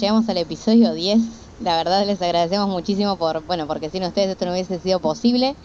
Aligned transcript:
llegamos 0.00 0.28
al 0.28 0.38
episodio 0.38 0.94
10. 0.94 1.20
La 1.60 1.76
verdad 1.76 2.06
les 2.06 2.22
agradecemos 2.22 2.68
muchísimo 2.68 3.16
por, 3.16 3.44
bueno, 3.46 3.66
porque 3.66 3.90
sin 3.90 4.04
ustedes 4.04 4.30
esto 4.30 4.44
no 4.44 4.52
hubiese 4.52 4.78
sido 4.78 5.00
posible. 5.00 5.56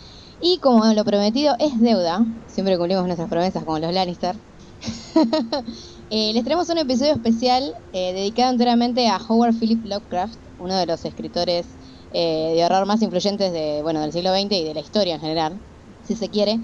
Y 0.41 0.57
como 0.57 0.85
lo 0.93 1.05
prometido 1.05 1.55
es 1.59 1.79
deuda, 1.79 2.25
siempre 2.47 2.77
cumplimos 2.77 3.05
nuestras 3.05 3.29
promesas 3.29 3.63
como 3.63 3.79
los 3.79 3.93
Lannister. 3.93 4.35
Eh, 6.09 6.31
les 6.31 6.43
traemos 6.43 6.69
un 6.69 6.77
episodio 6.77 7.13
especial 7.13 7.73
eh, 7.91 8.13
dedicado 8.13 8.51
enteramente 8.51 9.07
a 9.07 9.17
Howard 9.17 9.55
Philip 9.55 9.83
Lovecraft, 9.83 10.37
uno 10.59 10.75
de 10.75 10.85
los 10.85 11.03
escritores 11.05 11.65
eh, 12.11 12.53
de 12.55 12.63
horror 12.63 12.85
más 12.85 13.01
influyentes 13.01 13.51
de, 13.51 13.79
bueno, 13.81 13.99
del 14.01 14.11
siglo 14.11 14.31
XX 14.31 14.51
y 14.51 14.63
de 14.63 14.73
la 14.75 14.81
historia 14.81 15.15
en 15.15 15.21
general, 15.21 15.59
si 16.03 16.15
se 16.15 16.29
quiere. 16.29 16.59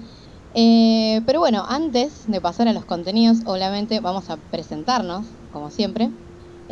Eh, 0.54 1.20
pero 1.26 1.40
bueno, 1.40 1.64
antes 1.66 2.30
de 2.30 2.40
pasar 2.40 2.68
a 2.68 2.72
los 2.72 2.84
contenidos, 2.84 3.38
obviamente 3.44 3.98
vamos 3.98 4.30
a 4.30 4.36
presentarnos, 4.36 5.26
como 5.50 5.72
siempre. 5.72 6.12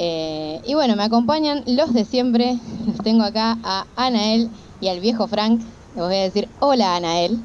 Eh, 0.00 0.60
y 0.64 0.74
bueno, 0.74 0.94
me 0.94 1.02
acompañan 1.02 1.64
los 1.66 1.92
de 1.92 2.04
siempre. 2.04 2.56
Los 2.86 2.98
tengo 2.98 3.24
acá 3.24 3.58
a 3.64 3.84
Anael 3.96 4.48
y 4.80 4.88
al 4.88 5.00
viejo 5.00 5.26
Frank. 5.26 5.60
Les 5.94 6.04
voy 6.04 6.14
a 6.14 6.22
decir 6.22 6.48
hola 6.60 6.94
Anael. 6.96 7.38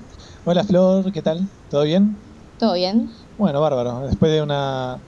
Hola 0.46 0.64
Flor, 0.64 1.12
¿qué 1.12 1.22
tal? 1.24 1.50
¿Todo 1.70 1.84
bien? 1.84 2.16
¿Todo 2.60 2.74
bien? 2.74 3.10
Bueno, 3.38 3.60
bárbaro. 3.60 4.02
Después 4.02 4.32
de 4.32 4.42
una 4.44 5.02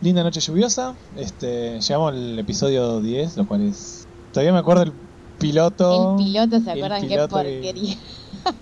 linda 0.00 0.22
noche 0.22 0.40
lluviosa, 0.40 0.96
este, 1.16 1.80
llegamos 1.80 2.12
al 2.12 2.38
episodio 2.38 3.00
10, 3.00 3.36
lo 3.36 3.46
cual 3.46 3.62
es... 3.62 4.06
Todavía 4.32 4.52
me 4.52 4.60
acuerdo 4.60 4.84
del 4.84 4.92
piloto. 5.38 6.16
El 6.18 6.24
piloto, 6.24 6.60
¿se 6.60 6.70
el 6.70 6.78
acuerdan 6.78 7.00
qué 7.02 7.08
piloto 7.08 7.40
y- 7.40 7.42
porquería? 7.42 7.96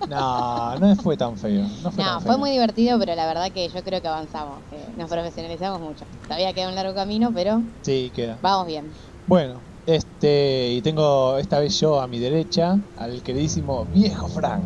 No, 0.07 0.75
no 0.77 0.95
fue 0.97 1.17
tan 1.17 1.37
feo. 1.37 1.63
No 1.83 1.91
fue, 1.91 2.03
No, 2.03 2.11
tan 2.11 2.21
fue 2.21 2.31
feo. 2.31 2.37
muy 2.39 2.51
divertido, 2.51 2.99
pero 2.99 3.15
la 3.15 3.25
verdad 3.25 3.51
que 3.51 3.67
yo 3.69 3.83
creo 3.83 4.01
que 4.01 4.07
avanzamos, 4.07 4.63
que 4.69 4.77
nos 4.97 5.09
profesionalizamos 5.09 5.79
mucho. 5.79 6.05
Todavía 6.23 6.53
queda 6.53 6.69
un 6.69 6.75
largo 6.75 6.93
camino, 6.93 7.31
pero 7.33 7.61
Sí, 7.81 8.11
queda. 8.13 8.37
vamos 8.41 8.67
bien. 8.67 8.91
Bueno, 9.27 9.61
este, 9.85 10.73
y 10.73 10.81
tengo 10.81 11.37
esta 11.37 11.59
vez 11.59 11.79
yo 11.79 11.99
a 12.01 12.07
mi 12.07 12.19
derecha 12.19 12.77
al 12.97 13.21
queridísimo 13.23 13.85
viejo 13.85 14.27
Frank. 14.27 14.63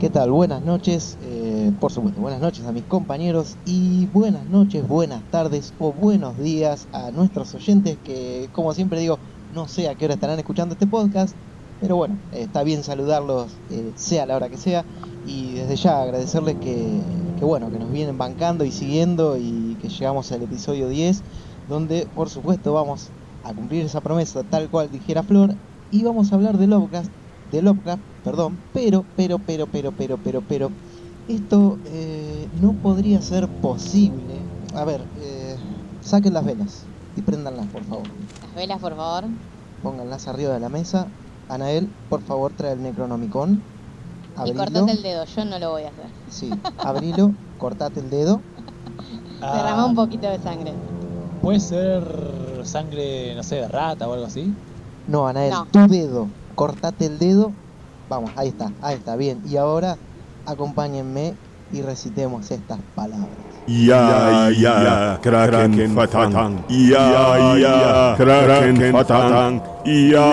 ¿Qué 0.00 0.10
tal? 0.10 0.30
Buenas 0.30 0.62
noches, 0.62 1.18
eh, 1.20 1.72
por 1.80 1.90
supuesto, 1.90 2.20
buenas 2.20 2.40
noches 2.40 2.64
a 2.66 2.70
mis 2.72 2.84
compañeros 2.84 3.56
y 3.64 4.06
buenas 4.06 4.46
noches, 4.46 4.86
buenas 4.86 5.24
tardes 5.28 5.74
o 5.78 5.92
buenos 5.92 6.38
días 6.38 6.86
a 6.92 7.10
nuestros 7.10 7.52
oyentes 7.54 7.98
que, 8.04 8.48
como 8.52 8.72
siempre 8.74 9.00
digo, 9.00 9.18
no 9.50 9.66
sé 9.66 9.88
a 9.88 9.96
qué 9.96 10.04
hora 10.04 10.14
estarán 10.14 10.38
escuchando 10.38 10.74
este 10.74 10.86
podcast, 10.86 11.36
pero 11.80 11.96
bueno, 11.96 12.18
está 12.32 12.62
bien 12.62 12.82
saludarlos, 12.82 13.52
eh, 13.70 13.92
sea 13.96 14.26
la 14.26 14.36
hora 14.36 14.48
que 14.48 14.56
sea, 14.56 14.84
y 15.26 15.54
desde 15.54 15.76
ya 15.76 16.02
agradecerles 16.02 16.56
que, 16.56 17.00
que, 17.38 17.44
bueno, 17.44 17.70
que 17.70 17.78
nos 17.78 17.92
vienen 17.92 18.18
bancando 18.18 18.64
y 18.64 18.70
siguiendo 18.70 19.36
y 19.38 19.76
que 19.80 19.88
llegamos 19.88 20.30
al 20.32 20.42
episodio 20.42 20.88
10, 20.88 21.22
donde 21.68 22.06
por 22.14 22.30
supuesto 22.30 22.72
vamos 22.72 23.10
a 23.44 23.52
cumplir 23.54 23.84
esa 23.84 24.00
promesa 24.00 24.42
tal 24.44 24.68
cual 24.68 24.90
dijera 24.90 25.22
Flor 25.22 25.54
y 25.90 26.02
vamos 26.02 26.32
a 26.32 26.34
hablar 26.34 26.58
de 26.58 26.66
Lovecraft 26.66 27.10
de 27.50 27.62
Lovecraft, 27.62 28.02
perdón, 28.22 28.58
pero, 28.72 29.04
pero, 29.16 29.38
pero, 29.38 29.66
pero, 29.66 29.92
pero, 29.92 30.18
pero, 30.18 30.42
pero, 30.42 30.70
esto 31.28 31.78
eh, 31.86 32.48
no 32.60 32.72
podría 32.74 33.20
ser 33.20 33.48
posible. 33.60 34.34
A 34.74 34.84
ver, 34.84 35.06
eh, 35.20 35.56
saquen 36.00 36.34
las 36.34 36.44
velas 36.44 36.86
y 37.16 37.22
préndanlas, 37.22 37.66
por 37.68 37.84
favor. 37.84 38.06
Las 38.42 38.54
velas, 38.54 38.80
por 38.80 38.96
favor. 38.96 39.24
Pónganlas 39.82 40.28
arriba 40.28 40.54
de 40.54 40.60
la 40.60 40.68
mesa. 40.68 41.08
Anael, 41.48 41.94
por 42.08 42.22
favor, 42.22 42.52
trae 42.52 42.72
el 42.72 42.82
Necronomicon. 42.82 43.62
Y 44.36 44.40
Abrilo. 44.40 44.58
cortate 44.64 44.90
el 44.92 45.02
dedo, 45.02 45.24
yo 45.24 45.44
no 45.44 45.58
lo 45.58 45.70
voy 45.70 45.82
a 45.84 45.88
hacer. 45.88 46.10
Sí, 46.28 46.50
abrilo, 46.78 47.32
cortate 47.56 48.00
el 48.00 48.10
dedo. 48.10 48.42
Derramá 49.40 49.86
un 49.86 49.94
poquito 49.94 50.28
de 50.28 50.38
sangre. 50.38 50.72
Puede 51.42 51.60
ser 51.60 52.02
sangre, 52.64 53.34
no 53.34 53.42
sé, 53.42 53.56
de 53.56 53.68
rata 53.68 54.08
o 54.08 54.12
algo 54.12 54.26
así. 54.26 54.54
No, 55.06 55.26
Anael, 55.26 55.50
No. 55.50 55.66
tu 55.66 55.86
dedo. 55.88 56.28
Cortate 56.54 57.06
el 57.06 57.18
dedo. 57.18 57.52
Vamos, 58.08 58.32
ahí 58.36 58.48
está, 58.48 58.72
ahí 58.82 58.96
está, 58.96 59.16
bien. 59.16 59.40
Y 59.44 59.56
ahora 59.56 59.98
acompáñenme 60.44 61.36
y 61.70 61.82
recitemos 61.82 62.50
estas 62.50 62.80
palabras. 62.94 63.47
Ya 63.68 64.48
ya 64.48 65.20
Kraken 65.20 65.92
Fatang 65.92 66.64
Ya 66.72 67.36
ya 67.60 68.16
Kraken 68.16 68.80
Fatang 68.96 69.60
Ya 69.84 70.28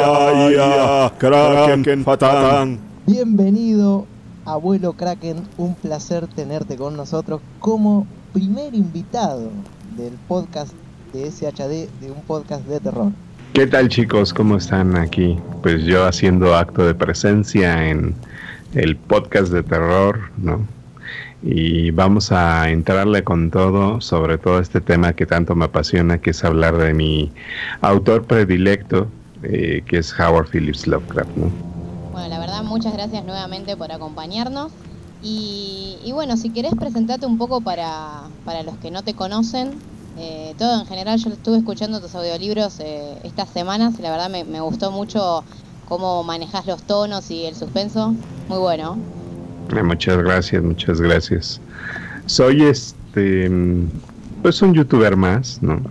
ya 0.56 1.12
Kraken 1.19 2.00
Fatang 2.07 2.79
Bienvenido, 3.06 4.07
abuelo 4.46 4.94
Kraken. 4.94 5.44
Un 5.57 5.75
placer 5.75 6.28
tenerte 6.28 6.78
con 6.78 6.96
nosotros 6.96 7.41
como 7.59 8.07
primer 8.31 8.73
invitado 8.73 9.52
del 9.97 10.13
podcast 10.29 10.72
de 11.12 11.29
SHD, 11.29 11.91
de 12.00 12.12
un 12.12 12.22
podcast 12.25 12.66
de 12.67 12.79
terror. 12.79 13.12
¿Qué 13.52 13.67
tal 13.67 13.90
chicos? 13.90 14.34
¿Cómo 14.34 14.56
están 14.56 14.96
aquí? 14.96 15.38
Pues 15.62 15.84
yo 15.84 16.05
haciendo 16.05 16.55
acto 16.55 16.85
de 16.85 16.96
presencia 16.96 17.90
en 17.90 18.16
el 18.73 18.96
podcast 18.96 19.52
de 19.52 19.61
terror, 19.61 20.22
¿no? 20.37 20.66
Y 21.47 21.92
vamos 21.92 22.32
a 22.32 22.72
entrarle 22.72 23.24
con 23.24 23.52
todo 23.52 24.02
sobre 24.02 24.40
todo 24.40 24.59
este 24.59 24.82
tema 24.82 25.14
que 25.14 25.28
tanto 25.28 25.53
me 25.53 25.66
apasiona, 25.66 26.18
que 26.18 26.32
es 26.32 26.44
hablar 26.44 26.76
de 26.78 26.94
mi 26.96 27.32
autor 27.82 28.26
predilecto, 28.26 29.08
eh, 29.44 29.84
que 29.86 30.00
es 30.00 30.20
Howard 30.20 30.50
Phillips 30.50 30.88
Lovecraft, 30.88 31.38
¿no? 31.38 31.52
Bueno, 32.12 32.30
la 32.30 32.40
verdad, 32.40 32.64
muchas 32.64 32.94
gracias 32.94 33.24
nuevamente 33.26 33.78
por 33.78 33.92
acompañarnos. 33.92 34.72
Y, 35.22 35.97
y 36.03 36.12
bueno, 36.14 36.36
si 36.36 36.50
querés 36.50 36.74
presentarte 36.74 37.28
un 37.28 37.38
poco 37.38 37.62
para, 37.62 38.24
para 38.44 38.64
los 38.64 38.78
que 38.78 38.90
no 38.90 39.03
te 39.03 39.14
conocen, 39.14 39.72
eh, 40.18 40.56
todo 40.58 40.80
en 40.80 40.88
general, 40.88 41.20
yo 41.20 41.30
estuve 41.30 41.58
escuchando 41.58 42.02
tus 42.02 42.16
audiolibros 42.16 42.80
eh, 42.80 43.20
estas 43.24 43.50
semanas 43.50 44.00
y 44.00 44.02
la 44.02 44.09
verdad 44.12 44.30
me, 44.30 44.46
me 44.46 44.62
gustó 44.62 44.92
mucho 44.92 45.44
cómo 45.88 46.24
manejas 46.24 46.66
los 46.66 46.82
tonos 46.84 47.30
y 47.30 47.46
el 47.46 47.56
suspenso. 47.56 48.16
Muy 48.47 48.58
bueno. 48.58 48.97
Muchas 49.84 50.17
gracias, 50.17 50.64
muchas 50.64 51.02
gracias. 51.02 51.62
Soy 52.28 52.64
este, 52.64 53.50
pues 54.41 54.62
un 54.62 54.73
youtuber 54.73 55.16
más, 55.16 55.62
¿no? 55.62 55.82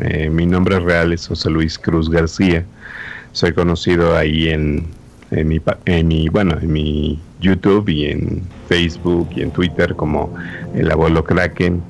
Eh, 0.00 0.30
mi 0.30 0.46
nombre 0.46 0.80
real 0.80 1.12
es 1.12 1.26
José 1.26 1.50
Luis 1.50 1.78
Cruz 1.78 2.08
García. 2.08 2.64
Soy 3.32 3.52
conocido 3.52 4.16
ahí 4.16 4.48
en, 4.48 4.86
en 5.30 5.48
mi, 5.48 5.60
en 5.84 6.08
mi, 6.08 6.28
bueno, 6.28 6.56
en 6.60 6.72
mi 6.72 7.20
YouTube 7.40 7.88
y 7.88 8.06
en 8.06 8.42
Facebook 8.68 9.28
y 9.36 9.42
en 9.42 9.50
Twitter 9.50 9.94
como 9.94 10.34
el 10.74 10.90
abuelo 10.90 11.24
Kraken. 11.24 11.82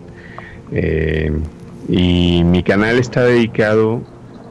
Eh, 0.72 1.32
y 1.88 2.42
mi 2.44 2.62
canal 2.62 2.98
está 2.98 3.22
dedicado 3.24 4.02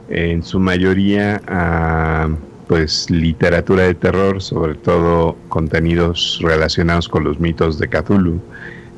en 0.08 0.42
su 0.42 0.58
mayoría 0.58 1.42
a 1.46 2.28
pues 2.68 3.10
literatura 3.10 3.84
de 3.84 3.94
terror, 3.94 4.42
sobre 4.42 4.74
todo 4.74 5.36
contenidos 5.48 6.40
relacionados 6.42 7.08
con 7.08 7.24
los 7.24 7.38
mitos 7.38 7.78
de 7.78 7.88
Cthulhu. 7.88 8.40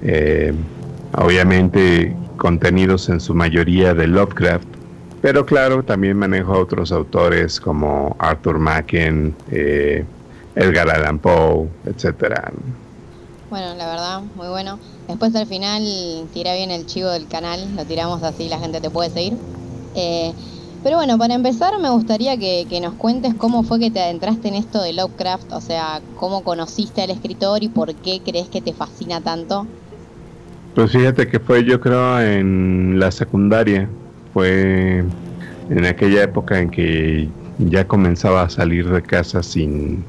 Eh, 0.03 0.53
obviamente 1.13 2.15
contenidos 2.37 3.09
en 3.09 3.21
su 3.21 3.35
mayoría 3.35 3.95
de 3.95 4.07
Lovecraft, 4.07 4.69
pero 5.23 5.47
claro, 5.47 5.83
también 5.83 6.17
manejo 6.17 6.55
a 6.55 6.59
otros 6.59 6.93
autores 6.93 7.59
como 7.59 8.15
Arthur 8.19 8.59
Machen, 8.59 9.35
eh, 9.51 10.05
Edgar 10.55 10.89
Allan 10.91 11.19
Poe, 11.19 11.69
etcétera. 11.87 12.53
Bueno, 13.51 13.75
la 13.75 13.87
verdad, 13.87 14.23
muy 14.35 14.49
bueno. 14.49 14.79
Después 15.09 15.35
al 15.35 15.47
final 15.47 15.83
tira 16.35 16.55
bien 16.55 16.71
el 16.71 16.87
chivo 16.87 17.09
del 17.11 17.29
canal, 17.29 17.75
lo 17.77 17.85
tiramos 17.85 18.23
así, 18.23 18.49
la 18.49 18.59
gente 18.59 18.81
te 18.81 18.91
puede 18.91 19.11
seguir. 19.11 19.35
Eh, 19.95 20.33
pero 20.87 20.99
bueno, 20.99 21.19
para 21.19 21.35
empezar 21.35 21.73
me 21.83 21.91
gustaría 21.91 22.37
que, 22.39 22.79
nos 22.81 22.95
cuentes 22.95 23.35
cómo 23.35 23.65
fue 23.65 23.81
que 23.81 23.91
te 23.91 23.99
adentraste 23.99 24.47
en 24.47 24.55
esto 24.55 24.81
de 24.81 24.93
Lovecraft, 24.93 25.53
o 25.53 25.61
sea, 25.61 26.01
cómo 26.15 26.45
conociste 26.45 27.03
al 27.03 27.11
escritor 27.11 27.65
y 27.65 27.69
por 27.69 27.93
qué 27.93 28.21
crees 28.25 28.47
que 28.47 28.61
te 28.61 28.73
fascina 28.73 29.21
tanto. 29.21 29.67
Pues 30.77 30.93
fíjate 30.93 31.27
que 31.27 31.41
fue 31.41 31.65
yo 31.65 31.81
creo 31.81 32.21
en 32.21 33.01
la 33.01 33.11
secundaria, 33.11 33.89
fue 34.33 35.03
en 35.71 35.85
aquella 35.85 36.23
época 36.23 36.61
en 36.61 36.71
que 36.71 37.29
ya 37.59 37.89
comenzaba 37.89 38.43
a 38.43 38.49
salir 38.49 38.89
de 38.89 39.03
casa 39.03 39.43
sin 39.43 40.05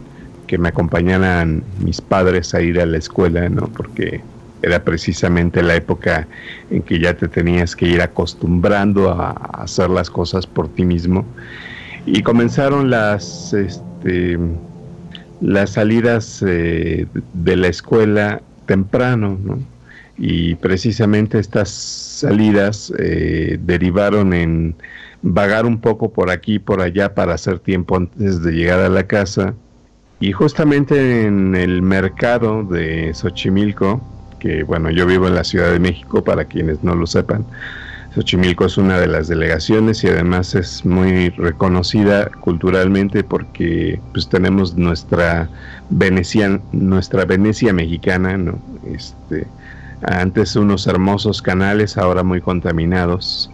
que 0.46 0.60
me 0.60 0.70
acompañaran 0.70 1.64
mis 1.80 2.02
padres 2.02 2.54
a 2.54 2.62
ir 2.62 2.80
a 2.80 2.86
la 2.86 3.00
escuela, 3.00 3.50
¿no? 3.50 3.64
Porque 3.66 4.22
era 4.62 4.84
precisamente 4.84 5.62
la 5.62 5.76
época 5.76 6.28
en 6.70 6.82
que 6.82 7.00
ya 7.00 7.16
te 7.16 7.28
tenías 7.28 7.76
que 7.76 7.88
ir 7.88 8.02
acostumbrando 8.02 9.12
a 9.12 9.32
hacer 9.32 9.90
las 9.90 10.10
cosas 10.10 10.48
por 10.48 10.68
ti 10.70 10.86
mismo. 10.86 11.26
Y 12.06 12.22
comenzaron 12.22 12.90
las, 12.90 13.54
este, 13.54 14.38
las 15.42 15.72
salidas 15.72 16.44
eh, 16.46 17.06
de 17.34 17.56
la 17.56 17.68
escuela 17.68 18.42
temprano, 18.66 19.38
¿no? 19.44 19.60
Y 20.18 20.56
precisamente 20.56 21.38
estas 21.38 21.70
salidas 21.70 22.92
eh, 22.98 23.60
derivaron 23.62 24.34
en 24.34 24.76
vagar 25.22 25.66
un 25.66 25.80
poco 25.80 26.12
por 26.12 26.32
aquí 26.32 26.56
y 26.56 26.60
por 26.60 26.82
allá 26.82 27.14
para 27.14 27.36
hacer 27.36 27.60
tiempo 27.60 27.98
antes 27.98 28.42
de 28.42 28.52
llegar 28.52 28.80
a 28.80 28.90
la 28.90 29.06
casa. 29.06 29.54
Y 30.20 30.32
justamente 30.32 31.26
en 31.28 31.56
el 31.56 31.84
mercado 31.84 32.64
de 32.64 33.14
Xochimilco, 33.14 34.02
bueno, 34.64 34.90
yo 34.90 35.06
vivo 35.06 35.28
en 35.28 35.36
la 35.36 35.44
Ciudad 35.44 35.72
de 35.72 35.80
México, 35.80 36.24
para 36.24 36.46
quienes 36.46 36.84
no 36.84 36.96
lo 36.96 37.08
sepan, 37.08 37.46
Xochimilco 38.18 38.66
es 38.66 38.78
una 38.80 39.00
de 39.00 39.06
las 39.06 39.28
delegaciones 39.28 40.04
y 40.04 40.08
además 40.08 40.56
es 40.56 40.84
muy 40.86 41.30
reconocida 41.30 42.32
culturalmente 42.40 43.24
porque 43.24 44.00
pues 44.12 44.28
tenemos 44.28 44.76
nuestra 44.76 45.50
Venecia, 45.92 46.60
nuestra 46.72 47.26
Venecia 47.26 47.74
mexicana, 47.74 48.38
¿no? 48.38 48.58
Este, 48.92 49.46
antes 50.02 50.56
unos 50.56 50.88
hermosos 50.88 51.44
canales, 51.44 51.98
ahora 51.98 52.24
muy 52.24 52.42
contaminados. 52.42 53.52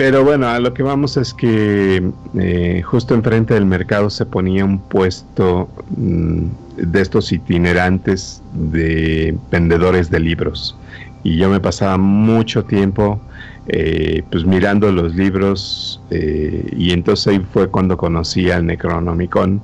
Pero 0.00 0.24
bueno, 0.24 0.48
a 0.48 0.58
lo 0.60 0.72
que 0.72 0.82
vamos 0.82 1.18
es 1.18 1.34
que 1.34 2.02
eh, 2.38 2.82
justo 2.82 3.14
enfrente 3.14 3.52
del 3.52 3.66
mercado 3.66 4.08
se 4.08 4.24
ponía 4.24 4.64
un 4.64 4.78
puesto 4.78 5.68
mm, 5.94 6.44
de 6.78 7.02
estos 7.02 7.30
itinerantes 7.32 8.42
de 8.54 9.36
vendedores 9.50 10.08
de 10.10 10.20
libros. 10.20 10.74
Y 11.22 11.36
yo 11.36 11.50
me 11.50 11.60
pasaba 11.60 11.98
mucho 11.98 12.64
tiempo 12.64 13.20
eh, 13.68 14.22
pues 14.30 14.46
mirando 14.46 14.90
los 14.90 15.14
libros 15.14 16.00
eh, 16.08 16.66
y 16.74 16.92
entonces 16.92 17.26
ahí 17.26 17.46
fue 17.52 17.68
cuando 17.68 17.98
conocí 17.98 18.50
al 18.50 18.64
Necronomicon 18.64 19.60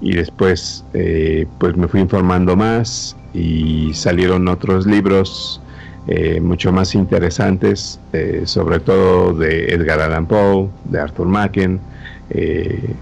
y 0.00 0.12
después 0.12 0.84
pues 1.58 1.76
me 1.76 1.88
fui 1.88 2.02
informando 2.02 2.54
más 2.54 3.16
y 3.34 3.92
salieron 3.94 4.46
otros 4.46 4.86
libros 4.86 5.60
eh, 6.08 6.40
mucho 6.40 6.72
más 6.72 6.96
interesantes, 6.96 8.00
eh, 8.12 8.42
sobre 8.44 8.80
todo 8.80 9.34
de 9.34 9.72
Edgar 9.72 10.00
Allan 10.00 10.26
Poe, 10.26 10.68
de 10.84 11.00
Arthur 11.00 11.28
Machen. 11.28 11.80
Eh, 12.30 12.94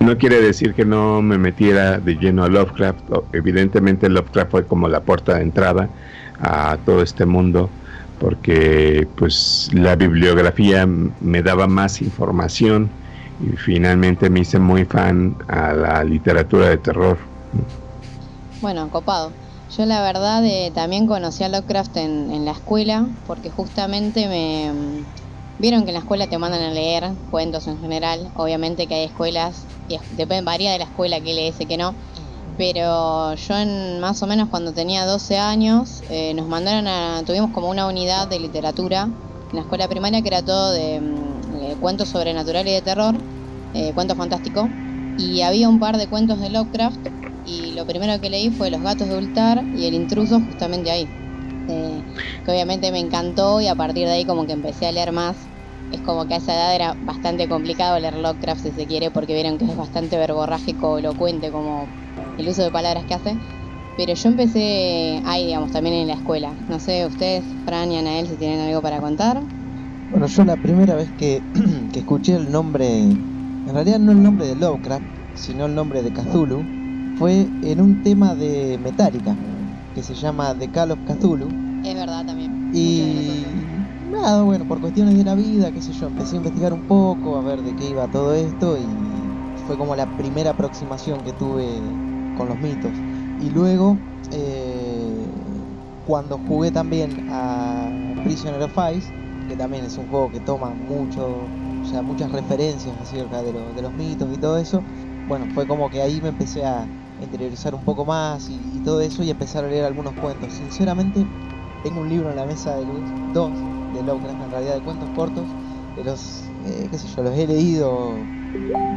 no 0.00 0.16
quiere 0.16 0.40
decir 0.40 0.72
que 0.72 0.86
no 0.86 1.20
me 1.20 1.36
metiera 1.36 1.98
de 1.98 2.14
lleno 2.14 2.44
a 2.44 2.48
Lovecraft, 2.48 3.00
evidentemente 3.32 4.08
Lovecraft 4.08 4.50
fue 4.50 4.66
como 4.66 4.88
la 4.88 5.00
puerta 5.00 5.34
de 5.34 5.42
entrada 5.42 5.90
a 6.40 6.78
todo 6.86 7.02
este 7.02 7.26
mundo, 7.26 7.68
porque 8.18 9.06
pues 9.16 9.70
la 9.74 9.94
bibliografía 9.96 10.86
me 10.86 11.42
daba 11.42 11.66
más 11.66 12.00
información 12.00 12.88
y 13.42 13.56
finalmente 13.56 14.30
me 14.30 14.40
hice 14.40 14.58
muy 14.58 14.86
fan 14.86 15.36
a 15.48 15.72
la 15.74 16.04
literatura 16.04 16.70
de 16.70 16.78
terror. 16.78 17.18
Bueno, 18.62 18.88
copado. 18.88 19.32
Yo 19.76 19.84
la 19.84 20.00
verdad 20.00 20.42
eh, 20.46 20.72
también 20.74 21.06
conocí 21.06 21.44
a 21.44 21.50
Lovecraft 21.50 21.98
en, 21.98 22.46
la 22.46 22.52
escuela 22.52 23.06
porque 23.26 23.50
justamente 23.50 24.26
me... 24.26 24.72
Mm, 24.72 25.04
vieron 25.58 25.82
que 25.82 25.90
en 25.90 25.94
la 25.94 26.00
escuela 26.00 26.26
te 26.26 26.38
mandan 26.38 26.62
a 26.62 26.70
leer 26.70 27.12
cuentos 27.30 27.66
en 27.66 27.78
general. 27.78 28.30
Obviamente 28.36 28.86
que 28.86 28.94
hay 28.94 29.04
escuelas, 29.04 29.66
y 29.86 29.98
depende, 30.16 30.46
varía 30.46 30.72
de 30.72 30.78
la 30.78 30.84
escuela 30.84 31.20
que 31.20 31.34
lees 31.34 31.60
y 31.60 31.66
que 31.66 31.76
no. 31.76 31.94
Pero 32.56 33.34
yo 33.34 33.58
en 33.58 34.00
más 34.00 34.22
o 34.22 34.26
menos 34.26 34.48
cuando 34.48 34.72
tenía 34.72 35.04
12 35.04 35.36
años 35.36 36.02
eh, 36.08 36.32
nos 36.32 36.48
mandaron 36.48 36.88
a... 36.88 37.22
Tuvimos 37.26 37.50
como 37.50 37.68
una 37.68 37.86
unidad 37.86 38.28
de 38.28 38.40
literatura 38.40 39.02
en 39.02 39.56
la 39.56 39.60
escuela 39.60 39.88
primaria 39.88 40.22
que 40.22 40.28
era 40.28 40.40
todo 40.40 40.72
de, 40.72 41.00
mm, 41.02 41.80
cuentos 41.80 42.08
sobrenatural 42.08 42.66
y 42.66 42.72
de 42.72 42.80
terror, 42.80 43.14
eh, 43.74 43.92
cuentos 43.92 44.16
fantásticos. 44.16 44.70
Y 45.18 45.42
había 45.42 45.68
un 45.68 45.78
par 45.78 45.98
de 45.98 46.06
cuentos 46.06 46.40
de 46.40 46.48
Lovecraft 46.48 47.06
y 47.46 47.72
lo 47.72 47.86
primero 47.86 48.20
que 48.20 48.28
leí 48.28 48.50
fue 48.50 48.70
Los 48.70 48.82
gatos 48.82 49.08
de 49.08 49.16
Ultar 49.16 49.64
y 49.74 49.86
El 49.86 49.94
intruso 49.94 50.40
justamente 50.40 50.90
ahí. 50.90 51.08
Eh, 51.68 52.02
que 52.44 52.50
obviamente 52.50 52.92
me 52.92 53.00
encantó 53.00 53.60
y 53.60 53.66
a 53.66 53.74
partir 53.74 54.06
de 54.06 54.12
ahí 54.12 54.24
como 54.24 54.46
que 54.46 54.52
empecé 54.52 54.86
a 54.86 54.92
leer 54.92 55.12
más. 55.12 55.36
Es 55.92 56.00
como 56.00 56.26
que 56.26 56.34
a 56.34 56.38
esa 56.38 56.54
edad 56.54 56.74
era 56.74 56.96
bastante 57.02 57.48
complicado 57.48 57.98
leer 57.98 58.14
Lovecraft 58.14 58.62
si 58.62 58.70
se 58.72 58.86
quiere 58.86 59.10
porque 59.10 59.34
vieron 59.34 59.58
que 59.58 59.64
es 59.64 59.76
bastante 59.76 60.16
verborrágico, 60.16 60.98
elocuente 60.98 61.50
como 61.50 61.86
el 62.38 62.48
uso 62.48 62.62
de 62.62 62.70
palabras 62.70 63.04
que 63.04 63.14
hace. 63.14 63.36
Pero 63.96 64.12
yo 64.12 64.28
empecé 64.28 65.22
ahí, 65.24 65.46
digamos, 65.46 65.72
también 65.72 65.94
en 65.94 66.08
la 66.08 66.14
escuela. 66.14 66.52
No 66.68 66.78
sé, 66.80 67.06
ustedes, 67.06 67.44
Fran 67.64 67.90
y 67.92 67.96
Anael, 67.96 68.26
si 68.26 68.34
tienen 68.34 68.60
algo 68.60 68.82
para 68.82 69.00
contar. 69.00 69.40
Bueno, 70.10 70.26
yo 70.26 70.44
la 70.44 70.56
primera 70.56 70.94
vez 70.96 71.10
que, 71.18 71.42
que 71.92 72.00
escuché 72.00 72.34
el 72.34 72.50
nombre, 72.50 73.00
en 73.00 73.70
realidad 73.72 73.98
no 73.98 74.12
el 74.12 74.22
nombre 74.22 74.46
de 74.46 74.54
Lovecraft, 74.56 75.04
sino 75.34 75.66
el 75.66 75.74
nombre 75.74 76.02
de 76.02 76.10
Cthulhu, 76.12 76.85
fue 77.18 77.48
en 77.62 77.80
un 77.80 78.02
tema 78.02 78.34
de 78.34 78.78
Metallica, 78.82 79.34
que 79.94 80.02
se 80.02 80.14
llama 80.14 80.54
The 80.54 80.68
Call 80.68 80.90
of 80.92 80.98
Cthulhu. 81.06 81.48
Es 81.84 81.94
verdad 81.94 82.26
también. 82.26 82.70
Y 82.74 83.44
nada, 84.10 84.42
bueno, 84.42 84.66
por 84.66 84.80
cuestiones 84.80 85.16
de 85.16 85.24
la 85.24 85.34
vida, 85.34 85.72
qué 85.72 85.80
sé 85.80 85.92
yo, 85.92 86.08
empecé 86.08 86.34
a 86.34 86.38
investigar 86.38 86.72
un 86.72 86.82
poco, 86.82 87.36
a 87.36 87.42
ver 87.42 87.62
de 87.62 87.74
qué 87.76 87.90
iba 87.90 88.06
todo 88.08 88.34
esto 88.34 88.76
y 88.76 88.86
fue 89.66 89.76
como 89.76 89.96
la 89.96 90.06
primera 90.16 90.50
aproximación 90.50 91.20
que 91.24 91.32
tuve 91.32 91.66
con 92.36 92.48
los 92.48 92.58
mitos. 92.60 92.92
Y 93.40 93.50
luego, 93.50 93.96
eh, 94.32 95.26
cuando 96.06 96.38
jugué 96.38 96.70
también 96.70 97.28
a 97.30 97.88
Prisoner 98.24 98.62
of 98.62 98.76
Ice, 98.94 99.12
que 99.48 99.56
también 99.56 99.84
es 99.84 99.96
un 99.96 100.06
juego 100.08 100.30
que 100.30 100.40
toma 100.40 100.70
mucho, 100.70 101.28
o 101.82 101.86
sea, 101.86 102.02
muchas 102.02 102.30
referencias 102.32 102.94
acerca 103.00 103.42
de, 103.42 103.52
de 103.52 103.82
los 103.82 103.92
mitos 103.94 104.28
y 104.34 104.38
todo 104.38 104.58
eso, 104.58 104.82
bueno, 105.28 105.46
fue 105.54 105.66
como 105.66 105.90
que 105.90 106.02
ahí 106.02 106.20
me 106.20 106.28
empecé 106.28 106.64
a, 106.64 106.86
interiorizar 107.20 107.74
un 107.74 107.82
poco 107.82 108.04
más 108.04 108.48
y, 108.50 108.80
todo 108.84 109.00
eso 109.00 109.22
y 109.24 109.30
empezar 109.30 109.64
a 109.64 109.68
leer 109.68 109.84
algunos 109.84 110.14
cuentos. 110.14 110.52
Sinceramente, 110.52 111.26
tengo 111.82 112.00
un 112.00 112.08
libro 112.08 112.30
en 112.30 112.36
la 112.36 112.46
mesa 112.46 112.76
de 112.76 112.84
luz, 112.84 113.00
dos 113.32 113.50
de 113.94 114.02
Lovecraft, 114.02 114.42
en 114.44 114.50
realidad 114.50 114.74
de 114.74 114.80
cuentos 114.82 115.08
cortos, 115.16 115.44
de 115.96 116.04
los, 116.04 116.44
eh, 116.66 116.88
qué 116.90 116.98
sé 116.98 117.08
yo, 117.08 117.22
los 117.22 117.36
he 117.36 117.46
leído 117.46 118.12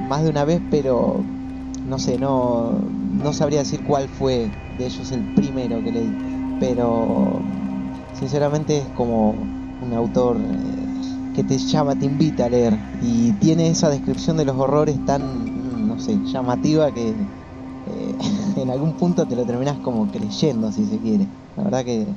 más 0.07 0.23
de 0.23 0.29
una 0.29 0.45
vez, 0.45 0.61
pero 0.69 1.23
no 1.87 1.97
sé, 1.97 2.19
no, 2.19 2.71
no 2.71 3.33
sabría 3.33 3.59
decir 3.59 3.83
cuál 3.83 4.07
fue 4.07 4.51
de 4.77 4.85
ellos 4.85 5.11
el 5.11 5.33
primero 5.33 5.83
que 5.83 5.91
leí, 5.91 6.57
pero 6.59 7.41
sinceramente 8.13 8.77
es 8.77 8.85
como 8.89 9.31
un 9.31 9.93
autor 9.93 10.37
eh, 10.37 11.33
que 11.35 11.43
te 11.43 11.57
llama, 11.57 11.95
te 11.95 12.05
invita 12.05 12.45
a 12.45 12.49
leer 12.49 12.77
y 13.01 13.31
tiene 13.33 13.69
esa 13.69 13.89
descripción 13.89 14.37
de 14.37 14.45
los 14.45 14.55
horrores 14.57 15.03
tan, 15.05 15.87
no 15.87 15.99
sé, 15.99 16.17
llamativa 16.25 16.91
que 16.91 17.13
eh, 17.89 18.15
en 18.57 18.69
algún 18.69 18.93
punto 18.93 19.25
te 19.25 19.35
lo 19.35 19.45
terminas 19.45 19.79
como 19.79 20.09
creyendo, 20.09 20.71
si 20.71 20.85
se 20.85 20.99
quiere. 20.99 21.27
La 21.55 21.63
verdad 21.63 21.85
que, 21.85 22.07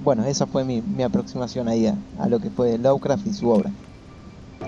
bueno, 0.00 0.24
esa 0.24 0.46
fue 0.46 0.64
mi, 0.64 1.02
aproximación 1.02 1.68
ahí 1.68 1.86
a, 1.86 2.28
lo 2.28 2.40
que 2.40 2.50
fue 2.50 2.78
Lovecraft 2.78 3.26
y 3.26 3.32
su 3.32 3.48
obra. 3.48 3.72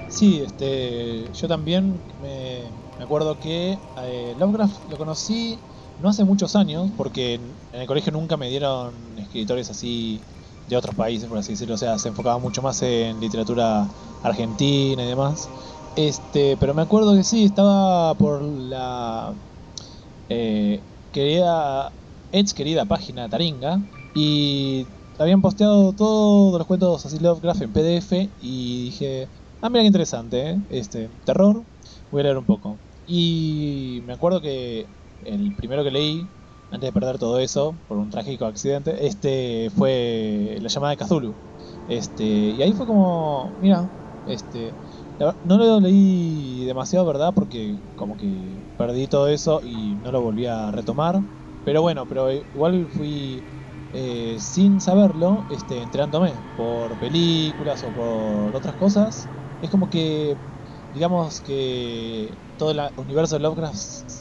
Sí, 0.08 0.40
este, 0.40 1.30
yo 1.32 1.48
también 1.48 2.00
me, 2.20 2.70
acuerdo 3.02 3.38
que 3.38 3.78
eh, 4.02 4.34
Lovecraft 4.38 4.90
lo 4.90 4.98
conocí 4.98 5.58
no 6.00 6.08
hace 6.08 6.24
muchos 6.24 6.56
años, 6.56 6.90
porque 6.96 7.34
en, 7.34 7.54
el 7.72 7.86
colegio 7.86 8.12
nunca 8.12 8.36
me 8.36 8.48
dieron 8.50 8.92
escritores 9.18 9.70
así 9.70 10.20
de 10.68 10.76
otros 10.76 10.94
países, 10.94 11.28
por 11.28 11.38
así 11.38 11.52
decirlo, 11.52 11.74
o 11.74 11.78
sea, 11.78 11.98
se 11.98 12.08
enfocaba 12.08 12.38
mucho 12.38 12.62
más 12.62 12.82
en 12.82 13.20
literatura 13.20 13.88
argentina 14.22 15.02
y 15.02 15.06
demás. 15.06 15.48
Este, 15.96 16.56
pero 16.56 16.74
me 16.74 16.82
acuerdo 16.82 17.14
que 17.14 17.24
sí, 17.24 17.44
estaba 17.44 18.14
por 18.14 18.42
la 18.42 19.34
eh, 20.34 20.82
querida, 21.12 21.92
ex 22.32 22.54
querida 22.54 22.86
página 22.86 23.28
Taringa 23.28 23.80
y 24.14 24.86
habían 25.18 25.42
posteado 25.42 25.92
todos 25.92 26.58
los 26.58 26.66
cuentos 26.66 27.04
así 27.04 27.18
Lovecraft 27.18 27.62
en 27.62 27.72
PDF 27.72 28.12
y 28.40 28.84
dije, 28.84 29.28
ah 29.60 29.68
mira 29.68 29.82
qué 29.82 29.88
interesante, 29.88 30.50
¿eh? 30.50 30.58
este, 30.70 31.10
terror, 31.24 31.64
voy 32.10 32.20
a 32.20 32.24
leer 32.24 32.38
un 32.38 32.46
poco. 32.46 32.78
Y 33.04 34.00
me 34.04 34.14
acuerdo 34.14 34.40
que 34.40 34.86
el 35.24 35.54
primero 35.54 35.84
que 35.84 35.90
leí, 35.90 36.26
antes 36.70 36.88
de 36.88 36.92
perder 36.92 37.18
todo 37.18 37.38
eso, 37.38 37.76
por 37.86 37.98
un 37.98 38.08
trágico 38.10 38.46
accidente, 38.46 39.06
este 39.06 39.68
fue 39.76 40.56
La 40.62 40.68
llamada 40.68 40.96
de 40.96 41.04
Cthulhu. 41.04 41.34
Este, 41.86 42.24
y 42.24 42.62
ahí 42.62 42.72
fue 42.72 42.86
como, 42.86 43.54
mira, 43.60 43.90
este, 44.24 44.74
no 45.42 45.58
lo 45.58 45.80
leí 45.80 46.64
demasiado, 46.64 47.06
¿verdad? 47.06 47.32
Porque 47.34 47.80
como 47.94 48.16
que 48.16 48.64
perdí 48.76 49.08
todo 49.08 49.28
eso 49.28 49.60
y 49.62 49.96
no 49.96 50.12
lo 50.12 50.22
volví 50.22 50.46
a 50.46 50.70
retomar. 50.70 51.20
Pero 51.64 51.82
bueno, 51.82 52.06
pero 52.06 52.30
igual 52.32 52.88
fui 52.90 53.44
eh, 53.92 54.38
sin 54.40 54.80
saberlo, 54.80 55.44
este, 55.48 55.82
enterándome 55.82 56.44
por 56.54 56.98
películas 56.98 57.82
o 57.84 57.92
por 57.92 58.56
otras 58.56 58.76
cosas. 58.76 59.30
Es 59.60 59.70
como 59.70 59.88
que, 59.88 60.36
digamos 60.92 61.40
que 61.40 62.38
todo 62.56 62.70
el 62.72 62.80
universo 62.96 63.36
de 63.36 63.40
Lovecraft 63.42 63.76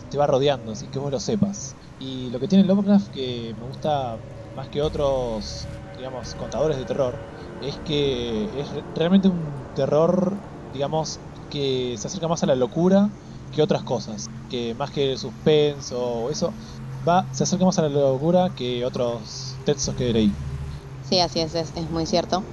te 0.09 0.17
va 0.17 0.27
rodeando, 0.27 0.75
sin 0.75 0.91
que 0.91 0.99
vos 0.99 1.11
lo 1.11 1.19
sepas. 1.19 1.77
Y 1.97 2.29
lo 2.31 2.39
que 2.39 2.47
tiene 2.47 2.63
Lovecraft 2.65 3.09
que 3.11 3.53
me 3.57 3.63
gusta 3.65 4.19
más 4.53 4.69
que 4.69 4.81
otros, 4.81 5.69
digamos, 5.95 6.35
contadores 6.35 6.77
de 6.77 6.85
terror, 6.85 7.21
es 7.59 7.79
que 7.81 8.59
es 8.59 8.71
realmente 8.93 9.29
un 9.29 9.69
terror 9.73 10.43
digamos, 10.73 11.19
que 11.49 11.95
se 11.97 12.07
acerca 12.07 12.27
más 12.27 12.43
a 12.43 12.45
la 12.45 12.55
locura 12.55 13.09
que 13.53 13.61
otras 13.61 13.83
cosas. 13.83 14.29
Que 14.49 14.73
más 14.75 14.91
que 14.91 15.11
el 15.11 15.17
suspenso 15.17 15.99
o 16.01 16.29
eso, 16.29 16.53
va, 17.07 17.25
se 17.31 17.43
acerca 17.43 17.65
más 17.65 17.77
a 17.79 17.83
la 17.83 17.89
locura 17.89 18.49
que 18.55 18.85
otros 18.85 19.55
textos 19.65 19.95
que 19.95 20.11
leí. 20.13 20.31
Sí, 21.07 21.19
así 21.19 21.39
es, 21.39 21.55
es, 21.55 21.91
muy 21.91 22.05
cierto. 22.05 22.43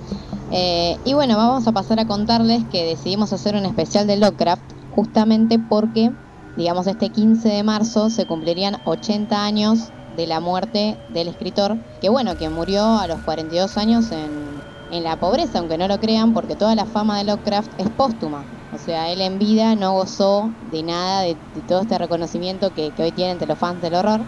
Eh, 0.50 0.96
y 1.04 1.14
bueno, 1.14 1.36
vamos 1.36 1.66
a 1.68 1.72
pasar 1.72 2.00
a 2.00 2.06
contarles 2.06 2.64
que 2.72 2.84
decidimos 2.84 3.32
hacer 3.32 3.54
un 3.54 3.66
especial 3.66 4.06
de 4.06 4.16
Lovecraft 4.16 4.62
justamente 4.94 5.58
porque, 5.58 6.10
digamos, 6.56 6.86
este 6.86 7.10
15 7.10 7.48
de 7.48 7.62
marzo 7.62 8.10
se 8.10 8.26
cumplirían 8.26 8.78
80 8.84 9.44
años 9.44 9.92
de 10.16 10.26
la 10.26 10.40
muerte 10.40 10.96
del 11.10 11.28
escritor, 11.28 11.76
que 12.00 12.08
bueno, 12.08 12.36
que 12.36 12.48
murió 12.48 12.98
a 12.98 13.06
los 13.06 13.20
42 13.20 13.76
años 13.76 14.10
en 14.10 14.47
en 14.90 15.04
la 15.04 15.16
pobreza, 15.16 15.58
aunque 15.58 15.78
no 15.78 15.88
lo 15.88 15.98
crean, 15.98 16.32
porque 16.32 16.56
toda 16.56 16.74
la 16.74 16.84
fama 16.84 17.18
de 17.18 17.24
Lovecraft 17.24 17.70
es 17.78 17.88
póstuma. 17.90 18.44
O 18.72 18.78
sea, 18.78 19.10
él 19.10 19.20
en 19.20 19.38
vida 19.38 19.74
no 19.74 19.92
gozó 19.92 20.50
de 20.70 20.82
nada, 20.82 21.22
de, 21.22 21.36
todo 21.66 21.82
este 21.82 21.98
reconocimiento 21.98 22.72
que, 22.74 22.92
hoy 22.98 23.12
tienen 23.12 23.32
entre 23.32 23.48
los 23.48 23.58
fans 23.58 23.80
del 23.82 23.94
horror. 23.94 24.20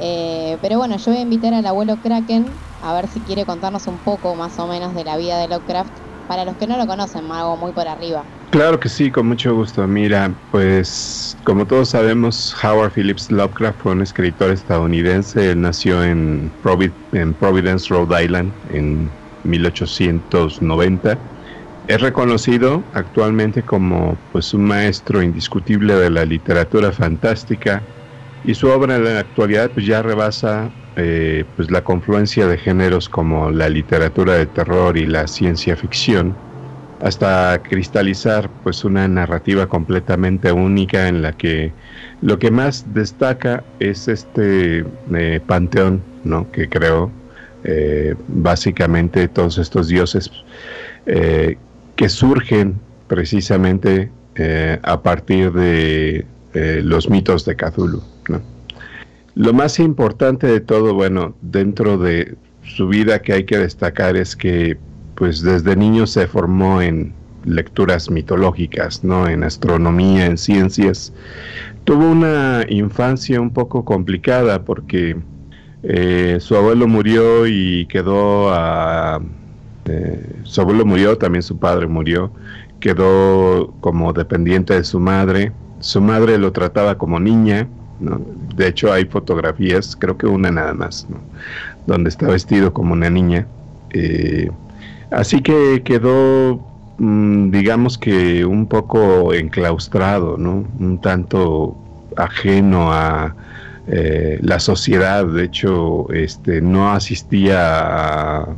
Eh, 0.00 0.58
pero 0.60 0.78
bueno, 0.78 0.96
yo 0.96 1.12
voy 1.12 1.18
a 1.18 1.22
invitar 1.22 1.54
al 1.54 1.66
abuelo 1.66 1.96
Kraken 2.02 2.46
a 2.82 2.92
ver 2.94 3.08
si 3.08 3.20
quiere 3.20 3.44
contarnos 3.44 3.86
un 3.86 3.96
poco 3.98 4.34
más 4.34 4.58
o 4.58 4.66
menos 4.66 4.94
de 4.94 5.04
la 5.04 5.16
vida 5.16 5.38
de 5.38 5.48
Lovecraft. 5.48 5.92
Para 6.28 6.46
los 6.46 6.56
que 6.56 6.66
no 6.66 6.78
lo 6.78 6.86
conocen, 6.86 7.30
algo 7.30 7.56
muy 7.58 7.72
por 7.72 7.86
arriba. 7.86 8.24
Claro 8.50 8.80
que 8.80 8.88
sí, 8.88 9.10
con 9.10 9.26
mucho 9.26 9.54
gusto. 9.54 9.86
Mira, 9.86 10.32
pues 10.50 11.36
como 11.44 11.66
todos 11.66 11.90
sabemos, 11.90 12.54
Howard 12.62 12.92
Phillips 12.92 13.30
Lovecraft 13.30 13.80
fue 13.82 13.92
un 13.92 14.00
escritor 14.00 14.50
estadounidense. 14.50 15.50
Él 15.50 15.60
nació 15.60 16.02
en, 16.02 16.50
en 17.12 17.34
Providence, 17.34 17.92
Rhode 17.92 18.24
Island, 18.24 18.52
en 18.72 19.10
1890. 19.44 21.18
Es 21.86 22.00
reconocido 22.00 22.82
actualmente 22.94 23.62
como 23.62 24.16
pues, 24.32 24.54
un 24.54 24.64
maestro 24.64 25.22
indiscutible 25.22 25.94
de 25.94 26.10
la 26.10 26.24
literatura 26.24 26.92
fantástica 26.92 27.82
y 28.44 28.54
su 28.54 28.68
obra 28.68 28.96
en 28.96 29.04
la 29.04 29.20
actualidad 29.20 29.70
pues, 29.70 29.86
ya 29.86 30.02
rebasa 30.02 30.70
eh, 30.96 31.44
pues, 31.56 31.70
la 31.70 31.84
confluencia 31.84 32.46
de 32.46 32.56
géneros 32.56 33.08
como 33.08 33.50
la 33.50 33.68
literatura 33.68 34.34
de 34.34 34.46
terror 34.46 34.96
y 34.96 35.06
la 35.06 35.26
ciencia 35.26 35.76
ficción 35.76 36.34
hasta 37.00 37.60
cristalizar 37.62 38.48
pues 38.62 38.84
una 38.84 39.06
narrativa 39.08 39.66
completamente 39.66 40.52
única 40.52 41.08
en 41.08 41.20
la 41.20 41.32
que 41.32 41.72
lo 42.22 42.38
que 42.38 42.50
más 42.50 42.94
destaca 42.94 43.62
es 43.78 44.08
este 44.08 44.86
eh, 45.14 45.40
panteón 45.46 46.02
¿no? 46.24 46.50
que 46.50 46.68
creó 46.68 47.10
eh, 47.64 48.14
básicamente 48.28 49.26
todos 49.28 49.56
estos 49.56 49.88
dioses 49.88 50.30
eh, 51.06 51.56
que 51.96 52.08
surgen 52.10 52.74
precisamente 53.08 54.10
eh, 54.34 54.78
a 54.82 55.02
partir 55.02 55.52
de 55.52 56.26
los 56.82 57.10
mitos 57.10 57.44
de 57.44 57.56
Cthulhu. 57.56 58.00
Lo 59.34 59.52
más 59.52 59.80
importante 59.80 60.46
de 60.46 60.60
todo, 60.60 60.94
bueno, 60.94 61.34
dentro 61.42 61.98
de 61.98 62.36
su 62.62 62.86
vida 62.86 63.20
que 63.20 63.32
hay 63.32 63.44
que 63.44 63.58
destacar 63.58 64.16
es 64.16 64.36
que 64.36 64.76
pues 65.16 65.42
desde 65.42 65.74
niño 65.74 66.06
se 66.06 66.28
formó 66.28 66.80
en 66.80 67.12
lecturas 67.44 68.10
mitológicas, 68.10 69.02
¿no? 69.02 69.28
En 69.28 69.42
astronomía, 69.42 70.26
en 70.26 70.38
ciencias. 70.38 71.12
Tuvo 71.84 72.08
una 72.08 72.64
infancia 72.68 73.40
un 73.40 73.50
poco 73.50 73.84
complicada 73.84 74.64
porque 74.64 75.16
eh, 75.86 76.38
su 76.40 76.56
abuelo 76.56 76.88
murió 76.88 77.46
y 77.46 77.86
quedó 77.86 78.52
a... 78.52 79.20
Eh, 79.84 80.36
su 80.44 80.62
abuelo 80.62 80.86
murió, 80.86 81.18
también 81.18 81.42
su 81.42 81.58
padre 81.58 81.86
murió, 81.86 82.30
quedó 82.80 83.70
como 83.80 84.12
dependiente 84.14 84.74
de 84.74 84.84
su 84.84 84.98
madre. 84.98 85.52
Su 85.80 86.00
madre 86.00 86.38
lo 86.38 86.52
trataba 86.52 86.96
como 86.96 87.20
niña, 87.20 87.68
De 88.56 88.68
hecho 88.68 88.92
hay 88.92 89.04
fotografías, 89.04 89.94
creo 89.96 90.16
que 90.16 90.26
una 90.26 90.50
nada 90.50 90.72
más, 90.72 91.06
Donde 91.86 92.08
está 92.08 92.28
vestido 92.28 92.72
como 92.72 92.94
una 92.94 93.10
niña. 93.10 93.46
Eh, 93.90 94.50
así 95.10 95.42
que 95.42 95.82
quedó, 95.84 96.60
mm, 96.98 97.50
digamos 97.50 97.98
que 97.98 98.46
un 98.46 98.66
poco 98.66 99.34
enclaustrado, 99.34 100.38
¿no? 100.38 100.64
Un 100.80 100.98
tanto 101.00 101.76
ajeno 102.16 102.90
a, 102.92 103.34
eh, 103.86 104.38
la 104.42 104.60
sociedad, 104.60 105.26
de 105.26 105.44
hecho, 105.44 106.10
este, 106.12 106.62
no 106.62 106.92
asistía 106.92 108.38
a, 108.38 108.56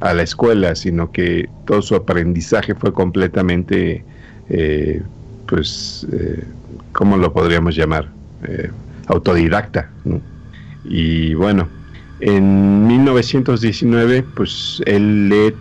la 0.00 0.22
escuela, 0.22 0.74
sino 0.74 1.10
que 1.10 1.48
todo 1.64 1.80
su 1.82 1.94
aprendizaje 1.94 2.74
fue 2.74 2.92
completamente, 2.92 4.04
eh, 4.50 5.02
pues, 5.46 6.06
eh, 6.12 6.44
¿cómo 6.92 7.16
lo 7.16 7.32
podríamos 7.32 7.74
llamar? 7.74 8.08
autodidacta. 9.08 9.90
Y 10.84 11.34
bueno, 11.34 11.66
en 12.20 12.86
1919, 12.86 14.22
pues 14.36 14.80
él 14.86 15.28
lee 15.28 15.54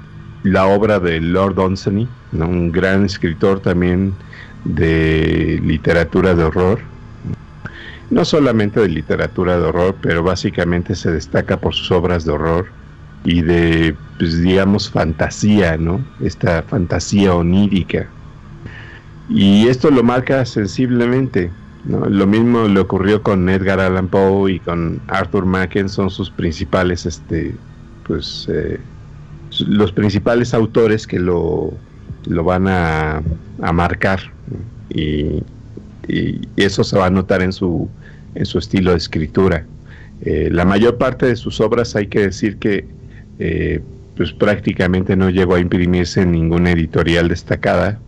la 0.44 0.68
obra 0.68 1.00
de 1.00 1.20
Lord 1.22 1.56
Dunsany, 1.56 2.08
un 2.34 2.72
gran 2.72 3.06
escritor 3.06 3.62
también 3.62 4.14
de 4.66 5.60
literatura 5.64 6.36
de 6.36 6.44
horror 6.44 6.80
no 8.10 8.26
solamente 8.26 8.80
de 8.80 8.90
literatura 8.90 9.58
de 9.58 9.66
horror, 9.66 9.96
pero 10.02 10.24
básicamente 10.24 10.96
se 10.96 11.12
destaca 11.12 11.58
por 11.60 11.74
sus 11.74 11.92
obras 11.92 12.26
de 12.26 12.32
horror 12.32 12.68
y 13.24 13.42
de, 13.42 13.96
pues, 14.18 14.42
digamos, 14.42 14.90
fantasía, 14.90 15.78
¿no? 15.78 16.00
Esta 16.22 16.64
fantasía 16.64 17.34
onírica. 17.34 18.08
Y 19.30 19.68
esto 19.68 19.92
lo 19.92 20.04
marca 20.04 20.46
sensiblemente. 20.46 21.52
¿no? 21.84 22.06
Lo 22.06 22.28
mismo 22.28 22.68
le 22.68 22.80
ocurrió 22.80 23.22
con 23.22 23.50
Edgar 23.50 23.80
Allan 23.80 24.08
Poe 24.08 24.54
y 24.54 24.60
con 24.60 25.02
Arthur 25.08 25.46
Machen, 25.46 25.90
son 25.90 26.10
sus 26.10 26.30
principales, 26.30 27.06
este, 27.06 27.56
pues, 28.06 28.48
eh, 28.50 28.80
los 29.68 29.92
principales 29.92 30.54
autores 30.54 31.06
que 31.08 31.20
lo, 31.20 31.74
lo 32.26 32.44
van 32.44 32.68
a, 32.70 33.22
a 33.62 33.74
marcar. 33.74 34.22
Y 34.90 35.44
y, 36.08 36.42
eso 36.58 36.84
se 36.84 36.98
va 36.98 37.08
a 37.08 37.10
notar 37.10 37.42
en 37.42 37.54
su, 37.54 37.90
en 38.36 38.46
su 38.46 38.60
estilo 38.60 38.92
de 38.92 38.98
escritura. 38.98 39.66
Eh, 40.22 40.50
la 40.52 40.66
mayor 40.66 40.98
parte 40.98 41.28
de 41.28 41.36
sus 41.36 41.62
obras 41.62 41.96
hay 41.96 42.08
que 42.08 42.22
decir 42.22 42.58
que 42.58 42.86
eh, 43.40 43.82
pues 44.16 44.32
prácticamente 44.32 45.16
no 45.16 45.30
llegó 45.30 45.56
a 45.56 45.60
imprimirse 45.60 46.22
en 46.22 46.32
ninguna 46.32 46.72
editorial 46.72 47.28
destacada, 47.30 48.00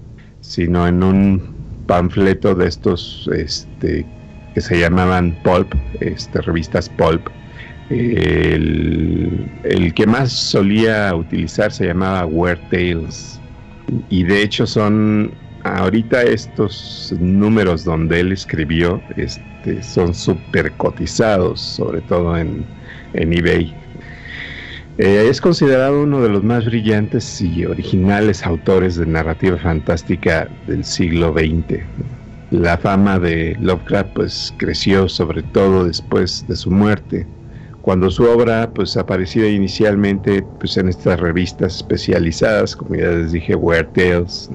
sino 0.41 0.87
en 0.87 1.03
un 1.03 1.55
panfleto 1.85 2.55
de 2.55 2.67
estos 2.67 3.29
este, 3.35 4.05
que 4.53 4.61
se 4.61 4.79
llamaban 4.79 5.37
pulp, 5.43 5.73
este, 5.99 6.41
revistas 6.41 6.89
pulp. 6.89 7.27
El, 7.89 9.49
el, 9.63 9.93
que 9.95 10.05
más 10.05 10.31
solía 10.31 11.13
utilizar 11.15 11.71
se 11.71 11.87
llamaba 11.87 12.25
Weird 12.27 12.59
Tales 12.69 13.39
y 14.11 14.23
de 14.23 14.43
hecho 14.43 14.67
son 14.67 15.31
ahorita 15.63 16.23
estos 16.23 17.13
números 17.19 17.83
donde 17.83 18.21
él 18.21 18.31
escribió 18.31 19.01
este, 19.17 19.83
son 19.83 20.13
súper 20.13 20.71
cotizados, 20.73 21.59
sobre 21.59 22.01
todo 22.01 22.37
en, 22.37 22.65
eBay. 23.13 23.75
Eh, 24.97 25.27
es 25.29 25.41
considerado 25.41 26.03
uno 26.03 26.21
de 26.21 26.29
los 26.29 26.43
más 26.43 26.65
brillantes 26.65 27.41
y 27.41 27.65
originales 27.65 28.45
autores 28.45 28.95
de 28.97 29.05
narrativa 29.05 29.57
fantástica 29.57 30.49
del 30.67 30.83
siglo 30.83 31.33
XX. 31.33 31.81
La 32.51 32.77
fama 32.77 33.19
de 33.19 33.55
Lovecraft 33.59 34.09
pues 34.13 34.53
creció 34.57 35.07
sobre 35.07 35.43
todo 35.43 35.85
después 35.85 36.45
de 36.47 36.55
su 36.55 36.71
muerte, 36.71 37.25
cuando 37.81 38.11
su 38.11 38.23
obra 38.23 38.69
pues 38.73 38.97
aparecía 38.97 39.49
inicialmente 39.49 40.43
pues 40.59 40.77
en 40.77 40.89
estas 40.89 41.19
revistas 41.19 41.77
especializadas, 41.77 42.75
como 42.75 42.95
ya 42.95 43.09
les 43.09 43.31
dije, 43.31 43.55
Weird 43.55 43.93
Tales, 43.93 44.49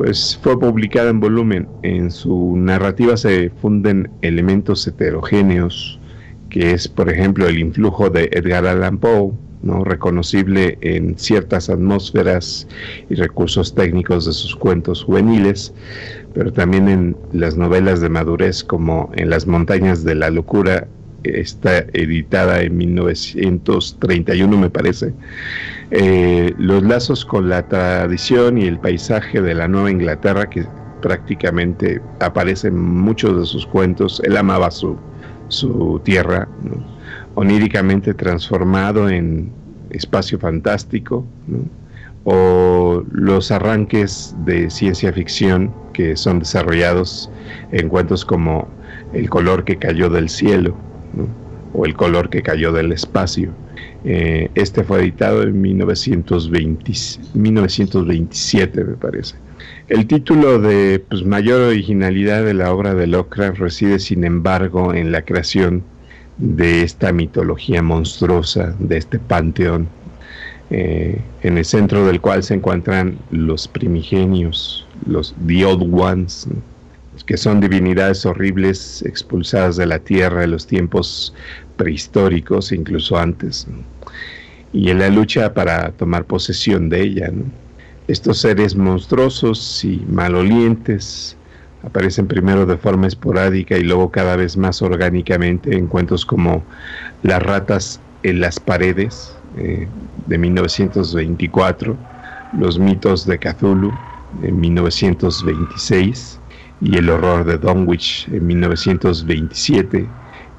pues 0.00 0.40
fue 0.42 0.58
publicada 0.58 1.10
en 1.10 1.20
volumen. 1.20 1.68
En 1.82 2.10
su 2.10 2.56
narrativa 2.56 3.18
se 3.18 3.50
funden 3.50 4.10
elementos 4.22 4.86
heterogéneos, 4.86 6.00
que 6.48 6.72
es, 6.72 6.88
por 6.88 7.10
ejemplo, 7.10 7.46
el 7.46 7.58
influjo 7.58 8.08
de 8.08 8.30
Edgar 8.32 8.66
Allan 8.66 8.96
Poe, 8.96 9.32
¿no? 9.62 9.84
reconocible 9.84 10.78
en 10.80 11.18
ciertas 11.18 11.68
atmósferas 11.68 12.66
y 13.10 13.14
recursos 13.14 13.74
técnicos 13.74 14.24
de 14.24 14.32
sus 14.32 14.56
cuentos 14.56 15.04
juveniles, 15.04 15.74
pero 16.32 16.50
también 16.50 16.88
en 16.88 17.14
las 17.34 17.58
novelas 17.58 18.00
de 18.00 18.08
madurez 18.08 18.64
como 18.64 19.12
En 19.16 19.28
las 19.28 19.46
montañas 19.46 20.02
de 20.02 20.14
la 20.14 20.30
locura, 20.30 20.88
está 21.24 21.80
editada 21.92 22.62
en 22.62 22.74
1931 22.78 24.56
me 24.56 24.70
parece, 24.70 25.12
eh, 25.90 26.54
los 26.58 26.82
lazos 26.82 27.24
con 27.24 27.48
la 27.48 27.66
tradición 27.66 28.58
y 28.58 28.66
el 28.66 28.78
paisaje 28.78 29.40
de 29.40 29.54
la 29.54 29.68
Nueva 29.68 29.90
Inglaterra 29.90 30.48
que 30.48 30.66
prácticamente 31.02 32.00
aparece 32.20 32.68
en 32.68 32.78
muchos 32.78 33.38
de 33.38 33.46
sus 33.46 33.66
cuentos. 33.66 34.20
Él 34.24 34.36
amaba 34.36 34.70
su 34.70 36.00
tierra, 36.04 36.48
oníricamente 37.34 38.14
transformado 38.14 39.08
en 39.08 39.50
espacio 39.90 40.38
fantástico, 40.38 41.24
o 42.24 43.02
los 43.10 43.50
arranques 43.50 44.34
de 44.44 44.70
ciencia 44.70 45.12
ficción 45.12 45.72
que 45.92 46.16
son 46.16 46.40
desarrollados 46.40 47.30
en 47.72 47.88
cuentos 47.88 48.24
como 48.24 48.68
El 49.12 49.28
color 49.30 49.64
que 49.64 49.76
cayó 49.76 50.10
del 50.10 50.28
cielo 50.28 50.76
o 51.72 51.86
El 51.86 51.94
color 51.96 52.28
que 52.28 52.42
cayó 52.42 52.72
del 52.72 52.92
espacio 52.92 53.52
eh, 54.04 54.50
este 54.54 54.84
fue 54.84 55.00
editado 55.00 55.42
en 55.42 55.60
1920, 55.60 56.92
1927, 57.34 58.84
me 58.84 58.94
parece. 58.94 59.36
El 59.88 60.06
título 60.06 60.58
de 60.60 61.04
pues, 61.08 61.24
mayor 61.24 61.60
originalidad 61.62 62.44
de 62.44 62.54
la 62.54 62.72
obra 62.72 62.94
de 62.94 63.06
Lovecraft 63.06 63.58
reside, 63.58 63.98
sin 63.98 64.24
embargo, 64.24 64.94
en 64.94 65.12
la 65.12 65.22
creación 65.22 65.82
de 66.38 66.82
esta 66.82 67.12
mitología 67.12 67.82
monstruosa, 67.82 68.74
de 68.78 68.96
este 68.96 69.18
panteón. 69.18 69.88
eh, 70.70 71.20
en 71.42 71.58
el 71.58 71.64
centro 71.64 72.06
del 72.06 72.20
cual 72.20 72.44
se 72.44 72.54
encuentran 72.54 73.18
los 73.32 73.66
primigenios, 73.66 74.86
los 75.06 75.34
The 75.46 75.64
Old 75.64 75.92
Ones, 75.92 76.46
que 77.30 77.36
son 77.36 77.60
divinidades 77.60 78.26
horribles 78.26 79.02
expulsadas 79.02 79.76
de 79.76 79.86
la 79.86 80.00
tierra 80.00 80.42
en 80.42 80.50
los 80.50 80.66
tiempos 80.66 81.32
prehistóricos, 81.76 82.72
incluso 82.72 83.16
antes, 83.16 83.68
y 84.72 84.90
en 84.90 84.98
la 84.98 85.10
lucha 85.10 85.54
para 85.54 85.92
tomar 85.92 86.24
posesión 86.24 86.88
de 86.88 87.02
ella. 87.02 87.30
Estos 88.08 88.38
seres 88.38 88.74
monstruosos 88.74 89.84
y 89.84 90.04
malolientes 90.10 91.36
aparecen 91.84 92.26
primero 92.26 92.66
de 92.66 92.76
forma 92.76 93.06
esporádica 93.06 93.78
y 93.78 93.84
luego 93.84 94.10
cada 94.10 94.34
vez 94.34 94.56
más 94.56 94.82
orgánicamente 94.82 95.76
en 95.76 95.86
cuentos 95.86 96.26
como 96.26 96.64
Las 97.22 97.40
ratas 97.40 98.00
en 98.24 98.40
las 98.40 98.58
paredes 98.58 99.36
eh, 99.56 99.86
de 100.26 100.36
1924, 100.36 101.96
Los 102.58 102.80
mitos 102.80 103.24
de 103.24 103.38
Cthulhu 103.38 103.92
en 104.42 104.58
1926 104.58 106.39
y 106.80 106.96
El 106.96 107.10
horror 107.10 107.44
de 107.44 107.58
Dunwich 107.58 108.28
en 108.28 108.46
1927 108.46 110.06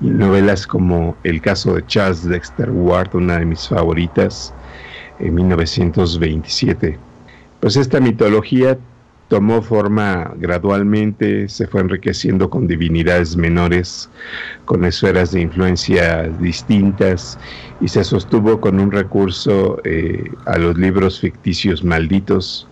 y 0.01 0.05
novelas 0.05 0.65
como 0.67 1.15
El 1.23 1.41
caso 1.41 1.75
de 1.75 1.85
Charles 1.85 2.23
Dexter 2.23 2.69
Ward, 2.71 3.15
una 3.15 3.39
de 3.39 3.45
mis 3.45 3.67
favoritas, 3.67 4.53
en 5.19 5.35
1927. 5.35 6.97
Pues 7.59 7.75
esta 7.75 7.99
mitología 7.99 8.77
tomó 9.27 9.61
forma 9.61 10.33
gradualmente, 10.39 11.47
se 11.47 11.65
fue 11.65 11.79
enriqueciendo 11.79 12.49
con 12.49 12.67
divinidades 12.67 13.37
menores, 13.37 14.09
con 14.65 14.83
esferas 14.83 15.31
de 15.31 15.39
influencia 15.39 16.23
distintas 16.41 17.39
y 17.79 17.87
se 17.87 18.03
sostuvo 18.03 18.59
con 18.59 18.79
un 18.79 18.91
recurso 18.91 19.79
eh, 19.85 20.29
a 20.45 20.57
los 20.57 20.77
libros 20.77 21.21
ficticios 21.21 21.81
malditos, 21.81 22.67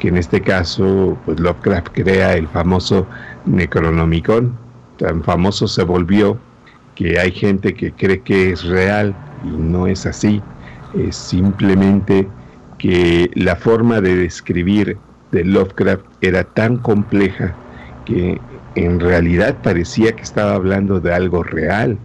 que 0.00 0.08
en 0.08 0.16
este 0.16 0.40
caso 0.40 1.16
pues 1.26 1.38
Lovecraft 1.38 1.88
crea 1.92 2.34
el 2.34 2.48
famoso 2.48 3.06
Necronomicon, 3.44 4.56
tan 4.96 5.22
famoso 5.22 5.68
se 5.68 5.84
volvió 5.84 6.38
que 6.94 7.20
hay 7.20 7.30
gente 7.30 7.74
que 7.74 7.92
cree 7.92 8.20
que 8.20 8.50
es 8.52 8.64
real 8.64 9.14
y 9.44 9.48
no 9.48 9.86
es 9.86 10.06
así, 10.06 10.42
es 10.94 11.16
simplemente 11.16 12.26
que 12.78 13.30
la 13.34 13.56
forma 13.56 14.00
de 14.00 14.16
describir 14.16 14.96
de 15.32 15.44
Lovecraft 15.44 16.04
era 16.22 16.44
tan 16.44 16.78
compleja 16.78 17.54
que 18.06 18.40
en 18.76 19.00
realidad 19.00 19.58
parecía 19.62 20.16
que 20.16 20.22
estaba 20.22 20.54
hablando 20.54 20.98
de 21.00 21.12
algo 21.12 21.42
real. 21.42 21.98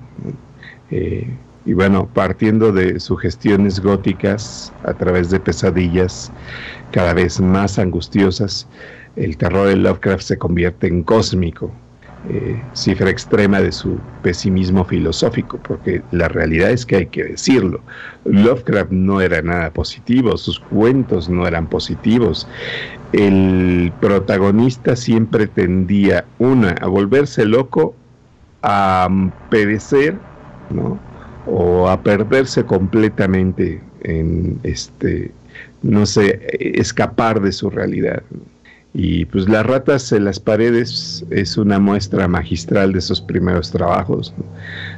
Eh, 0.92 1.30
y 1.66 1.74
bueno, 1.74 2.08
partiendo 2.14 2.72
de 2.72 3.00
sugestiones 3.00 3.80
góticas 3.80 4.72
a 4.84 4.94
través 4.94 5.32
de 5.32 5.40
pesadillas 5.40 6.32
cada 6.92 7.14
vez 7.14 7.42
más 7.42 7.80
angustiosas, 7.80 8.68
el 9.16 9.36
terror 9.38 9.68
de 9.68 9.76
Lovecraft 9.76 10.24
se 10.24 10.38
convierte 10.38 10.88
en 10.88 11.04
cósmico, 11.04 11.72
eh, 12.30 12.62
cifra 12.74 13.10
extrema 13.10 13.62
de 13.62 13.72
su 13.72 14.00
pesimismo 14.22 14.86
filosófico, 14.86 15.58
porque 15.58 16.02
la 16.12 16.28
realidad 16.28 16.70
es 16.70 16.86
que 16.86 16.98
hay 16.98 17.06
que 17.08 17.24
decirlo. 17.24 17.82
Lovecraft 18.26 18.92
no 18.92 19.22
era 19.22 19.42
nada 19.42 19.72
positivo, 19.72 20.38
sus 20.38 20.60
cuentos 20.60 21.30
no 21.30 21.48
eran 21.48 21.68
positivos. 21.68 22.48
El 23.12 23.92
protagonista 24.02 24.96
siempre 24.96 25.48
tendía, 25.48 26.26
una, 26.38 26.72
a 26.82 26.88
volverse 26.88 27.46
loco, 27.46 27.96
a 28.62 29.08
perecer, 29.50 30.16
¿no? 30.72 31.00
O 31.48 31.90
a 31.90 32.02
perderse 32.02 32.64
completamente 32.64 33.82
en 34.04 34.60
este, 34.64 35.32
no 35.82 36.06
sé, 36.06 36.42
escapar 36.60 37.42
de 37.42 37.52
su 37.52 37.70
realidad. 37.70 38.24
Y 38.98 39.26
pues 39.26 39.50
las 39.50 39.66
ratas 39.66 40.14
en 40.14 40.24
las 40.24 40.40
paredes 40.40 41.26
es 41.30 41.58
una 41.58 41.80
muestra 41.80 42.30
magistral 42.30 42.94
de 42.94 43.00
esos 43.00 43.20
primeros 43.20 43.70
trabajos, 43.70 44.34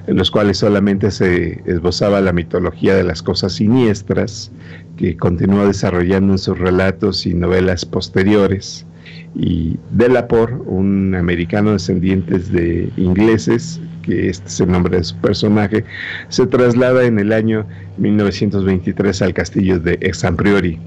en 0.06 0.18
los 0.18 0.30
cuales 0.30 0.60
solamente 0.60 1.10
se 1.10 1.64
esbozaba 1.66 2.22
la 2.22 2.32
mitología 2.32 2.94
de 2.94 3.04
las 3.04 3.24
cosas 3.24 3.54
siniestras, 3.54 4.52
que 4.98 5.18
continuó 5.18 5.66
desarrollando 5.66 6.34
en 6.34 6.38
sus 6.38 6.60
relatos 6.60 7.26
y 7.26 7.34
novelas 7.34 7.86
posteriores. 7.86 8.86
Y 9.34 9.80
Delapor, 9.90 10.62
un 10.68 11.16
americano 11.16 11.72
descendiente 11.72 12.38
de 12.38 12.92
ingleses, 12.98 13.80
que 14.08 14.30
este 14.30 14.48
es 14.48 14.60
el 14.60 14.72
nombre 14.72 14.98
de 14.98 15.04
su 15.04 15.16
personaje, 15.18 15.84
se 16.30 16.48
traslada 16.48 17.04
en 17.04 17.20
el 17.20 17.32
año 17.34 17.68
1923 17.98 19.22
al 19.22 19.34
castillo 19.34 19.80
de 19.80 20.00
Exampriori 20.02 20.80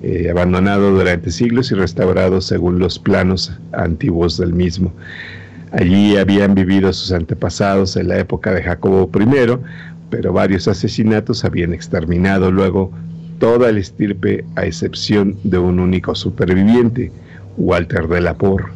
eh, 0.00 0.28
abandonado 0.30 0.92
durante 0.92 1.32
siglos 1.32 1.72
y 1.72 1.74
restaurado 1.74 2.40
según 2.40 2.78
los 2.78 3.00
planos 3.00 3.52
antiguos 3.72 4.38
del 4.38 4.52
mismo. 4.52 4.92
Allí 5.72 6.16
habían 6.16 6.54
vivido 6.54 6.92
sus 6.92 7.10
antepasados 7.10 7.96
en 7.96 8.06
la 8.06 8.18
época 8.18 8.52
de 8.52 8.62
Jacobo 8.62 9.10
I, 9.12 9.58
pero 10.08 10.32
varios 10.32 10.68
asesinatos 10.68 11.44
habían 11.44 11.74
exterminado 11.74 12.52
luego 12.52 12.92
toda 13.40 13.72
la 13.72 13.80
estirpe 13.80 14.44
a 14.54 14.66
excepción 14.66 15.36
de 15.42 15.58
un 15.58 15.80
único 15.80 16.14
superviviente, 16.14 17.10
Walter 17.56 18.06
de 18.06 18.20
la 18.20 18.34
Por. 18.34 18.70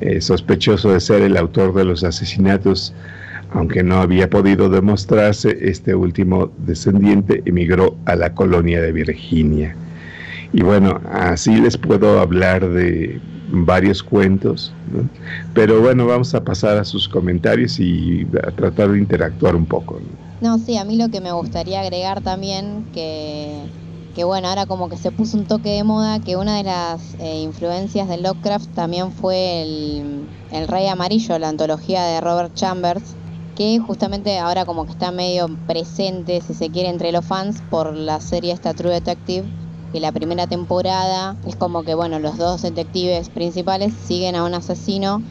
Eh, 0.00 0.20
sospechoso 0.20 0.92
de 0.92 0.98
ser 0.98 1.22
el 1.22 1.36
autor 1.36 1.72
de 1.72 1.84
los 1.84 2.02
asesinatos, 2.02 2.92
aunque 3.52 3.82
no 3.82 4.00
había 4.00 4.28
podido 4.28 4.68
demostrarse, 4.68 5.56
este 5.60 5.94
último 5.94 6.50
descendiente 6.58 7.42
emigró 7.46 7.96
a 8.04 8.14
la 8.16 8.34
colonia 8.34 8.80
de 8.80 8.92
Virginia. 8.92 9.74
Y 10.52 10.62
bueno, 10.62 11.00
así 11.10 11.56
les 11.56 11.76
puedo 11.76 12.20
hablar 12.20 12.68
de 12.68 13.20
varios 13.50 14.02
cuentos, 14.02 14.72
pero 15.54 15.80
bueno, 15.80 16.06
vamos 16.06 16.34
a 16.34 16.44
pasar 16.44 16.76
a 16.76 16.84
sus 16.84 17.08
comentarios 17.08 17.78
y 17.80 18.26
a 18.46 18.50
tratar 18.50 18.90
de 18.92 18.98
interactuar 18.98 19.56
un 19.56 19.66
poco. 19.66 20.00
No, 20.40 20.58
sí, 20.58 20.76
a 20.76 20.84
mí 20.84 20.96
lo 20.96 21.08
que 21.08 21.20
me 21.20 21.32
gustaría 21.32 21.80
agregar 21.80 22.20
también, 22.20 22.84
que, 22.92 23.58
que 24.14 24.24
bueno, 24.24 24.48
ahora 24.48 24.66
como 24.66 24.88
que 24.88 24.96
se 24.96 25.10
puso 25.10 25.36
un 25.36 25.46
toque 25.46 25.70
de 25.70 25.84
moda, 25.84 26.20
que 26.20 26.36
una 26.36 26.58
de 26.58 26.64
las 26.64 27.14
eh, 27.18 27.40
influencias 27.40 28.08
de 28.08 28.18
Lovecraft 28.18 28.72
también 28.74 29.12
fue 29.12 29.62
el, 29.62 30.28
el 30.52 30.68
Rey 30.68 30.86
Amarillo, 30.86 31.38
la 31.38 31.48
antología 31.48 32.04
de 32.04 32.20
Robert 32.20 32.54
Chambers, 32.54 33.16
que 33.58 33.80
justamente 33.80 34.38
ahora 34.38 34.64
como 34.64 34.84
que 34.86 34.92
está 34.92 35.10
medio 35.10 35.48
presente, 35.66 36.40
si 36.40 36.54
se 36.54 36.70
quiere, 36.70 36.90
entre 36.90 37.10
los 37.10 37.26
fans 37.26 37.60
por 37.68 37.92
la 37.92 38.20
serie 38.20 38.52
esta 38.52 38.72
True 38.72 38.92
Detective, 38.92 39.50
que 39.92 39.98
la 39.98 40.12
primera 40.12 40.46
temporada 40.46 41.36
es 41.44 41.56
como 41.56 41.82
que, 41.82 41.96
bueno, 41.96 42.20
los 42.20 42.38
dos 42.38 42.62
detectives 42.62 43.30
principales 43.30 43.94
siguen 43.94 44.36
a 44.36 44.44
un 44.44 44.54
asesino 44.54 45.24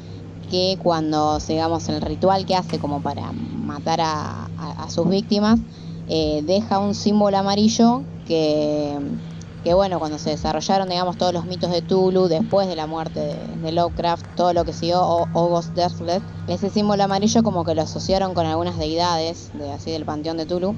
que 0.50 0.78
cuando, 0.84 1.40
digamos, 1.40 1.88
el 1.88 2.02
ritual 2.02 2.46
que 2.46 2.56
hace 2.56 2.80
como 2.80 3.02
para 3.02 3.32
matar 3.32 4.02
a, 4.02 4.50
sus 4.90 5.08
víctimas, 5.08 5.62
eh, 6.10 6.42
deja 6.44 6.80
un 6.80 6.96
símbolo 6.96 7.38
amarillo 7.38 8.04
que, 8.26 9.00
que, 9.68 9.74
bueno, 9.74 10.00
cuando 10.00 10.18
se 10.18 10.30
desarrollaron, 10.30 10.88
digamos, 10.88 11.18
todos 11.18 11.34
los 11.34 11.46
mitos 11.46 11.70
de 11.70 11.82
Tulu, 11.82 12.30
después 12.30 12.70
de 12.70 12.78
la 12.78 12.88
muerte 12.88 13.36
de, 13.62 13.72
Lovecraft, 13.74 14.26
todo 14.38 14.54
lo 14.54 14.64
que 14.64 14.72
siguió 14.72 15.02
August 15.34 15.76
Deathless, 15.76 16.24
ese 16.48 16.70
símbolo 16.70 17.04
amarillo 17.04 17.44
como 17.44 17.66
que 17.66 17.76
lo 17.76 17.82
asociaron 17.82 18.34
con 18.34 18.46
algunas 18.46 18.78
deidades, 18.78 19.52
de, 19.56 19.70
así 19.74 19.92
del 19.92 20.06
panteón 20.06 20.38
de 20.38 20.46
Tulu. 20.46 20.74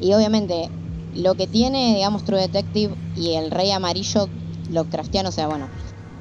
Y 0.00 0.12
obviamente 0.12 0.70
lo 1.12 1.34
que 1.34 1.48
tiene, 1.48 1.96
digamos, 1.96 2.24
True 2.24 2.38
Detective 2.38 2.94
y 3.16 3.32
el 3.34 3.50
Rey 3.50 3.72
Amarillo, 3.72 4.28
lo 4.70 4.84
craftiano, 4.84 5.30
o 5.30 5.32
sea, 5.32 5.48
bueno, 5.48 5.66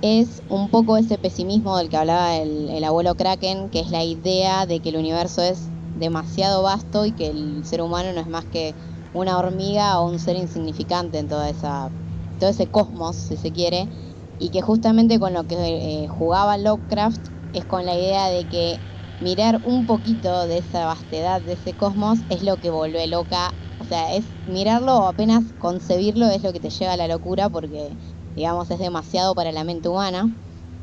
es 0.02 0.42
un 0.50 0.70
poco 0.70 0.98
ese 0.98 1.20
pesimismo 1.20 1.78
del 1.78 1.90
que 1.90 1.98
hablaba 1.98 2.38
el, 2.38 2.84
abuelo 2.84 3.14
Kraken, 3.14 3.70
que 3.70 3.82
es 3.82 3.92
la 3.92 4.04
idea 4.04 4.66
de 4.66 4.80
que 4.80 4.90
el 4.90 4.98
universo 4.98 5.44
es 5.44 5.68
demasiado 6.00 6.64
vasto 6.64 7.06
y 7.06 7.12
que 7.12 7.28
el 7.28 7.64
ser 7.66 7.84
humano 7.84 8.12
no 8.14 8.20
es 8.20 8.28
más 8.28 8.46
que 8.46 8.74
una 9.12 9.38
hormiga 9.38 10.00
o 10.00 10.10
un 10.10 10.20
ser 10.20 10.36
insignificante 10.36 11.20
en 11.20 11.28
toda 11.28 11.50
esa, 11.50 11.92
todo 12.38 12.50
ese 12.50 12.70
cosmos, 12.70 13.18
si 13.18 13.38
se 13.38 13.52
quiere, 13.52 13.90
y 14.38 14.52
que 14.52 14.62
justamente 14.62 15.20
con 15.20 15.34
lo 15.34 15.46
que 15.46 15.56
eh, 16.04 16.08
jugaba 16.08 16.58
Lovecraft 16.58 17.28
es 17.54 17.66
con 17.66 17.86
la 17.86 17.96
idea 17.96 18.28
de 18.30 18.48
que 18.48 18.80
mirar 19.20 19.60
un 19.64 19.86
poquito 19.86 20.48
de 20.48 20.60
esa 20.60 20.86
vastedad 20.86 21.42
de 21.42 21.54
ese 21.54 21.76
cosmos 21.76 22.20
es 22.30 22.44
lo 22.44 22.58
que 22.58 22.70
vuelve 22.70 23.08
loca 23.08 23.52
o 23.80 23.86
sea, 23.86 24.14
es 24.14 24.26
mirarlo 24.46 24.98
o 24.98 25.08
apenas 25.08 25.54
concebirlo 25.58 26.28
es 26.28 26.44
lo 26.44 26.52
que 26.54 26.60
te 26.60 26.70
lleva 26.70 26.94
a 26.94 26.98
la 26.98 27.08
locura 27.08 27.50
porque, 27.50 27.98
digamos, 28.36 28.70
es 28.72 28.80
demasiado 28.80 29.34
para 29.36 29.52
la 29.54 29.64
mente 29.64 29.88
humana. 29.90 30.30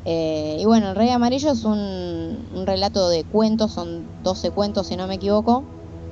Eh, 0.03 0.57
y 0.59 0.65
bueno, 0.65 0.89
El 0.89 0.95
Rey 0.95 1.09
Amarillo 1.09 1.51
es 1.51 1.63
un, 1.63 2.65
relato 2.65 3.09
de 3.09 3.25
cuentos, 3.25 3.73
son 3.73 4.11
12 4.23 4.51
cuentos 4.51 4.87
si 4.87 4.95
no 4.95 5.07
me 5.07 5.15
equivoco, 5.15 5.69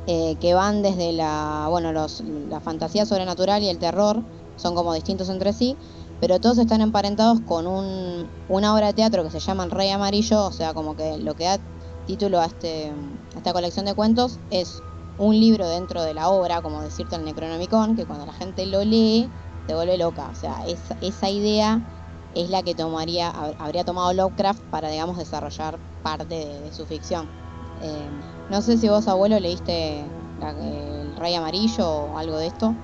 eh, 0.08 0.36
que 0.40 0.54
van 0.54 0.82
desde 0.82 1.14
la, 1.14 1.68
bueno, 1.70 1.92
los, 1.92 2.22
la 2.50 2.60
fantasía 2.60 3.06
sobrenatural 3.06 3.64
y 3.64 3.70
el 3.70 3.80
terror, 3.80 4.22
son 4.56 4.76
como 4.76 4.94
distintos 4.94 5.30
entre 5.30 5.52
sí, 5.54 5.76
pero 6.22 6.40
todos 6.40 6.58
están 6.58 6.82
emparentados 6.82 7.42
con 7.42 7.68
un, 7.68 8.28
una 8.48 8.74
obra 8.74 8.88
de 8.88 8.94
teatro 8.94 9.24
que 9.24 9.32
se 9.32 9.40
llama 9.40 9.66
El 9.66 9.72
Rey 9.72 9.90
Amarillo, 9.90 10.46
o 10.46 10.52
sea, 10.52 10.74
como 10.74 10.96
que 10.96 11.18
lo 11.18 11.36
que 11.36 11.46
da 11.46 11.60
título 12.08 12.40
a, 12.40 12.46
este, 12.46 12.92
a 13.34 13.38
esta 13.38 13.52
colección 13.52 13.86
de 13.86 13.96
cuentos 13.96 14.40
es 14.52 14.82
un 15.18 15.40
libro 15.40 15.68
dentro 15.68 16.04
de 16.04 16.14
la 16.14 16.30
obra, 16.30 16.62
como 16.62 16.82
decirte 16.82 17.16
el 17.16 17.26
Necronomicon, 17.26 17.96
que 17.96 18.06
cuando 18.06 18.26
la 18.26 18.34
gente 18.34 18.66
lo 18.66 18.84
lee 18.84 19.30
te 19.68 19.74
vuelve 19.74 19.98
loca. 19.98 20.30
O 20.32 20.36
sea, 20.36 20.66
esa, 20.68 20.98
esa 21.02 21.30
idea 21.30 21.82
es 22.36 22.50
la 22.50 22.64
que 22.64 22.76
tomaría, 22.76 23.30
habría 23.58 23.84
tomado 23.84 24.14
Lovecraft 24.14 24.62
para, 24.70 24.90
digamos, 24.90 25.18
desarrollar 25.18 25.80
parte 26.04 26.36
de, 26.36 26.74
su 26.74 26.86
ficción. 26.86 27.28
Eh, 27.82 28.10
no 28.50 28.62
sé 28.62 28.78
si 28.78 28.90
vos, 28.90 29.08
abuelo, 29.08 29.40
leíste 29.40 30.00
El 30.42 31.16
Rey 31.18 31.36
Amarillo 31.36 31.88
o 31.88 32.18
algo 32.18 32.38
de 32.38 32.48
esto. 32.48 32.76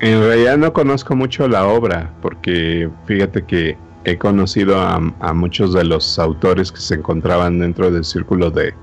En 0.00 0.20
realidad 0.20 0.56
no 0.56 0.72
conozco 0.72 1.14
mucho 1.14 1.46
la 1.46 1.66
obra, 1.66 2.10
porque 2.20 2.90
fíjate 3.06 3.44
que 3.44 3.76
he 4.04 4.18
conocido 4.18 4.80
a, 4.80 4.98
muchos 5.32 5.72
de 5.74 5.84
los 5.84 6.18
autores 6.18 6.72
que 6.72 6.80
se 6.80 6.96
encontraban 6.96 7.60
dentro 7.60 7.90
del 7.90 8.04
círculo 8.04 8.50
de 8.50 8.74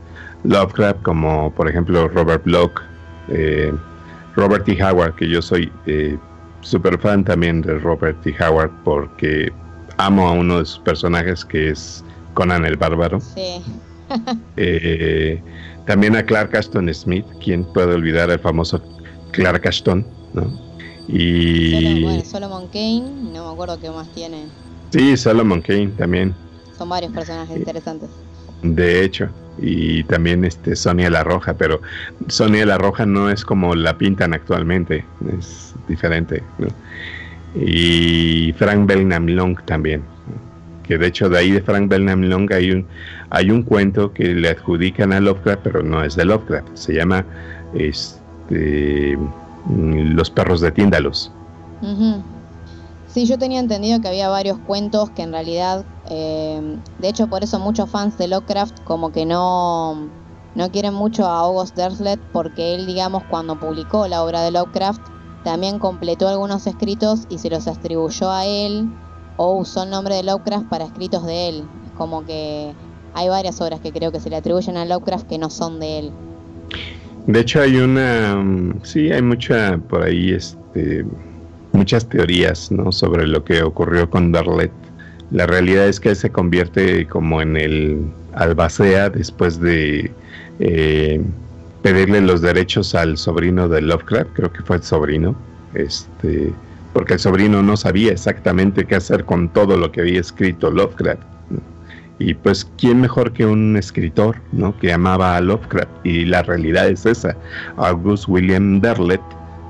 Lovecraft, 0.44 1.02
como 1.02 1.52
por 1.52 1.68
ejemplo 1.68 2.08
Robert 2.08 2.44
Bloch, 2.46 2.82
eh, 3.28 3.74
Robert 4.36 4.64
T. 4.64 4.82
Howard, 4.82 5.16
que 5.16 5.28
yo 5.28 5.42
soy 5.42 5.70
eh, 5.86 6.18
súper 6.62 6.98
fan 7.00 7.26
también 7.26 7.62
de 7.62 7.78
Robert 7.80 8.22
T. 8.22 8.34
Howard, 8.42 8.72
porque 8.86 9.52
amo 9.98 10.30
a 10.30 10.32
uno 10.32 10.60
de 10.60 10.66
sus 10.66 10.80
personajes 10.80 11.44
que 11.44 11.72
es 11.72 12.04
Conan 12.34 12.66
el 12.66 12.78
Bárbaro. 12.78 13.20
Sí. 13.20 13.62
Eh, 14.58 15.40
también 15.90 16.16
a 16.16 16.24
Clark 16.24 16.56
Ashton 16.56 16.94
Smith, 16.94 17.26
quien 17.44 17.64
puede 17.64 17.96
olvidar 17.96 18.30
al 18.30 18.40
famoso 18.40 18.80
Clark 19.32 19.68
Ashton, 19.68 20.06
¿no? 20.36 20.44
Y... 21.08 22.22
Solomon 22.24 22.68
Kane, 22.68 23.02
no 23.34 23.48
me 23.48 23.54
acuerdo 23.54 23.80
qué 23.80 23.90
más 23.90 24.08
tiene. 24.14 24.46
Sí, 24.92 25.18
Solomon 25.18 25.64
Kane 25.64 25.88
también. 25.98 26.36
Son 26.78 26.90
varios 26.90 27.12
personajes 27.12 27.58
interesantes. 27.58 28.08
De 28.62 29.04
hecho, 29.04 29.30
y 29.58 30.04
también 30.04 30.46
este 30.46 30.76
Sonia 30.76 31.10
la 31.10 31.24
Roja, 31.24 31.56
pero 31.56 31.82
Sonia 32.28 32.68
la 32.68 32.78
Roja 32.78 33.08
no 33.08 33.32
es 33.32 33.44
como 33.44 33.74
la 33.74 33.98
pintan 33.98 34.36
actualmente, 34.36 35.04
es 35.40 35.74
diferente. 35.88 36.44
Y 37.56 38.54
Frank 38.60 38.86
Belknap 38.86 39.28
Long 39.28 39.60
también, 39.66 40.04
que 40.90 40.98
de 40.98 41.06
hecho 41.06 41.30
de 41.30 41.38
ahí 41.38 41.52
de 41.52 41.62
Frank 41.62 41.88
Belknap 41.88 42.18
Long 42.18 42.52
hay 42.52 42.72
un 42.72 42.88
hay 43.30 43.52
un 43.52 43.62
cuento 43.62 44.12
que 44.12 44.34
le 44.34 44.50
adjudican 44.50 45.14
a 45.14 45.20
Lovecraft, 45.20 45.62
pero 45.64 45.84
no 45.84 46.04
es 46.04 46.16
de 46.16 46.26
Lovecraft, 46.26 46.70
se 46.74 46.96
llama 46.96 47.24
este 47.76 49.16
Los 49.70 50.32
perros 50.32 50.62
de 50.62 50.72
Tíndalos. 50.72 51.32
Sí, 53.08 53.28
yo 53.28 53.38
tenía 53.38 53.60
entendido 53.60 54.02
que 54.02 54.08
había 54.08 54.30
varios 54.30 54.58
cuentos 54.66 55.12
que 55.12 55.22
en 55.22 55.32
realidad, 55.32 55.86
eh, 56.10 56.60
de 56.98 57.08
hecho 57.08 57.28
por 57.28 57.44
eso 57.44 57.60
muchos 57.60 57.88
fans 57.88 58.18
de 58.18 58.28
Lovecraft 58.28 58.84
como 58.84 59.12
que 59.12 59.28
no, 59.28 60.10
no 60.56 60.72
quieren 60.72 60.96
mucho 60.96 61.28
a 61.28 61.42
August 61.42 61.76
Derleth 61.76 62.20
porque 62.34 62.74
él, 62.74 62.88
digamos, 62.88 63.24
cuando 63.30 63.60
publicó 63.60 64.08
la 64.08 64.24
obra 64.24 64.42
de 64.42 64.50
Lovecraft, 64.50 65.02
también 65.44 65.78
completó 65.78 66.28
algunos 66.28 66.66
escritos 66.66 67.28
y 67.30 67.38
se 67.38 67.52
los 67.52 67.68
atribuyó 67.68 68.32
a 68.32 68.48
él 68.48 68.90
o 69.42 69.54
usó 69.54 69.84
el 69.84 69.90
nombre 69.90 70.16
de 70.16 70.24
Lovecraft 70.24 70.68
para 70.68 70.84
escritos 70.84 71.26
de 71.26 71.48
él. 71.48 71.64
Como 71.98 72.26
que 72.26 72.74
hay 73.14 73.30
varias 73.30 73.62
obras 73.62 73.80
que 73.80 73.94
creo 73.94 74.12
que 74.12 74.20
se 74.20 74.30
le 74.30 74.36
atribuyen 74.36 74.76
a 74.76 74.84
Lovecraft 74.84 75.30
que 75.30 75.38
no 75.38 75.50
son 75.50 75.80
de 75.80 76.00
él. 76.00 76.12
De 77.26 77.40
hecho 77.40 77.62
hay 77.62 77.78
una, 77.78 78.36
mm, 78.36 78.82
sí, 78.84 79.10
hay 79.10 79.22
mucha 79.22 79.78
por 79.78 80.04
ahí, 80.04 80.34
este 80.34 81.06
muchas 81.72 82.10
teorías 82.10 82.70
¿no? 82.70 82.92
sobre 82.92 83.28
lo 83.28 83.46
que 83.46 83.64
ocurrió 83.64 84.10
con 84.10 84.34
Darlet. 84.34 84.74
La 85.32 85.48
realidad 85.48 85.88
es 85.88 86.02
que 86.02 86.10
él 86.10 86.18
se 86.18 86.32
convierte 86.32 87.08
como 87.08 87.42
en 87.42 87.56
el 87.56 88.12
albacea 88.34 89.10
después 89.10 89.62
de 89.62 90.12
eh, 90.60 91.22
pedirle 91.82 92.20
los 92.20 92.42
derechos 92.42 92.94
al 92.94 93.18
sobrino 93.18 93.70
de 93.70 93.84
Lovecraft, 93.84 94.32
creo 94.34 94.52
que 94.52 94.64
fue 94.64 94.78
el 94.78 94.84
sobrino, 94.84 95.34
este, 95.76 96.52
porque 96.94 97.14
el 97.14 97.20
sobrino 97.20 97.62
no 97.62 97.78
sabía 97.78 98.12
exactamente 98.12 98.86
qué 98.86 98.96
hacer 98.96 99.26
con 99.26 99.50
todo 99.50 99.78
lo 99.78 99.92
que 99.92 100.02
había 100.02 100.20
escrito 100.20 100.72
Lovecraft. 100.72 101.22
Y 102.20 102.34
pues, 102.34 102.70
¿quién 102.78 103.00
mejor 103.00 103.32
que 103.32 103.46
un 103.46 103.78
escritor, 103.78 104.36
¿no? 104.52 104.78
Que 104.78 104.92
amaba 104.92 105.38
a 105.38 105.42
Lovecraft. 105.42 105.90
Y 106.04 106.26
la 106.26 106.44
realidad 106.44 106.90
es 106.90 107.06
esa. 107.06 107.36
August 107.78 108.28
William 108.28 108.82
Derlet 108.82 109.22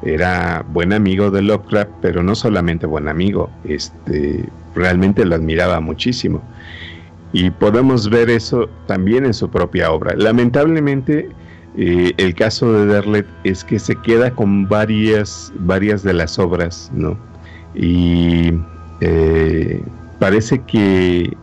era 0.01 0.65
buen 0.69 0.91
amigo 0.91 1.29
de 1.29 1.43
Lovecraft, 1.43 1.91
pero 2.01 2.23
no 2.23 2.34
solamente 2.34 2.88
buen 2.88 3.08
amigo, 3.08 3.49
este, 3.65 4.45
realmente 4.73 5.25
lo 5.25 5.36
admiraba 5.36 5.79
muchísimo. 5.79 6.41
Y 7.34 7.51
podemos 7.51 8.10
ver 8.10 8.29
eso 8.32 8.67
también 8.88 9.25
en 9.25 9.34
su 9.36 9.49
propia 9.49 9.91
obra. 9.91 10.15
Lamentablemente, 10.15 11.29
eh, 11.77 12.13
el 12.17 12.34
caso 12.36 12.71
de 12.73 12.86
Derlet 12.86 13.27
es 13.43 13.63
que 13.63 13.79
se 13.79 13.95
queda 13.95 14.32
con 14.32 14.67
varias, 14.67 15.51
varias 15.60 16.03
de 16.03 16.13
las 16.13 16.39
obras, 16.39 16.91
¿no? 16.93 17.17
Y 17.75 18.53
eh, 19.01 19.84
parece 20.19 20.60
que 20.63 21.36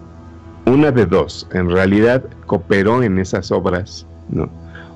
una 0.67 0.91
de 0.91 1.07
dos, 1.07 1.47
en 1.53 1.71
realidad 1.71 2.25
cooperó 2.47 3.03
en 3.03 3.19
esas 3.19 3.53
obras, 3.53 4.07
¿no? 4.29 4.49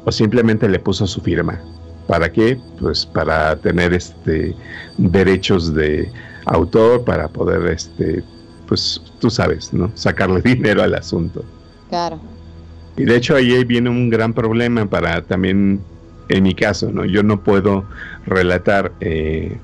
O 0.04 0.12
simplemente 0.12 0.68
le 0.68 0.78
puso 0.78 1.06
su 1.06 1.20
firma. 1.20 1.60
¿Para 2.08 2.32
qué? 2.32 2.58
Pues 2.80 3.06
para 3.06 3.54
tener 3.56 3.94
este 3.94 4.54
derechos 4.98 5.72
de 5.74 6.10
autor, 6.46 7.04
para 7.04 7.28
poder 7.28 7.66
este, 7.68 8.24
pues 8.66 9.00
tú 9.20 9.30
sabes, 9.30 9.72
¿no? 9.72 9.92
Sacarle 9.94 10.40
dinero 10.44 10.82
al 10.82 10.94
asunto. 10.94 11.44
Claro. 11.88 12.18
Y 13.00 13.06
de 13.06 13.16
hecho 13.16 13.34
ahí 13.34 13.64
viene 13.64 13.88
un 13.88 14.10
gran 14.10 14.34
problema 14.34 14.84
para 14.84 15.22
también, 15.22 15.80
en 16.28 16.42
mi 16.42 16.54
caso, 16.54 16.92
¿no? 16.92 17.06
Yo 17.06 17.22
no 17.22 17.40
puedo 17.40 17.86
relatar 18.26 18.92
eh, 19.00 19.56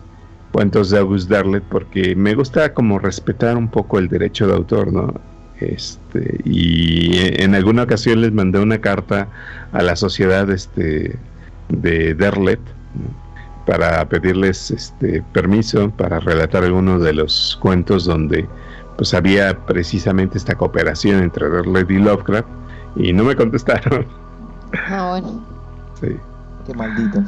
cuentos 0.53 0.89
de 0.89 1.01
August 1.01 1.29
Darlet 1.29 1.63
porque 1.65 2.17
me 2.17 2.35
gusta 2.35 2.73
como 2.73 2.99
respetar 2.99 3.59
un 3.59 3.69
poco 3.69 3.99
el 3.99 4.09
derecho 4.09 4.47
de 4.47 4.55
autor, 4.55 4.91
¿no? 4.91 5.21
Este, 5.61 6.41
y 6.45 7.43
en 7.43 7.55
alguna 7.55 7.83
ocasión 7.83 8.23
les 8.23 8.33
mandé 8.33 8.59
una 8.59 8.81
carta 8.81 9.29
a 9.73 9.83
la 9.83 9.97
sociedad 9.97 10.49
este, 10.51 11.17
de 11.69 12.15
Derlet 12.15 12.61
para 13.67 14.09
pedirles 14.09 14.71
este 14.71 15.23
permiso 15.35 15.91
para 15.91 16.21
relatar 16.21 16.65
algunos 16.65 17.03
de 17.03 17.13
los 17.13 17.59
cuentos 17.61 18.07
donde 18.07 18.47
pues 18.97 19.13
había 19.13 19.59
precisamente 19.67 20.39
esta 20.39 20.55
cooperación 20.55 21.23
entre 21.23 21.51
Derlet 21.51 21.91
y 21.91 21.99
Lovecraft 21.99 22.49
y 22.97 23.13
no 23.13 23.25
me 23.25 23.37
contestaron. 23.37 24.07
Ah, 24.89 25.11
bueno. 25.11 25.29
Sí. 26.01 26.17
Qué 26.67 26.75
malditos. 26.75 27.25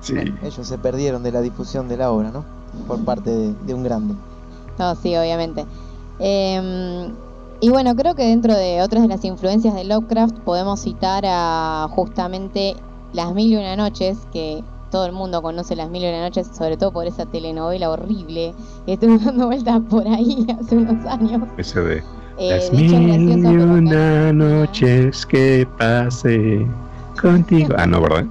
Sí. 0.00 0.16
ellos 0.42 0.66
se 0.66 0.76
perdieron 0.76 1.22
de 1.22 1.32
la 1.32 1.40
difusión 1.40 1.88
de 1.88 1.96
la 1.96 2.10
obra, 2.10 2.30
¿no? 2.30 2.44
Por 2.86 3.02
parte 3.04 3.30
de, 3.30 3.74
un 3.74 3.82
grande. 3.82 4.14
No, 4.78 4.94
sí, 4.96 5.16
obviamente. 5.16 5.64
Em, 6.18 7.14
y 7.60 7.70
bueno, 7.70 7.96
creo 7.96 8.14
que 8.14 8.24
dentro 8.26 8.54
de 8.54 8.82
otras 8.82 9.02
de 9.02 9.08
las 9.08 9.24
influencias 9.24 9.74
de 9.74 9.84
Lovecraft 9.84 10.36
podemos 10.40 10.80
citar 10.80 11.24
a 11.26 11.88
justamente 11.90 12.76
las 13.14 13.32
Mil 13.32 13.52
y 13.52 13.56
Una 13.56 13.76
Noches, 13.76 14.18
que 14.32 14.62
todo 14.90 15.06
el 15.06 15.12
mundo 15.12 15.40
conoce 15.40 15.74
Las 15.74 15.88
Mil 15.88 16.04
y 16.04 16.08
Una 16.08 16.20
Noches, 16.20 16.50
sobre 16.52 16.76
todo 16.76 16.92
por 16.92 17.06
esa 17.06 17.24
telenovela 17.24 17.90
horrible 17.90 18.54
que 18.84 18.94
estuvo 18.94 19.16
dando 19.24 19.46
vueltas 19.46 19.80
por 19.88 20.06
ahí 20.06 20.46
hace 20.60 20.76
unos 20.76 21.06
años. 21.06 21.48
Ese 21.56 21.80
de, 21.80 22.02
eh, 22.38 22.50
Las 22.50 22.72
Mil 22.72 23.46
y 23.46 23.56
Una 23.56 24.32
Noches 24.32 25.24
que 25.26 25.66
pase 25.78 26.66
contigo. 27.20 27.74
Ah, 27.76 27.86
no, 27.86 28.00
¿verdad? 28.00 28.26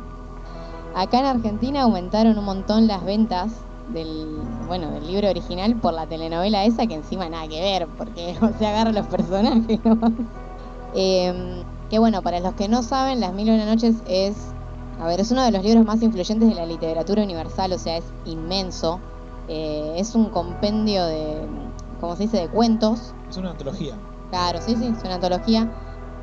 Acá 0.95 1.19
en 1.19 1.25
Argentina 1.25 1.81
aumentaron 1.81 2.37
un 2.37 2.45
montón 2.45 2.87
las 2.87 3.03
ventas 3.03 3.51
del 3.93 4.37
bueno 4.67 4.91
del 4.91 5.05
libro 5.07 5.29
original 5.29 5.75
por 5.75 5.93
la 5.93 6.05
telenovela 6.05 6.63
esa 6.63 6.87
que 6.87 6.93
encima 6.93 7.27
nada 7.27 7.47
que 7.49 7.59
ver 7.59 7.87
porque 7.97 8.33
o 8.41 8.57
sea 8.57 8.69
agarra 8.69 8.93
los 8.93 9.05
personajes 9.07 9.79
eh, 10.95 11.63
que 11.89 11.99
bueno 11.99 12.21
para 12.21 12.39
los 12.39 12.53
que 12.53 12.69
no 12.69 12.81
saben 12.81 13.19
las 13.19 13.33
mil 13.33 13.49
y 13.49 13.51
una 13.51 13.65
noches 13.65 13.95
es 14.07 14.53
a 14.99 15.07
ver, 15.07 15.19
es 15.19 15.31
uno 15.31 15.43
de 15.43 15.51
los 15.51 15.63
libros 15.63 15.85
más 15.85 16.01
influyentes 16.01 16.47
de 16.47 16.55
la 16.55 16.65
literatura 16.65 17.23
universal, 17.23 17.73
o 17.73 17.77
sea, 17.77 17.97
es 17.97 18.05
inmenso. 18.25 18.99
Eh, 19.49 19.95
es 19.97 20.15
un 20.15 20.29
compendio 20.29 21.05
de, 21.05 21.41
¿cómo 22.03 22.17
se 22.17 22.23
dice?, 22.23 22.37
de 22.37 22.49
cuentos. 22.49 23.13
Es 23.29 23.37
una 23.37 23.51
antología. 23.51 23.95
Claro, 24.29 24.59
sí, 24.61 24.75
sí, 24.75 24.93
es 24.93 25.03
una 25.05 25.15
antología. 25.15 25.71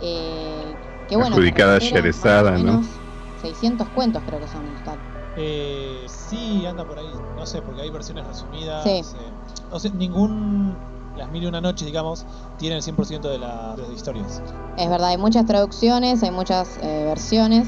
Eh, 0.02 0.74
que 1.08 1.16
bueno. 1.16 1.34
Adjudicada 1.34 1.76
a 1.76 2.58
¿no? 2.58 2.82
600 3.40 3.88
cuentos 3.88 4.22
creo 4.26 4.40
que 4.40 4.48
son 4.48 4.66
en 4.66 4.74
total. 4.76 4.98
Eh, 5.38 6.04
sí, 6.06 6.66
anda 6.66 6.84
por 6.84 6.98
ahí. 6.98 7.08
No 7.34 7.46
sé, 7.46 7.62
porque 7.62 7.80
hay 7.80 7.88
versiones 7.88 8.26
resumidas. 8.26 8.84
Sí. 8.84 9.00
no 9.70 9.80
sé, 9.80 9.90
ningún. 9.92 10.76
Las 11.16 11.30
mil 11.30 11.44
y 11.44 11.46
una 11.46 11.62
noches, 11.62 11.86
digamos, 11.86 12.26
tiene 12.58 12.76
el 12.76 12.82
100% 12.82 13.20
de 13.20 13.38
las 13.38 13.78
historias. 13.94 14.42
Es 14.76 14.90
verdad, 14.90 15.08
hay 15.08 15.18
muchas 15.18 15.46
traducciones, 15.46 16.22
hay 16.22 16.30
muchas 16.30 16.78
eh, 16.82 17.04
versiones. 17.06 17.66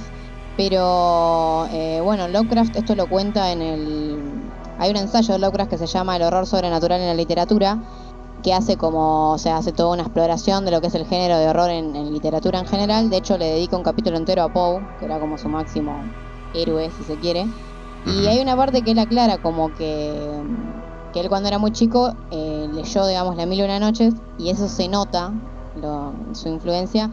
Pero 0.58 1.66
eh, 1.70 2.00
bueno, 2.02 2.28
Lovecraft 2.28 2.76
esto 2.76 2.94
lo 2.94 3.08
cuenta 3.08 3.52
en 3.52 3.62
el... 3.62 4.22
Hay 4.78 4.90
un 4.90 4.96
ensayo 4.96 5.32
de 5.32 5.38
Lovecraft 5.38 5.70
que 5.70 5.78
se 5.78 5.86
llama 5.86 6.16
El 6.16 6.22
horror 6.22 6.46
sobrenatural 6.46 7.00
en 7.00 7.06
la 7.06 7.14
literatura, 7.14 7.78
que 8.42 8.52
hace 8.54 8.76
como, 8.76 9.32
o 9.32 9.38
sea, 9.38 9.58
hace 9.58 9.72
toda 9.72 9.92
una 9.92 10.02
exploración 10.02 10.64
de 10.64 10.70
lo 10.72 10.80
que 10.80 10.88
es 10.88 10.94
el 10.94 11.06
género 11.06 11.38
de 11.38 11.48
horror 11.48 11.70
en, 11.70 11.92
literatura 12.12 12.58
en 12.58 12.66
general. 12.66 13.10
De 13.10 13.16
hecho, 13.18 13.38
le 13.38 13.46
dedica 13.46 13.76
un 13.76 13.82
capítulo 13.84 14.16
entero 14.16 14.42
a 14.42 14.48
Poe, 14.52 14.86
que 14.98 15.04
era 15.06 15.18
como 15.20 15.38
su 15.38 15.48
máximo 15.48 16.10
héroe, 16.52 16.90
si 16.90 17.04
se 17.04 17.18
quiere. 17.18 17.46
Y 18.04 18.26
hay 18.26 18.40
una 18.40 18.56
parte 18.56 18.82
que 18.82 18.92
él 18.92 18.98
aclara 18.98 19.38
como 19.38 19.72
que, 19.74 20.42
que 21.12 21.20
él 21.20 21.28
cuando 21.28 21.48
era 21.48 21.58
muy 21.58 21.72
chico 21.72 22.12
eh, 22.30 22.66
leyó, 22.70 23.06
digamos, 23.06 23.36
La 23.36 23.46
Mil 23.46 23.60
y 23.60 23.62
Una 23.62 23.78
Noches 23.78 24.14
y 24.36 24.50
eso 24.50 24.68
se 24.68 24.88
nota, 24.88 25.32
lo- 25.74 26.14
su 26.34 26.48
influencia. 26.48 27.10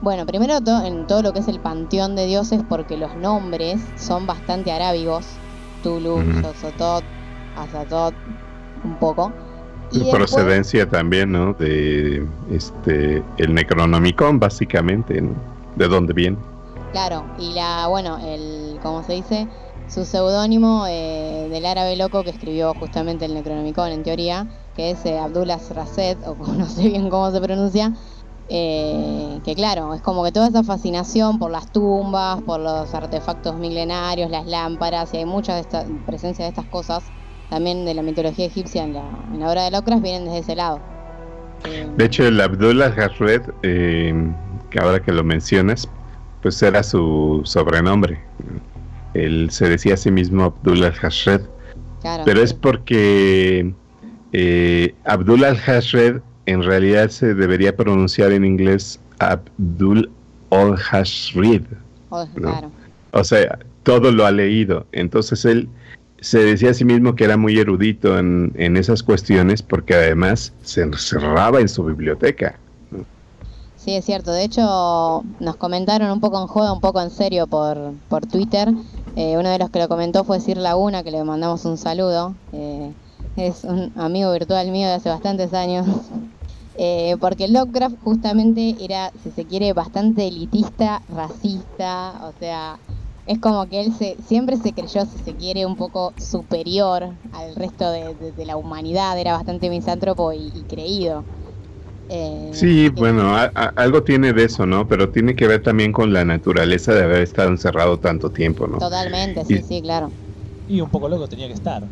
Bueno, 0.00 0.26
primero 0.26 0.60
to- 0.62 0.82
en 0.82 1.06
todo 1.06 1.22
lo 1.22 1.32
que 1.32 1.40
es 1.40 1.48
el 1.48 1.60
panteón 1.60 2.16
de 2.16 2.26
dioses 2.26 2.62
porque 2.68 2.96
los 2.96 3.16
nombres 3.16 3.92
son 3.96 4.26
bastante 4.26 4.72
arábigos. 4.72 5.40
Tulu, 5.82 6.14
Ujú. 6.18 6.42
Xoxotot, 6.42 7.04
Azatoth, 7.54 8.16
un 8.82 8.98
poco. 8.98 9.34
Y 9.92 9.98
La 9.98 10.04
después- 10.04 10.32
procedencia 10.32 10.88
también, 10.88 11.32
¿no? 11.32 11.52
De 11.54 12.26
este 12.50 13.22
el 13.38 13.54
Necronomicon, 13.54 14.38
básicamente, 14.40 15.20
¿no? 15.20 15.34
¿De 15.76 15.88
dónde 15.88 16.12
viene? 16.12 16.36
Claro, 16.92 17.24
y 17.38 17.52
la, 17.54 17.86
bueno, 17.88 18.18
el, 18.18 18.78
¿cómo 18.82 19.02
se 19.02 19.14
dice? 19.14 19.48
Su 19.88 20.04
seudónimo 20.04 20.86
eh, 20.88 21.48
del 21.50 21.66
árabe 21.66 21.96
loco 21.96 22.22
que 22.24 22.30
escribió 22.30 22.74
justamente 22.74 23.24
el 23.24 23.34
Necronomicon 23.34 23.88
en 23.92 24.02
teoría, 24.02 24.46
que 24.74 24.90
es 24.92 25.04
eh, 25.06 25.18
Abdullah 25.18 25.58
Raset, 25.74 26.18
o 26.26 26.34
no 26.56 26.66
sé 26.66 26.88
bien 26.88 27.08
cómo 27.10 27.30
se 27.30 27.40
pronuncia, 27.40 27.92
eh, 28.48 29.40
que 29.44 29.54
claro, 29.54 29.94
es 29.94 30.02
como 30.02 30.22
que 30.24 30.32
toda 30.32 30.48
esa 30.48 30.62
fascinación 30.62 31.38
por 31.38 31.50
las 31.50 31.70
tumbas, 31.72 32.42
por 32.42 32.60
los 32.60 32.92
artefactos 32.94 33.56
milenarios, 33.56 34.30
las 34.30 34.46
lámparas, 34.46 35.12
y 35.14 35.18
hay 35.18 35.24
mucha 35.24 35.54
de 35.54 35.60
esta, 35.62 35.84
presencia 36.06 36.44
de 36.44 36.50
estas 36.50 36.66
cosas, 36.66 37.12
también 37.52 37.84
de 37.84 37.92
la 37.92 38.00
mitología 38.00 38.46
egipcia 38.46 38.82
en 38.82 38.94
la, 38.94 39.04
en 39.30 39.40
la 39.40 39.50
obra 39.50 39.64
de 39.64 39.72
Lovecraft, 39.72 40.02
vienen 40.02 40.24
desde 40.24 40.38
ese 40.38 40.56
lado. 40.56 40.80
Eh, 41.66 41.86
De 41.98 42.06
hecho, 42.06 42.26
el 42.26 42.40
Abdullah 42.40 42.94
Hasred, 42.96 43.42
eh, 43.62 44.14
que 44.70 44.80
ahora 44.80 45.02
que 45.02 45.12
lo 45.12 45.22
mencionas, 45.22 45.86
pues 46.40 46.62
era 46.62 46.82
su 46.82 47.42
sobrenombre. 47.44 48.18
Él 49.12 49.50
se 49.50 49.68
decía 49.68 49.92
a 49.92 49.96
sí 49.98 50.10
mismo 50.10 50.44
Abdullah 50.44 50.94
Hasred, 51.02 51.42
claro, 52.00 52.22
pero 52.24 52.40
es 52.40 52.50
sí. 52.50 52.56
porque 52.58 53.74
eh, 54.32 54.94
Abdullah 55.04 55.54
Hasred 55.66 56.22
en 56.46 56.62
realidad 56.62 57.10
se 57.10 57.34
debería 57.34 57.76
pronunciar 57.76 58.32
en 58.32 58.46
inglés 58.46 58.98
Abdul 59.18 60.10
Ol 60.48 60.78
Hashrid. 60.78 61.64
Oh, 62.08 62.24
no. 62.24 62.50
claro. 62.50 62.70
O 63.10 63.22
sea, 63.22 63.58
todo 63.82 64.10
lo 64.10 64.24
ha 64.24 64.30
leído. 64.30 64.86
Entonces 64.92 65.44
él 65.44 65.68
se 66.22 66.38
decía 66.38 66.70
a 66.70 66.74
sí 66.74 66.84
mismo 66.84 67.14
que 67.14 67.24
era 67.24 67.36
muy 67.36 67.58
erudito 67.58 68.18
en, 68.18 68.52
en 68.56 68.76
esas 68.76 69.02
cuestiones 69.02 69.60
porque 69.60 69.94
además 69.94 70.52
se 70.62 70.82
encerraba 70.82 71.60
en 71.60 71.68
su 71.68 71.84
biblioteca. 71.84 72.58
Sí, 73.84 73.96
es 73.96 74.04
cierto. 74.04 74.30
De 74.30 74.44
hecho, 74.44 75.24
nos 75.40 75.56
comentaron 75.56 76.12
un 76.12 76.20
poco 76.20 76.40
en 76.40 76.46
joda, 76.46 76.72
un 76.72 76.80
poco 76.80 77.00
en 77.00 77.10
serio 77.10 77.48
por, 77.48 77.94
por 78.08 78.24
Twitter. 78.26 78.68
Eh, 79.16 79.36
uno 79.36 79.50
de 79.50 79.58
los 79.58 79.70
que 79.70 79.80
lo 79.80 79.88
comentó 79.88 80.22
fue 80.22 80.38
Sir 80.38 80.56
Laguna, 80.56 81.02
que 81.02 81.10
le 81.10 81.24
mandamos 81.24 81.64
un 81.64 81.76
saludo. 81.76 82.36
Eh, 82.52 82.92
es 83.34 83.64
un 83.64 83.92
amigo 83.96 84.32
virtual 84.32 84.70
mío 84.70 84.86
de 84.86 84.94
hace 84.94 85.08
bastantes 85.08 85.52
años. 85.52 85.86
Eh, 86.74 87.16
porque 87.20 87.48
Lovecraft 87.48 87.96
justamente 88.02 88.74
era, 88.80 89.12
si 89.22 89.30
se 89.30 89.44
quiere, 89.44 89.74
bastante 89.74 90.26
elitista, 90.26 91.02
racista. 91.06 92.14
O 92.22 92.32
sea, 92.38 92.78
es 93.26 93.38
como 93.40 93.68
que 93.68 93.80
él 93.82 93.92
se, 93.94 94.16
siempre 94.22 94.56
se 94.56 94.74
creyó, 94.74 95.04
si 95.06 95.18
se 95.18 95.36
quiere, 95.36 95.66
un 95.66 95.76
poco 95.76 96.14
superior 96.18 97.18
al 97.32 97.54
resto 97.56 97.90
de, 97.90 98.14
de- 98.16 98.32
de 98.32 98.44
la 98.46 98.56
humanidad. 98.56 99.18
Era 99.18 99.32
bastante 99.34 99.70
misántropo 99.70 100.32
y, 100.32 100.50
y 100.54 100.66
creído. 100.66 101.26
Eh, 102.08 102.50
Sí, 102.50 102.88
que- 102.94 103.10
bueno, 103.10 103.34
a- 103.36 103.50
a- 103.54 103.72
algo 103.76 104.04
tiene 104.04 104.32
de 104.32 104.44
eso, 104.44 104.66
¿no? 104.66 104.86
Pero 104.86 105.10
tiene 105.10 105.34
que 105.34 105.46
ver 105.48 105.62
también 105.62 105.90
con 105.92 106.12
la 106.12 106.24
naturaleza 106.24 106.92
de 106.94 107.02
haber 107.04 107.22
estado 107.22 107.48
encerrado 107.48 107.98
tanto 107.98 108.30
tiempo, 108.30 108.66
¿no? 108.66 108.78
Totalmente, 108.78 109.44
sí, 109.46 109.62
Y- 109.62 109.62
sí, 109.62 109.80
claro. 109.82 110.14
Y 110.66 110.80
un 110.82 110.90
poco 110.90 111.08
loco 111.08 111.28
tenía 111.28 111.46
que 111.48 111.54
estar. 111.54 111.90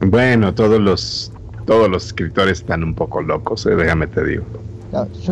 Bueno, 0.00 0.54
todos 0.54 0.80
los 0.80 1.32
todos 1.64 1.88
los 1.88 2.06
escritores 2.06 2.58
están 2.58 2.82
un 2.84 2.94
poco 2.94 3.22
locos, 3.22 3.64
¿eh? 3.66 3.74
déjame 3.76 4.08
te 4.08 4.24
digo. 4.24 4.48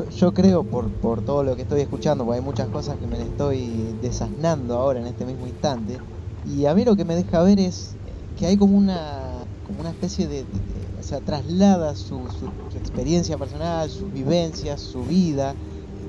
Yo, 0.09 0.33
creo, 0.33 0.65
por, 0.65 0.95
por 0.99 1.23
todo 1.23 1.43
lo 1.45 1.55
que 1.55 1.63
estoy 1.63 1.83
escuchando, 1.83 2.25
porque 2.25 2.39
hay 2.39 2.45
muchas 2.45 2.71
cosas 2.71 2.99
que 2.99 3.07
me 3.07 3.21
estoy 3.23 3.93
desasnando 3.95 4.75
ahora 4.79 5.01
en 5.01 5.07
este 5.07 5.27
mismo 5.27 5.47
instante, 5.47 6.03
y 6.43 6.65
a 6.65 6.75
mí 6.75 6.83
lo 6.85 6.97
que 6.97 7.05
me 7.05 7.15
deja 7.15 7.43
ver 7.43 7.61
es 7.61 7.99
que 8.35 8.47
hay 8.47 8.57
como 8.57 8.75
una, 8.79 9.51
como 9.63 9.81
una 9.81 9.91
especie 9.91 10.29
de, 10.29 10.49
o 10.97 11.03
sea, 11.03 11.21
traslada 11.21 11.95
su 11.95 12.31
experiencia 12.73 13.37
personal, 13.37 13.91
sus 13.91 14.11
vivencias, 14.11 14.81
su 14.81 15.05
vida, 15.05 15.59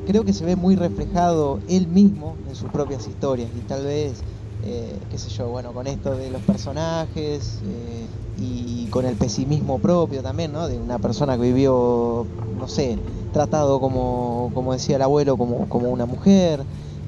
creo 0.05 0.23
que 0.23 0.31
se 0.33 0.45
ve 0.45 0.55
muy 0.55 0.75
reflejado 0.77 1.59
él 1.67 1.87
mismo 1.89 2.41
en 2.45 2.55
sus 2.55 2.69
propias 2.71 3.05
historias, 3.07 3.53
y 3.53 3.63
tal 3.63 3.83
vez, 3.83 4.23
eh, 4.59 5.05
qué 5.09 5.17
sé 5.17 5.29
yo, 5.29 5.49
bueno, 5.49 5.73
con 5.73 5.87
esto 5.87 6.15
de 6.15 6.29
los 6.29 6.43
personajes, 6.43 7.59
eh, 7.63 8.09
y 8.39 8.87
con 8.89 9.05
el 9.05 9.15
pesimismo 9.15 9.79
propio 9.79 10.21
también, 10.21 10.51
¿no? 10.53 10.67
De 10.67 10.77
una 10.77 10.99
persona 10.99 11.35
que 11.37 11.43
vivió, 11.43 12.25
no 12.59 12.67
sé, 12.67 12.97
tratado 13.33 13.79
como, 13.79 14.51
como 14.53 14.73
decía 14.73 14.97
el 14.97 15.01
abuelo, 15.01 15.37
como, 15.37 15.67
como 15.69 15.89
una 15.89 16.05
mujer, 16.05 16.61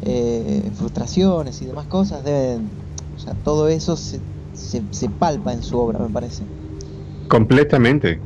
eh, 0.03 0.62
frustraciones 0.75 1.62
y 1.62 1.65
demás 1.65 1.88
cosas, 1.88 2.23
deben, 2.23 2.69
todo 3.43 3.67
eso 3.67 3.95
se, 3.95 4.19
se, 4.53 4.81
se 4.91 5.09
palpa 5.09 5.53
en 5.53 5.63
su 5.63 5.77
obra, 5.77 5.99
me 5.99 6.09
parece. 6.09 6.43
Completamente. 7.27 8.19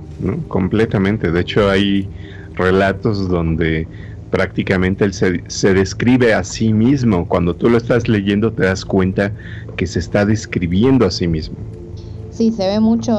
Completamente. 0.47 1.31
De 1.31 1.41
hecho, 1.41 1.69
hay 1.69 2.09
relatos 2.55 3.29
donde 3.29 3.87
prácticamente 4.31 5.05
él 5.05 5.13
se, 5.13 5.43
se 5.47 5.73
describe 5.73 6.33
a 6.33 6.43
sí 6.43 6.73
mismo. 6.73 7.27
Cuando 7.27 7.55
tú 7.55 7.69
lo 7.69 7.77
estás 7.77 8.07
leyendo 8.07 8.51
te 8.51 8.63
das 8.63 8.83
cuenta 8.83 9.31
que 9.75 9.87
se 9.87 9.99
está 9.99 10.25
describiendo 10.25 11.05
a 11.05 11.11
sí 11.11 11.27
mismo. 11.27 11.55
Sí, 12.37 12.51
se 12.51 12.67
ve 12.67 12.79
mucho, 12.79 13.13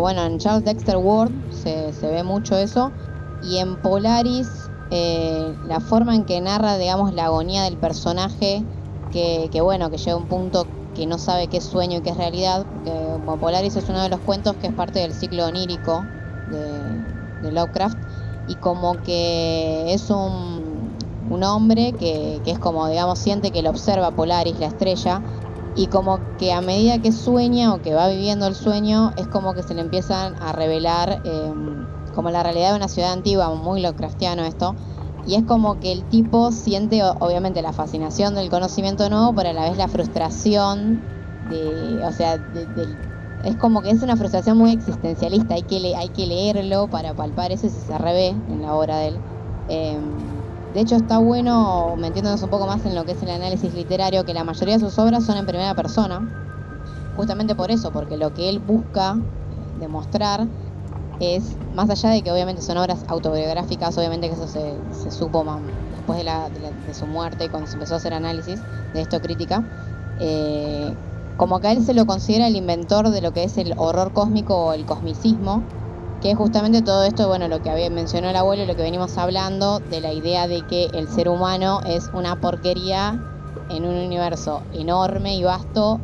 bueno, 0.00 0.26
en 0.26 0.38
Charles 0.38 0.64
Dexter 0.64 0.96
Ward 0.98 1.32
se, 1.48 1.92
se 1.94 2.10
ve 2.10 2.22
mucho 2.22 2.56
eso. 2.58 2.94
Y 3.40 3.58
en 3.58 3.78
Polaris, 3.78 4.70
eh, 4.90 5.56
la 5.62 5.80
forma 5.80 6.14
en 6.14 6.24
que 6.26 6.40
narra, 6.42 6.76
digamos, 6.76 7.14
la 7.14 7.26
agonía 7.26 7.62
del 7.64 7.78
personaje, 7.78 8.66
que, 9.10 9.48
que 9.50 9.60
bueno, 9.62 9.90
que 9.90 9.96
llega 9.96 10.12
a 10.14 10.16
un 10.18 10.28
punto 10.28 10.74
que 10.92 11.06
no 11.06 11.18
sabe 11.18 11.48
qué 11.48 11.58
es 11.58 11.64
sueño 11.66 11.98
y 11.98 12.02
qué 12.02 12.10
es 12.10 12.16
realidad. 12.18 12.66
Que, 12.82 12.90
bueno, 13.20 13.38
Polaris 13.38 13.76
es 13.76 13.88
uno 13.88 14.02
de 14.02 14.10
los 14.10 14.20
cuentos 14.20 14.58
que 14.58 14.66
es 14.66 14.74
parte 14.74 14.98
del 14.98 15.14
ciclo 15.14 15.46
onírico 15.46 16.10
de, 16.44 17.06
de 17.38 17.52
Lovecraft. 17.52 18.02
Y 18.44 18.56
como 18.58 19.00
que 19.02 19.92
es 19.94 20.10
un, 20.10 20.98
un 21.26 21.42
hombre 21.44 21.96
que, 21.96 22.40
que 22.44 22.50
es 22.50 22.58
como, 22.58 22.88
digamos, 22.88 23.18
siente 23.20 23.52
que 23.52 23.62
lo 23.62 23.70
observa 23.70 24.14
Polaris, 24.14 24.58
la 24.58 24.66
estrella, 24.66 25.22
y 25.80 25.88
como 25.88 26.26
que 26.36 26.52
a 26.52 26.60
medida 26.60 27.00
que 27.00 27.12
sueña 27.12 27.74
o 27.74 27.80
que 27.82 27.94
va 27.94 28.08
viviendo 28.08 28.46
el 28.48 28.54
sueño, 28.56 29.12
es 29.16 29.28
como 29.28 29.54
que 29.54 29.62
se 29.62 29.74
le 29.74 29.80
empiezan 29.82 30.34
a 30.40 30.52
revelar 30.52 31.20
eh, 31.24 31.52
como 32.12 32.30
la 32.30 32.42
realidad 32.42 32.70
de 32.70 32.76
una 32.76 32.88
ciudad 32.88 33.12
antigua, 33.12 33.54
muy 33.54 33.80
Lovecraftiano 33.80 34.44
esto, 34.44 34.76
y 35.22 35.34
es 35.36 35.44
como 35.44 35.78
que 35.78 35.92
el 35.92 36.08
tipo 36.08 36.50
siente 36.52 37.00
obviamente 37.20 37.62
la 37.62 37.72
fascinación 37.72 38.34
del 38.34 38.48
conocimiento 38.50 39.08
nuevo, 39.10 39.34
pero 39.34 39.50
a 39.50 39.52
la 39.52 39.68
vez 39.68 39.76
la 39.76 39.88
frustración 39.88 41.06
de, 41.40 42.02
o 42.04 42.12
sea, 42.12 42.38
de- 42.38 42.98
es 43.38 43.56
como 43.56 43.82
que 43.82 43.90
es 43.90 44.02
una 44.02 44.16
frustración 44.16 44.58
muy 44.58 44.72
existencialista, 44.72 45.54
hay 45.54 45.64
que, 45.64 45.80
le- 45.80 45.96
hay 45.96 46.10
que 46.10 46.26
leerlo 46.26 46.88
para 46.88 47.14
palpar 47.14 47.52
eso 47.52 47.66
y 47.66 47.70
se 47.70 47.96
revé 47.98 48.28
en 48.30 48.60
la 48.62 48.74
obra 48.74 48.98
de 48.98 49.08
él. 49.08 49.24
Em, 49.66 50.37
de 50.72 50.80
hecho, 50.80 50.96
está 50.96 51.18
bueno, 51.18 51.96
metiéndonos 51.96 52.42
un 52.42 52.50
poco 52.50 52.66
más 52.66 52.84
en 52.84 52.94
lo 52.94 53.04
que 53.04 53.12
es 53.12 53.22
el 53.22 53.30
análisis 53.30 53.72
literario, 53.74 54.24
que 54.24 54.34
la 54.34 54.44
mayoría 54.44 54.74
de 54.74 54.80
sus 54.80 54.98
obras 54.98 55.24
son 55.24 55.36
en 55.38 55.46
primera 55.46 55.74
persona, 55.74 56.28
justamente 57.12 57.54
por 57.56 57.70
eso, 57.70 57.92
porque 57.92 58.16
lo 58.16 58.32
que 58.34 58.48
él 58.48 58.60
busca 58.60 59.16
demostrar 59.72 60.48
es, 61.18 61.58
más 61.72 61.90
allá 61.90 62.10
de 62.10 62.22
que 62.22 62.32
obviamente 62.32 62.62
son 62.62 62.78
obras 62.78 63.04
autobiográficas, 63.08 63.96
obviamente 63.98 64.28
que 64.28 64.34
eso 64.34 64.48
se, 64.48 64.84
se 64.92 65.10
supo 65.10 65.44
ma- 65.44 65.62
después 65.88 66.18
de, 66.18 66.24
de 66.24 66.60
la- 66.60 66.72
de 66.72 66.94
su 66.94 67.06
muerte 67.06 67.44
y 67.44 67.50
cuando 67.50 67.66
se 67.66 67.76
empezó 67.76 67.94
a 67.94 67.96
hacer 67.98 68.14
análisis 68.14 68.66
de 68.92 69.00
esto 69.02 69.20
crítica, 69.20 69.64
eh, 70.16 70.98
como 71.36 71.60
que 71.60 71.68
a 71.68 71.72
él 71.72 71.84
se 71.84 71.94
lo 71.94 72.06
considera 72.06 72.46
el 72.48 72.56
inventor 72.56 73.10
de 73.10 73.20
lo 73.20 73.32
que 73.32 73.44
es 73.44 73.58
el 73.58 73.74
horror 73.76 74.12
cósmico 74.12 74.56
o 74.66 74.72
el 74.72 74.86
cosmicismo, 74.86 75.68
que 76.20 76.30
es 76.32 76.36
justamente 76.36 76.82
todo 76.82 77.04
esto, 77.04 77.28
bueno, 77.28 77.48
lo 77.48 77.60
que 77.60 77.70
había 77.70 77.90
mencionó 77.90 78.28
el 78.30 78.36
abuelo 78.36 78.64
lo 78.66 78.74
que 78.74 78.82
venimos 78.82 79.16
hablando 79.18 79.78
de 79.80 80.00
la 80.00 80.12
idea 80.12 80.48
de 80.48 80.62
que 80.62 80.88
el 80.92 81.08
ser 81.08 81.28
humano 81.28 81.80
es 81.86 82.08
una 82.12 82.36
porquería 82.36 83.18
en 83.68 83.84
un 83.84 83.94
universo 83.96 84.62
enorme 84.72 85.36
y 85.36 85.44
vasto, 85.44 86.00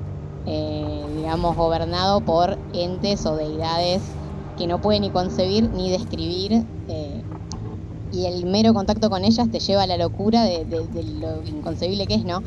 eh, 0.46 1.04
digamos, 1.16 1.56
gobernado 1.56 2.20
por 2.20 2.58
entes 2.72 3.26
o 3.26 3.36
deidades 3.36 4.02
que 4.56 4.66
no 4.66 4.80
puede 4.80 5.00
ni 5.00 5.10
concebir 5.10 5.70
ni 5.70 5.90
describir. 5.90 6.64
eh, 6.88 7.24
y 8.10 8.26
el 8.26 8.46
mero 8.46 8.72
contacto 8.74 9.10
con 9.10 9.24
ellas 9.24 9.50
te 9.50 9.58
lleva 9.58 9.82
a 9.82 9.86
la 9.88 9.96
locura 9.96 10.44
de 10.44 10.64
lo 11.20 11.42
inconcebible 11.44 12.06
que 12.06 12.14
es, 12.14 12.24
¿no? 12.24 12.42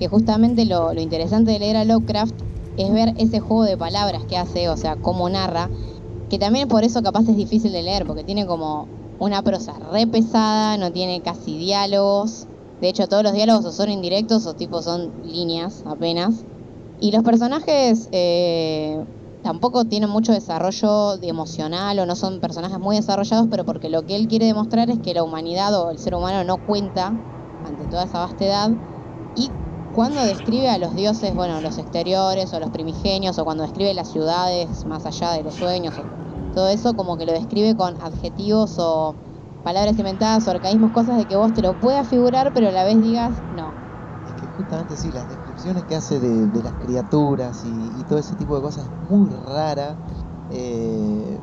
Que 0.00 0.08
justamente 0.08 0.64
lo, 0.64 0.92
lo 0.92 1.00
interesante 1.00 1.52
de 1.52 1.60
leer 1.60 1.76
a 1.76 1.84
Lovecraft 1.84 2.34
es 2.76 2.92
ver 2.92 3.12
ese 3.16 3.38
juego 3.38 3.62
de 3.64 3.76
palabras 3.76 4.24
que 4.26 4.36
hace, 4.36 4.68
o 4.68 4.76
sea, 4.76 4.96
cómo 4.96 5.28
narra, 5.28 5.70
que 6.32 6.38
también 6.38 6.66
por 6.66 6.82
eso 6.82 7.02
capaz 7.02 7.28
es 7.28 7.36
difícil 7.36 7.72
de 7.72 7.82
leer, 7.82 8.06
porque 8.06 8.24
tiene 8.24 8.46
como 8.46 8.88
una 9.18 9.42
prosa 9.42 9.78
re 9.92 10.06
pesada, 10.06 10.78
no 10.78 10.90
tiene 10.90 11.20
casi 11.20 11.58
diálogos. 11.58 12.48
De 12.80 12.88
hecho, 12.88 13.06
todos 13.06 13.22
los 13.22 13.34
diálogos 13.34 13.66
o 13.66 13.72
son 13.72 13.90
indirectos 13.90 14.46
o 14.46 14.54
tipo 14.54 14.80
son 14.80 15.12
líneas 15.22 15.82
apenas. 15.84 16.46
Y 16.98 17.12
los 17.12 17.22
personajes 17.22 18.08
eh, 18.12 19.04
tampoco 19.42 19.84
tienen 19.84 20.08
mucho 20.08 20.32
desarrollo 20.32 21.20
emocional 21.20 21.98
o 21.98 22.06
no 22.06 22.16
son 22.16 22.40
personajes 22.40 22.78
muy 22.78 22.96
desarrollados, 22.96 23.48
pero 23.50 23.66
porque 23.66 23.90
lo 23.90 24.06
que 24.06 24.16
él 24.16 24.26
quiere 24.26 24.46
demostrar 24.46 24.88
es 24.88 25.00
que 25.00 25.12
la 25.12 25.24
humanidad 25.24 25.78
o 25.78 25.90
el 25.90 25.98
ser 25.98 26.14
humano 26.14 26.44
no 26.44 26.56
cuenta 26.56 27.12
ante 27.62 27.88
toda 27.88 28.04
esa 28.04 28.20
vastedad 28.20 28.70
y 29.34 29.56
cuando 29.90 30.24
describe 30.24 30.70
a 30.70 30.78
los 30.78 30.94
dioses, 30.94 31.34
bueno, 31.34 31.60
los 31.60 31.78
exteriores 31.78 32.52
o 32.54 32.60
los 32.60 32.70
primigenios, 32.70 33.38
o 33.38 33.44
cuando 33.44 33.64
describe 33.64 33.92
las 33.94 34.10
ciudades 34.10 34.86
más 34.86 35.04
allá 35.06 35.32
de 35.32 35.42
los 35.42 35.56
sueños, 35.56 35.98
o 35.98 36.06
todo 36.52 36.68
eso 36.68 36.94
como 36.94 37.16
que 37.16 37.26
lo 37.26 37.32
describe 37.32 37.76
con 37.76 38.00
adjetivos 38.00 38.76
o 38.78 39.14
palabras 39.62 39.98
inventadas 39.98 40.46
o 40.46 40.50
arcaísmos, 40.50 40.92
cosas 40.92 41.16
de 41.16 41.26
que 41.26 41.36
vos 41.36 41.52
te 41.54 41.62
lo 41.62 41.74
puedas 41.74 42.08
figurar, 42.08 42.52
pero 42.52 42.68
a 42.68 42.72
la 42.72 42.84
vez 42.84 43.00
digas 43.00 43.32
no. 43.54 43.72
Es 44.26 44.34
que 44.34 44.46
justamente 44.46 44.96
sí, 44.96 45.10
las 45.10 45.28
descripciones 45.28 45.84
que 45.84 45.96
hace 45.96 46.20
de, 46.20 46.62
las 46.62 46.74
criaturas 46.74 47.60
y, 47.64 48.04
todo 48.04 48.18
ese 48.18 48.36
tipo 48.36 48.54
de 48.56 48.62
cosas 48.62 48.84
es 48.84 49.10
muy 49.10 49.30
rara. 49.30 49.96
Eh, 50.50 51.40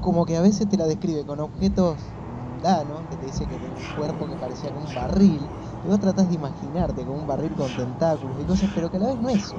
como 0.00 0.24
que 0.24 0.36
a 0.36 0.40
veces 0.40 0.68
te 0.68 0.76
la 0.76 0.86
describe 0.86 1.24
con 1.24 1.40
objetos 1.40 2.14
mundanos, 2.60 3.08
que 3.08 3.16
te 3.16 3.26
dice 3.26 3.46
que 3.46 3.58
tiene 3.58 3.74
un 3.74 3.94
cuerpo 3.94 4.28
que 4.28 4.36
parecía 4.36 4.70
como 4.72 4.86
un 4.86 4.94
barril 4.94 5.50
y 5.82 5.88
vos 5.88 5.98
tratás 5.98 6.28
de 6.28 6.34
imaginarte 6.34 7.04
como 7.04 7.18
un 7.18 7.26
barril 7.26 7.54
con 7.54 7.74
tentáculos 7.74 8.40
y 8.40 8.44
cosas, 8.44 8.70
pero 8.74 8.90
que 8.90 8.96
a 8.98 9.00
la 9.00 9.06
vez 9.08 9.18
no 9.18 9.28
es, 9.28 9.54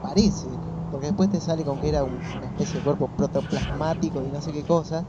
parece, 0.00 0.58
porque 0.90 1.06
después 1.06 1.30
te 1.30 1.40
sale 1.40 1.64
con 1.64 1.80
que 1.80 1.88
era 1.88 2.04
una 2.04 2.46
especie 2.46 2.80
de 2.80 2.84
cuerpo 2.84 3.08
protoplasmático 3.08 4.22
y 4.22 4.30
no 4.30 4.40
sé 4.40 4.52
qué 4.52 4.64
cosa, 4.64 5.04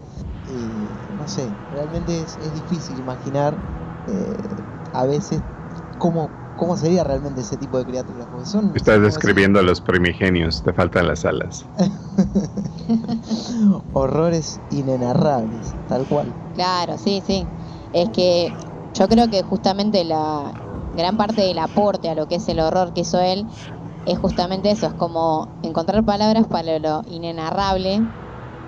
y 0.47 0.87
no 1.09 1.27
sé, 1.27 1.53
realmente 1.69 2.23
es, 2.23 2.53
difícil 2.53 2.97
imaginar 2.97 3.57
eh, 4.07 4.35
a 4.93 5.05
veces 5.05 5.41
cómo, 5.97 6.31
cómo 6.55 6.77
sería 6.77 7.03
realmente 7.03 7.41
ese 7.41 7.57
tipo 7.57 7.77
de 7.77 7.85
criaturas. 7.85 8.27
Porque 8.27 8.45
son, 8.45 8.75
Estás 8.75 9.01
describiendo 9.01 9.59
a 9.59 9.63
los 9.63 9.81
primigenios, 9.81 10.63
te 10.63 10.73
faltan 10.73 11.07
las 11.07 11.25
alas. 11.25 11.65
Horrores 13.93 14.61
inenarrables, 14.69 15.75
tal 15.87 16.07
cual. 16.07 16.33
Claro, 16.53 16.97
sí, 16.97 17.21
sí. 17.25 17.47
Es 17.93 18.09
que 18.09 18.53
yo 18.93 19.07
creo 19.07 19.29
que 19.29 19.43
justamente 19.43 20.03
la 20.03 20.53
gran 20.93 21.17
parte 21.17 21.41
del 21.41 21.59
aporte 21.59 22.09
a 22.09 22.15
lo 22.15 22.27
que 22.27 22.35
es 22.35 22.47
el 22.49 22.59
horror 22.59 22.93
que 22.93 23.01
hizo 23.01 23.19
él 23.19 23.49
es 24.07 24.17
justamente 24.19 24.71
eso, 24.71 24.87
es 24.87 24.93
como 24.93 25.49
encontrar 25.63 26.03
palabras 26.05 26.47
para 26.47 26.79
lo 26.79 27.01
inenarrable 27.07 28.01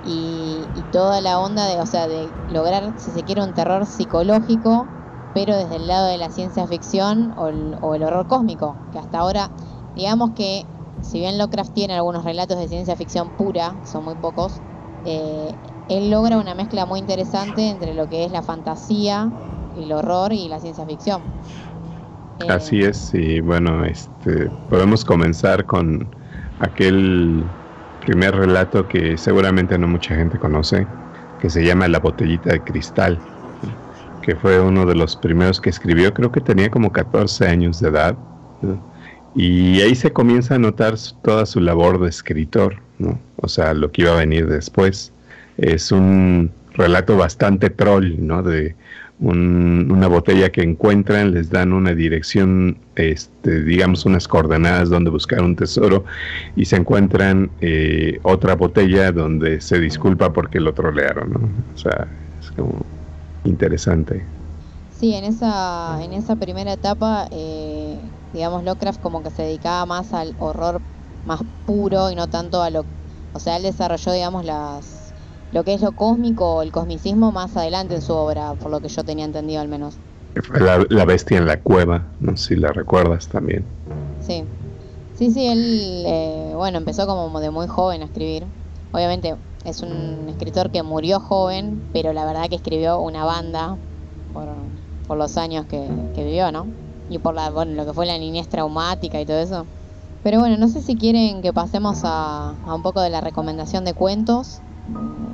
y, 0.03 0.67
toda 0.91 1.21
la 1.21 1.39
onda 1.39 1.65
de, 1.65 1.79
o 1.79 1.85
sea, 1.85 2.07
de 2.07 2.33
lograr, 2.49 2.93
si 2.97 3.11
se 3.11 3.23
quiere, 3.23 3.41
un 3.41 3.53
terror 3.53 3.85
psicológico, 3.85 4.87
pero 5.33 5.55
desde 5.55 5.77
el 5.77 5.87
lado 5.87 6.07
de 6.07 6.17
la 6.17 6.29
ciencia 6.29 6.67
ficción 6.67 7.33
o 7.37 7.47
el, 7.47 7.77
horror 7.81 8.27
cósmico, 8.27 8.75
que 8.91 8.99
hasta 8.99 9.19
ahora, 9.19 9.49
digamos 9.95 10.31
que 10.35 10.65
si 11.01 11.19
bien 11.19 11.37
Lovecraft 11.37 11.73
tiene 11.73 11.93
algunos 11.93 12.25
relatos 12.25 12.57
de 12.57 12.67
ciencia 12.67 12.97
ficción 12.97 13.31
pura, 13.31 13.75
son 13.85 14.03
muy 14.03 14.15
pocos, 14.15 14.61
eh, 15.05 15.55
él 15.87 16.09
logra 16.09 16.37
una 16.37 16.53
mezcla 16.53 16.85
muy 16.85 16.99
interesante 16.99 17.69
entre 17.69 17.93
lo 17.93 18.07
que 18.07 18.25
es 18.25 18.31
la 18.31 18.41
fantasía 18.41 19.31
el 19.75 19.91
horror 19.93 20.33
y 20.33 20.47
la 20.47 20.59
ciencia 20.59 20.85
ficción. 20.85 21.21
Así 22.47 22.81
es, 22.81 23.13
y 23.13 23.41
bueno, 23.41 23.83
este, 23.85 24.49
podemos 24.69 25.03
comenzar 25.03 25.65
con 25.65 26.07
aquel 26.59 27.43
primer 28.05 28.35
relato 28.35 28.87
que 28.87 29.17
seguramente 29.17 29.77
no 29.77 29.87
mucha 29.87 30.15
gente 30.15 30.39
conoce, 30.39 30.87
que 31.41 31.49
se 31.49 31.63
llama 31.63 31.87
La 31.87 31.99
botellita 31.99 32.51
de 32.51 32.61
cristal, 32.61 33.19
que 34.21 34.35
fue 34.35 34.59
uno 34.59 34.85
de 34.85 34.95
los 34.95 35.15
primeros 35.15 35.59
que 35.59 35.69
escribió, 35.69 36.13
creo 36.13 36.31
que 36.31 36.41
tenía 36.41 36.71
como 36.71 36.91
14 36.91 37.47
años 37.47 37.79
de 37.81 37.89
edad, 37.89 38.15
y 39.35 39.81
ahí 39.81 39.93
se 39.93 40.11
comienza 40.11 40.55
a 40.55 40.59
notar 40.59 40.95
toda 41.21 41.45
su 41.45 41.59
labor 41.59 41.99
de 41.99 42.09
escritor, 42.09 42.77
¿no? 42.97 43.19
o 43.41 43.47
sea, 43.47 43.73
lo 43.73 43.91
que 43.91 44.03
iba 44.03 44.11
a 44.11 44.17
venir 44.17 44.47
después. 44.47 45.13
Es 45.57 45.91
un 45.91 46.51
relato 46.73 47.17
bastante 47.17 47.69
troll, 47.69 48.15
¿no? 48.19 48.43
De 48.43 48.75
una 49.21 50.07
botella 50.07 50.49
que 50.49 50.61
encuentran, 50.61 51.33
les 51.33 51.49
dan 51.49 51.73
una 51.73 51.93
dirección, 51.93 52.77
este, 52.95 53.63
digamos 53.63 54.05
unas 54.05 54.27
coordenadas 54.27 54.89
donde 54.89 55.09
buscar 55.09 55.41
un 55.41 55.55
tesoro 55.55 56.05
y 56.55 56.65
se 56.65 56.77
encuentran 56.77 57.51
eh, 57.59 58.19
otra 58.23 58.55
botella 58.55 59.11
donde 59.11 59.59
se 59.59 59.79
disculpa 59.79 60.31
porque 60.31 60.59
lo 60.59 60.73
trolearon, 60.73 61.33
¿no? 61.33 61.39
O 61.75 61.77
sea, 61.77 62.07
es 62.41 62.51
como 62.51 62.85
interesante. 63.43 64.23
Sí, 64.97 65.13
en 65.13 65.25
esa, 65.25 66.01
en 66.03 66.13
esa 66.13 66.35
primera 66.37 66.73
etapa, 66.73 67.27
eh, 67.31 67.97
digamos, 68.33 68.63
Lovecraft 68.63 69.01
como 69.01 69.23
que 69.23 69.31
se 69.31 69.43
dedicaba 69.43 69.85
más 69.85 70.13
al 70.13 70.33
horror 70.39 70.81
más 71.25 71.41
puro 71.65 72.09
y 72.11 72.15
no 72.15 72.27
tanto 72.27 72.61
a 72.61 72.69
lo... 72.69 72.85
O 73.33 73.39
sea, 73.39 73.57
él 73.57 73.63
desarrolló, 73.63 74.11
digamos, 74.11 74.45
las 74.45 74.98
lo 75.51 75.63
que 75.63 75.73
es 75.73 75.81
lo 75.81 75.91
cósmico 75.93 76.55
o 76.55 76.61
el 76.61 76.71
cosmicismo 76.71 77.31
más 77.31 77.55
adelante 77.57 77.95
en 77.95 78.01
su 78.01 78.13
obra, 78.13 78.53
por 78.53 78.71
lo 78.71 78.79
que 78.79 78.89
yo 78.89 79.03
tenía 79.03 79.25
entendido 79.25 79.61
al 79.61 79.67
menos. 79.67 79.97
La, 80.53 81.05
bestia 81.05 81.37
en 81.37 81.47
la 81.47 81.59
cueva, 81.61 82.07
no 82.19 82.37
sé 82.37 82.49
si 82.49 82.55
la 82.55 82.71
recuerdas 82.71 83.27
también. 83.27 83.65
Sí, 84.21 84.43
sí, 85.15 85.31
sí, 85.31 85.47
él, 85.47 86.03
eh, 86.05 86.53
bueno, 86.55 86.77
empezó 86.77 87.07
como 87.07 87.39
de 87.39 87.49
muy 87.49 87.67
joven 87.67 88.03
a 88.03 88.05
escribir. 88.05 88.45
Obviamente 88.91 89.35
es 89.65 89.81
un 89.81 90.29
escritor 90.29 90.71
que 90.71 90.83
murió 90.83 91.19
joven, 91.19 91.81
pero 91.93 92.13
la 92.13 92.25
verdad 92.25 92.47
que 92.47 92.55
escribió 92.55 92.99
una 92.99 93.25
banda 93.25 93.75
por, 94.33 94.47
por 95.07 95.17
los 95.17 95.35
años 95.37 95.65
que, 95.65 95.89
que, 96.15 96.23
vivió, 96.23 96.51
¿no? 96.51 96.67
Y 97.09 97.17
por 97.17 97.33
la, 97.33 97.49
bueno, 97.49 97.73
lo 97.73 97.85
que 97.85 97.93
fue 97.93 98.05
la 98.05 98.17
niñez 98.17 98.47
traumática 98.47 99.19
y 99.19 99.25
todo 99.25 99.39
eso. 99.39 99.65
Pero 100.23 100.39
bueno, 100.39 100.57
no 100.57 100.67
sé 100.67 100.81
si 100.81 100.95
quieren 100.95 101.41
que 101.41 101.53
pasemos 101.53 102.01
a, 102.03 102.55
a 102.65 102.75
un 102.75 102.83
poco 102.83 103.01
de 103.01 103.09
la 103.09 103.19
recomendación 103.19 103.83
de 103.83 103.93
cuentos 103.93 104.61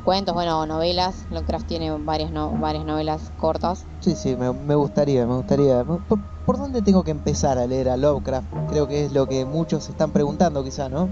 cuentos, 0.05 0.33
bueno, 0.33 0.65
novelas. 0.65 1.25
Lovecraft 1.31 1.67
tiene 1.67 1.91
varias, 1.91 2.31
no, 2.31 2.51
varias 2.51 2.85
novelas 2.85 3.31
cortas. 3.37 3.85
Sí, 3.99 4.15
sí, 4.15 4.35
me, 4.35 4.75
gustaría, 4.75 5.25
me 5.25 5.35
gustaría. 5.35 5.83
¿Por, 5.83 6.57
dónde 6.57 6.81
tengo 6.81 7.03
que 7.03 7.11
empezar 7.11 7.57
a 7.57 7.65
leer 7.65 7.89
a 7.89 7.97
Lovecraft? 7.97 8.47
Creo 8.69 8.87
que 8.87 9.05
es 9.05 9.11
lo 9.11 9.27
que 9.27 9.43
muchos 9.45 9.85
se 9.85 9.91
están 9.91 10.11
preguntando 10.11 10.63
quizá, 10.63 10.87
¿no? 10.87 11.09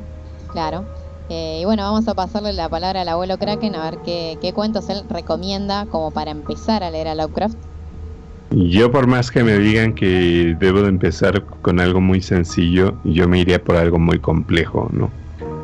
Claro. 0.52 0.86
Eh, 1.30 1.60
y 1.62 1.66
bueno, 1.66 1.84
vamos 1.84 2.08
a 2.08 2.14
pasarle 2.14 2.54
la 2.54 2.70
palabra 2.70 3.02
al 3.02 3.10
abuelo 3.10 3.38
Kraken 3.38 3.76
a 3.76 3.90
ver 3.90 4.00
qué, 4.04 4.38
qué 4.42 4.54
cuentos 4.54 4.90
él 4.90 5.04
recomienda 5.10 5.86
como 5.88 6.12
para 6.12 6.32
empezar 6.32 6.84
a 6.84 6.92
leer 6.92 7.08
a 7.08 7.16
Lovecraft. 7.16 7.58
Yo 8.52 8.92
por 8.92 9.08
más 9.08 9.32
que 9.32 9.44
me 9.44 9.58
digan 9.58 9.96
que 9.96 10.56
debo 10.60 10.84
de 10.84 10.90
empezar 10.90 11.44
con 11.64 11.80
algo 11.80 12.02
muy 12.02 12.22
sencillo, 12.22 12.94
yo 13.04 13.28
me 13.28 13.40
iría 13.40 13.64
por 13.64 13.78
algo 13.78 13.98
muy 13.98 14.20
complejo, 14.20 14.90
¿no? 14.94 15.10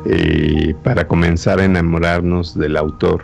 Eh, 0.06 0.74
para 0.82 1.06
comenzar 1.06 1.60
a 1.60 1.64
enamorarnos 1.64 2.58
del 2.58 2.78
autor. 2.78 3.22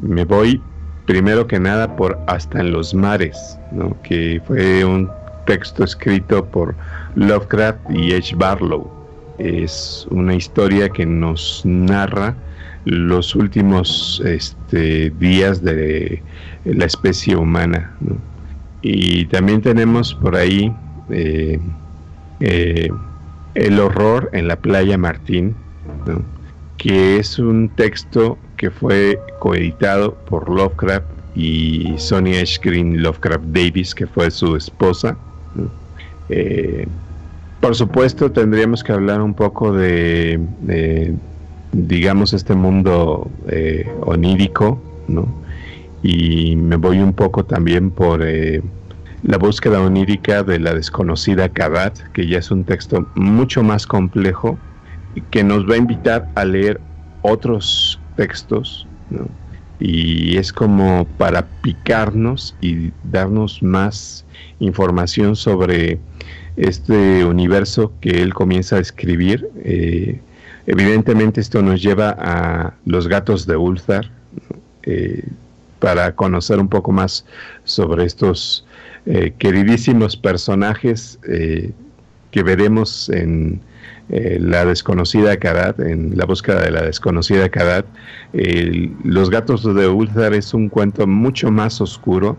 Me 0.00 0.24
voy 0.24 0.62
primero 1.04 1.46
que 1.46 1.60
nada 1.60 1.96
por 1.96 2.18
Hasta 2.26 2.60
en 2.60 2.72
los 2.72 2.94
mares, 2.94 3.58
que 4.02 4.40
fue 4.46 4.84
un 4.84 5.10
texto 5.46 5.84
escrito 5.84 6.44
por 6.46 6.74
Lovecraft 7.14 7.90
y 7.90 8.14
H. 8.14 8.34
Barlow. 8.36 8.90
Es 9.38 10.06
una 10.10 10.34
historia 10.34 10.88
que 10.88 11.04
nos 11.04 11.62
narra 11.64 12.34
los 12.84 13.34
últimos 13.34 14.22
este, 14.24 15.10
días 15.18 15.62
de 15.62 16.22
la 16.64 16.86
especie 16.86 17.36
humana. 17.36 17.94
Y 18.80 19.26
también 19.26 19.60
tenemos 19.60 20.14
por 20.14 20.36
ahí 20.36 20.72
eh, 21.10 21.58
eh, 22.40 22.88
El 23.54 23.80
horror 23.80 24.30
en 24.32 24.48
la 24.48 24.56
playa 24.56 24.96
Martín, 24.96 25.54
que 26.76 27.18
es 27.18 27.38
un 27.38 27.68
texto 27.70 28.38
que 28.56 28.70
fue 28.70 29.18
coeditado 29.40 30.14
por 30.14 30.48
Lovecraft 30.48 31.06
y 31.34 31.94
Sonia 31.98 32.42
Green 32.62 33.02
Lovecraft 33.02 33.44
Davis, 33.46 33.94
que 33.94 34.06
fue 34.06 34.30
su 34.30 34.56
esposa. 34.56 35.16
Eh, 36.28 36.86
por 37.60 37.74
supuesto, 37.74 38.30
tendríamos 38.30 38.84
que 38.84 38.92
hablar 38.92 39.20
un 39.20 39.34
poco 39.34 39.72
de, 39.72 40.40
digamos, 41.72 42.32
este 42.32 42.54
mundo 42.54 43.30
eh, 43.48 43.90
onírico, 44.02 44.80
¿no? 45.08 45.28
Y 46.02 46.54
me 46.54 46.76
voy 46.76 47.00
un 47.00 47.12
poco 47.12 47.44
también 47.44 47.90
por 47.90 48.22
eh, 48.24 48.62
la 49.24 49.36
búsqueda 49.36 49.80
onírica 49.80 50.44
de 50.44 50.60
la 50.60 50.74
desconocida 50.74 51.48
Kabat, 51.48 51.98
que 52.12 52.28
ya 52.28 52.38
es 52.38 52.52
un 52.52 52.62
texto 52.62 53.08
mucho 53.16 53.64
más 53.64 53.86
complejo 53.86 54.56
que 55.30 55.44
nos 55.44 55.68
va 55.68 55.74
a 55.74 55.78
invitar 55.78 56.28
a 56.34 56.44
leer 56.44 56.80
otros 57.22 58.00
textos, 58.16 58.86
y 59.80 60.36
es 60.36 60.52
como 60.52 61.06
para 61.18 61.46
picarnos 61.62 62.54
y 62.60 62.90
darnos 63.04 63.62
más 63.62 64.24
información 64.58 65.36
sobre 65.36 65.98
este 66.56 67.24
universo 67.24 67.92
que 68.00 68.22
él 68.22 68.34
comienza 68.34 68.76
a 68.76 68.80
escribir. 68.80 69.48
Eh, 69.64 70.20
evidentemente 70.66 71.40
esto 71.40 71.62
nos 71.62 71.80
lleva 71.80 72.16
a 72.18 72.74
los 72.84 73.06
gatos 73.06 73.46
de 73.46 73.56
Ulthar 73.56 74.10
eh, 74.82 75.24
para 75.78 76.14
conocer 76.16 76.58
un 76.58 76.68
poco 76.68 76.90
más 76.90 77.24
sobre 77.62 78.04
estos 78.04 78.66
eh, 79.06 79.32
queridísimos 79.38 80.16
personajes 80.16 81.20
que 81.22 82.42
veremos 82.42 83.08
en 83.08 83.60
eh, 84.10 84.38
La 84.40 84.64
desconocida 84.64 85.36
Karat, 85.36 85.80
en 85.80 86.16
La 86.16 86.24
búsqueda 86.24 86.60
de 86.60 86.70
la 86.70 86.82
desconocida 86.82 87.48
Karat. 87.48 87.86
Los 89.04 89.30
gatos 89.30 89.62
de 89.62 89.88
Ulthar 89.88 90.34
es 90.34 90.54
un 90.54 90.68
cuento 90.68 91.06
mucho 91.06 91.50
más 91.50 91.80
oscuro 91.80 92.36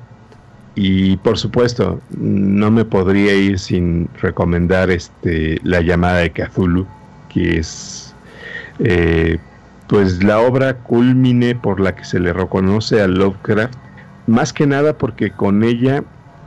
y 0.76 1.18
por 1.18 1.38
supuesto 1.38 2.00
no 2.18 2.72
me 2.72 2.86
podría 2.86 3.34
ir 3.34 3.60
sin 3.60 4.08
recomendar 4.22 4.90
este 4.90 5.60
La 5.64 5.82
llamada 5.82 6.20
de 6.20 6.32
Cthulhu, 6.32 6.88
que 7.28 7.58
es 7.58 8.16
eh, 8.80 9.40
pues 9.88 10.24
la 10.24 10.40
obra 10.40 10.78
culmine 10.78 11.56
por 11.56 11.80
la 11.80 11.96
que 11.96 12.06
se 12.06 12.20
le 12.20 12.32
reconoce 12.32 13.02
a 13.02 13.08
Lovecraft, 13.08 13.74
más 14.28 14.54
que 14.54 14.68
nada 14.68 14.98
porque 14.98 15.32
con 15.32 15.64
ella 15.64 16.04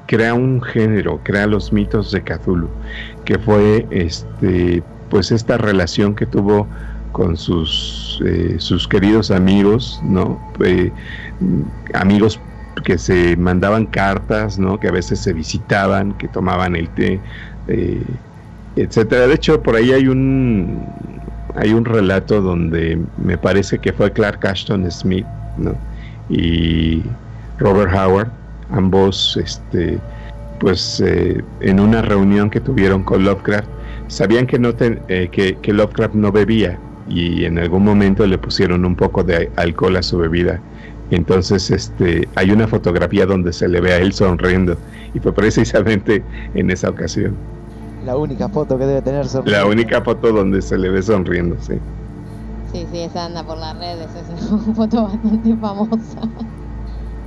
crea 0.07 0.33
un 0.33 0.63
género, 0.63 1.21
crea 1.25 1.47
los 1.47 1.73
mitos 1.73 2.13
de 2.13 2.23
Cthulhu, 2.23 2.69
que 3.25 3.39
fue 3.39 3.87
este 3.91 4.83
pues 5.13 5.31
esta 5.31 5.59
relación 5.59 6.15
que 6.15 6.25
tuvo 6.25 6.67
con 7.13 7.37
sus, 7.37 8.19
eh, 8.25 8.55
sus 8.57 8.89
queridos 8.89 9.31
amigos, 9.31 10.01
¿no? 10.03 10.41
Eh, 10.65 10.91
amigos 11.93 12.41
que 12.83 12.97
se 12.97 13.37
mandaban 13.37 13.85
cartas, 13.85 14.59
¿no? 14.59 14.81
Que 14.81 14.89
a 14.89 14.91
veces 14.91 15.19
se 15.21 15.35
visitaban, 15.35 16.15
que 16.15 16.29
tomaban 16.29 16.77
el 16.77 16.89
té, 16.89 17.21
eh, 17.69 18.03
etcétera. 18.77 19.27
De 19.27 19.35
hecho, 19.35 19.63
por 19.63 19.77
ahí 19.77 19.93
hay 19.93 20.09
un 20.09 20.87
hay 21.57 21.75
un 21.75 21.85
relato 21.85 22.41
donde 22.41 22.99
me 23.23 23.37
parece 23.37 23.79
que 23.81 23.93
fue 23.93 24.11
Clark 24.13 24.47
Ashton 24.47 24.91
Smith. 24.91 25.27
Y 26.31 27.03
Robert 27.59 27.93
Howard, 27.95 28.31
ambos, 28.71 29.37
este, 29.37 29.99
pues, 30.59 31.05
en 31.61 31.81
una 31.81 32.01
reunión 32.01 32.49
que 32.49 32.61
tuvieron 32.61 33.03
con 33.05 33.23
Lovecraft, 33.23 33.69
sabían 34.13 34.47
que, 34.47 34.59
no 34.59 34.75
eh, 34.79 35.29
que, 35.31 35.73
Lovecraft 35.73 36.15
no 36.15 36.31
bebía 36.31 36.79
y 37.09 37.45
en 37.47 37.59
algún 37.59 37.85
momento 37.85 38.27
le 38.27 38.39
pusieron 38.39 38.85
un 38.85 38.95
poco 38.95 39.25
de 39.25 39.51
alcohol 39.57 39.97
a 39.97 40.03
su 40.03 40.19
bebida. 40.19 40.61
Entonces 41.11 41.71
este, 41.71 42.29
hay 42.37 42.51
una 42.51 42.69
fotografía 42.69 43.27
donde 43.27 43.53
se 43.53 43.69
le 43.69 43.81
ve 43.81 43.93
a 43.93 43.97
él 43.99 44.13
sonriendo 44.13 44.77
y 45.15 45.19
fue 45.19 45.33
precisamente 45.33 46.23
en 46.55 46.71
esa 46.71 46.91
ocasión. 46.91 47.35
La 48.05 48.17
única 48.17 48.49
foto 48.49 48.79
que 48.79 48.87
debe 48.87 49.01
tener 49.01 49.27
sonriendo. 49.27 49.61
La 49.61 49.67
única 49.67 50.03
foto 50.03 50.31
donde 50.31 50.61
se 50.61 50.77
le 50.77 50.91
ve 50.91 51.03
sonriendo, 51.03 51.57
sí. 51.61 51.75
Sí, 52.73 52.87
sí, 52.93 53.01
esa 53.01 53.27
anda 53.27 53.45
por 53.45 53.59
las 53.59 53.79
redes, 53.79 54.09
es 54.15 54.51
una 54.51 54.75
foto 54.75 55.05
bastante 55.05 55.57
famosa. 55.57 56.21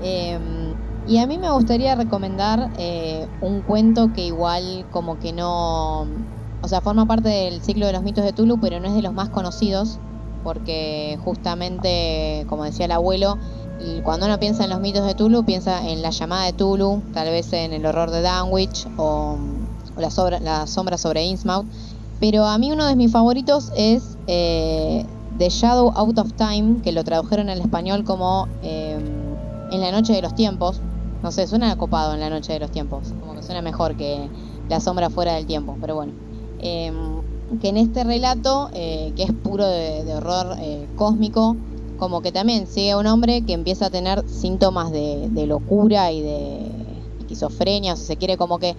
Em, 0.04 0.76
y 1.08 1.18
a 1.18 1.26
mí 1.26 1.38
me 1.40 1.50
gustaría 1.50 1.96
recomendar 1.96 2.70
eh, 2.78 3.26
un 3.42 3.62
cuento 3.62 4.12
que 4.14 4.26
igual 4.26 4.86
como 4.92 5.18
que 5.20 5.34
no, 5.34 6.06
o 6.66 6.68
sea, 6.68 6.82
forma 6.82 7.06
parte 7.06 7.30
del 7.30 7.62
ciclo 7.62 7.86
de 7.86 7.94
los 7.94 8.02
mitos 8.02 8.26
de 8.26 8.34
Tulu, 8.34 8.60
pero 8.60 8.80
no 8.80 8.88
es 8.88 8.96
de 8.96 9.04
los 9.04 9.14
más 9.14 9.30
conocidos, 9.30 10.00
porque 10.44 11.20
justamente, 11.24 12.44
como 12.50 12.64
decía 12.64 12.86
el 12.86 12.92
abuelo, 12.92 13.38
cuando 14.04 14.26
uno 14.26 14.40
piensa 14.40 14.64
en 14.64 14.72
los 14.72 14.80
mitos 14.80 15.06
de 15.06 15.14
Tulu, 15.14 15.46
piensa 15.46 15.88
en 15.88 16.02
la 16.02 16.10
llamada 16.10 16.46
de 16.46 16.54
Tulu, 16.54 17.04
tal 17.14 17.28
vez 17.28 17.54
en 17.54 17.72
el 17.72 17.86
horror 17.86 18.10
de 18.10 18.22
Danwich 18.22 18.88
o, 18.98 19.38
la, 19.98 20.66
sombra 20.66 20.98
sobre 20.98 21.24
Innsmouth. 21.24 21.68
Pero 22.20 22.46
a 22.46 22.58
mí 22.58 22.72
uno 22.72 22.88
de 22.88 22.96
mis 22.96 23.12
favoritos 23.12 23.72
es 23.76 24.18
eh, 24.26 25.06
The 25.38 25.50
Shadow 25.50 25.92
Out 25.96 26.18
of 26.18 26.34
Time, 26.34 26.82
que 26.82 26.92
lo 26.92 27.04
tradujeron 27.04 27.50
en 27.50 27.60
español 27.60 28.04
como 28.06 28.48
eh, 28.64 28.98
En 29.72 29.82
la 29.82 29.92
noche 29.92 30.14
de 30.14 30.24
los 30.24 30.34
tiempos. 30.34 30.82
No 31.22 31.32
sé, 31.32 31.46
suena 31.46 31.76
copado 31.76 32.16
en 32.16 32.22
la 32.22 32.32
noche 32.32 32.54
de 32.54 32.60
los 32.60 32.72
tiempos, 32.72 33.14
como 33.20 33.36
que 33.36 33.44
suena 33.44 33.62
mejor 33.62 33.96
que 33.96 34.30
La 34.68 34.80
sombra 34.80 35.12
fuera 35.12 35.34
del 35.34 35.46
tiempo, 35.46 35.78
pero 35.80 35.94
bueno. 35.94 36.25
Em, 36.60 37.22
que 37.62 37.70
en 37.70 37.78
este 37.78 38.04
relato, 38.04 38.70
eh, 38.74 39.14
que 39.16 39.24
es 39.24 39.32
puro 39.32 39.68
de, 39.68 40.14
horror 40.16 40.58
eh, 40.60 40.88
cósmico, 40.96 41.56
como 41.98 42.22
que 42.22 42.32
también 42.32 42.68
sigue 42.68 42.92
a 42.92 42.98
un 42.98 43.08
hombre 43.08 43.42
que 43.44 43.54
empieza 43.54 43.88
a 43.88 43.90
tener 43.90 44.28
síntomas 44.28 44.92
de, 44.92 45.46
locura 45.48 46.12
y 46.12 46.22
de 46.22 46.72
esquizofrenia, 47.20 47.94
o 47.94 47.96
si 47.96 48.06
se 48.06 48.18
quiere, 48.18 48.38
como 48.38 48.60
que 48.60 48.76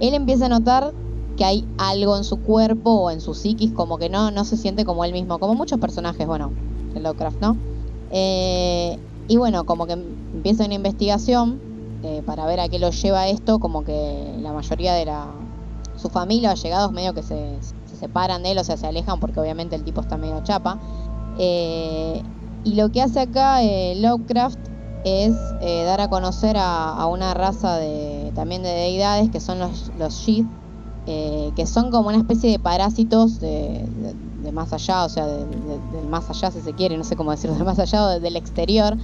él 0.00 0.14
empieza 0.14 0.46
a 0.46 0.48
notar 0.48 0.92
que 1.36 1.44
hay 1.44 1.66
algo 1.78 2.16
en 2.16 2.24
su 2.24 2.40
cuerpo 2.42 2.90
o 2.90 3.10
en 3.10 3.20
su 3.20 3.34
psiquis, 3.34 3.72
como 3.72 3.98
que 3.98 4.08
no, 4.08 4.30
no 4.30 4.44
se 4.44 4.56
siente 4.56 4.84
como 4.84 5.04
él 5.04 5.12
mismo, 5.12 5.38
como 5.38 5.54
muchos 5.54 5.80
personajes, 5.80 6.26
bueno, 6.26 6.52
en 6.94 7.02
Lovecraft, 7.02 7.40
¿no? 7.40 7.56
Eh, 8.12 8.98
y 9.28 9.36
bueno, 9.36 9.64
como 9.64 9.86
que 9.86 9.94
empieza 9.94 10.64
una 10.64 10.74
investigación 10.74 11.58
para 12.24 12.46
ver 12.46 12.60
a 12.60 12.68
qué 12.68 12.78
lo 12.78 12.90
lleva 12.90 13.28
esto, 13.28 13.58
como 13.58 13.84
que 13.84 14.34
la 14.40 14.54
mayoría 14.54 14.94
de 14.94 15.04
la, 15.04 15.26
su 16.00 16.08
familia 16.08 16.52
o 16.52 16.54
llegados 16.54 16.90
medio 16.92 17.14
que 17.14 17.22
se, 17.22 17.58
separan 18.00 18.42
de 18.42 18.52
él, 18.52 18.58
o 18.58 18.64
sea, 18.64 18.76
se 18.76 18.86
alejan 18.86 19.20
porque 19.20 19.38
obviamente 19.38 19.76
el 19.76 19.84
tipo 19.84 20.00
está 20.00 20.16
medio 20.16 20.42
chapa. 20.42 20.78
Eh, 21.38 22.22
y 22.64 22.74
lo 22.74 22.90
que 22.90 23.02
hace 23.02 23.20
acá 23.20 23.62
eh, 23.62 23.94
Lovecraft 24.00 24.58
es 25.04 25.34
eh, 25.60 25.84
dar 25.84 26.00
a 26.00 26.10
conocer 26.10 26.56
a, 26.58 27.06
una 27.06 27.32
raza 27.32 27.76
de, 27.76 28.32
también 28.34 28.62
de 28.62 28.68
deidades 28.68 29.30
que 29.30 29.40
son 29.40 29.58
los, 29.58 29.90
los 29.98 30.26
que 31.06 31.66
son 31.66 31.90
como 31.90 32.08
una 32.08 32.18
especie 32.18 32.50
de 32.50 32.58
parásitos 32.58 33.40
de, 33.40 33.84
más 34.52 34.72
allá, 34.72 35.04
o 35.04 35.08
sea, 35.08 35.26
del 35.26 36.08
más 36.08 36.28
allá 36.28 36.50
si 36.50 36.60
se 36.60 36.72
quiere, 36.72 36.96
no 36.96 37.04
sé 37.04 37.16
cómo 37.16 37.30
decirlo, 37.30 37.56
del 37.56 37.64
más 37.64 37.78
allá 37.78 38.18
del 38.18 38.36
exterior, 38.36 38.96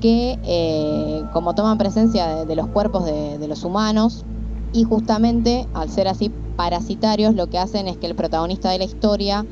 que 0.00 1.24
como 1.32 1.54
toman 1.54 1.78
presencia 1.78 2.44
de, 2.44 2.56
los 2.56 2.68
cuerpos 2.68 3.04
de 3.04 3.48
los 3.48 3.64
humanos, 3.64 4.24
y 4.72 4.84
justamente 4.84 5.66
al 5.74 5.90
ser 5.90 6.08
así 6.08 6.30
parasitarios 6.56 7.34
lo 7.34 7.48
que 7.48 7.58
hacen 7.58 7.88
es 7.88 7.96
que 7.96 8.06
el 8.06 8.14
protagonista 8.14 8.70
de 8.70 8.78
la 8.78 8.84
historia 8.84 9.46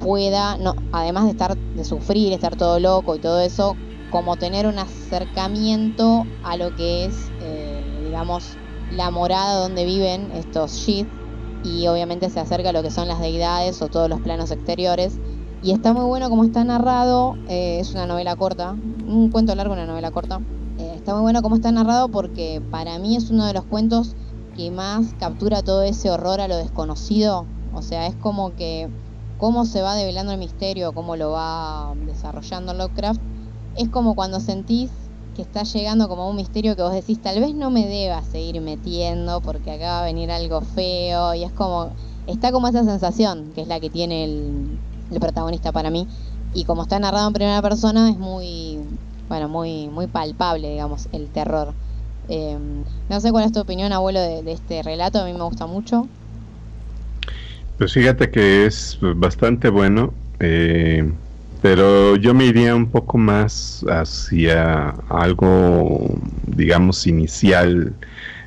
pueda, 0.00 0.56
no, 0.58 0.74
además 0.92 1.24
de 1.24 1.30
estar 1.30 1.56
de 1.56 1.84
sufrir, 1.84 2.32
estar 2.32 2.56
todo 2.56 2.78
loco 2.78 3.16
y 3.16 3.18
todo 3.18 3.40
eso, 3.40 3.76
como 4.10 4.36
tener 4.36 4.66
un 4.66 4.78
acercamiento 4.78 6.24
a 6.44 6.56
lo 6.56 6.74
que 6.76 7.06
es, 7.06 7.32
eh, 7.40 7.82
digamos, 8.04 8.56
la 8.92 9.10
morada 9.10 9.60
donde 9.60 9.84
viven 9.84 10.30
estos 10.32 10.72
Shith 10.72 11.08
y 11.64 11.86
obviamente 11.88 12.30
se 12.30 12.38
acerca 12.38 12.68
a 12.68 12.72
lo 12.72 12.82
que 12.82 12.90
son 12.90 13.08
las 13.08 13.20
deidades 13.20 13.80
o 13.82 13.88
todos 13.88 14.08
los 14.08 14.20
planos 14.20 14.50
exteriores. 14.50 15.18
Y 15.62 15.72
está 15.72 15.94
muy 15.94 16.04
bueno 16.04 16.28
como 16.28 16.44
está 16.44 16.62
narrado, 16.62 17.36
eh, 17.48 17.78
es 17.80 17.92
una 17.92 18.06
novela 18.06 18.36
corta, 18.36 18.72
un 18.72 19.30
cuento 19.30 19.54
largo, 19.54 19.72
una 19.72 19.86
novela 19.86 20.10
corta. 20.10 20.40
Eh, 20.78 20.92
está 20.94 21.14
muy 21.14 21.22
bueno 21.22 21.40
como 21.40 21.56
está 21.56 21.72
narrado 21.72 22.08
porque 22.10 22.62
para 22.70 22.98
mí 22.98 23.16
es 23.16 23.30
uno 23.30 23.46
de 23.46 23.54
los 23.54 23.64
cuentos 23.64 24.14
que 24.56 24.70
más 24.70 25.14
captura 25.18 25.62
todo 25.62 25.82
ese 25.82 26.10
horror 26.10 26.40
a 26.40 26.48
lo 26.48 26.56
desconocido. 26.56 27.46
O 27.72 27.82
sea, 27.82 28.06
es 28.06 28.14
como 28.16 28.54
que 28.54 28.88
cómo 29.38 29.64
se 29.64 29.82
va 29.82 29.96
develando 29.96 30.32
el 30.32 30.38
misterio, 30.38 30.92
cómo 30.92 31.16
lo 31.16 31.30
va 31.32 31.92
desarrollando 32.06 32.72
Lovecraft, 32.72 33.20
es 33.76 33.88
como 33.88 34.14
cuando 34.14 34.40
sentís 34.40 34.90
que 35.34 35.42
está 35.42 35.64
llegando 35.64 36.08
como 36.08 36.30
un 36.30 36.36
misterio 36.36 36.76
que 36.76 36.82
vos 36.82 36.92
decís, 36.92 37.20
tal 37.20 37.40
vez 37.40 37.54
no 37.54 37.70
me 37.70 37.86
deba 37.86 38.22
seguir 38.22 38.60
metiendo 38.60 39.40
porque 39.40 39.72
acá 39.72 39.86
va 39.86 40.00
a 40.02 40.04
venir 40.04 40.30
algo 40.30 40.60
feo 40.60 41.34
y 41.34 41.42
es 41.42 41.52
como, 41.52 41.90
está 42.28 42.52
como 42.52 42.68
esa 42.68 42.84
sensación 42.84 43.50
que 43.52 43.62
es 43.62 43.68
la 43.68 43.80
que 43.80 43.90
tiene 43.90 44.24
el, 44.24 44.78
el 45.10 45.20
protagonista 45.20 45.72
para 45.72 45.90
mí 45.90 46.06
y 46.54 46.64
como 46.64 46.82
está 46.82 47.00
narrado 47.00 47.26
en 47.26 47.32
primera 47.32 47.60
persona 47.60 48.08
es 48.08 48.16
muy, 48.16 48.78
bueno, 49.28 49.48
muy, 49.48 49.88
muy 49.88 50.06
palpable, 50.06 50.70
digamos, 50.70 51.08
el 51.12 51.28
terror. 51.30 51.74
Eh, 52.28 52.56
no 53.08 53.20
sé 53.20 53.30
cuál 53.30 53.44
es 53.44 53.52
tu 53.52 53.60
opinión, 53.60 53.92
abuelo, 53.92 54.20
de, 54.20 54.50
este 54.52 54.82
relato. 54.82 55.20
A 55.20 55.24
mí 55.24 55.32
me 55.32 55.42
gusta 55.42 55.66
mucho. 55.66 56.08
Pues 57.78 57.92
fíjate 57.92 58.30
que 58.30 58.66
es 58.66 58.98
bastante 59.00 59.68
bueno, 59.68 60.14
eh, 60.38 61.10
pero 61.60 62.16
yo 62.16 62.32
me 62.32 62.46
iría 62.46 62.74
un 62.74 62.86
poco 62.86 63.18
más 63.18 63.84
hacia 63.88 64.90
algo, 65.08 66.06
digamos, 66.46 67.06
inicial 67.06 67.92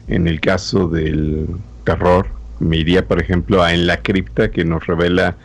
en 0.08 0.28
el 0.28 0.40
caso 0.40 0.88
del 0.88 1.48
terror. 1.84 2.28
Me 2.60 2.78
iría, 2.78 3.06
por 3.06 3.22
ejemplo, 3.22 3.62
a 3.62 3.74
En 3.74 3.86
la 3.86 3.98
cripta, 3.98 4.50
que 4.50 4.64
nos 4.64 4.88
revela 4.88 5.36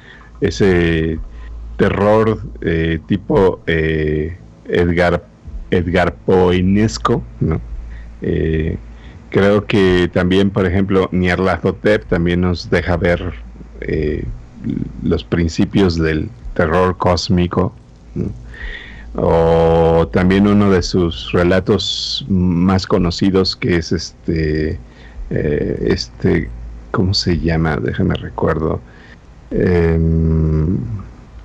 ese 0.41 1.18
terror 1.76 2.41
eh, 2.61 3.01
tipo 3.07 3.61
Edgar, 3.66 5.24
Edgar 5.70 6.14
Poinesco, 6.14 7.22
¿no? 7.41 7.61
Eh, 8.23 8.79
creo 9.31 9.66
que 9.66 10.11
también, 10.12 10.51
por 10.51 10.66
ejemplo, 10.66 11.09
Nyarlathotep 11.12 12.07
también 12.07 12.43
nos 12.43 12.70
deja 12.70 12.97
ver 12.97 13.35
eh, 13.81 14.25
los 15.03 15.25
principios 15.25 15.97
del 15.97 16.31
terror 16.55 16.97
cósmico. 16.97 17.75
O 19.14 20.09
también 20.12 20.47
uno 20.47 20.70
de 20.70 20.83
sus 20.83 21.33
relatos 21.33 22.25
más 22.29 22.87
conocidos 22.87 23.57
que 23.57 23.77
es 23.77 23.93
este, 23.93 24.79
eh, 25.29 25.87
este, 25.89 26.49
¿cómo 26.93 27.12
se 27.12 27.39
llama? 27.39 27.77
Déjame 27.77 28.14
recuerdo. 28.14 28.81
Em, 29.51 30.79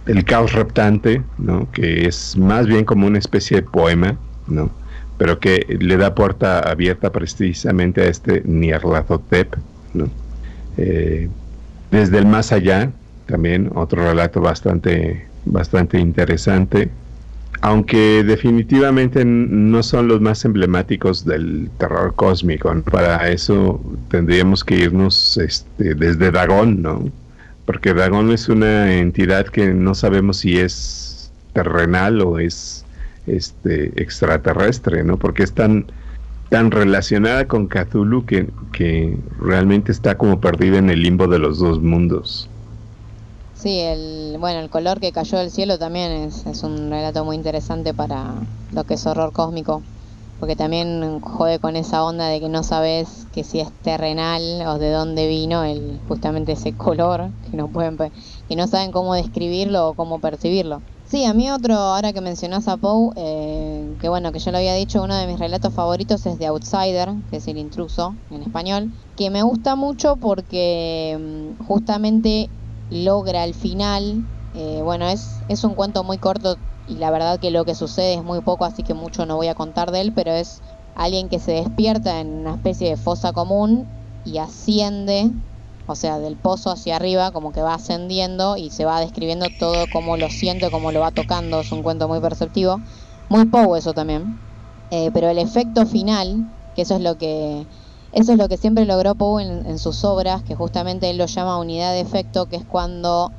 el 0.05 0.23
caos 0.23 0.53
reptante, 0.53 1.21
¿no? 1.37 1.69
que 1.71 2.07
es 2.07 2.37
más 2.37 2.67
bien 2.67 2.85
como 2.85 3.07
una 3.07 3.19
especie 3.19 3.57
de 3.57 3.63
poema, 3.63 4.17
¿no? 4.47 4.69
Pero 5.17 5.39
que 5.39 5.77
le 5.79 5.97
da 5.97 6.13
puerta 6.13 6.59
abierta 6.59 7.11
precisamente 7.11 8.01
a 8.01 8.05
este 8.05 8.41
Nierlazotep. 8.45 9.55
Eh, 10.77 11.29
Desde 11.91 12.17
el 12.17 12.25
más 12.25 12.51
allá, 12.51 12.91
también 13.27 13.71
otro 13.73 14.03
relato 14.03 14.41
bastante, 14.41 15.25
bastante 15.45 15.99
interesante, 15.99 16.89
aunque 17.61 18.23
definitivamente 18.23 19.23
no 19.25 19.81
son 19.81 20.07
los 20.07 20.21
más 20.21 20.45
emblemáticos 20.45 21.25
del 21.25 21.69
terror 21.77 22.13
cósmico. 22.15 22.73
Para 22.91 23.29
eso 23.29 23.81
tendríamos 24.09 24.63
que 24.63 24.75
irnos 24.75 25.37
este, 25.37 25.95
desde 25.95 26.29
Dagón, 26.29 26.81
¿no? 26.81 27.09
Porque 27.65 27.93
Dagón 27.93 28.31
es 28.31 28.47
una 28.49 28.93
entidad 28.93 29.47
que 29.47 29.73
no 29.73 29.95
sabemos 29.95 30.37
si 30.37 30.59
es 30.59 31.31
terrenal 31.53 32.21
o 32.21 32.37
es 32.37 32.85
este, 33.27 34.01
extraterrestre, 34.01 35.03
¿no? 35.03 35.17
Porque 35.17 35.43
es 35.43 35.53
tan, 35.53 35.85
tan 36.49 36.71
relacionada 36.71 37.47
con 37.47 37.67
Cthulhu 37.67 38.25
que, 38.25 38.49
que 38.73 39.17
realmente 39.39 39.91
está 39.91 40.17
como 40.17 40.39
perdida 40.39 40.77
en 40.77 40.89
el 40.89 41.03
limbo 41.03 41.27
de 41.27 41.39
los 41.39 41.59
dos 41.59 41.81
mundos. 41.81 42.49
Sí, 43.53 43.79
el, 43.79 44.37
bueno, 44.39 44.59
el 44.59 44.69
color 44.69 44.99
que 44.99 45.11
cayó 45.11 45.39
del 45.39 45.49
cielo 45.49 45.79
también 45.79 46.11
es, 46.11 46.45
es 46.45 46.63
un 46.63 46.91
relato 46.91 47.25
muy 47.25 47.35
interesante 47.35 47.93
para 47.93 48.35
lo 48.71 48.83
que 48.83 48.93
es 48.93 49.05
horror 49.07 49.33
cósmico, 49.33 49.81
porque 50.39 50.55
también 50.55 51.19
jode 51.21 51.57
con 51.57 51.75
esa 51.75 52.03
onda 52.03 52.27
de 52.27 52.39
que 52.39 52.49
no 52.49 52.61
sabes 52.61 53.25
que 53.33 53.43
si 53.43 53.59
es 53.59 53.71
terrenal 53.81 54.43
o 54.67 54.77
de 54.77 54.91
dónde 54.91 55.27
vino 55.27 55.63
el 55.63 55.99
justamente 56.07 56.51
ese 56.51 56.73
color, 56.73 57.31
que 57.49 57.57
no 57.57 57.67
pueden 57.67 57.97
que 58.47 58.55
no 58.55 58.67
saben 58.67 58.91
cómo 58.91 59.15
describirlo 59.15 59.89
o 59.89 59.93
cómo 59.95 60.19
percibirlo. 60.19 60.83
Sí, 61.09 61.23
a 61.23 61.33
mí 61.33 61.49
otro, 61.49 61.73
ahora 61.75 62.11
que 62.11 62.19
mencionás 62.19 62.67
a 62.67 62.75
Poe, 62.77 63.13
eh, 63.15 63.95
que 63.97 64.09
bueno, 64.09 64.33
que 64.33 64.39
yo 64.39 64.51
lo 64.51 64.57
había 64.57 64.73
dicho, 64.73 65.01
uno 65.01 65.15
de 65.15 65.25
mis 65.25 65.39
relatos 65.39 65.73
favoritos 65.73 66.25
es 66.25 66.37
The 66.37 66.47
Outsider, 66.47 67.09
que 67.29 67.37
es 67.37 67.47
el 67.47 67.57
intruso 67.57 68.19
en 68.29 68.43
español, 68.43 68.91
que 69.15 69.29
me 69.29 69.41
gusta 69.41 69.75
mucho 69.77 70.17
porque 70.17 71.17
mm, 71.57 71.63
justamente 71.63 72.51
logra 72.89 73.43
al 73.43 73.53
final, 73.53 74.25
eh, 74.51 74.81
bueno, 74.81 75.07
es, 75.07 75.45
es 75.47 75.63
un 75.63 75.75
cuento 75.75 76.03
muy 76.03 76.19
corto 76.19 76.57
y 76.85 76.97
la 76.97 77.09
verdad 77.09 77.39
que 77.39 77.51
lo 77.51 77.63
que 77.63 77.73
sucede 77.75 78.15
es 78.15 78.23
muy 78.23 78.41
poco, 78.41 78.65
así 78.65 78.83
que 78.83 78.93
mucho 78.93 79.25
no 79.25 79.37
voy 79.37 79.47
a 79.47 79.55
contar 79.55 79.91
de 79.91 80.01
él, 80.01 80.13
pero 80.13 80.31
es 80.33 80.61
alguien 80.93 81.29
que 81.29 81.39
se 81.39 81.53
despierta 81.53 82.19
en 82.19 82.27
una 82.33 82.55
especie 82.55 82.89
de 82.89 82.97
fosa 82.97 83.31
común 83.31 83.93
y 84.23 84.39
asciende, 84.39 85.31
o 85.87 85.95
sea, 85.95 86.19
del 86.19 86.35
pozo 86.35 86.69
hacia 86.69 86.97
arriba, 86.97 87.31
como 87.31 87.51
que 87.51 87.61
va 87.61 87.73
ascendiendo 87.73 88.57
y 88.57 88.69
se 88.69 88.85
va 88.85 88.99
describiendo 88.99 89.47
todo 89.57 89.85
cómo 89.91 90.17
lo 90.17 90.29
siente, 90.29 90.69
cómo 90.69 90.91
lo 90.91 90.99
va 90.99 91.11
tocando, 91.11 91.61
es 91.61 91.71
un 91.71 91.81
cuento 91.81 92.07
muy 92.09 92.19
perceptivo, 92.19 92.81
muy 93.29 93.45
Poe 93.45 93.79
eso 93.79 93.93
también, 93.93 94.37
eh, 94.91 95.09
pero 95.13 95.29
el 95.29 95.37
efecto 95.37 95.85
final, 95.85 96.45
que 96.75 96.81
eso 96.81 96.95
es 96.95 97.01
lo 97.01 97.17
que 97.17 97.65
eso 98.11 98.31
es 98.31 98.37
lo 98.37 98.47
que 98.47 98.57
siempre 98.57 98.85
logró 98.85 99.15
Poe 99.15 99.43
en, 99.43 99.77
sus 99.79 100.03
obras, 100.03 100.43
que 100.43 100.55
justamente 100.55 101.09
él 101.09 101.17
lo 101.17 101.25
llama 101.25 101.59
unidad 101.59 101.93
de 101.93 102.01
efecto, 102.01 102.47
que 102.47 102.55
es 102.55 102.65
cuando, 102.65 103.31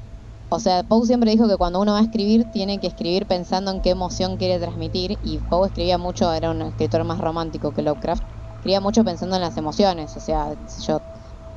o 0.51 0.61
sea, 0.61 0.83
Poe 0.85 1.07
siempre 1.07 1.31
dijo 1.31 1.49
que 1.49 1.57
cuando 1.57 1.81
uno 1.81 1.93
va 1.93 1.99
a 1.99 2.03
escribir 2.03 2.51
tiene 2.51 2.79
que 2.79 2.87
escribir 2.87 3.27
pensando 3.27 3.71
en 3.71 3.81
qué 3.83 3.91
emoción 3.91 4.37
quiere 4.37 4.59
transmitir, 4.59 5.19
y 5.23 5.39
Poe 5.39 5.67
escribía 5.67 5.99
mucho, 5.99 6.33
era 6.33 6.51
un 6.51 6.63
escritor 6.63 7.05
más 7.05 7.19
romántico 7.19 7.73
que 7.73 7.83
Lovecraft, 7.83 8.23
escribía 8.57 8.81
mucho 8.81 9.05
pensando 9.05 9.37
en 9.37 9.43
las 9.43 9.57
emociones, 9.57 10.17
o 10.17 10.21
sea, 10.21 10.55
yo 10.81 11.01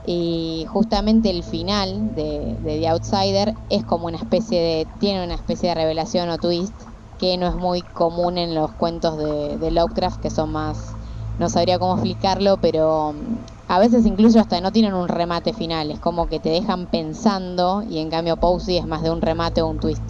y 0.05 0.65
justamente 0.69 1.29
el 1.29 1.43
final 1.43 2.15
de, 2.15 2.57
The 2.63 2.87
Outsider 2.87 3.55
es 3.69 3.83
como 3.85 4.07
una 4.07 4.17
especie 4.17 4.59
de 4.59 4.87
tiene 4.99 5.23
una 5.23 5.35
especie 5.35 5.69
de 5.69 5.75
revelación 5.75 6.29
o 6.29 6.37
twist 6.37 6.73
que 7.19 7.37
no 7.37 7.47
es 7.47 7.55
muy 7.55 7.83
común 7.83 8.37
en 8.37 8.55
los 8.55 8.71
cuentos 8.73 9.17
de, 9.17 9.57
de 9.59 9.71
Lovecraft 9.71 10.21
que 10.21 10.29
son 10.29 10.51
más 10.51 10.95
no 11.41 11.49
sabría 11.49 11.79
cómo 11.79 11.93
explicarlo, 11.93 12.57
pero 12.57 13.13
mm, 13.13 13.37
a 13.67 13.79
veces 13.79 14.05
incluso 14.05 14.39
hasta 14.39 14.61
no 14.61 14.71
tienen 14.71 14.93
un 14.93 15.07
remate 15.07 15.53
final, 15.53 15.89
es 15.89 15.99
como 15.99 16.27
que 16.27 16.39
te 16.39 16.49
dejan 16.49 16.85
pensando 16.85 17.83
y 17.83 17.97
en 17.97 18.09
cambio 18.09 18.37
Posey 18.37 18.77
es 18.77 18.85
más 18.85 19.01
de 19.01 19.09
un 19.09 19.21
remate 19.21 19.61
o 19.61 19.69
un 19.69 19.79
twist. 19.79 20.03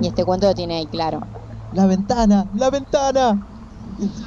Y 0.00 0.08
este 0.08 0.24
cuento 0.24 0.46
lo 0.46 0.54
tiene 0.54 0.76
ahí 0.76 0.86
claro. 0.86 1.20
La 1.72 1.86
ventana, 1.86 2.46
la 2.54 2.70
ventana. 2.70 3.40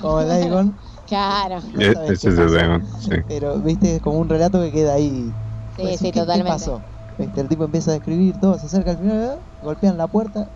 Como 0.01 0.24
Dagon. 0.24 0.76
claro. 1.08 1.60
E-, 1.80 1.95
ese 2.12 2.30
es 2.30 2.38
de 2.38 2.51
Dagon, 2.51 2.84
sí. 2.99 3.10
Pero, 3.28 3.60
viste, 3.62 3.95
es 3.95 4.01
como 4.01 4.20
un 4.20 4.30
relato 4.30 4.62
que 4.62 4.72
queda 4.72 4.93
ahí. 4.93 5.36
Sí, 5.76 5.82
pues, 5.84 5.99
sí, 5.99 6.12
totalmente. 6.12 6.43
¿qué 6.43 6.53
pasó? 6.53 6.84
El 7.18 7.49
tipo 7.49 7.64
empieza 7.66 7.91
a 7.91 7.95
escribir 7.95 8.39
todo, 8.39 8.60
se 8.60 8.68
acerca 8.68 8.91
al 8.91 8.97
final, 8.97 9.39
golpean 9.62 9.97
la 9.97 10.08
puerta. 10.08 10.47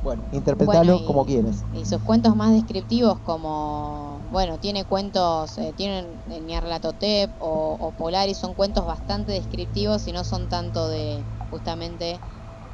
Bueno, 0.00 0.24
interpretalo 0.30 1.04
como 1.06 1.26
quieres. 1.26 1.64
Y 1.72 1.84
sus 1.84 2.00
cuentos 2.02 2.36
más 2.36 2.52
descriptivos 2.52 3.20
como 3.20 4.20
bueno, 4.30 4.58
tiene 4.58 4.84
cuentos, 4.84 5.58
eh, 5.58 5.74
tienen 5.76 6.22
eh, 6.30 6.40
Nyarlathotep 6.40 7.30
o, 7.38 7.76
o 7.78 7.92
Polaris, 7.92 8.38
son 8.38 8.54
cuentos 8.54 8.86
bastante 8.86 9.32
descriptivos 9.32 10.06
y 10.06 10.12
no 10.12 10.24
son 10.24 10.48
tanto 10.48 10.88
de 10.88 11.26
justamente 11.50 12.20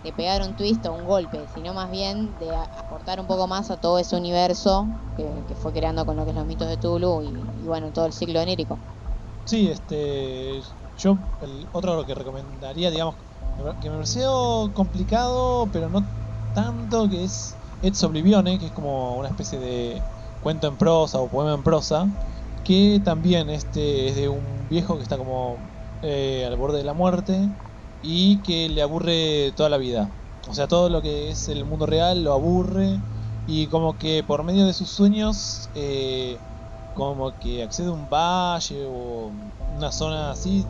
de 0.03 0.13
pegar 0.13 0.43
un 0.43 0.55
twist 0.55 0.85
o 0.87 0.93
un 0.93 1.07
golpe, 1.07 1.47
sino 1.55 1.75
más 1.75 1.91
bien 1.91 2.37
de 2.39 2.55
aportar 2.55 3.21
un 3.21 3.27
poco 3.27 3.47
más 3.47 3.71
a 3.71 3.77
todo 3.77 3.99
ese 3.99 4.17
universo 4.17 4.87
que, 5.17 5.55
fue 5.55 5.73
creando 5.73 6.05
con 6.05 6.17
lo 6.17 6.25
que 6.25 6.31
es 6.31 6.37
los 6.37 6.47
mitos 6.47 6.69
de 6.69 6.77
Tulu 6.77 7.23
y, 7.23 7.33
bueno, 7.67 7.93
todo 7.93 8.07
el 8.07 8.13
ciclo 8.13 8.41
onírico. 8.41 8.79
Sí, 9.45 9.69
este, 9.69 10.61
yo 10.97 11.19
el 11.41 11.69
otro 11.73 12.05
que 12.05 12.15
recomendaría, 12.15 12.91
digamos, 12.91 13.17
que 13.81 13.91
me 13.91 13.97
pareció 13.97 14.73
complicado, 14.75 15.69
pero 15.73 15.89
no 15.89 16.03
tanto, 16.55 17.09
que 17.09 17.25
es 17.25 17.55
Ed 17.83 17.95
Oblivione, 18.05 18.59
que 18.59 18.67
es 18.67 18.73
como 18.73 19.17
una 19.17 19.29
especie 19.29 19.59
de 19.59 20.03
cuento 20.43 20.67
en 20.67 20.77
prosa 20.77 21.21
o 21.21 21.29
poema 21.29 21.55
en 21.55 21.63
prosa, 21.63 22.09
que 22.65 23.01
también 23.05 23.51
este 23.51 24.09
es 24.09 24.17
de 24.17 24.29
un 24.29 24.69
viejo 24.69 24.97
que 24.97 25.03
está 25.03 25.17
como 25.17 25.59
eh, 26.03 26.45
al 26.47 26.57
borde 26.57 26.79
de 26.79 26.85
la 26.85 26.95
muerte 26.95 27.49
y 28.03 28.43
que 28.43 28.69
le 28.69 28.83
aburre 28.83 29.53
toda 29.57 29.69
la 29.69 29.79
vida. 29.79 30.11
O 30.49 30.55
sea, 30.55 30.67
todo 30.67 30.89
lo 30.89 31.01
que 31.01 31.31
es 31.31 31.49
el 31.49 31.65
mundo 31.65 31.87
real 31.87 32.25
lo 32.25 32.33
aburre 32.33 33.01
y 33.47 33.69
como 33.69 33.97
que 33.97 34.25
por 34.25 34.43
medio 34.43 34.67
de 34.67 34.75
sus 34.75 34.89
sueños 34.89 35.71
eh, 35.75 36.39
como 36.95 37.33
que 37.39 37.63
accede 37.63 37.89
a 37.89 37.93
un 37.93 38.09
valle 38.09 38.85
o 38.87 39.33
una 39.77 39.93
zona 39.93 40.33
así 40.33 40.67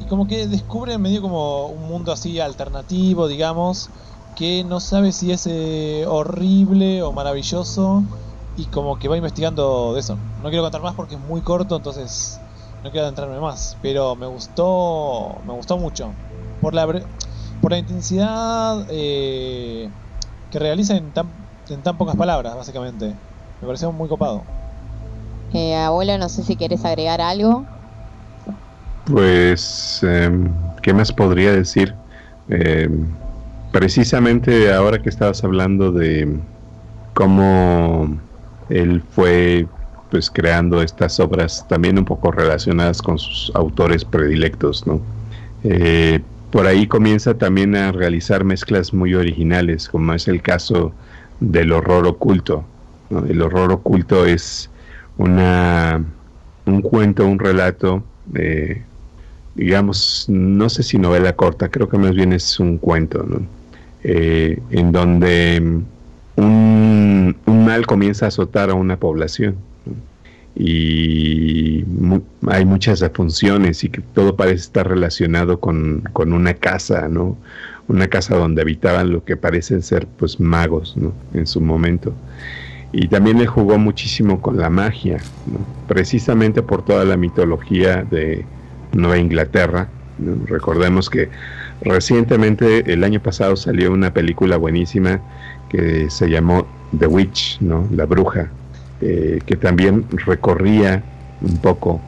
y 0.00 0.06
como 0.06 0.26
que 0.26 0.46
descubre 0.48 0.98
medio 0.98 1.22
como 1.22 1.66
un 1.66 1.88
mundo 1.88 2.10
así 2.10 2.40
alternativo, 2.40 3.28
digamos, 3.28 3.90
que 4.34 4.64
no 4.64 4.80
sabe 4.80 5.12
si 5.12 5.30
es 5.30 5.46
eh, 5.46 6.04
horrible 6.08 7.02
o 7.02 7.12
maravilloso 7.12 8.02
y 8.56 8.64
como 8.66 8.98
que 8.98 9.08
va 9.08 9.16
investigando 9.16 9.94
de 9.94 10.00
eso. 10.00 10.16
No 10.42 10.48
quiero 10.48 10.62
contar 10.62 10.82
más 10.82 10.94
porque 10.94 11.14
es 11.14 11.20
muy 11.20 11.42
corto, 11.42 11.76
entonces 11.76 12.40
no 12.82 12.90
quiero 12.90 13.04
adentrarme 13.04 13.38
más, 13.38 13.76
pero 13.80 14.16
me 14.16 14.26
gustó, 14.26 15.40
me 15.44 15.52
gustó 15.52 15.78
mucho 15.78 16.14
por 16.62 16.74
la 16.74 16.86
por 17.60 17.72
la 17.72 17.78
intensidad 17.78 18.86
eh, 18.90 19.90
que 20.50 20.58
realiza 20.58 20.96
en 20.96 21.12
tan, 21.12 21.26
en 21.68 21.82
tan 21.82 21.98
pocas 21.98 22.16
palabras, 22.16 22.56
básicamente. 22.56 23.14
Me 23.60 23.66
pareció 23.66 23.92
muy 23.92 24.08
copado. 24.08 24.42
Eh, 25.52 25.76
abuelo, 25.76 26.18
no 26.18 26.28
sé 26.28 26.42
si 26.42 26.56
quieres 26.56 26.84
agregar 26.84 27.20
algo. 27.20 27.64
Pues, 29.06 30.00
em, 30.02 30.50
¿qué 30.82 30.92
más 30.92 31.12
podría 31.12 31.52
decir? 31.52 31.94
Em, 32.48 33.06
precisamente 33.70 34.72
ahora 34.72 35.00
que 35.00 35.08
estabas 35.08 35.44
hablando 35.44 35.92
de 35.92 36.40
cómo 37.14 38.08
él 38.70 39.02
fue 39.10 39.66
pues 40.10 40.30
creando 40.30 40.82
estas 40.82 41.18
obras 41.20 41.66
también 41.68 41.98
un 41.98 42.04
poco 42.04 42.30
relacionadas 42.30 43.00
con 43.00 43.18
sus 43.18 43.50
autores 43.54 44.04
predilectos, 44.04 44.86
¿no? 44.86 45.00
Eh, 45.64 46.20
por 46.52 46.66
ahí 46.66 46.86
comienza 46.86 47.34
también 47.34 47.74
a 47.74 47.90
realizar 47.90 48.44
mezclas 48.44 48.92
muy 48.92 49.14
originales, 49.14 49.88
como 49.88 50.12
es 50.12 50.28
el 50.28 50.42
caso 50.42 50.92
del 51.40 51.72
horror 51.72 52.06
oculto. 52.06 52.64
El 53.28 53.42
horror 53.42 53.72
oculto 53.72 54.26
es 54.26 54.70
una 55.16 56.04
un 56.66 56.82
cuento, 56.82 57.26
un 57.26 57.38
relato, 57.38 58.04
eh, 58.34 58.82
digamos, 59.54 60.26
no 60.28 60.68
sé 60.68 60.82
si 60.82 60.98
novela 60.98 61.34
corta, 61.34 61.68
creo 61.68 61.88
que 61.88 61.98
más 61.98 62.14
bien 62.14 62.32
es 62.32 62.60
un 62.60 62.78
cuento. 62.78 63.26
Eh, 64.04 64.58
en 64.70 64.92
donde 64.92 65.80
un, 66.36 67.36
mal 67.46 67.86
comienza 67.86 68.26
a 68.26 68.28
azotar 68.28 68.70
a 68.70 68.74
una 68.74 68.96
población. 68.98 69.56
Y 70.54 71.84
hay 72.48 72.64
muchas 72.64 73.04
funciones 73.14 73.84
y 73.84 73.88
que 73.88 74.00
todo 74.00 74.36
parece 74.36 74.56
estar 74.56 74.86
relacionado 74.88 75.60
con, 75.60 76.04
una 76.14 76.54
casa, 76.54 77.08
¿no? 77.08 77.36
Una 77.88 78.08
casa 78.08 78.36
donde 78.36 78.62
habitaban 78.62 79.12
lo 79.12 79.24
que 79.24 79.36
parecen 79.36 79.82
ser 79.82 80.06
pues 80.18 80.38
magos. 80.40 80.96
En 81.34 81.46
su 81.46 81.60
momento. 81.60 82.14
Y 82.92 83.08
también 83.08 83.38
él 83.38 83.46
jugó 83.46 83.78
muchísimo 83.78 84.42
con 84.42 84.58
la 84.58 84.68
magia, 84.68 85.18
precisamente 85.88 86.62
por 86.62 86.84
toda 86.84 87.04
la 87.04 87.16
mitología 87.16 88.04
de 88.04 88.44
Nueva 88.92 89.16
Inglaterra. 89.16 89.88
Recordemos 90.46 91.08
que 91.08 91.30
recientemente, 91.80 92.92
el 92.92 93.02
año 93.02 93.20
pasado, 93.22 93.56
salió 93.56 93.92
una 93.92 94.12
película 94.12 94.58
buenísima 94.58 95.20
que 95.70 96.10
se 96.10 96.28
llamó 96.28 96.66
The 96.98 97.06
Witch, 97.06 97.58
¿no? 97.60 97.88
La 97.90 98.04
bruja, 98.04 98.50
eh, 99.02 99.40
que 99.44 99.56
también 99.56 100.06
recorría 100.26 101.02
un 101.40 101.56
poco, 101.58 102.00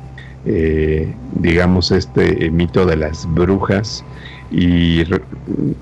eh, 0.46 1.12
digamos, 1.40 1.90
este 1.90 2.50
mito 2.50 2.86
de 2.86 2.96
las 2.96 3.26
brujas 3.34 4.04
Y 4.50 5.02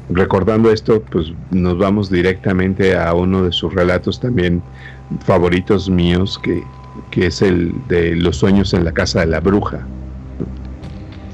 recordando 0.08 0.70
esto, 0.70 1.02
pues 1.02 1.26
nos 1.50 1.76
vamos 1.76 2.08
directamente 2.10 2.96
a 2.96 3.12
uno 3.12 3.42
de 3.42 3.52
sus 3.52 3.74
relatos 3.74 4.18
también 4.20 4.62
favoritos 5.26 5.90
míos, 5.90 6.40
que, 6.42 6.62
que 7.10 7.26
es 7.26 7.42
el 7.42 7.72
de 7.88 8.16
los 8.16 8.36
sueños 8.36 8.72
en 8.72 8.84
la 8.84 8.92
casa 8.92 9.20
de 9.20 9.26
la 9.26 9.40
bruja. 9.40 9.86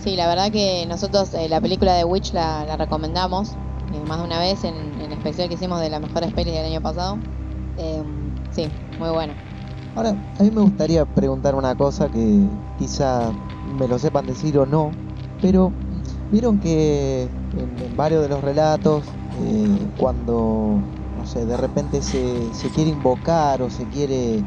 Sí, 0.03 0.17
la 0.17 0.27
verdad 0.27 0.51
que 0.51 0.87
nosotros 0.87 1.35
eh, 1.35 1.49
la 1.49 1.61
película 1.61 1.95
de 1.95 2.05
Witch 2.05 2.33
la, 2.33 2.77
recomendamos 2.77 3.51
eh, 3.93 4.01
más 4.09 4.19
de 4.19 4.25
una 4.25 4.41
vez 4.41 4.65
en, 4.65 4.77
especial 5.13 5.49
que 5.49 5.55
hicimos 5.55 5.81
de 5.81 5.91
las 5.91 6.01
mejores 6.01 6.33
pelis 6.33 6.55
del 6.55 6.67
año 6.67 6.81
pasado. 6.81 7.19
Eh, 7.77 8.03
sí, 8.51 8.69
muy 8.99 9.11
bueno. 9.11 9.48
Ahora, 9.95 10.17
a 10.39 10.43
mí 10.43 10.51
me 10.51 10.61
gustaría 10.61 11.05
preguntar 11.05 11.55
una 11.55 11.75
cosa 11.75 12.09
que 12.09 12.49
quizá 12.79 13.33
me 13.79 13.89
lo 13.89 13.99
sepan 13.99 14.27
decir 14.27 14.59
o 14.59 14.67
no, 14.67 14.91
pero 15.41 15.73
vieron 16.31 16.59
que 16.61 17.23
en, 17.25 17.97
varios 17.97 18.23
de 18.23 18.29
los 18.29 18.43
relatos, 18.43 19.05
cuando, 19.97 20.81
no 21.17 21.27
sé, 21.27 21.45
de 21.45 21.57
repente 21.57 22.01
se, 22.03 22.53
se, 22.55 22.69
quiere 22.71 22.91
invocar 22.91 23.61
o 23.63 23.71
se 23.71 23.85
quiere 23.87 24.45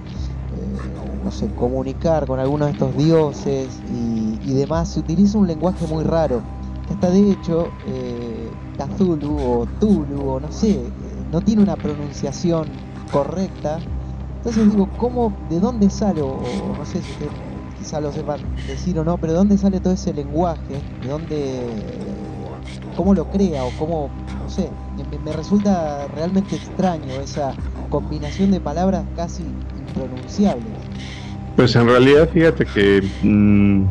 no 1.24 1.32
sé, 1.32 1.48
comunicar 1.56 2.26
con 2.26 2.40
algunos 2.40 2.68
de 2.68 2.72
estos 2.74 2.98
dioses 2.98 3.82
y, 3.90 4.54
demás, 4.54 4.90
se 4.90 5.00
utiliza 5.00 5.38
un 5.38 5.48
lenguaje 5.48 5.86
muy 5.88 6.04
raro. 6.04 6.42
Que 6.88 6.94
hasta 6.94 7.10
de 7.10 7.32
hecho, 7.32 7.70
eh, 7.88 8.52
Cthulhu 8.78 9.38
o 9.38 9.66
Tulu 9.80 10.30
o 10.30 10.40
no 10.40 10.52
sé, 10.52 10.92
no 11.32 11.42
tiene 11.42 11.62
una 11.62 11.76
pronunciación 11.76 12.68
correcta. 13.12 13.80
Entonces 14.42 14.72
digo, 14.72 14.90
¿cómo, 14.98 15.34
de 15.50 15.60
dónde 15.60 15.90
sale, 15.90 16.22
no 16.22 16.86
sé 16.86 17.02
si 17.02 17.12
ustedes 17.12 17.32
quizá 17.78 18.02
lo 18.02 18.12
sepan 18.12 18.40
decir 18.68 18.98
o 18.98 19.04
no, 19.04 19.18
pero 19.18 19.34
de 19.34 19.40
dónde 19.40 19.58
sale 19.58 19.80
todo 19.80 19.94
ese 19.94 20.14
lenguaje? 20.14 20.82
¿De 21.04 21.10
dónde, 21.10 21.62
cómo 22.96 23.14
lo 23.14 23.30
crea 23.30 23.64
o 23.64 23.72
cómo, 23.78 24.10
no 24.42 24.50
sé, 24.50 24.70
me, 25.12 25.20
me 25.20 25.32
resulta 25.34 26.08
realmente 26.08 26.56
extraño 26.56 27.14
esa 27.22 27.54
combinación 27.92 28.50
de 28.50 28.60
palabras 28.60 29.06
casi 29.16 29.44
impronunciables. 29.78 30.66
Pues 31.56 31.76
en 31.76 31.86
realidad 31.86 32.28
fíjate 32.34 32.66
que 32.66 33.04
mm, 33.22 33.84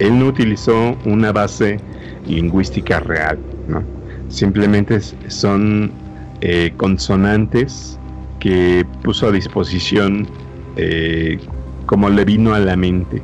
él 0.00 0.18
no 0.18 0.26
utilizó 0.26 0.96
una 1.04 1.30
base 1.30 1.78
lingüística 2.26 2.98
real, 2.98 3.38
¿no? 3.68 3.84
Simplemente 4.28 5.00
son 5.28 5.92
eh, 6.40 6.72
consonantes 6.76 7.98
que 8.42 8.84
puso 9.04 9.28
a 9.28 9.30
disposición 9.30 10.26
eh, 10.74 11.38
como 11.86 12.10
le 12.10 12.24
vino 12.24 12.54
a 12.54 12.58
la 12.58 12.76
mente. 12.76 13.22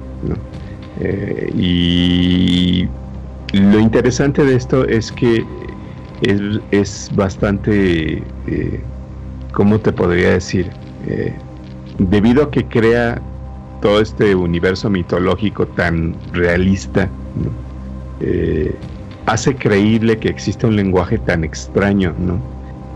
Eh, 1.00 1.52
y 1.56 2.88
lo 3.52 3.80
interesante 3.80 4.44
de 4.44 4.54
esto 4.54 4.86
es 4.86 5.10
que 5.10 5.44
es, 6.70 7.10
bastante, 7.14 8.22
¿cómo 9.52 9.80
te 9.80 9.92
podría 9.92 10.30
decir? 10.30 10.70
debido 11.98 12.44
a 12.44 12.50
que 12.50 12.64
crea 12.64 13.20
todo 13.80 14.00
este 14.00 14.34
universo 14.34 14.90
mitológico 14.90 15.66
tan 15.66 16.14
realista 16.32 17.08
eh, 18.20 18.74
hace 19.26 19.54
creíble 19.54 20.18
que 20.18 20.28
existe 20.28 20.66
un 20.66 20.76
lenguaje 20.76 21.18
tan 21.18 21.44
extraño, 21.44 22.14
¿no? 22.18 22.40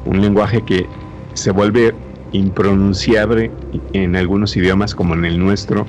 Un 0.05 0.21
lenguaje 0.21 0.63
que 0.63 0.87
se 1.35 1.51
vuelve 1.51 1.95
impronunciable 2.33 3.51
en 3.93 4.17
algunos 4.17 4.57
idiomas 4.57 4.95
como 4.95 5.15
en 5.15 5.25
el 5.25 5.39
nuestro. 5.39 5.87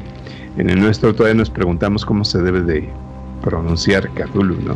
En 0.57 0.69
el 0.69 0.79
nuestro 0.79 1.13
todavía 1.15 1.37
nos 1.37 1.49
preguntamos 1.49 2.05
cómo 2.05 2.23
se 2.25 2.41
debe 2.41 2.61
de 2.61 2.89
pronunciar 3.41 4.09
Cthulhu, 4.09 4.55
¿no? 4.61 4.75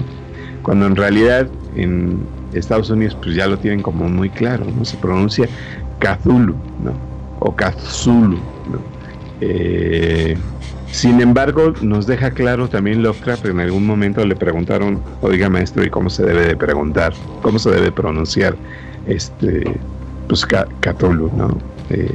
Cuando 0.63 0.85
en 0.87 0.95
realidad 0.95 1.47
en 1.75 2.19
Estados 2.53 2.89
Unidos 2.89 3.15
pues 3.21 3.35
ya 3.35 3.47
lo 3.47 3.57
tienen 3.57 3.81
como 3.81 4.09
muy 4.09 4.29
claro, 4.29 4.65
¿no? 4.65 4.83
Se 4.85 4.97
pronuncia 4.97 5.47
Cthulhu, 5.99 6.55
¿no? 6.83 6.93
O 7.39 7.55
Cthulhu, 7.55 8.37
¿no? 8.71 8.79
Eh, 9.41 10.35
sin 10.91 11.21
embargo, 11.21 11.73
nos 11.81 12.07
deja 12.07 12.31
claro 12.31 12.69
también 12.69 13.03
Lovecraft, 13.03 13.45
en 13.45 13.59
algún 13.59 13.85
momento 13.85 14.25
le 14.25 14.35
preguntaron, 14.35 15.01
oiga 15.21 15.49
maestro, 15.49 15.83
¿y 15.83 15.89
cómo 15.89 16.09
se 16.09 16.23
debe 16.23 16.47
de 16.47 16.55
preguntar? 16.55 17.13
¿Cómo 17.41 17.59
se 17.59 17.69
debe 17.69 17.91
pronunciar 17.91 18.55
este, 19.05 19.75
pues 20.27 20.45
Cthulhu, 20.45 21.31
¿no? 21.35 21.57
Eh, 21.89 22.13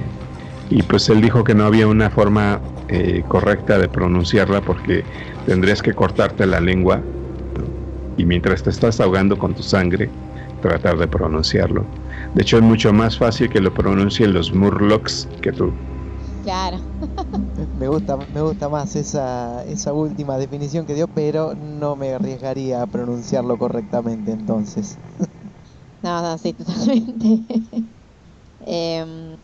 y 0.70 0.82
pues 0.82 1.08
él 1.08 1.20
dijo 1.20 1.44
que 1.44 1.54
no 1.54 1.64
había 1.64 1.86
una 1.86 2.10
forma 2.10 2.60
eh, 2.88 3.22
correcta 3.28 3.78
de 3.78 3.88
pronunciarla 3.88 4.60
porque 4.60 5.04
tendrías 5.46 5.82
que 5.82 5.92
cortarte 5.92 6.46
la 6.46 6.60
lengua 6.60 7.02
y 8.16 8.24
mientras 8.24 8.62
te 8.62 8.70
estás 8.70 9.00
ahogando 9.00 9.38
con 9.38 9.54
tu 9.54 9.62
sangre, 9.62 10.10
tratar 10.60 10.96
de 10.98 11.08
pronunciarlo. 11.08 11.84
De 12.34 12.42
hecho, 12.42 12.58
es 12.58 12.62
mucho 12.62 12.92
más 12.92 13.18
fácil 13.18 13.48
que 13.48 13.60
lo 13.60 13.72
pronuncien 13.72 14.32
los 14.32 14.54
Murlocs 14.54 15.28
que 15.40 15.52
tú. 15.52 15.72
Claro. 16.42 16.78
me 17.78 17.88
gusta, 17.88 18.16
me 18.32 18.42
gusta 18.42 18.68
más 18.68 18.94
esa, 18.96 19.64
esa 19.64 19.92
última 19.92 20.36
definición 20.38 20.86
que 20.86 20.94
dio, 20.94 21.08
pero 21.08 21.54
no 21.54 21.96
me 21.96 22.12
arriesgaría 22.14 22.82
a 22.82 22.86
pronunciarlo 22.86 23.56
correctamente 23.58 24.32
entonces. 24.32 24.98
no, 26.02 26.22
no, 26.22 26.38
sí, 26.38 26.52
totalmente. 26.52 28.01
Em, 28.66 29.36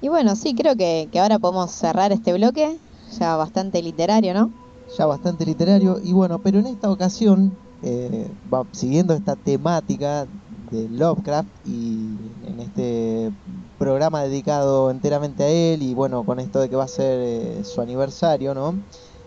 y 0.00 0.08
bueno, 0.08 0.34
sí, 0.36 0.54
creo 0.54 0.74
que, 0.76 1.08
ahora 1.20 1.38
podemos 1.38 1.70
cerrar 1.70 2.12
este 2.12 2.32
bloque, 2.32 2.78
ya 3.18 3.36
bastante 3.36 3.82
literario, 3.82 4.34
¿no? 4.34 4.50
Ya 4.96 5.06
bastante 5.06 5.46
literario, 5.46 5.98
y 6.02 6.12
bueno, 6.12 6.40
pero 6.42 6.58
en 6.58 6.66
esta 6.66 6.90
ocasión, 6.90 7.56
eh, 7.82 8.30
siguiendo 8.72 9.14
esta 9.14 9.36
temática 9.36 10.26
de 10.70 10.88
Lovecraft 10.88 11.48
y 11.64 12.16
en 12.42 12.60
este 12.60 13.30
programa 13.78 14.22
dedicado 14.22 14.90
enteramente 14.90 15.42
a 15.44 15.48
él 15.48 15.82
y 15.82 15.94
bueno, 15.94 16.24
con 16.24 16.40
esto 16.40 16.60
de 16.60 16.68
que 16.68 16.76
va 16.76 16.84
a 16.84 16.88
ser 16.88 17.20
eh, 17.20 17.64
su 17.64 17.80
aniversario, 17.80 18.54
¿no? 18.54 18.74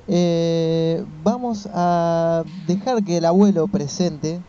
Eh, 0.08 1.04
vamos 1.24 1.68
a 1.74 2.44
dejar 2.68 3.04
que 3.04 3.18
el 3.18 3.26
abuelo 3.26 3.68
presente 3.68 4.44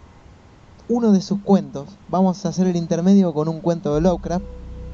uno 0.89 1.12
de 1.12 1.20
sus 1.20 1.41
cuentos. 1.41 1.89
Vamos 2.09 2.45
a 2.45 2.51
hacer 2.51 2.66
el 2.66 2.76
intermedio 2.76 3.32
con 3.32 3.49
un 3.49 3.61
cuento 3.61 3.95
de 3.95 4.01
Lovecraft. 4.01 4.45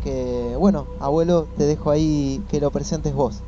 Que 0.02 0.54
bueno, 0.58 0.86
abuelo, 0.98 1.46
te 1.56 1.64
dejo 1.64 1.90
ahí 1.90 2.42
que 2.50 2.60
lo 2.60 2.70
presentes 2.70 3.14
vos. 3.14 3.40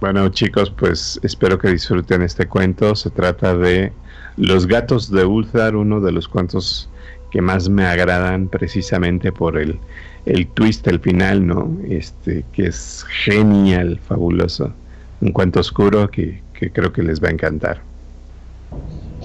Bueno 0.00 0.28
chicos, 0.28 0.70
pues 0.70 1.18
espero 1.22 1.58
que 1.58 1.68
disfruten 1.68 2.22
este 2.22 2.46
cuento. 2.46 2.94
Se 2.94 3.10
trata 3.10 3.56
de 3.56 3.92
Los 4.36 4.66
gatos 4.66 5.10
de 5.10 5.24
Ulthar, 5.24 5.76
uno 5.76 6.00
de 6.00 6.12
los 6.12 6.28
cuentos 6.28 6.88
que 7.30 7.42
más 7.42 7.68
me 7.68 7.84
agradan 7.84 8.46
precisamente 8.46 9.32
por 9.32 9.58
el, 9.58 9.80
el 10.24 10.46
twist 10.46 10.86
al 10.86 11.00
final, 11.00 11.44
¿no? 11.44 11.76
Este, 11.88 12.44
que 12.52 12.66
es 12.66 13.04
genial, 13.24 13.98
fabuloso. 13.98 14.72
Un 15.20 15.32
cuento 15.32 15.58
oscuro 15.58 16.10
que, 16.10 16.42
creo 16.72 16.92
que 16.92 17.02
les 17.02 17.20
va 17.20 17.28
a 17.28 17.32
encantar. 17.32 17.80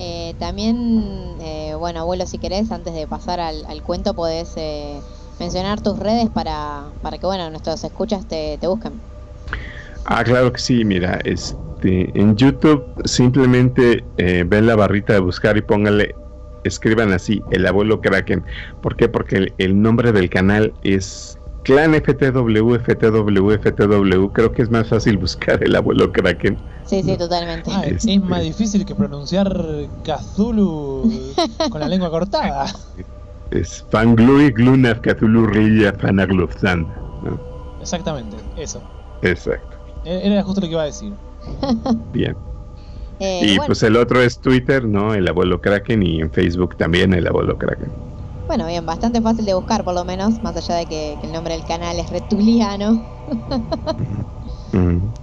Eh, 0.02 0.34
también, 0.40 1.36
eh, 1.42 1.76
bueno, 1.78 2.00
abuelo, 2.00 2.26
si 2.26 2.38
querés, 2.38 2.72
antes 2.72 2.94
de 2.94 3.06
pasar 3.06 3.42
al, 3.42 3.84
cuento, 3.84 4.14
podés 4.14 4.54
eh, 4.56 5.02
mencionar 5.42 5.82
tus 5.82 6.00
redes 6.00 6.30
para, 6.30 6.86
para 7.02 7.18
que, 7.18 7.26
bueno, 7.26 7.50
nuestros 7.50 7.84
escuchas 7.84 8.26
te, 8.26 8.58
busquen. 8.62 8.94
Ah, 10.06 10.24
claro 10.24 10.54
que 10.54 10.60
sí, 10.60 10.86
mira, 10.86 11.20
este, 11.26 12.18
en 12.18 12.38
YouTube 12.38 12.84
simplemente 13.04 14.06
ven 14.16 14.66
la 14.68 14.78
barrita 14.78 15.12
de 15.12 15.20
buscar 15.20 15.58
y 15.58 15.62
póngale 15.62 16.16
escriban 16.64 17.12
así, 17.12 17.42
el 17.52 17.66
abuelo 17.66 18.02
Kraken. 18.02 18.44
¿Por 18.82 18.96
qué? 18.96 19.10
Porque 19.10 19.54
el, 19.58 19.82
nombre 19.82 20.12
del 20.12 20.30
canal 20.30 20.74
es 20.84 21.39
Clan 21.70 21.94
FTW, 21.94 22.80
FTW, 22.80 23.52
FTW. 23.52 24.28
Creo 24.34 24.52
que 24.52 24.64
es 24.64 24.72
más 24.72 24.88
fácil 24.88 25.20
buscar 25.20 25.64
el 25.64 25.76
abuelo 25.76 26.12
Kraken. 26.12 26.58
Sí, 26.84 27.04
sí, 27.04 27.16
totalmente. 27.16 27.70
Ah, 27.72 27.84
es 27.86 27.98
este, 28.06 28.20
más 28.22 28.42
difícil 28.42 28.84
que 28.88 28.96
pronunciar 28.96 29.56
Cthulhu 30.04 31.12
con 31.70 31.80
la 31.80 31.88
lengua 31.88 32.10
cortada. 32.10 32.66
Es 33.52 33.86
Fanglui 33.92 34.50
Glunaf 34.50 35.02
Cthulhu 35.02 35.46
Rilla 35.46 35.94
Fanaglufzan. 35.94 36.88
Exactamente, 37.80 38.38
eso. 38.58 38.82
Exacto. 39.22 39.78
E-, 40.06 40.22
era 40.26 40.42
justo 40.42 40.62
lo 40.62 40.66
que 40.66 40.74
iba 40.74 40.82
a 40.82 40.86
decir. 40.86 41.14
Bien. 42.14 42.36
Eh, 43.20 43.42
y 43.44 43.60
pues 43.60 43.84
el 43.84 43.96
otro 43.96 44.24
es 44.24 44.40
Twitter, 44.40 44.86
¿no? 44.86 45.14
El 45.14 45.28
abuelo 45.28 45.62
Kraken 45.62 46.02
y 46.02 46.20
en 46.20 46.32
Facebook 46.32 46.78
también 46.78 47.14
el 47.14 47.28
abuelo 47.28 47.60
Kraken. 47.60 48.09
Bueno, 48.50 48.66
bien, 48.66 48.84
bastante 48.84 49.22
fácil 49.22 49.46
de 49.46 49.54
buscar 49.54 49.84
por 49.84 49.94
lo 49.94 50.04
menos, 50.06 50.42
más 50.42 50.58
allá 50.58 50.78
de 50.78 50.88
que, 50.88 51.20
el 51.22 51.32
nombre 51.32 51.54
del 51.54 51.64
canal 51.66 52.00
es 52.00 52.10
Retuliano. 52.10 52.98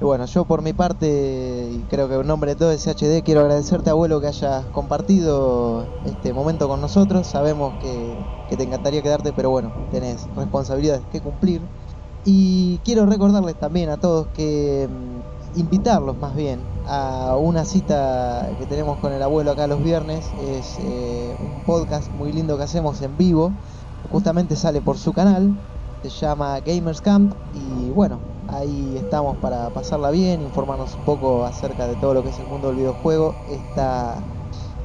Y 0.00 0.04
bueno, 0.04 0.26
yo 0.26 0.44
por 0.44 0.62
mi 0.62 0.72
parte, 0.72 1.70
y 1.72 1.84
creo 1.88 2.08
que 2.08 2.14
en 2.14 2.26
nombre 2.28 2.52
de 2.52 2.56
todo 2.56 2.70
SHD, 2.70 3.24
quiero 3.24 3.40
agradecerte, 3.40 3.90
abuelo, 3.90 4.20
que 4.20 4.28
hayas 4.28 4.66
compartido 4.66 5.88
este 6.04 6.32
momento 6.32 6.68
con 6.68 6.80
nosotros. 6.80 7.26
Sabemos 7.26 7.74
que, 7.80 8.16
que 8.46 8.56
te 8.56 8.62
encantaría 8.62 9.02
quedarte, 9.02 9.32
pero 9.32 9.50
bueno, 9.50 9.72
tenés 9.90 10.28
responsabilidades 10.36 11.04
que 11.10 11.20
cumplir. 11.20 11.68
Y 12.22 12.78
quiero 12.84 13.06
recordarles 13.06 13.56
también 13.58 13.90
a 13.90 13.96
todos 13.96 14.28
que 14.32 14.86
mm, 14.88 15.58
invitarlos 15.58 16.16
más 16.16 16.36
bien 16.36 16.60
a 16.88 17.36
una 17.36 17.64
cita 17.64 18.48
que 18.58 18.66
tenemos 18.66 18.98
con 18.98 19.12
el 19.12 19.22
abuelo 19.22 19.52
acá 19.52 19.66
los 19.66 19.82
viernes. 19.82 20.24
Es 20.40 20.78
eh, 20.80 21.36
un 21.38 21.62
podcast 21.64 22.10
muy 22.12 22.32
lindo 22.32 22.56
que 22.56 22.64
hacemos 22.64 23.02
en 23.02 23.16
vivo. 23.16 23.52
Justamente 24.10 24.56
sale 24.56 24.80
por 24.80 24.96
su 24.96 25.12
canal. 25.12 25.54
Se 26.02 26.08
llama 26.08 26.60
Gamers 26.60 27.00
Camp. 27.00 27.34
Y 27.54 27.90
bueno, 27.90 28.18
ahí 28.48 28.94
estamos 28.96 29.36
para 29.36 29.68
pasarla 29.70 30.10
bien, 30.10 30.40
informarnos 30.42 30.94
un 30.94 31.02
poco 31.02 31.44
acerca 31.44 31.86
de 31.86 31.96
todo 31.96 32.14
lo 32.14 32.22
que 32.22 32.30
es 32.30 32.38
el 32.38 32.46
mundo 32.46 32.68
del 32.68 32.78
videojuego. 32.78 33.34
Esta 33.50 34.16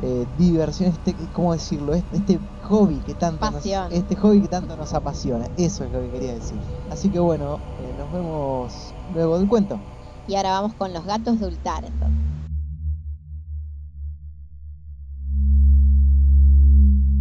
eh, 0.02 0.26
diversión, 0.38 0.90
este, 0.90 1.16
¿cómo 1.32 1.54
decirlo? 1.54 1.94
Este, 1.94 2.18
este 2.18 2.40
hobby 2.64 2.96
que 3.06 3.14
tanto 3.14 3.50
nos, 3.50 3.66
este 3.66 4.16
hobby 4.18 4.42
que 4.42 4.50
tanto 4.50 4.76
nos 4.76 4.94
apasiona. 4.94 5.48
Eso 5.56 5.86
es 5.86 5.92
lo 5.92 6.02
que 6.02 6.10
quería 6.10 6.34
decir. 6.34 6.58
Así 6.92 7.10
que 7.10 7.20
bueno, 7.20 7.56
eh, 7.56 7.96
nos 7.98 8.12
vemos 8.12 8.74
luego 9.14 9.40
del 9.40 9.48
cuento. 9.48 9.80
Y 10.28 10.36
ahora 10.36 10.52
vamos 10.52 10.74
con 10.76 10.94
los 10.94 11.06
gatos 11.06 11.40
de 11.40 11.48
Ultar. 11.48 11.84
entonces. 11.84 12.24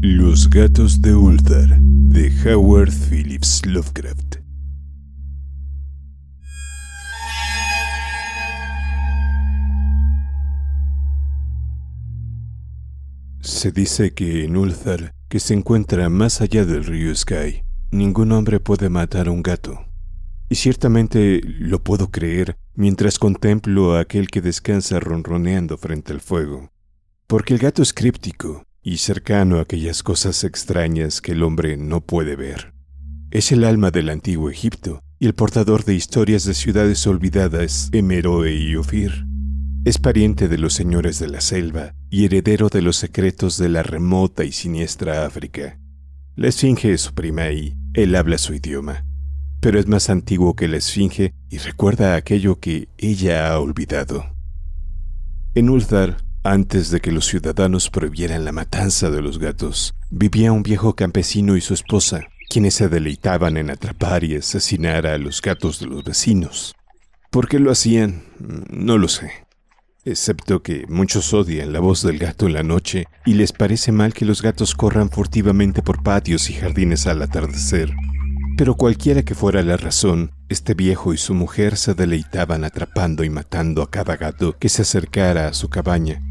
Los 0.00 0.50
gatos 0.50 1.00
de 1.00 1.14
Ulthar 1.14 1.78
de 1.80 2.32
Howard 2.44 2.90
Phillips 2.90 3.64
Lovecraft. 3.66 4.36
Se 13.40 13.70
dice 13.70 14.12
que 14.12 14.44
en 14.44 14.57
Ulthar, 14.57 15.14
que 15.28 15.38
se 15.38 15.55
encuentra 15.55 16.09
más 16.09 16.40
allá 16.40 16.64
del 16.64 16.84
río 16.84 17.14
Sky, 17.14 17.62
ningún 17.92 18.32
hombre 18.32 18.59
puede 18.59 18.88
matar 18.88 19.28
a 19.28 19.30
un 19.30 19.42
gato. 19.42 19.91
Y 20.49 20.57
ciertamente 20.57 21.40
lo 21.45 21.82
puedo 21.82 22.11
creer 22.11 22.57
mientras 22.74 23.18
contemplo 23.18 23.95
a 23.95 24.01
aquel 24.01 24.28
que 24.28 24.40
descansa 24.40 25.01
ronroneando 25.01 25.78
frente 25.78 26.12
al 26.12 26.20
fuego. 26.20 26.70
Porque 27.26 27.55
el 27.55 27.61
gato 27.61 27.82
es 27.82 27.93
críptico 27.93 28.64
y 28.82 28.99
cercano 28.99 29.59
a 29.59 29.62
aquellas 29.62 30.03
cosas 30.03 30.45
extrañas 30.45 31.20
que 31.20 31.32
el 31.32 31.43
hombre 31.43 31.76
no 31.76 32.01
puede 32.01 32.36
ver. 32.36 32.74
Es 33.30 33.53
el 33.53 33.64
alma 33.64 33.90
del 33.90 34.11
antiguo 34.11 34.51
Egipto 34.51 35.01
y 35.18 35.26
el 35.26 35.34
portador 35.34 35.84
de 35.84 35.95
historias 35.95 36.45
de 36.45 36.53
ciudades 36.53 37.07
olvidadas 37.07 37.88
Emeroe 37.93 38.53
y 38.53 38.76
Ofir. 38.76 39.24
Es 39.84 39.99
pariente 39.99 40.49
de 40.49 40.59
los 40.59 40.74
señores 40.74 41.18
de 41.18 41.28
la 41.28 41.40
selva 41.40 41.95
y 42.11 42.24
heredero 42.24 42.68
de 42.68 42.82
los 42.82 42.97
secretos 42.97 43.57
de 43.57 43.68
la 43.68 43.82
remota 43.82 44.45
y 44.45 44.53
siniestra 44.53 45.24
África. 45.24 45.78
La 46.36 46.49
esfinge 46.49 46.93
es 46.93 47.01
su 47.03 47.14
prima 47.14 47.51
y 47.51 47.74
él 47.95 48.14
habla 48.16 48.38
su 48.38 48.55
idioma, 48.55 49.05
pero 49.62 49.78
es 49.78 49.86
más 49.86 50.10
antiguo 50.10 50.56
que 50.56 50.66
la 50.66 50.78
esfinge 50.78 51.34
y 51.48 51.58
recuerda 51.58 52.16
aquello 52.16 52.58
que 52.58 52.88
ella 52.98 53.46
ha 53.46 53.60
olvidado. 53.60 54.26
En 55.54 55.70
Ulthar, 55.70 56.16
antes 56.42 56.90
de 56.90 56.98
que 56.98 57.12
los 57.12 57.26
ciudadanos 57.26 57.88
prohibieran 57.88 58.44
la 58.44 58.50
matanza 58.50 59.08
de 59.08 59.22
los 59.22 59.38
gatos, 59.38 59.94
vivía 60.10 60.50
un 60.50 60.64
viejo 60.64 60.96
campesino 60.96 61.56
y 61.56 61.60
su 61.60 61.74
esposa, 61.74 62.22
quienes 62.50 62.74
se 62.74 62.88
deleitaban 62.88 63.56
en 63.56 63.70
atrapar 63.70 64.24
y 64.24 64.34
asesinar 64.34 65.06
a 65.06 65.16
los 65.16 65.40
gatos 65.40 65.78
de 65.78 65.86
los 65.86 66.02
vecinos. 66.02 66.74
¿Por 67.30 67.46
qué 67.46 67.60
lo 67.60 67.70
hacían? 67.70 68.24
No 68.68 68.98
lo 68.98 69.06
sé. 69.06 69.30
Excepto 70.04 70.64
que 70.64 70.86
muchos 70.88 71.32
odian 71.32 71.72
la 71.72 71.78
voz 71.78 72.02
del 72.02 72.18
gato 72.18 72.48
en 72.48 72.54
la 72.54 72.64
noche 72.64 73.04
y 73.24 73.34
les 73.34 73.52
parece 73.52 73.92
mal 73.92 74.12
que 74.12 74.24
los 74.24 74.42
gatos 74.42 74.74
corran 74.74 75.08
furtivamente 75.08 75.82
por 75.82 76.02
patios 76.02 76.50
y 76.50 76.54
jardines 76.54 77.06
al 77.06 77.22
atardecer. 77.22 77.94
Pero 78.57 78.74
cualquiera 78.76 79.22
que 79.22 79.34
fuera 79.34 79.62
la 79.62 79.76
razón, 79.76 80.32
este 80.48 80.74
viejo 80.74 81.14
y 81.14 81.16
su 81.16 81.34
mujer 81.34 81.76
se 81.76 81.94
deleitaban 81.94 82.64
atrapando 82.64 83.24
y 83.24 83.30
matando 83.30 83.82
a 83.82 83.90
cada 83.90 84.16
gato 84.16 84.59
que 84.59 84.68
se 84.68 84.82
acercara 84.82 85.48
a 85.48 85.55
su 85.55 85.70
cabaña. 85.70 86.22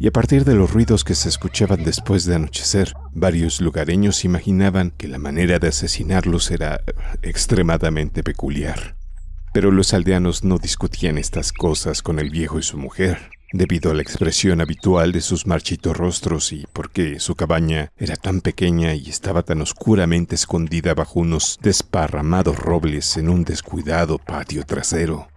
Y 0.00 0.08
a 0.08 0.10
partir 0.10 0.44
de 0.44 0.54
los 0.54 0.72
ruidos 0.72 1.04
que 1.04 1.14
se 1.14 1.28
escuchaban 1.28 1.84
después 1.84 2.24
de 2.24 2.34
anochecer, 2.34 2.94
varios 3.12 3.60
lugareños 3.60 4.24
imaginaban 4.24 4.90
que 4.90 5.08
la 5.08 5.18
manera 5.18 5.58
de 5.58 5.68
asesinarlos 5.68 6.50
era 6.50 6.80
extremadamente 7.22 8.22
peculiar. 8.22 8.96
Pero 9.52 9.70
los 9.70 9.94
aldeanos 9.94 10.42
no 10.42 10.58
discutían 10.58 11.18
estas 11.18 11.52
cosas 11.52 12.02
con 12.02 12.18
el 12.18 12.30
viejo 12.30 12.58
y 12.58 12.62
su 12.62 12.78
mujer, 12.78 13.18
debido 13.52 13.90
a 13.90 13.94
la 13.94 14.02
expresión 14.02 14.60
habitual 14.60 15.12
de 15.12 15.20
sus 15.20 15.46
marchitos 15.46 15.96
rostros 15.96 16.52
y 16.52 16.66
porque 16.72 17.20
su 17.20 17.34
cabaña 17.34 17.92
era 17.96 18.16
tan 18.16 18.40
pequeña 18.40 18.94
y 18.94 19.08
estaba 19.08 19.42
tan 19.42 19.60
oscuramente 19.60 20.34
escondida 20.34 20.94
bajo 20.94 21.20
unos 21.20 21.58
desparramados 21.62 22.56
robles 22.58 23.16
en 23.16 23.28
un 23.28 23.44
descuidado 23.44 24.18
patio 24.18 24.64
trasero. 24.64 25.28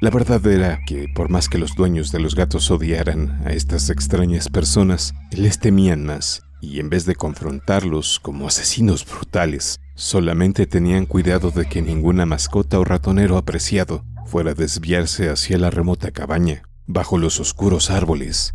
La 0.00 0.10
verdad 0.10 0.44
era 0.48 0.80
que, 0.84 1.06
por 1.14 1.30
más 1.30 1.48
que 1.48 1.58
los 1.58 1.76
dueños 1.76 2.10
de 2.10 2.18
los 2.18 2.34
gatos 2.34 2.72
odiaran 2.72 3.40
a 3.46 3.52
estas 3.52 3.88
extrañas 3.88 4.48
personas, 4.48 5.14
les 5.30 5.60
temían 5.60 6.04
más, 6.04 6.42
y 6.60 6.80
en 6.80 6.90
vez 6.90 7.06
de 7.06 7.14
confrontarlos 7.14 8.18
como 8.18 8.48
asesinos 8.48 9.06
brutales, 9.06 9.78
solamente 9.94 10.66
tenían 10.66 11.06
cuidado 11.06 11.52
de 11.52 11.66
que 11.66 11.82
ninguna 11.82 12.26
mascota 12.26 12.80
o 12.80 12.84
ratonero 12.84 13.36
apreciado 13.36 14.04
fuera 14.26 14.50
a 14.50 14.54
desviarse 14.54 15.28
hacia 15.28 15.56
la 15.56 15.70
remota 15.70 16.10
cabaña, 16.10 16.64
bajo 16.86 17.18
los 17.18 17.40
oscuros 17.40 17.90
árboles. 17.90 18.52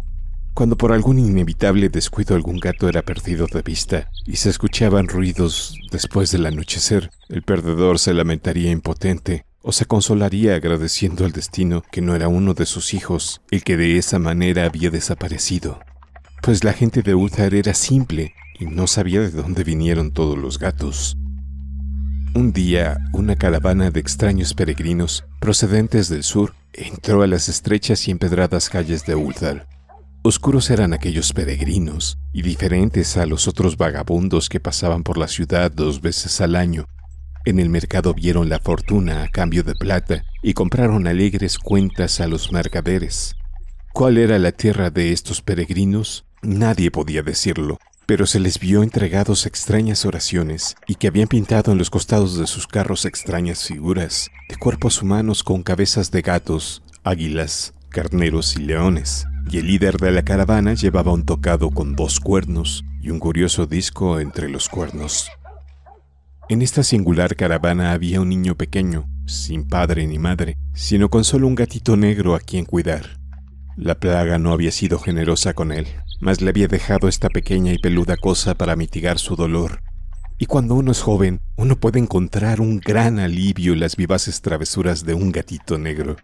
Cuando 0.53 0.75
por 0.75 0.91
algún 0.91 1.19
inevitable 1.19 1.89
descuido 1.89 2.35
algún 2.35 2.57
gato 2.57 2.89
era 2.89 3.03
perdido 3.03 3.45
de 3.45 3.61
vista 3.61 4.09
y 4.25 4.37
se 4.37 4.49
escuchaban 4.49 5.07
ruidos 5.07 5.75
después 5.91 6.31
del 6.31 6.47
anochecer, 6.47 7.11
el 7.29 7.43
perdedor 7.43 7.99
se 7.99 8.13
lamentaría 8.13 8.71
impotente 8.71 9.45
o 9.61 9.71
se 9.71 9.85
consolaría 9.85 10.55
agradeciendo 10.55 11.25
al 11.25 11.31
destino 11.31 11.83
que 11.91 12.01
no 12.01 12.15
era 12.15 12.27
uno 12.27 12.53
de 12.53 12.65
sus 12.65 12.93
hijos 12.93 13.41
el 13.51 13.63
que 13.63 13.77
de 13.77 13.97
esa 13.97 14.17
manera 14.17 14.65
había 14.65 14.89
desaparecido. 14.89 15.79
Pues 16.41 16.63
la 16.63 16.73
gente 16.73 17.03
de 17.03 17.13
Ulthar 17.13 17.53
era 17.53 17.73
simple 17.73 18.33
y 18.59 18.65
no 18.65 18.87
sabía 18.87 19.21
de 19.21 19.29
dónde 19.29 19.63
vinieron 19.63 20.11
todos 20.11 20.37
los 20.37 20.57
gatos. 20.57 21.17
Un 22.33 22.53
día, 22.53 22.97
una 23.13 23.35
caravana 23.35 23.91
de 23.91 23.99
extraños 23.99 24.53
peregrinos 24.53 25.25
procedentes 25.39 26.09
del 26.09 26.23
sur 26.23 26.53
entró 26.77 27.23
a 27.23 27.27
las 27.27 27.49
estrechas 27.49 28.07
y 28.07 28.11
empedradas 28.11 28.69
calles 28.69 29.05
de 29.05 29.15
Ulthar. 29.15 29.67
Oscuros 30.23 30.69
eran 30.69 30.93
aquellos 30.93 31.33
peregrinos 31.33 32.17
y 32.33 32.41
diferentes 32.41 33.17
a 33.17 33.25
los 33.25 33.47
otros 33.47 33.77
vagabundos 33.77 34.49
que 34.49 34.59
pasaban 34.59 35.03
por 35.03 35.17
la 35.17 35.27
ciudad 35.27 35.71
dos 35.71 36.01
veces 36.01 36.39
al 36.41 36.55
año 36.55 36.87
en 37.47 37.59
el 37.59 37.69
mercado 37.69 38.13
vieron 38.13 38.49
la 38.49 38.59
fortuna 38.59 39.23
a 39.23 39.29
cambio 39.29 39.63
de 39.63 39.73
plata 39.73 40.25
y 40.43 40.53
compraron 40.53 41.07
alegres 41.07 41.57
cuentas 41.57 42.19
a 42.19 42.27
los 42.27 42.51
mercaderes. 42.51 43.37
¿Cuál 43.93 44.17
era 44.17 44.37
la 44.37 44.51
tierra 44.51 44.89
de 44.89 45.13
estos 45.13 45.41
peregrinos? 45.41 46.25
Nadie 46.41 46.91
podía 46.91 47.23
decirlo, 47.23 47.79
pero 48.07 48.25
se 48.25 48.39
les 48.39 48.57
vio 48.57 48.83
entregados 48.83 49.45
extrañas 49.45 50.05
oraciones 50.05 50.77
y 50.87 50.95
que 50.95 51.07
habían 51.07 51.27
pintado 51.27 51.73
en 51.73 51.77
los 51.77 51.89
costados 51.89 52.39
de 52.39 52.47
sus 52.47 52.65
carros 52.65 53.05
extrañas 53.05 53.65
figuras 53.65 54.31
de 54.49 54.55
cuerpos 54.55 55.01
humanos 55.01 55.43
con 55.43 55.61
cabezas 55.61 56.09
de 56.09 56.21
gatos, 56.21 56.81
águilas, 57.03 57.73
carneros 57.89 58.55
y 58.55 58.61
leones. 58.61 59.25
Y 59.51 59.57
el 59.57 59.67
líder 59.67 59.97
de 59.97 60.11
la 60.11 60.23
caravana 60.23 60.73
llevaba 60.73 61.11
un 61.11 61.25
tocado 61.25 61.69
con 61.69 61.95
dos 61.95 62.19
cuernos 62.19 62.83
y 63.01 63.09
un 63.09 63.19
curioso 63.19 63.65
disco 63.65 64.19
entre 64.19 64.49
los 64.49 64.69
cuernos. 64.69 65.29
En 66.49 66.61
esta 66.61 66.83
singular 66.83 67.35
caravana 67.35 67.91
había 67.91 68.21
un 68.21 68.29
niño 68.29 68.55
pequeño, 68.55 69.05
sin 69.25 69.67
padre 69.67 70.07
ni 70.07 70.17
madre, 70.17 70.55
sino 70.73 71.09
con 71.09 71.25
solo 71.25 71.45
un 71.45 71.55
gatito 71.55 71.97
negro 71.97 72.35
a 72.35 72.39
quien 72.39 72.63
cuidar. 72.63 73.16
La 73.77 73.93
plaga 73.93 74.39
no 74.39 74.53
había 74.53 74.71
sido 74.71 74.97
generosa 74.97 75.53
con 75.53 75.71
él, 75.71 75.85
mas 76.19 76.41
le 76.41 76.49
había 76.49 76.67
dejado 76.67 77.07
esta 77.07 77.29
pequeña 77.29 77.73
y 77.73 77.77
peluda 77.77 78.17
cosa 78.17 78.55
para 78.55 78.75
mitigar 78.75 79.19
su 79.19 79.35
dolor. 79.35 79.83
Y 80.39 80.47
cuando 80.47 80.73
uno 80.73 80.91
es 80.91 81.01
joven, 81.03 81.41
uno 81.57 81.75
puede 81.75 81.99
encontrar 81.99 82.59
un 82.59 82.79
gran 82.79 83.19
alivio 83.19 83.73
en 83.73 83.79
las 83.79 83.95
vivaces 83.95 84.41
travesuras 84.41 85.05
de 85.05 85.13
un 85.13 85.31
gatito 85.31 85.77
negro. 85.77 86.15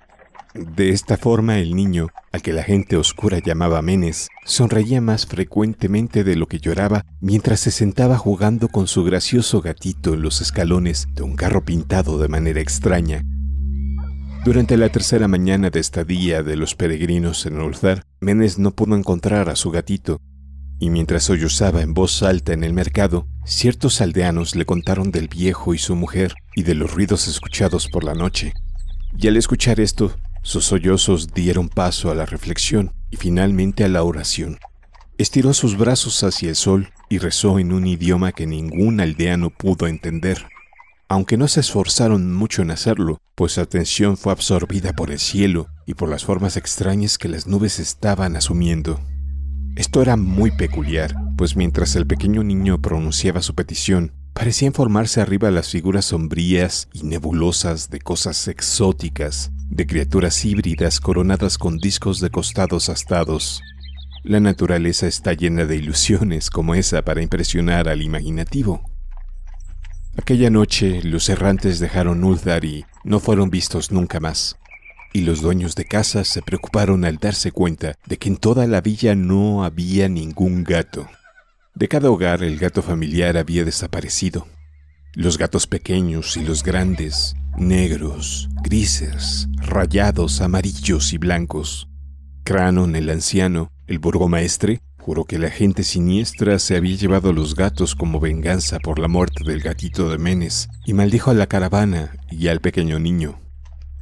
De 0.55 0.89
esta 0.89 1.15
forma 1.15 1.59
el 1.59 1.75
niño, 1.75 2.07
al 2.31 2.41
que 2.41 2.53
la 2.53 2.63
gente 2.63 2.97
oscura 2.97 3.37
llamaba 3.37 3.83
Menes, 3.83 4.29
sonreía 4.45 4.99
más 4.99 5.27
frecuentemente 5.27 6.23
de 6.23 6.35
lo 6.35 6.47
que 6.47 6.59
lloraba 6.59 7.05
mientras 7.21 7.59
se 7.59 7.69
sentaba 7.69 8.17
jugando 8.17 8.67
con 8.67 8.87
su 8.87 9.03
gracioso 9.03 9.61
gatito 9.61 10.15
en 10.15 10.23
los 10.23 10.41
escalones 10.41 11.07
de 11.13 11.21
un 11.21 11.35
carro 11.35 11.63
pintado 11.63 12.17
de 12.17 12.29
manera 12.29 12.61
extraña. 12.61 13.23
Durante 14.43 14.75
la 14.75 14.89
tercera 14.89 15.29
mañana 15.29 15.69
de 15.69 15.79
estadía 15.79 16.43
de 16.43 16.57
los 16.57 16.75
peregrinos 16.75 17.45
en 17.45 17.61
Ulthar, 17.61 18.03
Menes 18.19 18.59
no 18.59 18.71
pudo 18.71 18.97
encontrar 18.97 19.47
a 19.47 19.55
su 19.55 19.71
gatito, 19.71 20.19
y 20.79 20.89
mientras 20.89 21.23
sollozaba 21.23 21.81
en 21.81 21.93
voz 21.93 22.23
alta 22.23 22.51
en 22.51 22.65
el 22.65 22.73
mercado, 22.73 23.25
ciertos 23.45 24.01
aldeanos 24.01 24.57
le 24.57 24.65
contaron 24.65 25.11
del 25.11 25.29
viejo 25.29 25.73
y 25.73 25.77
su 25.77 25.95
mujer 25.95 26.33
y 26.55 26.63
de 26.63 26.75
los 26.75 26.93
ruidos 26.93 27.29
escuchados 27.29 27.87
por 27.87 28.03
la 28.03 28.15
noche. 28.15 28.51
Y 29.17 29.29
al 29.29 29.37
escuchar 29.37 29.79
esto, 29.79 30.13
sus 30.41 30.65
sollozos 30.65 31.33
dieron 31.33 31.69
paso 31.69 32.11
a 32.11 32.15
la 32.15 32.25
reflexión 32.25 32.91
y 33.11 33.15
finalmente 33.15 33.85
a 33.85 33.87
la 33.87 34.03
oración. 34.03 34.59
Estiró 35.17 35.53
sus 35.53 35.77
brazos 35.77 36.21
hacia 36.21 36.49
el 36.49 36.57
sol 36.57 36.89
y 37.07 37.17
rezó 37.19 37.59
en 37.59 37.71
un 37.71 37.87
idioma 37.87 38.33
que 38.33 38.45
ningún 38.45 38.99
aldeano 38.99 39.51
pudo 39.51 39.87
entender. 39.87 40.47
Aunque 41.13 41.37
no 41.37 41.47
se 41.47 41.59
esforzaron 41.59 42.33
mucho 42.33 42.63
en 42.63 42.71
hacerlo, 42.71 43.19
pues 43.35 43.51
su 43.51 43.61
atención 43.61 44.17
fue 44.17 44.31
absorbida 44.31 44.93
por 44.93 45.11
el 45.11 45.19
cielo 45.19 45.67
y 45.85 45.93
por 45.93 46.09
las 46.09 46.25
formas 46.25 46.57
extrañas 46.57 47.19
que 47.19 47.29
las 47.29 47.45
nubes 47.45 47.77
estaban 47.77 48.35
asumiendo. 48.35 48.99
Esto 49.75 50.01
era 50.01 50.17
muy 50.17 50.49
peculiar, 50.49 51.15
pues 51.37 51.55
mientras 51.55 51.95
el 51.95 52.07
pequeño 52.07 52.43
niño 52.43 52.81
pronunciaba 52.81 53.43
su 53.43 53.53
petición, 53.53 54.11
parecían 54.33 54.73
formarse 54.73 55.21
arriba 55.21 55.51
las 55.51 55.69
figuras 55.69 56.05
sombrías 56.05 56.87
y 56.93 57.03
nebulosas 57.03 57.91
de 57.91 57.99
cosas 57.99 58.47
exóticas, 58.47 59.51
de 59.69 59.85
criaturas 59.85 60.43
híbridas 60.43 60.99
coronadas 60.99 61.59
con 61.59 61.77
discos 61.77 62.21
de 62.21 62.31
costados 62.31 62.89
astados. 62.89 63.61
La 64.23 64.39
naturaleza 64.39 65.05
está 65.05 65.33
llena 65.33 65.65
de 65.65 65.75
ilusiones 65.75 66.49
como 66.49 66.73
esa 66.73 67.03
para 67.03 67.21
impresionar 67.21 67.87
al 67.87 68.01
imaginativo. 68.01 68.92
Aquella 70.15 70.51
noche 70.51 71.01
los 71.03 71.27
errantes 71.27 71.79
dejaron 71.79 72.23
Uldar 72.23 72.65
y 72.65 72.85
no 73.03 73.19
fueron 73.19 73.49
vistos 73.49 73.91
nunca 73.91 74.19
más. 74.19 74.57
Y 75.11 75.21
los 75.21 75.41
dueños 75.41 75.75
de 75.75 75.85
casa 75.85 76.23
se 76.23 76.41
preocuparon 76.41 77.03
al 77.03 77.17
darse 77.17 77.51
cuenta 77.51 77.95
de 78.05 78.17
que 78.17 78.29
en 78.29 78.37
toda 78.37 78.67
la 78.67 78.81
villa 78.81 79.15
no 79.15 79.63
había 79.63 80.07
ningún 80.09 80.63
gato. 80.63 81.07
De 81.73 81.87
cada 81.87 82.11
hogar 82.11 82.43
el 82.43 82.59
gato 82.59 82.83
familiar 82.83 83.37
había 83.37 83.65
desaparecido. 83.65 84.47
Los 85.13 85.39
gatos 85.39 85.65
pequeños 85.65 86.37
y 86.37 86.43
los 86.43 86.63
grandes, 86.63 87.35
negros, 87.57 88.49
grises, 88.63 89.47
rayados, 89.57 90.41
amarillos 90.41 91.13
y 91.13 91.17
blancos. 91.17 91.87
Cranon, 92.43 92.95
el 92.95 93.09
anciano, 93.09 93.71
el 93.87 93.99
burgomaestre, 93.99 94.81
Juró 95.03 95.25
que 95.25 95.37
la 95.37 95.49
gente 95.49 95.83
siniestra 95.83 96.59
se 96.59 96.77
había 96.77 96.95
llevado 96.95 97.33
los 97.33 97.55
gatos 97.55 97.93
como 97.93 98.21
venganza 98.21 98.79
por 98.79 98.99
la 98.99 99.09
muerte 99.09 99.43
del 99.43 99.59
gatito 99.59 100.09
de 100.09 100.17
Menes 100.17 100.69
y 100.85 100.93
maldijo 100.93 101.29
a 101.29 101.33
la 101.33 101.47
caravana 101.47 102.15
y 102.31 102.47
al 102.47 102.61
pequeño 102.61 102.99
niño. 102.99 103.37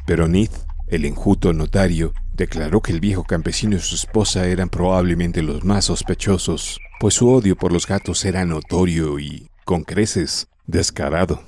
Pero 0.06 0.28
Nith, 0.28 0.52
el 0.89 1.06
enjuto 1.06 1.54
notario, 1.54 2.14
declaró 2.34 2.82
que 2.82 2.91
el 2.91 2.99
viejo 2.99 3.24
campesino 3.24 3.78
y 3.78 3.80
su 3.80 3.95
esposa 3.95 4.45
eran 4.45 4.70
probablemente 4.70 5.41
los 5.41 5.64
más 5.64 5.86
sospechosos, 5.86 6.80
pues 6.99 7.16
su 7.16 7.30
odio 7.30 7.56
por 7.56 7.74
los 7.74 7.88
gatos 7.88 8.24
era 8.24 8.45
notorio 8.45 9.18
y, 9.18 9.49
con 9.66 9.84
creces, 9.84 10.49
descarado. 10.68 11.41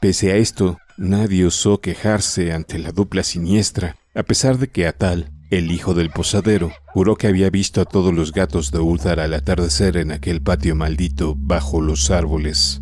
Pese 0.00 0.32
a 0.32 0.34
esto, 0.34 0.78
nadie 0.96 1.46
osó 1.46 1.80
quejarse 1.80 2.52
ante 2.52 2.80
la 2.80 2.90
dupla 2.90 3.22
siniestra, 3.22 3.96
a 4.12 4.24
pesar 4.24 4.58
de 4.58 4.66
que 4.66 4.88
a 4.88 4.92
tal 4.92 5.30
el 5.52 5.70
hijo 5.70 5.92
del 5.92 6.08
posadero 6.08 6.72
juró 6.86 7.16
que 7.16 7.26
había 7.26 7.50
visto 7.50 7.82
a 7.82 7.84
todos 7.84 8.14
los 8.14 8.32
gatos 8.32 8.70
de 8.70 8.78
Uldar 8.78 9.20
al 9.20 9.34
atardecer 9.34 9.98
en 9.98 10.10
aquel 10.10 10.40
patio 10.40 10.74
maldito 10.74 11.34
bajo 11.36 11.82
los 11.82 12.10
árboles. 12.10 12.80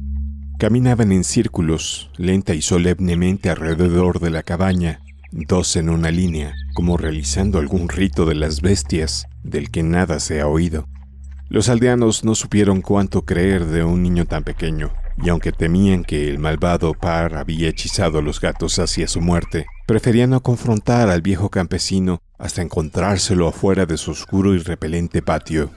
Caminaban 0.56 1.10
en 1.10 1.24
círculos, 1.24 2.12
lenta 2.16 2.54
y 2.54 2.62
solemnemente 2.62 3.50
alrededor 3.50 4.20
de 4.20 4.30
la 4.30 4.44
cabaña, 4.44 5.00
dos 5.32 5.74
en 5.74 5.90
una 5.90 6.12
línea, 6.12 6.54
como 6.72 6.96
realizando 6.96 7.58
algún 7.58 7.88
rito 7.88 8.24
de 8.24 8.36
las 8.36 8.60
bestias 8.60 9.26
del 9.42 9.72
que 9.72 9.82
nada 9.82 10.20
se 10.20 10.40
ha 10.40 10.46
oído. 10.46 10.86
Los 11.48 11.68
aldeanos 11.68 12.22
no 12.22 12.36
supieron 12.36 12.82
cuánto 12.82 13.24
creer 13.24 13.66
de 13.66 13.82
un 13.82 14.00
niño 14.00 14.26
tan 14.26 14.44
pequeño, 14.44 14.92
y 15.22 15.28
aunque 15.28 15.52
temían 15.52 16.04
que 16.04 16.28
el 16.28 16.38
malvado 16.38 16.94
par 16.94 17.36
había 17.36 17.68
hechizado 17.68 18.18
a 18.18 18.22
los 18.22 18.40
gatos 18.40 18.78
hacia 18.78 19.06
su 19.06 19.20
muerte, 19.20 19.66
preferían 19.86 20.30
no 20.30 20.42
confrontar 20.42 21.10
al 21.10 21.22
viejo 21.22 21.50
campesino 21.50 22.22
hasta 22.38 22.62
encontrárselo 22.62 23.48
afuera 23.48 23.86
de 23.86 23.96
su 23.96 24.12
oscuro 24.12 24.54
y 24.54 24.58
repelente 24.58 25.20
patio. 25.20 25.70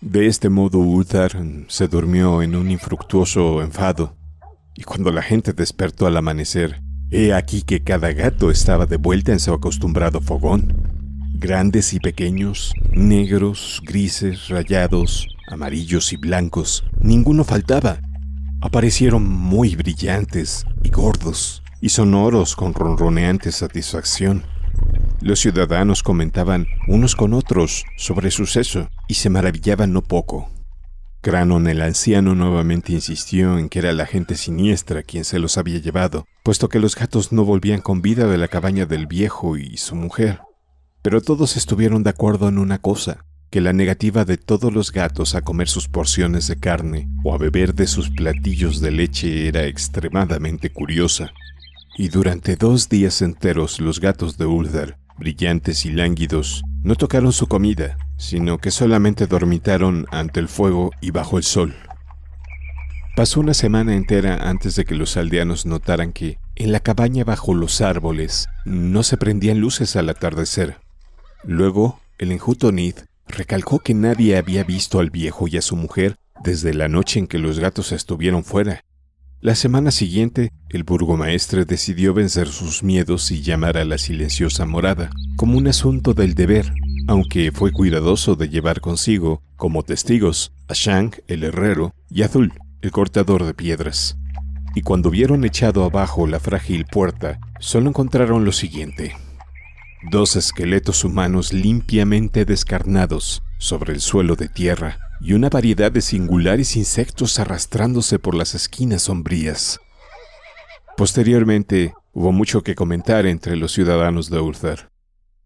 De 0.00 0.26
este 0.26 0.48
modo 0.48 0.78
Uthar 0.78 1.32
se 1.68 1.88
durmió 1.88 2.42
en 2.42 2.54
un 2.54 2.70
infructuoso 2.70 3.62
enfado, 3.62 4.14
y 4.74 4.82
cuando 4.82 5.10
la 5.10 5.22
gente 5.22 5.52
despertó 5.52 6.06
al 6.06 6.16
amanecer, 6.16 6.82
he 7.10 7.32
aquí 7.32 7.62
que 7.62 7.82
cada 7.82 8.12
gato 8.12 8.50
estaba 8.50 8.86
de 8.86 8.96
vuelta 8.96 9.32
en 9.32 9.40
su 9.40 9.52
acostumbrado 9.52 10.20
fogón. 10.20 10.72
Grandes 11.36 11.94
y 11.94 12.00
pequeños, 12.00 12.74
negros, 12.92 13.80
grises, 13.84 14.48
rayados, 14.48 15.26
amarillos 15.48 16.12
y 16.12 16.16
blancos, 16.16 16.84
ninguno 17.00 17.44
faltaba. 17.44 17.98
Aparecieron 18.64 19.28
muy 19.28 19.76
brillantes 19.76 20.64
y 20.82 20.88
gordos 20.88 21.62
y 21.82 21.90
sonoros 21.90 22.56
con 22.56 22.72
ronroneante 22.72 23.52
satisfacción. 23.52 24.42
Los 25.20 25.40
ciudadanos 25.40 26.02
comentaban 26.02 26.66
unos 26.88 27.14
con 27.14 27.34
otros 27.34 27.84
sobre 27.98 28.30
suceso 28.30 28.88
y 29.06 29.14
se 29.14 29.28
maravillaban 29.28 29.92
no 29.92 30.00
poco. 30.00 30.48
Cranon 31.20 31.68
el 31.68 31.82
anciano 31.82 32.34
nuevamente 32.34 32.94
insistió 32.94 33.58
en 33.58 33.68
que 33.68 33.80
era 33.80 33.92
la 33.92 34.06
gente 34.06 34.34
siniestra 34.34 35.02
quien 35.02 35.26
se 35.26 35.38
los 35.38 35.58
había 35.58 35.78
llevado, 35.78 36.24
puesto 36.42 36.70
que 36.70 36.80
los 36.80 36.94
gatos 36.94 37.32
no 37.32 37.44
volvían 37.44 37.82
con 37.82 38.00
vida 38.00 38.26
de 38.28 38.38
la 38.38 38.48
cabaña 38.48 38.86
del 38.86 39.06
viejo 39.06 39.58
y 39.58 39.76
su 39.76 39.94
mujer. 39.94 40.40
Pero 41.02 41.20
todos 41.20 41.58
estuvieron 41.58 42.02
de 42.02 42.10
acuerdo 42.10 42.48
en 42.48 42.56
una 42.56 42.78
cosa, 42.78 43.26
que 43.54 43.60
la 43.60 43.72
negativa 43.72 44.24
de 44.24 44.36
todos 44.36 44.72
los 44.72 44.90
gatos 44.90 45.36
a 45.36 45.42
comer 45.42 45.68
sus 45.68 45.86
porciones 45.86 46.48
de 46.48 46.56
carne 46.56 47.08
o 47.22 47.32
a 47.32 47.38
beber 47.38 47.72
de 47.72 47.86
sus 47.86 48.10
platillos 48.10 48.80
de 48.80 48.90
leche 48.90 49.46
era 49.46 49.64
extremadamente 49.66 50.70
curiosa. 50.70 51.32
Y 51.96 52.08
durante 52.08 52.56
dos 52.56 52.88
días 52.88 53.22
enteros 53.22 53.78
los 53.78 54.00
gatos 54.00 54.38
de 54.38 54.46
Uldar, 54.46 54.98
brillantes 55.18 55.86
y 55.86 55.92
lánguidos, 55.92 56.64
no 56.82 56.96
tocaron 56.96 57.32
su 57.32 57.46
comida, 57.46 57.96
sino 58.16 58.58
que 58.58 58.72
solamente 58.72 59.28
dormitaron 59.28 60.06
ante 60.10 60.40
el 60.40 60.48
fuego 60.48 60.90
y 61.00 61.12
bajo 61.12 61.38
el 61.38 61.44
sol. 61.44 61.76
Pasó 63.14 63.38
una 63.38 63.54
semana 63.54 63.94
entera 63.94 64.50
antes 64.50 64.74
de 64.74 64.84
que 64.84 64.96
los 64.96 65.16
aldeanos 65.16 65.64
notaran 65.64 66.12
que, 66.12 66.40
en 66.56 66.72
la 66.72 66.80
cabaña 66.80 67.22
bajo 67.22 67.54
los 67.54 67.80
árboles, 67.82 68.48
no 68.64 69.04
se 69.04 69.16
prendían 69.16 69.60
luces 69.60 69.94
al 69.94 70.08
atardecer. 70.08 70.80
Luego, 71.44 72.00
el 72.18 72.32
enjuto 72.32 72.72
Nid 72.72 72.96
Recalcó 73.28 73.78
que 73.80 73.94
nadie 73.94 74.36
había 74.36 74.64
visto 74.64 75.00
al 75.00 75.10
viejo 75.10 75.48
y 75.48 75.56
a 75.56 75.62
su 75.62 75.76
mujer 75.76 76.16
desde 76.42 76.74
la 76.74 76.88
noche 76.88 77.18
en 77.18 77.26
que 77.26 77.38
los 77.38 77.58
gatos 77.58 77.92
estuvieron 77.92 78.44
fuera. 78.44 78.84
La 79.40 79.54
semana 79.54 79.90
siguiente, 79.90 80.52
el 80.70 80.84
burgomaestre 80.84 81.64
decidió 81.64 82.14
vencer 82.14 82.48
sus 82.48 82.82
miedos 82.82 83.30
y 83.30 83.42
llamar 83.42 83.76
a 83.76 83.84
la 83.84 83.98
silenciosa 83.98 84.64
morada, 84.64 85.10
como 85.36 85.58
un 85.58 85.68
asunto 85.68 86.14
del 86.14 86.34
deber, 86.34 86.72
aunque 87.08 87.52
fue 87.52 87.70
cuidadoso 87.70 88.36
de 88.36 88.48
llevar 88.48 88.80
consigo, 88.80 89.42
como 89.56 89.82
testigos, 89.82 90.52
a 90.68 90.72
Shank, 90.74 91.18
el 91.26 91.44
herrero, 91.44 91.94
y 92.10 92.22
Azul, 92.22 92.54
el 92.80 92.90
cortador 92.90 93.44
de 93.44 93.52
piedras. 93.52 94.16
Y 94.74 94.80
cuando 94.80 95.10
vieron 95.10 95.44
echado 95.44 95.84
abajo 95.84 96.26
la 96.26 96.40
frágil 96.40 96.86
puerta, 96.86 97.38
solo 97.60 97.90
encontraron 97.90 98.44
lo 98.44 98.52
siguiente. 98.52 99.14
Dos 100.10 100.36
esqueletos 100.36 101.02
humanos 101.02 101.54
limpiamente 101.54 102.44
descarnados 102.44 103.42
sobre 103.58 103.94
el 103.94 104.00
suelo 104.00 104.36
de 104.36 104.48
tierra 104.48 104.98
y 105.20 105.32
una 105.32 105.48
variedad 105.48 105.90
de 105.90 106.02
singulares 106.02 106.76
insectos 106.76 107.38
arrastrándose 107.38 108.18
por 108.18 108.34
las 108.34 108.54
esquinas 108.54 109.02
sombrías. 109.02 109.80
Posteriormente, 110.98 111.94
hubo 112.12 112.32
mucho 112.32 112.62
que 112.62 112.74
comentar 112.74 113.24
entre 113.24 113.56
los 113.56 113.72
ciudadanos 113.72 114.28
de 114.28 114.40
Ulthar. 114.40 114.90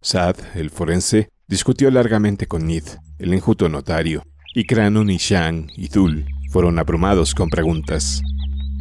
Sad, 0.01 0.37
el 0.57 0.71
forense, 0.71 1.31
discutió 1.47 1.91
largamente 1.93 2.47
con 2.47 2.67
Nid, 2.67 2.85
el 3.19 3.33
enjuto 3.35 3.69
notario, 3.69 4.25
y 4.55 4.65
Cranon 4.65 5.09
y 5.09 5.19
Shang 5.19 5.71
y 5.77 5.89
Dul 5.89 6.27
fueron 6.51 6.81
abrumados 6.81 7.35
con 7.35 7.49
preguntas. 7.49 8.23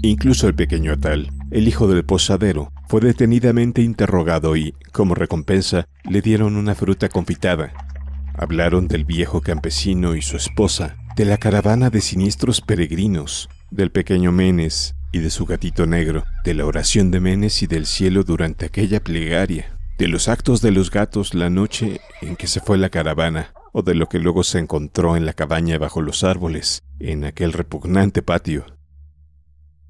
Incluso 0.01 0.47
el 0.47 0.55
pequeño 0.55 0.93
Atal, 0.93 1.29
el 1.51 1.67
hijo 1.67 1.87
del 1.87 2.03
posadero, 2.03 2.71
fue 2.87 3.01
detenidamente 3.01 3.81
interrogado 3.81 4.55
y, 4.55 4.73
como 4.91 5.13
recompensa, 5.13 5.87
le 6.09 6.21
dieron 6.21 6.55
una 6.55 6.75
fruta 6.75 7.09
confitada. 7.09 7.73
Hablaron 8.37 8.87
del 8.87 9.03
viejo 9.03 9.41
campesino 9.41 10.15
y 10.15 10.21
su 10.21 10.37
esposa, 10.37 10.95
de 11.15 11.25
la 11.25 11.37
caravana 11.37 11.89
de 11.89 12.01
siniestros 12.01 12.61
peregrinos, 12.61 13.49
del 13.71 13.91
pequeño 13.91 14.31
Menes 14.31 14.95
y 15.11 15.19
de 15.19 15.29
su 15.29 15.45
gatito 15.45 15.85
negro, 15.85 16.23
de 16.43 16.53
la 16.53 16.65
oración 16.65 17.11
de 17.11 17.19
Menes 17.19 17.61
y 17.63 17.67
del 17.67 17.85
cielo 17.85 18.23
durante 18.23 18.65
aquella 18.65 18.99
plegaria, 19.01 19.77
de 19.97 20.07
los 20.07 20.27
actos 20.27 20.61
de 20.61 20.71
los 20.71 20.91
gatos 20.91 21.33
la 21.33 21.49
noche 21.49 21.99
en 22.21 22.35
que 22.35 22.47
se 22.47 22.59
fue 22.59 22.77
la 22.77 22.89
caravana, 22.89 23.51
o 23.73 23.81
de 23.81 23.95
lo 23.95 24.07
que 24.07 24.19
luego 24.19 24.43
se 24.43 24.59
encontró 24.59 25.17
en 25.17 25.25
la 25.25 25.33
cabaña 25.33 25.77
bajo 25.77 26.01
los 26.01 26.23
árboles, 26.23 26.83
en 26.99 27.25
aquel 27.25 27.51
repugnante 27.51 28.21
patio. 28.21 28.65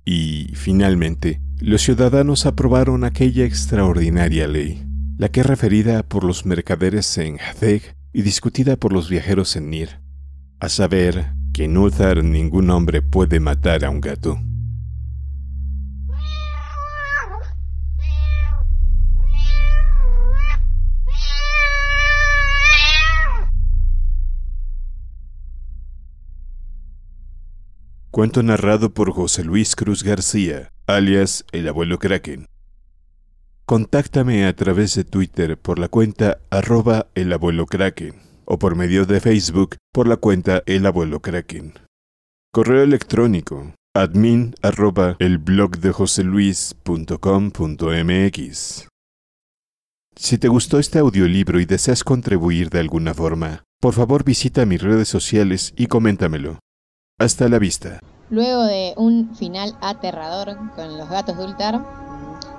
Y, 0.06 0.54
finalmente, 0.56 1.42
los 1.60 1.82
ciudadanos 1.82 2.46
aprobaron 2.46 3.04
aquella 3.04 3.44
extraordinaria 3.44 4.48
ley, 4.48 4.86
la 5.18 5.30
que 5.30 5.40
es 5.40 5.46
referida 5.46 6.04
por 6.04 6.24
los 6.24 6.46
mercaderes 6.46 7.18
en 7.18 7.40
Hadeg 7.40 7.96
y 8.14 8.22
discutida 8.22 8.76
por 8.76 8.94
los 8.94 9.10
viajeros 9.10 9.56
en 9.56 9.72
Nir, 9.72 10.00
a 10.60 10.70
saber 10.70 11.34
que 11.54 11.66
en 11.66 11.78
Ulthar 11.78 12.24
ningún 12.24 12.70
hombre 12.70 13.02
puede 13.02 13.40
matar 13.40 13.86
a 13.86 13.90
un 13.90 14.02
gato. 14.02 14.40
Cuento 28.12 28.42
narrado 28.42 28.94
por 28.94 29.12
José 29.12 29.44
Luis 29.44 29.76
Cruz 29.76 30.04
García 30.04 30.72
alias 30.88 31.46
el 31.52 31.68
abuelo 31.68 32.00
Kraken. 32.00 32.48
Contáctame 33.66 34.46
a 34.46 34.56
través 34.56 34.96
de 34.96 35.04
Twitter 35.04 35.58
por 35.58 35.80
la 35.80 35.90
cuenta 35.90 36.40
arroba 36.50 37.08
el 37.14 37.34
abuelo 37.34 37.66
Kraken 37.66 38.16
o 38.46 38.58
por 38.58 38.76
medio 38.76 39.06
de 39.06 39.20
Facebook 39.20 39.76
por 39.92 40.08
la 40.08 40.16
cuenta 40.16 40.64
el 40.66 40.86
abuelo 40.86 41.20
Kraken. 41.20 41.74
Correo 42.54 42.84
electrónico 42.84 43.74
admin 43.94 44.56
arroba 44.62 45.18
el 45.20 45.38
blog 45.38 45.78
de. 45.80 45.94
Si 50.16 50.38
te 50.38 50.48
gustó 50.48 50.80
este 50.80 51.00
audiolibro 51.00 51.60
y 51.60 51.66
deseas 51.66 52.06
contribuir 52.06 52.70
de 52.70 52.80
alguna 52.80 53.14
forma, 53.14 53.64
por 53.82 53.94
favor 53.94 54.24
visita 54.24 54.66
mis 54.66 54.82
redes 54.82 55.10
sociales 55.10 55.74
y 55.76 55.88
coméntamelo. 55.88 56.60
Hasta 57.20 57.50
la 57.50 57.60
vista. 57.60 58.00
Luego 58.30 58.64
de 58.64 58.94
un 58.98 59.34
final 59.36 59.76
aterrador 59.80 60.58
con 60.76 60.98
los 60.98 61.10
gatos 61.10 61.38
de 61.38 61.46
Ultar, 61.46 61.86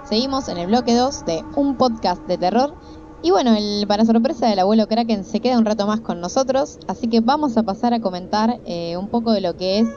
seguimos 0.08 0.48
en 0.48 0.56
el 0.56 0.66
bloque 0.68 0.94
2 0.94 1.26
de 1.26 1.44
un 1.56 1.76
podcast 1.76 2.22
de 2.26 2.38
terror. 2.38 2.74
Y 3.22 3.32
bueno, 3.32 3.54
el, 3.54 3.84
para 3.86 4.06
sorpresa 4.06 4.46
del 4.46 4.60
abuelo 4.60 4.86
Kraken 4.86 5.24
se 5.24 5.40
queda 5.40 5.58
un 5.58 5.66
rato 5.66 5.86
más 5.86 6.00
con 6.00 6.20
nosotros, 6.20 6.78
así 6.86 7.08
que 7.08 7.20
vamos 7.20 7.56
a 7.56 7.64
pasar 7.64 7.92
a 7.92 8.00
comentar 8.00 8.60
eh, 8.64 8.96
un 8.96 9.08
poco 9.08 9.32
de 9.32 9.42
lo 9.42 9.56
que 9.56 9.80
es 9.80 9.88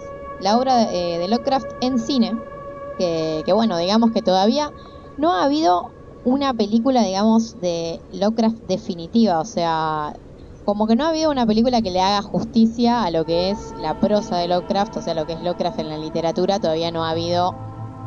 la 0.41 0.57
obra 0.57 0.91
eh, 0.91 1.19
de 1.19 1.28
Lovecraft 1.28 1.67
en 1.82 1.99
cine. 1.99 2.34
Que, 2.97 3.41
que 3.45 3.53
bueno, 3.53 3.78
digamos 3.78 4.11
que 4.11 4.22
todavía 4.22 4.72
no 5.17 5.32
ha 5.32 5.45
habido 5.45 5.91
una 6.26 6.53
película, 6.53 7.03
digamos, 7.03 7.61
de 7.61 8.01
Lovecraft 8.11 8.67
definitiva, 8.67 9.39
o 9.39 9.45
sea, 9.45 10.13
como 10.66 10.88
que 10.88 10.95
no 10.95 11.05
ha 11.05 11.09
habido 11.09 11.32
una 11.32 11.45
película 11.45 11.82
que 11.82 11.91
le 11.91 12.01
haga 12.01 12.22
justicia 12.22 13.03
a 13.03 13.12
lo 13.12 13.26
que 13.26 13.49
es 13.49 13.74
la 13.80 13.99
prosa 13.99 14.38
de 14.38 14.47
Lovecraft, 14.47 14.97
o 14.97 15.01
sea, 15.01 15.14
lo 15.14 15.26
que 15.26 15.34
es 15.34 15.41
Lovecraft 15.41 15.80
en 15.80 15.89
la 15.89 15.97
literatura, 15.97 16.59
todavía 16.59 16.91
no 16.91 17.03
ha 17.03 17.12
habido 17.12 17.55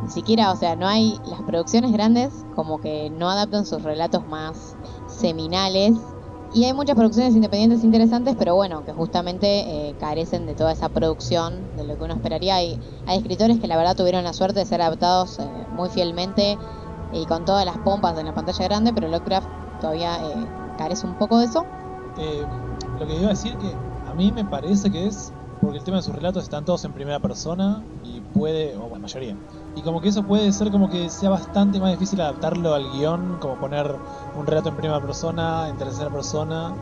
ni 0.02 0.10
siquiera, 0.10 0.52
o 0.52 0.56
sea, 0.56 0.76
no 0.76 0.86
hay 0.86 1.18
las 1.24 1.42
producciones 1.42 1.92
grandes 1.92 2.44
como 2.54 2.80
que 2.80 3.10
no 3.10 3.30
adaptan 3.30 3.64
sus 3.64 3.82
relatos 3.82 4.26
más 4.26 4.76
seminales. 5.06 5.94
Y 6.52 6.66
hay 6.66 6.72
muchas 6.72 6.94
producciones 6.94 7.34
independientes 7.34 7.82
interesantes, 7.82 8.36
pero 8.38 8.54
bueno, 8.54 8.84
que 8.84 8.92
justamente 8.92 9.88
eh, 9.88 9.96
carecen 9.98 10.46
de 10.46 10.54
toda 10.54 10.70
esa 10.70 10.88
producción, 10.88 11.74
de 11.76 11.84
lo 11.84 11.98
que 11.98 12.04
uno 12.04 12.14
esperaría. 12.14 12.54
Hay, 12.54 12.78
hay 13.06 13.18
escritores 13.18 13.58
que 13.58 13.66
la 13.66 13.76
verdad 13.76 13.96
tuvieron 13.96 14.22
la 14.22 14.32
suerte 14.32 14.60
de 14.60 14.66
ser 14.66 14.80
adaptados 14.80 15.40
eh, 15.40 15.66
muy 15.72 15.88
fielmente 15.88 16.56
y 17.12 17.26
con 17.26 17.44
todas 17.44 17.64
las 17.64 17.78
pompas 17.78 18.16
en 18.18 18.26
la 18.26 18.34
pantalla 18.34 18.64
grande, 18.66 18.92
pero 18.92 19.08
Lovecraft 19.08 19.48
todavía 19.80 20.16
eh, 20.16 20.46
carece 20.78 21.06
un 21.08 21.16
poco 21.16 21.38
de 21.38 21.46
eso. 21.46 21.66
Eh, 22.18 22.44
lo 22.98 23.06
que 23.06 23.16
iba 23.16 23.26
a 23.26 23.30
decir 23.30 23.56
que 23.58 23.72
a 24.08 24.14
mí 24.14 24.30
me 24.32 24.44
parece 24.44 24.90
que 24.90 25.06
es 25.06 25.32
porque 25.60 25.78
el 25.78 25.84
tema 25.84 25.96
de 25.96 26.02
sus 26.02 26.14
relatos 26.14 26.44
están 26.44 26.64
todos 26.64 26.84
en 26.84 26.92
primera 26.92 27.18
persona 27.20 27.82
y 28.04 28.20
puede, 28.20 28.76
o 28.76 28.88
la 28.92 28.98
mayoría, 28.98 29.36
y 29.74 29.80
como 29.80 30.00
que 30.00 30.08
eso 30.08 30.22
puede 30.22 30.52
ser 30.52 30.70
como 30.70 30.90
que 30.90 31.08
sea 31.08 31.30
bastante 31.30 31.80
más 31.80 31.90
difícil 31.92 32.20
adaptarlo 32.20 32.74
al 32.74 32.90
guion, 32.92 33.38
como 33.40 33.56
poner 33.56 33.90
un 34.36 34.46
relato 34.46 34.68
en 34.68 34.76
primera 34.76 35.00
persona, 35.00 35.68
en 35.68 35.78
tercera 35.78 36.10
persona, 36.10 36.74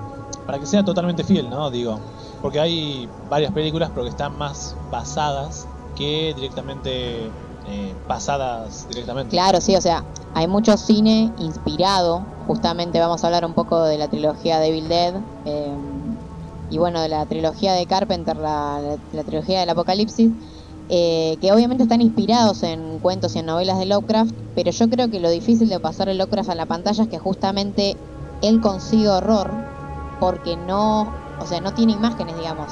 para 0.46 0.58
que 0.58 0.66
sea 0.66 0.84
totalmente 0.84 1.22
fiel, 1.22 1.48
¿no? 1.48 1.70
Digo, 1.70 2.00
porque 2.40 2.58
hay 2.58 3.08
varias 3.30 3.52
películas 3.52 3.90
pero 3.90 4.02
que 4.02 4.10
están 4.10 4.36
más 4.36 4.76
basadas 4.90 5.68
que 5.94 6.32
directamente 6.34 7.30
eh, 7.66 7.94
pasadas 8.06 8.88
directamente. 8.88 9.30
Claro, 9.30 9.60
sí, 9.60 9.76
o 9.76 9.80
sea, 9.80 10.04
hay 10.34 10.46
mucho 10.46 10.76
cine 10.76 11.32
inspirado, 11.38 12.24
justamente 12.46 12.98
vamos 12.98 13.22
a 13.22 13.26
hablar 13.26 13.44
un 13.44 13.54
poco 13.54 13.84
de 13.84 13.98
la 13.98 14.08
trilogía 14.08 14.58
de 14.58 14.68
Evil 14.68 14.88
Dead, 14.88 15.14
eh, 15.44 15.74
y 16.70 16.78
bueno, 16.78 17.00
de 17.02 17.08
la 17.08 17.26
trilogía 17.26 17.74
de 17.74 17.86
Carpenter, 17.86 18.36
la, 18.36 18.80
trilogía 19.26 19.60
del 19.60 19.70
Apocalipsis, 19.70 20.30
eh, 20.88 21.36
que 21.40 21.52
obviamente 21.52 21.82
están 21.84 22.00
inspirados 22.00 22.62
en 22.62 22.98
cuentos 22.98 23.36
y 23.36 23.40
en 23.40 23.46
novelas 23.46 23.78
de 23.78 23.86
Lovecraft, 23.86 24.32
pero 24.54 24.70
yo 24.70 24.88
creo 24.88 25.10
que 25.10 25.20
lo 25.20 25.30
difícil 25.30 25.68
de 25.68 25.78
pasar 25.80 26.08
el 26.08 26.18
Lovecraft 26.18 26.50
a 26.50 26.54
la 26.54 26.66
pantalla 26.66 27.04
es 27.04 27.08
que 27.08 27.18
justamente 27.18 27.96
él 28.40 28.60
consigue 28.60 29.08
horror 29.08 29.50
porque 30.18 30.56
no, 30.56 31.12
o 31.40 31.46
sea, 31.46 31.60
no 31.60 31.74
tiene 31.74 31.92
imágenes, 31.92 32.36
digamos, 32.36 32.68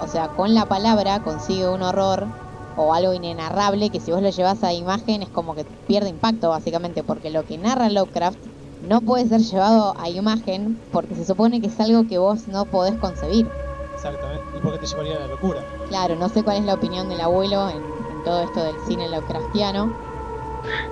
o 0.00 0.08
sea, 0.08 0.28
con 0.28 0.54
la 0.54 0.66
palabra 0.66 1.22
consigue 1.22 1.68
un 1.68 1.82
horror 1.82 2.45
o 2.76 2.94
algo 2.94 3.12
inenarrable 3.12 3.90
que 3.90 4.00
si 4.00 4.12
vos 4.12 4.22
lo 4.22 4.30
llevas 4.30 4.62
a 4.62 4.72
imagen 4.72 5.22
es 5.22 5.30
como 5.30 5.54
que 5.54 5.64
pierde 5.86 6.08
impacto 6.08 6.50
básicamente 6.50 7.02
porque 7.02 7.30
lo 7.30 7.44
que 7.44 7.58
narra 7.58 7.90
Lovecraft 7.90 8.38
no 8.80 9.00
puede 9.00 9.26
ser 9.26 9.40
llevado 9.40 9.94
a 9.98 10.08
imagen 10.08 10.78
porque 10.92 11.14
se 11.14 11.24
supone 11.24 11.60
que 11.60 11.68
es 11.68 11.80
algo 11.80 12.06
que 12.06 12.18
vos 12.18 12.46
no 12.48 12.66
podés 12.66 12.96
concebir. 12.98 13.46
Exactamente, 13.94 14.44
y 14.56 14.60
porque 14.60 14.78
te 14.78 14.86
llevaría 14.86 15.16
a 15.16 15.20
la 15.20 15.26
locura. 15.28 15.62
Claro, 15.88 16.16
no 16.16 16.28
sé 16.28 16.42
cuál 16.42 16.58
es 16.58 16.64
la 16.64 16.74
opinión 16.74 17.08
del 17.08 17.20
abuelo 17.20 17.70
en, 17.70 17.76
en 17.76 18.22
todo 18.24 18.42
esto 18.42 18.62
del 18.62 18.78
cine 18.86 19.08
Lovecraftiano. 19.08 19.90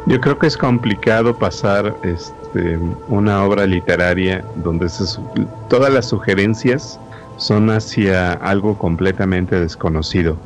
Yo 0.07 0.21
creo 0.21 0.39
que 0.39 0.47
es 0.47 0.57
complicado 0.57 1.37
pasar 1.37 1.99
este, 2.03 2.79
una 3.09 3.45
obra 3.45 3.67
literaria 3.67 4.45
donde 4.57 4.89
se, 4.89 5.05
todas 5.69 5.93
las 5.93 6.07
sugerencias 6.07 6.99
son 7.37 7.69
hacia 7.71 8.33
algo 8.33 8.79
completamente 8.79 9.61
desconocido 9.61 10.37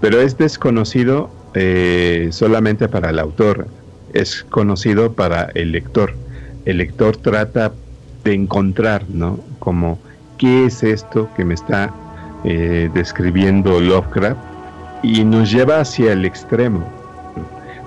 pero 0.00 0.20
es 0.20 0.36
desconocido 0.36 1.30
eh, 1.54 2.28
solamente 2.32 2.88
para 2.88 3.10
el 3.10 3.18
autor, 3.18 3.68
es 4.12 4.44
conocido 4.44 5.12
para 5.12 5.50
el 5.54 5.72
lector. 5.72 6.14
El 6.64 6.78
lector 6.78 7.16
trata 7.16 7.72
de 8.24 8.34
encontrar, 8.34 9.04
¿no? 9.08 9.38
Como, 9.58 9.98
¿qué 10.38 10.66
es 10.66 10.82
esto 10.82 11.28
que 11.36 11.44
me 11.44 11.54
está 11.54 11.92
eh, 12.44 12.90
describiendo 12.94 13.80
Lovecraft? 13.80 14.38
Y 15.02 15.24
nos 15.24 15.52
lleva 15.52 15.80
hacia 15.80 16.12
el 16.12 16.24
extremo. 16.24 16.84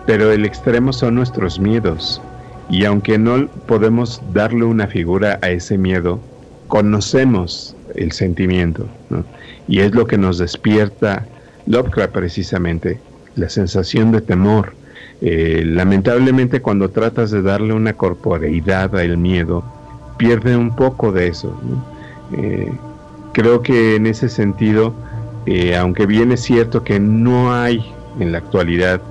Pero 0.05 0.31
el 0.31 0.45
extremo 0.45 0.93
son 0.93 1.15
nuestros 1.15 1.59
miedos. 1.59 2.21
Y 2.69 2.85
aunque 2.85 3.17
no 3.17 3.47
podemos 3.67 4.21
darle 4.33 4.65
una 4.65 4.87
figura 4.87 5.39
a 5.41 5.49
ese 5.49 5.77
miedo, 5.77 6.19
conocemos 6.67 7.75
el 7.95 8.11
sentimiento. 8.11 8.85
Y 9.67 9.79
es 9.79 9.93
lo 9.93 10.05
que 10.05 10.17
nos 10.17 10.37
despierta 10.37 11.25
Lovecraft 11.67 12.13
precisamente, 12.13 12.99
la 13.35 13.49
sensación 13.49 14.11
de 14.11 14.21
temor. 14.21 14.73
Eh, 15.21 15.63
lamentablemente 15.65 16.61
cuando 16.61 16.89
tratas 16.89 17.31
de 17.31 17.41
darle 17.41 17.73
una 17.73 17.93
corporeidad 17.93 18.95
al 18.95 19.17
miedo, 19.17 19.63
pierde 20.17 20.55
un 20.55 20.75
poco 20.75 21.11
de 21.11 21.27
eso. 21.27 21.59
Eh, 22.37 22.71
creo 23.33 23.61
que 23.61 23.95
en 23.95 24.07
ese 24.07 24.29
sentido, 24.29 24.93
eh, 25.45 25.75
aunque 25.75 26.05
bien 26.05 26.31
es 26.31 26.41
cierto 26.41 26.83
que 26.83 26.99
no 26.99 27.53
hay 27.53 27.83
en 28.19 28.31
la 28.31 28.39
actualidad 28.39 29.01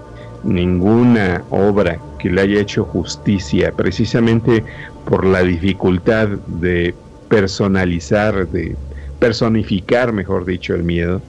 ninguna 0.45 1.43
obra 1.51 1.99
que 2.19 2.31
le 2.31 2.41
haya 2.41 2.61
hecho 2.61 2.85
justicia, 2.85 3.73
precisamente 3.73 4.65
por 5.05 5.25
la 5.25 5.43
dificultad 5.43 6.29
de 6.29 6.95
personalizar, 7.29 8.49
de 8.49 8.77
personificar, 9.19 10.13
mejor 10.13 10.45
dicho, 10.45 10.75
el 10.75 10.85
miedo, 10.85 11.21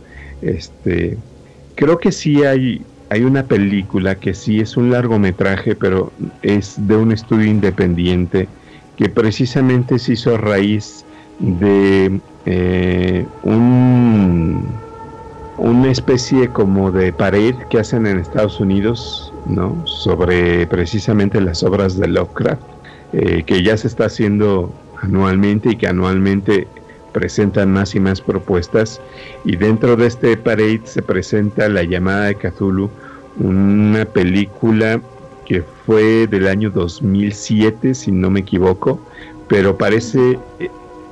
este, 0.41 1.17
creo 1.75 1.97
que 1.97 2.11
sí 2.11 2.43
hay, 2.43 2.81
hay 3.09 3.23
una 3.23 3.43
película 3.43 4.15
que 4.15 4.33
sí 4.33 4.59
es 4.59 4.77
un 4.77 4.91
largometraje, 4.91 5.75
pero 5.75 6.11
es 6.41 6.75
de 6.87 6.95
un 6.95 7.11
estudio 7.11 7.45
independiente 7.45 8.47
que 8.97 9.09
precisamente 9.09 9.99
se 9.99 10.13
hizo 10.13 10.35
a 10.35 10.37
raíz 10.37 11.05
de 11.39 12.19
eh, 12.45 13.25
un, 13.43 14.65
una 15.57 15.91
especie 15.91 16.49
como 16.49 16.91
de 16.91 17.13
pared 17.13 17.55
que 17.69 17.79
hacen 17.79 18.07
en 18.07 18.17
Estados 18.17 18.59
Unidos, 18.59 19.31
¿no? 19.45 19.85
Sobre 19.85 20.65
precisamente 20.67 21.39
las 21.41 21.63
obras 21.63 21.97
de 21.97 22.07
Lovecraft, 22.07 22.61
eh, 23.13 23.43
que 23.45 23.63
ya 23.63 23.77
se 23.77 23.87
está 23.87 24.05
haciendo 24.05 24.73
anualmente 25.01 25.71
y 25.71 25.75
que 25.75 25.87
anualmente 25.87 26.67
presentan 27.17 27.73
más 27.73 27.95
y 27.95 27.99
más 27.99 28.21
propuestas 28.21 29.01
y 29.43 29.55
dentro 29.55 29.95
de 29.95 30.05
este 30.05 30.37
parade 30.37 30.81
se 30.83 31.01
presenta 31.01 31.67
La 31.67 31.81
llamada 31.81 32.25
de 32.25 32.35
Cthulhu, 32.35 32.91
una 33.39 34.05
película 34.05 35.01
que 35.47 35.63
fue 35.63 36.27
del 36.27 36.47
año 36.47 36.69
2007 36.69 37.95
si 37.95 38.11
no 38.11 38.29
me 38.29 38.41
equivoco, 38.41 38.99
pero 39.47 39.75
parece 39.75 40.37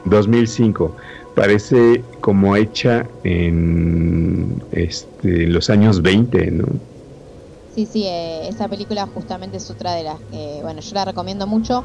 2005, 0.05 0.85
eh, 0.85 1.01
parece 1.33 2.03
como 2.21 2.55
hecha 2.55 3.07
en 3.23 4.61
este, 4.73 5.47
los 5.47 5.71
años 5.71 6.03
20, 6.03 6.51
¿no? 6.51 6.65
Sí, 7.73 7.87
sí, 7.87 8.03
eh, 8.05 8.47
esa 8.47 8.67
película 8.67 9.07
justamente 9.07 9.57
es 9.57 9.71
otra 9.71 9.95
de 9.95 10.03
las 10.03 10.19
que, 10.29 10.59
bueno, 10.61 10.81
yo 10.81 10.93
la 10.93 11.05
recomiendo 11.05 11.47
mucho 11.47 11.83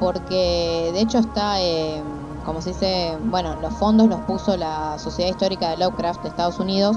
porque 0.00 0.90
de 0.94 1.00
hecho 1.02 1.18
está... 1.18 1.60
Eh, 1.60 2.00
como 2.48 2.62
se 2.62 2.70
dice, 2.70 3.12
bueno, 3.26 3.56
los 3.60 3.74
fondos 3.74 4.08
los 4.08 4.20
puso 4.20 4.56
la 4.56 4.98
Sociedad 4.98 5.30
Histórica 5.30 5.68
de 5.68 5.76
Lovecraft 5.76 6.22
de 6.22 6.30
Estados 6.30 6.58
Unidos 6.58 6.96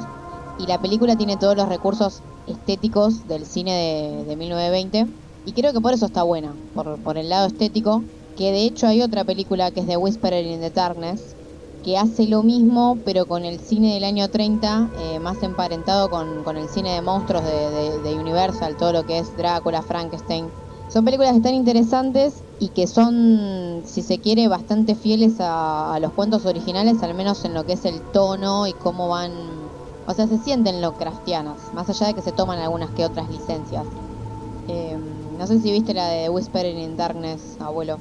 y 0.57 0.65
la 0.65 0.79
película 0.79 1.17
tiene 1.17 1.35
todos 1.35 1.57
los 1.57 1.67
recursos 1.67 2.21
estéticos 2.47 3.27
del 3.27 3.45
cine 3.45 3.73
de, 3.73 4.23
de 4.23 4.35
1920 4.37 5.07
y 5.45 5.51
creo 5.51 5.73
que 5.73 5.81
por 5.81 5.91
eso 5.91 6.05
está 6.05 6.23
buena, 6.23 6.53
por, 6.73 6.97
por, 6.99 7.17
el 7.17 7.27
lado 7.27 7.47
estético, 7.47 8.01
que 8.37 8.53
de 8.53 8.63
hecho 8.63 8.87
hay 8.87 9.01
otra 9.01 9.25
película 9.25 9.71
que 9.71 9.81
es 9.81 9.87
de 9.87 9.97
Whisperer 9.97 10.45
in 10.45 10.61
the 10.61 10.69
Darkness, 10.69 11.35
que 11.83 11.97
hace 11.97 12.27
lo 12.27 12.43
mismo, 12.43 12.97
pero 13.03 13.25
con 13.25 13.43
el 13.43 13.59
cine 13.59 13.95
del 13.95 14.05
año 14.05 14.29
30, 14.29 14.89
eh, 14.99 15.19
más 15.19 15.43
emparentado 15.43 16.09
con, 16.09 16.55
el 16.55 16.69
cine 16.69 16.93
de 16.93 17.01
monstruos 17.01 17.43
de, 17.43 18.15
Universal, 18.17 18.77
todo 18.77 18.93
lo 18.93 19.05
que 19.05 19.19
es 19.19 19.35
Drácula, 19.35 19.81
Frankenstein. 19.81 20.45
Son 20.91 21.05
películas 21.05 21.31
que 21.31 21.37
están 21.37 21.53
interesantes 21.53 22.43
y 22.59 22.69
que 22.69 22.85
son, 22.85 23.81
si 23.85 24.01
se 24.01 24.19
quiere, 24.19 24.47
bastante 24.47 24.95
fieles 24.95 25.39
a, 25.39 25.93
a 25.93 25.99
los 25.99 26.11
cuentos 26.11 26.45
originales, 26.45 27.01
al 27.01 27.13
menos 27.13 27.45
en 27.45 27.53
lo 27.53 27.65
que 27.65 27.73
es 27.73 27.85
el 27.85 28.01
tono 28.11 28.67
y 28.67 28.73
cómo 28.73 29.07
van 29.07 29.31
o 30.07 30.13
sea, 30.13 30.27
se 30.27 30.37
sienten 30.39 30.81
Lovecraftianas, 30.81 31.73
más 31.73 31.89
allá 31.89 32.07
de 32.07 32.13
que 32.13 32.21
se 32.21 32.31
toman 32.31 32.59
algunas 32.59 32.89
que 32.91 33.05
otras 33.05 33.29
licencias. 33.29 33.85
Eh, 34.67 34.97
no 35.37 35.47
sé 35.47 35.59
si 35.59 35.71
viste 35.71 35.93
la 35.93 36.07
de 36.07 36.29
Whispering 36.29 36.77
in 36.77 36.97
Darkness, 36.97 37.57
abuelo. 37.59 37.97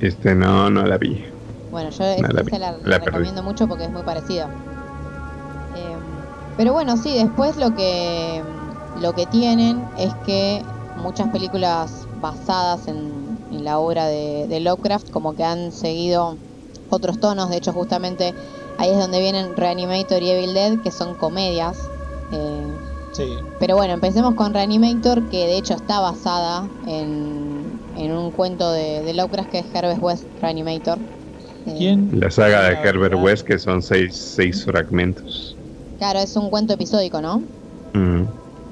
Este 0.00 0.34
no, 0.34 0.68
no 0.68 0.84
la 0.84 0.98
vi. 0.98 1.24
Bueno, 1.70 1.90
yo 1.90 2.04
esa 2.04 2.58
la, 2.58 2.98
recomiendo 2.98 3.42
mucho 3.42 3.66
porque 3.68 3.84
es 3.84 3.90
muy 3.90 4.02
parecida. 4.02 4.44
Eh, 5.76 5.96
pero 6.56 6.72
bueno, 6.72 6.96
sí, 6.96 7.14
después 7.14 7.56
lo 7.56 7.74
que 7.74 8.42
lo 9.00 9.14
que 9.14 9.24
tienen 9.26 9.82
es 9.96 10.12
que 10.26 10.62
muchas 10.96 11.28
películas 11.28 12.01
basadas 12.22 12.88
en, 12.88 13.12
la 13.50 13.78
obra 13.78 14.06
de, 14.06 14.46
de 14.48 14.60
Lovecraft 14.60 15.10
como 15.10 15.36
que 15.36 15.44
han 15.44 15.72
seguido 15.72 16.38
otros 16.88 17.20
tonos, 17.20 17.50
de 17.50 17.58
hecho 17.58 17.72
justamente 17.74 18.32
Ahí 18.78 18.90
es 18.90 18.98
donde 18.98 19.20
vienen 19.20 19.56
Reanimator 19.56 20.22
y 20.22 20.30
Evil 20.30 20.54
Dead, 20.54 20.78
que 20.80 20.90
son 20.90 21.14
comedias. 21.14 21.78
Eh, 22.32 22.66
sí. 23.12 23.34
Pero 23.60 23.76
bueno, 23.76 23.94
empecemos 23.94 24.34
con 24.34 24.54
Reanimator, 24.54 25.22
que 25.28 25.46
de 25.46 25.58
hecho 25.58 25.74
está 25.74 26.00
basada 26.00 26.68
en, 26.86 27.78
en 27.96 28.12
un 28.12 28.30
cuento 28.30 28.72
de, 28.72 29.02
de 29.02 29.14
Lovecraft 29.14 29.50
que 29.50 29.58
es 29.60 29.66
Herbert 29.74 30.02
West 30.02 30.24
Reanimator. 30.40 30.98
Eh, 31.66 31.74
¿Quién? 31.78 32.10
La 32.18 32.30
saga 32.30 32.62
de 32.62 32.72
Herbert 32.72 33.14
West, 33.22 33.46
que 33.46 33.58
son 33.58 33.82
seis, 33.82 34.16
seis 34.16 34.64
fragmentos. 34.64 35.56
Claro, 35.98 36.18
es 36.18 36.34
un 36.34 36.50
cuento 36.50 36.74
episódico, 36.74 37.20
¿no? 37.20 37.42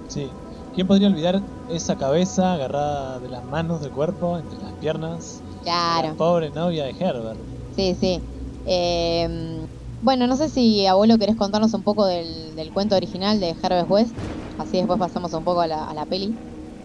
Sí. 0.09 0.29
¿Quién 0.75 0.87
podría 0.87 1.09
olvidar 1.09 1.43
esa 1.71 1.97
cabeza 1.97 2.55
agarrada 2.55 3.19
de 3.19 3.29
las 3.29 3.45
manos 3.45 3.81
del 3.81 3.91
cuerpo, 3.91 4.39
entre 4.39 4.59
las 4.59 4.73
piernas? 4.75 5.43
Claro. 5.63 6.09
La 6.09 6.15
pobre 6.15 6.51
novia 6.51 6.85
de 6.85 6.91
Herbert. 6.91 7.39
Sí, 7.77 7.97
sí. 7.99 8.21
Eh, 8.67 9.59
bueno, 10.03 10.27
no 10.27 10.37
sé 10.37 10.49
si 10.49 10.87
abuelo 10.87 11.19
querés 11.19 11.37
contarnos 11.37 11.75
un 11.75 11.83
poco 11.83 12.07
del, 12.07 12.71
cuento 12.73 12.97
original 12.97 13.41
de 13.41 13.55
Herbert 13.63 13.91
West, 13.91 14.15
así 14.59 14.79
después 14.79 14.99
pasamos 14.99 15.33
un 15.35 15.45
poco 15.45 15.61
a 15.61 15.67
la, 15.67 15.85
a 15.85 15.95
la 15.95 16.07
peli. 16.07 16.35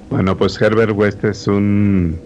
Bueno, 0.09 0.37
pues 0.37 0.59
Herbert 0.61 0.97
West 0.97 1.23
es 1.23 1.47
un 1.47 2.19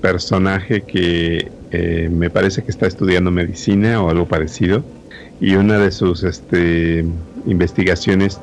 personaje 0.00 0.82
que 0.82 1.50
eh, 1.70 2.08
me 2.10 2.30
parece 2.30 2.62
que 2.62 2.70
está 2.70 2.86
estudiando 2.86 3.30
medicina 3.30 4.02
o 4.02 4.10
algo 4.10 4.26
parecido 4.26 4.82
y 5.40 5.54
una 5.54 5.78
de 5.78 5.90
sus 5.90 6.22
este, 6.22 7.04
investigaciones 7.46 8.40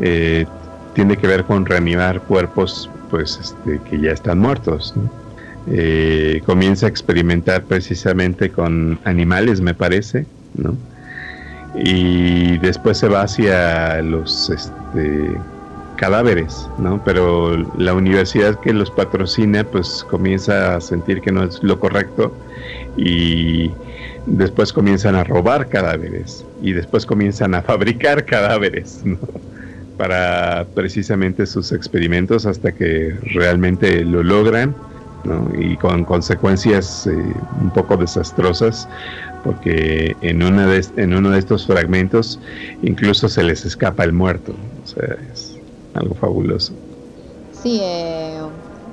eh, 0.00 0.46
tiene 0.94 1.16
que 1.16 1.26
ver 1.26 1.44
con 1.44 1.66
reanimar 1.66 2.20
cuerpos 2.22 2.90
pues 3.10 3.38
este, 3.40 3.80
que 3.88 4.00
ya 4.00 4.12
están 4.12 4.38
muertos. 4.38 4.94
Eh, 5.70 6.42
comienza 6.46 6.86
a 6.86 6.88
experimentar 6.88 7.62
precisamente 7.64 8.50
con 8.50 8.98
animales, 9.04 9.60
me 9.60 9.74
parece, 9.74 10.26
¿no? 10.54 10.74
y 11.74 12.58
después 12.58 12.98
se 12.98 13.08
va 13.08 13.22
hacia 13.22 14.00
los 14.02 14.50
este, 14.50 15.36
cadáveres, 15.96 16.68
¿no? 16.78 17.02
Pero 17.04 17.56
la 17.76 17.94
universidad 17.94 18.58
que 18.60 18.72
los 18.72 18.90
patrocina 18.90 19.64
pues 19.64 20.04
comienza 20.08 20.76
a 20.76 20.80
sentir 20.80 21.20
que 21.20 21.32
no 21.32 21.44
es 21.44 21.62
lo 21.62 21.78
correcto 21.78 22.32
y 22.96 23.70
después 24.26 24.72
comienzan 24.72 25.14
a 25.14 25.24
robar 25.24 25.68
cadáveres 25.68 26.44
y 26.62 26.72
después 26.72 27.06
comienzan 27.06 27.54
a 27.54 27.62
fabricar 27.68 28.24
cadáveres, 28.24 29.02
¿no? 29.04 29.18
Para 29.98 30.66
precisamente 30.74 31.44
sus 31.44 31.72
experimentos 31.72 32.46
hasta 32.46 32.72
que 32.72 33.14
realmente 33.34 34.04
lo 34.04 34.22
logran. 34.22 34.74
Y 35.58 35.76
con 35.76 36.04
consecuencias 36.04 37.06
eh, 37.06 37.10
un 37.60 37.70
poco 37.70 37.96
desastrosas 37.98 38.88
porque 39.44 40.16
en, 40.20 40.42
una 40.42 40.66
de, 40.66 40.84
en 40.96 41.14
uno 41.14 41.30
de 41.30 41.38
estos 41.38 41.66
fragmentos 41.66 42.38
incluso 42.82 43.28
se 43.28 43.42
les 43.42 43.64
escapa 43.64 44.04
el 44.04 44.12
muerto. 44.12 44.54
O 44.84 44.86
sea, 44.86 45.16
es 45.32 45.56
algo 45.94 46.14
fabuloso. 46.14 46.72
Sí, 47.62 47.80
eh, 47.82 48.40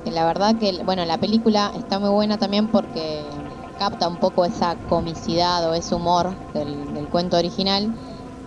la 0.06 0.26
verdad 0.26 0.56
que, 0.58 0.72
bueno, 0.84 1.04
la 1.04 1.18
película 1.18 1.72
está 1.76 1.98
muy 1.98 2.10
buena 2.10 2.38
también 2.38 2.68
porque 2.68 3.22
capta 3.78 4.08
un 4.08 4.16
poco 4.16 4.44
esa 4.44 4.76
comicidad 4.88 5.68
o 5.68 5.74
ese 5.74 5.94
humor 5.94 6.32
del, 6.54 7.06
cuento 7.10 7.36
original. 7.36 7.92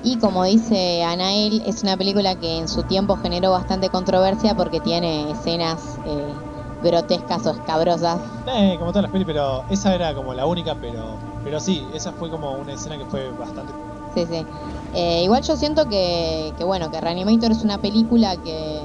Y 0.03 0.17
como 0.19 0.43
dice 0.45 1.03
Anael, 1.03 1.61
es 1.65 1.83
una 1.83 1.97
película 1.97 2.35
que 2.35 2.57
en 2.57 2.67
su 2.67 2.83
tiempo 2.83 3.17
generó 3.17 3.51
bastante 3.51 3.89
controversia 3.89 4.55
porque 4.55 4.79
tiene 4.79 5.31
escenas 5.31 5.81
eh, 6.05 6.33
grotescas 6.81 7.45
o 7.45 7.51
escabrosas. 7.51 8.19
Eh, 8.47 8.77
como 8.79 8.91
todas 8.91 9.03
las 9.03 9.11
pelis, 9.11 9.27
pero 9.27 9.63
esa 9.69 9.93
era 9.93 10.13
como 10.15 10.33
la 10.33 10.45
única, 10.45 10.75
pero 10.79 11.17
pero 11.43 11.59
sí, 11.59 11.85
esa 11.93 12.11
fue 12.13 12.29
como 12.29 12.57
una 12.57 12.73
escena 12.73 12.97
que 12.97 13.05
fue 13.05 13.31
bastante... 13.31 13.73
Sí, 14.13 14.25
sí. 14.25 14.45
Eh, 14.93 15.23
igual 15.23 15.43
yo 15.43 15.55
siento 15.55 15.85
que, 15.85 16.53
que, 16.57 16.63
bueno, 16.63 16.89
que 16.91 16.99
Reanimator 16.99 17.51
es 17.51 17.63
una 17.63 17.77
película 17.77 18.35
que, 18.37 18.81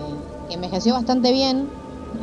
que 0.48 0.54
envejeció 0.54 0.94
bastante 0.94 1.32
bien, 1.32 1.68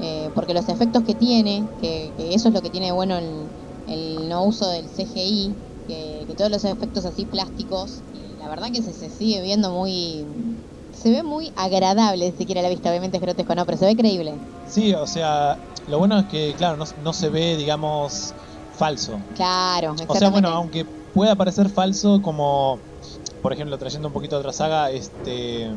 eh, 0.02 0.30
porque 0.34 0.54
los 0.54 0.70
efectos 0.70 1.04
que 1.04 1.16
tiene, 1.16 1.68
que, 1.80 2.14
eso 2.18 2.50
es 2.50 2.54
lo 2.54 2.62
que 2.62 2.70
tiene 2.70 2.92
bueno 2.92 3.18
el, 3.18 3.50
el 3.88 4.30
no 4.30 4.46
uso 4.46 4.70
del 4.70 4.88
CGI, 4.88 5.56
que, 5.88 6.34
todos 6.38 6.50
los 6.50 6.64
efectos 6.64 7.06
así 7.06 7.26
plásticos, 7.26 8.04
la 8.42 8.50
verdad 8.50 8.72
que 8.72 8.82
se, 8.82 8.94
se 8.94 9.10
sigue 9.10 9.42
viendo 9.42 9.72
muy 9.72 10.26
se 10.94 11.10
ve 11.10 11.24
muy 11.24 11.52
agradable 11.56 12.34
si 12.38 12.46
quiere 12.46 12.60
a 12.60 12.64
la 12.64 12.70
vista, 12.70 12.90
obviamente 12.90 13.18
es 13.18 13.24
grotesco, 13.24 13.56
no, 13.56 13.66
pero 13.66 13.78
se 13.78 13.86
ve 13.86 13.96
creíble. 13.96 14.34
Sí, 14.68 14.94
o 14.94 15.08
sea, 15.08 15.58
lo 15.88 15.98
bueno 15.98 16.20
es 16.20 16.26
que, 16.26 16.54
claro, 16.58 16.78
no, 16.78 16.86
no 17.04 17.14
se 17.14 17.30
ve, 17.30 17.56
digamos, 17.56 18.34
falso. 18.78 19.20
Claro, 19.36 19.96
O 20.08 20.16
sea, 20.16 20.30
bueno, 20.30 20.50
aunque 20.50 20.86
pueda 21.14 21.36
parecer 21.36 21.70
falso, 21.70 22.22
como 22.22 22.80
por 23.42 23.54
ejemplo, 23.54 23.78
trayendo 23.78 24.08
un 24.08 24.14
poquito 24.14 24.36
de 24.36 24.40
otra 24.42 24.54
saga, 24.54 24.92
este. 24.92 25.70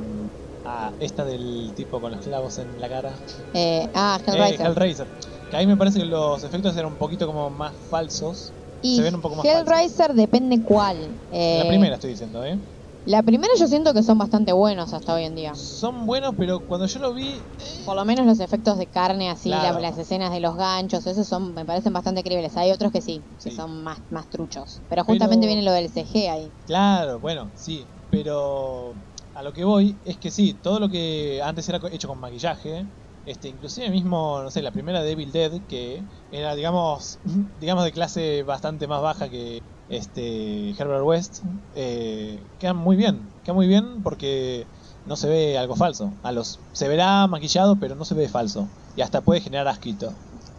Ah, 0.67 0.93
esta 1.01 1.25
del 1.25 1.73
tipo 1.75 2.01
con 2.01 2.13
los 2.13 2.25
clavos 2.25 2.59
en 2.59 2.81
la 2.81 2.89
cara. 2.89 3.13
Eh, 3.53 3.89
ah, 3.95 4.19
Hellraiser. 4.27 4.67
Eh, 4.67 4.71
Hellraiser. 4.71 5.07
Que 5.51 5.57
ahí 5.57 5.67
me 5.67 5.77
parece 5.77 5.99
que 5.99 6.07
los 6.07 6.43
efectos 6.43 6.75
eran 6.77 6.93
un 6.93 6.99
poquito 6.99 7.27
como 7.27 7.51
más 7.51 7.73
falsos. 7.91 8.53
Y 8.85 8.97
se 8.97 9.03
ven 9.03 9.15
un 9.15 9.23
poco 9.23 9.37
más 9.37 9.47
Hellraiser 9.47 10.13
depende 10.15 10.63
cuál. 10.63 11.19
Eh, 11.31 11.61
la 11.63 11.69
primera 11.69 11.95
estoy 11.95 12.11
diciendo, 12.11 12.45
¿eh? 12.45 12.59
La 13.07 13.23
primera 13.23 13.53
yo 13.59 13.67
siento 13.67 13.93
que 13.93 14.03
son 14.03 14.19
bastante 14.19 14.53
buenos 14.53 14.93
hasta 14.93 15.15
hoy 15.15 15.25
en 15.25 15.35
día. 15.35 15.55
Son 15.55 16.07
buenos, 16.07 16.35
pero 16.39 16.61
cuando 16.67 16.87
yo 16.87 17.01
lo 17.01 17.13
vi... 17.13 17.33
Eh, 17.33 17.83
Por 17.85 17.97
lo 17.97 18.05
menos 18.05 18.25
los 18.25 18.41
efectos 18.41 18.79
de 18.79 18.87
carne 18.87 19.29
así, 19.31 19.51
las 19.51 19.99
escenas 19.99 20.33
de 20.33 20.41
los 20.41 20.57
ganchos, 20.57 21.07
esos 21.07 21.27
son, 21.27 21.55
me 21.55 21.65
parecen 21.67 21.93
bastante 21.93 22.23
creíbles. 22.23 22.57
Hay 22.57 22.71
otros 22.71 22.93
que 22.93 23.03
sí, 23.03 23.23
que 23.43 23.51
son 23.51 23.83
más, 23.83 23.99
más 24.11 24.29
truchos. 24.31 24.83
Pero 24.89 25.05
justamente 25.05 25.47
viene 25.47 25.63
lo 25.63 25.73
del 25.73 25.91
CG 25.91 26.31
ahí. 26.31 26.53
Claro, 26.67 27.21
bueno, 27.21 27.53
sí. 27.55 27.91
Pero 28.11 28.95
a 29.35 29.43
lo 29.43 29.53
que 29.53 29.65
voy 29.65 29.99
es 30.05 30.19
que 30.19 30.31
sí, 30.31 30.55
todo 30.55 30.79
lo 30.81 30.89
que 30.89 31.43
antes 31.43 31.69
era 31.69 31.81
hecho 31.91 32.09
con 32.09 32.21
maquillaje, 32.21 32.87
este, 33.27 33.49
inclusive 33.49 33.91
mismo, 33.91 34.41
no 34.43 34.51
sé, 34.51 34.63
la 34.63 34.71
primera 34.71 35.03
Devil 35.03 35.33
Dead, 35.33 35.53
que 35.69 36.03
era, 36.31 36.55
digamos, 36.55 37.19
digamos 37.61 37.85
de 37.85 37.93
clase 37.93 38.43
bastante 38.43 38.87
más 38.87 39.03
baja 39.03 39.29
que 39.29 39.63
este 39.89 40.71
Herbert 40.71 41.05
West, 41.05 41.43
eh, 41.75 42.39
queda 42.59 42.75
muy 42.75 42.97
bien, 42.97 43.21
queda 43.45 43.55
muy 43.55 43.67
bien 43.67 44.03
porque 44.03 44.67
no 45.07 45.17
se 45.17 45.29
ve 45.29 45.59
algo 45.59 45.77
falso. 45.77 46.13
A 46.23 46.33
los 46.33 46.59
se 46.73 46.89
verá 46.89 47.27
maquillado, 47.27 47.77
pero 47.77 47.95
no 47.95 48.05
se 48.05 48.15
ve 48.15 48.29
falso 48.29 48.67
y 48.97 49.03
hasta 49.03 49.21
puede 49.21 49.41
generar 49.41 49.69
asquito. 49.69 50.13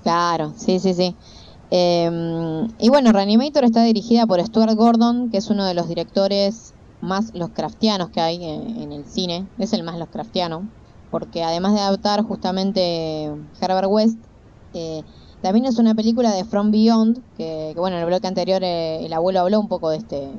Claro, 0.04 0.54
sí, 0.58 0.80
sí, 0.80 0.94
sí. 0.94 1.16
Em, 1.72 2.68
y 2.78 2.90
bueno, 2.90 3.12
Reanimator 3.12 3.64
está 3.64 3.84
dirigida 3.84 4.28
por 4.28 4.44
Stuart 4.46 4.76
Gordon, 4.76 5.32
que 5.32 5.38
es 5.38 5.50
uno 5.50 5.66
de 5.66 5.74
los 5.74 5.88
directores 5.88 6.74
más 7.02 7.34
los 7.34 7.50
craftianos 7.50 8.10
que 8.10 8.22
hay 8.22 8.44
en, 8.44 8.92
el 8.92 9.06
cine. 9.06 9.48
Es 9.58 9.74
el 9.74 9.84
más 9.84 9.98
los 9.98 10.10
craftiano, 10.10 10.68
porque 11.16 11.44
además 11.44 11.74
de 11.74 11.80
adaptar 11.80 12.24
justamente 12.24 13.32
Herbert 13.62 13.88
West, 13.90 14.18
eh, 14.74 15.02
también 15.42 15.66
es 15.66 15.78
una 15.78 15.96
película 15.96 16.34
de 16.34 16.44
From 16.44 16.72
Beyond, 16.72 17.22
que, 17.38 17.74
bueno, 17.78 17.96
en 17.96 18.02
el 18.02 18.08
bloque 18.10 18.28
anterior 18.28 18.62
eh, 18.62 19.06
el 19.06 19.14
abuelo 19.14 19.40
habló 19.40 19.62
un 19.62 19.70
poco 19.70 19.92
de 19.92 19.98
este 20.00 20.30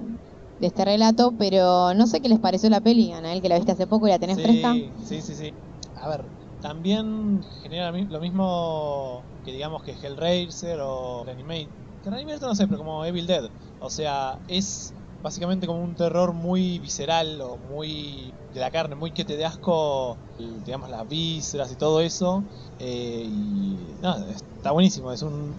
de 0.61 0.67
este 0.67 0.85
relato, 0.85 1.33
pero 1.39 1.95
no 1.95 2.07
sé 2.07 2.21
qué 2.21 2.29
les 2.29 2.41
pareció 2.41 2.69
la 2.69 2.83
peli, 2.83 3.11
Anael, 3.11 3.41
que 3.41 3.49
la 3.49 3.57
viste 3.57 3.73
hace 3.73 3.87
poco 3.87 4.07
y 4.07 4.11
la 4.11 4.19
tenés 4.19 4.37
fresca. 4.37 4.75
Sí, 4.75 5.23
sí, 5.23 5.35
sí. 5.35 5.55
A 6.03 6.11
ver, 6.11 6.27
también 6.61 7.43
genera 7.63 7.91
lo 7.91 8.21
mismo 8.21 9.23
que 9.47 9.53
digamos 9.53 9.83
que 9.83 9.93
Hellraiser 9.93 10.79
o 10.83 11.25
Reanimate. 11.25 11.71
Reanimate 12.05 12.45
no 12.45 12.55
sé, 12.55 12.67
pero 12.67 12.81
como 12.81 13.03
Evil 13.03 13.27
Dead. 13.27 13.49
O 13.81 13.89
sea, 13.89 14.39
es 14.47 14.93
básicamente 15.23 15.67
como 15.67 15.83
un 15.83 15.95
terror 15.95 16.35
muy 16.35 16.79
visceral 16.81 17.41
o 17.41 17.57
muy 17.73 18.35
de 18.57 18.63
la 18.63 18.71
carne, 18.71 18.95
muy 18.95 19.11
que 19.11 19.23
te 19.27 19.45
asco, 19.45 20.17
digamos, 20.65 20.89
las 20.89 21.07
vísceras 21.07 21.71
y 21.71 21.75
todo 21.75 22.01
eso. 22.01 22.43
Eh, 22.81 23.29
y 23.29 23.77
nada, 24.01 24.27
está 24.31 24.71
buenísimo. 24.71 25.13
Es 25.13 25.21
un. 25.21 25.55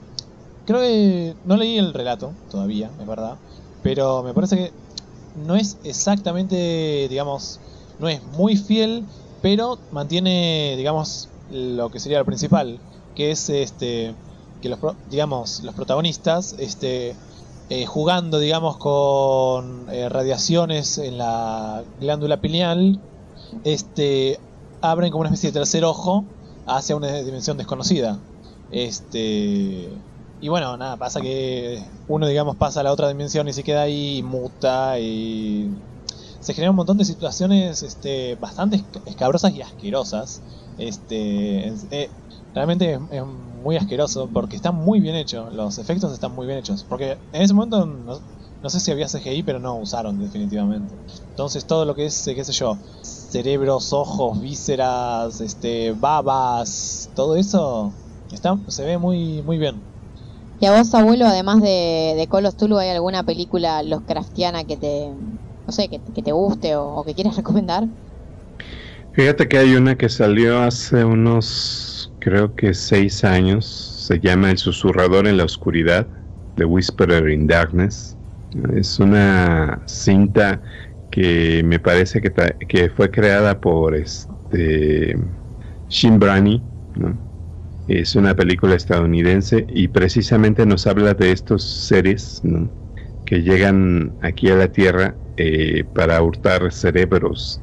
Creo 0.66 0.80
que 0.82 1.36
no 1.46 1.58
leí 1.58 1.78
el 1.78 1.94
relato 1.94 2.34
todavía, 2.50 2.90
es 3.00 3.06
verdad. 3.06 3.38
Pero 3.84 4.24
me 4.24 4.34
parece 4.34 4.56
que 4.56 4.72
no 5.46 5.56
es 5.56 5.78
exactamente, 5.84 7.08
digamos, 7.08 7.60
no 8.00 8.10
es 8.10 8.24
muy 8.24 8.58
fiel, 8.58 9.06
pero 9.44 9.78
mantiene, 9.92 10.74
digamos, 10.76 11.30
lo 11.52 11.92
que 11.92 12.00
sería 12.00 12.18
lo 12.18 12.26
principal, 12.26 12.80
que 13.16 13.30
es 13.30 13.48
este 13.52 14.16
que 14.60 14.70
los 14.70 14.80
digamos 15.12 15.62
los 15.62 15.76
protagonistas 15.76 16.56
este 16.58 17.16
eh, 17.70 17.86
jugando 17.86 18.40
digamos 18.40 18.78
con 18.78 19.88
eh, 19.92 20.10
radiaciones 20.10 20.98
en 20.98 21.18
la 21.18 21.84
glándula 22.00 22.38
pineal 22.38 23.00
este 23.64 24.40
abren 24.82 25.12
como 25.12 25.22
una 25.22 25.30
especie 25.30 25.52
de 25.52 25.60
tercer 25.60 25.84
ojo 25.84 26.26
hacia 26.66 26.96
una 26.96 27.14
dimensión 27.14 27.58
desconocida 27.58 28.20
este 28.72 29.90
y 30.40 30.48
bueno 30.50 30.78
nada 30.78 30.98
pasa 30.98 31.22
que 31.22 31.84
uno 32.08 32.28
digamos 32.28 32.56
pasa 32.56 32.82
a 32.82 32.84
la 32.84 32.92
otra 32.94 33.08
dimensión 33.08 33.48
y 33.48 33.54
se 33.54 33.64
queda 33.64 33.84
ahí 33.84 34.22
muta 34.24 35.00
y 35.00 35.70
se 36.40 36.54
generan 36.54 36.72
un 36.72 36.78
montón 36.78 36.98
de 36.98 37.06
situaciones 37.06 37.84
este, 37.84 38.36
bastante 38.36 38.84
escabrosas 39.06 39.54
y 39.54 39.62
asquerosas. 39.62 40.42
Este, 40.78 41.74
eh, 41.92 42.10
realmente 42.54 43.00
es, 43.12 43.22
muy 43.68 43.76
asqueroso 43.76 44.30
porque 44.32 44.56
está 44.56 44.72
muy 44.72 45.02
bien 45.02 45.16
hecho, 45.16 45.50
los 45.52 45.78
efectos 45.78 46.14
están 46.14 46.34
muy 46.34 46.48
bien 46.48 46.58
hechos. 46.58 46.86
Porque 46.88 47.18
en 47.34 47.42
ese 47.42 47.54
momento 47.54 47.86
no, 47.86 48.70
sé 48.70 48.80
si 48.80 48.92
había 48.92 49.08
CGI, 49.08 49.44
pero 49.44 49.60
no 49.60 49.76
usaron 49.76 50.18
definitivamente. 50.22 50.96
Entonces 51.32 51.66
todo 51.66 51.84
lo 51.84 51.94
que 51.94 52.06
es, 52.06 52.24
qué 52.34 52.46
sé 52.46 52.54
yo, 52.54 52.78
cerebros, 53.02 53.92
ojos, 53.92 54.40
vísceras, 54.40 55.42
este, 55.42 55.92
babas, 55.92 57.10
todo 57.14 57.36
eso 57.36 57.92
está, 58.32 58.58
se 58.70 58.86
ve 58.86 58.98
muy, 58.98 59.42
muy 59.42 59.58
bien. 59.58 59.76
¿Y 60.62 60.66
a 60.66 60.72
vos, 60.72 60.94
abuelo, 60.94 61.26
además 61.26 61.62
de, 61.62 62.14
de 62.16 62.28
Call 62.32 62.46
of 62.46 62.56
Tulu, 62.56 62.78
hay 62.78 62.92
alguna 62.92 63.24
película 63.24 63.84
los 63.84 64.00
craftiana 64.04 64.64
que 64.64 64.78
te, 64.78 65.10
no 65.10 65.74
sé, 65.74 65.90
que, 65.90 66.00
te 66.00 66.32
guste 66.32 66.78
o, 66.78 67.04
que 67.04 67.14
quieras 67.14 67.36
recomendar? 67.36 67.84
Fíjate 69.12 69.50
que 69.50 69.58
hay 69.58 69.76
una 69.76 69.98
que 69.98 70.08
salió 70.08 70.62
hace 70.62 71.04
unos, 71.04 71.87
creo 72.20 72.56
que 72.56 72.74
seis 72.74 73.24
años. 73.24 73.66
Se 74.08 74.20
llama 74.20 74.52
El 74.52 74.58
susurrador 74.58 75.28
en 75.28 75.38
la 75.38 75.44
oscuridad, 75.44 76.08
The 76.56 76.66
Whisperer 76.66 77.30
in 77.30 77.48
Darkness. 77.48 78.16
Es 78.74 79.00
una 79.00 79.82
cinta 79.86 80.62
que 81.12 81.62
me 81.64 81.80
parece 81.80 82.22
que, 82.22 82.32
que 82.68 82.90
fue 82.90 83.12
creada 83.12 83.60
por 83.60 83.96
este 83.96 85.18
Shin 85.90 86.20
Brani, 86.20 86.62
Es 87.88 88.16
una 88.16 88.36
película 88.36 88.76
estadounidense 88.76 89.66
y 89.70 89.88
precisamente 89.88 90.66
nos 90.66 90.88
habla 90.88 91.14
de 91.14 91.32
estos 91.32 91.64
seres 91.64 92.42
que 93.26 93.42
llegan 93.42 94.14
aquí 94.22 94.50
a 94.50 94.56
la 94.56 94.68
Tierra 94.72 95.16
eh, 95.38 95.86
para 95.94 96.22
hurtar 96.22 96.72
cerebros. 96.72 97.62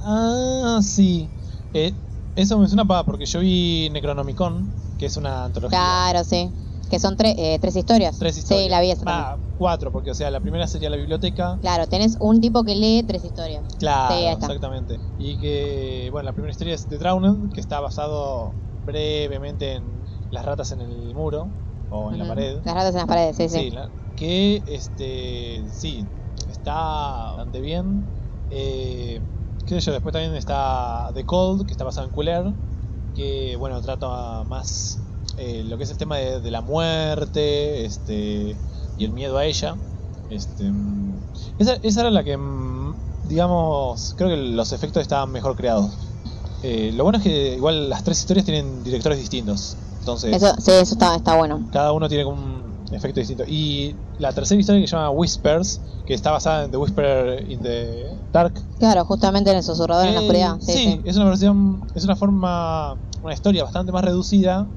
Ah, 0.00 0.80
sí. 0.82 1.28
Eh, 1.74 1.92
eso 2.36 2.58
me 2.58 2.68
suena 2.68 2.84
para 2.84 3.04
porque 3.04 3.26
yo 3.26 3.40
vi 3.40 3.88
Necronomicon, 3.90 4.72
que 4.98 5.06
es 5.06 5.16
una 5.16 5.46
antología. 5.46 5.78
Claro, 5.78 6.24
sí. 6.24 6.52
Que 6.88 7.00
son 7.00 7.16
eh, 7.18 7.58
tres 7.60 7.74
historias. 7.74 8.16
Tres 8.16 8.36
historias. 8.36 8.64
Sí, 8.66 8.70
la 8.70 8.80
vi 8.80 8.92
esa 8.92 9.02
Ah, 9.06 9.36
cuatro, 9.56 9.90
porque 9.90 10.12
o 10.12 10.14
sea, 10.14 10.30
la 10.30 10.40
primera 10.40 10.68
sería 10.68 10.88
la 10.88 10.96
biblioteca. 10.96 11.58
Claro, 11.60 11.88
tenés 11.88 12.16
un 12.20 12.40
tipo 12.40 12.62
que 12.62 12.76
lee 12.76 13.02
tres 13.04 13.24
historias. 13.24 13.66
Claro, 13.80 14.14
exactamente. 14.38 15.00
Y 15.18 15.36
que, 15.38 16.08
bueno, 16.12 16.26
la 16.26 16.32
primera 16.32 16.52
historia 16.52 16.74
es 16.74 16.86
The 16.86 16.98
Drowned, 16.98 17.52
que 17.52 17.60
está 17.60 17.80
basado 17.80 18.54
brevemente 18.84 19.72
en 19.72 20.04
las 20.30 20.44
ratas 20.44 20.70
en 20.70 20.80
el 20.80 21.12
muro 21.14 21.48
o 21.88 22.12
en 22.12 22.20
la 22.20 22.28
pared. 22.28 22.60
Las 22.64 22.74
ratas 22.74 22.94
en 22.94 22.98
las 22.98 23.08
paredes, 23.08 23.36
sí, 23.36 23.48
sí. 23.48 23.70
sí 23.70 23.76
que 24.16 24.62
este 24.66 25.68
sí 25.70 26.08
está 26.48 26.72
bastante 26.72 27.60
bien 27.60 28.10
eh, 28.50 29.20
qué 29.66 29.74
sé 29.74 29.80
yo 29.80 29.92
después 29.92 30.12
también 30.12 30.34
está 30.34 31.10
The 31.14 31.24
Cold 31.24 31.66
que 31.66 31.72
está 31.72 31.84
basado 31.84 32.06
en 32.06 32.12
Cooler 32.12 32.52
que 33.14 33.56
bueno 33.56 33.80
trata 33.80 34.44
más 34.44 35.00
eh, 35.38 35.64
lo 35.66 35.76
que 35.76 35.84
es 35.84 35.90
el 35.90 35.98
tema 35.98 36.16
de, 36.16 36.50
la 36.50 36.60
muerte 36.60 37.84
este 37.84 38.56
y 38.98 39.04
el 39.04 39.12
miedo 39.12 39.36
a 39.36 39.44
ella. 39.44 39.76
Este 40.30 40.70
esa, 41.58 41.74
esa 41.82 42.00
era 42.00 42.10
la 42.10 42.24
que 42.24 42.36
mm, 42.36 42.94
digamos 43.28 44.14
creo 44.16 44.30
que 44.30 44.36
los 44.36 44.72
efectos 44.72 45.02
estaban 45.02 45.30
mejor 45.30 45.56
creados. 45.56 45.90
Eh, 46.62 46.92
lo 46.94 47.04
bueno 47.04 47.18
es 47.18 47.24
que 47.24 47.54
igual 47.54 47.90
las 47.90 48.02
tres 48.02 48.18
historias 48.20 48.46
tienen 48.46 48.82
directores 48.82 49.18
distintos. 49.18 49.76
Entonces 49.98 50.34
eso 50.34 50.54
sí 50.58 50.70
eso 50.70 50.94
está, 50.94 51.16
está 51.16 51.36
bueno. 51.36 51.68
cada 51.70 51.92
uno 51.92 52.08
tiene 52.08 52.24
como 52.24 52.42
un 52.42 52.65
efecto 52.90 53.20
distinto. 53.20 53.44
Y 53.46 53.96
la 54.18 54.32
tercera 54.32 54.60
historia 54.60 54.80
que 54.80 54.86
se 54.86 54.96
llama 54.96 55.10
Whispers, 55.10 56.02
que 56.04 56.14
está 56.14 56.30
basada 56.30 56.64
en 56.64 56.70
The 56.70 56.76
Whisperer 56.76 57.50
in 57.50 57.60
the 57.62 58.04
Dark. 58.32 58.54
Claro, 58.78 59.04
justamente 59.04 59.50
en 59.50 59.56
el 59.56 59.62
susurrador 59.62 60.06
en 60.06 60.14
la 60.14 60.20
oscuridad. 60.20 60.56
Sí, 60.60 61.00
es 61.04 61.16
una 61.16 61.26
versión, 61.26 61.82
es 61.94 62.04
una 62.04 62.16
forma, 62.16 63.00
una 63.22 63.34
historia 63.34 63.64
bastante 63.64 63.92
más 63.92 64.04
reducida 64.04 64.68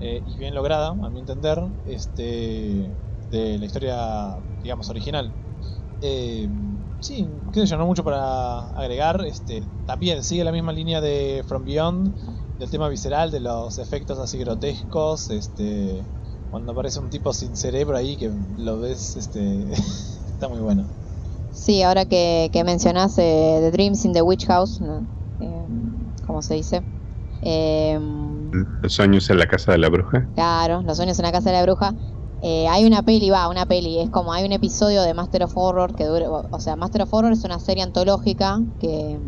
eh, 0.00 0.22
y 0.26 0.38
bien 0.38 0.54
lograda, 0.54 0.88
a 0.88 1.10
mi 1.10 1.20
entender, 1.20 1.60
este, 1.84 2.96
de 3.30 3.58
la 3.58 3.66
historia, 3.66 4.38
digamos, 4.62 4.88
original. 4.88 5.34
Eh, 6.00 6.48
sí, 7.00 7.28
qué 7.52 7.60
sé 7.60 7.66
yo, 7.66 7.76
no 7.76 7.86
mucho 7.86 8.04
para 8.04 8.70
agregar. 8.70 9.24
Este, 9.26 9.62
también 9.84 10.22
sigue 10.22 10.44
la 10.44 10.52
misma 10.52 10.72
línea 10.72 11.00
de 11.00 11.44
From 11.46 11.64
Beyond, 11.64 12.14
del 12.58 12.70
tema 12.70 12.88
visceral, 12.88 13.30
de 13.30 13.40
los 13.40 13.78
efectos 13.78 14.18
así 14.18 14.38
grotescos, 14.38 15.30
este 15.30 16.04
cuando 16.50 16.72
aparece 16.72 16.98
un 16.98 17.10
tipo 17.10 17.32
sin 17.32 17.56
cerebro 17.56 17.96
ahí 17.96 18.16
que 18.16 18.30
lo 18.58 18.80
ves, 18.80 19.16
este, 19.16 19.40
está 19.72 20.48
muy 20.48 20.60
bueno. 20.60 20.84
Sí, 21.52 21.82
ahora 21.82 22.04
que, 22.04 22.50
que 22.52 22.64
mencionás 22.64 23.18
eh, 23.18 23.58
The 23.60 23.70
Dreams 23.70 24.04
in 24.04 24.12
the 24.12 24.22
Witch 24.22 24.46
House, 24.46 24.80
¿no? 24.80 25.06
Eh, 25.40 25.66
¿cómo 26.26 26.42
se 26.42 26.54
dice? 26.54 26.82
Em, 27.42 28.50
los 28.82 28.92
sueños 28.92 29.28
en 29.30 29.38
la 29.38 29.46
casa 29.46 29.72
de 29.72 29.78
la 29.78 29.88
bruja. 29.88 30.28
Claro, 30.34 30.82
los 30.82 30.96
sueños 30.96 31.18
en 31.18 31.24
la 31.24 31.32
casa 31.32 31.50
de 31.50 31.56
la 31.56 31.62
bruja. 31.62 31.92
Eh, 32.42 32.68
hay 32.68 32.84
una 32.84 33.02
peli, 33.02 33.30
va, 33.30 33.48
una 33.48 33.66
peli, 33.66 33.98
es 33.98 34.10
como 34.10 34.32
hay 34.32 34.44
un 34.44 34.52
episodio 34.52 35.02
de 35.02 35.12
Master 35.12 35.42
of 35.42 35.56
Horror 35.56 35.96
que 35.96 36.04
dura, 36.04 36.30
o 36.30 36.60
sea, 36.60 36.76
Master 36.76 37.02
of 37.02 37.12
Horror 37.12 37.32
es 37.32 37.42
una 37.44 37.58
serie 37.58 37.82
antológica 37.82 38.60
que, 38.78 39.18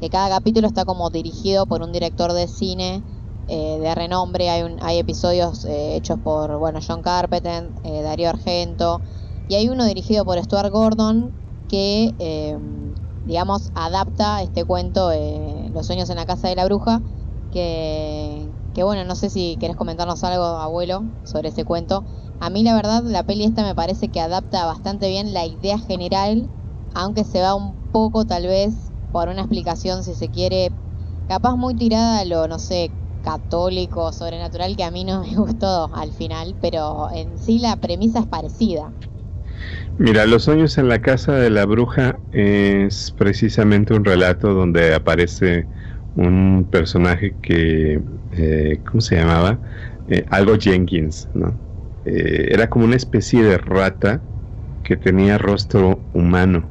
que 0.00 0.10
cada 0.10 0.28
capítulo 0.28 0.68
está 0.68 0.84
como 0.84 1.10
dirigido 1.10 1.66
por 1.66 1.82
un 1.82 1.90
director 1.90 2.32
de 2.32 2.46
cine 2.46 3.02
eh, 3.50 3.78
de 3.80 3.94
renombre. 3.94 4.48
Hay, 4.48 4.62
un, 4.62 4.78
hay 4.80 4.98
episodios 4.98 5.64
eh, 5.64 5.96
hechos 5.96 6.18
por 6.22 6.56
bueno, 6.58 6.78
John 6.86 7.02
Carpenter, 7.02 7.72
eh, 7.82 8.02
Darío 8.02 8.28
Argento, 8.28 9.00
y 9.48 9.56
hay 9.56 9.68
uno 9.68 9.84
dirigido 9.84 10.24
por 10.24 10.40
Stuart 10.42 10.70
Gordon 10.70 11.32
que, 11.68 12.14
digamos, 13.24 13.70
adapta 13.74 14.42
este 14.42 14.64
cuento, 14.64 15.10
Los 15.72 15.86
sueños 15.86 16.10
en 16.10 16.16
la 16.16 16.26
casa 16.26 16.48
de 16.48 16.56
la 16.56 16.64
bruja, 16.64 17.00
que, 17.52 18.48
que, 18.74 18.82
bueno, 18.84 19.04
no 19.04 19.14
sé 19.14 19.30
si 19.30 19.56
querés 19.60 19.76
comentarnos 19.76 20.22
algo, 20.24 20.44
abuelo, 20.44 21.02
sobre 21.24 21.48
ese 21.48 21.64
cuento. 21.64 22.04
A 22.40 22.50
mí 22.50 22.62
la 22.62 22.74
verdad 22.74 23.02
la 23.04 23.22
peli 23.24 23.44
esta 23.44 23.62
me 23.62 23.74
parece 23.74 24.08
que 24.08 24.20
adapta 24.20 24.64
bastante 24.66 25.08
bien 25.08 25.32
la 25.34 25.46
idea 25.46 25.78
general, 25.78 26.48
aunque 26.94 27.24
se 27.24 27.40
va 27.40 27.54
un 27.54 27.74
poco 27.92 28.24
tal 28.24 28.46
vez 28.46 28.74
por 29.10 29.28
una 29.28 29.42
explicación, 29.42 30.04
si 30.04 30.14
se 30.14 30.28
quiere, 30.28 30.70
capaz 31.28 31.56
muy 31.56 31.74
tirada 31.74 32.20
a 32.20 32.24
lo, 32.24 32.48
no 32.48 32.58
sé, 32.58 32.90
católico, 33.20 34.12
sobrenatural, 34.12 34.76
que 34.76 34.84
a 34.84 34.90
mí 34.90 35.04
no 35.04 35.20
me 35.22 35.34
gustó 35.36 35.90
al 35.94 36.12
final, 36.12 36.56
pero 36.60 37.08
en 37.12 37.38
sí 37.38 37.58
la 37.58 37.76
premisa 37.76 38.20
es 38.20 38.26
parecida. 38.26 38.92
Mira, 39.98 40.26
Los 40.26 40.44
sueños 40.44 40.78
en 40.78 40.88
la 40.88 41.02
casa 41.02 41.34
de 41.34 41.50
la 41.50 41.66
bruja 41.66 42.18
es 42.32 43.12
precisamente 43.16 43.92
un 43.94 44.04
relato 44.04 44.54
donde 44.54 44.94
aparece 44.94 45.66
un 46.14 46.68
personaje 46.70 47.36
que, 47.42 48.00
eh, 48.32 48.80
¿cómo 48.90 49.00
se 49.00 49.16
llamaba? 49.16 49.60
Eh, 50.08 50.24
algo 50.30 50.56
Jenkins, 50.58 51.28
¿no? 51.34 51.60
Eh, 52.04 52.48
era 52.50 52.70
como 52.70 52.86
una 52.86 52.96
especie 52.96 53.42
de 53.42 53.58
rata 53.58 54.22
que 54.82 54.96
tenía 54.96 55.38
rostro 55.38 56.00
humano, 56.14 56.68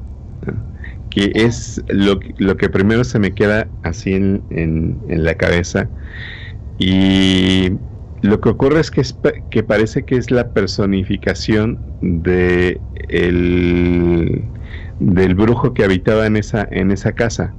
que 1.09 1.31
es 1.35 1.83
lo, 1.87 2.19
lo, 2.37 2.57
que 2.57 2.69
primero 2.69 3.03
se 3.03 3.19
me 3.19 3.33
queda 3.33 3.67
así 3.83 4.13
en, 4.13 4.43
en, 4.49 4.99
en 5.07 5.23
la 5.23 5.35
cabeza 5.35 5.89
y 6.79 7.73
lo 8.21 8.39
que 8.39 8.49
ocurre 8.49 8.79
es 8.79 8.89
que, 8.89 9.03
que 9.49 9.63
parece 9.63 10.03
que 10.03 10.15
es 10.15 10.31
la 10.31 10.49
personificación 10.49 11.79
de 12.01 12.79
el, 13.09 14.43
del 14.99 15.35
brujo 15.35 15.73
que 15.73 15.83
habitaba 15.83 16.25
en 16.25 16.37
esa, 16.37 16.67
en 16.71 16.91
esa 16.91 17.13
casa. 17.13 17.53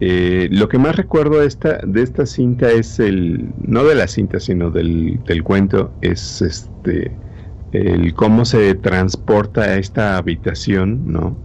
Eh, 0.00 0.48
lo 0.50 0.68
que 0.68 0.78
más 0.78 0.96
recuerdo 0.96 1.40
de 1.40 1.46
esta, 1.46 1.78
de 1.86 2.02
esta 2.02 2.26
cinta 2.26 2.70
es 2.70 2.98
el, 2.98 3.48
no 3.66 3.84
de 3.84 3.94
la 3.94 4.08
cinta, 4.08 4.40
sino 4.40 4.70
del, 4.70 5.20
del 5.24 5.42
cuento, 5.42 5.92
es 6.00 6.42
este 6.42 7.12
el 7.72 8.14
cómo 8.14 8.44
se 8.44 8.74
transporta 8.76 9.76
esta 9.78 10.16
habitación, 10.16 11.12
¿no? 11.12 11.36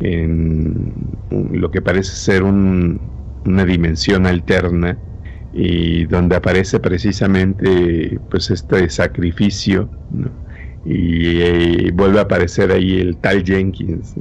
En 0.00 0.92
lo 1.52 1.70
que 1.70 1.80
parece 1.80 2.10
ser 2.16 2.42
un, 2.42 3.00
una 3.44 3.64
dimensión 3.64 4.26
alterna 4.26 4.98
y 5.58 6.04
donde 6.04 6.36
aparece 6.36 6.80
precisamente 6.80 8.20
pues 8.28 8.50
este 8.50 8.90
sacrificio 8.90 9.90
y, 10.84 11.40
eh, 11.40 11.90
vuelve 11.94 12.18
a 12.18 12.22
aparecer 12.22 12.70
ahí 12.72 13.00
el 13.00 13.18
tal 13.18 13.42
Jenkins. 13.42 14.14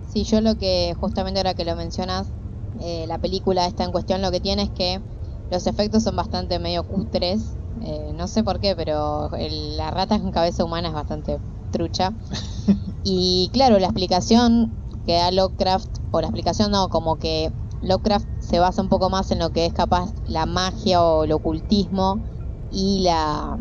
Sí, 0.00 0.24
yo 0.24 0.40
lo 0.40 0.56
que 0.56 0.94
justamente 0.98 1.38
ahora 1.38 1.52
que 1.52 1.66
lo 1.66 1.76
mencionas, 1.76 2.32
eh, 2.80 3.04
la 3.08 3.18
película 3.18 3.66
está 3.66 3.84
en 3.84 3.92
cuestión, 3.92 4.22
lo 4.22 4.30
que 4.30 4.40
tiene 4.40 4.62
es 4.62 4.70
que 4.70 5.02
los 5.50 5.66
efectos 5.66 6.02
son 6.04 6.16
bastante 6.16 6.58
medio 6.58 6.84
cutres. 6.84 7.58
Eh, 7.82 8.12
no 8.14 8.26
sé 8.26 8.42
por 8.42 8.58
qué, 8.58 8.74
pero 8.74 9.28
la 9.38 9.90
rata 9.90 10.18
con 10.18 10.30
cabeza 10.30 10.64
humana 10.64 10.88
es 10.88 10.94
bastante 10.94 11.40
trucha. 11.70 12.12
y 13.02 13.50
claro, 13.52 13.78
la 13.78 13.88
explicación 13.88 14.78
que 15.04 15.12
da 15.14 15.30
Lovecraft, 15.30 15.90
o 16.10 16.20
la 16.22 16.28
explicación 16.28 16.70
no, 16.70 16.88
como 16.88 17.18
que 17.18 17.50
Lovecraft 17.82 18.28
se 18.38 18.60
basa 18.60 18.80
un 18.80 18.88
poco 18.88 19.10
más 19.10 19.30
en 19.32 19.40
lo 19.40 19.50
que 19.50 19.66
es 19.66 19.72
capaz 19.74 20.12
la 20.24 20.46
magia 20.46 21.02
o 21.02 21.24
el 21.24 21.32
ocultismo 21.32 22.22
y 22.70 23.00
la, 23.02 23.58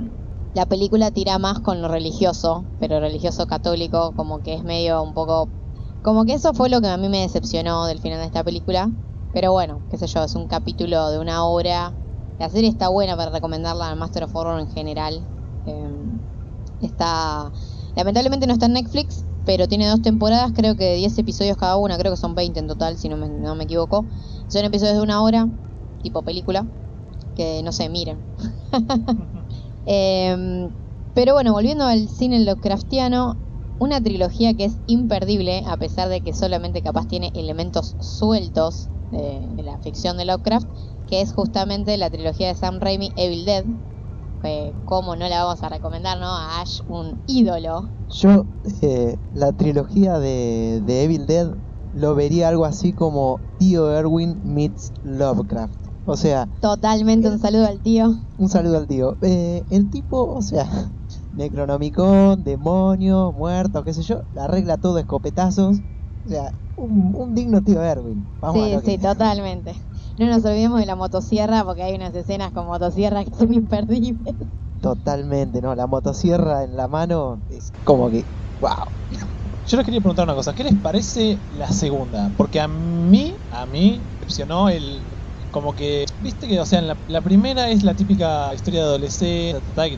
la 0.54 0.66
película 0.68 1.12
tira 1.12 1.40
más 1.40 1.60
con 1.62 1.82
lo 1.82 1.88
religioso, 1.88 2.68
pero 2.80 3.00
religioso 3.00 3.48
católico, 3.48 4.14
como 4.16 4.42
que 4.42 4.54
es 4.54 4.64
medio 4.64 5.02
un 5.04 5.14
poco... 5.14 5.50
Como 6.04 6.26
que 6.26 6.34
eso 6.34 6.54
fue 6.54 6.70
lo 6.70 6.82
que 6.82 6.88
a 6.88 6.98
mí 6.98 7.10
me 7.10 7.22
decepcionó 7.22 7.86
del 7.86 8.00
final 8.00 8.20
de 8.20 8.26
esta 8.26 8.44
película. 8.44 8.90
Pero 9.34 9.52
bueno, 9.54 9.86
qué 9.90 9.98
sé 9.98 10.08
yo, 10.08 10.24
es 10.24 10.36
un 10.36 10.48
capítulo 10.48 11.10
de 11.10 11.20
una 11.20 11.46
hora. 11.46 11.96
La 12.38 12.50
serie 12.50 12.70
está 12.70 12.90
buena 12.90 13.16
para 13.18 13.32
recomendarla 13.32 13.90
al 13.90 13.98
Master 13.98 14.24
of 14.26 14.36
Horror 14.36 14.60
en 14.60 14.70
general. 14.70 15.28
Em, 15.66 16.22
está... 16.80 17.52
Lamentablemente 17.96 18.48
no 18.48 18.54
está 18.54 18.66
en 18.68 18.74
Netflix, 18.74 19.26
pero 19.44 19.68
tiene 19.68 19.88
dos 19.88 20.02
temporadas, 20.02 20.52
creo 20.54 20.76
que 20.76 20.96
10 20.96 21.18
episodios 21.18 21.58
cada 21.58 21.78
una, 21.78 21.98
creo 21.98 22.12
que 22.12 22.18
son 22.18 22.36
20 22.36 22.60
en 22.60 22.68
total, 22.68 22.98
si 22.98 23.10
no 23.10 23.18
me, 23.18 23.30
no 23.30 23.56
me 23.56 23.64
equivoco. 23.64 24.06
Son 24.48 24.64
episodios 24.66 24.96
de 24.96 25.02
una 25.02 25.22
hora, 25.22 25.48
tipo 26.02 26.24
película, 26.24 26.68
que 27.36 27.62
no 27.64 27.72
sé, 27.72 27.90
miren. 27.90 28.24
Em, 29.84 30.70
pero 31.14 31.34
bueno, 31.34 31.54
volviendo 31.54 31.86
al 31.86 32.08
cine 32.08 32.40
Lovecraftiano, 32.40 33.42
una 33.80 34.00
trilogía 34.00 34.54
que 34.54 34.66
es 34.66 34.78
imperdible, 34.86 35.64
a 35.66 35.76
pesar 35.78 36.08
de 36.08 36.22
que 36.22 36.34
solamente 36.34 36.84
capaz 36.84 37.08
tiene 37.08 37.32
elementos 37.34 37.96
sueltos 38.00 38.90
de, 39.10 39.64
la 39.64 39.80
ficción 39.80 40.18
de 40.18 40.26
Lovecraft, 40.26 40.68
que 41.08 41.22
es 41.22 41.34
justamente 41.34 41.98
la 41.98 42.12
trilogía 42.12 42.48
de 42.48 42.56
Sam 42.56 42.80
Raimi, 42.80 43.12
Evil 43.16 43.46
Dead. 43.46 43.66
¿Cómo 44.86 45.16
no 45.16 45.28
la 45.30 45.44
vamos 45.44 45.64
a 45.64 45.70
recomendar, 45.70 46.18
no? 46.18 46.28
A 46.28 46.62
Ash, 46.62 46.80
un 46.88 47.22
ídolo. 47.28 47.92
Yo, 48.10 48.46
eh, 48.82 49.18
la 49.32 49.54
trilogía 49.54 50.20
de, 50.20 50.82
de 50.84 51.04
Evil 51.04 51.26
Dead 51.26 51.52
lo 51.94 52.16
vería 52.16 52.48
algo 52.48 52.66
así 52.66 52.94
como 52.94 53.42
Tío 53.58 53.92
Erwin 53.92 54.42
meets 54.44 54.92
Lovecraft. 55.04 55.76
O 56.06 56.18
sea. 56.18 56.48
Totalmente 56.60 57.30
un 57.30 57.40
saludo 57.40 57.68
al 57.68 57.82
tío. 57.82 58.14
Un 58.38 58.50
saludo 58.50 58.78
al 58.78 58.88
tío. 58.88 59.18
Eh, 59.22 59.64
el 59.70 59.90
tipo, 59.90 60.34
o 60.34 60.42
sea, 60.42 60.68
Necronomicon, 61.32 62.44
demonio, 62.44 63.32
muerto, 63.32 63.84
qué 63.84 63.94
sé 63.94 64.02
yo, 64.02 64.24
arregla 64.36 64.78
todo 64.78 64.98
escopetazos. 64.98 65.82
O 66.26 66.30
sea, 66.30 66.52
un, 66.76 67.34
digno 67.36 67.62
tío 67.62 67.82
Erwin. 67.84 68.28
sí, 68.54 68.76
sí, 68.84 68.98
totalmente. 68.98 69.76
No 70.22 70.28
nos 70.28 70.46
olvidemos 70.46 70.80
de 70.80 70.86
la 70.86 70.96
motosierra 70.96 71.64
porque 71.64 71.82
hay 71.82 71.96
unas 71.96 72.14
escenas 72.14 72.52
con 72.52 72.68
motosierra 72.68 73.26
que 73.26 73.32
son 73.36 73.52
imperdibles. 73.56 74.36
Totalmente, 74.80 75.64
¿no? 75.64 75.74
La 75.74 75.88
motosierra 75.88 76.64
en 76.64 76.78
la 76.78 76.88
mano 76.88 77.40
es 77.50 77.72
como 77.86 78.08
que, 78.12 78.24
wow. 78.62 78.70
Yo 79.68 79.78
les 79.78 79.84
quería 79.84 80.00
preguntar 80.00 80.26
una 80.26 80.36
cosa, 80.36 80.54
¿qué 80.54 80.64
les 80.64 80.76
parece 80.76 81.40
la 81.58 81.68
segunda? 81.72 82.30
Porque 82.38 82.60
a 82.60 82.68
mí, 82.68 83.34
a 83.52 83.66
mí, 83.66 84.00
decepcionó 84.20 84.70
el, 84.70 85.00
como 85.50 85.74
que, 85.74 86.06
viste 86.22 86.48
que, 86.48 86.60
o 86.60 86.68
sea, 86.68 86.84
la, 86.84 86.96
la, 87.08 87.22
primera 87.22 87.70
es 87.70 87.82
la 87.82 87.96
típica 87.96 88.54
historia 88.54 88.82
de 88.82 88.86
adolescente, 88.90 89.98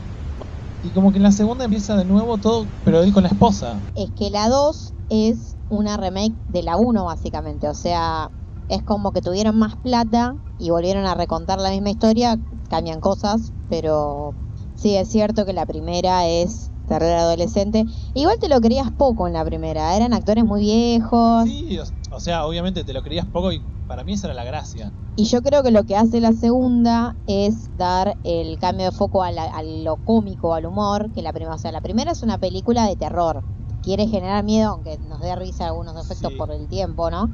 y 0.82 0.88
como 0.88 1.12
que 1.12 1.18
en 1.18 1.24
la 1.24 1.32
segunda 1.32 1.66
empieza 1.66 1.96
de 1.96 2.06
nuevo 2.06 2.38
todo, 2.38 2.64
pero 2.82 3.02
él 3.02 3.12
con 3.12 3.24
la 3.24 3.28
esposa. 3.28 3.78
Es 3.94 4.10
que 4.12 4.30
la 4.30 4.48
2 4.48 4.94
es 5.10 5.58
una 5.68 5.98
remake 5.98 6.32
de 6.48 6.62
la 6.62 6.78
1 6.78 7.04
básicamente, 7.04 7.68
o 7.68 7.74
sea, 7.74 8.30
es 8.68 8.82
como 8.82 9.12
que 9.12 9.20
tuvieron 9.20 9.56
más 9.56 9.76
plata 9.76 10.36
y 10.56 10.70
volvieron 10.70 11.06
a 11.06 11.14
recontar 11.14 11.60
la 11.60 11.70
misma 11.70 11.90
historia, 11.90 12.36
cambian 12.68 13.00
cosas, 13.00 13.52
pero 13.68 14.34
sí 14.74 14.96
es 14.96 15.08
cierto 15.08 15.44
que 15.44 15.52
la 15.52 15.66
primera 15.66 16.26
es 16.28 16.70
terror 16.86 17.12
adolescente. 17.12 17.84
Igual 18.14 18.36
te 18.40 18.48
lo 18.48 18.60
creías 18.60 18.90
poco 18.96 19.26
en 19.26 19.34
la 19.34 19.44
primera, 19.44 19.96
eran 19.96 20.12
actores 20.12 20.44
muy 20.44 20.62
viejos. 20.62 21.44
Sí, 21.44 21.78
o 22.10 22.20
sea, 22.20 22.46
obviamente 22.46 22.84
te 22.84 22.92
lo 22.92 23.02
creías 23.02 23.26
poco 23.26 23.52
y 23.52 23.66
para 23.86 24.04
mí 24.04 24.12
esa 24.12 24.28
era 24.28 24.34
la 24.34 24.44
gracia. 24.44 24.94
Y 25.16 25.26
yo 25.26 25.42
creo 25.42 25.62
que 25.62 25.70
lo 25.70 25.84
que 25.84 25.96
hace 25.96 26.20
la 26.20 26.32
segunda 26.32 27.16
es 27.26 27.70
dar 27.76 28.18
el 28.24 28.58
cambio 28.58 28.86
de 28.86 28.96
foco 28.96 29.22
a, 29.22 29.30
lo 29.62 29.96
cómico, 29.98 30.54
al 30.54 30.66
humor, 30.66 31.12
que 31.12 31.22
la 31.22 31.32
primera, 31.32 31.54
o 31.54 31.58
sea, 31.58 31.70
la 31.70 31.80
primera 31.80 32.10
es 32.12 32.22
una 32.24 32.38
película 32.38 32.88
de 32.88 32.96
terror. 32.96 33.44
Quiere 33.80 34.08
generar 34.08 34.42
miedo, 34.42 34.70
aunque 34.70 34.98
nos 34.98 35.20
dé 35.20 35.36
risa 35.36 35.66
algunos 35.66 36.02
efectos 36.04 36.32
por 36.36 36.50
el 36.50 36.68
tiempo, 36.68 37.10
¿no? 37.10 37.28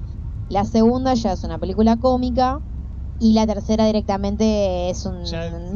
La 0.50 0.64
segunda 0.64 1.14
ya 1.14 1.32
es 1.32 1.44
una 1.44 1.58
película 1.58 1.96
cómica 1.96 2.60
y 3.18 3.32
la 3.32 3.46
tercera 3.46 3.86
directamente 3.86 4.90
es 4.90 5.06
un 5.06 5.24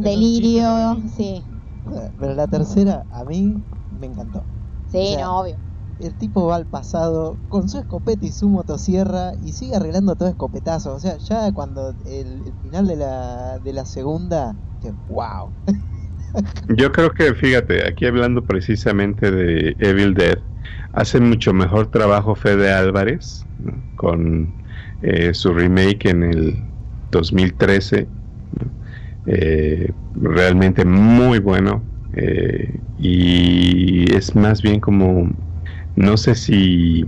delirio, 0.01 0.97
sí. 1.17 1.43
Pero 2.19 2.35
la 2.35 2.47
tercera 2.47 3.05
a 3.11 3.25
mí 3.25 3.57
me 3.99 4.07
encantó. 4.07 4.43
Sí, 4.91 5.17
no, 5.19 5.41
obvio 5.41 5.57
el 6.01 6.15
tipo 6.15 6.47
va 6.47 6.57
al 6.57 6.67
pasado 6.67 7.37
con 7.49 7.69
su 7.69 7.79
escopeta 7.79 8.27
y 8.27 8.33
su 8.33 8.49
motosierra 8.49 9.33
y 9.45 9.53
sigue 9.53 9.77
arreglando 9.77 10.17
todo 10.17 10.29
escopetazo. 10.29 10.95
O 10.95 10.99
sea, 10.99 11.19
ya 11.19 11.53
cuando 11.53 11.95
el, 12.07 12.43
final 12.63 12.87
de 12.87 12.97
la, 12.97 13.59
de 13.59 13.73
la 13.73 13.85
segunda, 13.85 14.55
wow. 15.09 15.51
Yo 16.77 16.91
creo 16.91 17.13
que, 17.13 17.33
fíjate, 17.35 17.87
aquí 17.87 18.07
hablando 18.07 18.43
precisamente 18.43 19.31
de 19.31 19.77
Evil 19.79 20.15
Dead, 20.15 20.39
hace 20.93 21.21
mucho 21.21 21.53
mejor 21.53 21.91
trabajo 21.91 22.35
Fede 22.35 22.73
Álvarez 22.73 23.45
con 23.97 24.53
eh, 25.05 25.35
su 25.35 25.53
remake 25.53 26.07
en 26.07 26.23
el 26.23 26.65
2013. 27.11 28.09
Eh, 29.27 29.93
realmente 30.15 30.85
muy 30.85 31.39
bueno. 31.41 31.83
Eh, 32.15 32.81
y 32.99 34.15
es 34.15 34.35
más 34.35 34.63
bien 34.63 34.81
como 34.81 35.31
no 35.97 36.17
sé 36.17 36.35
si 36.35 37.05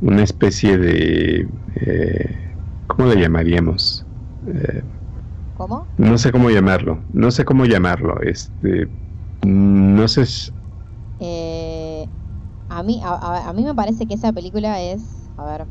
una 0.00 0.24
especie 0.24 0.78
de... 0.78 1.48
Eh, 1.76 2.38
¿Cómo 2.88 3.08
le 3.08 3.20
llamaríamos? 3.20 4.04
¿Cómo? 5.56 5.86
No 5.96 6.18
sé 6.18 6.32
cómo 6.32 6.50
llamarlo. 6.50 7.04
No 7.12 7.30
sé 7.30 7.44
cómo 7.44 7.66
llamarlo. 7.66 8.20
Este, 8.20 8.88
no 9.42 10.08
sé. 10.08 10.24
A 12.68 12.82
mí, 12.82 13.00
a, 13.04 13.52
mí 13.54 13.64
me 13.64 13.74
parece 13.74 14.06
que 14.06 14.14
esa 14.14 14.32
película 14.32 14.80
es, 14.80 15.30
a 15.36 15.44
ver, 15.44 15.66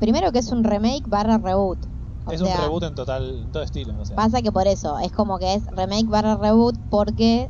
primero 0.00 0.32
que 0.32 0.40
es 0.40 0.50
un 0.50 0.64
remake 0.64 1.04
barra 1.06 1.38
reboot. 1.38 1.86
es 2.32 2.40
un 2.40 2.48
reboot 2.48 2.82
en 2.82 2.94
total, 2.96 3.48
todo 3.52 3.62
estilo. 3.62 3.94
Pasa 4.16 4.42
que 4.42 4.50
por 4.50 4.66
eso 4.66 4.98
es 4.98 5.12
como 5.12 5.38
que 5.38 5.54
es 5.54 5.64
remake 5.76 6.08
barra 6.08 6.36
reboot 6.36 6.76
porque 6.88 7.48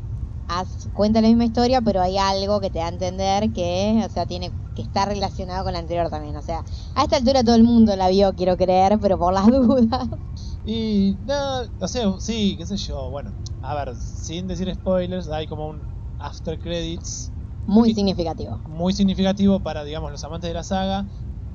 cuenta 0.92 1.20
la 1.20 1.28
misma 1.28 1.44
historia, 1.44 1.80
pero 1.80 2.02
hay 2.02 2.18
algo 2.18 2.60
que 2.60 2.70
te 2.70 2.80
da 2.80 2.86
a 2.86 2.88
entender 2.88 3.52
que, 3.52 4.02
o 4.04 4.08
sea, 4.10 4.26
tiene 4.26 4.52
que 4.74 4.82
estar 4.82 5.08
relacionado 5.08 5.64
con 5.64 5.72
la 5.72 5.78
anterior 5.78 6.10
también. 6.10 6.36
O 6.36 6.42
sea, 6.42 6.64
a 6.94 7.02
esta 7.04 7.16
altura 7.16 7.44
todo 7.44 7.54
el 7.54 7.64
mundo 7.64 7.94
la 7.96 8.08
vio, 8.08 8.34
quiero 8.34 8.56
creer, 8.56 8.98
pero 9.00 9.18
por 9.18 9.32
las 9.32 9.46
dudas. 9.50 10.08
Y, 10.64 11.16
no, 11.24 11.62
o 11.78 11.88
sea, 11.88 12.12
sí, 12.18 12.56
qué 12.58 12.66
sé 12.66 12.76
yo, 12.76 13.10
bueno, 13.10 13.32
a 13.62 13.74
ver, 13.76 13.94
sin 13.96 14.46
decir 14.46 14.72
spoilers, 14.74 15.28
hay 15.28 15.46
como 15.46 15.68
un 15.68 15.82
after 16.18 16.58
credits. 16.58 17.30
Muy 17.66 17.94
significativo. 17.94 18.60
Muy 18.66 18.92
significativo 18.92 19.60
para, 19.60 19.84
digamos, 19.84 20.10
los 20.10 20.24
amantes 20.24 20.48
de 20.48 20.54
la 20.54 20.64
saga, 20.64 21.06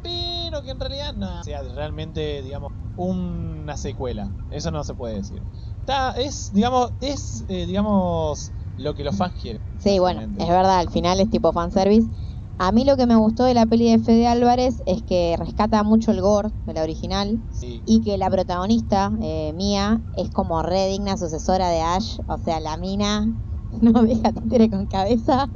pero 0.01 0.34
que 0.61 0.71
en 0.71 0.79
realidad 0.79 1.13
no 1.13 1.43
sea 1.43 1.61
realmente, 1.63 2.41
digamos, 2.41 2.73
una 2.95 3.77
secuela. 3.77 4.31
Eso 4.49 4.71
no 4.71 4.83
se 4.83 4.93
puede 4.93 5.15
decir. 5.15 5.43
Está, 5.79 6.11
es, 6.11 6.51
digamos, 6.51 6.93
es, 6.99 7.45
eh, 7.47 7.65
digamos, 7.65 8.53
lo 8.77 8.95
que 8.95 9.03
los 9.03 9.15
fans 9.15 9.33
quieren. 9.39 9.61
Sí, 9.79 9.99
bueno, 9.99 10.21
es 10.21 10.47
verdad, 10.47 10.79
al 10.79 10.89
final 10.89 11.19
es 11.19 11.29
tipo 11.29 11.51
fanservice. 11.51 12.09
A 12.57 12.71
mí 12.71 12.85
lo 12.85 12.95
que 12.95 13.05
me 13.05 13.17
gustó 13.17 13.43
de 13.43 13.53
la 13.53 13.65
peli 13.65 13.91
de 13.91 13.99
Fede 13.99 14.27
Álvarez 14.27 14.81
es 14.85 15.03
que 15.03 15.35
rescata 15.37 15.83
mucho 15.83 16.11
el 16.11 16.21
gore 16.21 16.49
de 16.65 16.73
la 16.73 16.83
original 16.83 17.43
y 17.61 18.01
que 18.01 18.17
la 18.17 18.29
protagonista, 18.29 19.11
eh, 19.21 19.51
Mía, 19.53 20.01
es 20.13 20.29
como 20.29 20.63
re 20.63 20.87
digna 20.87 21.17
sucesora 21.17 21.69
de 21.69 21.81
Ash. 21.81 22.17
O 22.27 22.37
sea, 22.37 22.61
la 22.61 22.77
mina 22.77 23.27
no 23.81 24.03
deja 24.03 24.31
títere 24.31 24.69
con 24.69 24.87
cabeza. 24.87 25.51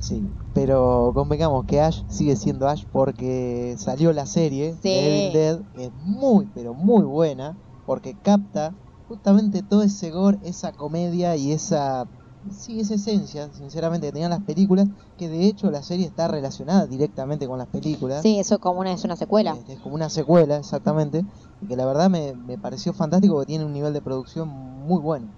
Sí, 0.00 0.26
pero 0.54 1.12
convengamos 1.14 1.66
que 1.66 1.80
Ash 1.80 2.02
sigue 2.08 2.34
siendo 2.34 2.66
Ash 2.66 2.84
porque 2.90 3.76
salió 3.78 4.12
la 4.12 4.26
serie 4.26 4.74
Evil 4.82 5.32
Dead, 5.32 5.60
que 5.74 5.84
es 5.84 5.92
muy, 5.92 6.46
pero 6.54 6.74
muy 6.74 7.04
buena, 7.04 7.56
porque 7.84 8.18
capta 8.18 8.74
justamente 9.06 9.62
todo 9.62 9.82
ese 9.82 10.10
gore, 10.10 10.38
esa 10.42 10.72
comedia 10.72 11.36
y 11.36 11.52
esa 11.52 12.08
sí, 12.48 12.80
esa 12.80 12.94
esencia, 12.94 13.50
sinceramente, 13.52 14.06
que 14.06 14.12
tenían 14.12 14.30
las 14.30 14.42
películas, 14.42 14.88
que 15.18 15.28
de 15.28 15.46
hecho 15.46 15.70
la 15.70 15.82
serie 15.82 16.06
está 16.06 16.28
relacionada 16.28 16.86
directamente 16.86 17.46
con 17.46 17.58
las 17.58 17.68
películas. 17.68 18.22
Sí, 18.22 18.38
eso 18.38 18.58
como 18.58 18.80
una, 18.80 18.92
es 18.92 19.04
una 19.04 19.16
secuela. 19.16 19.56
Es, 19.68 19.78
como 19.80 19.94
una 19.94 20.08
secuela, 20.08 20.56
exactamente, 20.56 21.24
y 21.60 21.66
que 21.66 21.76
la 21.76 21.84
verdad 21.84 22.08
me, 22.08 22.34
me 22.34 22.56
pareció 22.56 22.94
fantástico 22.94 23.34
porque 23.34 23.48
tiene 23.48 23.64
un 23.64 23.72
nivel 23.72 23.92
de 23.92 24.00
producción 24.00 24.48
muy 24.48 25.00
bueno. 25.00 25.28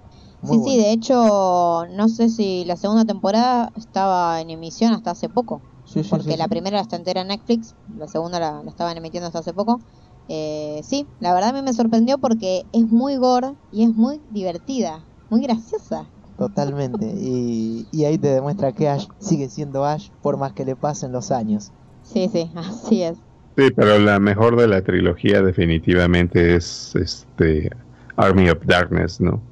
Muy 0.42 0.58
sí, 0.58 0.70
sí, 0.70 0.76
de 0.78 0.92
hecho, 0.92 1.86
no 1.90 2.08
sé 2.08 2.28
si 2.28 2.64
la 2.64 2.76
segunda 2.76 3.04
temporada 3.04 3.70
estaba 3.76 4.40
en 4.40 4.50
emisión 4.50 4.92
hasta 4.92 5.12
hace 5.12 5.28
poco. 5.28 5.62
Sí, 5.84 6.02
sí, 6.02 6.10
porque 6.10 6.32
sí, 6.32 6.36
la 6.36 6.48
primera 6.48 6.80
está 6.80 6.96
entera 6.96 7.20
en 7.22 7.28
Netflix, 7.28 7.74
la 7.96 8.08
segunda 8.08 8.40
la, 8.40 8.62
la 8.62 8.70
estaban 8.70 8.96
emitiendo 8.96 9.26
hasta 9.26 9.40
hace 9.40 9.52
poco. 9.52 9.80
Eh, 10.28 10.80
sí, 10.84 11.08
la 11.18 11.34
verdad 11.34 11.50
a 11.50 11.52
mí 11.52 11.62
me 11.62 11.72
sorprendió 11.72 12.18
porque 12.18 12.62
es 12.72 12.86
muy 12.88 13.16
gore 13.16 13.54
y 13.70 13.84
es 13.84 13.94
muy 13.94 14.22
divertida, 14.30 15.06
muy 15.28 15.42
graciosa. 15.42 16.10
Totalmente. 16.36 17.12
Y, 17.16 17.88
y 17.90 18.04
ahí 18.04 18.18
te 18.18 18.28
demuestra 18.28 18.72
que 18.72 18.88
Ash 18.88 19.06
sigue 19.18 19.48
siendo 19.48 19.84
Ash 19.84 20.10
por 20.22 20.38
más 20.38 20.52
que 20.54 20.64
le 20.64 20.76
pasen 20.76 21.12
los 21.12 21.30
años. 21.30 21.72
Sí, 22.02 22.28
sí, 22.32 22.50
así 22.56 23.02
es. 23.02 23.18
Sí, 23.56 23.70
pero 23.76 23.98
la 23.98 24.18
mejor 24.18 24.56
de 24.56 24.66
la 24.66 24.82
trilogía 24.82 25.42
definitivamente 25.42 26.56
es 26.56 26.94
este 26.96 27.70
Army 28.16 28.48
of 28.48 28.64
Darkness, 28.64 29.20
¿no? 29.20 29.42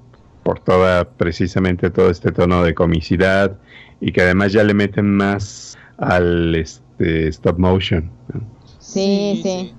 Por 0.43 0.61
toda, 0.61 1.05
precisamente 1.17 1.91
todo 1.91 2.11
este 2.11 2.33
tono 2.33 2.63
de 2.63 2.75
comicidad 2.75 3.59
y 4.01 4.13
que 4.13 4.23
además 4.23 4.53
ya 4.53 4.65
le 4.65 4.75
meten 4.75 5.15
más 5.15 5.77
al 5.99 6.55
este 6.55 7.29
stop 7.29 7.59
motion. 7.59 8.11
¿no? 8.33 8.41
Sí, 8.79 9.41
sí. 9.43 9.77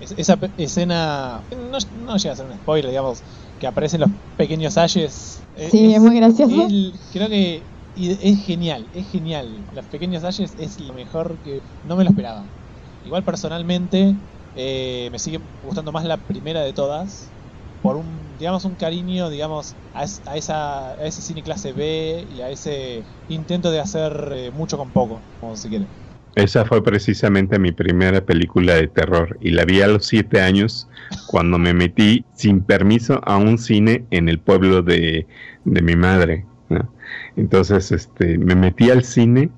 Es- 0.00 0.12
esa 0.12 0.36
pe- 0.38 0.50
escena 0.56 1.44
no, 1.50 1.78
no 1.92 2.16
llega 2.16 2.32
a 2.32 2.36
ser 2.36 2.46
un 2.46 2.58
spoiler, 2.58 2.90
digamos, 2.90 3.22
que 3.58 3.66
aparecen 3.66 4.00
los 4.00 4.10
pequeños 4.36 4.76
Ashes. 4.78 5.42
eh, 5.54 5.68
Sí, 5.70 5.94
es 5.94 6.00
muy 6.00 6.16
gracioso. 6.16 6.54
el- 6.66 6.98
creo 7.12 7.28
que 7.28 7.68
es 7.94 8.44
genial, 8.44 8.88
es 8.92 9.10
genial. 9.10 9.66
Los 9.72 9.86
pequeños 9.88 10.24
Ashes 10.24 10.54
es 10.58 10.80
lo 10.80 10.94
mejor 10.94 11.40
que 11.42 11.62
no 11.82 11.96
me 11.96 12.04
lo 12.04 12.10
esperaba. 12.10 12.48
Igual 13.02 13.24
personalmente 13.24 14.16
eh, 14.54 15.08
me 15.12 15.18
sigue 15.18 15.40
gustando 15.60 15.92
más 15.92 16.04
la 16.04 16.16
primera 16.18 16.62
de 16.62 16.72
todas 16.72 17.34
por 17.80 17.96
un 17.96 18.36
digamos 18.36 18.64
un 18.64 18.76
cariño 18.76 19.30
digamos 19.30 19.78
a, 19.92 20.04
es- 20.04 20.22
a 20.26 20.36
esa 20.36 20.92
a 20.92 21.06
ese 21.06 21.22
cine 21.22 21.42
clase 21.42 21.72
B 21.72 22.26
y 22.28 22.40
a 22.40 22.50
ese 22.50 23.06
intento 23.26 23.70
de 23.70 23.80
hacer 23.80 24.32
eh, 24.34 24.50
mucho 24.52 24.76
con 24.78 24.92
poco, 24.92 25.26
como 25.38 25.56
se 25.56 25.68
quiere. 25.68 25.90
Esa 26.34 26.64
fue 26.64 26.82
precisamente 26.82 27.58
mi 27.58 27.72
primera 27.72 28.24
película 28.24 28.74
de 28.74 28.86
terror 28.88 29.36
y 29.40 29.50
la 29.50 29.64
vi 29.64 29.80
a 29.82 29.88
los 29.88 30.06
siete 30.06 30.40
años 30.40 30.88
cuando 31.26 31.58
me 31.58 31.74
metí 31.74 32.24
sin 32.32 32.64
permiso 32.64 33.20
a 33.24 33.36
un 33.36 33.58
cine 33.58 34.06
en 34.10 34.28
el 34.28 34.40
pueblo 34.40 34.82
de, 34.82 35.26
de 35.64 35.82
mi 35.82 35.96
madre. 35.96 36.46
Entonces 37.36 37.90
este, 37.92 38.38
me 38.38 38.54
metí 38.54 38.90
al 38.90 39.04
cine 39.04 39.50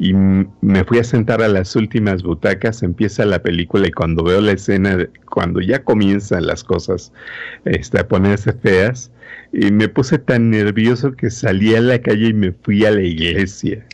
y 0.00 0.14
me 0.14 0.84
fui 0.84 0.98
a 0.98 1.04
sentar 1.04 1.42
a 1.42 1.48
las 1.48 1.76
últimas 1.76 2.22
butacas, 2.22 2.82
empieza 2.82 3.26
la 3.26 3.42
película 3.42 3.86
y 3.86 3.92
cuando 3.92 4.24
veo 4.24 4.40
la 4.40 4.52
escena, 4.52 4.96
de- 4.96 5.10
cuando 5.30 5.60
ya 5.60 5.84
comienzan 5.84 6.46
las 6.46 6.64
cosas 6.64 7.12
este, 7.66 8.00
a 8.00 8.08
ponerse 8.08 8.54
feas, 8.54 9.12
y 9.52 9.70
me 9.72 9.88
puse 9.90 10.18
tan 10.18 10.50
nervioso 10.50 11.12
que 11.12 11.30
salí 11.30 11.74
a 11.74 11.82
la 11.82 12.00
calle 12.00 12.28
y 12.28 12.32
me 12.34 12.52
fui 12.52 12.86
a 12.86 12.92
la 12.92 13.02
iglesia. 13.02 13.86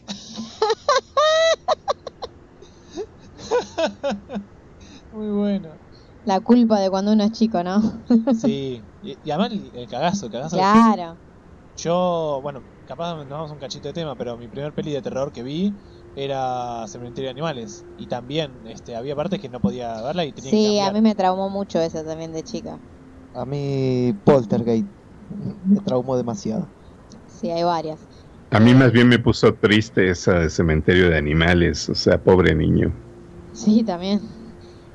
Muy 5.10 5.28
bueno. 5.28 5.80
La 6.24 6.40
culpa 6.40 6.80
de 6.80 6.90
cuando 6.90 7.12
uno 7.12 7.24
es 7.24 7.32
chico, 7.32 7.62
¿no? 7.62 7.80
Sí, 8.40 8.84
y, 9.00 9.18
y 9.22 9.30
además 9.30 9.52
el, 9.52 9.70
el 9.74 9.88
cagazo, 9.88 10.26
el 10.26 10.32
cagazo. 10.32 10.56
claro. 10.56 11.18
Yo, 11.76 12.40
bueno, 12.42 12.64
capaz 12.86 13.16
nos 13.16 13.28
vamos 13.28 13.50
a 13.50 13.54
un 13.54 13.60
cachito 13.60 13.88
de 13.88 13.94
tema, 13.94 14.16
pero 14.16 14.36
mi 14.38 14.48
primer 14.48 14.72
peli 14.72 14.92
de 14.92 15.02
terror 15.02 15.32
que 15.32 15.42
vi 15.42 15.74
era 16.16 16.86
Cementerio 16.88 17.28
de 17.28 17.32
Animales. 17.32 17.84
Y 17.96 18.08
también 18.08 18.66
este, 18.66 18.96
había 18.96 19.14
partes 19.14 19.40
que 19.40 19.48
no 19.48 19.60
podía 19.60 20.00
verla 20.02 20.24
y 20.24 20.32
tenía 20.32 20.50
que 20.50 20.58
Sí, 20.58 20.80
a 20.80 20.90
mí 20.90 21.00
me 21.00 21.14
traumó 21.14 21.50
mucho 21.50 21.80
esa 21.80 22.04
también 22.04 22.32
de 22.32 22.42
chica. 22.42 22.80
A 23.34 23.44
mí 23.44 24.14
Poltergeist 24.24 24.88
me 25.64 25.80
traumó 25.80 26.16
demasiado. 26.16 26.72
Sí, 27.26 27.50
hay 27.50 27.62
varias. 27.62 28.00
A 28.50 28.60
mí 28.60 28.74
más 28.74 28.92
bien 28.92 29.08
me 29.08 29.18
puso 29.18 29.54
triste 29.54 30.08
esa 30.10 30.40
de 30.40 30.50
cementerio 30.50 31.10
de 31.10 31.18
animales, 31.18 31.88
o 31.88 31.94
sea, 31.94 32.22
pobre 32.22 32.54
niño. 32.54 32.94
Sí, 33.52 33.84
también. 33.84 34.20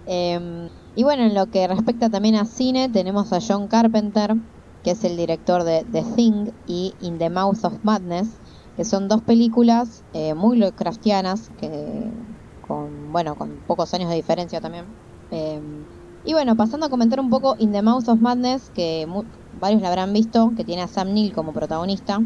Em, 0.06 0.69
y 0.95 1.03
bueno, 1.03 1.23
en 1.23 1.35
lo 1.35 1.48
que 1.48 1.68
respecta 1.68 2.10
también 2.10 2.35
a 2.35 2.45
cine, 2.45 2.89
tenemos 2.89 3.31
a 3.34 3.39
John 3.41 3.68
Carpenter, 3.68 4.35
que 4.84 4.91
es 4.91 5.03
el 5.03 5.18
director 5.18 5.64
de 5.64 5.85
The 5.91 6.03
Thing 6.15 6.52
y 6.65 6.95
In 6.99 7.18
the 7.18 7.30
Mouth 7.30 7.64
of 7.64 7.80
Madness, 7.84 8.40
son 8.85 9.07
dos 9.07 9.21
películas 9.23 10.05
eh, 10.13 10.33
muy 10.35 10.57
Lovecraftianas, 10.57 11.49
que 11.57 12.11
con, 12.59 13.11
bueno, 13.11 13.35
con 13.35 13.61
pocos 13.63 13.93
años 13.93 14.09
de 14.09 14.15
diferencia 14.15 14.61
también. 14.61 14.97
Em, 15.29 15.87
y 16.23 16.33
bueno, 16.33 16.55
pasando 16.55 16.85
a 16.85 16.89
comentar 16.89 17.19
un 17.19 17.29
poco 17.29 17.55
In 17.57 17.71
the 17.71 17.81
Mouth 17.81 18.07
of 18.09 18.19
Madness, 18.19 18.69
que 18.71 19.05
mu- 19.07 19.29
varios 19.51 19.81
la 19.81 19.89
habrán 19.89 20.13
visto, 20.13 20.53
que 20.55 20.63
tiene 20.65 20.83
a 20.83 20.87
Sam 20.87 21.13
Neill 21.13 21.33
como 21.33 21.53
protagonista. 21.53 22.19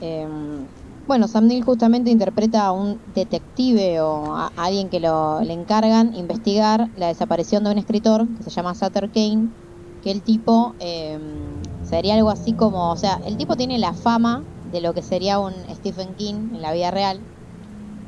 Em, 0.00 0.68
bueno, 1.06 1.28
Sam 1.28 1.46
Neill 1.46 1.62
justamente 1.64 2.10
interpreta 2.10 2.66
a 2.66 2.72
un 2.72 3.00
detective 3.06 4.00
o 4.00 4.34
a 4.36 4.48
alguien 4.56 4.90
que 4.90 5.00
lo, 5.00 5.40
le 5.40 5.52
encargan 5.52 6.12
investigar 6.14 6.90
la 6.94 7.08
desaparición 7.08 7.64
de 7.64 7.70
un 7.70 7.78
escritor 7.78 8.26
que 8.36 8.42
se 8.42 8.50
llama 8.50 8.74
Sutter 8.74 9.10
Kane, 9.10 9.50
que 10.00 10.10
el 10.10 10.22
tipo 10.22 10.76
em, 10.78 11.60
sería 11.80 12.14
algo 12.14 12.30
así 12.30 12.54
como, 12.54 12.90
o 12.92 12.96
sea, 12.96 13.20
el 13.24 13.36
tipo 13.36 13.56
tiene 13.56 13.78
la 13.78 13.94
fama 13.94 14.46
de 14.76 14.82
lo 14.82 14.94
que 14.94 15.02
sería 15.02 15.40
un 15.40 15.54
Stephen 15.74 16.14
King 16.14 16.50
en 16.54 16.62
la 16.62 16.72
vida 16.72 16.90
real. 16.90 17.26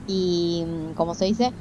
Y, 0.07 0.65
mm, 0.67 0.95
como 0.95 1.15
se 1.15 1.27
dice, 1.27 1.53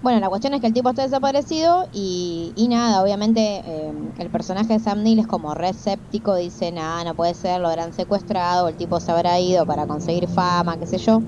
bueno, 0.00 0.20
la 0.20 0.28
cuestión 0.28 0.54
es 0.54 0.60
que 0.60 0.66
el 0.68 0.72
tipo 0.74 0.90
está 0.90 1.02
desaparecido 1.02 1.86
y, 1.92 2.52
y 2.56 2.68
nada, 2.68 3.02
obviamente 3.02 3.40
eh, 3.64 3.92
el 4.18 4.30
personaje 4.30 4.74
de 4.74 4.80
Sam 4.80 5.02
Neill 5.02 5.20
es 5.20 5.26
como 5.26 5.54
re 5.54 5.70
escéptico, 5.70 6.34
dice, 6.36 6.72
nada, 6.72 7.04
no 7.04 7.14
puede 7.16 7.34
ser, 7.34 7.60
lo 7.60 7.68
habrán 7.68 7.92
secuestrado, 7.94 8.68
el 8.68 8.76
tipo 8.76 9.00
se 9.00 9.12
habrá 9.12 9.40
ido 9.40 9.66
para 9.66 9.86
conseguir 9.86 10.28
fama, 10.28 10.78
qué 10.78 10.86
sé 10.86 10.98
yo. 10.98 11.20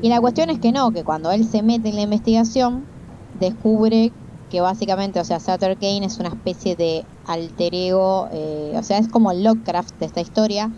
Y 0.00 0.08
la 0.08 0.20
cuestión 0.20 0.50
es 0.50 0.58
que 0.60 0.72
no, 0.72 0.92
que 0.92 1.04
cuando 1.04 1.30
él 1.32 1.46
se 1.48 1.62
mete 1.62 1.88
en 1.90 1.96
la 1.96 2.02
investigación, 2.02 2.88
descubre 3.32 4.14
que 4.48 4.60
básicamente, 4.60 5.20
o 5.20 5.24
sea, 5.24 5.40
Sutter 5.40 5.78
Kane 5.78 6.06
es 6.06 6.18
una 6.18 6.30
especie 6.30 6.76
de 6.76 7.08
alter 7.24 7.74
ego, 7.74 8.28
eh, 8.32 8.72
o 8.76 8.82
sea, 8.82 8.98
es 8.98 9.08
como 9.08 9.32
Lovecraft 9.32 9.96
de 9.98 10.06
esta 10.06 10.20
historia, 10.20 10.70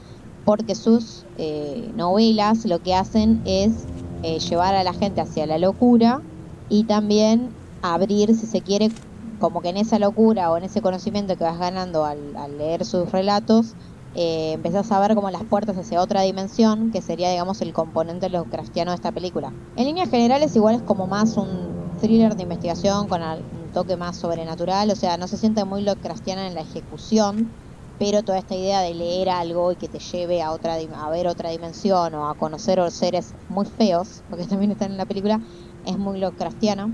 porque 0.45 0.75
sus 0.75 1.27
eh, 1.37 1.91
novelas 1.95 2.65
lo 2.65 2.81
que 2.81 2.95
hacen 2.95 3.43
es 3.45 3.87
eh, 4.23 4.39
llevar 4.39 4.75
a 4.75 4.85
la 4.85 4.93
gente 4.93 5.21
hacia 5.21 5.47
la 5.47 5.59
locura 5.59 6.21
y 6.69 6.85
también 6.85 7.55
abrir, 7.83 8.35
si 8.35 8.47
se 8.47 8.63
quiere, 8.63 8.91
como 9.39 9.61
que 9.61 9.71
en 9.71 9.77
esa 9.77 9.99
locura 9.99 10.51
o 10.51 10.57
en 10.57 10.65
ese 10.65 10.81
conocimiento 10.81 11.37
que 11.37 11.45
vas 11.45 11.59
ganando 11.59 12.05
al, 12.05 12.37
al 12.37 12.57
leer 12.57 12.85
sus 12.85 13.11
relatos, 13.11 13.75
eh, 14.15 14.53
empezás 14.53 14.93
a 14.93 15.01
ver 15.01 15.15
como 15.15 15.31
las 15.31 15.45
puertas 15.45 15.77
hacia 15.77 16.01
otra 16.01 16.23
dimensión, 16.23 16.91
que 16.91 17.01
sería, 17.01 17.31
digamos, 17.31 17.63
el 17.63 17.73
componente 17.73 18.29
Lovecraftiano 18.29 18.91
de 18.91 18.97
esta 18.97 19.13
película. 19.13 19.53
En 19.75 19.87
líneas 19.87 20.11
generales, 20.11 20.55
igual 20.55 20.75
es 20.77 20.83
como 20.83 21.07
más 21.07 21.37
un 21.37 21.97
thriller 21.99 22.37
de 22.37 22.43
investigación 22.43 23.09
con 23.09 23.23
un 23.23 23.71
toque 23.73 23.97
más 23.97 24.19
sobrenatural, 24.19 24.91
o 24.91 24.97
sea, 24.97 25.17
no 25.17 25.29
se 25.29 25.39
siente 25.39 25.65
muy 25.65 25.83
Lovecraftiana 25.83 26.47
en 26.47 26.55
la 26.55 26.61
ejecución, 26.61 27.62
pero 28.05 28.25
toda 28.25 28.39
esta 28.39 28.57
idea 28.57 28.81
de 28.81 28.95
leer 28.95 29.29
algo 29.29 29.71
y 29.71 29.77
que 29.77 29.87
te 29.87 30.01
lleve 30.01 30.43
a 30.43 30.51
otra 30.51 30.77
dim- 30.77 30.93
a 30.93 31.09
ver 31.09 31.29
otra 31.29 31.51
dimensión 31.51 32.13
o 32.17 32.29
a 32.29 32.35
conocer 32.35 32.81
seres 32.91 33.33
muy 33.49 33.65
feos, 33.65 34.23
porque 34.29 34.45
también 34.49 34.73
están 34.73 34.91
en 34.91 34.97
la 34.97 35.07
película, 35.07 35.39
es 35.87 35.97
muy 35.99 36.19
Lovecraftiana. 36.19 36.91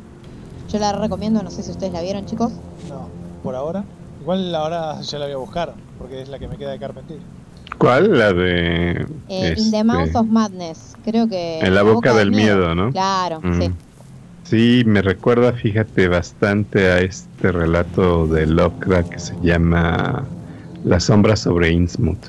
Yo 0.71 0.79
la 0.79 0.93
recomiendo, 0.93 1.43
no 1.43 1.51
sé 1.51 1.63
si 1.63 1.71
ustedes 1.71 1.95
la 1.95 2.03
vieron, 2.03 2.27
chicos. 2.27 2.53
No, 2.91 3.09
por 3.43 3.55
ahora. 3.55 3.85
Igual 4.21 4.55
ahora 4.55 5.01
ya 5.01 5.19
la 5.19 5.25
voy 5.25 5.33
a 5.35 5.39
buscar, 5.39 5.73
porque 5.99 6.21
es 6.21 6.29
la 6.29 6.39
que 6.39 6.47
me 6.47 6.59
queda 6.59 6.73
de 6.73 6.79
Carpenter. 6.79 7.19
¿Cuál? 7.79 8.19
La 8.19 8.35
de... 8.35 9.07
Eh, 9.31 9.55
In 9.57 9.71
the 9.71 9.79
este, 9.79 9.85
Mouth 9.85 10.15
of 10.15 10.27
Madness, 10.27 10.95
creo 11.05 11.27
que... 11.27 11.61
En 11.61 11.75
la 11.75 11.85
boca 11.85 12.13
del 12.13 12.33
miedo, 12.33 12.75
¿no? 12.75 12.93
Claro, 12.93 13.41
Mm. 13.41 13.61
sí. 13.63 13.71
Sí, 14.45 14.83
me 14.87 15.01
recuerda, 15.01 15.53
fíjate, 15.53 16.09
bastante 16.09 16.91
a 16.91 16.99
este 17.01 17.51
relato 17.53 18.27
de 18.27 18.47
Lovecraft 18.47 19.09
que 19.11 19.19
se 19.19 19.37
llama 19.41 20.27
La 20.89 21.01
sombra 21.01 21.37
sobre 21.37 21.71
Innsmouth. 21.71 22.29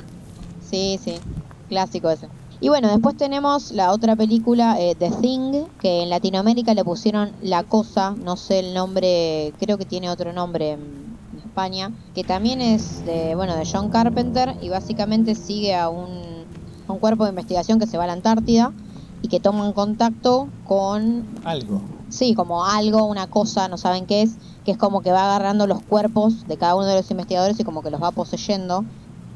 Sí, 0.59 0.99
sí, 1.01 1.21
clásico 1.69 2.09
ese. 2.09 2.27
Y 2.59 2.67
bueno, 2.67 2.89
después 2.89 3.15
tenemos 3.15 3.71
la 3.71 3.93
otra 3.93 4.17
película, 4.17 4.75
eh, 4.77 4.95
The 4.99 5.11
Thing, 5.21 5.67
que 5.79 6.03
en 6.03 6.09
Latinoamérica 6.09 6.73
le 6.73 6.83
pusieron 6.83 7.31
La 7.41 7.63
Cosa, 7.63 8.15
no 8.19 8.35
sé 8.35 8.59
el 8.59 8.73
nombre, 8.73 9.55
creo 9.57 9.77
que 9.77 9.85
tiene 9.85 10.09
otro 10.09 10.33
nombre 10.33 10.71
en 10.71 11.17
España, 11.37 11.89
que 12.13 12.25
también 12.25 12.59
es 12.59 13.05
de, 13.05 13.33
bueno, 13.35 13.55
de 13.55 13.65
John 13.65 13.89
Carpenter 13.89 14.53
y 14.61 14.67
básicamente 14.67 15.35
sigue 15.35 15.73
a 15.73 15.87
un, 15.87 16.49
a 16.85 16.91
un 16.91 16.99
cuerpo 16.99 17.23
de 17.23 17.29
investigación 17.29 17.79
que 17.79 17.87
se 17.87 17.97
va 17.97 18.03
a 18.03 18.07
la 18.07 18.13
Antártida 18.13 18.73
y 19.21 19.29
que 19.29 19.39
toman 19.39 19.71
contacto 19.71 20.49
con 20.63 21.25
Algo. 21.45 21.81
Sí, 22.09 22.33
como 22.33 22.65
algo, 22.65 23.05
una 23.05 23.27
cosa, 23.27 23.67
no 23.67 23.77
saben 23.77 24.07
qué 24.07 24.23
es, 24.23 24.37
que 24.69 24.73
es 24.73 24.77
como 24.77 25.01
que 25.01 25.11
va 25.11 25.23
agarrando 25.23 25.65
los 25.65 25.81
cuerpos 25.81 26.45
de 26.45 26.55
cada 26.55 26.75
uno 26.75 26.85
de 26.85 26.93
los 26.93 27.09
investigadores 27.09 27.59
y 27.59 27.63
como 27.63 27.81
que 27.81 27.89
los 27.89 27.99
va 27.99 28.11
poseyendo. 28.11 28.85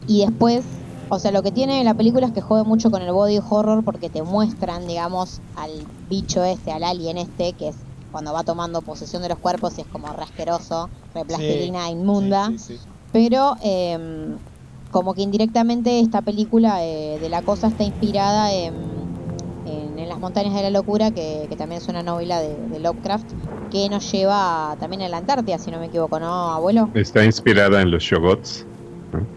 Y 0.05 0.23
después, 0.23 0.63
o 1.09 1.17
sea, 1.17 1.31
lo 1.31 1.41
que 1.41 1.51
tiene 1.51 1.83
la 1.83 1.95
película 1.95 2.27
es 2.27 2.33
que 2.33 2.41
juega 2.41 2.63
mucho 2.63 2.91
con 2.91 3.01
el 3.01 3.11
body 3.11 3.39
horror 3.39 3.83
porque 3.83 4.11
te 4.11 4.21
muestran, 4.21 4.85
digamos, 4.85 5.41
al 5.55 5.87
bicho 6.07 6.43
este, 6.43 6.71
al 6.71 6.83
alien 6.83 7.17
este, 7.17 7.53
que 7.53 7.69
es 7.69 7.77
cuando 8.11 8.31
va 8.31 8.43
tomando 8.43 8.83
posesión 8.83 9.23
de 9.23 9.29
los 9.29 9.39
cuerpos 9.39 9.75
y 9.79 9.81
es 9.81 9.87
como 9.87 10.13
re 10.13 10.21
asqueroso, 10.21 10.91
re 11.15 11.25
plastilina 11.25 11.87
Sí, 11.87 11.93
inmunda. 11.93 12.49
Sí, 12.49 12.59
sí, 12.59 12.77
sí. 12.77 12.89
Pero, 13.11 13.55
eh, 13.63 14.37
como 14.91 15.15
que 15.15 15.23
indirectamente 15.23 15.99
esta 15.99 16.21
película 16.21 16.85
eh, 16.85 17.17
de 17.19 17.29
la 17.29 17.41
cosa 17.41 17.69
está 17.69 17.83
inspirada 17.83 18.53
en, 18.53 18.92
montañas 20.23 20.55
de 20.55 20.63
la 20.63 20.69
locura, 20.71 21.11
que, 21.11 21.45
que 21.49 21.55
también 21.55 21.81
es 21.81 21.87
una 21.87 22.01
novela 22.01 22.39
de, 22.39 22.55
de 22.71 22.79
Lovecraft, 22.79 23.25
que 23.69 23.89
nos 23.89 24.11
lleva 24.11 24.75
también 24.79 25.03
a 25.03 25.09
la 25.09 25.17
Antártida, 25.17 25.59
si 25.59 25.69
no 25.69 25.79
me 25.79 25.87
equivoco, 25.87 26.19
¿no, 26.19 26.53
abuelo? 26.53 26.89
Está 26.95 27.23
inspirada 27.23 27.81
en 27.81 27.91
los 27.91 28.03
Shogots, 28.03 28.65
¿no? 29.11 29.27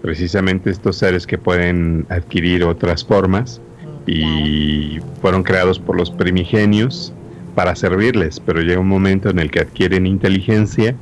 precisamente 0.00 0.70
estos 0.70 0.96
seres 0.96 1.26
que 1.26 1.38
pueden 1.38 2.06
adquirir 2.08 2.64
otras 2.64 3.04
formas 3.04 3.60
y 4.06 4.98
fueron 5.20 5.42
creados 5.42 5.78
por 5.78 5.96
los 5.96 6.10
primigenios 6.10 7.12
para 7.54 7.74
servirles, 7.74 8.40
pero 8.40 8.60
llega 8.60 8.80
un 8.80 8.88
momento 8.88 9.28
en 9.28 9.38
el 9.38 9.50
que 9.50 9.60
adquieren 9.60 10.06
inteligencia 10.06 10.94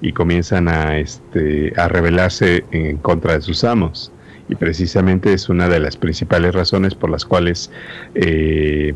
y 0.00 0.12
comienzan 0.12 0.68
a, 0.68 0.98
este, 0.98 1.72
a 1.76 1.88
rebelarse 1.88 2.64
en 2.70 2.98
contra 2.98 3.34
de 3.34 3.42
sus 3.42 3.64
amos. 3.64 4.12
Y 4.48 4.56
precisamente 4.56 5.32
es 5.32 5.48
una 5.48 5.68
de 5.68 5.80
las 5.80 5.96
principales 5.96 6.54
razones 6.54 6.94
por 6.94 7.10
las 7.10 7.24
cuales 7.24 7.70
eh, 8.14 8.94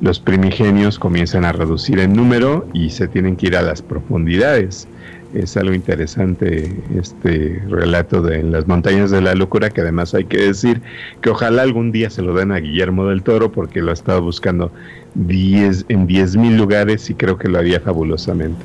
los 0.00 0.20
primigenios 0.20 0.98
comienzan 0.98 1.44
a 1.44 1.52
reducir 1.52 1.98
en 1.98 2.12
número 2.12 2.68
y 2.72 2.90
se 2.90 3.08
tienen 3.08 3.36
que 3.36 3.46
ir 3.46 3.56
a 3.56 3.62
las 3.62 3.82
profundidades. 3.82 4.86
Es 5.34 5.56
algo 5.56 5.74
interesante 5.74 6.72
este 6.96 7.60
relato 7.68 8.22
de 8.22 8.42
las 8.42 8.66
montañas 8.68 9.10
de 9.10 9.20
la 9.20 9.34
locura, 9.34 9.70
que 9.70 9.80
además 9.80 10.14
hay 10.14 10.24
que 10.24 10.38
decir 10.38 10.80
que 11.20 11.30
ojalá 11.30 11.62
algún 11.62 11.92
día 11.92 12.10
se 12.10 12.22
lo 12.22 12.32
den 12.32 12.52
a 12.52 12.58
Guillermo 12.58 13.06
del 13.06 13.22
Toro, 13.22 13.50
porque 13.50 13.82
lo 13.82 13.90
ha 13.90 13.94
estado 13.94 14.22
buscando 14.22 14.70
diez, 15.14 15.84
en 15.88 16.06
10.000 16.06 16.56
lugares 16.56 17.10
y 17.10 17.14
creo 17.14 17.38
que 17.38 17.48
lo 17.48 17.58
haría 17.58 17.80
fabulosamente. 17.80 18.64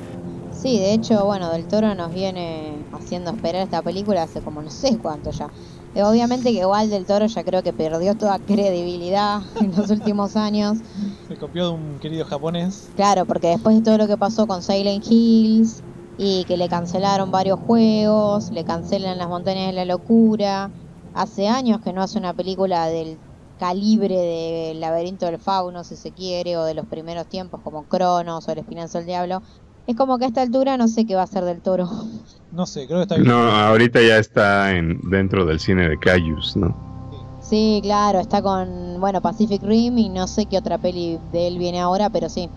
Sí, 0.62 0.78
de 0.78 0.94
hecho, 0.94 1.26
bueno, 1.26 1.52
Del 1.52 1.66
Toro 1.66 1.96
nos 1.96 2.14
viene 2.14 2.74
haciendo 2.94 3.32
esperar 3.32 3.64
esta 3.64 3.82
película 3.82 4.24
hace 4.24 4.42
como 4.42 4.62
no 4.62 4.70
sé 4.70 4.98
cuánto 5.00 5.32
ya. 5.32 5.48
Eh, 5.94 6.04
obviamente 6.04 6.52
que 6.52 6.60
igual 6.60 6.90
Del 6.90 7.06
Toro 7.06 7.26
ya 7.26 7.44
creo 7.44 7.64
que 7.64 7.74
perdió 7.74 8.16
toda 8.16 8.40
credibilidad 8.40 9.42
en 9.62 9.76
los 9.76 9.90
últimos 9.90 10.36
años. 10.36 10.78
Se 11.28 11.36
copió 11.38 11.66
de 11.66 11.72
un 11.72 12.00
querido 12.00 12.26
japonés. 12.26 12.90
Claro, 12.96 13.26
porque 13.26 13.48
después 13.48 13.76
de 13.76 13.82
todo 13.82 13.98
lo 13.98 14.08
que 14.08 14.18
pasó 14.18 14.48
con 14.48 14.64
Silent 14.64 15.06
Hills 15.10 15.84
y 16.18 16.46
que 16.46 16.58
le 16.58 16.70
cancelaron 16.70 17.32
varios 17.32 17.60
juegos, 17.60 18.52
le 18.52 18.64
cancelan 18.64 19.18
las 19.18 19.28
montañas 19.28 19.68
de 19.68 19.74
la 19.74 19.86
locura, 19.86 20.72
hace 21.14 21.48
años 21.48 21.82
que 21.82 21.94
no 21.94 22.02
hace 22.02 22.18
una 22.18 22.34
película 22.34 22.88
del 22.88 23.20
calibre 23.58 24.18
de 24.18 24.74
Laberinto 24.76 25.26
del 25.26 25.40
Fauno, 25.40 25.84
si 25.84 25.96
se 25.96 26.12
quiere, 26.12 26.58
o 26.58 26.64
de 26.64 26.74
los 26.74 26.88
primeros 26.88 27.28
tiempos 27.28 27.62
como 27.62 27.88
Cronos 27.88 28.48
o 28.48 28.52
El 28.52 28.60
Espinazo 28.60 28.98
del 28.98 29.08
Diablo. 29.08 29.42
Es 29.88 29.96
como 29.96 30.18
que 30.18 30.26
a 30.26 30.28
esta 30.28 30.42
altura 30.42 30.78
no 30.78 30.88
sé 30.88 31.06
qué 31.06 31.16
va 31.16 31.24
a 31.24 31.28
ser 31.28 31.44
del 31.44 31.62
toro. 31.62 31.90
No 32.52 32.66
sé, 32.66 32.86
creo 32.86 33.00
que 33.00 33.04
está 33.04 33.16
bien. 33.16 33.28
No, 33.28 33.50
ahorita 33.50 34.02
ya 34.02 34.18
está 34.18 34.76
en, 34.76 35.00
dentro 35.10 35.46
del 35.46 35.60
cine 35.60 35.88
de 35.88 35.98
Cayus, 35.98 36.56
¿no? 36.56 36.76
Sí, 37.42 37.80
claro, 37.82 38.20
está 38.20 38.42
con, 38.42 39.00
bueno, 39.00 39.22
Pacific 39.22 39.62
Rim 39.64 39.98
y 39.98 40.10
no 40.10 40.28
sé 40.28 40.46
qué 40.46 40.58
otra 40.58 40.78
peli 40.78 41.20
de 41.32 41.48
él 41.48 41.58
viene 41.58 41.80
ahora, 41.80 42.10
pero 42.10 42.30
sí. 42.30 42.50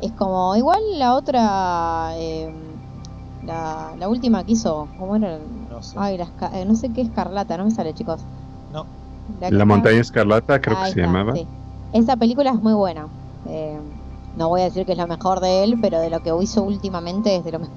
Es 0.00 0.12
como, 0.12 0.54
igual 0.54 0.80
la 0.96 1.14
otra, 1.14 2.12
eh, 2.16 2.52
la, 3.44 3.94
la 3.98 4.08
última 4.08 4.44
que 4.44 4.52
hizo, 4.52 4.88
¿cómo 4.98 5.16
era? 5.16 5.38
No 5.70 5.82
sé. 5.82 5.96
Ay, 5.98 6.16
la 6.16 6.28
eh, 6.54 6.64
no 6.64 6.76
sé 6.76 6.90
qué 6.92 7.00
escarlata, 7.00 7.56
no 7.58 7.64
me 7.64 7.70
sale, 7.70 7.94
chicos. 7.94 8.20
No. 8.72 8.86
La 9.50 9.64
montaña 9.64 10.00
escarlata 10.00 10.60
creo 10.60 10.76
que 10.78 10.84
se 10.84 10.88
está, 10.90 11.02
llamaba. 11.02 11.34
sí. 11.34 11.46
Esa 11.92 12.16
película 12.16 12.50
es 12.50 12.62
muy 12.62 12.74
buena. 12.74 13.06
Eh, 13.46 13.78
no 14.38 14.48
voy 14.48 14.62
a 14.62 14.64
decir 14.64 14.86
que 14.86 14.92
es 14.92 14.98
la 14.98 15.06
mejor 15.06 15.40
de 15.40 15.64
él, 15.64 15.78
pero 15.82 16.00
de 16.00 16.10
lo 16.10 16.20
que 16.20 16.32
hizo 16.42 16.62
últimamente 16.62 17.36
es 17.36 17.44
de 17.44 17.52
lo 17.52 17.58
mejor. 17.58 17.74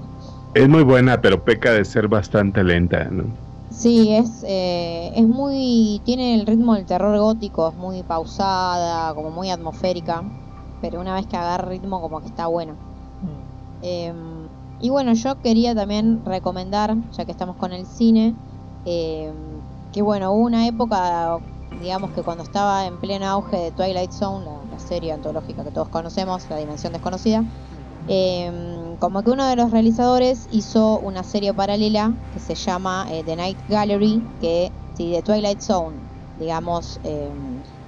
Es 0.54 0.70
muy 0.70 0.84
buena, 0.84 1.20
pero 1.22 1.44
peca 1.44 1.72
de 1.72 1.84
ser 1.84 2.08
bastante 2.08 2.64
lenta, 2.64 3.06
¿no? 3.06 3.24
Sí, 3.72 4.14
es, 4.14 4.44
eh, 4.48 5.12
es 5.16 5.28
muy. 5.28 6.02
Tiene 6.06 6.36
el 6.36 6.46
ritmo 6.46 6.76
del 6.76 6.86
terror 6.86 7.18
gótico, 7.18 7.70
es 7.70 7.76
muy 7.76 8.04
pausada, 8.04 9.14
como 9.16 9.32
muy 9.32 9.50
atmosférica. 9.50 10.24
Pero 10.82 11.00
una 11.00 11.16
vez 11.16 11.26
que 11.28 11.38
agarra 11.38 11.70
ritmo, 11.70 12.02
como 12.02 12.20
que 12.20 12.28
está 12.28 12.48
bueno. 12.48 12.74
Mm. 12.74 13.84
Eh, 13.84 14.14
y 14.82 14.90
bueno, 14.90 15.14
yo 15.14 15.40
quería 15.42 15.76
también 15.76 16.26
recomendar, 16.26 16.96
ya 17.12 17.26
que 17.26 17.32
estamos 17.32 17.56
con 17.56 17.72
el 17.72 17.86
cine, 17.86 18.36
eh, 18.86 19.32
que 19.94 20.02
bueno, 20.02 20.32
hubo 20.34 20.44
una 20.44 20.68
época, 20.68 21.38
digamos 21.82 22.12
que 22.12 22.22
cuando 22.22 22.44
estaba 22.44 22.86
en 22.86 22.98
pleno 22.98 23.26
auge 23.26 23.58
de 23.58 23.72
Twilight 23.72 24.12
Zone, 24.12 24.46
la, 24.46 24.80
serie 24.80 25.12
antológica 25.12 25.64
que 25.64 25.72
todos 25.72 25.90
conocemos, 25.90 26.48
La 26.50 26.58
Dimensión 26.58 26.94
Desconocida, 26.94 27.44
eh, 28.08 28.96
como 29.00 29.24
que 29.24 29.32
uno 29.32 29.46
de 29.46 29.56
los 29.56 29.72
realizadores 29.72 30.48
hizo 30.52 31.00
una 31.00 31.24
serie 31.24 31.54
paralela 31.54 32.14
que 32.34 32.40
se 32.40 32.56
llama 32.56 33.08
eh, 33.10 33.24
The 33.26 33.36
Night 33.36 33.58
Gallery, 33.70 34.24
que 34.42 34.72
si 34.96 35.12
de 35.12 35.22
Twilight 35.22 35.62
Zone, 35.62 35.96
digamos, 36.40 37.00
eh, 37.04 37.30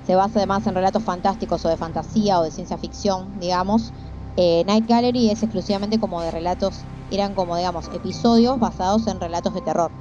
se 0.05 0.15
basa 0.15 0.39
además 0.39 0.67
en 0.67 0.75
relatos 0.75 1.03
fantásticos 1.03 1.63
o 1.65 1.69
de 1.69 1.77
fantasía 1.77 2.39
o 2.39 2.43
de 2.43 2.51
ciencia 2.51 2.77
ficción, 2.77 3.39
digamos, 3.39 3.93
eh, 4.35 4.63
Night 4.65 4.87
Gallery 4.87 5.29
es 5.29 5.43
exclusivamente 5.43 5.99
como 5.99 6.21
de 6.21 6.31
relatos, 6.31 6.81
eran 7.11 7.35
como 7.35 7.55
digamos 7.55 7.89
episodios 7.93 8.59
basados 8.59 9.07
en 9.07 9.19
relatos 9.19 9.53
de 9.53 9.61
terror. 9.61 9.91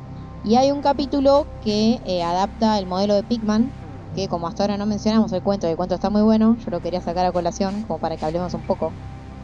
Y 0.45 0.57
hay 0.57 0.71
un 0.71 0.81
capítulo 0.81 1.47
que 1.63 2.01
eh, 2.05 2.23
adapta 2.23 2.79
el 2.79 2.87
modelo 2.87 3.15
de 3.15 3.23
Pigman, 3.23 3.71
que 4.15 4.29
como 4.29 4.47
hasta 4.47 4.65
ahora 4.65 4.77
no 4.77 4.87
mencionamos 4.87 5.33
el 5.33 5.43
cuento, 5.43 5.67
el 5.69 5.77
cuento 5.77 5.95
está 5.95 6.11
muy 6.11 6.23
bueno, 6.23 6.57
yo 6.65 6.71
lo 6.71 6.81
quería 6.81 7.01
sacar 7.01 7.27
a 7.27 7.33
colación 7.33 7.83
como 7.83 7.99
para 7.99 8.17
que 8.17 8.25
hablemos 8.25 8.55
un 8.55 8.63
poco 8.63 8.93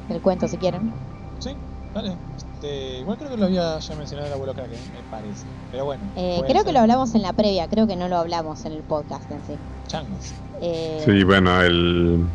del 0.08 0.20
cuento 0.20 0.48
si 0.48 0.56
quieren. 0.58 0.92
Sí, 1.38 1.50
vale. 1.94 2.16
Este, 2.36 2.98
igual 3.00 3.16
creo 3.18 3.30
que 3.30 3.36
lo 3.36 3.44
había 3.46 3.78
ya 3.78 3.94
mencionado 3.94 4.26
el 4.28 4.32
abuelo 4.34 4.52
Kraken, 4.54 4.80
me 4.92 5.02
parece. 5.10 5.46
Pero 5.70 5.84
bueno. 5.84 6.02
Eh, 6.16 6.40
creo 6.46 6.62
que 6.62 6.68
ser. 6.68 6.74
lo 6.74 6.80
hablamos 6.80 7.14
en 7.14 7.22
la 7.22 7.32
previa, 7.32 7.68
creo 7.68 7.86
que 7.86 7.96
no 7.96 8.08
lo 8.08 8.16
hablamos 8.16 8.64
en 8.64 8.72
el 8.72 8.82
podcast 8.82 9.30
en 9.30 9.38
sí. 9.46 9.54
Changos. 9.86 10.34
Eh, 10.60 11.02
Sí, 11.04 11.22
bueno, 11.24 11.60
el, 11.62 12.26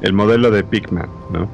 el 0.00 0.12
modelo 0.12 0.50
de 0.50 0.62
Pigman, 0.64 1.08
¿no? 1.30 1.48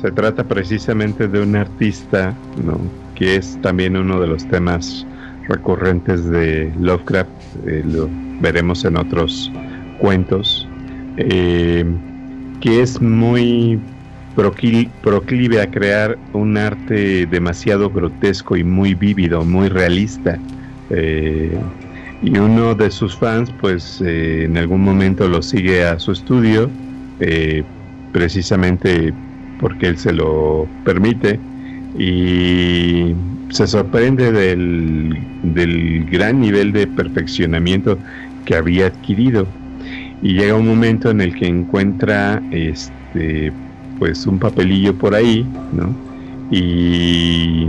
Se 0.00 0.12
trata 0.12 0.44
precisamente 0.44 1.28
de 1.28 1.40
un 1.42 1.56
artista, 1.56 2.34
¿no? 2.54 2.78
Que 3.14 3.36
es 3.36 3.60
también 3.60 3.96
uno 3.96 4.20
de 4.20 4.26
los 4.28 4.46
temas 4.48 5.06
recurrentes 5.48 6.24
de 6.28 6.72
Lovecraft, 6.78 7.30
eh, 7.66 7.82
lo 7.84 8.08
veremos 8.40 8.84
en 8.84 8.96
otros 8.96 9.50
cuentos, 9.98 10.68
eh, 11.16 11.84
que 12.60 12.82
es 12.82 13.00
muy 13.00 13.78
proclive 14.34 15.62
a 15.62 15.70
crear 15.70 16.18
un 16.32 16.56
arte 16.56 17.24
demasiado 17.26 17.88
grotesco 17.88 18.56
y 18.56 18.64
muy 18.64 18.94
vívido, 18.94 19.44
muy 19.44 19.68
realista. 19.68 20.38
Eh, 20.90 21.56
y 22.22 22.38
uno 22.38 22.74
de 22.74 22.90
sus 22.90 23.16
fans, 23.16 23.52
pues 23.60 24.00
eh, 24.04 24.44
en 24.44 24.56
algún 24.56 24.80
momento 24.82 25.28
lo 25.28 25.40
sigue 25.42 25.84
a 25.84 25.98
su 25.98 26.12
estudio, 26.12 26.70
precisamente 28.12 29.12
porque 29.60 29.86
él 29.86 29.96
se 29.96 30.12
lo 30.12 30.66
permite, 30.84 31.38
y 31.98 33.14
se 33.50 33.66
sorprende 33.66 34.32
del, 34.32 35.16
del 35.42 36.06
gran 36.10 36.40
nivel 36.40 36.72
de 36.72 36.86
perfeccionamiento 36.86 37.98
que 38.44 38.56
había 38.56 38.86
adquirido. 38.86 39.46
Y 40.24 40.32
llega 40.32 40.54
un 40.54 40.66
momento 40.66 41.10
en 41.10 41.20
el 41.20 41.34
que 41.34 41.46
encuentra 41.46 42.42
este 42.50 43.52
pues 43.98 44.26
un 44.26 44.38
papelillo 44.38 44.94
por 44.98 45.14
ahí, 45.14 45.46
¿no? 45.72 45.94
Y 46.50 47.66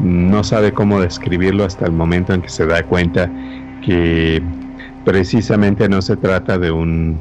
no 0.00 0.44
sabe 0.44 0.72
cómo 0.72 1.00
describirlo 1.00 1.64
hasta 1.64 1.86
el 1.86 1.92
momento 1.92 2.32
en 2.32 2.40
que 2.40 2.48
se 2.48 2.66
da 2.66 2.82
cuenta 2.84 3.30
que 3.84 4.40
precisamente 5.04 5.88
no 5.88 6.00
se 6.00 6.16
trata 6.16 6.56
de 6.56 6.70
un, 6.70 7.18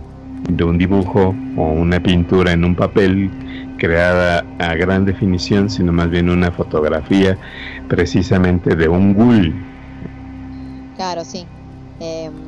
de 0.50 0.64
un 0.64 0.78
dibujo 0.78 1.36
o 1.56 1.72
una 1.72 2.00
pintura 2.00 2.52
en 2.52 2.64
un 2.64 2.76
papel 2.76 3.32
creada 3.78 4.46
a 4.60 4.76
gran 4.76 5.06
definición, 5.06 5.70
sino 5.72 5.92
más 5.92 6.10
bien 6.10 6.30
una 6.30 6.52
fotografía 6.52 7.36
precisamente 7.88 8.76
de 8.76 8.88
un 8.88 9.14
ghoul. 9.14 9.54
Claro, 10.98 11.24
sí. 11.26 11.46
A 12.00 12.47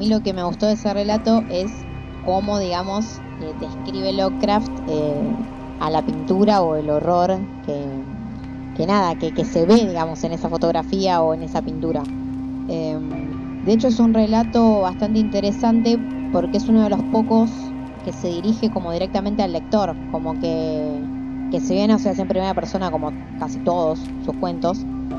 mí 0.00 0.08
lo 0.08 0.22
que 0.22 0.32
me 0.32 0.42
gustó 0.42 0.66
de 0.66 0.72
ese 0.72 0.92
relato 0.94 1.44
es 1.50 1.70
cómo, 2.24 2.58
digamos, 2.58 3.20
eh, 3.42 3.52
describe 3.60 4.14
Lovecraft 4.14 4.70
eh, 4.88 5.20
a 5.78 5.90
la 5.90 6.00
pintura 6.00 6.62
o 6.62 6.74
el 6.76 6.88
horror 6.88 7.38
que, 7.66 8.86
nada, 8.86 9.14
que, 9.16 9.44
se 9.44 9.66
ve, 9.66 9.74
digamos, 9.74 10.24
en 10.24 10.32
esa 10.32 10.48
fotografía 10.48 11.20
o 11.20 11.34
en 11.34 11.42
esa 11.42 11.60
pintura. 11.60 12.02
Eh, 12.70 12.98
de 13.66 13.72
hecho, 13.74 13.88
es 13.88 14.00
un 14.00 14.14
relato 14.14 14.80
bastante 14.80 15.18
interesante 15.18 15.98
porque 16.32 16.56
es 16.56 16.66
uno 16.66 16.82
de 16.84 16.88
los 16.88 17.02
pocos 17.12 17.50
que 18.02 18.14
se 18.14 18.28
dirige 18.28 18.70
como 18.70 18.92
directamente 18.92 19.42
al 19.42 19.52
lector, 19.52 19.94
como 20.10 20.32
que, 20.40 20.98
que 21.50 21.60
si 21.60 21.74
bien 21.74 21.90
no 21.90 21.98
se 21.98 22.08
hace 22.08 22.22
en 22.22 22.28
primera 22.28 22.54
persona 22.54 22.90
como 22.90 23.12
casi 23.38 23.58
todos 23.58 23.98
sus 24.24 24.34
cuentos, 24.36 24.78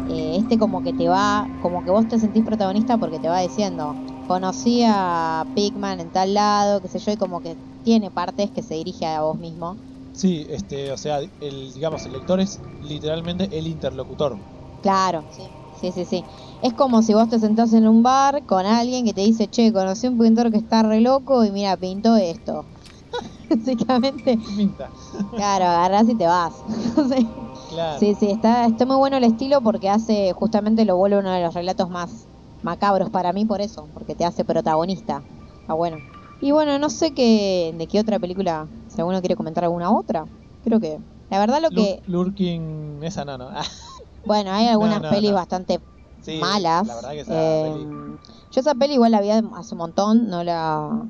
eh, 0.10 0.38
este 0.40 0.58
como 0.58 0.82
que 0.82 0.91
te 0.91 1.08
va, 1.08 1.48
como 1.62 1.84
que 1.84 1.91
vos 1.91 2.08
te 2.08 2.18
sentís 2.18 2.44
protagonista 2.44 2.98
porque 2.98 3.20
te 3.20 3.30
va 3.30 3.41
diciendo, 3.41 3.95
conocí 4.32 4.82
a 4.88 5.45
Pigman 5.53 5.99
en 5.99 6.10
tal 6.10 6.34
lado, 6.34 6.80
qué 6.80 6.88
sé 6.88 6.99
yo, 6.99 7.12
y 7.12 7.18
como 7.18 7.41
que 7.41 7.58
tiene 7.84 8.12
partes 8.12 8.49
que 8.49 8.64
se 8.64 8.76
dirige 8.76 9.06
a 9.06 9.24
vos 9.24 9.38
mismo. 9.38 9.78
Sí, 10.14 10.45
este, 10.49 10.90
o 10.94 10.95
sea, 10.95 11.20
el, 11.41 11.74
digamos, 11.74 12.06
el 12.06 12.14
lector 12.14 12.40
es 12.40 12.62
literalmente 12.80 13.49
el 13.52 13.68
interlocutor. 13.68 14.38
Claro, 14.82 15.26
sí. 15.32 15.44
Sí, 15.82 15.91
sí, 15.91 16.06
sí. 16.06 16.24
Es 16.62 16.74
como 16.74 17.02
si 17.02 17.14
vos 17.14 17.28
te 17.28 17.40
sentás 17.40 17.74
en 17.74 17.90
un 17.90 18.03
bar 18.03 18.45
con 18.45 18.66
alguien 18.66 19.03
que 19.03 19.14
te 19.14 19.20
dice, 19.22 19.49
che, 19.49 19.74
conocí 19.74 20.08
un 20.08 20.18
pintor 20.18 20.49
que 20.49 20.58
está 20.60 20.82
re 20.84 21.02
loco 21.02 21.44
y 21.44 21.52
mira, 21.52 21.76
pintó 21.76 22.16
esto. 22.16 22.66
Básicamente, 23.49 24.38
Pinta. 24.56 24.91
claro, 25.36 25.66
agarrás 25.66 26.08
y 26.08 26.16
te 26.16 26.26
vas. 26.26 26.53
Sí. 27.14 27.28
Claro. 27.70 27.99
Sí, 27.99 28.16
sí, 28.16 28.30
está, 28.32 28.66
está 28.66 28.86
muy 28.86 28.95
bueno 28.98 29.18
el 29.18 29.24
estilo 29.26 29.62
porque 29.62 29.90
hace, 29.90 30.32
justamente 30.34 30.86
lo 30.86 30.95
vuelve 30.98 31.20
uno 31.20 31.32
de 31.32 31.41
los 31.41 31.53
relatos 31.53 31.90
más 31.90 32.31
macabros 32.61 33.09
para 33.09 33.33
mí 33.33 33.45
por 33.45 33.61
eso, 33.61 33.89
porque 33.93 34.15
te 34.15 34.25
hace 34.25 34.45
protagonista. 34.45 35.23
Está 35.61 35.73
bueno. 35.73 35.97
Y 36.41 36.51
bueno, 36.51 36.79
no 36.79 36.89
sé 36.89 37.13
qué, 37.13 37.73
de 37.77 37.88
qué 37.88 37.99
otra 37.99 38.19
película, 38.19 38.67
si 38.88 38.99
alguno 38.99 39.19
quiere 39.19 39.35
comentar 39.35 39.63
alguna 39.63 39.91
otra. 39.91 40.25
Creo 40.63 40.79
que, 40.79 40.99
la 41.29 41.39
verdad 41.39 41.61
lo 41.61 41.69
que, 41.69 42.01
Lu- 42.07 42.23
Lurking, 42.23 43.03
esa 43.03 43.25
no, 43.25 43.38
no. 43.38 43.49
Ah, 43.49 43.63
bueno, 44.25 44.51
hay 44.51 44.67
algunas 44.67 45.01
no, 45.01 45.09
pelis 45.09 45.31
no. 45.31 45.35
bastante 45.35 45.79
sí, 46.21 46.38
malas. 46.39 46.88
La 46.88 46.95
verdad 46.95 47.11
que 47.11 47.19
esa 47.21 47.33
Eh, 47.33 47.63
peli- 47.73 48.19
yo 48.51 48.59
esa 48.61 48.75
peli 48.75 48.93
igual 48.95 49.11
la 49.11 49.21
vi 49.21 49.29
hace 49.29 49.73
un 49.73 49.77
montón, 49.77 50.27
no 50.29 50.43
la 50.43 51.07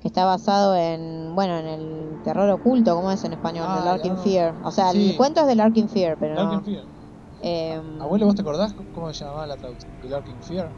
que 0.00 0.08
está 0.08 0.26
basado 0.26 0.76
en, 0.76 1.34
bueno, 1.34 1.56
en 1.58 1.66
el 1.66 2.20
terror 2.22 2.50
oculto, 2.50 2.94
¿cómo 2.94 3.10
es 3.10 3.24
en 3.24 3.32
español? 3.32 3.66
Ah. 3.66 3.96
Fear. 4.22 4.54
O 4.62 4.70
sea, 4.70 4.92
Sí. 4.92 5.10
el 5.10 5.16
cuento 5.16 5.40
es 5.40 5.46
de 5.46 5.54
Larkin 5.54 5.88
Fear, 5.88 6.18
pero 6.18 6.34
Larkin 6.34 6.58
no. 6.58 6.62
Fear. 6.64 6.84
eh, 7.42 7.80
Abuelo, 8.00 8.26
¿vos 8.26 8.34
te 8.34 8.42
acordás 8.42 8.74
cómo 8.92 9.12
se 9.14 9.24
llamaba 9.24 9.46
la 9.46 9.56
traducción? 9.56 9.92
Fear. 10.42 10.72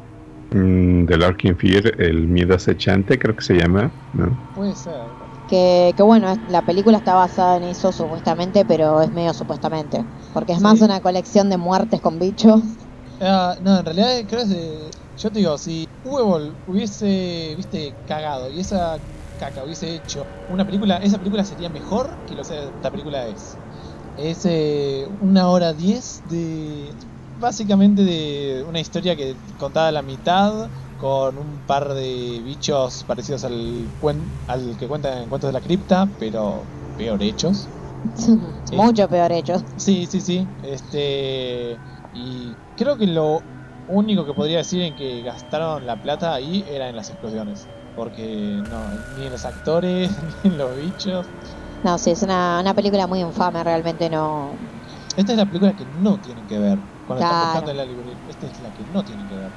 Mm, 0.50 1.06
The 1.06 1.16
Larkin 1.18 1.56
Fear, 1.56 2.00
el 2.02 2.26
miedo 2.28 2.54
acechante, 2.54 3.18
creo 3.18 3.36
que 3.36 3.44
se 3.44 3.54
llama, 3.54 3.94
¿no? 4.12 4.38
Puede 4.52 4.74
ser. 4.74 5.14
que, 5.46 5.94
que 5.96 6.02
bueno, 6.02 6.34
la 6.48 6.62
película 6.62 6.98
está 6.98 7.14
basada 7.14 7.56
en 7.58 7.62
eso 7.64 7.92
supuestamente, 7.92 8.64
pero 8.64 9.00
es 9.02 9.12
medio 9.12 9.32
supuestamente. 9.34 10.04
Porque 10.32 10.52
es 10.52 10.58
Sí. 10.58 10.64
más 10.64 10.80
una 10.80 11.00
colección 11.00 11.48
de 11.50 11.58
muertes 11.58 12.00
con 12.00 12.18
bichos. 12.18 12.60
Ah, 13.18 13.56
no, 13.62 13.78
en 13.78 13.84
realidad 13.84 14.08
creo 14.28 14.40
que 14.40 14.42
es 14.42 14.48
de... 14.50 14.90
Yo 15.16 15.32
te 15.32 15.38
digo, 15.38 15.56
si 15.58 15.86
Huevol 16.02 16.60
hubiese, 16.66 17.54
viste, 17.56 17.98
cagado 18.04 18.50
y 18.50 18.60
esa 18.60 19.02
caca 19.36 19.64
hubiese 19.64 19.94
hecho 19.94 20.22
una 20.46 20.66
película, 20.66 20.98
esa 20.98 21.18
película 21.18 21.44
sería 21.44 21.70
mejor 21.70 22.20
que 22.26 22.34
lo 22.34 22.44
que 22.44 22.68
esta 22.68 22.90
película 22.90 23.26
es. 23.28 23.58
Es 24.16 24.44
eh, 24.44 25.06
una 25.20 25.48
hora 25.50 25.72
diez 25.74 26.20
de... 26.24 26.96
Básicamente 27.40 28.02
de 28.02 28.64
una 28.66 28.80
historia 28.80 29.14
que 29.14 29.34
contada 29.58 29.88
a 29.88 29.92
la 29.92 30.02
mitad 30.02 30.68
con 30.98 31.36
un 31.36 31.58
par 31.66 31.92
de 31.92 32.40
bichos 32.44 33.04
parecidos 33.04 33.44
al, 33.44 33.88
cuen- 34.00 34.24
al 34.48 34.76
que 34.78 34.86
cuentan 34.88 35.22
en 35.22 35.28
Cuentos 35.28 35.48
de 35.48 35.52
la 35.52 35.60
Cripta, 35.60 36.08
pero 36.18 36.62
peor 36.96 37.22
hechos. 37.22 37.68
Mucho 38.72 39.08
peor 39.08 39.32
hechos. 39.32 39.62
Sí, 39.76 40.06
sí, 40.06 40.20
sí. 40.20 40.46
Este. 40.62 41.76
Y 42.14 42.54
creo 42.76 42.96
que 42.96 43.06
lo 43.06 43.42
único 43.88 44.24
que 44.24 44.32
podría 44.32 44.58
decir 44.58 44.82
en 44.82 44.94
que 44.96 45.22
gastaron 45.22 45.86
la 45.86 45.96
plata 46.00 46.32
ahí 46.34 46.64
era 46.70 46.88
en 46.88 46.96
las 46.96 47.10
explosiones. 47.10 47.66
Porque 47.94 48.62
no, 48.70 48.78
ni 49.16 49.26
en 49.26 49.32
los 49.32 49.44
actores, 49.44 50.10
ni 50.44 50.50
en 50.50 50.58
los 50.58 50.76
bichos. 50.76 51.26
No, 51.84 51.98
sí, 51.98 52.10
es 52.10 52.22
una, 52.22 52.60
una 52.60 52.74
película 52.74 53.06
muy 53.06 53.20
infame, 53.20 53.62
realmente 53.62 54.08
no. 54.08 54.50
Esta 55.16 55.32
es 55.32 55.38
la 55.38 55.46
película 55.46 55.72
que 55.74 55.84
no 56.02 56.18
tienen 56.18 56.46
que 56.46 56.58
ver. 56.58 56.78
Cuando 57.06 57.20
Claro. 57.22 57.34
están 57.36 57.40
buscando 57.40 57.70
en 57.72 57.76
la 57.78 57.86
librería. 57.86 58.22
Esta 58.26 58.46
es 58.48 58.60
la 58.60 58.72
que 58.72 58.84
no 58.86 59.04
tienen 59.04 59.28
que 59.28 59.36
ver. 59.36 59.54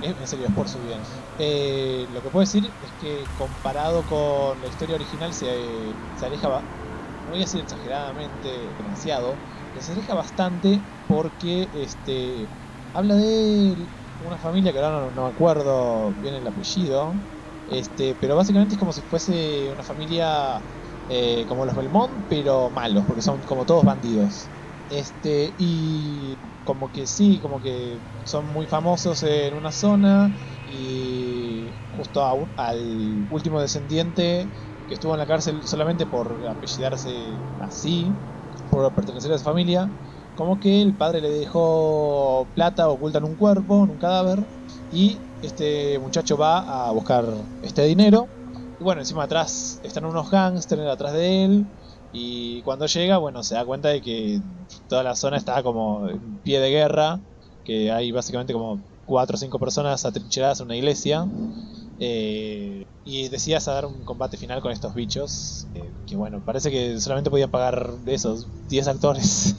Es- 0.00 0.18
en 0.18 0.26
serio, 0.28 0.48
es 0.48 0.54
por 0.54 0.68
su 0.68 0.80
bien. 0.82 1.02
Eh, 1.38 2.06
lo 2.10 2.22
que 2.22 2.30
puedo 2.30 2.42
decir 2.42 2.76
es 2.80 2.92
que 2.94 3.30
comparado 3.34 4.06
con 4.06 4.60
la 4.60 4.68
historia 4.68 4.96
original 4.96 5.32
se, 5.34 5.98
se 6.14 6.26
aleja, 6.26 6.48
no 6.48 7.30
voy 7.32 7.40
a 7.40 7.42
decir 7.44 7.60
exageradamente, 7.60 8.74
demasiado, 8.76 9.42
pero 9.72 9.82
se 9.84 9.92
aleja 9.92 10.14
bastante 10.14 10.84
porque 11.06 11.70
este 11.72 12.52
habla 12.92 13.16
de 13.16 13.90
una 14.18 14.38
familia 14.38 14.72
que 14.72 14.78
ahora 14.78 15.00
no, 15.00 15.10
no 15.12 15.24
me 15.24 15.28
acuerdo 15.30 16.14
bien 16.14 16.34
el 16.34 16.46
apellido, 16.46 17.20
este, 17.66 18.14
pero 18.16 18.36
básicamente 18.36 18.74
es 18.74 18.78
como 18.78 18.92
si 18.92 19.02
fuese 19.02 19.70
una 19.72 19.82
familia 19.84 20.64
eh, 21.08 21.44
como 21.46 21.64
los 21.66 21.74
Belmont, 21.76 22.26
pero 22.28 22.70
malos, 22.70 23.04
porque 23.06 23.22
son 23.22 23.42
como 23.42 23.66
todos 23.66 23.84
bandidos. 23.84 24.52
Este, 24.88 25.54
y 25.58 26.40
como 26.66 26.90
que 26.92 27.06
sí, 27.06 27.40
como 27.40 27.60
que 27.60 28.02
son 28.24 28.44
muy 28.44 28.66
famosos 28.66 29.22
en 29.22 29.54
una 29.54 29.72
zona 29.72 30.30
y 30.66 31.70
justo 31.88 32.22
al 32.56 33.26
último 33.30 33.60
descendiente 33.60 34.50
que 34.86 34.94
estuvo 34.94 35.14
en 35.14 35.20
la 35.20 35.26
cárcel 35.26 35.66
solamente 35.66 36.04
por 36.06 36.46
apellidarse 36.46 37.38
así, 37.60 38.12
por 38.70 38.92
pertenecer 38.94 39.32
a 39.32 39.36
esa 39.36 39.44
familia, 39.44 39.88
como 40.34 40.60
que 40.60 40.82
el 40.82 40.96
padre 40.96 41.20
le 41.22 41.30
dejó 41.30 42.50
plata 42.54 42.88
oculta 42.90 43.18
en 43.18 43.24
un 43.24 43.36
cuerpo, 43.36 43.84
en 43.84 43.90
un 43.90 43.98
cadáver, 43.98 44.44
y 44.90 45.22
este 45.40 45.98
muchacho 46.00 46.36
va 46.36 46.88
a 46.88 46.90
buscar 46.92 47.24
este 47.62 47.84
dinero. 47.84 48.28
Y 48.78 48.84
bueno, 48.84 49.00
encima 49.00 49.22
atrás 49.22 49.80
están 49.82 50.04
unos 50.04 50.30
gángsters 50.30 50.82
atrás 50.82 51.12
de 51.14 51.44
él. 51.44 51.66
Y 52.12 52.62
cuando 52.62 52.86
llega, 52.86 53.18
bueno, 53.18 53.42
se 53.42 53.54
da 53.54 53.64
cuenta 53.64 53.88
de 53.88 54.00
que 54.00 54.40
toda 54.88 55.02
la 55.02 55.16
zona 55.16 55.36
está 55.36 55.62
como 55.62 56.08
en 56.08 56.40
pie 56.40 56.60
de 56.60 56.70
guerra. 56.70 57.20
Que 57.64 57.90
hay 57.90 58.12
básicamente 58.12 58.52
como 58.52 58.80
cuatro 59.04 59.36
o 59.36 59.38
cinco 59.38 59.58
personas 59.58 60.04
atrincheradas 60.04 60.60
en 60.60 60.66
una 60.66 60.76
iglesia. 60.76 61.26
Eh, 61.98 62.82
y 63.04 63.28
decidas 63.28 63.64
dar 63.66 63.86
un 63.86 64.04
combate 64.04 64.36
final 64.36 64.60
con 64.60 64.72
estos 64.72 64.94
bichos. 64.94 65.68
eh, 65.74 65.92
que 66.06 66.16
bueno, 66.16 66.42
parece 66.44 66.70
que 66.70 67.00
solamente 67.00 67.30
podían 67.30 67.50
pagar 67.50 67.98
de 68.00 68.14
esos 68.14 68.46
10 68.68 68.88
actores. 68.88 69.54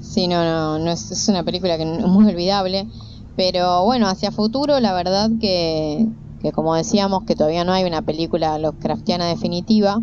Sí, 0.00 0.28
no, 0.28 0.44
no, 0.44 0.78
no 0.78 0.90
es, 0.90 1.28
una 1.28 1.42
película 1.42 1.76
que 1.76 1.82
es 1.82 2.06
muy 2.06 2.26
olvidable. 2.26 2.86
Pero 3.34 3.84
bueno, 3.84 4.08
hacia 4.08 4.30
futuro, 4.30 4.80
la 4.80 4.94
verdad 4.94 5.30
que, 5.40 6.06
que 6.40 6.52
como 6.52 6.74
decíamos, 6.74 7.24
que 7.26 7.34
todavía 7.34 7.64
no 7.64 7.72
hay 7.72 7.84
una 7.84 8.02
película 8.02 8.58
Lovecraftiana 8.58 9.26
definitiva. 9.26 10.00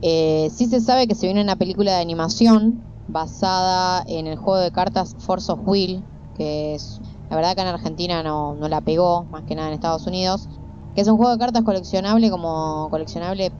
Eh, 0.00 0.50
sí 0.54 0.66
se 0.66 0.80
sabe 0.80 1.06
que 1.08 1.14
se 1.14 1.26
viene 1.26 1.42
una 1.42 1.56
película 1.56 1.94
de 1.96 2.00
animación 2.02 2.88
basada 3.06 4.02
en 4.06 4.26
el 4.26 4.36
juego 4.36 4.60
de 4.60 4.70
cartas 4.70 5.14
Force 5.18 5.50
of 5.52 5.60
Will, 5.66 6.06
que 6.34 6.74
es, 6.74 7.00
la 7.28 7.36
verdad 7.36 7.54
que 7.56 7.62
en 7.62 7.68
Argentina 7.68 8.22
no, 8.22 8.54
no 8.54 8.68
la 8.68 8.80
pegó, 8.80 9.26
más 9.30 9.44
que 9.44 9.54
nada 9.54 9.68
en 9.68 9.74
Estados 9.74 10.06
Unidos, 10.06 10.48
que 10.94 11.00
es 11.00 11.08
un 11.08 11.16
juego 11.16 11.32
de 11.32 11.38
cartas 11.38 11.64
coleccionable 11.64 12.30
como 12.30 12.88
coleccionable, 12.90 13.52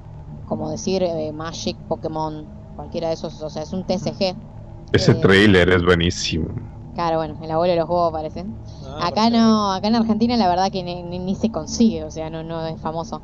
como 0.45 0.71
decir 0.71 1.03
eh, 1.03 1.33
Magic, 1.33 1.79
Pokémon, 1.87 2.49
cualquiera 2.75 3.09
de 3.09 3.15
esos, 3.15 3.41
o 3.41 3.51
sea, 3.51 3.63
es 3.63 3.73
un 3.73 3.85
TCG. 3.85 4.37
Ese 4.93 5.13
Eh, 5.13 5.21
trailer 5.21 5.71
es 5.71 5.85
buenísimo. 5.85 6.49
Claro, 6.95 7.19
bueno, 7.19 7.37
el 7.41 7.51
abuelo 7.51 7.73
de 7.73 7.79
los 7.79 7.87
juegos 7.87 8.13
parece. 8.13 8.45
Ah, 8.85 9.07
Acá 9.07 9.31
no, 9.31 9.73
acá 9.73 9.87
en 9.89 9.95
Argentina 9.95 10.37
la 10.37 10.49
verdad 10.49 10.71
que 10.71 10.83
ni, 10.83 11.03
ni- 11.05 11.19
ni 11.21 11.37
se 11.37 11.51
consigue, 11.51 12.03
o 12.05 12.11
sea, 12.11 12.29
no, 12.29 12.43
no 12.43 12.67
es 12.67 12.81
famoso. 12.81 13.23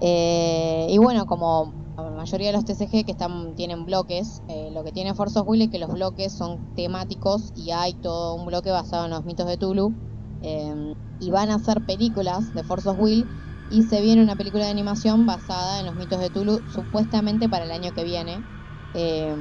Eh, 0.00 0.86
y 0.90 0.98
bueno, 0.98 1.26
como 1.26 1.74
la 1.96 2.10
mayoría 2.10 2.48
de 2.48 2.52
los 2.54 2.64
TCG 2.64 3.04
que 3.04 3.12
están 3.12 3.54
tienen 3.54 3.84
bloques, 3.84 4.42
eh, 4.48 4.70
lo 4.72 4.82
que 4.84 4.92
tiene 4.92 5.14
Force 5.14 5.38
of 5.38 5.46
Will 5.48 5.62
es 5.62 5.70
que 5.70 5.78
los 5.78 5.90
bloques 5.92 6.34
son 6.34 6.66
temáticos 6.74 7.50
y 7.54 7.70
hay 7.70 7.94
todo 7.94 8.34
un 8.34 8.46
bloque 8.46 8.70
basado 8.70 9.04
en 9.04 9.10
los 9.12 9.24
mitos 9.24 9.46
de 9.46 9.56
Tulu. 9.58 9.96
eh, 10.40 10.74
y 11.18 11.30
van 11.30 11.50
a 11.50 11.54
hacer 11.56 11.82
películas 11.84 12.52
de 12.52 12.64
Force 12.64 12.88
of 12.88 12.98
Will 12.98 13.30
y 13.68 13.84
se 13.84 14.00
viene 14.00 14.22
una 14.22 14.36
película 14.36 14.64
de 14.64 14.70
animación 14.72 15.24
basada 15.26 15.78
en 15.80 15.86
los 15.86 15.94
mitos 15.96 16.20
de 16.20 16.30
Tulu 16.30 16.62
supuestamente 16.66 17.48
para 17.48 17.64
el 17.64 17.70
año 17.72 17.92
que 17.92 18.04
viene. 18.04 18.44
eh, 18.92 19.34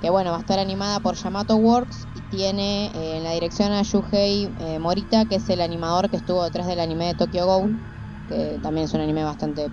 que 0.00 0.10
bueno, 0.10 0.30
va 0.30 0.36
a 0.38 0.40
estar 0.40 0.58
animada 0.58 1.00
por 1.00 1.14
Yamato 1.16 1.56
Works 1.56 2.08
y 2.12 2.22
tiene 2.22 2.90
en 3.16 3.22
la 3.24 3.32
dirección 3.32 3.72
a 3.72 3.82
Yuhei 3.82 4.48
Morita, 4.80 5.26
que 5.26 5.36
es 5.36 5.48
el 5.48 5.60
animador 5.60 6.10
que 6.10 6.16
estuvo 6.16 6.42
detrás 6.44 6.66
del 6.66 6.80
anime 6.80 7.06
de 7.06 7.14
Tokyo 7.14 7.46
Ghoul, 7.46 7.80
que 8.26 8.58
también 8.62 8.84
es 8.86 8.94
un 8.94 9.00
anime 9.00 9.22
bastante 9.24 9.70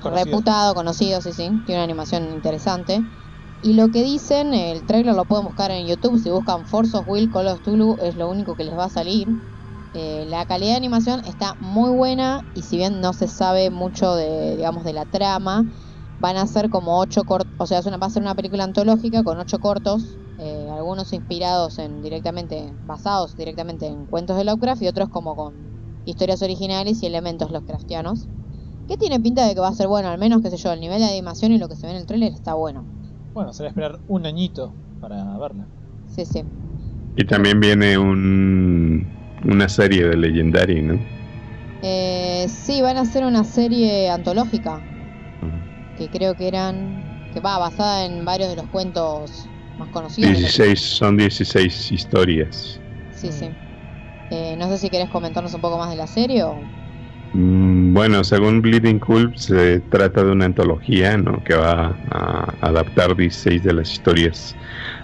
conocido. 0.00 0.42
reputado, 0.42 0.74
conocido, 0.74 1.20
sí, 1.20 1.32
sí, 1.32 1.50
tiene 1.64 1.80
una 1.80 1.84
animación 1.84 2.32
interesante. 2.32 3.02
Y 3.60 3.74
lo 3.74 3.88
que 3.90 4.02
dicen, 4.02 4.54
el 4.54 4.84
trailer 4.84 5.14
lo 5.14 5.26
pueden 5.26 5.44
buscar 5.46 5.70
en 5.70 5.86
YouTube, 5.86 6.18
si 6.18 6.30
buscan 6.30 6.66
Force 6.66 6.96
of 6.96 7.06
Will 7.08 7.30
Call 7.30 7.48
of 7.48 7.60
Tulu 7.62 7.98
es 8.02 8.14
lo 8.16 8.28
único 8.28 8.56
que 8.56 8.64
les 8.64 8.76
va 8.76 8.84
a 8.84 8.90
salir. 8.90 9.28
Eh, 9.92 10.24
la 10.26 10.44
calidad 10.46 10.72
de 10.72 10.76
animación 10.76 11.20
está 11.24 11.54
muy 11.58 11.90
buena 11.90 12.42
y 12.52 12.62
si 12.64 12.76
bien 12.76 13.00
no 13.00 13.12
se 13.14 13.28
sabe 13.28 13.70
mucho 13.70 14.14
de, 14.16 14.56
digamos, 14.56 14.84
de 14.84 14.92
la 14.92 15.06
trama, 15.06 15.64
van 16.18 16.36
a 16.36 16.46
ser 16.46 16.68
como 16.68 16.98
ocho 17.00 17.24
cortos, 17.24 17.52
o 17.58 17.66
sea, 17.66 17.78
es 17.78 17.86
una, 17.86 17.96
va 17.98 18.06
a 18.08 18.10
ser 18.10 18.22
una 18.22 18.34
película 18.34 18.64
antológica 18.64 19.22
con 19.22 19.38
ocho 19.38 19.58
cortos, 19.60 20.18
eh, 20.36 20.68
algunos 20.70 21.12
inspirados 21.12 21.78
en 21.78 22.00
directamente, 22.02 22.74
basados 22.80 23.36
directamente 23.36 23.86
en 23.86 24.06
cuentos 24.06 24.36
de 24.36 24.44
Lovecraft 24.44 24.82
y 24.82 24.88
otros 24.88 25.08
como 25.10 25.36
con 25.36 25.78
historias 26.04 26.42
originales 26.42 27.02
y 27.02 27.06
elementos 27.06 27.50
Lovecraftianos. 27.52 28.28
Que 28.88 28.96
tiene 28.96 29.20
pinta 29.20 29.46
de 29.46 29.54
que 29.54 29.60
va 29.60 29.68
a 29.68 29.74
ser 29.74 29.88
bueno, 29.88 30.08
al 30.08 30.18
menos, 30.18 30.42
qué 30.42 30.50
sé 30.50 30.56
yo, 30.56 30.72
el 30.72 30.80
nivel 30.80 30.98
de 31.00 31.06
animación 31.06 31.52
y 31.52 31.58
lo 31.58 31.68
que 31.68 31.76
se 31.76 31.86
ve 31.86 31.92
en 31.92 31.98
el 31.98 32.06
tráiler 32.06 32.32
está 32.32 32.54
bueno. 32.54 32.86
Bueno, 33.32 33.52
será 33.52 33.68
esperar 33.70 33.98
un 34.06 34.26
añito 34.26 34.74
para 35.00 35.16
verla. 35.38 35.66
Sí, 36.14 36.24
sí. 36.26 36.42
Y 37.16 37.24
también 37.26 37.60
viene 37.60 37.96
un, 37.96 39.06
una 39.44 39.68
serie 39.68 40.06
de 40.08 40.16
Legendary, 40.16 40.82
¿no? 40.82 40.94
Eh, 41.82 42.46
sí, 42.48 42.80
van 42.82 42.96
a 42.96 43.02
hacer 43.02 43.24
una 43.24 43.44
serie 43.44 44.08
antológica, 44.10 44.82
que 45.96 46.08
creo 46.10 46.34
que 46.36 46.48
eran, 46.48 47.30
que 47.32 47.40
va 47.40 47.58
basada 47.58 48.04
en 48.04 48.24
varios 48.24 48.48
de 48.50 48.56
los 48.56 48.68
cuentos 48.68 49.46
más 49.78 49.88
conocidos. 49.90 50.32
de 50.34 50.40
los- 50.40 50.50
16, 50.50 50.80
son 50.80 51.16
16 51.16 51.90
historias. 51.92 52.80
Sí, 53.10 53.32
sí. 53.32 53.50
Eh, 54.30 54.56
no 54.56 54.68
sé 54.68 54.78
si 54.78 54.90
querés 54.90 55.08
comentarnos 55.10 55.54
un 55.54 55.60
poco 55.60 55.78
más 55.78 55.90
de 55.90 55.96
la 55.96 56.06
serie 56.06 56.44
o... 56.44 56.62
Mm, 57.34 57.92
Bueno, 57.94 58.24
según 58.24 58.62
Bleeding 58.62 58.98
Cool, 59.00 59.32
se 59.36 59.80
trata 59.80 60.24
de 60.24 60.32
una 60.32 60.46
antología 60.46 61.16
que 61.44 61.54
va 61.54 61.96
a 62.10 62.54
adaptar 62.60 63.16
16 63.16 63.62
de 63.64 63.72
las 63.72 63.92
historias 63.92 64.56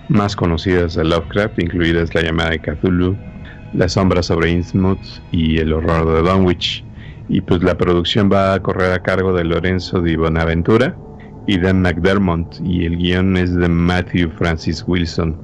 más 0.08 0.36
conocidas 0.36 0.94
de 0.94 1.04
Lovecraft, 1.04 1.58
incluidas 1.60 2.14
La 2.14 2.22
llamada 2.22 2.50
de 2.50 2.60
Cthulhu, 2.60 3.16
La 3.72 3.88
sombra 3.88 4.22
sobre 4.22 4.50
Innsmouth 4.50 5.00
y 5.32 5.58
El 5.58 5.72
horror 5.72 6.06
de 6.14 6.30
Dunwich. 6.30 6.84
Y 7.28 7.40
pues 7.42 7.62
la 7.62 7.76
producción 7.76 8.30
va 8.32 8.54
a 8.54 8.60
correr 8.62 8.92
a 8.92 9.02
cargo 9.02 9.32
de 9.32 9.44
Lorenzo 9.44 10.00
Di 10.00 10.16
Bonaventura 10.16 10.96
y 11.46 11.58
Dan 11.58 11.82
McDermott, 11.82 12.60
y 12.64 12.84
el 12.86 12.96
guion 12.96 13.36
es 13.36 13.54
de 13.54 13.68
Matthew 13.68 14.30
Francis 14.38 14.84
Wilson, 14.86 15.36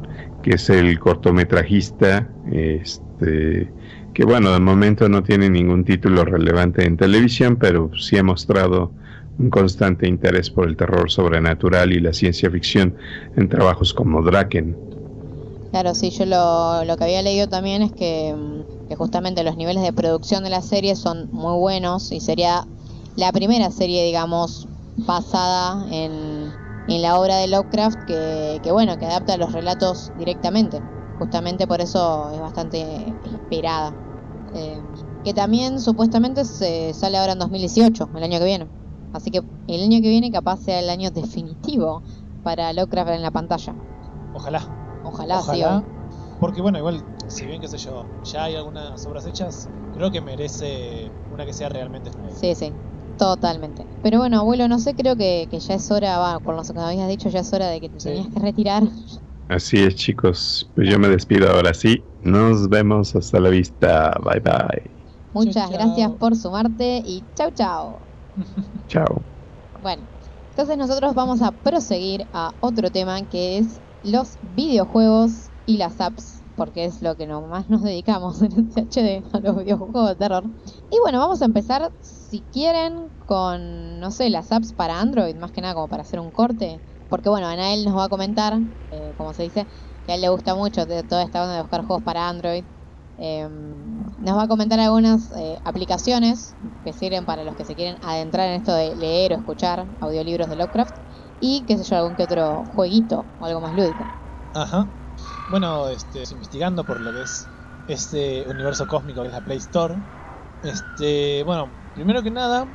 que 0.43 0.51
es 0.55 0.69
el 0.71 0.99
cortometrajista, 0.99 2.29
este, 2.53 3.69
que 4.17 4.25
bueno, 4.25 4.51
de 4.53 4.61
momento 4.61 5.11
no 5.11 5.23
tiene 5.23 5.51
ningún 5.51 5.85
título 5.85 6.25
relevante 6.25 6.87
en 6.87 6.97
televisión, 6.97 7.57
pero 7.59 7.91
sí 7.99 8.17
ha 8.17 8.23
mostrado 8.23 8.95
un 9.37 9.51
constante 9.51 10.09
interés 10.09 10.49
por 10.51 10.67
el 10.67 10.75
terror 10.75 11.11
sobrenatural 11.11 11.93
y 11.93 12.01
la 12.01 12.15
ciencia 12.15 12.51
ficción 12.51 12.97
en 13.37 13.51
trabajos 13.51 13.93
como 13.93 14.23
Draken. 14.23 14.81
Claro, 15.71 15.95
sí, 15.95 16.09
yo 16.11 16.25
lo, 16.25 16.83
lo 16.87 16.97
que 16.97 17.05
había 17.05 17.21
leído 17.21 17.47
también 17.47 17.83
es 17.83 17.93
que, 17.93 18.35
mm, 18.35 18.95
justamente 18.97 19.45
los 19.45 19.57
niveles 19.59 19.83
de 19.83 19.93
producción 19.93 20.45
de 20.45 20.49
la 20.51 20.63
serie 20.63 20.97
son 20.97 21.29
muy 21.31 21.59
buenos 21.59 22.11
y 22.11 22.21
sería 22.21 22.71
la 23.17 23.33
primera 23.33 23.71
serie, 23.71 24.03
digamos, 24.07 24.71
basada 24.95 25.87
en, 25.91 26.57
en 26.87 27.03
la 27.03 27.19
obra 27.21 27.37
de 27.37 27.49
Lovecraft 27.49 27.99
que, 28.07 28.61
que, 28.63 28.73
bueno, 28.73 28.97
que 28.97 29.05
adapta 29.05 29.37
los 29.37 29.53
relatos 29.53 30.11
directamente. 30.15 30.83
Justamente 31.19 31.67
por 31.67 31.83
eso 31.83 32.31
es 32.31 32.41
bastante 32.41 33.19
esperada. 33.23 33.99
Eh, 34.57 34.83
que 35.23 35.35
también 35.35 35.81
supuestamente 35.81 36.45
se 36.45 36.95
sale 36.95 37.19
ahora 37.19 37.33
en 37.33 37.39
2018, 37.39 38.09
el 38.15 38.23
año 38.23 38.39
que 38.39 38.45
viene. 38.45 38.69
Así 39.13 39.31
que 39.31 39.41
el 39.67 39.83
año 39.83 40.01
que 40.01 40.09
viene 40.09 40.31
capaz 40.31 40.59
sea 40.63 40.79
el 40.81 40.91
año 40.91 41.11
definitivo 41.11 42.03
para 42.43 42.73
Lovecraft 42.73 43.11
en 43.11 43.23
la 43.23 43.31
pantalla. 43.31 43.75
Ojalá. 44.33 44.69
Ojalá, 45.03 45.41
sí. 45.41 45.49
Ojalá. 45.49 45.79
obvio. 45.79 45.87
Porque 46.39 46.61
bueno, 46.61 46.79
igual, 46.79 47.03
si 47.29 47.47
bien, 47.47 47.61
qué 47.61 47.69
sé 47.69 47.79
yo, 47.79 48.07
ya 48.25 48.45
hay 48.45 48.55
algunas 48.57 49.05
obras 49.07 49.27
hechas, 49.27 49.69
creo 49.95 50.11
que 50.11 50.21
merece 50.21 51.11
una 51.31 51.47
que 51.47 51.53
sea 51.53 51.69
realmente 51.69 52.11
nueva. 52.11 52.37
Sí, 52.37 52.55
sí, 52.55 52.73
totalmente. 53.17 53.87
Pero 54.03 54.19
bueno, 54.19 54.39
abuelo, 54.41 54.69
no 54.69 54.79
sé, 54.79 54.95
creo 54.95 55.17
que, 55.17 55.49
que 55.51 55.59
ya 55.61 55.75
es 55.75 55.91
hora, 55.91 56.19
va, 56.19 56.39
con 56.41 56.57
lo 56.57 56.63
que 56.63 56.79
habías 56.79 57.09
dicho, 57.09 57.31
ya 57.31 57.41
es 57.41 57.53
hora 57.53 57.69
de 57.69 57.81
que 57.81 57.89
te 57.89 58.01
Sí. 58.01 58.11
tenías 58.11 58.29
que 58.33 58.41
retirar. 58.41 58.83
Así 59.49 59.79
es, 59.79 59.95
chicos. 59.97 60.71
Pues 60.75 60.89
yo 60.91 60.99
me 60.99 61.09
despido 61.09 61.51
ahora 61.51 61.73
sí. 61.73 62.05
Nos 62.27 62.69
vemos 62.69 63.15
hasta 63.15 63.39
la 63.39 63.51
vista. 63.51 64.19
Bye 64.25 64.41
bye. 64.41 64.91
Muchas 65.33 65.71
chao. 65.71 65.71
gracias 65.71 66.11
por 66.19 66.35
sumarte 66.35 67.01
y 67.07 67.23
chau, 67.37 67.53
chau. 67.53 67.99
Chao. 68.89 69.23
Bueno, 69.81 70.03
entonces 70.51 70.77
nosotros 70.77 71.15
vamos 71.15 71.41
a 71.41 71.53
proseguir 71.53 72.27
a 72.33 72.53
otro 72.59 72.91
tema 72.91 73.23
que 73.29 73.59
es 73.59 73.81
los 74.03 74.39
videojuegos 74.57 75.51
y 75.67 75.77
las 75.77 76.01
apps, 76.01 76.43
porque 76.57 76.85
es 76.85 77.01
lo 77.01 77.17
que 77.17 77.29
nomás 77.29 77.71
nos 77.71 77.85
dedicamos 77.85 78.43
en 78.43 78.53
el 78.53 78.71
HD, 78.71 79.23
a 79.33 79.39
los 79.39 79.59
videojuegos 79.59 80.09
de 80.09 80.17
terror. 80.17 80.45
Y 80.91 80.99
bueno, 80.99 81.21
vamos 81.21 81.43
a 81.43 81.45
empezar, 81.45 81.93
si 82.01 82.41
quieren, 82.53 83.09
con, 83.27 84.01
no 84.01 84.11
sé, 84.11 84.31
las 84.31 84.51
apps 84.51 84.73
para 84.73 85.01
Android, 85.01 85.37
más 85.37 85.53
que 85.53 85.61
nada 85.61 85.75
como 85.75 85.87
para 85.87 86.03
hacer 86.03 86.19
un 86.19 86.33
corte. 86.33 86.81
Porque 87.09 87.29
bueno, 87.29 87.47
Anael 87.47 87.85
nos 87.85 87.97
va 87.97 88.05
a 88.05 88.09
comentar, 88.09 88.59
eh, 88.91 89.15
como 89.17 89.33
se 89.33 89.45
dice, 89.45 89.69
que 90.07 90.13
a 90.13 90.15
él 90.17 90.23
le 90.23 90.29
gusta 90.31 90.55
mucho 90.55 90.87
de 90.87 91.05
toda 91.05 91.23
esta 91.25 91.43
onda 91.43 91.57
de 91.57 91.63
buscar 91.63 91.85
juegos 91.85 92.05
para 92.05 92.29
Android. 92.29 92.67
Eh, 93.19 93.49
nos 93.49 94.37
va 94.37 94.43
a 94.45 94.49
comentar 94.49 94.79
algunas 94.81 95.31
eh, 95.37 95.59
aplicaciones 95.65 96.57
que 96.85 96.93
sirven 96.93 97.25
para 97.25 97.45
los 97.45 97.57
que 97.57 97.65
se 97.65 97.75
quieren 97.75 97.99
adentrar 98.03 98.49
en 98.49 98.57
esto 98.57 98.75
de 98.75 98.95
leer 98.97 99.33
o 99.33 99.37
escuchar 99.37 99.89
audiolibros 100.01 100.49
de 100.49 100.57
Lovecraft 100.57 100.97
y 101.41 101.65
qué 101.67 101.79
sé 101.79 101.85
yo, 101.85 101.97
algún 101.97 102.17
que 102.17 102.25
otro 102.25 102.65
jueguito 102.67 103.33
o 103.39 103.47
algo 103.47 103.61
más 103.61 103.75
lúdico. 103.75 104.11
Ajá. 104.53 104.91
Bueno, 105.47 105.89
este, 105.91 106.25
investigando 106.31 106.85
por 106.87 107.01
lo 107.01 107.13
que 107.13 107.23
es 107.23 107.53
este 107.87 108.49
universo 108.49 108.87
cósmico 108.87 109.23
que 109.23 109.29
es 109.29 109.33
la 109.35 109.43
Play 109.43 109.59
Store. 109.59 109.97
Este, 110.63 111.43
bueno, 111.45 111.79
primero 111.93 112.23
que 112.23 112.31
nada, 112.31 112.73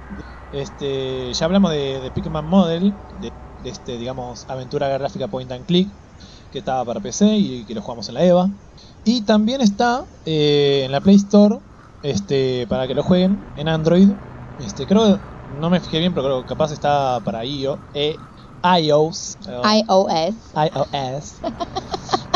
este, 0.51 1.33
ya 1.33 1.45
hablamos 1.45 1.71
de, 1.71 1.99
de 2.01 2.11
Pikmin 2.11 2.45
Model, 2.45 3.01
de, 3.11 3.35
de 3.57 3.69
este, 3.69 3.97
digamos, 3.97 4.45
aventura 4.49 4.87
gráfica 4.89 5.27
point 5.27 5.51
and 5.51 5.65
click, 5.65 5.97
que 6.51 6.59
estaba 6.59 6.85
para 6.85 6.99
PC 6.99 7.37
y 7.37 7.63
que 7.63 7.73
lo 7.73 7.81
jugamos 7.81 8.07
en 8.09 8.15
la 8.15 8.23
EVA. 8.23 8.49
Y 9.05 9.21
también 9.21 9.61
está 9.61 10.03
eh, 10.25 10.83
en 10.85 10.91
la 10.91 11.01
Play 11.01 11.15
Store, 11.15 11.59
este, 12.03 12.67
para 12.67 12.87
que 12.87 12.93
lo 12.93 13.03
jueguen 13.03 13.39
en 13.57 13.67
Android. 13.67 14.09
Este, 14.59 14.85
creo, 14.85 15.19
no 15.59 15.69
me 15.69 15.79
fijé 15.79 15.99
bien, 15.99 16.13
pero 16.13 16.25
creo 16.25 16.41
que 16.43 16.49
capaz 16.49 16.71
está 16.71 17.19
para 17.23 17.43
iO, 17.45 17.79
eh, 17.93 18.15
iOS. 18.63 19.37
iOS. 19.47 20.35
iOS. 20.55 21.33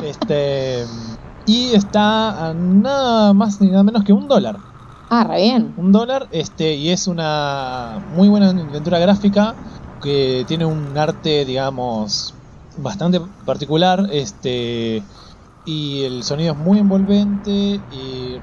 este. 0.03 0.85
Y 1.45 1.73
está 1.75 2.49
a 2.49 2.53
nada 2.55 3.33
más 3.33 3.61
ni 3.61 3.67
nada 3.67 3.83
menos 3.83 4.03
que 4.03 4.13
un 4.13 4.27
dólar. 4.27 4.57
Ah, 5.09 5.23
re 5.23 5.41
bien. 5.41 5.73
Un 5.77 5.91
dólar, 5.91 6.27
este, 6.31 6.73
y 6.73 6.89
es 6.89 7.07
una 7.07 8.01
muy 8.07 8.27
buena 8.27 8.49
aventura 8.49 8.97
gráfica 8.97 9.55
que 10.01 10.43
tiene 10.47 10.65
un 10.65 10.97
arte, 10.97 11.45
digamos, 11.45 12.34
bastante 12.75 13.19
particular. 13.45 14.07
Este. 14.11 15.03
Y 15.63 16.03
el 16.03 16.23
sonido 16.23 16.53
es 16.53 16.59
muy 16.59 16.79
envolvente 16.79 17.85
y 17.89 18.39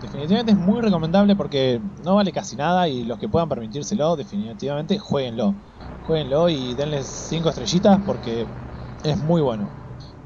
definitivamente 0.00 0.52
es 0.52 0.58
muy 0.58 0.80
recomendable 0.82 1.34
porque 1.36 1.80
no 2.04 2.16
vale 2.16 2.32
casi 2.32 2.56
nada 2.56 2.88
y 2.88 3.04
los 3.04 3.18
que 3.18 3.28
puedan 3.28 3.48
permitírselo, 3.48 4.16
definitivamente 4.16 4.98
jueguenlo. 4.98 5.54
Jueguenlo 6.00 6.48
y 6.50 6.74
denle 6.74 7.04
5 7.04 7.48
estrellitas 7.50 8.00
porque 8.04 8.46
es 9.02 9.18
muy 9.18 9.40
bueno. 9.42 9.70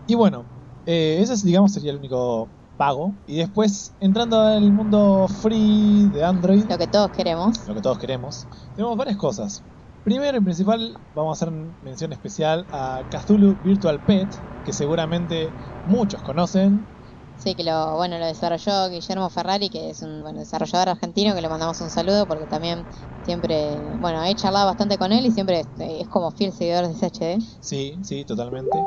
Y 0.06 0.14
bueno, 0.14 0.46
eh, 0.86 1.18
ese 1.20 1.34
es, 1.34 1.44
digamos 1.44 1.72
sería 1.72 1.92
el 1.92 1.98
único 1.98 2.48
pago. 2.76 3.14
Y 3.26 3.36
después, 3.36 3.94
entrando 4.00 4.40
al 4.40 4.72
mundo 4.72 5.28
free 5.28 6.08
de 6.10 6.24
Android, 6.24 6.64
Lo 6.68 6.78
que 6.78 6.88
todos 6.88 7.10
queremos. 7.12 7.66
lo 7.68 7.74
que 7.74 7.80
todos 7.82 7.98
queremos, 7.98 8.46
tenemos 8.74 8.96
varias 8.96 9.16
cosas. 9.16 9.62
Primero 10.04 10.38
y 10.38 10.40
principal, 10.40 10.96
vamos 11.14 11.40
a 11.40 11.44
hacer 11.44 11.54
mención 11.80 12.12
especial 12.12 12.66
a 12.72 13.04
Cthulhu 13.08 13.56
Virtual 13.62 14.00
Pet, 14.00 14.28
que 14.64 14.72
seguramente 14.72 15.54
muchos 15.84 16.22
conocen. 16.22 16.86
Sí, 17.36 17.54
que 17.54 17.64
lo, 17.64 17.96
bueno, 17.96 18.18
lo 18.18 18.26
desarrolló 18.26 18.88
Guillermo 18.88 19.30
Ferrari, 19.30 19.68
que 19.68 19.90
es 19.90 20.02
un 20.02 20.22
bueno, 20.22 20.40
desarrollador 20.40 20.90
argentino, 20.90 21.34
que 21.34 21.40
le 21.40 21.48
mandamos 21.48 21.80
un 21.80 21.90
saludo 21.90 22.26
porque 22.26 22.46
también 22.46 22.84
siempre, 23.24 23.80
bueno, 23.98 24.22
he 24.24 24.34
charlado 24.34 24.66
bastante 24.66 24.98
con 24.98 25.12
él 25.12 25.26
y 25.26 25.30
siempre 25.30 25.62
es 25.78 26.08
como 26.08 26.30
fiel 26.32 26.52
seguidor 26.52 26.88
de 26.88 26.94
SHD. 26.94 27.40
Sí, 27.60 27.98
sí, 28.02 28.24
totalmente. 28.24 28.78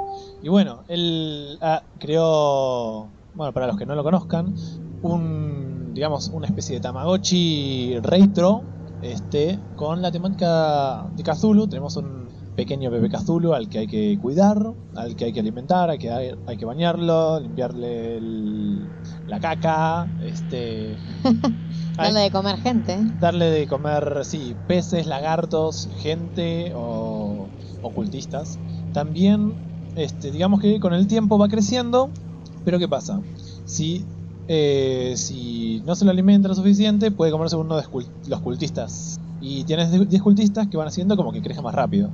Y 0.42 0.50
bueno, 0.50 0.84
él 0.88 1.58
ah, 1.62 1.82
creó, 1.98 3.14
bueno, 3.34 3.54
para 3.54 3.68
los 3.68 3.78
que 3.78 3.86
no 3.86 3.96
lo 3.96 4.04
conozcan, 4.04 4.54
un, 5.02 5.94
digamos, 5.94 6.30
una 6.30 6.48
especie 6.48 6.76
de 6.76 6.82
Tamagotchi 6.82 8.00
retro, 8.02 8.62
este, 9.06 9.60
con 9.76 10.02
la 10.02 10.11
temática 10.11 11.07
de 11.14 11.23
Cthulhu. 11.23 11.68
Tenemos 11.68 11.95
un 11.98 12.30
pequeño 12.56 12.90
bebé 12.90 13.10
Cthulhu 13.10 13.53
al 13.53 13.69
que 13.69 13.80
hay 13.80 13.88
que 13.88 14.18
cuidar, 14.22 14.57
al 14.95 15.15
que 15.15 15.26
hay 15.26 15.34
que 15.34 15.40
alimentar, 15.41 15.90
hay 15.90 15.98
que, 15.98 16.10
hay, 16.11 16.57
que 16.57 16.65
bañarlo, 16.65 17.40
limpiarle 17.40 18.18
el- 18.18 18.90
la 19.27 19.40
caca, 19.40 20.07
este... 20.19 20.98
Darle 21.98 22.19
de 22.22 22.32
comer 22.32 22.57
gente. 22.57 22.99
darle 23.19 23.45
de 23.45 23.68
comer, 23.68 24.26
sí, 24.26 24.56
peces, 24.68 25.06
lagartos, 25.07 25.90
gente 25.98 26.72
o 26.76 27.49
ocultistas. 27.82 28.60
También, 28.91 29.53
este, 29.95 30.32
digamos 30.32 30.60
que 30.61 30.80
con 30.80 30.94
el 30.94 31.07
tiempo 31.07 31.38
va 31.38 31.48
creciendo, 31.48 32.11
pero 32.64 32.80
¿qué 32.80 32.88
pasa? 32.88 33.22
Si, 33.65 34.06
eh, 34.48 35.14
si 35.18 35.82
no 35.86 35.96
se 35.96 36.06
lo 36.06 36.12
alimenta 36.12 36.48
lo 36.48 36.56
suficiente, 36.56 37.12
puede 37.12 37.32
comerse 37.32 37.56
uno 37.56 37.78
de 37.78 37.84
los 38.28 38.42
cultistas. 38.42 39.18
Y 39.40 39.64
tienes 39.66 39.92
10 39.92 40.22
cultistas 40.22 40.68
que 40.68 40.78
van 40.78 40.88
haciendo 40.88 41.16
como 41.18 41.32
que 41.32 41.42
crezca 41.42 41.62
más 41.62 41.76
rápido. 41.76 42.10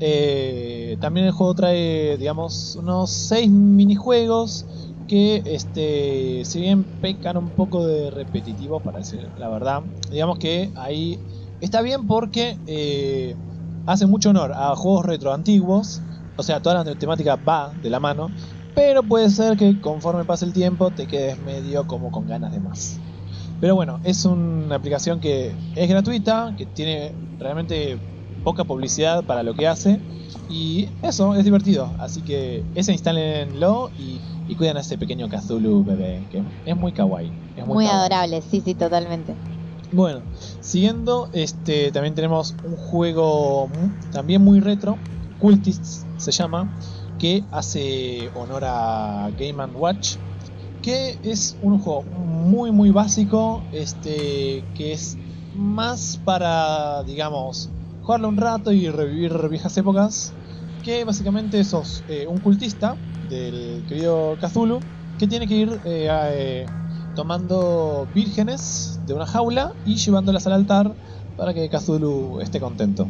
Eh, 0.00 0.96
también 1.00 1.26
el 1.26 1.32
juego 1.32 1.54
trae, 1.54 2.16
digamos, 2.16 2.76
unos 2.76 3.10
6 3.10 3.50
minijuegos 3.50 4.66
que, 5.06 5.42
este, 5.44 6.44
si 6.44 6.60
bien 6.60 6.84
pecan 7.00 7.36
un 7.36 7.50
poco 7.50 7.86
de 7.86 8.10
repetitivos, 8.10 8.82
para 8.82 8.98
decir 8.98 9.28
la 9.36 9.48
verdad, 9.48 9.82
digamos 10.10 10.38
que 10.38 10.70
ahí 10.76 11.18
está 11.60 11.82
bien 11.82 12.06
porque 12.06 12.56
eh, 12.66 13.36
hace 13.86 14.06
mucho 14.06 14.30
honor 14.30 14.52
a 14.54 14.74
juegos 14.76 15.04
retro 15.04 15.32
antiguos, 15.32 16.02
o 16.36 16.42
sea, 16.42 16.62
toda 16.62 16.84
la 16.84 16.94
temática 16.94 17.36
va 17.36 17.74
de 17.74 17.90
la 17.90 18.00
mano, 18.00 18.32
pero 18.74 19.02
puede 19.02 19.30
ser 19.30 19.56
que 19.56 19.80
conforme 19.80 20.24
pase 20.24 20.44
el 20.44 20.52
tiempo 20.52 20.90
te 20.90 21.06
quedes 21.06 21.38
medio 21.40 21.86
como 21.86 22.10
con 22.10 22.26
ganas 22.26 22.52
de 22.52 22.60
más. 22.60 22.98
Pero 23.60 23.74
bueno, 23.74 24.00
es 24.04 24.24
una 24.24 24.74
aplicación 24.76 25.20
que 25.20 25.54
es 25.74 25.88
gratuita, 25.88 26.54
que 26.56 26.64
tiene 26.66 27.12
realmente 27.38 27.98
poca 28.42 28.64
publicidad 28.64 29.24
para 29.24 29.42
lo 29.42 29.54
que 29.54 29.68
hace. 29.68 30.00
Y 30.48 30.88
eso, 31.02 31.34
es 31.34 31.44
divertido. 31.44 31.90
Así 31.98 32.22
que 32.22 32.64
ese 32.74 32.92
instálenlo 32.92 33.90
y, 33.98 34.18
y 34.48 34.54
cuiden 34.54 34.78
a 34.78 34.80
ese 34.80 34.96
pequeño 34.96 35.28
Cthulhu 35.28 35.84
bebé, 35.84 36.26
que 36.30 36.42
es 36.64 36.76
muy 36.76 36.92
kawaii. 36.92 37.30
Es 37.56 37.66
Muy 37.66 37.84
kawaii. 37.84 37.88
adorable, 37.88 38.42
sí, 38.42 38.62
sí, 38.64 38.74
totalmente. 38.74 39.34
Bueno, 39.92 40.20
siguiendo, 40.60 41.28
este 41.32 41.90
también 41.90 42.14
tenemos 42.14 42.54
un 42.64 42.76
juego 42.76 43.68
también 44.12 44.42
muy 44.42 44.60
retro, 44.60 44.96
Cultists 45.40 46.06
se 46.16 46.30
llama, 46.30 46.72
que 47.20 47.44
hace 47.52 48.30
honor 48.34 48.64
a 48.64 49.30
Game 49.38 49.64
Watch, 49.66 50.16
que 50.82 51.18
es 51.22 51.56
un 51.60 51.78
juego 51.78 52.02
muy 52.02 52.72
muy 52.72 52.90
básico, 52.90 53.62
este 53.72 54.64
que 54.74 54.94
es 54.94 55.18
más 55.54 56.18
para, 56.24 57.02
digamos, 57.04 57.68
jugarlo 58.02 58.28
un 58.28 58.38
rato 58.38 58.72
y 58.72 58.88
revivir 58.88 59.48
viejas 59.50 59.76
épocas, 59.76 60.32
que 60.82 61.04
básicamente 61.04 61.62
sos 61.62 62.02
eh, 62.08 62.26
un 62.26 62.38
cultista 62.38 62.96
del 63.28 63.84
querido 63.86 64.38
Cthulhu 64.40 64.80
que 65.18 65.26
tiene 65.26 65.46
que 65.46 65.54
ir 65.54 65.68
eh, 65.84 66.08
eh, 66.10 66.66
tomando 67.14 68.08
vírgenes 68.14 68.98
de 69.06 69.12
una 69.12 69.26
jaula 69.26 69.74
y 69.84 69.96
llevándolas 69.96 70.46
al 70.46 70.54
altar 70.54 70.94
para 71.36 71.52
que 71.52 71.68
Cthulhu 71.68 72.40
esté 72.40 72.58
contento. 72.60 73.06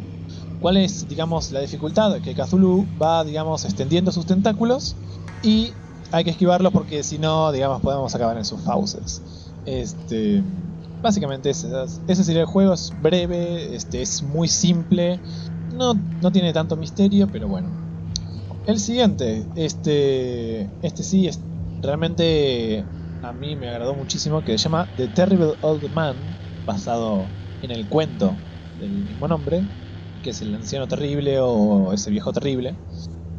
¿Cuál 0.61 0.77
es, 0.77 1.07
digamos, 1.07 1.51
la 1.51 1.59
dificultad? 1.59 2.21
Que 2.21 2.35
Cthulhu 2.35 2.85
va, 3.01 3.23
digamos, 3.23 3.65
extendiendo 3.65 4.11
sus 4.11 4.27
tentáculos 4.27 4.95
y 5.41 5.73
hay 6.11 6.23
que 6.23 6.29
esquivarlos 6.29 6.71
porque 6.71 7.01
si 7.03 7.17
no, 7.17 7.51
digamos, 7.51 7.81
podemos 7.81 8.13
acabar 8.13 8.37
en 8.37 8.45
sus 8.45 8.61
fauces. 8.61 9.21
Este, 9.65 10.43
básicamente 11.01 11.49
ese, 11.49 11.67
ese 12.07 12.23
sería 12.23 12.41
el 12.41 12.47
juego, 12.47 12.73
es 12.73 12.93
breve, 13.01 13.75
este, 13.75 14.03
es 14.03 14.21
muy 14.21 14.47
simple, 14.47 15.19
no, 15.73 15.95
no 16.21 16.31
tiene 16.31 16.53
tanto 16.53 16.77
misterio, 16.77 17.27
pero 17.31 17.47
bueno. 17.47 17.69
El 18.67 18.79
siguiente, 18.79 19.43
este, 19.55 20.69
este 20.83 21.01
sí 21.01 21.27
es 21.27 21.39
realmente 21.81 22.85
a 23.23 23.33
mí 23.33 23.55
me 23.55 23.69
agradó 23.69 23.95
muchísimo, 23.95 24.43
que 24.43 24.57
se 24.57 24.65
llama 24.65 24.89
The 24.95 25.07
Terrible 25.07 25.53
Old 25.61 25.89
Man, 25.91 26.15
basado 26.65 27.27
en 27.61 27.71
el 27.71 27.87
cuento 27.87 28.37
del 28.77 28.91
mismo 28.91 29.27
nombre, 29.27 29.63
que 30.21 30.29
es 30.31 30.41
el 30.41 30.53
anciano 30.55 30.87
terrible 30.87 31.39
o 31.39 31.93
ese 31.93 32.11
viejo 32.11 32.31
terrible, 32.31 32.77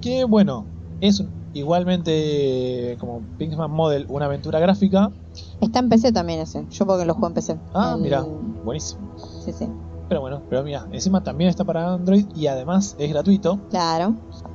que 0.00 0.24
bueno, 0.24 0.66
es 1.00 1.22
igualmente 1.52 2.96
como 2.98 3.22
Pinkman 3.38 3.70
Model, 3.70 4.06
una 4.08 4.26
aventura 4.26 4.58
gráfica. 4.60 5.12
Está 5.60 5.78
en 5.80 5.88
PC 5.88 6.12
también 6.12 6.40
ese, 6.40 6.66
yo 6.70 6.86
porque 6.86 7.04
lo 7.04 7.14
juego 7.14 7.28
en 7.28 7.34
PC. 7.34 7.58
Ah, 7.74 7.94
El- 7.96 8.02
mira, 8.02 8.24
buenísimo. 8.64 9.14
Sí, 9.44 9.52
sí, 9.52 9.66
Pero 10.08 10.20
bueno, 10.20 10.42
pero 10.48 10.62
mira, 10.62 10.86
encima 10.92 11.22
también 11.22 11.50
está 11.50 11.64
para 11.64 11.94
Android 11.94 12.26
y 12.34 12.46
además 12.46 12.94
es 12.98 13.10
gratuito. 13.10 13.58
claro. 13.70 14.14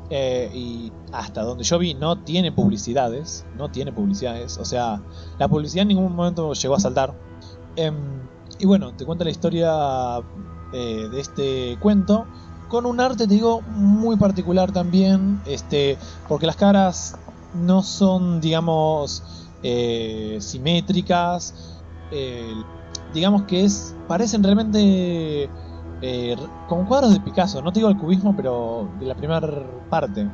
Eh, 0.09 0.49
y 0.53 0.91
hasta 1.11 1.41
donde 1.43 1.63
yo 1.63 1.77
vi 1.79 1.93
no 1.93 2.23
tiene 2.23 2.51
publicidades, 2.51 3.45
no 3.55 3.69
tiene 3.69 3.91
publicidades, 3.91 4.57
o 4.57 4.63
sea, 4.65 5.01
la 5.37 5.47
publicidad 5.49 5.81
en 5.81 5.89
ningún 5.89 6.15
momento 6.15 6.53
llegó 6.53 6.75
a 6.75 6.79
saltar. 6.79 7.13
Em, 7.75 8.27
y 8.59 8.65
bueno, 8.65 8.93
te 8.95 9.05
cuenta 9.05 9.23
la 9.25 9.31
historia 9.31 9.69
eh, 10.71 11.09
de 11.09 11.19
este 11.19 11.77
cuento 11.79 12.29
con 12.67 12.85
un 12.85 12.99
arte, 12.99 13.27
te 13.27 13.33
digo, 13.33 13.63
muy 13.63 14.17
particular 14.17 14.71
también, 14.73 15.41
este, 15.45 15.99
porque 16.27 16.45
las 16.47 16.57
caras 16.57 17.21
no 17.53 17.81
son, 17.83 18.41
digamos, 18.41 19.55
eh, 19.61 20.37
simétricas, 20.41 21.85
eh, 22.09 22.65
digamos 23.07 23.45
que 23.45 23.63
es, 23.63 23.99
parecen 24.05 24.43
realmente 24.43 25.53
como 26.65 26.85
cuadros 26.85 27.13
de 27.13 27.19
Picasso, 27.21 27.61
no 27.61 27.71
te 27.71 27.79
digo 27.79 27.89
el 27.89 27.97
cubismo, 27.97 28.35
pero 28.35 28.91
de 28.95 29.05
la 29.05 29.15
primera 29.15 29.41
parte. 29.89 30.31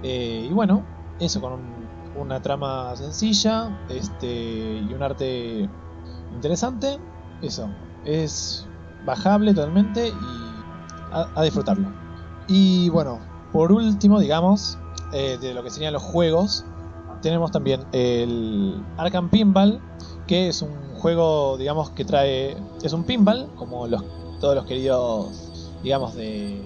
Y 0.00 0.52
bueno, 0.52 0.90
eso 1.18 1.40
con 1.40 1.52
un- 1.52 1.94
una 2.12 2.40
trama 2.42 2.96
sencilla 2.96 3.70
este, 3.86 4.26
y 4.80 4.94
un 4.94 5.02
arte 5.02 5.70
interesante, 6.30 7.00
eso, 7.40 7.76
es 8.02 8.69
bajable 9.04 9.54
totalmente 9.54 10.08
y 10.08 10.12
a, 11.12 11.28
a 11.34 11.42
disfrutarlo. 11.42 11.88
Y 12.48 12.88
bueno, 12.88 13.18
por 13.52 13.72
último, 13.72 14.18
digamos, 14.20 14.78
eh, 15.12 15.38
de 15.40 15.54
lo 15.54 15.62
que 15.62 15.70
serían 15.70 15.92
los 15.92 16.02
juegos, 16.02 16.64
tenemos 17.22 17.50
también 17.50 17.84
el 17.92 18.82
Arkham 18.96 19.28
Pinball, 19.28 19.80
que 20.26 20.48
es 20.48 20.62
un 20.62 20.70
juego, 20.96 21.56
digamos, 21.58 21.90
que 21.90 22.04
trae, 22.04 22.56
es 22.82 22.92
un 22.92 23.04
pinball, 23.04 23.48
como 23.56 23.86
los 23.86 24.04
todos 24.40 24.54
los 24.54 24.64
queridos, 24.64 25.28
digamos, 25.82 26.14
de, 26.14 26.62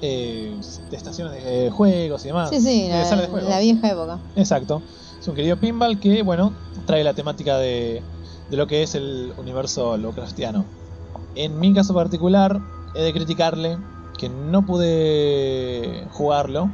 eh, 0.00 0.56
de 0.90 0.96
estaciones 0.96 1.44
de 1.44 1.70
juegos 1.70 2.24
y 2.24 2.28
demás. 2.28 2.48
Sí, 2.48 2.60
sí, 2.60 2.88
de 2.88 2.88
la, 2.88 3.16
de 3.16 3.42
la 3.42 3.58
vieja 3.60 3.90
época. 3.90 4.18
Exacto. 4.36 4.80
Es 5.20 5.28
un 5.28 5.34
querido 5.34 5.58
pinball 5.58 6.00
que, 6.00 6.22
bueno, 6.22 6.54
trae 6.86 7.04
la 7.04 7.12
temática 7.12 7.58
de, 7.58 8.02
de 8.50 8.56
lo 8.56 8.66
que 8.66 8.82
es 8.82 8.94
el 8.94 9.34
universo 9.36 9.98
Lovecraftiano. 9.98 10.64
En 11.34 11.58
mi 11.58 11.72
caso 11.72 11.94
particular, 11.94 12.60
he 12.94 13.02
de 13.02 13.12
criticarle 13.12 13.78
que 14.18 14.28
no 14.28 14.64
pude 14.66 16.06
jugarlo. 16.10 16.68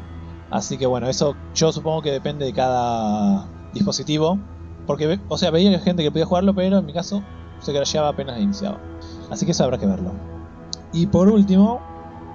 Así 0.51 0.79
que 0.79 0.87
bueno, 0.87 1.09
eso 1.09 1.35
yo 1.55 1.73
supongo 1.73 2.03
que 2.03 2.11
depende 2.13 2.45
de 2.45 2.53
cada 2.53 3.49
dispositivo. 3.73 4.39
Porque, 4.87 5.19
o 5.29 5.37
sea, 5.37 5.51
veía 5.51 5.77
gente 5.81 6.03
que 6.03 6.11
podía 6.13 6.27
jugarlo, 6.27 6.55
pero 6.55 6.79
en 6.79 6.87
mi 6.87 6.93
caso 6.93 7.23
se 7.61 7.73
crasheaba 7.73 8.09
apenas 8.09 8.41
iniciaba. 8.41 8.81
Así 9.31 9.45
que 9.45 9.53
eso 9.53 9.65
habrá 9.65 9.79
que 9.79 9.87
verlo. 9.87 10.13
Y 10.93 11.07
por 11.07 11.29
último, 11.29 11.81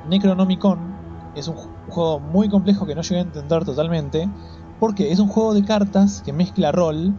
Necronomicon 0.09 1.31
es 1.35 1.47
un 1.47 1.55
ju- 1.55 1.69
juego 1.87 2.19
muy 2.19 2.49
complejo 2.49 2.85
que 2.85 2.93
no 2.95 3.01
llegué 3.01 3.19
a 3.19 3.23
entender 3.23 3.63
totalmente. 3.63 4.29
Porque 4.79 5.11
es 5.11 5.19
un 5.19 5.27
juego 5.27 5.53
de 5.53 5.63
cartas 5.63 6.21
que 6.25 6.33
mezcla 6.33 6.71
rol 6.71 7.13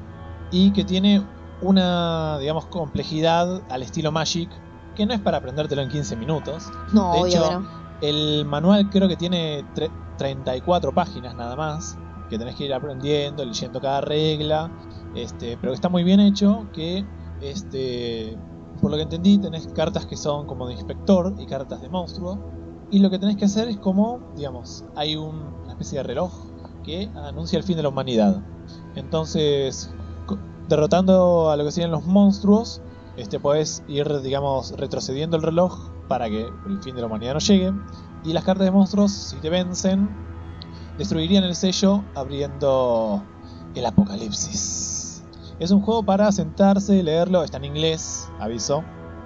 y 0.51 0.73
que 0.73 0.85
tiene 0.85 1.23
una, 1.63 2.39
digamos, 2.41 2.67
complejidad 2.67 3.63
al 3.71 3.83
estilo 3.83 4.13
Magic, 4.13 4.51
que 4.95 5.07
no 5.07 5.15
es 5.15 5.21
para 5.21 5.39
aprendértelo 5.39 5.83
en 5.83 5.89
15 5.89 6.17
minutos. 6.17 6.71
No, 6.93 7.11
De 7.13 7.19
obvio 7.19 7.27
hecho, 7.27 7.61
no. 7.61 7.67
El 8.01 8.45
manual 8.47 8.89
creo 8.91 9.09
que 9.09 9.17
tiene 9.17 9.65
tre- 9.75 9.93
34 10.19 10.93
páginas 10.93 11.35
nada 11.37 11.57
más, 11.57 11.97
que 12.29 12.39
tenés 12.39 12.57
que 12.57 12.65
ir 12.65 12.75
aprendiendo, 12.75 13.45
leyendo 13.45 13.81
cada 13.81 14.01
regla, 14.01 14.71
este, 15.15 15.57
pero 15.59 15.73
que 15.73 15.77
está 15.77 15.89
muy 15.89 16.03
bien 16.05 16.21
hecho, 16.21 16.69
que 16.73 17.07
este, 17.41 18.39
por 18.81 18.91
lo 18.91 18.97
que 18.97 19.03
entendí 19.05 19.39
tenés 19.39 19.67
cartas 19.73 20.07
que 20.07 20.17
son 20.17 20.47
como 20.47 20.67
de 20.67 20.75
inspector 20.75 21.33
y 21.39 21.47
cartas 21.47 21.81
de 21.81 21.89
monstruo, 21.89 22.41
y 22.91 22.99
lo 22.99 23.09
que 23.11 23.19
tenés 23.19 23.37
que 23.37 23.45
hacer 23.47 23.69
es 23.69 23.79
como, 23.79 24.21
digamos, 24.35 24.85
hay 24.95 25.17
un- 25.17 25.55
una 25.63 25.73
especie 25.73 25.99
de 25.99 26.03
reloj 26.05 26.33
que 26.85 27.11
anuncia 27.15 27.57
el 27.57 27.63
fin 27.65 27.77
de 27.77 27.83
la 27.83 27.89
humanidad. 27.89 28.43
Entonces, 28.95 29.95
derrotando 30.69 31.51
a 31.51 31.57
lo 31.57 31.65
que 31.65 31.73
serían 31.73 31.91
los 31.91 32.05
monstruos, 32.05 32.81
este, 33.17 33.39
podés 33.39 33.83
ir, 33.89 34.21
digamos, 34.21 34.73
retrocediendo 34.73 35.37
el 35.37 35.43
reloj 35.43 35.91
para 36.09 36.29
que 36.29 36.47
el 36.67 36.83
fin 36.83 36.95
de 36.95 37.01
la 37.01 37.07
humanidad 37.07 37.35
no 37.35 37.41
llegue. 37.41 37.73
Y 38.25 38.33
las 38.33 38.45
cartas 38.45 38.65
de 38.65 38.71
monstruos, 38.71 39.13
si 39.13 39.37
te 39.37 39.51
vencen, 39.51 40.09
destruirían 40.99 41.45
el 41.45 41.55
sello 41.55 42.05
abriendo 42.15 43.23
el 43.75 43.87
apocalipsis. 43.87 45.25
Es 45.59 45.71
un 45.71 45.81
juego 45.81 46.03
para 46.03 46.31
sentarse, 46.33 47.03
leerlo, 47.03 47.43
está 47.45 47.59
en 47.59 47.67
inglés, 47.67 48.29
aviso. 48.41 48.83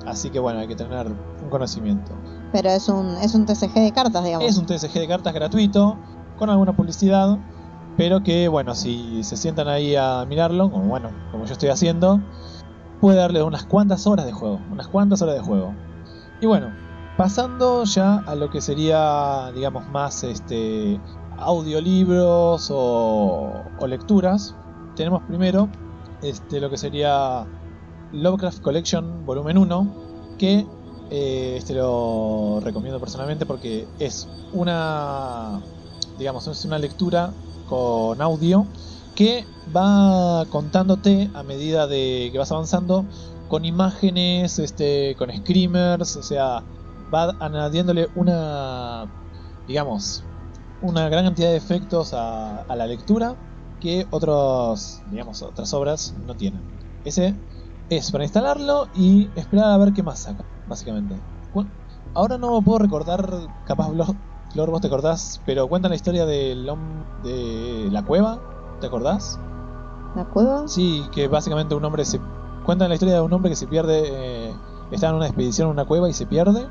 Así 0.07 0.31
que 0.31 0.39
bueno, 0.39 0.61
hay 0.61 0.69
que 0.69 0.77
tener 0.77 1.07
un 1.07 1.51
conocimiento. 1.51 2.13
Pero 2.53 2.71
es 2.71 2.89
un, 2.89 3.17
es 3.17 3.35
un 3.35 3.45
TCG 3.45 3.75
de 3.75 3.93
cartas, 3.93 4.25
digamos. 4.25 4.49
Es 4.49 4.57
un 4.57 4.67
TSG 4.67 4.93
de 4.93 5.09
cartas 5.09 5.35
gratuito, 5.35 5.97
con 6.39 6.51
alguna 6.51 6.77
publicidad, 6.77 7.39
pero 7.97 8.23
que 8.23 8.49
bueno, 8.49 8.75
si 8.75 9.23
se 9.25 9.37
sientan 9.37 9.69
ahí 9.69 9.97
a 9.97 10.25
mirarlo, 10.29 10.71
como 10.71 10.85
bueno, 10.85 11.11
como 11.33 11.45
yo 11.45 11.53
estoy 11.53 11.71
haciendo, 11.71 12.21
puede 13.01 13.19
darle 13.19 13.43
unas 13.43 13.65
cuantas 13.65 14.07
horas 14.07 14.27
de 14.27 14.33
juego, 14.33 14.61
unas 14.71 14.89
cuantas 14.89 15.23
horas 15.23 15.37
de 15.37 15.41
juego. 15.41 15.73
Y 16.41 16.47
bueno, 16.47 16.73
pasando 17.17 17.85
ya 17.85 18.17
a 18.19 18.35
lo 18.35 18.51
que 18.51 18.61
sería, 18.61 19.51
digamos, 19.55 19.89
más 19.89 20.25
este 20.25 21.01
audiolibros 21.39 22.71
o, 22.71 23.53
o 23.79 23.87
lecturas, 23.87 24.55
tenemos 24.95 25.23
primero 25.25 25.69
este, 26.23 26.61
lo 26.61 26.71
que 26.71 26.79
sería 26.79 27.47
Lovecraft 28.13 28.61
Collection 28.63 29.25
Volumen 29.27 29.59
1, 29.59 29.87
que 30.39 30.67
eh, 31.11 31.55
este 31.59 31.75
lo 31.75 32.61
recomiendo 32.63 32.99
personalmente 32.99 33.47
porque 33.47 33.87
es 33.99 34.29
una, 34.53 35.61
digamos, 36.19 36.47
es 36.49 36.65
una 36.65 36.79
lectura 36.79 37.33
con 37.69 38.21
audio 38.21 38.67
que 39.17 39.47
va 39.75 40.45
contándote 40.51 41.31
a 41.35 41.43
medida 41.43 41.87
de 41.89 42.29
que 42.31 42.39
vas 42.39 42.53
avanzando 42.53 43.05
con 43.49 43.65
imágenes, 43.65 44.59
este, 44.59 45.17
con 45.17 45.31
screamers, 45.33 46.17
o 46.17 46.23
sea, 46.23 46.63
va 47.13 47.35
añadiéndole 47.41 48.09
una, 48.15 49.07
digamos, 49.67 50.23
una 50.83 51.09
gran 51.09 51.25
cantidad 51.25 51.49
de 51.49 51.57
efectos 51.57 52.13
a, 52.13 52.65
la 52.69 52.87
lectura 52.87 53.35
que 53.81 54.07
otros, 54.11 55.03
digamos, 55.11 55.43
otras 55.43 55.73
obras 55.73 56.15
no 56.27 56.35
tienen. 56.35 56.61
Ese 57.05 57.35
es 57.89 58.11
para 58.11 58.25
instalarlo 58.25 58.89
y 58.95 59.31
esperar 59.35 59.71
a 59.71 59.79
ver 59.79 59.93
qué 59.95 60.03
más 60.03 60.21
saca, 60.21 60.45
básicamente. 60.69 61.17
Ahora 62.15 62.39
no 62.39 62.63
puedo 62.63 62.79
recordar, 62.79 63.49
capaz 63.67 63.91
Flor, 64.53 64.71
vos 64.71 64.81
te 64.81 64.87
acordás, 64.87 65.41
pero 65.45 65.69
cuentan 65.69 65.91
la 65.91 65.97
historia 65.97 66.25
de 66.25 66.55
la 67.91 68.03
cueva, 68.05 68.56
¿te 68.81 68.87
acordás? 68.87 69.39
¿La 70.15 70.25
cueva? 70.25 70.67
Sí, 70.67 71.05
que 71.13 71.29
básicamente 71.29 71.75
un 71.75 71.85
hombre 71.85 72.05
se... 72.05 72.21
Cuentan 72.65 72.89
la 72.89 72.95
historia 72.95 73.15
de 73.15 73.21
un 73.21 73.33
hombre 73.33 73.51
que 73.51 73.57
se 73.57 73.67
pierde, 73.67 74.03
eh, 74.07 74.55
está 74.91 75.11
en 75.11 75.15
una 75.15 75.27
expedición 75.27 75.69
en 75.69 75.73
una 75.73 75.85
cueva 75.85 76.09
y 76.09 76.13
se 76.13 76.27
pierde, 76.27 76.67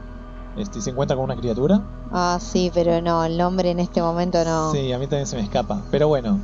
este, 0.57 0.79
y 0.79 0.81
se 0.81 0.89
encuentra 0.89 1.15
con 1.15 1.23
una 1.25 1.37
criatura. 1.37 1.81
Ah, 2.11 2.37
sí, 2.41 2.69
pero 2.73 3.01
no, 3.01 3.23
el 3.23 3.37
nombre 3.37 3.71
en 3.71 3.79
este 3.79 4.01
momento 4.01 4.43
no. 4.43 4.71
Sí, 4.71 4.91
a 4.91 4.99
mí 4.99 5.07
también 5.07 5.27
se 5.27 5.37
me 5.37 5.43
escapa, 5.43 5.81
pero 5.91 6.09
bueno, 6.09 6.39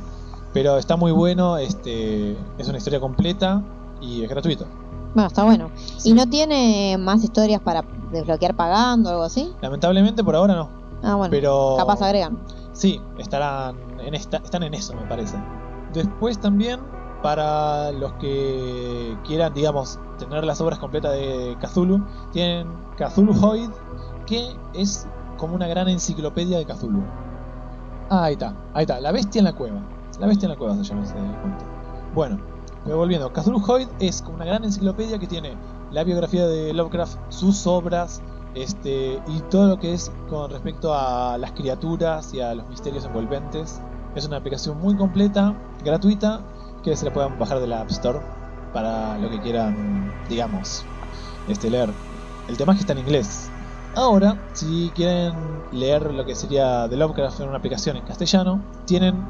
pero 0.54 0.78
está 0.78 0.96
muy 0.96 1.12
bueno, 1.12 1.58
este, 1.58 2.32
es 2.56 2.68
una 2.68 2.78
historia 2.78 3.00
completa 3.00 3.62
y 4.00 4.22
es 4.22 4.30
gratuito. 4.30 4.66
Bueno, 5.14 5.28
está 5.28 5.44
bueno. 5.44 5.70
¿Y 6.04 6.14
no 6.14 6.26
tiene 6.26 6.96
más 6.98 7.22
historias 7.22 7.60
para 7.60 7.84
desbloquear 8.10 8.54
pagando 8.54 9.10
o 9.10 9.12
algo 9.12 9.24
así? 9.24 9.52
Lamentablemente 9.60 10.24
por 10.24 10.34
ahora 10.34 10.54
no. 10.54 10.68
Ah, 11.02 11.16
bueno. 11.16 11.30
Pero 11.30 11.74
capaz 11.76 12.00
agregan. 12.00 12.38
Sí, 12.72 13.00
estarán 13.18 13.76
están 14.10 14.62
en 14.62 14.74
eso, 14.74 14.94
me 14.94 15.02
parece. 15.02 15.36
Después 15.92 16.38
también 16.38 16.80
para 17.22 17.92
los 17.92 18.12
que 18.14 19.16
quieran, 19.24 19.54
digamos, 19.54 19.98
tener 20.18 20.44
las 20.44 20.60
obras 20.60 20.78
completas 20.78 21.12
de 21.12 21.56
Cthulhu, 21.60 22.04
tienen 22.32 22.68
Cthulhu 22.96 23.32
Hoid, 23.32 23.70
que 24.26 24.56
es 24.74 25.06
como 25.38 25.54
una 25.54 25.68
gran 25.68 25.88
enciclopedia 25.88 26.58
de 26.58 26.66
Cthulhu. 26.66 27.02
Ah, 28.10 28.24
ahí 28.24 28.32
está, 28.34 28.54
ahí 28.74 28.82
está, 28.82 29.00
la 29.00 29.12
bestia 29.12 29.38
en 29.38 29.44
la 29.44 29.52
cueva. 29.54 29.80
La 30.18 30.26
bestia 30.26 30.46
en 30.46 30.50
la 30.52 30.58
cueva 30.58 30.74
se 30.76 30.84
llama 30.84 31.04
ese 31.04 31.14
cuento. 31.14 31.64
Bueno, 32.14 32.38
pero 32.84 32.96
volviendo, 32.96 33.32
Cthulhu 33.32 33.62
Hoyd 33.66 33.88
es 34.00 34.20
como 34.22 34.36
una 34.36 34.44
gran 34.44 34.64
enciclopedia 34.64 35.18
que 35.18 35.26
tiene 35.26 35.56
la 35.92 36.04
biografía 36.04 36.46
de 36.46 36.72
Lovecraft, 36.72 37.18
sus 37.28 37.66
obras, 37.66 38.20
este, 38.54 39.22
y 39.26 39.40
todo 39.50 39.68
lo 39.68 39.78
que 39.78 39.94
es 39.94 40.12
con 40.28 40.50
respecto 40.50 40.92
a 40.92 41.38
las 41.38 41.52
criaturas 41.52 42.34
y 42.34 42.40
a 42.40 42.54
los 42.54 42.68
misterios 42.68 43.04
envolventes. 43.04 43.80
Es 44.14 44.26
una 44.26 44.36
aplicación 44.36 44.78
muy 44.78 44.96
completa, 44.96 45.54
gratuita, 45.84 46.40
que 46.82 46.96
se 46.96 47.04
la 47.04 47.12
puedan 47.12 47.38
bajar 47.38 47.60
de 47.60 47.66
la 47.66 47.80
App 47.80 47.90
Store 47.90 48.20
para 48.72 49.18
lo 49.18 49.30
que 49.30 49.40
quieran, 49.40 50.12
digamos, 50.28 50.84
este, 51.48 51.70
leer. 51.70 51.90
El 52.48 52.56
tema 52.56 52.72
es 52.72 52.78
que 52.78 52.82
está 52.82 52.92
en 52.92 53.00
inglés. 53.00 53.50
Ahora, 53.94 54.36
si 54.52 54.90
quieren 54.94 55.34
leer 55.70 56.12
lo 56.12 56.24
que 56.24 56.34
sería 56.34 56.88
de 56.88 56.96
Lovecraft 56.96 57.40
en 57.40 57.48
una 57.48 57.58
aplicación 57.58 57.96
en 57.96 58.04
castellano, 58.04 58.62
tienen 58.86 59.22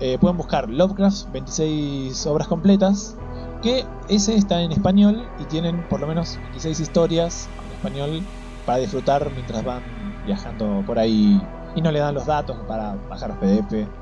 eh, 0.00 0.16
pueden 0.18 0.38
buscar 0.38 0.68
Lovecraft 0.70 1.30
26 1.30 2.26
obras 2.26 2.48
completas, 2.48 3.16
que 3.62 3.84
ese 4.08 4.34
está 4.34 4.62
en 4.62 4.72
español 4.72 5.28
y 5.38 5.44
tienen 5.44 5.86
por 5.88 6.00
lo 6.00 6.06
menos 6.06 6.38
26 6.42 6.80
historias 6.80 7.50
en 7.66 7.72
español 7.72 8.22
para 8.64 8.78
disfrutar 8.78 9.30
mientras 9.34 9.62
van 9.62 9.82
viajando 10.24 10.82
por 10.86 10.98
ahí 10.98 11.40
y 11.74 11.82
no 11.82 11.92
le 11.92 11.98
dan 11.98 12.14
los 12.14 12.24
datos 12.24 12.56
para 12.66 12.94
bajar 13.10 13.28
los 13.28 13.38
PDF. 13.38 13.99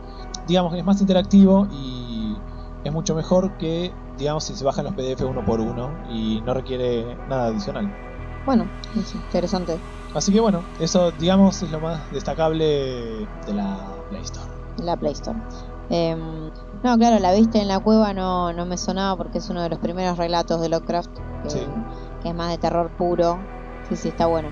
Digamos 0.48 0.72
que 0.72 0.80
es 0.80 0.84
más 0.84 1.00
interactivo 1.00 1.68
y 1.70 2.36
es 2.82 2.92
mucho 2.92 3.14
mejor 3.14 3.56
que, 3.58 3.92
digamos, 4.16 4.44
si 4.44 4.54
se 4.54 4.64
bajan 4.64 4.86
los 4.86 4.94
PDF 4.94 5.22
uno 5.22 5.44
por 5.44 5.60
uno 5.60 5.90
y 6.10 6.40
no 6.40 6.54
requiere 6.54 7.16
nada 7.28 7.46
adicional. 7.46 7.94
Bueno, 8.46 8.66
es 8.96 9.14
interesante. 9.14 9.78
Así 10.14 10.32
que 10.32 10.40
bueno, 10.40 10.64
eso 10.80 11.10
digamos 11.12 11.62
es 11.62 11.70
lo 11.70 11.80
más 11.80 12.10
destacable 12.10 12.64
de 13.46 13.52
la 13.52 13.78
Play 14.08 14.22
Store. 14.22 14.50
La 14.78 14.96
Play 14.96 15.12
Store. 15.12 15.38
Em, 15.90 16.50
no, 16.82 16.96
claro, 16.98 17.18
la 17.18 17.32
viste 17.32 17.60
en 17.60 17.68
la 17.68 17.80
cueva 17.80 18.14
no, 18.14 18.52
no 18.52 18.66
me 18.66 18.78
sonaba 18.78 19.16
porque 19.16 19.38
es 19.38 19.50
uno 19.50 19.62
de 19.62 19.68
los 19.68 19.78
primeros 19.78 20.16
relatos 20.16 20.60
de 20.60 20.68
Lovecraft, 20.68 21.10
que, 22.22 22.28
es 22.28 22.34
más 22.34 22.50
de 22.50 22.58
terror 22.58 22.90
puro. 22.96 23.38
Sí, 23.88 23.96
sí, 23.96 24.08
está 24.08 24.26
bueno. 24.26 24.48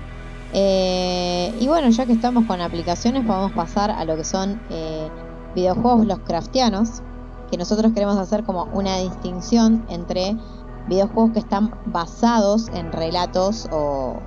Eh, 0.53 1.53
y 1.59 1.67
bueno, 1.67 1.89
ya 1.89 2.05
que 2.05 2.13
estamos 2.13 2.45
con 2.45 2.61
aplicaciones, 2.61 3.25
podemos 3.25 3.51
pasar 3.51 3.91
a 3.91 4.05
lo 4.05 4.15
que 4.15 4.23
son 4.23 4.61
eh, 4.69 5.09
videojuegos 5.57 6.05
Lovecraftianos, 6.05 7.01
que 7.49 7.57
nosotros 7.57 7.91
queremos 7.93 8.17
hacer 8.17 8.43
como 8.43 8.65
una 8.73 8.97
distinción 8.97 9.85
entre 9.89 10.37
videojuegos 10.87 11.31
que 11.31 11.39
están 11.39 11.73
basados 11.87 12.67
en 12.73 12.91
relatos 12.91 13.67
o, 13.71 14.19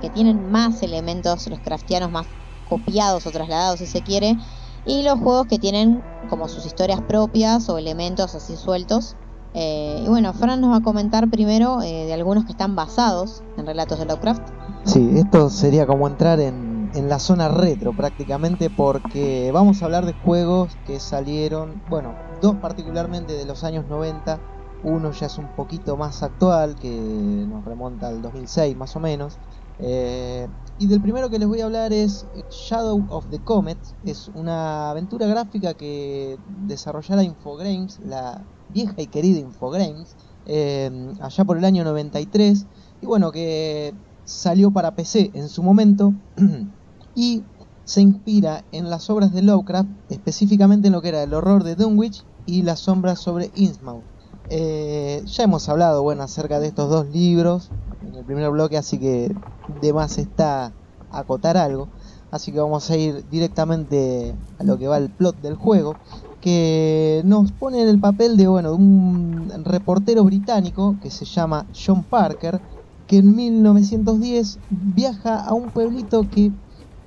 que 0.00 0.10
tienen 0.10 0.52
más 0.52 0.82
elementos 0.82 1.48
Lovecraftianos, 1.48 2.10
más 2.10 2.26
copiados 2.68 3.26
o 3.26 3.30
trasladados 3.30 3.78
si 3.78 3.86
se 3.86 4.02
quiere, 4.02 4.36
y 4.84 5.02
los 5.02 5.18
juegos 5.18 5.46
que 5.46 5.58
tienen 5.58 6.02
como 6.28 6.46
sus 6.46 6.66
historias 6.66 7.00
propias 7.00 7.68
o 7.70 7.78
elementos 7.78 8.34
así 8.34 8.54
sueltos. 8.56 9.16
Eh, 9.54 10.02
y 10.04 10.08
bueno, 10.08 10.34
Fran 10.34 10.60
nos 10.60 10.70
va 10.72 10.76
a 10.76 10.82
comentar 10.82 11.30
primero 11.30 11.80
eh, 11.80 12.04
de 12.04 12.12
algunos 12.12 12.44
que 12.44 12.52
están 12.52 12.76
basados 12.76 13.42
en 13.56 13.64
relatos 13.64 13.98
de 13.98 14.04
Lovecraft. 14.04 14.42
Sí, 14.84 15.10
esto 15.14 15.48
sería 15.48 15.86
como 15.86 16.06
entrar 16.06 16.38
en, 16.38 16.65
en 16.96 17.08
la 17.10 17.18
zona 17.18 17.48
retro 17.48 17.94
prácticamente 17.94 18.70
porque 18.70 19.50
vamos 19.52 19.82
a 19.82 19.84
hablar 19.84 20.06
de 20.06 20.14
juegos 20.14 20.78
que 20.86 20.98
salieron, 20.98 21.82
bueno, 21.86 22.16
dos 22.40 22.56
particularmente 22.56 23.34
de 23.34 23.44
los 23.44 23.64
años 23.64 23.86
90, 23.86 24.40
uno 24.82 25.10
ya 25.12 25.26
es 25.26 25.36
un 25.36 25.54
poquito 25.54 25.96
más 25.98 26.22
actual 26.22 26.76
que 26.76 27.44
nos 27.48 27.64
remonta 27.66 28.08
al 28.08 28.22
2006 28.22 28.76
más 28.76 28.96
o 28.96 29.00
menos, 29.00 29.38
eh, 29.78 30.48
y 30.78 30.86
del 30.86 31.02
primero 31.02 31.28
que 31.28 31.38
les 31.38 31.48
voy 31.48 31.60
a 31.60 31.66
hablar 31.66 31.92
es 31.92 32.26
Shadow 32.50 33.06
of 33.08 33.28
the 33.30 33.42
Comet. 33.42 33.78
Es 34.04 34.28
una 34.28 34.90
aventura 34.90 35.26
gráfica 35.26 35.74
que 35.74 36.38
desarrollara 36.46 37.22
Infogrames, 37.22 37.98
la 38.00 38.46
vieja 38.68 38.94
y 39.00 39.06
querida 39.08 39.38
Infogrames, 39.38 40.16
eh, 40.44 40.90
allá 41.20 41.44
por 41.44 41.56
el 41.58 41.64
año 41.64 41.84
93. 41.84 42.66
Y 43.00 43.06
bueno, 43.06 43.32
que 43.32 43.94
salió 44.24 44.70
para 44.70 44.94
PC 44.94 45.30
en 45.34 45.48
su 45.48 45.62
momento. 45.62 46.14
y 47.16 47.42
se 47.84 48.02
inspira 48.02 48.64
en 48.72 48.90
las 48.90 49.10
obras 49.10 49.32
de 49.32 49.42
Lovecraft, 49.42 49.88
específicamente 50.10 50.88
en 50.88 50.92
lo 50.92 51.02
que 51.02 51.08
era 51.08 51.22
el 51.22 51.34
horror 51.34 51.64
de 51.64 51.74
Dunwich 51.74 52.24
y 52.44 52.62
las 52.62 52.80
sombras 52.80 53.18
sobre 53.18 53.50
Innsmouth. 53.56 54.04
Eh, 54.50 55.22
ya 55.24 55.44
hemos 55.44 55.68
hablado 55.68 56.02
bueno, 56.02 56.22
acerca 56.22 56.60
de 56.60 56.68
estos 56.68 56.90
dos 56.90 57.06
libros 57.08 57.70
en 58.06 58.14
el 58.14 58.24
primer 58.24 58.50
bloque, 58.50 58.76
así 58.76 58.98
que 58.98 59.34
de 59.80 59.92
más 59.92 60.18
está 60.18 60.72
acotar 61.10 61.56
algo. 61.56 61.88
Así 62.30 62.52
que 62.52 62.60
vamos 62.60 62.90
a 62.90 62.96
ir 62.96 63.24
directamente 63.30 64.34
a 64.58 64.64
lo 64.64 64.78
que 64.78 64.88
va 64.88 64.98
el 64.98 65.10
plot 65.10 65.40
del 65.40 65.54
juego, 65.54 65.96
que 66.40 67.22
nos 67.24 67.52
pone 67.52 67.80
en 67.80 67.88
el 67.88 67.98
papel 67.98 68.36
de, 68.36 68.46
bueno, 68.46 68.74
un 68.74 69.50
reportero 69.64 70.22
británico 70.24 70.96
que 71.00 71.10
se 71.10 71.24
llama 71.24 71.66
John 71.72 72.04
Parker, 72.04 72.60
que 73.06 73.18
en 73.18 73.34
1910 73.34 74.58
viaja 74.68 75.40
a 75.40 75.54
un 75.54 75.70
pueblito 75.70 76.28
que 76.28 76.52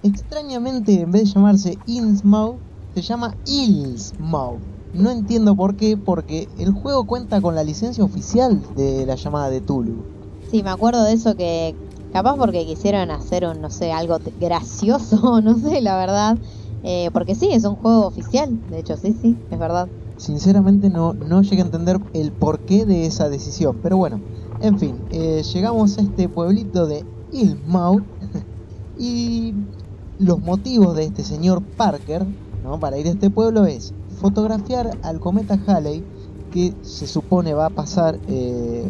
extrañamente 0.01 1.01
en 1.01 1.11
vez 1.11 1.23
de 1.23 1.29
llamarse 1.31 1.81
Innsmouth, 1.85 2.61
se 2.93 3.01
llama 3.01 3.37
Illsmouth. 3.45 4.63
No 4.91 5.11
entiendo 5.11 5.55
por 5.55 5.75
qué, 5.75 5.97
porque 5.97 6.49
el 6.57 6.71
juego 6.71 7.05
cuenta 7.05 7.41
con 7.41 7.55
la 7.55 7.63
licencia 7.63 8.03
oficial 8.03 8.65
de 8.73 9.05
la 9.05 9.15
llamada 9.15 9.49
de 9.49 9.61
Tulu. 9.61 10.07
Sí, 10.49 10.63
me 10.63 10.69
acuerdo 10.71 11.03
de 11.03 11.13
eso 11.13 11.35
que 11.35 11.77
capaz 12.11 12.35
porque 12.37 12.65
quisieron 12.65 13.11
hacer 13.11 13.45
un, 13.45 13.61
no 13.61 13.69
sé, 13.69 13.91
algo 13.91 14.17
gracioso, 14.35 15.41
no 15.41 15.57
sé, 15.57 15.81
la 15.81 15.95
verdad. 15.97 16.37
Eh, 16.81 17.09
porque 17.13 17.35
sí, 17.35 17.49
es 17.51 17.65
un 17.65 17.75
juego 17.75 18.07
oficial, 18.07 18.49
de 18.67 18.79
hecho, 18.79 18.97
sí, 18.97 19.13
sí, 19.13 19.45
es 19.49 19.59
verdad. 19.59 19.91
Sinceramente 20.17 20.89
no, 20.89 21.13
no 21.13 21.41
llegué 21.41 21.61
a 21.61 21.65
entender 21.65 21.97
el 22.13 22.33
porqué 22.33 22.85
de 22.85 23.05
esa 23.05 23.29
decisión, 23.29 23.79
pero 23.81 23.97
bueno, 23.97 24.23
en 24.59 24.77
fin, 24.77 25.05
eh, 25.09 25.43
llegamos 25.53 25.97
a 25.97 26.01
este 26.01 26.27
pueblito 26.29 26.87
de 26.87 27.07
Ilmouth 27.31 28.05
y 28.95 29.53
los 30.19 30.39
motivos 30.39 30.95
de 30.95 31.05
este 31.05 31.23
señor 31.23 31.63
Parker 31.63 32.25
¿no? 32.63 32.79
para 32.79 32.97
ir 32.97 33.07
a 33.07 33.11
este 33.11 33.29
pueblo 33.29 33.65
es 33.65 33.93
fotografiar 34.19 34.97
al 35.01 35.19
cometa 35.19 35.57
Halley 35.65 36.03
que 36.51 36.73
se 36.81 37.07
supone 37.07 37.53
va 37.53 37.67
a 37.67 37.69
pasar 37.69 38.19
eh, 38.27 38.83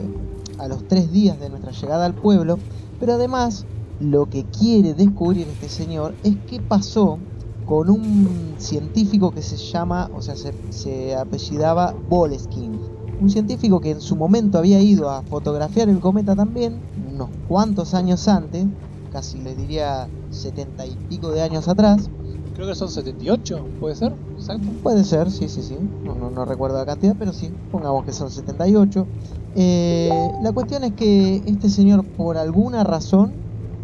a 0.58 0.68
los 0.68 0.88
tres 0.88 1.12
días 1.12 1.40
de 1.40 1.50
nuestra 1.50 1.72
llegada 1.72 2.06
al 2.06 2.16
pueblo, 2.16 2.58
pero 3.00 3.14
además 3.14 3.66
lo 4.00 4.28
que 4.28 4.46
quiere 4.46 4.94
descubrir 4.94 5.48
este 5.48 5.70
señor 5.70 6.16
es 6.24 6.36
qué 6.50 6.60
pasó 6.60 7.20
con 7.66 7.90
un 7.90 8.56
científico 8.58 9.32
que 9.32 9.42
se 9.42 9.58
llama, 9.58 10.10
o 10.16 10.22
sea, 10.22 10.36
se, 10.36 11.16
apellidaba 11.16 11.94
Boleskin. 12.10 12.80
Un 13.22 13.30
científico 13.30 13.80
que 13.80 13.92
en 13.92 14.02
su 14.02 14.16
momento 14.16 14.58
había 14.58 14.82
ido 14.82 15.10
a 15.10 15.22
fotografiar 15.24 15.90
el 15.90 16.00
cometa 16.00 16.36
también, 16.36 16.80
unos 17.14 17.30
cuantos 17.48 17.94
años 17.94 18.28
antes, 18.28 18.66
casi 19.12 19.38
les 19.40 19.58
diría 19.58 20.08
setenta 20.30 20.86
y 20.86 20.98
pico 21.08 21.32
de 21.32 21.42
años 21.42 21.68
atrás, 21.68 22.10
creo 22.54 22.68
que 22.68 22.76
son 22.76 22.90
78, 22.92 23.70
¿puede 23.80 23.96
ser? 23.96 24.14
¿Exacto? 24.36 24.72
Puede 24.82 25.04
ser, 25.04 25.32
sí, 25.32 25.50
sí, 25.50 25.64
sí. 25.64 25.78
No, 26.04 26.30
no, 26.30 26.46
recuerdo 26.46 26.78
la 26.78 26.86
cantidad, 26.86 27.16
pero 27.18 27.34
sí, 27.34 27.52
pongamos 27.72 28.06
que 28.06 28.14
son 28.14 28.30
78. 28.32 29.08
Eh, 29.56 30.10
la 30.44 30.52
cuestión 30.52 30.84
es 30.84 30.94
que 30.94 31.42
este 31.46 31.70
señor, 31.70 32.06
por 32.16 32.38
alguna 32.38 32.84
razón, 32.84 33.36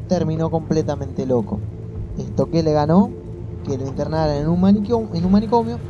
terminó 0.08 0.50
completamente 0.50 1.26
loco. 1.26 1.62
Esto 2.16 2.50
que 2.50 2.64
le 2.64 2.74
ganó, 2.74 3.12
que 3.64 3.78
lo 3.78 3.88
internaran 3.88 4.38
en 4.38 4.48
un 4.48 4.62
manicomio, 4.62 5.10
en 5.14 5.26
un 5.26 5.32
manicomio 5.32 5.82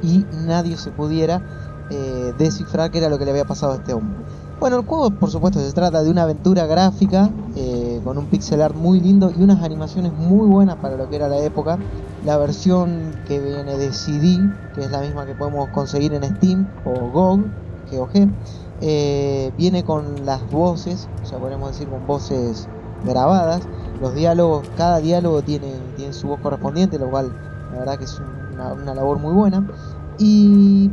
y 0.00 0.26
nadie 0.32 0.76
se 0.76 0.92
pudiera 0.92 1.42
eh, 1.88 2.32
descifrar 2.36 2.90
qué 2.90 2.98
era 2.98 3.08
lo 3.08 3.18
que 3.18 3.24
le 3.24 3.30
había 3.32 3.44
pasado 3.44 3.72
a 3.72 3.76
este 3.76 3.94
hombre. 3.94 4.24
Bueno, 4.60 4.76
el 4.76 4.84
juego, 4.84 5.10
por 5.10 5.30
supuesto, 5.30 5.58
se 5.58 5.72
trata 5.72 6.02
de 6.02 6.10
una 6.10 6.24
aventura 6.24 6.66
gráfica. 6.66 7.30
Eh, 7.56 7.98
con 8.04 8.18
un 8.18 8.26
pixel 8.28 8.60
art 8.60 8.76
muy 8.76 9.00
lindo 9.00 9.30
y 9.34 9.42
unas 9.42 9.62
animaciones 9.62 10.12
muy 10.12 10.46
buenas 10.46 10.76
para 10.76 10.96
lo 10.96 11.08
que 11.08 11.16
era 11.16 11.28
la 11.28 11.38
época. 11.38 11.78
La 12.22 12.36
versión 12.36 13.22
que 13.24 13.40
viene 13.40 13.78
de 13.78 13.90
CD, 13.94 14.50
que 14.74 14.84
es 14.84 14.90
la 14.90 15.00
misma 15.00 15.24
que 15.24 15.34
podemos 15.34 15.70
conseguir 15.70 16.12
en 16.12 16.22
Steam 16.36 16.68
o 16.84 17.10
GOG, 17.10 17.46
GOG, 17.90 18.10
eh, 18.82 19.50
viene 19.56 19.82
con 19.82 20.26
las 20.26 20.48
voces, 20.50 21.08
o 21.22 21.24
sea, 21.24 21.38
podemos 21.38 21.70
decir 21.70 21.88
con 21.88 22.06
voces 22.06 22.68
grabadas. 23.02 23.66
Los 23.98 24.14
diálogos, 24.14 24.66
cada 24.74 24.98
diálogo 24.98 25.42
tiene, 25.42 25.72
tiene 25.96 26.12
su 26.12 26.28
voz 26.28 26.40
correspondiente, 26.40 26.98
lo 26.98 27.08
cual 27.08 27.34
la 27.70 27.78
verdad 27.78 27.96
que 27.98 28.04
es 28.04 28.20
una, 28.20 28.74
una 28.74 28.94
labor 28.94 29.18
muy 29.18 29.32
buena. 29.32 29.64
Y 30.18 30.90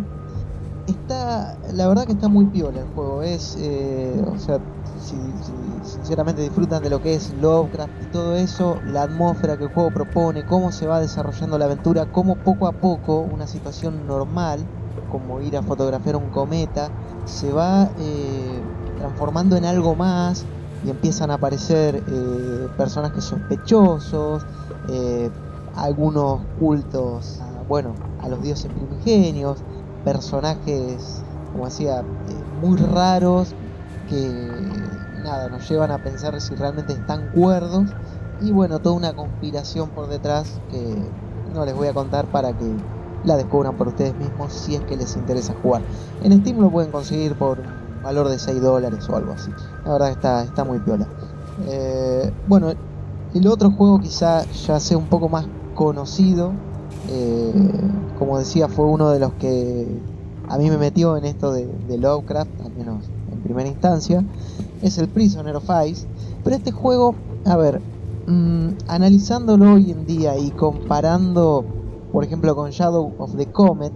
está, 0.87 1.59
la 1.73 1.87
verdad 1.87 2.05
que 2.05 2.13
está 2.13 2.29
muy 2.29 2.47
piola 2.47 2.81
el 2.81 2.85
juego. 2.87 3.21
Es, 3.23 3.55
eh, 3.59 4.21
o 4.25 4.37
sea, 4.37 4.59
si, 4.83 5.37
si 5.43 5.83
sinceramente 5.83 6.41
disfrutan 6.41 6.81
de 6.83 6.89
lo 6.89 6.99
que 7.01 7.13
es 7.15 7.31
Lovecraft 7.31 7.93
y 8.01 8.07
todo 8.07 8.35
eso, 8.35 8.79
la 8.83 9.03
atmósfera 9.03 9.57
que 9.57 9.63
el 9.63 9.69
juego 9.69 9.91
propone, 9.91 10.45
cómo 10.45 10.71
se 10.71 10.87
va 10.87 10.99
desarrollando 10.99 11.57
la 11.57 11.65
aventura, 11.65 12.05
cómo 12.07 12.41
poco 12.41 12.67
a 12.67 12.73
poco 12.73 13.21
una 13.21 13.47
situación 13.47 14.05
normal, 14.07 14.69
como 15.07 15.41
ir 15.41 15.57
a 15.57 15.63
fotografiar 15.63 16.15
un 16.15 16.29
cometa, 16.29 16.93
se 17.23 17.51
va 17.51 17.91
eh, 17.95 18.67
transformando 18.95 19.55
en 19.57 19.65
algo 19.65 19.95
más 19.95 20.47
y 20.81 20.89
empiezan 20.89 21.31
a 21.31 21.35
aparecer 21.35 22.03
eh, 22.07 22.69
personajes 22.75 23.23
sospechosos, 23.25 24.47
eh, 24.87 25.31
algunos 25.73 26.47
cultos, 26.53 27.39
bueno, 27.67 27.99
a 28.17 28.29
los 28.29 28.41
dioses 28.41 28.71
primigenios, 28.71 29.63
personajes, 30.07 31.21
como 31.51 31.65
decía, 31.65 31.99
eh, 31.99 32.43
muy 32.61 32.77
raros 32.77 33.53
que 34.07 34.17
nada, 35.21 35.49
nos 35.49 35.67
llevan 35.67 35.91
a 35.91 35.97
pensar 36.01 36.39
si 36.39 36.55
realmente 36.55 36.93
están 36.93 37.29
cuerdos 37.29 37.89
y 38.39 38.53
bueno, 38.53 38.79
toda 38.79 38.95
una 38.95 39.13
conspiración 39.13 39.89
por 39.89 40.07
detrás 40.07 40.61
que 40.69 41.11
no 41.53 41.65
les 41.65 41.75
voy 41.75 41.89
a 41.89 41.93
contar 41.93 42.31
para 42.31 42.53
que 42.53 42.73
la 43.25 43.35
descubran 43.35 43.75
por 43.75 43.89
ustedes 43.89 44.15
mismos 44.15 44.53
si 44.53 44.75
es 44.75 44.85
que 44.85 44.95
les 44.95 45.17
interesa 45.17 45.53
jugar. 45.61 45.83
En 46.21 46.31
Steam 46.39 46.59
lo 46.61 46.71
pueden 46.71 46.89
conseguir 46.89 47.35
por 47.35 47.61
valor 48.01 48.29
de 48.29 48.39
6 48.39 48.61
dólares 48.61 49.09
o 49.09 49.17
algo 49.17 49.33
así. 49.33 49.51
La 49.83 49.91
verdad 49.91 50.11
está, 50.11 50.43
está 50.43 50.63
muy 50.63 50.79
piola. 50.79 51.09
Eh, 51.57 52.31
bueno, 52.45 52.71
el 53.33 53.47
otro 53.47 53.71
juego 53.71 53.99
quizá 53.99 54.45
ya 54.51 54.79
sea 54.79 54.97
un 54.97 55.09
poco 55.09 55.27
más 55.27 55.47
conocido. 55.73 56.53
Eh, 57.09 57.53
como 58.19 58.39
decía, 58.39 58.67
fue 58.67 58.85
uno 58.85 59.09
de 59.09 59.19
los 59.19 59.33
que 59.33 59.87
a 60.47 60.57
mí 60.57 60.69
me 60.69 60.77
metió 60.77 61.17
en 61.17 61.25
esto 61.25 61.51
de, 61.51 61.97
Lovecraft, 61.97 62.61
al 62.63 62.73
menos 62.75 63.05
en 63.31 63.41
primera 63.41 63.67
instancia. 63.67 64.23
Es 64.81 64.97
el 64.97 65.07
Prisoner 65.07 65.55
of 65.55 65.69
Ice. 65.87 66.07
Pero 66.43 66.55
este 66.55 66.71
juego, 66.71 67.15
a 67.45 67.57
ver, 67.57 67.81
mm, 68.27 68.69
analizándolo 68.87 69.73
hoy 69.73 69.91
en 69.91 70.05
día 70.05 70.37
y 70.37 70.51
comparando, 70.51 71.65
por 72.11 72.23
ejemplo, 72.23 72.55
con 72.55 72.71
Shadow 72.71 73.13
of 73.17 73.35
the 73.35 73.51
Comet 73.51 73.93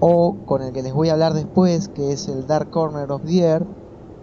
o 0.00 0.36
con 0.46 0.62
el 0.62 0.72
que 0.72 0.82
les 0.82 0.92
voy 0.92 1.08
a 1.08 1.12
hablar 1.12 1.34
después, 1.34 1.88
que 1.88 2.12
es 2.12 2.28
el 2.28 2.46
Dark 2.46 2.70
Corner 2.70 3.10
of 3.12 3.22
the 3.24 3.38
Earth, 3.38 3.68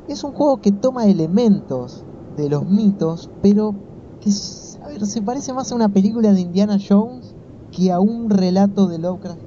es 0.07 0.23
un 0.23 0.33
juego 0.33 0.59
que 0.59 0.71
toma 0.71 1.05
elementos 1.05 2.03
de 2.35 2.49
los 2.49 2.65
mitos, 2.65 3.29
pero 3.41 3.75
que 4.19 4.31
se 4.31 5.21
parece 5.21 5.53
más 5.53 5.71
a 5.71 5.75
una 5.75 5.89
película 5.89 6.33
de 6.33 6.41
Indiana 6.41 6.77
Jones 6.77 7.35
que 7.71 7.91
a 7.91 7.99
un 7.99 8.29
relato 8.29 8.87
de 8.87 8.99
Lovecraft. 8.99 9.41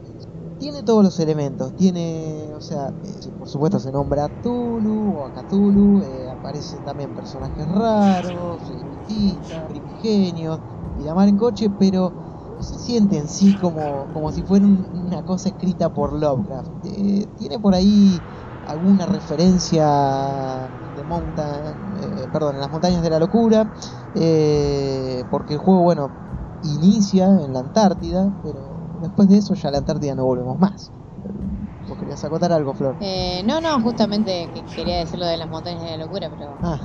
Tiene 0.59 0.85
todos 0.85 1.03
los 1.05 1.19
elementos, 1.19 1.74
tiene, 1.74 2.53
o 2.55 2.61
sea, 2.61 2.94
eh, 3.03 3.32
por 3.36 3.49
supuesto 3.49 3.81
se 3.81 3.90
nombra 3.90 4.27
a 4.27 4.28
Tulu 4.31 5.19
o 5.19 5.27
a 5.27 5.32
Cthulhu, 5.32 6.03
eh, 6.03 6.28
aparecen 6.31 6.85
también 6.85 7.12
personajes 7.12 7.66
raros, 7.69 8.69
espiritistas, 8.70 9.65
primigenios 9.66 10.61
y 10.94 11.03
la 11.03 11.15
mar 11.15 11.28
en 11.28 11.36
coche, 11.36 11.69
pero 11.70 12.15
se 12.59 12.78
siente 12.78 13.16
en 13.19 13.28
sí 13.28 13.57
como, 13.57 14.09
como 14.11 14.31
si 14.32 14.44
fuera 14.44 14.65
un- 14.66 14.86
una 14.93 15.24
cosa 15.24 15.49
escrita 15.49 15.90
por 15.90 16.12
Lovecraft. 16.12 16.70
Eh, 16.85 17.27
tiene 17.35 17.59
por 17.59 17.74
ahí 17.74 18.24
alguna 18.62 19.07
referencia 19.07 19.85
de 20.94 21.05
Mountain, 21.05 22.28
perdón, 22.31 22.55
en 22.57 22.61
las 22.61 22.70
montañas 22.70 23.03
de 23.03 23.11
la 23.11 23.19
locura, 23.19 23.69
porque 25.28 25.55
el 25.55 25.59
juego, 25.59 25.82
bueno, 25.82 26.12
inicia 26.62 27.26
en 27.44 27.52
la 27.52 27.60
Antártida, 27.60 28.32
pero 28.43 28.90
después 29.01 29.28
de 29.28 29.39
eso 29.39 29.55
ya 29.55 29.68
a 29.68 29.72
la 29.72 29.78
Antártida 29.78 30.14
no 30.14 30.24
volvemos 30.24 30.59
más. 30.59 30.93
¿Vos 31.86 31.98
querías 31.98 32.24
acotar 32.24 32.52
algo, 32.52 32.74
Flor? 32.74 32.98
Eh, 32.98 33.43
no, 33.44 33.60
no, 33.60 33.80
justamente 33.80 34.51
que 34.52 34.64
quería 34.64 34.98
decir 34.98 35.18
lo 35.18 35.26
de 35.26 35.36
las 35.36 35.48
montañas 35.48 35.82
de 35.84 35.90
la 35.90 35.97
locura, 36.05 36.30
pero 36.30 36.56
Ah, 36.62 36.78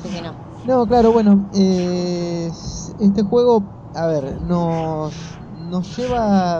sí 0.00 0.10
que 0.12 0.20
no. 0.22 0.38
no, 0.62 0.86
claro, 0.86 1.12
bueno, 1.12 1.48
eh, 1.52 2.50
este 2.98 3.22
juego, 3.22 3.68
a 3.92 4.06
ver, 4.06 4.40
nos, 4.40 5.38
nos 5.50 5.96
lleva 5.96 6.58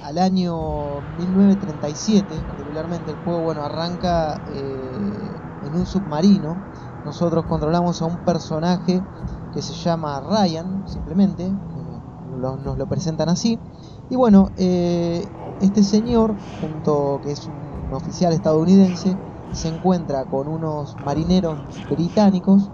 al 0.00 0.18
año 0.18 1.02
1937, 1.02 2.44
particularmente 2.44 3.10
el 3.10 3.16
juego, 3.18 3.42
bueno, 3.42 3.62
arranca 3.64 4.40
eh, 4.46 5.40
en 5.60 5.74
un 5.74 5.86
submarino. 5.86 6.64
Nosotros 7.02 7.44
controlamos 7.46 8.00
a 8.02 8.06
un 8.06 8.22
personaje 8.22 9.06
que 9.50 9.62
se 9.62 9.74
llama 9.74 10.20
Ryan, 10.20 10.86
simplemente, 10.86 11.58
lo- 12.40 12.56
nos 12.58 12.78
lo 12.78 12.88
presentan 12.88 13.28
así. 13.28 13.62
Y 14.08 14.16
bueno, 14.16 14.52
eh, 14.56 15.32
este 15.58 15.84
señor, 15.84 16.38
junto 16.50 17.20
que 17.22 17.32
es 17.32 17.46
un 17.48 17.92
oficial 17.92 18.32
estadounidense, 18.32 19.20
se 19.50 19.68
encuentra 19.68 20.26
con 20.26 20.48
unos 20.48 20.98
marineros 21.00 21.62
británicos 21.88 22.72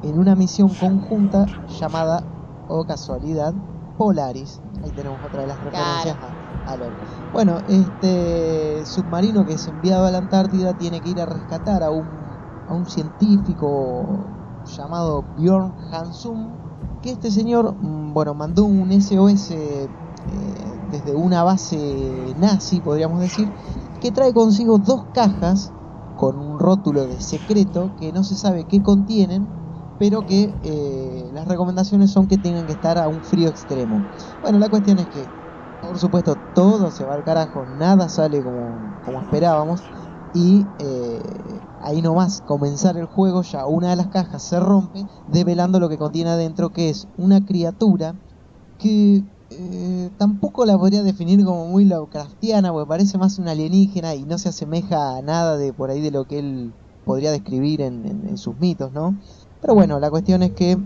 en 0.00 0.18
una 0.18 0.36
misión 0.36 0.76
conjunta 0.76 1.52
llamada, 1.66 2.28
o 2.66 2.84
casualidad, 2.86 3.54
Polaris. 3.96 4.62
Ahí 4.82 4.92
tenemos 4.92 5.22
otra 5.22 5.42
de 5.42 5.46
las 5.48 5.60
referencias 5.60 6.16
a, 6.20 6.36
a 6.64 6.76
LOL. 6.76 6.96
Bueno, 7.30 7.60
este 7.66 8.84
submarino 8.86 9.44
que 9.44 9.54
es 9.54 9.66
enviado 9.68 10.06
a 10.06 10.10
la 10.10 10.18
Antártida 10.18 10.74
tiene 10.74 11.00
que 11.00 11.10
ir 11.10 11.20
a 11.20 11.26
rescatar 11.26 11.82
a 11.82 11.90
un, 11.90 12.40
a 12.66 12.74
un 12.74 12.86
científico 12.86 14.38
llamado 14.64 15.22
Bjorn 15.34 15.74
Hansum, 15.90 16.63
que 17.04 17.10
este 17.10 17.30
señor, 17.30 17.74
mm, 17.78 18.14
bueno, 18.14 18.32
mandó 18.32 18.64
un 18.64 18.90
SOS 18.90 19.50
eh, 19.50 19.88
desde 20.90 21.14
una 21.14 21.42
base 21.44 22.34
nazi, 22.38 22.80
podríamos 22.80 23.20
decir, 23.20 23.46
que 24.00 24.10
trae 24.10 24.32
consigo 24.32 24.78
dos 24.78 25.04
cajas 25.12 25.70
con 26.16 26.38
un 26.38 26.58
rótulo 26.58 27.06
de 27.06 27.20
secreto 27.20 27.94
que 27.98 28.10
no 28.10 28.24
se 28.24 28.36
sabe 28.36 28.64
qué 28.64 28.82
contienen, 28.82 29.46
pero 29.98 30.24
que 30.24 30.54
eh, 30.62 31.28
las 31.34 31.46
recomendaciones 31.46 32.10
son 32.10 32.26
que 32.26 32.38
tengan 32.38 32.64
que 32.64 32.72
estar 32.72 32.96
a 32.96 33.06
un 33.08 33.22
frío 33.22 33.50
extremo. 33.50 34.06
Bueno, 34.40 34.58
la 34.58 34.70
cuestión 34.70 34.98
es 34.98 35.08
que, 35.08 35.26
por 35.80 35.98
supuesto, 35.98 36.36
todo 36.54 36.90
se 36.90 37.04
va 37.04 37.14
al 37.14 37.24
carajo, 37.24 37.66
nada 37.66 38.08
sale 38.08 38.42
como, 38.42 38.96
como 39.04 39.20
esperábamos, 39.20 39.82
y 40.32 40.66
eh, 40.78 41.63
ahí 41.84 42.00
nomás 42.00 42.40
comenzar 42.40 42.96
el 42.96 43.04
juego, 43.04 43.42
ya 43.42 43.66
una 43.66 43.90
de 43.90 43.96
las 43.96 44.08
cajas 44.08 44.42
se 44.42 44.58
rompe, 44.58 45.04
develando 45.28 45.78
lo 45.78 45.90
que 45.90 45.98
contiene 45.98 46.30
adentro, 46.30 46.70
que 46.70 46.88
es 46.88 47.06
una 47.18 47.44
criatura 47.44 48.14
que 48.78 49.22
eh, 49.50 50.10
tampoco 50.16 50.64
la 50.64 50.78
podría 50.78 51.02
definir 51.02 51.44
como 51.44 51.66
muy 51.66 51.84
Lovecraftiana, 51.84 52.72
porque 52.72 52.88
parece 52.88 53.18
más 53.18 53.38
una 53.38 53.50
alienígena 53.50 54.14
y 54.14 54.24
no 54.24 54.38
se 54.38 54.48
asemeja 54.48 55.18
a 55.18 55.22
nada 55.22 55.58
de 55.58 55.74
por 55.74 55.90
ahí 55.90 56.00
de 56.00 56.10
lo 56.10 56.24
que 56.24 56.38
él 56.38 56.72
podría 57.04 57.30
describir 57.30 57.82
en, 57.82 58.38
sus 58.38 58.56
mitos, 58.58 58.90
¿no? 58.92 59.18
Pero 59.60 59.74
bueno, 59.74 60.00
la 60.00 60.10
cuestión 60.10 60.42
es 60.42 60.52
que 60.52 60.78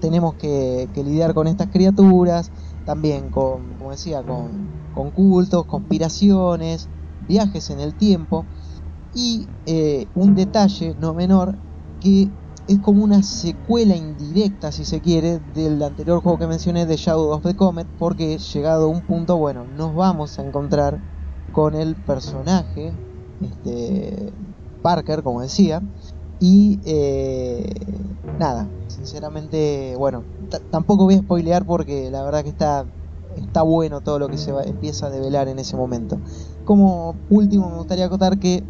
tenemos 0.00 0.36
que, 0.36 0.88
lidiar 0.94 1.34
con 1.34 1.48
estas 1.48 1.68
criaturas, 1.68 2.50
también 2.86 3.28
con, 3.28 3.74
como 3.74 3.90
decía, 3.90 4.22
con 4.22 5.10
cultos, 5.10 5.66
conspiraciones, 5.66 6.88
viajes 7.20 7.68
en 7.68 7.80
el 7.80 7.94
tiempo 7.94 8.46
y 9.12 9.48
eh, 9.66 10.10
un 10.14 10.34
detalle 10.34 10.94
no 10.98 11.14
menor 11.14 11.58
que 12.00 12.30
es 12.66 12.78
como 12.80 13.02
una 13.02 13.22
secuela 13.22 13.96
indirecta, 13.96 14.70
si 14.70 14.84
se 14.84 15.00
quiere, 15.00 15.40
del 15.40 15.82
anterior 15.82 16.20
juego 16.20 16.38
que 16.38 16.46
mencioné 16.46 16.86
de 16.86 16.96
Shadow 16.96 17.30
of 17.30 17.42
the 17.42 17.56
Comet, 17.56 17.88
porque 17.98 18.38
llegado 18.38 18.84
a 18.84 18.88
un 18.88 19.02
punto, 19.02 19.38
bueno, 19.38 19.64
nos 19.64 19.94
vamos 19.94 20.38
a 20.38 20.42
encontrar 20.42 21.00
con 21.50 21.74
el 21.74 21.96
personaje, 21.96 22.92
este, 23.40 24.32
Parker, 24.82 25.22
como 25.22 25.42
decía, 25.42 25.82
y 26.38 26.80
eh, 26.84 27.74
nada, 28.38 28.70
sinceramente, 28.86 29.94
bueno, 29.96 30.24
tampoco 30.70 31.04
voy 31.04 31.14
a 31.14 31.18
spoilear 31.18 31.66
porque 31.66 32.10
la 32.10 32.22
verdad 32.22 32.44
que 32.44 32.50
está, 32.50 32.86
está 33.36 33.62
bueno 33.62 34.00
todo 34.00 34.18
lo 34.18 34.28
que 34.28 34.38
se 34.38 34.52
empieza 34.64 35.06
a 35.06 35.10
develar 35.10 35.48
en 35.48 35.58
ese 35.58 35.76
momento. 35.76 36.22
Como 36.64 37.20
último 37.28 37.68
me 37.68 37.76
gustaría 37.76 38.06
acotar 38.06 38.38
que 38.38 38.64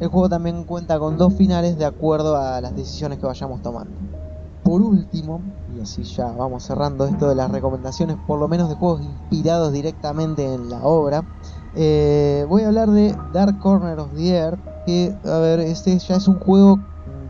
el 0.00 0.08
juego 0.08 0.28
también 0.28 0.64
cuenta 0.64 0.98
con 0.98 1.16
dos 1.16 1.34
finales 1.34 1.78
de 1.78 1.84
acuerdo 1.84 2.36
a 2.36 2.60
las 2.60 2.74
decisiones 2.74 3.18
que 3.18 3.26
vayamos 3.26 3.62
tomando. 3.62 3.92
Por 4.62 4.80
último, 4.80 5.42
y 5.76 5.80
así 5.80 6.02
ya 6.04 6.32
vamos 6.32 6.64
cerrando 6.64 7.04
esto 7.04 7.28
de 7.28 7.34
las 7.34 7.50
recomendaciones, 7.50 8.16
por 8.26 8.38
lo 8.38 8.48
menos 8.48 8.68
de 8.68 8.76
juegos 8.76 9.02
inspirados 9.02 9.72
directamente 9.72 10.54
en 10.54 10.70
la 10.70 10.82
obra, 10.82 11.22
eh, 11.76 12.46
voy 12.48 12.62
a 12.62 12.68
hablar 12.68 12.90
de 12.90 13.16
Dark 13.32 13.58
Corner 13.58 13.98
of 13.98 14.14
the 14.14 14.30
Earth, 14.30 14.60
que, 14.86 15.14
a 15.24 15.38
ver, 15.38 15.60
este 15.60 15.98
ya 15.98 16.16
es 16.16 16.28
un 16.28 16.38
juego, 16.38 16.78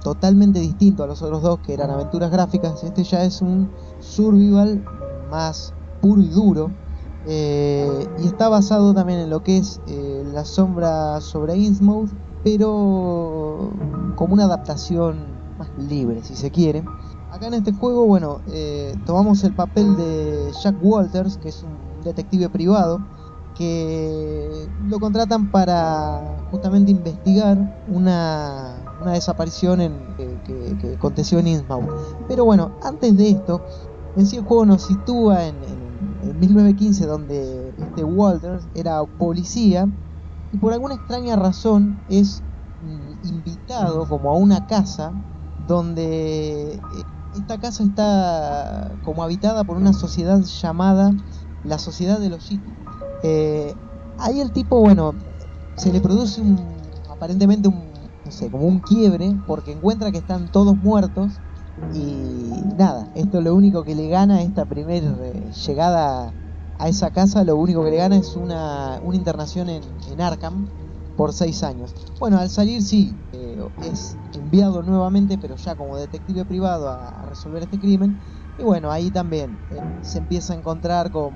totalmente 0.04 0.60
distinto 0.60 1.02
a 1.02 1.06
los 1.06 1.22
otros 1.22 1.42
dos 1.42 1.58
que 1.60 1.72
eran 1.74 1.90
aventuras 1.90 2.30
gráficas. 2.30 2.84
Este 2.84 3.02
ya 3.02 3.24
es 3.24 3.40
un 3.40 3.70
survival 4.00 4.84
más 5.30 5.72
puro 6.00 6.20
y 6.20 6.28
duro. 6.28 6.70
Eh, 7.26 8.06
y 8.22 8.26
está 8.26 8.50
basado 8.50 8.92
también 8.92 9.18
en 9.20 9.30
lo 9.30 9.42
que 9.42 9.56
es 9.56 9.80
eh, 9.86 10.22
la 10.32 10.44
sombra 10.44 11.22
sobre 11.22 11.56
Innsmouth, 11.56 12.10
pero 12.44 13.70
como 14.16 14.34
una 14.34 14.44
adaptación 14.44 15.24
más 15.58 15.70
libre, 15.78 16.22
si 16.22 16.36
se 16.36 16.50
quiere. 16.50 16.84
Acá 17.32 17.46
en 17.46 17.54
este 17.54 17.72
juego, 17.72 18.06
bueno, 18.06 18.42
eh, 18.48 18.94
tomamos 19.06 19.42
el 19.42 19.54
papel 19.54 19.96
de 19.96 20.52
Jack 20.62 20.76
Walters, 20.82 21.38
que 21.38 21.48
es 21.48 21.64
un 21.64 22.04
detective 22.04 22.48
privado, 22.50 23.00
que 23.56 24.68
lo 24.86 25.00
contratan 25.00 25.50
para 25.50 26.46
justamente 26.50 26.90
investigar 26.90 27.82
una, 27.88 28.76
desaparición 29.06 29.80
en, 29.80 29.92
que, 30.44 30.94
aconteció 30.96 31.38
en 31.38 31.48
Innsmouth. 31.48 31.88
Pero 32.28 32.44
bueno, 32.44 32.72
antes 32.82 33.16
de 33.16 33.30
esto, 33.30 33.62
en 34.16 34.26
sí 34.26 34.36
el 34.36 34.44
juego 34.44 34.66
nos 34.66 34.82
sitúa 34.82 35.46
en, 35.46 35.56
en 36.22 36.38
1915, 36.38 37.06
donde 37.06 37.74
este 37.78 38.04
Walters 38.04 38.66
era 38.74 39.02
policía 39.04 39.88
y 40.54 40.58
por 40.58 40.72
alguna 40.72 40.94
extraña 40.94 41.34
razón 41.34 42.00
es 42.06 42.40
mm, 42.80 43.26
invitado 43.26 44.06
como 44.06 44.30
a 44.30 44.36
una 44.36 44.64
casa 44.68 45.12
donde 45.66 46.74
eh, 46.74 46.80
esta 47.34 47.58
casa 47.58 47.82
está 47.82 48.96
como 49.02 49.24
habitada 49.24 49.64
por 49.64 49.76
una 49.76 49.92
sociedad 49.92 50.40
llamada 50.42 51.10
la 51.64 51.78
Sociedad 51.78 52.20
de 52.20 52.28
los 52.28 52.44
Sitios. 52.44 52.76
Eh, 53.24 53.74
ahí 54.16 54.38
el 54.38 54.52
tipo, 54.52 54.78
bueno, 54.78 55.14
se 55.76 55.92
le 55.92 56.00
produce 56.00 56.40
un, 56.40 56.88
aparentemente 57.10 57.66
un, 57.66 58.08
no 58.24 58.30
sé, 58.30 58.48
como 58.48 58.68
un 58.68 58.78
quiebre, 58.78 59.34
porque 59.48 59.72
encuentra 59.72 60.12
que 60.12 60.18
están 60.18 60.48
todos 60.52 60.76
muertos 60.76 61.40
y 61.92 62.52
nada, 62.78 63.10
esto 63.16 63.40
lo 63.40 63.56
único 63.56 63.82
que 63.82 63.96
le 63.96 64.06
gana 64.06 64.42
esta 64.42 64.66
primera 64.66 65.16
eh, 65.20 65.50
llegada 65.66 66.32
a 66.78 66.88
esa 66.88 67.10
casa, 67.10 67.44
lo 67.44 67.56
único 67.56 67.84
que 67.84 67.90
le 67.90 67.96
gana 67.96 68.16
es 68.16 68.36
una, 68.36 69.00
una 69.02 69.16
internación 69.16 69.68
en, 69.68 69.82
en 70.10 70.20
Arkham 70.20 70.68
por 71.16 71.32
seis 71.32 71.62
años. 71.62 71.94
Bueno, 72.18 72.38
al 72.38 72.50
salir 72.50 72.82
sí, 72.82 73.16
eh, 73.32 73.62
es 73.82 74.16
enviado 74.34 74.82
nuevamente, 74.82 75.38
pero 75.38 75.56
ya 75.56 75.74
como 75.76 75.96
detective 75.96 76.44
privado 76.44 76.88
a, 76.88 77.26
resolver 77.28 77.62
este 77.62 77.78
crimen. 77.78 78.18
Y 78.58 78.62
bueno, 78.62 78.90
ahí 78.90 79.10
también 79.10 79.58
eh, 79.70 79.80
se 80.02 80.18
empieza 80.18 80.52
a 80.52 80.56
encontrar 80.56 81.10
con, 81.10 81.32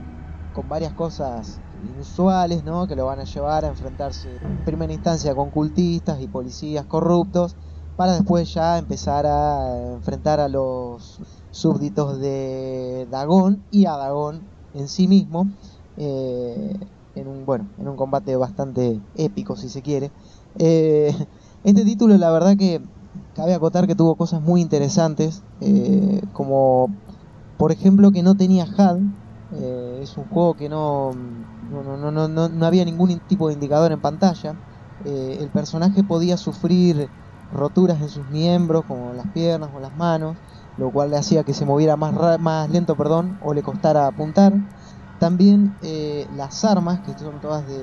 con 0.52 0.68
varias 0.68 0.92
cosas 0.92 1.60
inusuales, 1.82 2.64
¿no? 2.64 2.86
Que 2.86 2.96
lo 2.96 3.06
van 3.06 3.20
a 3.20 3.24
llevar 3.24 3.64
a 3.64 3.68
enfrentarse 3.68 4.36
en 4.36 4.64
primera 4.64 4.92
instancia 4.92 5.34
con 5.34 5.50
cultistas 5.50 6.20
y 6.20 6.28
policías 6.28 6.86
corruptos, 6.86 7.56
para 7.96 8.12
después 8.12 8.52
ya 8.54 8.78
empezar 8.78 9.26
a 9.26 9.94
enfrentar 9.94 10.38
a 10.40 10.48
los 10.48 11.20
súbditos 11.50 12.20
de 12.20 13.08
Dagón 13.10 13.64
y 13.70 13.86
a 13.86 13.96
Dagón 13.96 14.57
en 14.80 14.88
sí 14.88 15.08
mismo. 15.08 15.46
Eh, 15.96 16.72
en 17.14 17.26
un 17.26 17.44
bueno 17.44 17.72
en 17.76 17.88
un 17.88 17.96
combate 17.96 18.36
bastante 18.36 19.02
épico 19.14 19.56
si 19.56 19.68
se 19.68 19.82
quiere 19.82 20.12
eh, 20.54 21.12
este 21.64 21.84
título 21.84 22.16
la 22.16 22.30
verdad 22.30 22.56
que 22.56 22.80
cabe 23.32 23.54
acotar 23.54 23.88
que 23.88 23.96
tuvo 23.96 24.14
cosas 24.16 24.40
muy 24.40 24.60
interesantes 24.60 25.42
eh, 25.60 26.20
como 26.32 26.94
por 27.56 27.72
ejemplo 27.72 28.12
que 28.12 28.22
no 28.22 28.36
tenía 28.36 28.64
HUD 28.66 29.02
es 30.02 30.16
un 30.16 30.26
juego 30.26 30.54
que 30.54 30.68
no 30.68 31.10
había 32.62 32.84
ningún 32.84 33.20
tipo 33.26 33.48
de 33.48 33.54
indicador 33.54 33.92
en 33.92 34.00
pantalla 34.00 34.56
el 35.04 35.50
personaje 35.50 36.04
podía 36.04 36.36
sufrir 36.36 37.10
roturas 37.50 38.00
en 38.00 38.08
sus 38.10 38.26
miembros 38.26 38.84
como 38.84 39.14
las 39.14 39.26
piernas 39.32 39.70
o 39.72 39.80
las 39.80 39.92
manos 39.94 40.38
lo 40.78 40.90
cual 40.90 41.10
le 41.10 41.16
hacía 41.16 41.42
que 41.42 41.52
se 41.52 41.64
moviera 41.64 41.96
más, 41.96 42.38
más 42.40 42.70
lento 42.70 42.96
perdón, 42.96 43.38
o 43.42 43.52
le 43.52 43.62
costara 43.62 44.06
apuntar. 44.06 44.52
También 45.18 45.74
eh, 45.82 46.28
las 46.36 46.64
armas, 46.64 47.00
que 47.00 47.12
son 47.18 47.40
todas 47.40 47.66
de, 47.66 47.76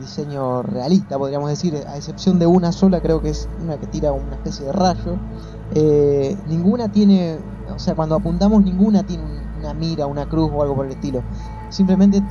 diseño 0.00 0.62
realista, 0.62 1.18
podríamos 1.18 1.50
decir, 1.50 1.76
a 1.86 1.96
excepción 1.96 2.38
de 2.38 2.46
una 2.46 2.72
sola, 2.72 3.00
creo 3.00 3.20
que 3.20 3.28
es 3.28 3.48
una 3.62 3.76
que 3.78 3.86
tira 3.86 4.12
una 4.12 4.34
especie 4.34 4.66
de 4.66 4.72
rayo. 4.72 5.18
Eh, 5.74 6.36
ninguna 6.48 6.90
tiene, 6.90 7.38
o 7.72 7.78
sea, 7.78 7.94
cuando 7.94 8.16
apuntamos, 8.16 8.64
ninguna 8.64 9.04
tiene 9.04 9.22
una 9.58 9.74
mira, 9.74 10.06
una 10.06 10.26
cruz 10.26 10.50
o 10.52 10.62
algo 10.62 10.74
por 10.74 10.86
el 10.86 10.92
estilo. 10.92 11.22
Simplemente 11.68 12.18
eh, 12.18 12.22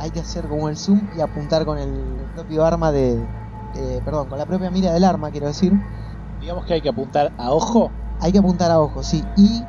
hay 0.00 0.10
que 0.10 0.20
hacer 0.20 0.48
como 0.48 0.68
el 0.68 0.76
zoom 0.76 1.00
y 1.16 1.20
apuntar 1.20 1.64
con 1.64 1.78
el 1.78 1.92
propio 2.34 2.64
arma 2.64 2.90
de, 2.90 3.22
perdón, 4.04 4.28
con 4.28 4.38
la 4.38 4.46
propia 4.46 4.70
mira 4.70 4.92
del 4.92 5.04
arma, 5.04 5.30
quiero 5.30 5.46
decir. 5.46 5.72
Digamos 6.40 6.64
que 6.64 6.74
hay 6.74 6.80
que 6.80 6.88
apuntar 6.88 7.32
a 7.36 7.52
ojo 7.52 7.92
hay 8.20 8.32
que 8.32 8.38
apuntar 8.38 8.70
a 8.70 8.80
ojo, 8.80 9.02
sí. 9.02 9.24
Y 9.36 9.64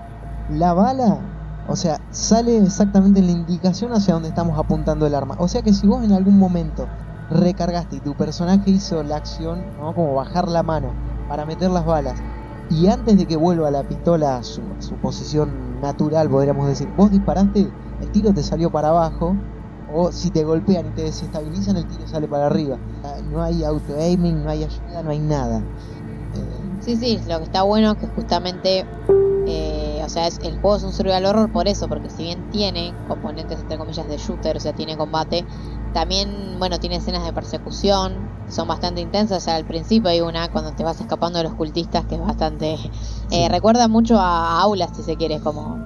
la 0.49 0.73
bala, 0.73 1.19
o 1.67 1.76
sea, 1.76 1.99
sale 2.11 2.57
exactamente 2.57 3.19
en 3.19 3.27
la 3.27 3.31
indicación 3.31 3.93
hacia 3.93 4.13
donde 4.13 4.30
estamos 4.30 4.57
apuntando 4.57 5.05
el 5.05 5.15
arma. 5.15 5.35
O 5.39 5.47
sea 5.47 5.61
que 5.61 5.73
si 5.73 5.88
vos 5.88 6.03
en 6.03 6.13
algún 6.13 6.38
momento 6.38 6.88
recargaste 7.30 7.97
y 7.97 7.99
tu 7.99 8.15
personaje 8.15 8.71
hizo 8.71 9.03
la 9.03 9.17
acción, 9.17 9.63
¿no? 9.80 9.93
Como 9.93 10.15
bajar 10.15 10.47
la 10.47 10.63
mano 10.63 10.93
para 11.27 11.45
meter 11.45 11.69
las 11.69 11.85
balas. 11.85 12.19
Y 12.69 12.88
antes 12.88 13.17
de 13.17 13.26
que 13.26 13.35
vuelva 13.35 13.71
la 13.71 13.84
pistola 13.84 14.38
a 14.38 14.43
su, 14.43 14.61
posición 15.01 15.81
natural, 15.81 16.30
podríamos 16.30 16.67
decir, 16.67 16.88
vos 16.95 17.09
disparaste, 17.11 17.67
el 18.01 18.11
tiro 18.11 18.34
te 18.34 18.43
salió 18.43 18.71
para 18.71 18.89
abajo, 18.89 19.35
o 19.91 20.11
si 20.11 20.30
te 20.30 20.43
golpean 20.43 20.88
y 20.88 20.89
te 20.91 21.03
desestabilizan, 21.03 21.77
el 21.77 21.88
tiro 21.88 22.07
sale 22.07 22.27
para 22.27 22.45
arriba. 22.45 22.77
No 23.31 23.41
hay 23.41 23.63
auto-aiming, 23.63 24.43
no 24.43 24.49
hay 24.51 24.63
ayuda, 24.63 25.01
no 25.01 25.09
hay 25.09 25.19
nada. 25.19 25.63
Sí, 26.80 26.95
sí, 26.95 27.19
lo 27.27 27.39
que 27.39 27.45
está 27.45 27.64
bueno 27.64 27.91
es 27.91 27.97
que 27.97 28.07
justamente, 28.07 28.85
eh, 29.47 30.01
o 30.03 30.10
sea, 30.10 30.27
es, 30.27 30.39
el 30.39 30.60
juego 30.60 30.77
es 30.77 30.84
un 30.84 30.93
survival 30.93 31.26
horror 31.26 31.51
por 31.51 31.68
eso, 31.68 31.88
porque 31.88 32.10
si 32.10 32.23
bien 32.23 32.49
tiene 32.49 32.95
componentes, 33.07 33.60
entre 33.60 33.77
comillas, 33.77 34.07
de 34.07 34.18
shooter, 34.18 34.57
o 34.57 34.60
sea, 34.60 34.73
tiene 34.73 34.95
combate, 34.95 35.45
también, 35.93 36.57
bueno, 36.60 36.80
tiene 36.80 36.97
escenas 36.97 37.26
de 37.26 37.34
persecución, 37.34 38.30
son 38.47 38.68
bastante 38.68 39.01
intensas, 39.01 39.38
o 39.38 39.41
sea, 39.41 39.56
al 39.56 39.65
principio 39.65 40.10
hay 40.10 40.22
una 40.22 40.49
cuando 40.49 40.72
te 40.72 40.84
vas 40.84 41.01
escapando 41.01 41.39
de 41.39 41.43
los 41.43 41.53
cultistas 41.53 42.06
que 42.06 42.15
es 42.15 42.22
bastante... 42.22 42.77
Eh, 43.31 43.49
recuerda 43.49 43.88
mucho 43.88 44.18
a 44.18 44.61
Aulas, 44.61 44.91
si 44.95 45.03
se 45.03 45.15
quiere, 45.15 45.39
como... 45.39 45.77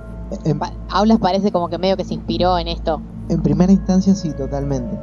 En, 0.46 0.60
Aulas 0.90 1.20
parece 1.20 1.52
como 1.52 1.70
que 1.70 1.78
medio 1.78 1.98
que 1.98 2.04
se 2.04 2.14
inspiró 2.14 2.58
en 2.58 2.68
esto. 2.68 3.02
En 3.30 3.42
primera 3.42 3.72
instancia 3.72 4.14
sí, 4.16 4.32
totalmente. 4.34 4.98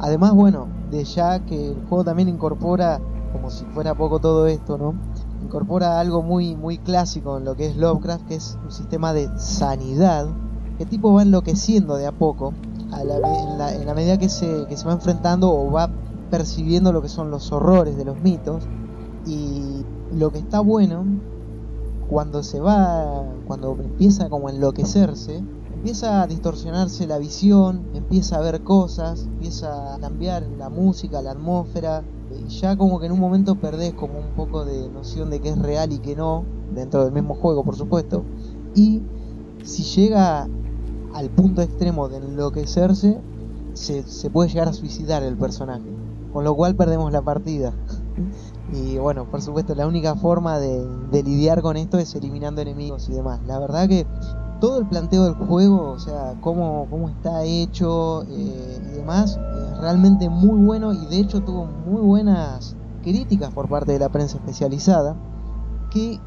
Además, 0.00 0.32
bueno, 0.32 0.68
de 0.90 1.04
ya 1.04 1.40
que 1.40 1.72
el 1.72 1.82
juego 1.88 2.04
también 2.04 2.28
incorpora, 2.28 3.00
como 3.32 3.50
si 3.50 3.64
fuera 3.66 3.94
poco 3.94 4.20
todo 4.20 4.46
esto, 4.46 4.78
¿no? 4.78 4.94
Incorpora 5.42 6.00
algo 6.00 6.22
muy, 6.22 6.56
muy 6.56 6.78
clásico 6.78 7.38
en 7.38 7.44
lo 7.44 7.56
que 7.56 7.66
es 7.66 7.76
Lovecraft, 7.76 8.26
que 8.26 8.34
es 8.34 8.58
un 8.62 8.70
sistema 8.70 9.12
de 9.12 9.28
sanidad, 9.38 10.28
que 10.76 10.86
tipo 10.86 11.12
va 11.12 11.22
enloqueciendo 11.22 11.96
de 11.96 12.06
a 12.06 12.12
poco, 12.12 12.52
en, 12.92 13.86
la, 13.86 13.94
medida 13.94 14.18
que 14.18 14.28
se, 14.28 14.66
que 14.68 14.76
se 14.76 14.86
va 14.86 14.92
enfrentando 14.92 15.52
o 15.52 15.70
va 15.70 15.90
percibiendo 16.30 16.92
lo 16.92 17.02
que 17.02 17.08
son 17.08 17.30
los 17.30 17.52
horrores 17.52 17.96
de 17.96 18.04
los 18.04 18.20
mitos. 18.20 18.64
Y 19.26 19.84
lo 20.12 20.30
que 20.30 20.38
está 20.38 20.60
bueno, 20.60 21.04
cuando 22.08 22.42
se 22.42 22.60
va, 22.60 23.24
cuando 23.46 23.76
empieza 23.78 24.28
como 24.28 24.48
a 24.48 24.50
enloquecerse, 24.50 25.42
empieza 25.78 26.22
a 26.22 26.26
distorsionarse 26.26 27.06
la 27.06 27.18
visión, 27.18 27.86
empieza 27.94 28.36
a 28.36 28.40
ver 28.40 28.64
cosas, 28.64 29.22
empieza 29.22 29.94
a 29.94 29.98
cambiar 30.00 30.42
la 30.58 30.68
música, 30.70 31.22
la 31.22 31.30
atmósfera, 31.30 32.02
ya 32.48 32.76
como 32.76 32.98
que 32.98 33.06
en 33.06 33.12
un 33.12 33.20
momento 33.20 33.54
perdés 33.54 33.94
como 33.94 34.18
un 34.18 34.34
poco 34.34 34.64
de 34.64 34.88
noción 34.88 35.30
de 35.30 35.40
qué 35.40 35.50
es 35.50 35.58
real 35.58 35.92
y 35.92 36.00
qué 36.00 36.16
no, 36.16 36.44
dentro 36.74 37.04
del 37.04 37.12
mismo 37.12 37.36
juego 37.36 37.62
por 37.62 37.76
supuesto, 37.76 38.24
y 38.74 39.02
si 39.62 39.84
llega 39.84 40.48
al 41.14 41.30
punto 41.30 41.62
extremo 41.62 42.08
de 42.08 42.16
enloquecerse, 42.16 43.20
se, 43.74 44.02
se 44.02 44.30
puede 44.30 44.50
llegar 44.50 44.66
a 44.66 44.72
suicidar 44.72 45.22
el 45.22 45.36
personaje, 45.36 45.88
con 46.32 46.42
lo 46.42 46.56
cual 46.56 46.74
perdemos 46.74 47.12
la 47.12 47.22
partida. 47.22 47.72
Y 48.70 48.98
bueno, 48.98 49.24
por 49.30 49.40
supuesto, 49.40 49.74
la 49.74 49.86
única 49.86 50.14
forma 50.14 50.58
de, 50.58 50.86
de, 51.10 51.22
lidiar 51.22 51.62
con 51.62 51.78
esto 51.78 51.96
es 51.96 52.14
eliminando 52.14 52.60
enemigos 52.60 53.08
y 53.08 53.14
demás. 53.14 53.40
La 53.46 53.58
verdad 53.58 53.88
que 53.88 54.06
todo 54.60 54.78
el 54.78 54.86
planteo 54.86 55.24
del 55.24 55.34
juego, 55.34 55.90
o 55.90 55.98
sea, 55.98 56.34
cómo, 56.40 56.86
cómo 56.90 57.08
está 57.08 57.44
hecho 57.44 58.24
eh, 58.24 58.80
y 58.92 58.96
demás, 58.96 59.38
es 59.38 59.78
realmente 59.78 60.28
muy 60.28 60.64
bueno 60.64 60.92
y 60.92 61.06
de 61.06 61.18
hecho 61.18 61.40
tuvo 61.40 61.66
muy 61.66 62.00
buenas 62.02 62.76
críticas 63.02 63.52
por 63.52 63.68
parte 63.68 63.92
de 63.92 63.98
la 63.98 64.08
prensa 64.08 64.36
especializada, 64.36 65.16
que 65.90 66.20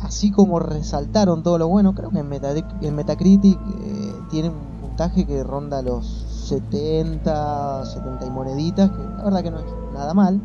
así 0.00 0.30
como 0.30 0.58
resaltaron 0.58 1.42
todo 1.42 1.58
lo 1.58 1.68
bueno, 1.68 1.94
creo 1.94 2.10
que 2.10 2.18
en, 2.18 2.94
Metacritic 2.96 3.58
eh, 3.58 4.14
tiene 4.30 4.48
un 4.48 4.80
puntaje 4.80 5.24
que 5.24 5.42
ronda 5.42 5.82
los 5.82 6.06
70, 6.48 7.86
70 7.86 8.26
y 8.26 8.30
moneditas, 8.30 8.90
que 8.90 8.98
la 8.98 9.24
verdad 9.24 9.42
que 9.42 9.50
no 9.50 9.58
es 9.58 9.64
nada 9.94 10.12
mal. 10.14 10.40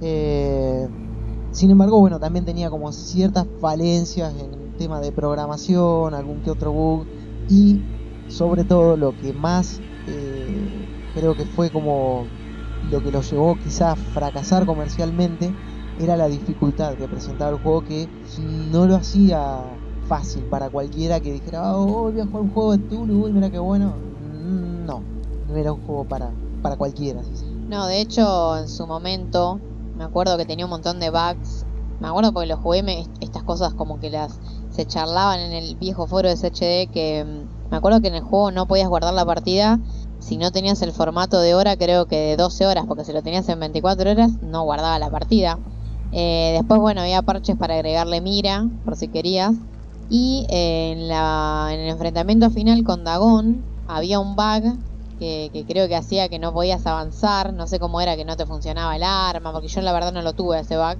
Eh, 0.00 0.88
sin 1.52 1.70
embargo, 1.70 2.00
bueno, 2.00 2.20
también 2.20 2.44
tenía 2.44 2.68
como 2.68 2.92
ciertas 2.92 3.46
falencias 3.60 4.34
en 4.34 4.65
tema 4.76 5.00
de 5.00 5.12
programación, 5.12 6.14
algún 6.14 6.42
que 6.42 6.50
otro 6.50 6.72
bug 6.72 7.06
y 7.48 7.80
sobre 8.28 8.64
todo 8.64 8.96
lo 8.96 9.16
que 9.16 9.32
más 9.32 9.80
eh, 10.06 10.86
creo 11.14 11.34
que 11.34 11.44
fue 11.44 11.70
como 11.70 12.26
lo 12.90 13.02
que 13.02 13.10
lo 13.10 13.20
llevó 13.22 13.56
quizás 13.56 13.92
a 13.92 13.96
fracasar 13.96 14.66
comercialmente 14.66 15.52
era 15.98 16.16
la 16.16 16.28
dificultad 16.28 16.94
que 16.96 17.08
presentaba 17.08 17.50
el 17.50 17.56
juego 17.56 17.82
que 17.82 18.08
no 18.70 18.86
lo 18.86 18.96
hacía 18.96 19.62
fácil 20.08 20.44
para 20.44 20.70
cualquiera 20.70 21.20
que 21.20 21.32
dijera, 21.32 21.76
oh, 21.76 22.10
voy 22.10 22.20
a 22.20 22.26
jugar 22.26 22.42
un 22.42 22.50
juego 22.50 22.72
de 22.72 22.78
Tulu, 22.78 23.24
uy, 23.24 23.32
mira 23.32 23.50
qué 23.50 23.58
bueno. 23.58 23.94
Mm, 24.20 24.86
No, 24.86 25.02
no 25.48 25.56
era 25.56 25.72
un 25.72 25.80
juego 25.82 26.04
para, 26.04 26.30
para 26.62 26.76
cualquiera. 26.76 27.20
No, 27.68 27.86
de 27.86 28.00
hecho, 28.00 28.56
en 28.58 28.68
su 28.68 28.86
momento, 28.86 29.58
me 29.96 30.04
acuerdo 30.04 30.36
que 30.36 30.44
tenía 30.44 30.66
un 30.66 30.70
montón 30.70 31.00
de 31.00 31.10
bugs. 31.10 31.64
Me 32.00 32.08
acuerdo 32.08 32.32
porque 32.32 32.46
lo 32.46 32.56
jugué, 32.58 33.06
estas 33.20 33.42
cosas 33.42 33.74
como 33.74 33.98
que 33.98 34.10
las 34.10 34.38
se 34.76 34.86
charlaban 34.86 35.40
en 35.40 35.52
el 35.52 35.76
viejo 35.76 36.06
foro 36.06 36.28
de 36.28 36.36
SHD, 36.36 36.92
que 36.92 37.24
mm, 37.24 37.70
me 37.70 37.76
acuerdo 37.76 38.00
que 38.00 38.08
en 38.08 38.14
el 38.14 38.22
juego 38.22 38.50
no 38.50 38.66
podías 38.66 38.88
guardar 38.88 39.14
la 39.14 39.24
partida 39.24 39.78
si 40.26 40.36
no 40.36 40.50
tenías 40.50 40.82
el 40.82 40.92
formato 40.92 41.38
de 41.40 41.54
hora, 41.54 41.76
creo 41.76 42.06
que 42.06 42.16
de 42.16 42.36
12 42.36 42.66
horas, 42.66 42.84
porque 42.88 43.04
si 43.04 43.12
lo 43.12 43.22
tenías 43.22 43.48
en 43.48 43.60
24 43.60 44.10
horas, 44.10 44.32
no 44.42 44.64
guardaba 44.64 44.98
la 44.98 45.08
partida. 45.08 45.58
Eh, 46.12 46.52
después, 46.54 46.80
bueno, 46.80 47.02
había 47.02 47.22
parches 47.22 47.56
para 47.56 47.74
agregarle 47.74 48.20
mira, 48.20 48.66
por 48.84 48.96
si 48.96 49.08
querías. 49.08 49.52
Y 50.08 50.46
eh, 50.50 50.92
en, 50.92 51.08
la, 51.08 51.68
en 51.70 51.80
el 51.80 51.90
enfrentamiento 51.90 52.50
final 52.50 52.82
con 52.82 53.04
Dagon, 53.04 53.62
había 53.86 54.18
un 54.18 54.34
bug 54.34 54.78
que, 55.20 55.50
que 55.52 55.64
creo 55.64 55.86
que 55.86 55.96
hacía 55.96 56.28
que 56.28 56.38
no 56.38 56.52
podías 56.52 56.86
avanzar. 56.86 57.52
No 57.52 57.66
sé 57.66 57.78
cómo 57.78 58.00
era 58.00 58.16
que 58.16 58.24
no 58.24 58.36
te 58.36 58.46
funcionaba 58.46 58.96
el 58.96 59.02
arma, 59.04 59.52
porque 59.52 59.68
yo 59.68 59.80
la 59.80 59.92
verdad 59.92 60.12
no 60.12 60.22
lo 60.22 60.32
tuve 60.32 60.58
ese 60.58 60.76
bug. 60.76 60.96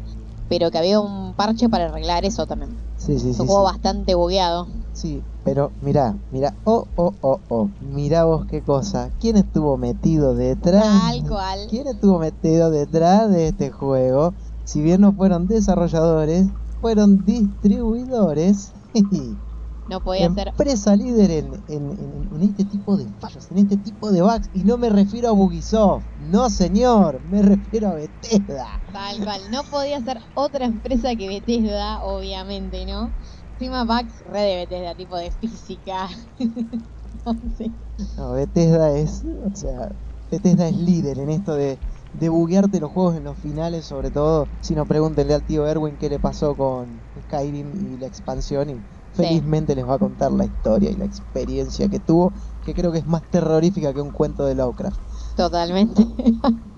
Pero 0.49 0.71
que 0.71 0.79
había 0.79 1.01
un 1.01 1.35
parche 1.35 1.69
para 1.69 1.87
arreglar 1.87 2.25
eso 2.25 2.47
también. 2.47 2.79
Sí, 2.97 3.19
sí, 3.19 3.31
Es 3.31 3.37
sí. 3.37 3.43
un 3.43 3.49
juego 3.49 3.67
sí. 3.69 3.73
bastante 3.75 4.15
bugueado. 4.15 4.67
Sí, 4.93 5.23
pero 5.45 5.73
mirá, 5.81 6.17
mirá, 6.31 6.57
oh, 6.65 6.87
oh, 6.97 7.13
oh, 7.21 7.41
oh, 7.49 7.71
mirá 7.81 8.25
vos 8.25 8.47
qué 8.47 8.63
cosa. 8.63 9.13
¿Quién 9.21 9.37
estuvo 9.37 9.77
metido 9.77 10.35
detrás? 10.35 10.85
Tal 10.85 11.23
cual. 11.29 11.59
¿Quién 11.69 11.87
estuvo 11.87 12.19
metido 12.19 12.71
detrás 12.71 13.31
de 13.31 13.49
este 13.49 13.71
juego? 13.71 14.35
Si 14.65 14.81
bien 14.83 15.01
no 15.03 15.13
fueron 15.13 15.47
desarrolladores, 15.47 16.49
fueron 16.81 17.25
distribuidores. 17.25 18.73
No 19.89 20.01
podía 20.03 20.31
ser. 20.31 20.49
Empresa 20.49 20.97
líder 20.97 21.31
en, 21.31 21.65
en- 21.69 21.91
en- 21.93 22.29
en 22.35 22.43
este 22.43 22.65
tipo 22.65 22.97
de 22.97 23.09
fallos, 23.21 23.51
en 23.51 23.59
este 23.59 23.77
tipo 23.77 24.11
de 24.11 24.23
bugs. 24.23 24.49
Y 24.53 24.65
no 24.65 24.79
me 24.79 24.89
refiero 24.91 25.29
a 25.29 25.33
Bugisoft. 25.33 26.07
No, 26.17 26.51
señor. 26.51 27.21
Me 27.23 27.43
refiero 27.43 27.89
a 27.89 27.95
Bethesda. 27.95 28.83
Tal 28.93 29.23
cual. 29.23 29.51
No 29.51 29.65
podía 29.65 30.01
ser 30.01 30.19
otra 30.35 30.65
empresa 30.65 31.15
que 31.17 31.29
Bethesda, 31.29 32.03
obviamente, 32.03 32.87
¿no? 32.87 33.15
Encima 33.59 33.85
bugs 33.85 34.23
re 34.27 34.41
de 34.43 34.57
Bethesda, 34.57 34.95
tipo 34.95 35.17
de 35.17 35.31
física. 35.31 36.09
no 38.17 38.33
Bethesda 38.33 38.97
es, 38.99 39.25
o 39.25 39.55
sea, 39.55 39.91
Bethesda 40.31 40.69
es 40.69 40.77
líder 40.77 41.19
en 41.19 41.31
esto 41.31 41.55
de, 41.55 41.81
de 42.13 42.29
buguearte 42.29 42.81
los 42.81 42.91
juegos 42.91 43.17
en 43.17 43.25
los 43.25 43.39
finales, 43.41 43.87
sobre 43.87 44.11
todo, 44.11 44.49
si 44.61 44.75
no 44.75 44.87
pregúntenle 44.87 45.35
al 45.35 45.45
tío 45.45 45.67
Erwin 45.67 45.97
qué 45.99 46.09
le 46.09 46.21
pasó 46.21 46.57
con 46.57 47.05
Skyrim 47.21 47.75
y 47.75 47.99
la 47.99 48.07
expansión 48.07 48.71
y 48.71 48.87
felizmente 49.17 49.75
les 49.75 49.87
va 49.87 49.95
a 49.95 49.99
contar 49.99 50.33
la 50.33 50.45
historia 50.47 50.91
y 50.91 50.97
la 50.97 51.05
experiencia 51.07 51.89
que 51.89 52.01
tuvo, 52.01 52.33
que 52.63 52.75
creo 52.75 52.93
que 52.93 52.99
es 52.99 53.07
más 53.07 53.29
terrorífica 53.31 53.93
que 53.95 54.01
un 54.01 54.13
cuento 54.13 54.45
de 54.45 54.55
Lovecraft. 54.55 55.01
Totalmente. 55.35 56.03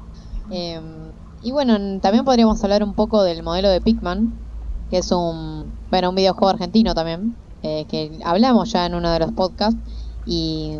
Em, 0.50 1.12
y 1.40 1.52
bueno, 1.52 1.76
también 2.00 2.24
podríamos 2.24 2.62
hablar 2.64 2.82
un 2.82 2.94
poco 2.94 3.22
del 3.22 3.42
modelo 3.42 3.68
de 3.70 3.80
Pikman, 3.82 4.48
que 4.88 4.98
es 4.98 5.12
un, 5.12 5.80
bueno, 5.90 6.10
un 6.10 6.14
videojuego 6.16 6.48
argentino 6.50 6.94
también, 6.94 7.38
eh, 7.62 7.86
que 7.86 8.18
hablamos 8.24 8.72
ya 8.72 8.86
en 8.86 8.94
uno 8.94 9.10
de 9.12 9.18
los 9.20 9.32
podcasts, 9.32 9.80
y, 10.24 10.76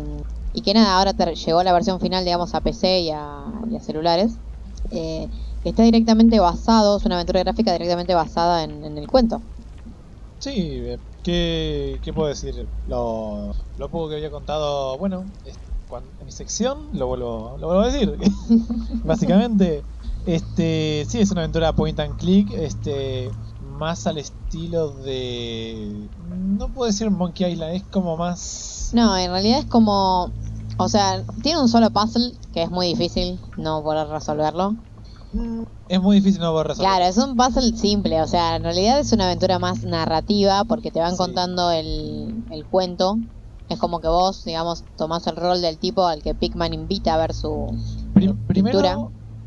y 0.53 0.61
que 0.63 0.73
nada, 0.73 0.97
ahora 0.97 1.13
llegó 1.33 1.63
la 1.63 1.73
versión 1.73 1.99
final, 1.99 2.25
digamos, 2.25 2.55
a 2.55 2.61
PC 2.61 3.01
y 3.01 3.11
a, 3.11 3.45
y 3.69 3.75
a 3.77 3.81
celulares, 3.81 4.39
eh, 4.91 5.29
que 5.61 5.69
está 5.69 5.83
directamente 5.83 6.39
basado, 6.39 6.97
es 6.97 7.05
una 7.05 7.15
aventura 7.15 7.41
gráfica 7.41 7.71
directamente 7.73 8.15
basada 8.15 8.63
en, 8.63 8.83
en 8.83 8.97
el 8.97 9.07
cuento. 9.07 9.43
Sí, 10.39 10.51
eh, 10.89 10.99
¿qué, 11.23 11.99
qué 12.03 12.13
puedo 12.13 12.27
decir? 12.29 12.67
Lo, 12.85 13.55
lo 13.77 13.89
poco 13.89 14.09
que 14.09 14.15
había 14.15 14.31
contado, 14.31 14.97
bueno, 14.97 15.25
es- 15.43 15.57
cuan- 15.87 16.11
en 16.19 16.25
mi 16.25 16.31
sección 16.31 16.89
lo 16.93 17.07
vuelvo, 17.07 17.57
lo 17.59 17.67
vuelvo 17.67 17.81
a 17.83 17.91
decir. 17.91 18.13
Básicamente, 19.03 19.83
este 20.25 21.05
sí 21.09 21.19
es 21.19 21.31
una 21.31 21.41
aventura 21.41 21.73
point 21.73 21.99
and 21.99 22.17
click, 22.17 22.51
este 22.51 23.31
más 23.59 24.07
al 24.07 24.17
estilo 24.17 24.95
de 25.01 26.09
no 26.17 26.71
puedo 26.73 26.87
decir 26.91 27.09
Monkey 27.11 27.51
Island, 27.53 27.75
es 27.75 27.83
como 27.89 28.15
más 28.17 28.89
No, 28.93 29.17
en 29.17 29.31
realidad 29.31 29.59
es 29.59 29.65
como, 29.65 30.31
o 30.77 30.89
sea, 30.89 31.23
tiene 31.43 31.59
un 31.61 31.67
solo 31.69 31.89
puzzle 31.91 32.31
que 32.53 32.63
es 32.63 32.71
muy 32.71 32.87
difícil 32.87 33.39
no 33.57 33.83
poder 33.83 34.07
resolverlo. 34.07 34.75
Es 35.89 35.99
muy 35.99 36.17
difícil 36.17 36.39
no 36.39 36.51
poder 36.51 36.67
resolver. 36.67 36.87
Claro, 36.91 37.05
es 37.05 37.17
un 37.17 37.35
puzzle 37.35 37.75
simple, 37.75 38.21
o 38.21 38.27
sea, 38.27 38.55
en 38.55 38.63
realidad 38.63 38.99
es 38.99 39.11
una 39.11 39.25
aventura 39.25 39.57
más 39.59 39.83
narrativa 39.83 40.63
porque 40.65 40.91
te 40.91 40.99
van 40.99 41.11
Sí. 41.11 41.17
contando 41.17 41.71
el, 41.71 42.45
el 42.51 42.65
cuento. 42.67 43.17
Es 43.67 43.79
como 43.79 43.99
que 43.99 44.07
vos, 44.07 44.43
digamos, 44.45 44.85
tomás 44.95 45.25
el 45.27 45.35
rol 45.35 45.61
del 45.61 45.79
tipo 45.79 46.05
al 46.05 46.21
que 46.21 46.35
Pikman 46.35 46.73
invita 46.73 47.15
a 47.15 47.17
ver 47.17 47.33
su... 47.33 47.75
Prim- 48.13 48.37
primero, 48.47 48.77
pintura. 48.79 48.97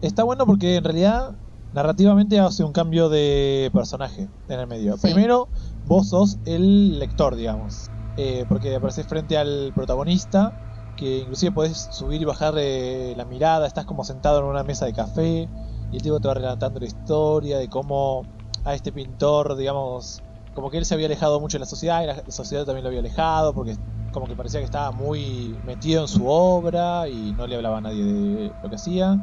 está 0.01 0.24
bueno 0.24 0.44
porque 0.47 0.77
en 0.77 0.85
realidad 0.85 1.39
narrativamente 1.73 2.39
hace 2.39 2.64
un 2.64 2.73
cambio 2.73 3.09
de 3.09 3.70
personaje 3.73 4.28
en 4.48 4.60
el 4.60 4.66
medio. 4.66 4.97
Sí. 4.97 5.02
Primero, 5.02 5.48
vos 5.85 6.09
sos 6.09 6.39
el 6.44 6.98
lector, 6.98 7.35
digamos. 7.36 7.90
Eh, 8.16 8.44
porque 8.48 8.74
apareces 8.74 9.06
frente 9.06 9.39
al 9.39 9.73
protagonista, 9.74 10.52
que 10.97 11.19
inclusive 11.20 11.52
podés 11.52 11.89
subir 11.93 12.20
y 12.20 12.24
bajar 12.24 12.55
eh, 12.59 13.14
la 13.16 13.24
mirada, 13.24 13.66
estás 13.66 13.86
como 13.86 14.05
sentado 14.05 14.40
en 14.40 14.44
una 14.44 14.64
mesa 14.64 14.85
de 14.86 14.93
café, 14.93 15.48
y 15.93 15.97
el 15.97 16.02
tipo 16.02 16.19
te 16.19 16.28
va 16.28 16.35
relatando 16.35 16.81
la 16.81 16.86
historia 16.86 17.59
de 17.59 17.69
cómo 17.69 18.27
a 18.64 18.74
este 18.74 18.93
pintor, 18.93 19.56
digamos, 19.56 20.23
como 20.55 20.70
que 20.70 20.78
él 20.78 20.85
se 20.85 20.94
había 20.94 21.06
alejado 21.06 21.39
mucho 21.39 21.56
de 21.56 21.60
la 21.60 21.66
sociedad 21.66 22.02
y 22.02 22.06
la 22.06 22.24
sociedad 22.32 22.64
también 22.64 22.82
lo 22.82 22.89
había 22.89 23.01
alejado, 23.01 23.55
porque 23.55 23.77
como 24.12 24.27
que 24.27 24.35
parecía 24.35 24.60
que 24.60 24.66
estaba 24.66 24.90
muy 24.93 25.56
metido 25.64 26.02
en 26.02 26.09
su 26.09 26.27
obra 26.27 27.09
y 27.09 27.32
no 27.35 27.47
le 27.47 27.56
hablaba 27.56 27.78
a 27.78 27.81
nadie 27.81 28.05
de 28.05 28.52
lo 28.62 28.69
que 28.69 28.77
hacía. 28.77 29.19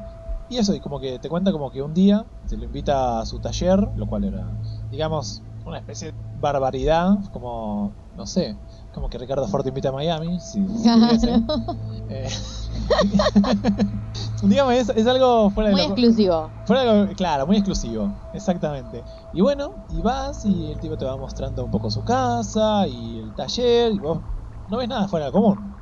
Y 0.50 0.58
eso, 0.58 0.74
y 0.74 0.80
como 0.80 1.00
que 1.00 1.20
te 1.20 1.30
cuenta 1.30 1.52
como 1.52 1.72
que 1.72 1.82
un 1.82 1.94
día 1.94 2.26
se 2.46 2.58
lo 2.58 2.66
invita 2.66 3.20
a 3.20 3.26
su 3.26 3.40
taller, 3.40 3.80
lo 3.96 4.08
cual 4.08 4.24
era, 4.24 4.48
digamos, 4.90 5.44
una 5.66 5.78
especie 5.78 6.12
de 6.12 6.14
barbaridad, 6.40 7.18
como, 7.32 7.94
no 8.16 8.26
sé, 8.26 8.58
como 8.94 9.10
que 9.10 9.18
Ricardo 9.20 9.48
Ford 9.48 9.66
invita 9.68 9.90
a 9.90 9.92
Miami, 9.92 10.40
si, 10.40 10.66
si 10.68 10.90
pudiese. 10.90 11.42
Eh, 12.12 12.28
digamos, 14.42 14.74
es, 14.74 14.90
es 14.90 15.08
algo 15.08 15.52
fuera 15.52 15.70
de 15.70 15.76
Muy 15.76 15.82
lo- 15.84 15.88
exclusivo. 15.88 16.54
Fuera 16.66 16.84
de 16.84 17.08
lo- 17.08 17.16
claro, 17.16 17.48
muy 17.48 17.58
exclusivo, 17.58 18.14
exactamente. 18.32 19.04
Y 19.32 19.42
bueno, 19.42 19.74
y 19.88 20.02
vas 20.02 20.46
y 20.46 20.72
el 20.72 20.80
tipo 20.80 20.98
te 20.98 21.06
va 21.06 21.18
mostrando 21.18 21.66
un 21.66 21.72
poco 21.72 21.90
su 21.90 22.04
casa 22.04 22.88
y 22.88 23.20
el 23.20 23.34
taller 23.36 23.92
y 23.94 24.00
vos 24.00 24.24
no 24.68 24.78
ves 24.78 24.88
nada 24.88 25.08
fuera 25.08 25.26
de 25.26 25.32
lo 25.32 25.42
común. 25.42 25.76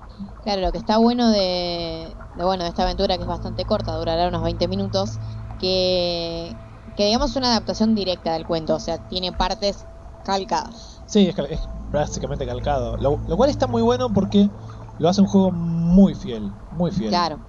Claro, 0.43 0.61
lo 0.61 0.71
que 0.71 0.77
está 0.77 0.97
bueno 0.97 1.29
de, 1.29 2.17
de, 2.33 2.43
bueno, 2.43 2.63
de 2.63 2.69
esta 2.69 2.83
aventura 2.83 3.17
que 3.17 3.23
es 3.23 3.27
bastante 3.27 3.65
corta, 3.65 3.93
durará 3.95 4.27
unos 4.29 4.43
20 4.43 4.67
minutos, 4.67 5.19
que, 5.59 6.57
que 6.95 7.05
digamos 7.05 7.35
una 7.35 7.49
adaptación 7.49 7.93
directa 7.95 8.33
del 8.33 8.45
cuento, 8.45 8.75
o 8.75 8.79
sea, 8.79 8.97
tiene 8.97 9.33
partes 9.33 9.87
calcadas. 10.23 11.03
Sí, 11.05 11.27
es, 11.27 11.37
es 11.49 11.67
básicamente 11.89 12.45
calcado. 12.45 12.97
Lo, 12.97 13.19
lo 13.27 13.37
cual 13.37 13.49
está 13.49 13.67
muy 13.67 13.81
bueno 13.81 14.11
porque 14.13 14.49
lo 14.97 15.09
hace 15.09 15.21
un 15.21 15.27
juego 15.27 15.51
muy 15.51 16.15
fiel, 16.15 16.53
muy 16.71 16.91
fiel. 16.91 17.09
Claro. 17.09 17.39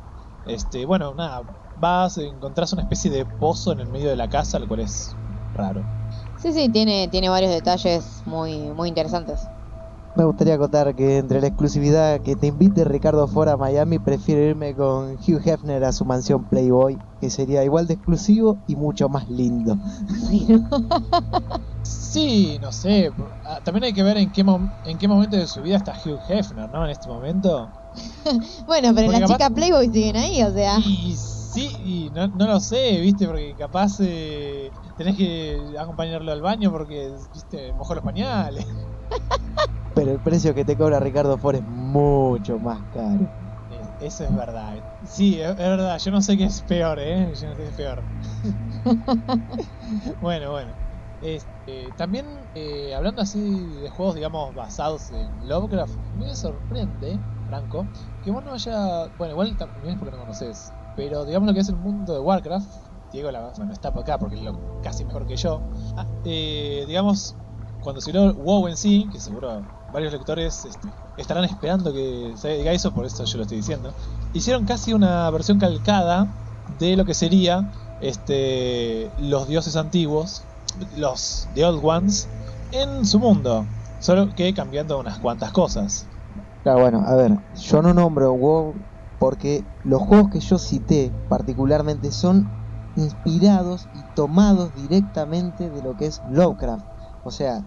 Este, 0.44 0.84
bueno, 0.84 1.14
nada, 1.14 1.42
vas, 1.76 2.18
encontrás 2.18 2.72
una 2.72 2.82
especie 2.82 3.10
de 3.10 3.24
pozo 3.24 3.72
en 3.72 3.80
el 3.80 3.88
medio 3.88 4.08
de 4.08 4.16
la 4.16 4.28
casa, 4.28 4.58
lo 4.58 4.66
cual 4.66 4.80
es 4.80 5.16
raro. 5.52 5.84
Sí, 6.36 6.52
sí, 6.52 6.70
tiene, 6.70 7.08
tiene 7.08 7.28
varios 7.28 7.50
detalles 7.50 8.22
muy, 8.24 8.70
muy 8.70 8.88
interesantes. 8.88 9.40
Me 10.14 10.24
gustaría 10.24 10.58
contar 10.58 10.94
que 10.96 11.18
entre 11.18 11.40
la 11.40 11.46
exclusividad 11.46 12.20
que 12.22 12.34
te 12.34 12.48
invite 12.48 12.84
Ricardo 12.84 13.28
Ford 13.28 13.48
a 13.50 13.56
Miami, 13.56 13.98
prefiero 14.00 14.42
irme 14.42 14.74
con 14.74 15.12
Hugh 15.14 15.40
Hefner 15.44 15.84
a 15.84 15.92
su 15.92 16.04
mansión 16.04 16.48
Playboy, 16.48 17.00
que 17.20 17.30
sería 17.30 17.64
igual 17.64 17.86
de 17.86 17.94
exclusivo 17.94 18.58
y 18.66 18.74
mucho 18.76 19.08
más 19.08 19.28
lindo. 19.28 19.76
Sí, 21.82 22.58
¿no? 22.60 22.72
Sé. 22.72 23.10
ah, 23.44 23.60
También 23.62 23.84
hay 23.84 23.92
que 23.92 24.02
ver 24.02 24.16
en 24.18 24.30
qué, 24.32 24.44
mom- 24.44 24.70
en 24.82 24.98
qué 24.98 25.08
momento 25.08 25.36
de 25.36 25.46
su 25.46 25.62
vida 25.62 25.76
está 25.76 25.92
Hugh 25.92 26.20
Hefner, 26.28 26.68
¿no? 26.70 26.84
En 26.84 26.90
este 26.90 27.08
momento. 27.08 27.72
Bueno, 28.66 28.92
pero 28.94 29.10
las 29.12 29.30
chicas 29.30 29.50
Playboy 29.50 29.90
siguen 29.90 30.16
ahí, 30.16 30.42
o 30.42 30.52
sea. 30.52 30.78
Y 30.84 31.16
sí, 31.16 31.68
y 31.82 32.10
no, 32.10 32.28
no 32.28 32.46
lo 32.46 32.60
sé, 32.60 33.00
¿viste? 33.00 33.26
Porque 33.26 33.54
capaz 33.56 33.96
eh, 34.00 34.70
tenés 34.96 35.16
que 35.16 35.74
acompañarlo 35.78 36.30
al 36.32 36.42
baño 36.42 36.70
porque, 36.70 37.10
¿viste? 37.32 37.72
Mojó 37.72 37.94
los 37.94 38.04
pañales. 38.04 38.66
Pero 39.98 40.12
el 40.12 40.20
precio 40.20 40.54
que 40.54 40.64
te 40.64 40.76
cobra 40.76 41.00
Ricardo 41.00 41.36
Ford 41.38 41.56
es 41.56 41.64
mucho 41.64 42.60
más 42.60 42.80
caro. 42.92 43.28
Eh, 43.68 43.82
Eso 43.98 44.22
es 44.22 44.32
verdad. 44.36 44.76
Sí, 45.04 45.40
es, 45.40 45.50
es 45.50 45.56
verdad. 45.56 45.98
Yo 45.98 46.12
no 46.12 46.22
sé 46.22 46.36
qué 46.36 46.44
es 46.44 46.62
peor, 46.62 47.00
¿eh? 47.00 47.34
Yo 47.34 47.48
no 47.48 47.56
sé 47.56 47.62
qué 47.62 47.68
es 47.68 47.74
peor. 47.74 48.04
bueno, 50.20 50.52
bueno. 50.52 50.72
Este, 51.20 51.90
también, 51.96 52.26
eh, 52.54 52.94
hablando 52.94 53.22
así 53.22 53.80
de 53.80 53.88
juegos, 53.88 54.14
digamos, 54.14 54.54
basados 54.54 55.10
en 55.10 55.48
Lovecraft, 55.48 55.96
me 56.14 56.32
sorprende, 56.36 57.18
Franco, 57.48 57.88
que 58.22 58.30
vos 58.30 58.44
no 58.44 58.52
haya... 58.54 59.08
Bueno, 59.18 59.32
igual 59.32 59.56
también 59.56 59.94
es 59.94 59.98
porque 59.98 60.12
no 60.12 60.20
conoces, 60.22 60.72
pero 60.94 61.24
digamos 61.24 61.48
lo 61.48 61.54
que 61.54 61.60
es 61.60 61.68
el 61.68 61.76
mundo 61.76 62.12
de 62.12 62.20
Warcraft, 62.20 62.68
Diego 63.10 63.32
la, 63.32 63.52
bueno, 63.56 63.72
está 63.72 63.92
por 63.92 64.02
acá 64.02 64.16
porque 64.16 64.36
es 64.36 64.42
lo 64.42 64.80
casi 64.80 65.04
mejor 65.04 65.26
que 65.26 65.34
yo. 65.34 65.60
Ah, 65.96 66.06
eh, 66.24 66.84
digamos, 66.86 67.34
cuando 67.80 68.00
salió 68.00 68.32
WoW 68.32 68.68
en 68.68 68.76
sí, 68.76 69.08
que 69.10 69.18
seguro 69.18 69.64
varios 69.92 70.12
lectores 70.12 70.64
este, 70.64 70.88
estarán 71.16 71.44
esperando 71.44 71.92
que 71.92 72.34
se 72.36 72.56
diga 72.56 72.72
eso, 72.72 72.92
por 72.92 73.06
eso 73.06 73.24
yo 73.24 73.38
lo 73.38 73.42
estoy 73.42 73.58
diciendo, 73.58 73.92
hicieron 74.32 74.64
casi 74.64 74.92
una 74.92 75.30
versión 75.30 75.58
calcada 75.58 76.26
de 76.78 76.96
lo 76.96 77.04
que 77.04 77.14
sería 77.14 77.70
este, 78.00 79.10
los 79.20 79.48
dioses 79.48 79.76
antiguos, 79.76 80.42
los 80.96 81.48
The 81.54 81.64
Old 81.64 81.80
Ones, 81.82 82.28
en 82.72 83.04
su 83.06 83.18
mundo, 83.18 83.64
solo 84.00 84.34
que 84.34 84.52
cambiando 84.54 84.98
unas 84.98 85.18
cuantas 85.18 85.52
cosas. 85.52 86.06
Claro, 86.62 86.80
bueno, 86.80 87.04
a 87.06 87.14
ver, 87.14 87.38
yo 87.56 87.82
no 87.82 87.94
nombro 87.94 88.32
WoW 88.34 88.74
porque 89.18 89.64
los 89.84 90.02
juegos 90.02 90.30
que 90.30 90.40
yo 90.40 90.58
cité 90.58 91.10
particularmente 91.28 92.12
son 92.12 92.48
inspirados 92.96 93.88
y 93.94 94.14
tomados 94.14 94.74
directamente 94.74 95.70
de 95.70 95.82
lo 95.82 95.96
que 95.96 96.06
es 96.06 96.20
Lovecraft. 96.30 96.84
O 97.24 97.30
sea, 97.30 97.64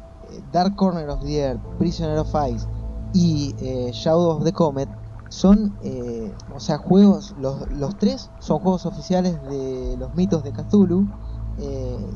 Dark 0.52 0.76
Corner 0.76 1.10
of 1.10 1.24
the 1.24 1.44
Earth, 1.44 1.62
Prisoner 1.78 2.18
of 2.20 2.34
Ice 2.50 2.68
y 3.14 3.56
eh, 3.60 3.92
of 4.08 4.44
the 4.44 4.52
Comet 4.52 4.90
son, 5.30 5.78
eh, 5.82 6.34
o 6.54 6.60
sea, 6.60 6.78
juegos, 6.78 7.34
los, 7.38 7.70
los, 7.72 7.98
tres 7.98 8.30
son 8.40 8.60
juegos 8.60 8.86
oficiales 8.86 9.42
de 9.44 9.96
los 9.98 10.14
mitos 10.16 10.44
de 10.44 10.52
Cthulhu 10.52 11.08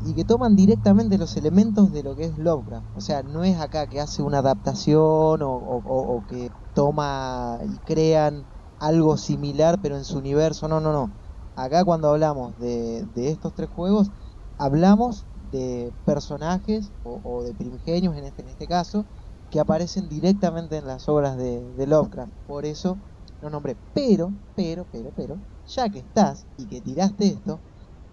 y 0.05 0.13
que 0.15 0.23
toman 0.23 0.55
directamente 0.55 1.17
los 1.17 1.37
elementos 1.37 1.91
de 1.91 2.03
lo 2.03 2.15
que 2.15 2.25
es 2.25 2.37
Lovecraft. 2.37 2.87
O 2.95 3.01
sea, 3.01 3.21
no 3.21 3.43
es 3.43 3.59
acá 3.59 3.87
que 3.87 4.01
hace 4.01 4.23
una 4.23 4.39
adaptación 4.39 5.41
o, 5.41 5.47
o 5.47 6.25
que 6.27 6.49
toma 6.73 7.59
y 7.63 7.77
crean 7.79 8.47
algo 8.79 9.17
similar 9.17 9.79
pero 9.81 9.97
en 9.97 10.03
su 10.03 10.17
universo. 10.17 10.67
No, 10.67 10.79
no, 10.79 10.91
no 10.91 11.11
acá 11.55 11.83
cuando 11.85 12.09
hablamos 12.09 12.57
de, 12.57 13.07
estos 13.15 13.53
tres 13.53 13.69
juegos, 13.69 14.11
hablamos 14.57 15.25
de 15.51 15.91
personajes 16.05 16.91
o, 17.03 17.43
de 17.43 17.53
primigenios 17.53 18.15
en 18.15 18.25
este, 18.25 18.41
en 18.41 18.49
este 18.49 18.67
caso, 18.67 19.05
que 19.51 19.59
aparecen 19.59 20.09
directamente 20.09 20.77
en 20.77 20.87
las 20.87 21.07
obras 21.07 21.37
de, 21.37 21.85
Lovecraft. 21.87 22.31
Por 22.47 22.65
eso 22.65 22.97
lo 23.41 23.49
nombré. 23.49 23.75
Pero, 23.93 24.31
pero, 24.55 24.85
pero, 24.91 25.11
pero, 25.15 25.37
ya 25.67 25.89
que 25.89 25.99
estás 25.99 26.45
y 26.57 26.65
que 26.65 26.81
tiraste 26.81 27.27
esto, 27.27 27.59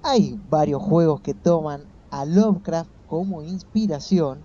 hay 0.02 0.40
varios 0.50 0.82
juegos 0.82 1.20
que 1.20 1.34
toman 1.34 1.84
a 2.10 2.24
Lovecraft 2.24 2.90
como 3.06 3.42
inspiración 3.42 4.40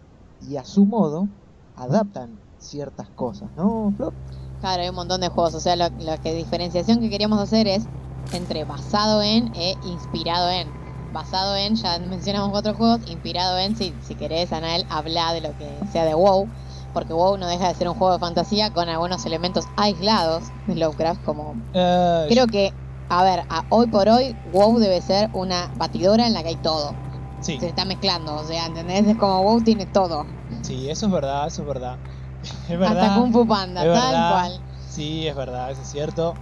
y 0.47 0.57
a 0.57 0.65
su 0.65 0.85
modo 0.85 1.27
adaptan 1.75 2.39
ciertas 2.59 3.09
cosas, 3.09 3.49
¿no, 3.55 3.93
Flop? 3.95 4.13
Claro, 4.59 4.81
hay 4.81 4.89
un 4.89 4.95
montón 4.95 5.21
de 5.21 5.29
juegos. 5.29 5.53
O 5.53 5.59
sea, 5.59 5.75
la 5.75 5.89
diferenciación 6.17 6.99
que 6.99 7.09
queríamos 7.09 7.39
hacer 7.39 7.67
es 7.67 7.87
entre 8.33 8.63
basado 8.65 9.21
en 9.21 9.53
e 9.55 9.75
inspirado 9.85 10.49
en. 10.49 10.86
Basado 11.13 11.55
en, 11.55 11.75
ya 11.75 11.99
mencionamos 11.99 12.57
otros 12.57 12.75
juegos, 12.75 12.99
inspirado 13.07 13.57
en, 13.57 13.75
si, 13.75 13.93
si 14.01 14.15
querés, 14.15 14.51
Anael, 14.51 14.85
habla 14.89 15.33
de 15.33 15.41
lo 15.41 15.57
que 15.57 15.69
sea 15.91 16.05
de 16.05 16.13
WoW, 16.13 16.47
porque 16.93 17.13
WoW 17.13 17.37
no 17.37 17.47
deja 17.47 17.67
de 17.67 17.75
ser 17.75 17.87
un 17.87 17.95
juego 17.95 18.13
de 18.13 18.19
fantasía 18.19 18.71
con 18.73 18.89
algunos 18.89 19.25
elementos 19.25 19.65
aislados 19.77 20.43
de 20.67 20.75
Lovecraft, 20.75 21.23
como... 21.23 21.55
Creo 21.71 22.47
que, 22.47 22.73
a 23.09 23.23
ver, 23.23 23.43
hoy 23.69 23.87
por 23.87 24.09
hoy, 24.09 24.35
WoW 24.53 24.79
debe 24.79 25.01
ser 25.01 25.29
una 25.33 25.71
batidora 25.77 26.27
en 26.27 26.33
la 26.33 26.43
que 26.43 26.49
hay 26.49 26.55
todo. 26.57 26.93
Sí. 27.41 27.59
Se 27.59 27.67
está 27.67 27.85
mezclando, 27.85 28.35
o 28.35 28.43
sea, 28.43 28.65
¿entendés? 28.65 29.07
Es 29.07 29.17
como 29.17 29.43
WoW 29.43 29.63
tiene 29.63 29.85
todo. 29.85 30.25
Sí, 30.61 30.89
eso 30.89 31.05
es 31.05 31.11
verdad, 31.11 31.47
eso 31.47 31.61
es 31.61 31.67
verdad. 31.67 31.97
Es 32.69 32.79
verdad. 32.79 32.97
Hasta 32.97 33.19
Kung 33.19 33.33
Fu 33.33 33.47
Panda, 33.47 33.81
tal 33.81 34.31
cual. 34.31 34.61
Sí, 34.89 35.27
es 35.27 35.35
verdad, 35.35 35.71
eso 35.71 35.81
es 35.81 35.87
cierto. 35.89 36.33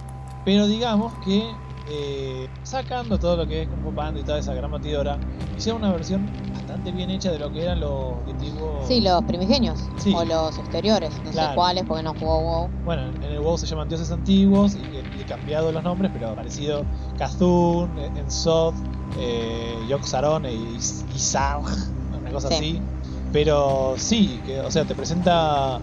Pero 0.44 0.66
digamos 0.66 1.12
que 1.24 1.50
eh, 1.88 2.48
sacando 2.62 3.18
todo 3.18 3.36
lo 3.36 3.46
que 3.46 3.62
es 3.62 3.68
Kung 3.68 3.94
Panda 3.94 4.20
y 4.20 4.24
toda 4.24 4.38
esa 4.38 4.54
gran 4.54 4.70
batidora, 4.70 5.18
hicieron 5.56 5.82
una 5.82 5.92
versión 5.92 6.26
bastante 6.52 6.90
bien 6.90 7.10
hecha 7.10 7.30
de 7.30 7.38
lo 7.38 7.52
que 7.52 7.62
eran 7.62 7.80
los 7.80 8.14
antiguos. 8.28 8.86
Sí, 8.88 9.00
los 9.00 9.22
primigenios. 9.24 9.80
O 10.14 10.24
los 10.24 10.58
exteriores. 10.58 11.10
No 11.24 11.32
sé 11.32 11.40
cuáles, 11.54 11.84
porque 11.84 12.02
no 12.02 12.14
jugó 12.14 12.40
WoW. 12.40 12.70
Bueno, 12.84 13.08
en 13.08 13.22
el 13.22 13.40
WoW 13.40 13.56
se 13.58 13.66
llaman 13.66 13.88
dioses 13.88 14.10
antiguos 14.10 14.76
y 14.76 15.20
he 15.20 15.24
cambiado 15.24 15.72
los 15.72 15.82
nombres, 15.82 16.10
pero 16.12 16.30
ha 16.30 16.34
parecido 16.34 16.84
Kazun, 17.18 17.90
Enzod, 17.98 18.74
eh, 19.18 19.76
Yogg-Saron 19.88 20.46
e 20.46 20.56
una 22.20 22.30
cosa 22.30 22.48
así. 22.48 22.80
Pero 23.32 23.94
sí, 23.96 24.40
que, 24.46 24.60
o 24.60 24.70
sea, 24.70 24.84
te 24.84 24.94
presenta 24.94 25.80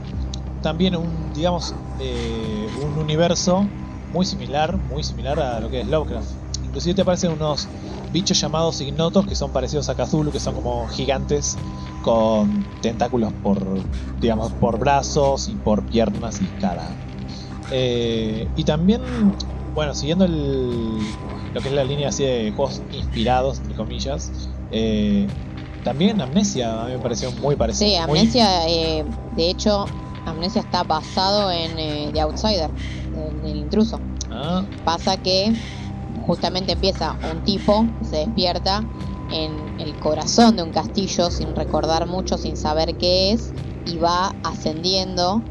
también 0.62 0.96
un, 0.96 1.34
digamos, 1.34 1.76
eh, 2.00 2.68
un 2.84 2.98
universo 2.98 3.68
muy 4.14 4.26
similar, 4.26 4.78
muy 4.78 5.04
similar 5.04 5.40
a 5.40 5.60
lo 5.60 5.70
que 5.70 5.82
es 5.82 5.88
Lovecraft. 5.88 6.30
Inclusive 6.64 6.96
te 6.96 7.02
aparecen 7.02 7.32
unos 7.32 7.68
bichos 8.12 8.40
llamados 8.40 8.80
ignotos 8.80 9.26
que 9.26 9.36
son 9.36 9.52
parecidos 9.52 9.90
a 9.90 9.96
Cthulhu, 9.96 10.32
que 10.32 10.40
son 10.40 10.54
como 10.54 10.88
gigantes 10.88 11.58
con 12.04 12.64
tentáculos 12.82 13.34
por, 13.42 13.60
digamos, 14.22 14.52
por 14.54 14.78
brazos 14.78 15.50
y 15.50 15.54
por 15.56 15.84
piernas 15.84 16.40
y 16.42 16.46
cara. 16.62 16.88
Eh, 17.72 18.48
y 18.56 18.64
también, 18.64 19.02
bueno, 19.74 19.96
siguiendo 19.96 20.26
el, 20.26 21.00
lo 21.54 21.62
que 21.62 21.70
es 21.70 21.74
la 21.74 21.84
línea 21.84 22.10
así 22.10 22.24
de 22.24 22.54
juegos 22.56 22.82
inspirados, 22.92 23.60
entre 23.60 23.76
comillas, 23.76 24.32
eh, 24.72 25.28
también 25.84 26.22
Amnesia 26.22 26.84
a 26.84 26.86
mí 26.86 26.94
me 26.94 27.00
pareció 27.00 27.32
muy 27.32 27.56
parecido. 27.56 27.90
Sí, 27.90 27.96
Amnesia, 27.96 28.68
eh, 28.68 29.04
de 29.36 29.50
hecho, 29.50 29.86
Amnesia 30.26 30.62
está 30.62 30.84
basado 30.84 31.52
en 31.52 32.14
The 32.14 32.22
Outsider 32.22 32.70
el 33.30 33.56
intruso. 33.56 34.00
Ah. 34.30 34.64
Pasa 34.84 35.18
que 35.18 35.54
justamente 36.26 36.74
empieza 36.74 37.16
un 37.32 37.44
tipo, 37.44 37.86
se 38.02 38.18
despierta 38.18 38.84
en 39.32 39.80
el 39.80 39.98
corazón 40.00 40.56
de 40.56 40.64
un 40.64 40.72
castillo 40.72 41.30
sin 41.32 41.56
recordar 41.56 42.08
mucho, 42.08 42.38
sin 42.38 42.56
saber 42.56 42.96
qué 42.98 43.32
es, 43.32 43.52
y 43.86 43.98
va 43.98 44.34
ascendiendo. 44.44 45.42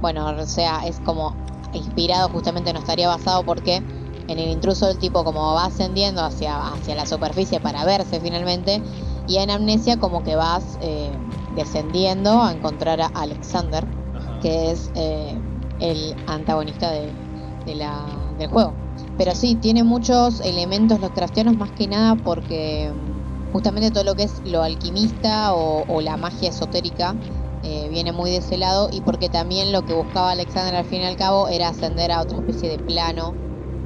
Bueno, 0.00 0.26
o 0.26 0.46
sea, 0.46 0.86
es 0.86 1.00
como 1.00 1.34
inspirado, 1.72 2.28
justamente 2.28 2.72
no 2.72 2.78
estaría 2.80 3.08
basado 3.08 3.44
porque 3.44 3.76
en 4.28 4.38
el 4.38 4.50
intruso 4.50 4.88
el 4.88 4.98
tipo 4.98 5.22
como 5.24 5.54
va 5.54 5.66
ascendiendo 5.66 6.22
hacia, 6.22 6.72
hacia 6.72 6.94
la 6.94 7.06
superficie 7.06 7.60
para 7.60 7.84
verse 7.84 8.20
finalmente, 8.20 8.82
y 9.28 9.36
en 9.36 9.50
amnesia 9.50 9.98
como 9.98 10.22
que 10.22 10.36
vas 10.36 10.78
eh, 10.80 11.12
descendiendo 11.54 12.42
a 12.42 12.52
encontrar 12.52 13.00
a 13.00 13.06
Alexander, 13.06 13.84
que 14.42 14.70
es 14.70 14.90
eh, 14.94 15.38
el 15.80 16.16
antagonista 16.26 16.90
de, 16.90 17.12
la, 17.74 18.06
del 18.38 18.48
juego. 18.48 18.74
Pero 19.18 19.34
sí, 19.34 19.56
tiene 19.56 19.82
muchos 19.82 20.40
elementos 20.40 21.00
los 21.00 21.10
craftianos 21.10 21.56
más 21.56 21.72
que 21.72 21.86
nada 21.86 22.16
porque 22.16 22.92
mm, 22.92 23.52
justamente 23.52 23.90
todo 23.90 24.04
lo 24.04 24.14
que 24.14 24.24
es 24.24 24.40
lo 24.44 24.62
alquimista 24.62 25.54
o, 25.54 26.00
la 26.00 26.16
magia 26.16 26.50
esotérica 26.50 27.14
eh, 27.62 27.88
viene 27.90 28.12
muy 28.12 28.30
de 28.30 28.38
ese 28.38 28.58
lado 28.58 28.88
y 28.92 29.00
porque 29.00 29.28
también 29.28 29.72
lo 29.72 29.84
que 29.84 29.94
buscaba 29.94 30.32
Alexander 30.32 30.76
al 30.76 30.84
fin 30.84 31.00
y 31.02 31.04
al 31.04 31.16
cabo 31.16 31.48
era 31.48 31.68
ascender 31.68 32.12
a 32.12 32.20
otra 32.20 32.38
especie 32.38 32.68
de 32.68 32.78
plano 32.78 33.34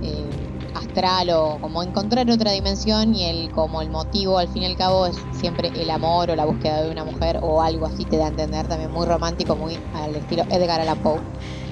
eh, 0.03 0.29
astral 0.75 1.31
o 1.31 1.59
como 1.61 1.83
encontrar 1.83 2.29
otra 2.31 2.53
dimensión 2.53 3.15
y 3.15 3.25
el 3.25 3.51
como 3.53 3.81
el 3.83 3.91
motivo 3.91 4.39
al 4.39 4.49
fin 4.49 4.63
y 4.63 4.67
al 4.67 4.77
cabo 4.77 5.07
es 5.07 5.17
siempre 5.33 5.69
el 5.75 5.91
amor 5.91 6.31
o 6.31 6.37
la 6.37 6.45
búsqueda 6.45 6.83
de 6.83 6.91
una 6.91 7.05
mujer 7.05 7.39
o 7.43 7.63
algo 7.63 7.87
así 7.87 8.05
te 8.05 8.17
da 8.17 8.27
a 8.27 8.29
entender 8.29 8.67
también 8.67 8.91
muy 8.91 9.07
romántico 9.07 9.57
muy 9.57 9.79
al 9.95 10.15
estilo 10.17 10.43
Edgar 10.51 10.81
Allan 10.81 10.99
Poe 10.99 11.21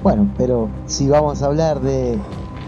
bueno, 0.03 0.31
pero 0.37 0.69
si 0.85 1.07
vamos 1.07 1.41
a 1.41 1.47
hablar 1.47 1.81
de 1.81 2.17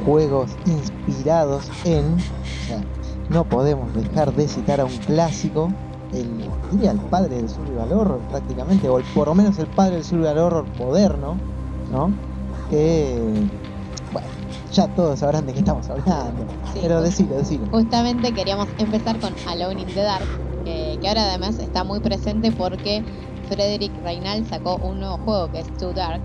juegos 0.05 0.51
inspirados 0.65 1.69
en, 1.85 2.15
o 2.15 2.67
sea, 2.67 2.81
no 3.29 3.43
podemos 3.45 3.93
dejar 3.93 4.33
de 4.33 4.47
citar 4.47 4.81
a 4.81 4.85
un 4.85 4.97
clásico, 4.97 5.69
el, 6.13 6.49
diría 6.71 6.91
el 6.91 6.99
padre 6.99 7.37
del 7.37 7.49
survival 7.49 7.93
horror 7.93 8.19
prácticamente, 8.29 8.89
o 8.89 8.99
por 9.13 9.27
lo 9.27 9.35
menos 9.35 9.57
el 9.59 9.67
padre 9.67 9.95
del 9.95 10.03
survival 10.03 10.37
horror 10.39 10.65
moderno, 10.77 11.37
¿no? 11.91 12.11
Que, 12.69 13.17
bueno, 14.11 14.27
ya 14.73 14.87
todos 14.95 15.19
sabrán 15.19 15.45
de 15.45 15.53
qué 15.53 15.59
estamos 15.59 15.89
hablando, 15.89 16.45
pero 16.81 17.01
decilo, 17.01 17.35
decilo. 17.35 17.65
Justamente 17.71 18.33
queríamos 18.33 18.67
empezar 18.77 19.19
con 19.19 19.33
Alone 19.47 19.81
in 19.81 19.87
the 19.87 20.01
Dark, 20.01 20.25
que 20.65 20.99
ahora 21.07 21.29
además 21.29 21.59
está 21.59 21.83
muy 21.83 21.99
presente 22.01 22.51
porque 22.51 23.03
Frederick 23.49 23.91
Reinald 24.03 24.49
sacó 24.49 24.75
un 24.77 24.99
nuevo 24.99 25.17
juego 25.19 25.51
que 25.51 25.59
es 25.59 25.77
Too 25.77 25.93
Dark, 25.93 26.21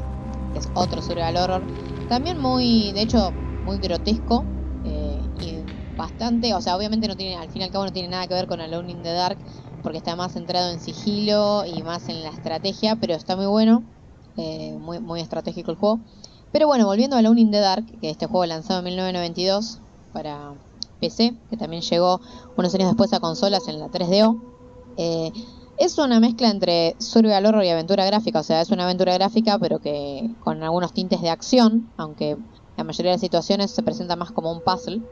es 0.57 0.69
otro 0.75 1.03
survival 1.03 1.37
horror. 1.37 1.63
También 2.09 2.39
muy, 2.39 2.93
de 2.93 3.03
hecho, 3.03 3.33
muy 3.65 3.79
grotesco 3.79 4.45
eh, 4.85 5.21
y 5.41 5.65
bastante, 5.97 6.55
o 6.55 6.61
sea, 6.61 6.77
obviamente 6.77 7.09
no 7.09 7.17
tiene, 7.17 7.37
al 7.37 7.49
fin 7.51 7.63
y 7.63 7.65
al 7.65 7.71
cabo 7.71 7.85
no 7.85 7.93
tiene 7.93 8.09
nada 8.09 8.27
que 8.27 8.35
ver 8.35 8.47
con 8.47 8.61
Alone 8.61 8.93
in 8.93 9.03
the 9.03 9.13
Dark, 9.13 9.39
porque 9.83 9.99
está 9.99 10.15
más 10.17 10.33
centrado 10.33 10.71
en 10.71 10.81
sigilo 10.81 11.65
y 11.65 11.83
más 11.83 12.09
en 12.09 12.23
la 12.23 12.31
estrategia, 12.31 12.97
pero 12.97 13.15
está 13.15 13.37
muy 13.37 13.47
bueno, 13.47 13.85
eh, 14.37 14.77
muy, 14.79 15.01
muy 15.01 15.21
estratégico 15.21 15.71
el 15.71 15.77
juego. 15.77 16.01
Pero 16.53 16.67
bueno, 16.67 16.87
volviendo 16.87 17.17
a 17.17 17.21
Alone 17.21 17.41
in 17.41 17.51
the 17.51 17.61
Dark, 17.61 17.87
que 18.01 18.11
este 18.11 18.27
juego 18.27 18.47
lanzado 18.47 18.81
en 18.81 18.87
1992 18.87 19.81
para 20.13 20.55
PC, 21.01 21.35
que 21.51 21.57
también 21.57 21.83
llegó 21.83 22.21
unos 22.57 22.75
años 22.75 22.89
después 22.89 23.13
a 23.13 23.21
consolas 23.21 23.69
en 23.69 23.79
la 23.79 23.89
3DO. 23.89 24.37
Eh, 24.97 25.33
es 25.79 25.99
una 25.99 26.21
mezcla 26.21 26.51
entre 26.51 26.97
survival 26.99 27.47
horror 27.47 27.65
y 27.65 27.69
aventura 27.69 28.05
gráfica, 28.07 28.41
o 28.41 28.43
sea, 28.43 28.61
es 28.61 28.71
una 28.71 28.85
aventura 28.85 29.15
gráfica 29.15 29.59
pero 29.59 29.79
que 29.79 30.31
con 30.41 30.63
algunos 30.63 30.93
tintes 30.93 31.21
de 31.21 31.31
acción, 31.31 31.91
aunque 31.97 32.37
la 32.77 32.85
mayoría 32.85 33.13
de 33.13 33.17
las 33.17 33.21
situaciones 33.21 33.71
se 33.71 33.83
presenta 33.83 34.17
más 34.17 34.33
como 34.33 34.53
un 34.53 34.63
puzzle, 34.63 35.03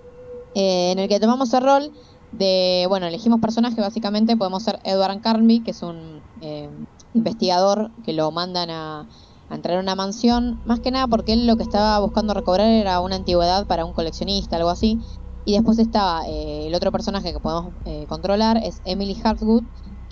eh, 0.55 0.93
en 0.93 0.99
el 0.99 1.09
que 1.09 1.19
tomamos 1.21 1.53
el 1.53 1.63
rol 1.63 1.93
De, 2.33 2.87
bueno, 2.89 3.07
elegimos 3.07 3.41
personaje, 3.41 3.81
básicamente 3.81 4.37
podemos 4.37 4.63
ser 4.63 4.81
Edward 4.85 5.21
Carnby, 5.21 5.63
que 5.63 5.71
es 5.71 5.83
un 5.83 6.21
eh, 6.41 6.69
investigador 7.15 7.93
que 8.05 8.13
lo 8.13 8.31
mandan 8.33 8.71
a, 8.71 9.09
entrar 9.51 9.79
a 9.79 9.81
una 9.81 9.95
mansión, 9.95 10.61
más 10.65 10.81
que 10.81 10.91
nada 10.91 11.07
porque 11.07 11.33
él 11.33 11.47
lo 11.47 11.57
que 11.57 11.63
estaba 11.63 12.01
buscando 12.01 12.35
recobrar 12.35 12.67
era 12.67 13.01
una 13.01 13.17
antigüedad 13.17 13.67
para 13.67 13.85
un 13.85 13.93
coleccionista, 13.93 14.57
algo 14.57 14.71
así. 14.71 14.99
Y 15.45 15.53
después 15.53 15.79
estaba 15.79 16.27
eh, 16.27 16.67
el 16.67 16.75
otro 16.75 16.91
personaje 16.91 17.33
que 17.33 17.39
podemos 17.39 17.75
eh, 17.85 18.07
controlar, 18.09 18.57
es 18.57 18.81
Emily 18.85 19.17
Hartwood, 19.23 19.63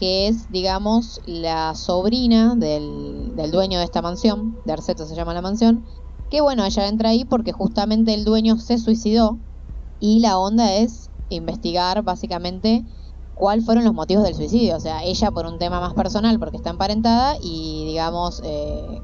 que 0.03 0.27
es, 0.27 0.51
digamos, 0.51 1.21
la 1.27 1.77
sobrina 1.77 2.57
del, 2.57 3.37
del 3.37 3.53
dueño 3.53 3.79
de 3.79 3.85
esta 3.85 4.03
mansión, 4.03 4.59
de 4.65 4.73
Arceto 4.73 5.07
se 5.07 5.15
llama 5.15 5.33
la 5.33 5.43
mansión, 5.43 5.85
que 6.29 6.41
bueno, 6.41 6.65
ella 6.65 6.89
entra 6.89 7.11
ahí 7.11 7.25
porque 7.25 7.53
justamente 7.53 8.13
el 8.13 8.25
dueño 8.25 8.59
se 8.59 8.79
suicidó 8.79 9.39
y 10.01 10.19
la 10.19 10.39
onda 10.39 10.75
es 10.75 11.09
investigar 11.29 12.03
básicamente 12.03 12.85
cuáles 13.37 13.65
fueron 13.65 13.85
los 13.85 13.95
motivos 13.95 14.25
del 14.25 14.35
suicidio. 14.35 14.77
O 14.77 14.81
sea, 14.81 15.05
ella 15.05 15.31
por 15.31 15.47
un 15.47 15.61
tema 15.61 15.79
más 15.79 15.95
personal 15.95 16.37
porque 16.41 16.57
está 16.57 16.71
emparentada 16.71 17.37
y 17.41 17.85
digamos 17.87 18.43
eh, 18.43 19.03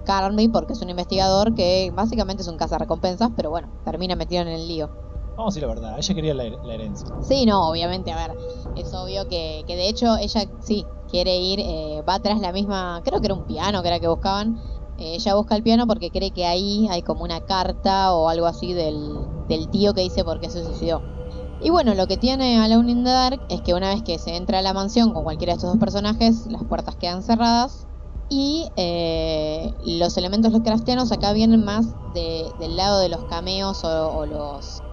porque 0.52 0.72
es 0.72 0.82
un 0.82 0.90
investigador 0.90 1.54
que 1.54 1.92
básicamente 1.94 2.42
es 2.42 2.48
un 2.48 2.56
cazarrecompensas, 2.56 3.30
pero 3.36 3.50
bueno, 3.50 3.68
termina 3.84 4.16
metido 4.16 4.42
en 4.42 4.48
el 4.48 4.66
lío. 4.66 5.07
Vamos 5.38 5.54
a 5.54 5.54
decir 5.54 5.62
la 5.62 5.68
verdad, 5.74 5.98
ella 5.98 6.14
quería 6.14 6.34
la, 6.34 6.44
her- 6.46 6.58
la 6.62 6.74
herencia. 6.74 7.08
Sí, 7.20 7.46
no, 7.46 7.70
obviamente, 7.70 8.10
a 8.12 8.16
ver, 8.28 8.36
es 8.74 8.92
obvio 8.94 9.26
que, 9.28 9.64
que 9.66 9.76
de 9.76 9.88
hecho 9.88 10.16
ella 10.18 10.46
sí 10.58 10.90
quiere 11.06 11.38
ir, 11.38 11.60
eh, 11.60 12.02
va 12.08 12.20
tras 12.20 12.40
la 12.40 12.52
misma, 12.52 13.00
creo 13.04 13.20
que 13.20 13.26
era 13.28 13.34
un 13.34 13.44
piano 13.44 13.80
que 13.82 13.88
era 13.88 14.00
que 14.00 14.08
buscaban, 14.08 14.56
eh, 14.96 15.14
ella 15.14 15.34
busca 15.36 15.54
el 15.56 15.62
piano 15.62 15.86
porque 15.86 16.10
cree 16.10 16.32
que 16.32 16.44
ahí 16.44 16.88
hay 16.90 17.02
como 17.02 17.22
una 17.24 17.40
carta 17.40 18.14
o 18.14 18.28
algo 18.28 18.46
así 18.46 18.72
del, 18.74 19.30
del 19.46 19.70
tío 19.70 19.94
que 19.94 20.02
dice 20.02 20.24
por 20.24 20.40
qué 20.40 20.50
se 20.50 20.64
suicidó. 20.64 21.06
Y 21.58 21.70
bueno, 21.70 21.94
lo 21.94 22.06
que 22.08 22.18
tiene 22.18 22.58
Alone 22.58 22.92
in 22.92 23.04
the 23.04 23.10
Dark 23.10 23.42
es 23.48 23.62
que 23.62 23.74
una 23.74 23.92
vez 23.94 24.02
que 24.04 24.18
se 24.18 24.36
entra 24.36 24.60
a 24.60 24.62
la 24.62 24.72
mansión 24.74 25.12
con 25.12 25.24
cualquiera 25.24 25.52
de 25.52 25.56
estos 25.56 25.70
dos 25.70 25.78
personajes, 25.78 26.46
las 26.46 26.64
puertas 26.68 26.96
quedan 26.96 27.22
cerradas 27.22 27.88
y 28.28 28.70
eh, 28.76 29.74
los 29.80 30.16
elementos 30.16 30.52
Lovecraftianos 30.52 31.12
acá 31.12 31.32
vienen 31.32 31.64
más 31.64 31.96
de- 32.04 32.54
del 32.58 32.76
lado 32.76 33.00
de 33.00 33.08
los 33.08 33.24
cameos 33.24 33.82
o 33.84 34.26
los 34.26 34.84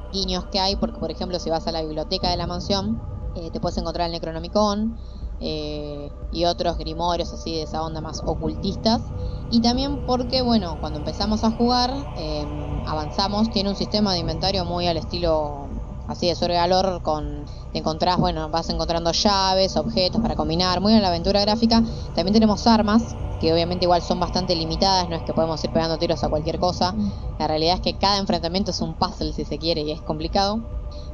que 0.51 0.59
hay, 0.59 0.75
porque 0.75 0.99
por 0.99 1.11
ejemplo 1.11 1.39
si 1.39 1.49
vas 1.49 1.67
a 1.67 1.71
la 1.71 1.81
biblioteca 1.81 2.29
de 2.29 2.37
la 2.37 2.47
mansión, 2.47 3.01
eh, 3.33 3.51
te 3.51 3.59
puedes 3.59 3.77
encontrar 3.77 4.07
el 4.07 4.13
Necronomicon 4.13 4.97
eh, 5.39 6.09
y 6.31 6.45
otros 6.45 6.77
grimorios 6.77 7.33
así 7.33 7.55
de 7.55 7.63
esa 7.63 7.83
onda 7.83 8.01
más 8.01 8.21
ocultistas. 8.25 9.01
Y 9.49 9.61
también 9.61 10.03
porque, 10.05 10.41
bueno, 10.41 10.77
cuando 10.79 10.99
empezamos 10.99 11.43
a 11.43 11.51
jugar, 11.51 11.91
eh, 12.15 12.47
avanzamos, 12.85 13.51
tiene 13.51 13.69
un 13.69 13.75
sistema 13.75 14.13
de 14.13 14.19
inventario 14.19 14.65
muy 14.65 14.87
al 14.87 14.97
estilo 14.97 15.64
así 16.07 16.27
de 16.27 16.35
Sorgalor 16.35 17.01
con 17.01 17.45
te 17.71 17.79
encontrás, 17.79 18.17
bueno, 18.17 18.49
vas 18.49 18.69
encontrando 18.69 19.11
llaves, 19.11 19.75
objetos 19.75 20.21
para 20.21 20.35
combinar, 20.35 20.79
muy 20.79 20.93
en 20.93 21.01
la 21.01 21.09
aventura 21.09 21.41
gráfica. 21.41 21.83
También 22.15 22.33
tenemos 22.33 22.65
armas, 22.67 23.15
que 23.41 23.51
obviamente 23.51 23.85
igual 23.85 24.01
son 24.01 24.19
bastante 24.19 24.55
limitadas, 24.55 25.09
no 25.09 25.15
es 25.15 25.23
que 25.23 25.33
podemos 25.33 25.61
ir 25.63 25.71
pegando 25.71 25.97
tiros 25.97 26.23
a 26.23 26.29
cualquier 26.29 26.59
cosa. 26.59 26.95
La 27.37 27.47
realidad 27.47 27.75
es 27.75 27.81
que 27.81 27.97
cada 27.97 28.17
enfrentamiento 28.17 28.71
es 28.71 28.79
un 28.79 28.93
puzzle 28.93 29.33
si 29.33 29.43
se 29.43 29.57
quiere 29.57 29.81
y 29.81 29.91
es 29.91 30.01
complicado. 30.01 30.59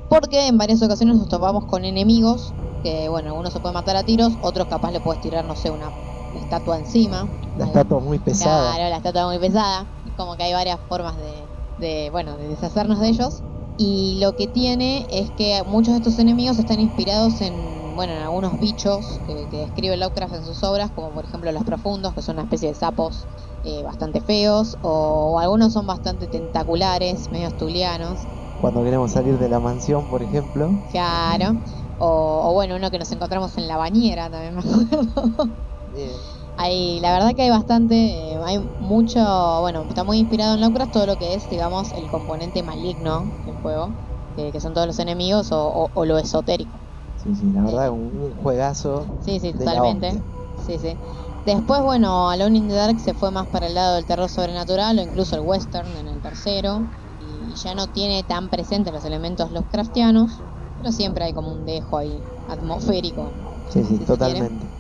Porque 0.08 0.48
en 0.48 0.58
varias 0.58 0.82
ocasiones 0.84 1.18
nos 1.18 1.30
topamos 1.30 1.66
con 1.66 1.84
enemigos 1.84 2.54
que, 2.84 3.10
bueno, 3.10 3.30
algunos 3.30 3.54
se 3.54 3.60
pueden 3.60 3.74
matar 3.74 3.96
a 3.96 4.04
tiros, 4.04 4.34
otros 4.42 4.68
capaz 4.68 4.92
le 4.92 5.00
puedes 5.00 5.22
tirar, 5.22 5.46
no 5.46 5.56
sé, 5.56 5.72
una 5.72 5.90
estatua 6.36 6.78
encima. 6.78 7.28
La 7.58 7.66
estatua 7.66 8.00
muy 8.00 8.20
pesada. 8.20 8.76
Claro, 8.76 8.90
la 8.90 8.98
estatua 8.98 9.28
muy 9.28 9.40
pesada. 9.40 9.86
Es 10.06 10.14
como 10.16 10.36
que 10.36 10.44
hay 10.44 10.54
varias 10.54 10.80
formas 10.88 11.16
de, 11.18 11.34
de, 11.80 12.10
bueno, 12.12 12.38
de 12.38 12.48
deshacernos 12.50 13.00
de 13.00 13.10
ellos. 13.10 13.42
Y 13.84 14.20
lo 14.20 14.36
que 14.36 14.46
tiene 14.46 15.08
es 15.10 15.32
que 15.32 15.64
muchos 15.66 15.96
de 15.96 15.98
estos 15.98 16.20
enemigos 16.20 16.60
están 16.60 16.80
inspirados 16.80 17.42
en, 17.42 17.52
bueno, 17.96 18.14
en 18.14 18.20
algunos 18.20 18.60
bichos 18.60 19.20
que, 19.26 19.50
que 19.50 19.58
describe 19.58 19.98
Lovecraft 19.98 20.36
en 20.36 20.46
sus 20.46 20.64
obras, 20.64 20.92
como 20.92 21.10
por 21.10 21.26
ejemplo 21.26 21.52
los 21.52 21.64
profundos, 21.64 22.14
que 22.14 22.22
son 22.22 22.36
una 22.36 22.44
especie 22.44 22.70
de 22.70 22.76
sapos 22.76 23.26
eh, 23.66 23.82
bastante 23.84 24.22
feos, 24.22 24.78
o, 24.84 25.34
o 25.34 25.40
algunos 25.40 25.74
son 25.74 25.88
bastante 25.88 26.28
tentaculares, 26.28 27.32
medio 27.32 27.48
astulianos. 27.48 28.20
Cuando 28.62 28.84
queremos 28.84 29.10
salir 29.10 29.40
de 29.40 29.50
la 29.50 29.60
mansión, 29.60 30.08
por 30.12 30.22
ejemplo. 30.22 30.70
Claro. 30.92 31.56
O, 31.98 32.50
o 32.50 32.54
bueno, 32.54 32.76
uno 32.76 32.92
que 32.92 33.00
nos 33.00 33.12
encontramos 33.12 33.58
en 33.58 33.68
la 33.68 33.78
bañera 33.78 34.30
también 34.30 34.54
me 34.54 34.60
acuerdo. 34.60 35.50
Bien. 35.92 36.41
Hay, 36.64 37.00
la 37.00 37.14
verdad 37.14 37.32
que 37.36 37.42
hay 37.44 37.50
bastante, 37.50 37.96
eh, 38.34 38.38
hay 38.44 38.60
mucho, 38.78 39.20
bueno, 39.62 39.86
está 39.90 40.04
muy 40.04 40.20
inspirado 40.20 40.54
en 40.56 40.62
Lovecraft 40.62 40.92
todo 40.92 41.06
lo 41.08 41.18
que 41.18 41.34
es, 41.34 41.48
digamos, 41.50 41.92
el 41.94 42.08
componente 42.08 42.62
maligno 42.64 43.34
del 43.46 43.56
juego, 43.56 43.96
que, 44.36 44.52
que 44.52 44.60
son 44.62 44.74
todos 44.74 44.88
los 44.88 45.00
enemigos 45.00 45.52
o, 45.52 45.58
o- 45.68 45.90
o 45.94 46.06
lo 46.06 46.18
esotérico. 46.20 46.82
Sí, 47.16 47.36
sí, 47.36 47.52
la 47.52 47.64
verdad, 47.64 47.90
un, 47.92 48.12
un 48.16 48.34
juegazo. 48.36 49.12
Sí, 49.20 49.40
sí, 49.40 49.54
totalmente. 49.54 50.24
Sí, 50.56 50.78
sí. 50.80 51.00
Después, 51.44 51.82
bueno, 51.82 52.30
Alone 52.30 52.58
in 52.60 52.68
the 52.68 52.74
Dark 52.76 53.00
se 53.00 53.14
fue 53.16 53.32
más 53.32 53.48
para 53.48 53.68
el 53.68 53.74
lado 53.74 53.96
del 53.96 54.06
terror 54.06 54.30
sobrenatural 54.30 55.00
o 55.00 55.02
incluso 55.02 55.36
el 55.36 55.42
western 55.42 55.96
en 55.98 56.08
el 56.08 56.22
tercero. 56.22 56.88
Y 57.18 57.56
ya 57.56 57.76
no 57.76 57.88
tiene 57.88 58.24
tan 58.24 58.50
presentes 58.50 58.94
los 58.94 59.04
elementos 59.06 59.52
Lovecraftianos, 59.52 60.44
pero 60.78 60.92
siempre 60.92 61.26
hay 61.26 61.34
como 61.34 61.52
un 61.52 61.66
dejo 61.66 61.98
ahí 61.98 62.26
atmosférico 62.48 63.38
Sí, 63.68 63.84
sí, 63.86 64.00
totalmente. 64.02 64.71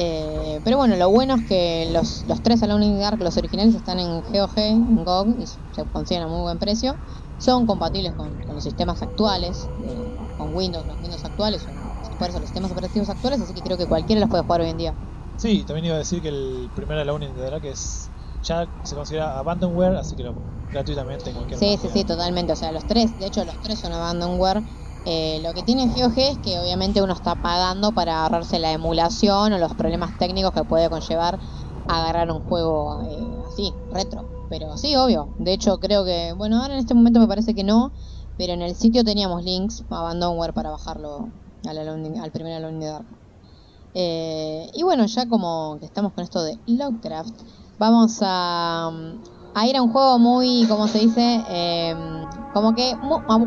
Eh, 0.00 0.60
pero 0.62 0.76
bueno, 0.76 0.94
lo 0.94 1.10
bueno 1.10 1.34
es 1.34 1.42
que 1.48 1.88
los, 1.90 2.24
los 2.28 2.40
tres 2.40 2.62
Alone 2.62 2.86
in 2.86 2.94
the 2.94 3.00
Dark, 3.00 3.20
los 3.20 3.36
originales, 3.36 3.74
están 3.74 3.98
en 3.98 4.20
GOG, 4.22 4.56
en 4.58 5.04
GOG, 5.04 5.40
y 5.40 5.46
se 5.48 5.84
consiguen 5.90 6.22
a 6.22 6.28
muy 6.28 6.40
buen 6.42 6.58
precio. 6.60 6.96
Son 7.36 7.66
compatibles 7.66 8.14
con, 8.14 8.38
con 8.42 8.54
los 8.54 8.62
sistemas 8.62 9.02
actuales, 9.02 9.68
eh, 9.88 10.04
con 10.36 10.54
Windows, 10.54 10.86
los 10.86 11.00
Windows 11.00 11.24
actuales, 11.24 11.66
o 11.66 12.16
por 12.16 12.28
eso 12.28 12.38
los 12.38 12.48
sistemas 12.48 12.70
operativos 12.70 13.08
actuales, 13.08 13.40
así 13.40 13.52
que 13.54 13.62
creo 13.62 13.76
que 13.76 13.86
cualquiera 13.86 14.20
los 14.20 14.30
puede 14.30 14.44
jugar 14.44 14.60
hoy 14.60 14.70
en 14.70 14.76
día. 14.76 14.94
Sí, 15.36 15.64
también 15.64 15.86
iba 15.86 15.96
a 15.96 15.98
decir 15.98 16.22
que 16.22 16.28
el 16.28 16.70
primer 16.76 16.98
Alone 16.98 17.32
Dark 17.32 17.64
es 17.64 18.12
ya 18.42 18.68
se 18.84 18.94
considera 18.94 19.36
abandonware, 19.38 19.96
así 19.96 20.14
que 20.14 20.22
lo 20.22 20.34
gratuitamente 20.70 21.30
en 21.30 21.36
cualquier 21.36 21.58
Sí, 21.58 21.76
sí, 21.76 21.88
sí, 21.92 22.04
totalmente. 22.04 22.52
O 22.52 22.56
sea, 22.56 22.70
los 22.70 22.86
tres, 22.86 23.18
de 23.18 23.26
hecho, 23.26 23.44
los 23.44 23.58
tres 23.60 23.80
son 23.80 23.92
abandonware. 23.92 24.62
Eh, 25.04 25.40
lo 25.42 25.54
que 25.54 25.62
tiene 25.62 25.86
GOG 25.86 26.18
es 26.18 26.38
que 26.38 26.58
obviamente 26.58 27.00
uno 27.00 27.14
está 27.14 27.34
pagando 27.34 27.92
para 27.92 28.22
ahorrarse 28.22 28.58
la 28.58 28.72
emulación 28.72 29.52
o 29.52 29.58
los 29.58 29.74
problemas 29.74 30.18
técnicos 30.18 30.52
que 30.52 30.64
puede 30.64 30.90
conllevar 30.90 31.38
agarrar 31.88 32.30
un 32.30 32.40
juego 32.40 33.02
eh, 33.02 33.42
así, 33.50 33.72
retro. 33.92 34.28
Pero 34.50 34.76
sí, 34.76 34.94
obvio. 34.96 35.28
De 35.38 35.52
hecho, 35.52 35.78
creo 35.78 36.04
que, 36.04 36.32
bueno, 36.32 36.60
ahora 36.60 36.74
en 36.74 36.80
este 36.80 36.94
momento 36.94 37.20
me 37.20 37.26
parece 37.26 37.54
que 37.54 37.64
no, 37.64 37.92
pero 38.36 38.52
en 38.52 38.62
el 38.62 38.74
sitio 38.74 39.04
teníamos 39.04 39.44
links 39.44 39.84
abandonware 39.90 40.54
para 40.54 40.70
bajarlo 40.70 41.28
al, 41.66 42.30
primer 42.32 42.62
in 42.70 42.80
the 42.80 42.86
Dark. 42.86 43.06
Eh, 43.94 44.70
y 44.74 44.82
bueno, 44.82 45.06
ya 45.06 45.28
como 45.28 45.78
que 45.80 45.86
estamos 45.86 46.12
con 46.12 46.24
esto 46.24 46.42
de 46.42 46.58
Lovecraft, 46.66 47.34
vamos 47.78 48.18
a, 48.22 48.86
a 48.86 49.37
ir 49.66 49.76
a 49.76 49.82
un 49.82 49.92
juego 49.92 50.18
muy, 50.18 50.66
como 50.68 50.86
se 50.86 50.98
dice, 50.98 51.44
Eh, 51.48 51.94
como 52.52 52.74
que 52.74 52.96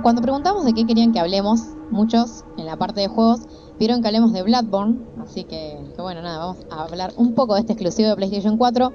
cuando 0.01 0.21
preguntamos 0.21 0.63
de 0.63 0.73
qué 0.73 0.85
querían 0.85 1.11
que 1.11 1.19
hablemos, 1.19 1.61
muchos 1.89 2.45
en 2.57 2.65
la 2.65 2.77
parte 2.77 3.01
de 3.01 3.07
juegos 3.07 3.41
vieron 3.79 4.01
que 4.01 4.07
hablemos 4.07 4.31
de 4.31 4.43
Bloodborne, 4.43 4.99
así 5.21 5.43
que, 5.43 5.91
que 5.95 6.01
bueno, 6.01 6.21
nada, 6.21 6.37
vamos 6.37 6.57
a 6.69 6.83
hablar 6.83 7.11
un 7.17 7.33
poco 7.33 7.55
de 7.55 7.61
este 7.61 7.73
exclusivo 7.73 8.09
de 8.09 8.15
PlayStation 8.15 8.57
4 8.57 8.93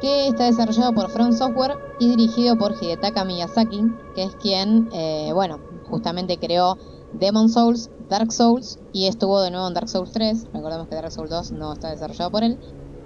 que 0.00 0.28
está 0.28 0.44
desarrollado 0.44 0.94
por 0.94 1.10
From 1.10 1.32
Software 1.32 1.76
y 1.98 2.08
dirigido 2.08 2.56
por 2.56 2.72
Hidetaka 2.80 3.24
Miyazaki, 3.24 3.82
que 4.14 4.22
es 4.24 4.34
quien, 4.36 4.88
eh, 4.92 5.32
bueno, 5.34 5.58
justamente 5.90 6.38
creó 6.38 6.78
Demon 7.12 7.48
Souls, 7.48 7.90
Dark 8.08 8.32
Souls 8.32 8.78
y 8.92 9.06
estuvo 9.06 9.40
de 9.42 9.50
nuevo 9.50 9.66
en 9.66 9.74
Dark 9.74 9.88
Souls 9.88 10.12
3. 10.12 10.46
Recordemos 10.52 10.88
que 10.88 10.94
Dark 10.94 11.10
Souls 11.10 11.30
2 11.30 11.52
no 11.52 11.72
está 11.72 11.90
desarrollado 11.90 12.30
por 12.30 12.44
él. 12.44 12.58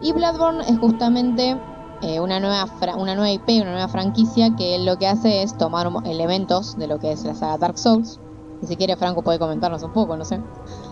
Y 0.02 0.12
Bloodborne 0.12 0.64
es 0.68 0.78
justamente 0.78 1.56
eh, 2.02 2.20
una, 2.20 2.40
nueva 2.40 2.66
fra- 2.66 2.96
una 2.96 3.14
nueva 3.14 3.30
IP, 3.32 3.60
una 3.62 3.72
nueva 3.72 3.88
franquicia 3.88 4.50
que 4.56 4.78
lo 4.80 4.96
que 4.98 5.06
hace 5.08 5.42
es 5.42 5.56
tomar 5.56 5.88
elementos 6.04 6.74
de 6.76 6.86
lo 6.88 6.98
que 6.98 7.12
es 7.12 7.24
la 7.24 7.34
saga 7.34 7.58
Dark 7.58 7.78
Souls. 7.78 8.20
Y 8.60 8.66
si 8.66 8.76
quiere 8.76 8.96
Franco 8.96 9.22
puede 9.22 9.38
comentarnos 9.38 9.82
un 9.82 9.92
poco, 9.92 10.16
no 10.16 10.24
sé. 10.24 10.40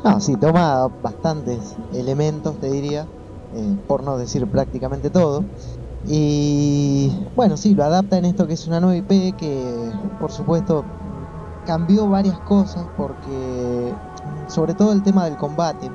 No, 0.04 0.20
sí, 0.20 0.36
toma 0.36 0.88
bastantes 1.02 1.76
elementos, 1.90 2.58
te 2.58 2.70
diría, 2.70 3.10
eh, 3.52 3.76
por 3.86 4.02
no 4.02 4.16
decir 4.16 4.48
prácticamente 4.48 5.10
todo. 5.10 5.46
Y 6.02 7.12
bueno, 7.34 7.56
sí, 7.56 7.74
lo 7.74 7.84
adapta 7.84 8.18
en 8.18 8.24
esto 8.24 8.46
que 8.46 8.54
es 8.54 8.66
una 8.66 8.80
nueva 8.80 8.96
IP 8.96 9.36
que, 9.36 9.92
por 10.18 10.32
supuesto, 10.32 10.88
cambió 11.64 12.08
varias 12.08 12.40
cosas 12.40 12.88
porque, 12.94 13.98
sobre 14.48 14.74
todo 14.74 14.92
el 14.92 15.02
tema 15.02 15.24
del 15.26 15.36
combate. 15.36 15.92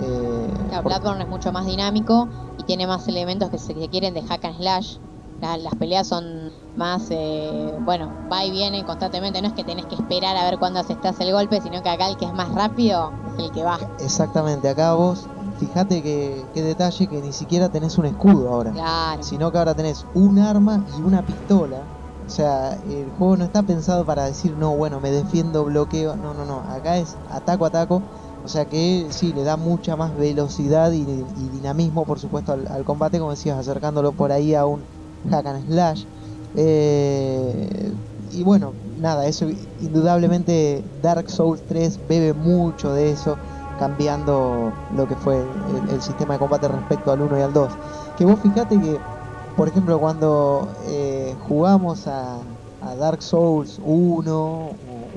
Eh, 0.00 0.48
Claro, 0.68 0.82
por- 0.82 0.92
Bloodborne 0.92 1.22
es 1.24 1.28
mucho 1.28 1.52
más 1.52 1.66
dinámico 1.66 2.28
y 2.58 2.64
tiene 2.64 2.86
más 2.86 3.06
elementos 3.08 3.50
que 3.50 3.58
se 3.58 3.74
que 3.74 3.88
quieren 3.88 4.14
de 4.14 4.22
hack 4.22 4.44
and 4.44 4.56
slash. 4.56 4.96
La- 5.40 5.56
las 5.56 5.74
peleas 5.74 6.06
son 6.06 6.52
más, 6.76 7.02
eh, 7.10 7.72
bueno, 7.84 8.10
va 8.30 8.44
y 8.44 8.50
viene 8.52 8.84
constantemente. 8.84 9.42
No 9.42 9.48
es 9.48 9.54
que 9.54 9.64
tenés 9.64 9.86
que 9.86 9.96
esperar 9.96 10.36
a 10.36 10.44
ver 10.44 10.58
cuándo 10.58 10.78
asestás 10.80 11.18
el 11.20 11.32
golpe, 11.32 11.60
sino 11.60 11.82
que 11.82 11.88
acá 11.88 12.08
el 12.08 12.16
que 12.16 12.26
es 12.26 12.32
más 12.32 12.54
rápido 12.54 13.12
es 13.36 13.44
el 13.44 13.50
que 13.50 13.64
va. 13.64 13.78
Exactamente, 13.98 14.68
acá 14.68 14.94
vos, 14.94 15.26
fíjate 15.58 16.02
que, 16.02 16.44
qué 16.54 16.62
detalle 16.62 17.08
que 17.08 17.20
ni 17.20 17.32
siquiera 17.32 17.68
tenés 17.68 17.98
un 17.98 18.06
escudo 18.06 18.48
ahora. 18.52 18.70
Claro. 18.72 19.22
sino 19.22 19.50
que 19.50 19.58
ahora 19.58 19.74
tenés 19.74 20.06
un 20.14 20.38
arma 20.38 20.84
y 20.96 21.02
una 21.02 21.22
pistola. 21.22 21.82
O 22.24 22.30
sea, 22.30 22.74
el 22.88 23.10
juego 23.18 23.36
no 23.36 23.44
está 23.44 23.62
pensado 23.64 24.04
para 24.06 24.24
decir, 24.24 24.56
no, 24.56 24.74
bueno, 24.76 25.00
me 25.00 25.10
defiendo, 25.10 25.64
bloqueo. 25.64 26.14
No, 26.16 26.32
no, 26.32 26.44
no. 26.44 26.60
Acá 26.60 26.96
es 26.96 27.16
ataco, 27.28 27.66
ataco. 27.66 28.00
O 28.44 28.48
sea 28.48 28.64
que 28.64 29.06
sí, 29.10 29.32
le 29.32 29.44
da 29.44 29.56
mucha 29.56 29.94
más 29.96 30.16
velocidad 30.16 30.90
y, 30.92 31.04
dinamismo, 31.52 32.04
por 32.04 32.18
supuesto, 32.18 32.52
al, 32.52 32.84
combate, 32.84 33.18
como 33.18 33.30
decías, 33.30 33.56
acercándolo 33.58 34.12
por 34.12 34.32
ahí 34.32 34.54
a 34.54 34.66
un 34.66 34.80
hack 35.30 35.46
and 35.46 35.66
slash. 35.68 36.04
Eh, 36.56 37.92
y 38.32 38.42
bueno, 38.42 38.72
nada, 38.98 39.26
eso 39.26 39.46
indudablemente 39.80 40.82
Dark 41.02 41.30
Souls 41.30 41.62
3 41.68 42.00
bebe 42.08 42.32
mucho 42.32 42.92
de 42.92 43.12
eso, 43.12 43.36
cambiando 43.78 44.72
lo 44.96 45.06
que 45.06 45.14
fue 45.16 45.40
el, 45.90 46.02
sistema 46.02 46.34
de 46.34 46.40
combate 46.40 46.66
respecto 46.66 47.12
al 47.12 47.20
1 47.20 47.38
y 47.38 47.42
al 47.42 47.52
2. 47.52 47.72
Que 48.18 48.24
vos 48.24 48.40
fijate 48.40 48.80
que, 48.80 48.98
por 49.56 49.68
ejemplo, 49.68 50.00
cuando 50.00 50.68
eh, 50.86 51.34
jugamos 51.48 52.06
a, 52.06 52.38
Dark 52.98 53.22
Souls 53.22 53.80
1 53.84 54.32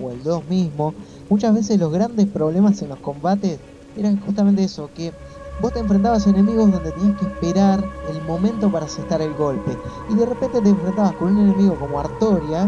o 0.04 0.12
el 0.12 0.24
2 0.24 0.48
mismo, 0.48 0.94
muchas 1.30 1.54
veces 1.54 1.80
los 1.80 1.92
grandes 1.92 2.28
problemas 2.28 2.82
en 2.82 2.90
los 2.90 3.00
combates 3.00 3.60
eran 3.96 4.20
justamente 4.20 4.64
eso, 4.64 4.90
que 4.94 5.14
vos 5.62 5.72
te 5.72 5.80
enfrentabas 5.80 6.28
a 6.28 6.30
enemigos 6.30 6.72
donde 6.72 6.92
tenías 6.92 7.18
que 7.18 7.26
esperar 7.26 7.84
el 8.10 8.22
momento 8.24 8.70
para 8.72 8.86
asestar 8.86 9.22
el 9.22 9.34
golpe. 9.36 9.78
Y 10.10 10.16
de 10.16 10.26
repente 10.26 10.62
te 10.62 10.70
enfrentabas 10.70 11.14
con 11.14 11.32
un 11.32 11.40
enemigo 11.40 11.78
como 11.80 12.00
Artorias, 12.00 12.68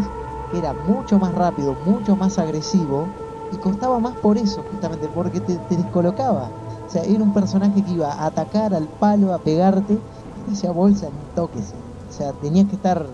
que 0.51 0.59
era 0.59 0.73
mucho 0.73 1.19
más 1.19 1.33
rápido, 1.33 1.75
mucho 1.75 2.15
más 2.15 2.39
agresivo, 2.39 3.07
y 3.51 3.57
costaba 3.57 3.99
más 3.99 4.15
por 4.17 4.37
eso, 4.37 4.63
justamente, 4.69 5.07
porque 5.09 5.39
te, 5.41 5.57
descolocaba. 5.69 6.51
O 6.85 6.89
sea, 6.89 7.03
era 7.03 7.23
un 7.23 7.33
personaje 7.33 7.83
que 7.83 7.91
iba 7.91 8.11
a 8.11 8.25
atacar 8.27 8.73
al 8.73 8.87
palo, 8.99 9.33
a 9.33 9.39
pegarte, 9.39 9.93
y 9.93 10.41
te 10.41 10.51
hacía 10.51 10.71
bolsa 10.71 11.07
en 11.07 11.13
toques. 11.33 11.73
O 11.73 12.11
sea, 12.11 12.33
tenías 12.33 12.67
que 12.67 12.75
estar 12.75 13.05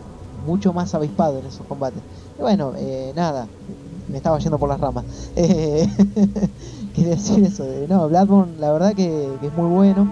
mucho 0.45 0.73
más 0.73 0.93
avispado 0.93 1.39
en 1.39 1.45
esos 1.45 1.65
combates. 1.67 2.03
Y 2.37 2.41
bueno, 2.41 2.73
eh, 2.77 3.13
nada, 3.15 3.47
me 4.07 4.17
estaba 4.17 4.37
yendo 4.39 4.57
por 4.59 4.69
las 4.69 4.79
ramas. 4.79 5.05
Eh, 5.35 5.87
quería 6.93 7.11
decir 7.11 7.43
eso. 7.43 7.63
De, 7.63 7.87
no, 7.87 8.07
Bloodborne 8.07 8.59
la 8.59 8.71
verdad 8.71 8.93
que, 8.93 9.35
es 9.41 9.53
muy 9.53 9.67
bueno. 9.67 10.07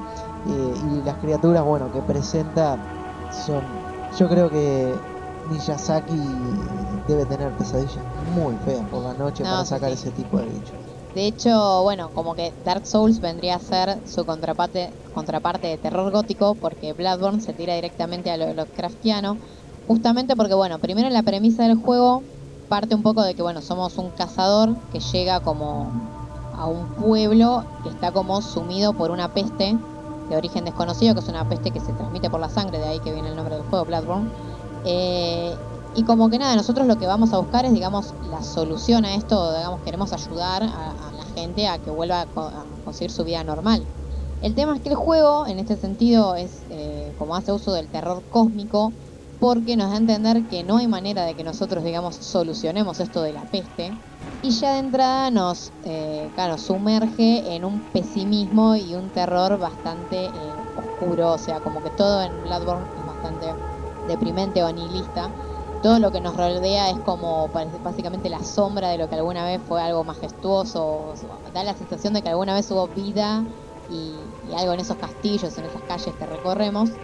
Eh, 0.47 0.73
y 0.91 1.05
las 1.05 1.15
criaturas, 1.17 1.63
bueno, 1.63 1.91
que 1.91 2.01
presenta 2.01 2.77
son... 3.45 3.61
Yo 4.17 4.27
creo 4.27 4.49
que 4.49 4.93
Miyazaki 5.49 6.19
debe 7.07 7.25
tener 7.25 7.51
pesadillas 7.57 8.03
muy 8.35 8.55
feas 8.65 8.85
por 8.89 9.03
la 9.03 9.13
noche 9.13 9.43
para 9.43 9.63
sacar 9.65 9.91
ese 9.91 10.11
tipo 10.11 10.37
de 10.37 10.45
bichos. 10.45 10.75
De 11.13 11.27
hecho, 11.27 11.83
bueno, 11.83 12.09
como 12.13 12.35
que 12.35 12.53
Dark 12.63 12.85
Souls 12.85 13.19
vendría 13.19 13.55
a 13.55 13.59
ser 13.59 13.97
su 14.07 14.25
contraparte, 14.25 14.91
contraparte 15.13 15.67
de 15.67 15.77
terror 15.77 16.09
gótico, 16.11 16.55
porque 16.55 16.93
Bloodborne 16.93 17.41
se 17.41 17.53
tira 17.53 17.75
directamente 17.75 18.31
a 18.31 18.37
lo 18.37 18.53
Lovecraftiano, 18.53 19.37
justamente 19.87 20.35
porque, 20.37 20.53
bueno, 20.53 20.79
primero 20.79 21.09
la 21.09 21.23
premisa 21.23 21.63
del 21.63 21.75
juego 21.75 22.23
parte 22.71 22.95
un 22.95 23.03
poco 23.03 23.21
de 23.21 23.33
que, 23.33 23.41
bueno, 23.41 23.61
somos 23.61 23.97
un 23.97 24.11
cazador 24.11 24.77
que 24.93 25.01
llega 25.01 25.41
como 25.41 25.91
a 26.55 26.67
un 26.67 26.87
pueblo 26.93 27.65
que 27.83 27.89
está 27.89 28.13
como 28.13 28.41
sumido 28.41 28.93
por 28.93 29.11
una 29.11 29.33
peste 29.33 29.77
de 30.29 30.37
origen 30.37 30.63
desconocido, 30.63 31.13
que 31.13 31.19
es 31.19 31.27
una 31.27 31.49
peste 31.49 31.71
que 31.71 31.81
se 31.81 31.91
transmite 31.91 32.29
por 32.29 32.39
la 32.39 32.47
sangre, 32.47 32.79
de 32.79 32.85
ahí 32.85 32.99
que 33.01 33.11
viene 33.11 33.27
el 33.27 33.35
nombre 33.35 33.55
del 33.55 33.65
juego, 33.65 33.83
Bloodborne. 33.83 34.29
Eh, 34.85 35.53
y 35.95 36.03
como 36.03 36.29
que 36.29 36.39
nada, 36.39 36.55
nosotros 36.55 36.87
lo 36.87 36.97
que 36.97 37.05
vamos 37.05 37.33
a 37.33 37.39
buscar 37.39 37.65
es, 37.65 37.73
digamos, 37.73 38.13
la 38.29 38.41
solución 38.41 39.03
a 39.03 39.15
esto, 39.15 39.53
digamos, 39.53 39.81
queremos 39.81 40.13
ayudar 40.13 40.63
a, 40.63 40.93
la 41.17 41.25
gente 41.35 41.67
a 41.67 41.77
que 41.77 41.91
vuelva 41.91 42.21
a, 42.21 42.27
conseguir 42.85 43.11
su 43.11 43.25
vida 43.25 43.43
normal. 43.43 43.83
El 44.41 44.55
tema 44.55 44.77
es 44.77 44.81
que 44.81 44.87
el 44.87 44.95
juego, 44.95 45.45
en 45.45 45.59
este 45.59 45.75
sentido, 45.75 46.35
es 46.35 46.61
eh, 46.69 47.13
como 47.19 47.35
hace 47.35 47.51
uso 47.51 47.73
del 47.73 47.87
terror 47.87 48.23
cósmico, 48.31 48.93
porque 49.41 49.75
nos 49.75 49.89
da 49.89 49.95
a 49.95 49.97
entender 49.97 50.47
que 50.47 50.63
no 50.63 50.77
hay 50.77 50.87
manera 50.87 51.25
de 51.25 51.35
que 51.35 51.43
nosotros, 51.43 51.83
digamos, 51.83 52.15
solucionemos 52.17 52.99
esto 52.99 53.23
de 53.23 53.33
la 53.33 53.47
peste. 53.47 53.99
Y 54.39 54.51
ya 54.51 54.73
de 54.73 54.79
entrada 54.79 55.31
nos, 55.31 55.73
eh, 55.81 56.31
claro, 56.35 56.59
sumerge 56.59 57.55
en 57.55 57.65
un 57.65 57.89
pesimismo 57.91 58.75
y 58.75 58.93
un 58.95 59.11
terror 59.11 59.57
bastante 59.57 60.27
eh, 60.27 60.69
oscuro, 60.75 61.31
o 61.33 61.37
sea, 61.39 61.61
como 61.61 61.81
que 61.81 61.89
todo 61.91 62.21
en 62.21 62.43
Bloodborne 62.43 62.91
es 62.95 63.03
bastante 63.03 63.57
deprimente 64.03 64.63
o 64.63 64.71
nihilista. 64.71 65.33
Todo 65.79 65.97
lo 65.99 66.11
que 66.11 66.21
nos 66.21 66.37
rodea 66.37 66.91
es 66.91 66.99
como 67.01 67.49
básicamente 67.49 68.29
la 68.29 68.43
sombra 68.43 68.89
de 68.89 68.99
lo 68.99 69.09
que 69.09 69.15
alguna 69.15 69.43
vez 69.45 69.63
fue 69.65 69.81
algo 69.81 70.03
majestuoso. 70.03 71.13
Da 71.51 71.63
la 71.63 71.73
sensación 71.75 72.13
de 72.13 72.21
que 72.21 72.29
alguna 72.29 72.53
vez 72.53 72.69
hubo 72.71 72.89
vida 72.89 73.47
y 73.87 74.35
algo 74.55 74.73
en 74.73 74.79
esos 74.81 74.97
castillos, 74.97 75.57
en 75.57 75.65
esas 75.65 75.83
calles 75.83 76.15
que 76.15 76.25
recorremos. 76.27 76.99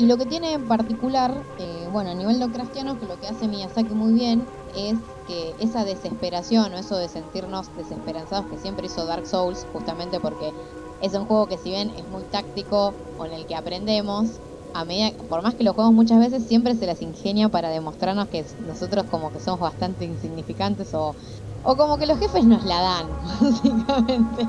Y 0.00 0.06
lo 0.06 0.16
que 0.16 0.26
tiene 0.26 0.52
en 0.52 0.68
particular, 0.68 1.48
eh, 1.56 1.88
bueno, 1.90 2.10
a 2.10 2.14
nivel 2.14 2.38
Lovecraftiano, 2.38 2.98
que 2.98 3.06
lo 3.06 3.18
que 3.18 3.26
hace 3.26 3.48
Miyazaki 3.48 3.94
muy 3.96 4.12
bien 4.14 4.54
es 4.68 5.00
que 5.24 5.56
esa 5.58 5.84
desesperación 5.84 6.72
o 6.72 6.78
eso 6.78 6.96
de 6.96 7.08
sentirnos 7.08 7.72
desesperanzados 7.74 8.46
que 8.46 8.58
siempre 8.58 8.86
hizo 8.86 9.06
Dark 9.06 9.26
Souls, 9.26 9.66
justamente 9.72 10.20
porque 10.20 10.54
es 11.00 11.14
un 11.14 11.26
juego 11.26 11.48
que 11.48 11.58
si 11.58 11.70
bien 11.70 11.90
es 11.96 12.06
muy 12.06 12.26
táctico, 12.26 13.00
con 13.16 13.32
el 13.32 13.44
que 13.46 13.56
aprendemos, 13.56 14.40
a 14.72 14.84
medida, 14.84 15.16
por 15.28 15.42
más 15.42 15.56
que 15.56 15.64
lo 15.64 15.74
jugamos 15.74 15.94
muchas 15.94 16.20
veces, 16.20 16.46
siempre 16.46 16.76
se 16.76 16.86
las 16.86 17.02
ingenia 17.02 17.48
para 17.48 17.68
demostrarnos 17.70 18.28
que 18.28 18.46
nosotros 18.58 19.06
como 19.08 19.32
que 19.32 19.40
somos 19.40 19.58
bastante 19.60 20.04
insignificantes 20.04 20.94
o, 20.94 21.16
o 21.62 21.76
como 21.76 21.98
que 21.98 22.06
los 22.06 22.18
jefes 22.20 22.44
nos 22.46 22.62
la 22.64 22.80
dan, 22.80 23.18
básicamente. 23.40 24.48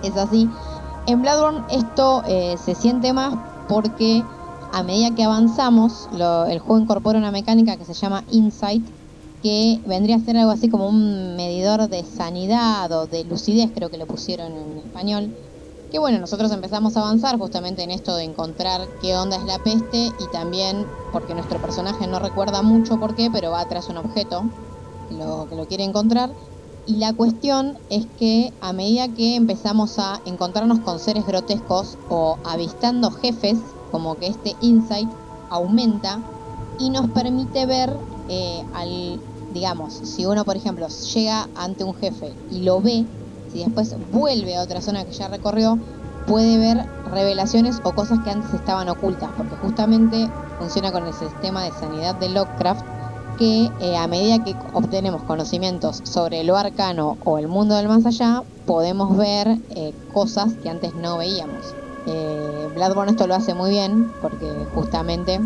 Es 0.00 0.16
así. 0.16 0.50
En 1.06 1.22
Bloodborne 1.22 1.64
esto 1.68 2.22
eh, 2.26 2.56
se 2.58 2.74
siente 2.74 3.12
más 3.12 3.36
porque 3.66 4.28
a 4.72 4.82
medida 4.82 5.14
que 5.14 5.22
avanzamos, 5.22 6.08
el 6.12 6.58
juego 6.58 6.78
incorpora 6.78 7.18
una 7.18 7.30
mecánica 7.30 7.76
que 7.76 7.84
se 7.84 7.92
llama 7.92 8.24
Insight, 8.30 8.82
que 9.42 9.78
vendría 9.86 10.16
a 10.16 10.20
ser 10.20 10.36
algo 10.38 10.50
así 10.50 10.70
como 10.70 10.88
un 10.88 11.36
medidor 11.36 11.88
de 11.88 12.04
sanidad 12.04 12.90
o 12.92 13.06
de 13.06 13.24
lucidez, 13.24 13.70
creo 13.74 13.90
que 13.90 13.98
lo 13.98 14.06
pusieron 14.06 14.52
en 14.52 14.78
español. 14.78 15.34
Que 15.90 15.98
bueno, 15.98 16.18
nosotros 16.18 16.50
empezamos 16.52 16.96
a 16.96 17.00
avanzar 17.00 17.38
justamente 17.38 17.82
en 17.82 17.90
esto 17.90 18.16
de 18.16 18.24
encontrar 18.24 18.88
qué 19.02 19.14
onda 19.14 19.36
es 19.36 19.44
la 19.44 19.58
peste 19.58 20.06
y 20.06 20.32
también 20.32 20.86
porque 21.12 21.34
nuestro 21.34 21.60
personaje 21.60 22.06
no 22.06 22.18
recuerda 22.18 22.62
mucho 22.62 22.98
por 22.98 23.14
qué, 23.14 23.28
pero 23.30 23.50
va 23.50 23.68
tras 23.68 23.90
un 23.90 23.98
objeto 23.98 24.42
que 25.10 25.16
lo, 25.16 25.48
que 25.50 25.56
lo 25.56 25.66
quiere 25.66 25.84
encontrar. 25.84 26.30
Y 26.86 26.96
la 26.96 27.12
cuestión 27.12 27.76
es 27.90 28.06
que 28.18 28.54
a 28.62 28.72
medida 28.72 29.08
que 29.08 29.36
empezamos 29.36 29.98
a 29.98 30.22
encontrarnos 30.24 30.80
con 30.80 30.98
seres 30.98 31.26
grotescos 31.26 31.98
o 32.08 32.38
avistando 32.42 33.10
jefes, 33.10 33.58
como 33.92 34.16
que 34.16 34.26
este 34.26 34.56
insight 34.62 35.08
aumenta 35.50 36.18
y 36.78 36.90
nos 36.90 37.10
permite 37.10 37.66
ver 37.66 37.94
eh, 38.28 38.64
al, 38.74 39.20
digamos, 39.52 39.92
si 39.92 40.26
uno 40.26 40.44
por 40.44 40.56
ejemplo 40.56 40.88
llega 40.88 41.48
ante 41.54 41.84
un 41.84 41.94
jefe 41.94 42.32
y 42.50 42.62
lo 42.62 42.80
ve, 42.80 43.04
si 43.52 43.58
después 43.58 43.94
vuelve 44.10 44.56
a 44.56 44.62
otra 44.62 44.80
zona 44.80 45.04
que 45.04 45.12
ya 45.12 45.28
recorrió, 45.28 45.78
puede 46.26 46.58
ver 46.58 46.86
revelaciones 47.10 47.80
o 47.84 47.92
cosas 47.92 48.20
que 48.24 48.30
antes 48.30 48.52
estaban 48.54 48.88
ocultas, 48.88 49.30
porque 49.36 49.54
justamente 49.56 50.28
funciona 50.58 50.90
con 50.90 51.06
el 51.06 51.12
sistema 51.12 51.64
de 51.64 51.72
sanidad 51.72 52.14
de 52.14 52.30
Lovecraft, 52.30 52.84
que 53.38 53.70
eh, 53.80 53.96
a 53.96 54.06
medida 54.06 54.42
que 54.42 54.54
obtenemos 54.72 55.22
conocimientos 55.24 56.00
sobre 56.04 56.44
lo 56.44 56.56
arcano 56.56 57.18
o 57.24 57.38
el 57.38 57.48
mundo 57.48 57.74
del 57.74 57.88
más 57.88 58.06
allá, 58.06 58.42
podemos 58.66 59.16
ver 59.16 59.58
eh, 59.70 59.92
cosas 60.12 60.54
que 60.62 60.70
antes 60.70 60.94
no 60.94 61.18
veíamos. 61.18 61.74
Eh, 62.06 62.68
Bloodborne 62.74 63.12
esto 63.12 63.26
lo 63.26 63.34
hace 63.34 63.54
muy 63.54 63.70
bien 63.70 64.12
porque 64.20 64.66
justamente, 64.74 65.38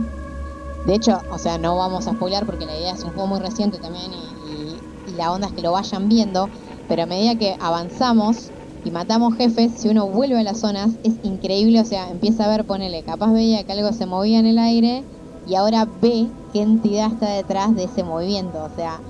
de 0.86 0.94
hecho, 0.94 1.18
o 1.30 1.38
sea, 1.38 1.58
no 1.58 1.76
vamos 1.76 2.06
a 2.06 2.12
spoiler 2.12 2.46
porque 2.46 2.64
la 2.64 2.76
idea 2.76 2.92
es 2.92 3.04
un 3.04 3.12
juego 3.12 3.26
muy 3.26 3.40
reciente 3.40 3.78
también 3.78 4.12
y, 4.12 4.78
la 5.16 5.32
onda 5.32 5.46
es 5.46 5.52
que 5.54 5.62
lo 5.62 5.72
vayan 5.72 6.08
viendo, 6.08 6.50
pero 6.88 7.04
a 7.04 7.06
medida 7.06 7.36
que 7.36 7.56
avanzamos 7.60 8.50
y 8.84 8.90
matamos 8.90 9.36
jefes, 9.36 9.72
si 9.78 9.88
uno 9.88 10.08
vuelve 10.08 10.38
a 10.38 10.42
las 10.42 10.58
zonas 10.58 10.90
es 11.04 11.14
increíble, 11.22 11.80
o 11.80 11.84
sea, 11.84 12.10
empieza 12.10 12.44
a 12.44 12.48
ver, 12.48 12.66
ponele, 12.66 13.02
capaz 13.02 13.32
veía 13.32 13.62
que 13.64 13.72
algo 13.72 13.92
se 13.92 14.04
movía 14.04 14.40
en 14.40 14.46
el 14.46 14.58
aire 14.58 15.04
y 15.46 15.54
ahora 15.54 15.86
ve 16.02 16.28
qué 16.52 16.60
entidad 16.60 17.12
está 17.12 17.30
detrás 17.30 17.74
de 17.76 17.84
ese 17.84 18.02
movimiento, 18.02 18.62
o 18.62 18.68
sea, 18.74 19.00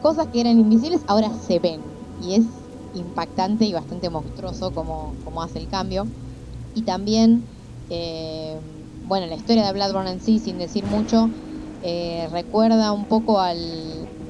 cosas 0.00 0.26
que 0.32 0.40
eran 0.40 0.58
invisibles 0.58 1.02
ahora 1.06 1.30
se 1.46 1.58
ven 1.58 1.82
y 2.20 2.34
es 2.34 2.44
impactante 2.94 3.66
y 3.66 3.72
bastante 3.72 4.08
monstruoso 4.10 4.72
como, 4.72 5.14
como 5.22 5.42
hace 5.42 5.58
el 5.60 5.68
cambio 5.68 6.06
y 6.74 6.82
también, 6.82 7.44
eh, 7.90 8.56
bueno, 9.06 9.26
la 9.26 9.34
historia 9.34 9.66
de 9.66 9.72
Bloodborne 9.72 10.12
en 10.12 10.20
sí, 10.20 10.38
sin 10.38 10.58
decir 10.58 10.84
mucho, 10.84 11.28
eh, 11.82 12.28
recuerda 12.30 12.92
un 12.92 13.06
poco 13.06 13.40
al, 13.40 13.58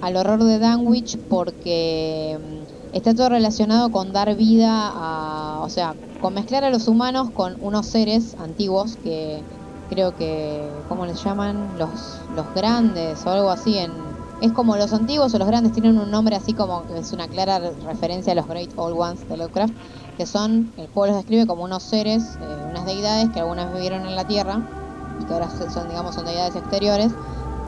al, 0.01 0.17
horror 0.17 0.43
de 0.43 0.59
Danwich 0.59 1.19
porque 1.29 2.39
mm, 2.41 2.97
está 2.97 3.15
todo 3.15 3.29
relacionado 3.29 3.91
con 3.91 4.13
dar 4.13 4.35
vida 4.37 4.91
a, 4.95 5.61
o 5.63 5.69
sea, 5.69 5.95
con 6.21 6.35
mezclar 6.35 6.65
a 6.65 6.71
los 6.71 6.89
humanos 6.89 7.31
con 7.31 7.57
unos 7.61 7.87
seres 7.87 8.37
antiguos 8.39 8.97
que 8.97 9.43
creo 9.91 10.17
que, 10.17 10.67
¿cómo 10.89 11.05
les 11.05 11.23
llaman? 11.23 11.77
Los, 11.79 12.21
los 12.35 12.47
grandes 12.55 13.25
o 13.27 13.31
algo 13.31 13.51
así 13.51 13.77
en... 13.77 13.93
Es 14.41 14.51
como 14.53 14.77
los 14.77 14.93
antiguos 14.93 15.35
o 15.35 15.39
los 15.39 15.47
grandes 15.47 15.73
tienen 15.73 15.99
un 15.99 16.11
nombre 16.11 16.35
así 16.35 16.53
como 16.53 16.83
es 16.97 17.13
una 17.13 17.29
clara 17.29 17.61
referencia 17.87 18.33
a 18.33 18.37
los 18.37 18.49
Great 18.49 18.71
Old 18.77 18.97
Ones 18.99 19.29
de 19.29 19.37
Lovecraft 19.37 19.75
que 20.17 20.27
son, 20.27 20.73
el 20.77 20.89
juego 20.89 21.07
los 21.09 21.17
describe 21.17 21.47
como 21.47 21.65
unos 21.65 21.83
seres, 21.83 22.37
eh, 22.41 22.67
unas 22.71 22.85
deidades 22.87 23.31
que 23.31 23.41
algunas 23.41 23.73
vivieron 23.73 24.07
en 24.07 24.15
la 24.15 24.25
Tierra 24.25 24.63
y 25.21 25.25
que 25.25 25.33
ahora 25.33 25.49
son, 25.51 25.89
digamos, 25.89 26.15
son 26.15 26.27
deidades 26.27 26.57
exteriores. 26.57 27.13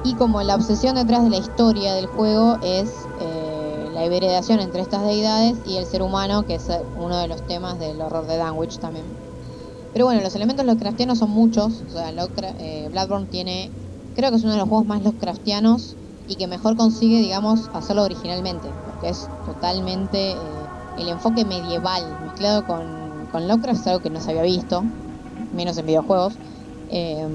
Y 0.05 0.15
como 0.15 0.43
la 0.43 0.55
obsesión 0.55 0.97
detrás 0.97 1.25
de 1.25 1.31
la 1.31 1.39
historia 1.39 1.95
del 1.95 2.07
juego 2.07 2.59
es 2.63 2.91
eh, 3.21 3.89
la 3.95 4.05
hibridación 4.05 4.61
entre 4.61 4.83
estas 4.83 5.03
deidades 5.05 5.57
y 5.67 5.77
el 5.77 5.87
ser 5.87 6.03
humano, 6.03 6.45
que 6.45 6.57
es 6.57 6.69
uno 6.99 7.17
de 7.17 7.29
los 7.29 7.47
temas 7.47 7.79
del 7.79 8.01
horror 8.01 8.27
de 8.27 8.37
Danwich 8.37 8.79
también. 8.79 9.07
Pero 9.95 10.07
bueno, 10.07 10.21
los 10.21 10.35
elementos 10.35 10.67
Lovecraftianos 10.67 11.19
son 11.19 11.31
muchos. 11.31 11.83
O 11.87 11.89
sea, 11.89 12.11
eh, 12.11 12.89
Bloodborne 12.91 13.29
tiene, 13.29 13.71
creo 14.13 14.31
que 14.31 14.37
es 14.37 14.43
uno 14.43 14.53
de 14.53 14.59
los 14.59 14.69
juegos 14.69 14.87
más 14.87 15.03
Lovecraftianos 15.03 15.97
y 16.27 16.37
que 16.37 16.49
mejor 16.49 16.77
consigue, 16.77 17.19
digamos, 17.21 17.71
hacerlo 17.73 18.03
originalmente. 18.03 18.75
Porque 18.85 19.09
es 19.09 19.31
totalmente 19.45 20.33
eh, 20.33 20.64
el 20.99 21.09
enfoque 21.09 21.45
medieval 21.45 22.03
mezclado 22.23 22.67
con, 22.67 23.27
con 23.31 23.49
Lovecraft, 23.49 23.81
es 23.81 23.87
algo 23.87 24.01
que 24.01 24.11
no 24.11 24.21
se 24.21 24.31
había 24.31 24.43
visto, 24.43 24.85
menos 25.53 25.77
en 25.79 25.87
videojuegos. 25.87 26.39
Eh, 26.91 27.27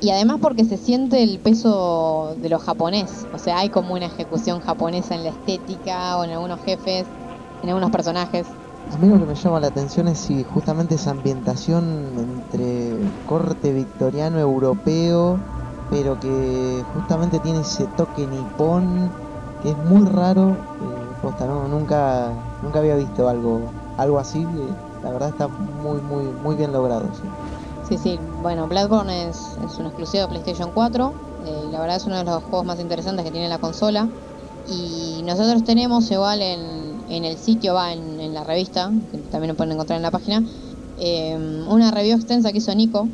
y 0.00 0.10
además 0.10 0.38
porque 0.40 0.64
se 0.64 0.76
siente 0.76 1.22
el 1.22 1.38
peso 1.40 2.36
de 2.40 2.48
lo 2.48 2.58
japonés. 2.58 3.26
O 3.32 3.38
sea, 3.38 3.58
hay 3.58 3.68
como 3.68 3.94
una 3.94 4.06
ejecución 4.06 4.60
japonesa 4.60 5.14
en 5.14 5.24
la 5.24 5.30
estética 5.30 6.16
o 6.18 6.24
en 6.24 6.30
algunos 6.30 6.60
jefes, 6.62 7.06
en 7.62 7.68
algunos 7.68 7.90
personajes. 7.90 8.46
A 8.90 8.96
mí 8.98 9.08
lo 9.08 9.18
que 9.18 9.26
me 9.26 9.34
llama 9.34 9.60
la 9.60 9.68
atención 9.68 10.08
es 10.08 10.18
si 10.18 10.42
justamente 10.44 10.94
esa 10.96 11.10
ambientación 11.10 12.18
entre 12.18 12.96
corte 13.26 13.72
victoriano 13.72 14.38
europeo, 14.38 15.38
pero 15.90 16.18
que 16.18 16.82
justamente 16.94 17.38
tiene 17.40 17.60
ese 17.60 17.86
toque 17.96 18.26
nipón, 18.26 19.10
que 19.62 19.70
es 19.70 19.76
muy 19.76 20.06
raro. 20.06 20.50
Eh, 20.80 21.01
nunca, 21.68 22.32
nunca 22.62 22.78
había 22.78 22.96
visto 22.96 23.28
algo, 23.28 23.70
algo 23.96 24.18
así. 24.18 24.44
la 25.02 25.10
verdad 25.10 25.28
está 25.28 25.48
muy, 25.48 26.00
muy, 26.00 26.24
muy 26.24 26.56
bien 26.56 26.72
logrado. 26.72 27.08
Sí, 27.88 27.98
sí. 27.98 28.18
Bueno, 28.42 28.66
Bloodborne 28.68 29.28
es, 29.28 29.36
es 29.64 29.78
un 29.78 29.86
exclusivo 29.86 30.22
de 30.22 30.28
PlayStation 30.28 30.70
4. 30.72 31.12
Eh, 31.44 31.68
la 31.70 31.80
verdad 31.80 31.96
es 31.96 32.06
uno 32.06 32.18
de 32.18 32.24
los 32.24 32.42
juegos 32.44 32.66
más 32.66 32.80
interesantes 32.80 33.24
que 33.24 33.30
tiene 33.30 33.48
la 33.48 33.58
consola. 33.58 34.08
Y 34.68 35.22
nosotros 35.24 35.64
tenemos 35.64 36.10
igual 36.10 36.40
en 36.40 36.82
en 37.12 37.24
el 37.24 37.36
sitio, 37.38 37.74
va 37.74 37.92
en, 37.92 38.32
la 38.32 38.44
revista, 38.44 38.90
que 39.10 39.18
también 39.30 39.50
lo 39.50 39.56
pueden 39.56 39.72
encontrar 39.72 39.98
en 39.98 40.02
la 40.02 40.10
página, 40.10 40.42
eh, 40.96 41.36
una 41.68 41.90
review 41.90 42.16
extensa 42.16 42.52
que 42.52 42.58
hizo 42.58 42.74
Nico, 42.74 43.08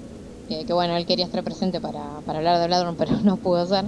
que 0.49 0.73
bueno, 0.73 0.97
él 0.97 1.05
quería 1.05 1.27
estar 1.27 1.45
presente 1.45 1.81
para, 1.81 2.19
hablar 2.19 2.59
de 2.59 2.67
Bloodborne, 2.67 2.97
pero 2.99 3.13
no 3.23 3.39
pudo 3.39 3.67
ser. 3.67 3.85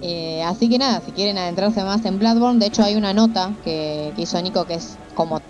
Eh, 0.00 0.42
así 0.42 0.70
que 0.70 0.78
nada, 0.78 1.00
si 1.02 1.12
quieren 1.12 1.36
adentrarse 1.36 1.84
más 1.84 2.04
en 2.06 2.18
Bloodborne, 2.18 2.58
de 2.58 2.66
hecho 2.66 2.82
hay 2.82 2.96
una 2.96 3.12
nota 3.12 3.54
que, 3.62 4.12
hizo 4.16 4.40
Nico 4.40 4.64
que 4.64 4.74
es 4.74 4.98
como 5.14 5.40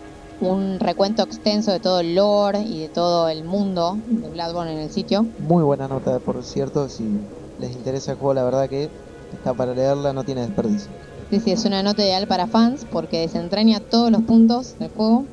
un 0.40 0.80
recuento 0.80 1.22
extenso 1.22 1.70
de 1.70 1.80
todo 1.80 2.00
el 2.00 2.14
lore 2.14 2.62
y 2.62 2.80
de 2.82 2.88
todo 2.88 3.28
el 3.28 3.44
mundo 3.44 3.98
de 4.06 4.28
Bloodborne 4.30 4.72
en 4.72 4.78
el 4.80 4.90
sitio. 4.90 5.26
Muy 5.38 5.62
buena 5.62 5.86
nota, 5.86 6.18
por 6.20 6.44
cierto, 6.44 6.88
si 6.88 7.20
les 7.58 7.76
interesa 7.76 8.12
el 8.12 8.18
juego, 8.18 8.34
la 8.34 8.42
verdad 8.42 8.68
que 8.68 8.90
está 9.32 9.54
para 9.54 9.74
leerla, 9.74 10.12
no 10.12 10.24
tiene 10.24 10.40
desperdicio. 10.40 10.92
Sí, 11.30 11.38
sí, 11.38 11.52
es 11.52 11.64
una 11.64 11.84
nota 11.84 12.02
ideal 12.02 12.26
para 12.26 12.48
fans 12.48 12.84
porque 12.90 13.20
desentraña 13.20 13.78
todos 13.88 14.10
los 14.10 14.22
puntos 14.22 14.76
del 14.78 14.90
juego. 14.90 15.26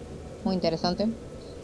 Muy 0.44 0.54
interesante. 0.54 1.08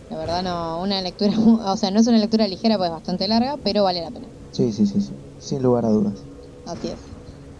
La 0.09 0.17
verdad, 0.17 0.41
no, 0.41 0.81
una 0.81 1.01
lectura, 1.01 1.33
o 1.37 1.77
sea, 1.77 1.91
no 1.91 1.99
es 1.99 2.07
una 2.07 2.17
lectura 2.17 2.47
ligera, 2.47 2.77
pues 2.77 2.87
es 2.87 2.93
bastante 2.93 3.27
larga, 3.27 3.57
pero 3.63 3.83
vale 3.83 4.01
la 4.01 4.09
pena. 4.09 4.27
Sí, 4.51 4.71
sí, 4.71 4.87
sí, 4.87 5.01
sí. 5.01 5.13
sin 5.37 5.61
lugar 5.61 5.85
a 5.85 5.89
dudas. 5.89 6.25
Así 6.65 6.87
es. 6.87 7.12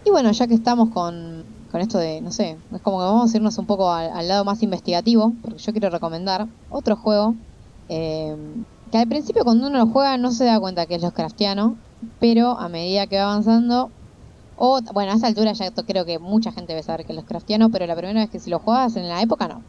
Y 0.04 0.10
bueno, 0.10 0.30
ya 0.32 0.46
que 0.46 0.54
estamos 0.54 0.90
con, 0.90 1.44
con 1.72 1.80
esto 1.80 1.98
de, 1.98 2.20
no 2.20 2.30
sé, 2.30 2.58
es 2.72 2.82
como 2.82 2.98
que 2.98 3.04
vamos 3.04 3.32
a 3.32 3.36
irnos 3.36 3.56
un 3.58 3.66
poco 3.66 3.90
al, 3.90 4.28
lado 4.28 4.44
más 4.44 4.62
investigativo, 4.62 5.32
porque 5.42 5.58
yo 5.58 5.72
quiero 5.72 5.90
recomendar 5.90 6.46
otro 6.70 6.96
juego 6.96 7.34
eh, 7.88 8.36
que 8.90 8.98
al 8.98 9.08
principio 9.08 9.44
cuando 9.44 9.66
uno 9.66 9.78
lo 9.78 9.86
juega 9.86 10.16
no 10.18 10.30
se 10.30 10.44
da 10.44 10.60
cuenta 10.60 10.86
que 10.86 10.94
es 10.96 11.02
los 11.02 11.12
craftiano, 11.12 11.76
pero 12.20 12.58
a 12.58 12.68
medida 12.68 13.06
que 13.06 13.16
va 13.16 13.24
avanzando 13.24 13.90
o, 14.56 14.80
bueno, 14.92 15.12
a 15.12 15.14
esta 15.16 15.26
altura 15.26 15.52
ya 15.52 15.70
creo 15.72 16.04
que 16.04 16.18
mucha 16.18 16.52
gente 16.52 16.72
debe 16.72 16.82
saber 16.82 17.06
que 17.06 17.12
los 17.12 17.24
craftianos, 17.24 17.70
pero 17.72 17.86
la 17.86 17.96
primera 17.96 18.20
vez 18.20 18.30
que 18.30 18.38
si 18.38 18.50
lo 18.50 18.60
jugabas 18.60 18.96
en 18.96 19.08
la 19.08 19.20
época 19.20 19.48
no. 19.48 19.62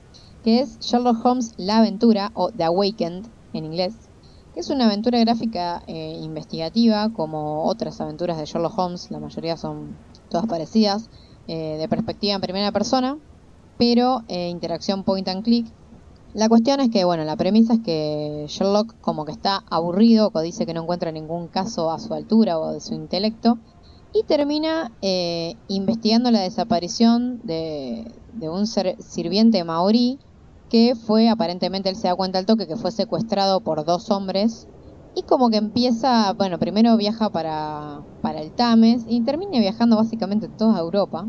Que 0.43 0.59
es 0.59 0.79
Sherlock 0.79 1.25
Holmes 1.25 1.55
La 1.57 1.77
Aventura, 1.77 2.31
o 2.35 2.51
The 2.51 2.65
Awakened 2.65 3.25
en 3.53 3.65
inglés. 3.65 3.95
Que 4.53 4.59
es 4.59 4.69
una 4.69 4.85
aventura 4.85 5.19
gráfica 5.19 5.81
eh, 5.87 6.19
investigativa, 6.21 7.09
como 7.09 7.65
otras 7.65 7.99
aventuras 7.99 8.37
de 8.37 8.45
Sherlock 8.45 8.77
Holmes, 8.77 9.09
la 9.09 9.19
mayoría 9.19 9.57
son 9.57 9.95
todas 10.35 10.47
parecidas, 10.47 11.09
eh, 11.47 11.77
de 11.79 11.87
perspectiva 11.87 12.35
en 12.35 12.41
primera 12.41 12.73
persona, 12.73 13.17
pero 13.77 14.23
eh, 14.27 14.49
interacción 14.49 15.05
point 15.05 15.25
and 15.29 15.45
click. 15.45 15.65
La 16.33 16.49
cuestión 16.49 16.81
es 16.81 16.89
que, 16.89 17.05
bueno, 17.05 17.23
la 17.23 17.37
premisa 17.37 17.75
es 17.75 17.79
que 17.79 18.43
Sherlock 18.49 18.99
como 18.99 19.23
que 19.23 19.31
está 19.31 19.63
aburrido, 19.69 20.31
o 20.33 20.41
dice 20.41 20.65
que 20.65 20.73
no 20.73 20.81
encuentra 20.81 21.13
ningún 21.13 21.47
caso 21.47 21.89
a 21.89 21.99
su 21.99 22.13
altura 22.13 22.59
o 22.59 22.73
de 22.73 22.81
su 22.81 22.93
intelecto, 22.93 23.59
y 24.13 24.23
termina 24.23 24.91
eh, 25.01 25.55
investigando 25.69 26.31
la 26.31 26.41
desaparición 26.41 27.39
de, 27.43 28.11
un 28.41 28.67
sirviente 28.67 29.63
maorí 29.63 30.19
que 30.69 30.95
fue, 30.95 31.29
aparentemente 31.29 31.87
él 31.87 31.95
se 31.95 32.09
da 32.09 32.15
cuenta 32.15 32.39
al 32.39 32.45
toque, 32.45 32.67
que 32.67 32.75
fue 32.75 32.91
secuestrado 32.91 33.61
por 33.61 33.85
dos 33.85 34.11
hombres 34.11 34.67
y 35.15 35.23
como 35.23 35.49
que 35.49 35.57
empieza, 35.57 36.33
bueno, 36.33 36.59
primero 36.59 36.97
viaja 36.97 37.29
para, 37.29 38.01
para 38.21 38.41
el 38.41 38.51
Tames 38.51 39.05
y 39.07 39.21
termina 39.21 39.59
viajando 39.59 39.95
básicamente 39.95 40.49
toda 40.49 40.79
Europa 40.79 41.25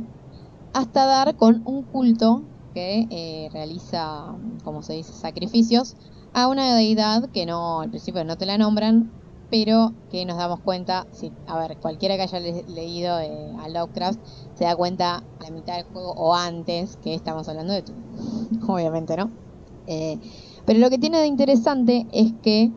hasta 0.75 1.07
dar 1.07 1.37
con 1.37 1.63
un 1.65 1.85
culto 1.85 2.43
que 2.75 3.07
eh, 3.11 3.49
realiza, 3.53 4.37
como 4.65 4.83
se 4.83 4.95
dice, 4.95 5.13
sacrificios 5.13 5.97
a 6.35 6.49
una 6.49 6.75
deidad 6.75 7.31
que 7.31 7.47
no, 7.47 7.81
al 7.81 7.91
principio 7.91 8.25
no 8.25 8.37
te 8.37 8.45
la 8.45 8.59
nombran, 8.59 9.11
pero 9.49 9.93
que 10.11 10.27
nos 10.27 10.37
damos 10.37 10.61
cuenta, 10.61 11.07
si, 11.13 11.33
a 11.47 11.59
ver, 11.59 11.79
cualquiera 11.79 12.17
que 12.17 12.23
haya 12.23 12.41
leído 12.41 13.19
eh, 13.21 13.53
a 13.59 13.69
Lovecraft 13.69 14.19
se 14.55 14.65
da 14.65 14.77
cuenta 14.77 15.17
a 15.39 15.45
la 15.45 15.51
mitad 15.51 15.77
del 15.77 15.85
juego 15.85 16.13
o 16.13 16.35
antes 16.35 16.97
que 16.97 17.15
estamos 17.15 17.49
hablando 17.49 17.73
de 17.73 17.83
tú, 17.83 17.95
obviamente, 18.69 19.17
¿no? 19.17 19.31
Eh, 19.87 20.19
pero 20.67 20.81
lo 20.81 20.91
que 20.91 20.99
tiene 20.99 21.19
de 21.19 21.29
interesante 21.29 22.07
es 22.13 22.33
que 22.43 22.73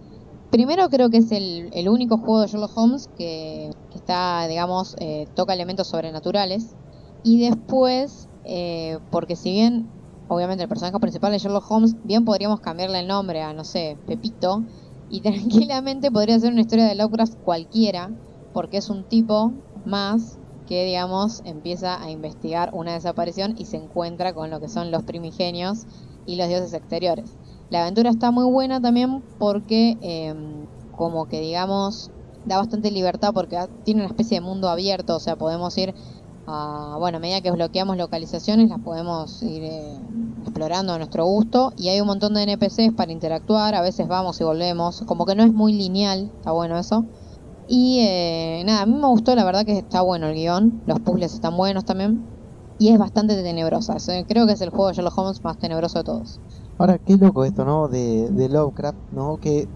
primero 0.49 0.89
creo 0.89 1.09
que 1.09 1.17
es 1.17 1.31
el, 1.31 1.89
único 1.89 2.17
juego 2.17 2.41
de 2.41 2.47
Sherlock 2.47 2.77
Holmes 2.77 3.09
que, 3.17 3.71
está, 3.95 4.47
digamos, 4.47 4.95
eh, 4.99 5.27
toca 5.35 5.53
elementos 5.53 5.87
sobrenaturales 5.87 6.75
y 7.23 7.41
después, 7.41 8.27
porque 9.11 9.35
si 9.35 9.51
bien 9.51 9.89
obviamente 10.29 10.63
el 10.63 10.69
personaje 10.69 10.97
principal 10.99 11.31
de 11.31 11.39
Sherlock 11.39 11.69
Holmes, 11.69 11.95
bien 12.03 12.23
podríamos 12.23 12.61
cambiarle 12.61 12.99
el 12.99 13.07
nombre 13.07 13.41
a, 13.41 13.51
no 13.51 13.65
sé, 13.65 13.97
Pepito, 14.07 14.63
y 15.09 15.21
tranquilamente 15.21 16.11
podría 16.11 16.39
ser 16.39 16.53
una 16.53 16.61
historia 16.61 16.85
de 16.85 16.95
Lovecraft 16.95 17.35
cualquiera, 17.43 18.11
porque 18.53 18.77
es 18.77 18.89
un 18.89 19.03
tipo 19.03 19.51
más 19.85 20.37
que, 20.67 20.85
digamos, 20.85 21.41
empieza 21.45 22.01
a 22.01 22.11
investigar 22.11 22.69
una 22.73 22.93
desaparición 22.93 23.55
y 23.57 23.65
se 23.65 23.77
encuentra 23.77 24.33
con 24.33 24.51
lo 24.51 24.59
que 24.59 24.69
son 24.69 24.91
los 24.91 25.03
primigenios 25.03 25.87
y 26.27 26.35
los 26.35 26.47
dioses 26.47 26.73
exteriores. 26.73 27.35
La 27.69 27.83
aventura 27.83 28.09
está 28.09 28.31
muy 28.31 28.45
buena 28.45 28.81
también 28.81 29.23
porque, 29.38 29.98
em, 30.01 30.65
como 30.95 31.27
que, 31.27 31.39
digamos, 31.39 32.11
da 32.45 32.57
bastante 32.57 32.91
libertad 32.91 33.31
porque 33.33 33.57
tiene 33.83 34.01
una 34.01 34.09
especie 34.09 34.39
de 34.39 34.45
mundo 34.45 34.69
abierto, 34.69 35.15
o 35.15 35.19
sea, 35.19 35.35
podemos 35.35 35.77
ir 35.77 35.93
bueno, 36.99 37.17
a 37.17 37.19
medida 37.19 37.41
que 37.41 37.51
bloqueamos 37.51 37.98
localizaciones 37.98 38.69
las 38.69 38.80
podemos 38.80 39.41
ir 39.43 39.64
eh, 39.64 39.98
explorando 40.41 40.93
a 40.93 40.98
nuestro 40.98 41.25
gusto 41.25 41.73
y 41.77 41.89
hay 41.89 42.01
un 42.01 42.07
montón 42.07 42.33
de 42.33 42.43
NPCs 42.43 42.93
para 42.95 43.11
interactuar, 43.11 43.75
a 43.75 43.81
veces 43.81 44.07
vamos 44.07 44.39
y 44.41 44.43
volvemos, 44.43 45.03
como 45.06 45.25
que 45.25 45.35
no 45.35 45.43
es 45.43 45.53
muy 45.53 45.73
lineal, 45.73 46.31
está 46.35 46.51
bueno 46.51 46.77
eso. 46.77 47.06
Y 47.67 47.99
eh, 48.01 48.64
nada, 48.65 48.81
a 48.81 48.85
mí 48.88 48.95
me 48.95 49.07
gustó, 49.07 49.35
la 49.35 49.43
verdad 49.43 49.64
que 49.65 49.77
está 49.77 50.01
bueno 50.01 50.27
el 50.27 50.33
guion, 50.35 50.81
los 50.88 50.99
puzzles 51.01 51.33
están 51.33 51.56
buenos 51.56 51.85
también 51.85 52.25
y 52.80 52.89
es 52.89 52.98
bastante 52.98 53.35
tenebrosa, 53.43 53.98
creo 54.27 54.48
que 54.48 54.53
es 54.53 54.61
el 54.61 54.69
juego 54.69 54.88
de 54.88 54.95
Sherlock 54.95 55.17
Holmes 55.17 55.43
más 55.43 55.59
tenebroso 55.59 55.99
de 55.99 56.03
todos. 56.03 56.41
Ahora, 56.80 56.98
qué 56.98 57.17
loco 57.17 57.43
esto, 57.43 57.66
¿no? 57.66 57.90
De, 57.90 58.30
de 58.32 58.48
Lovecraft, 58.48 58.98
¿no? 59.11 59.38
Que 59.38 59.67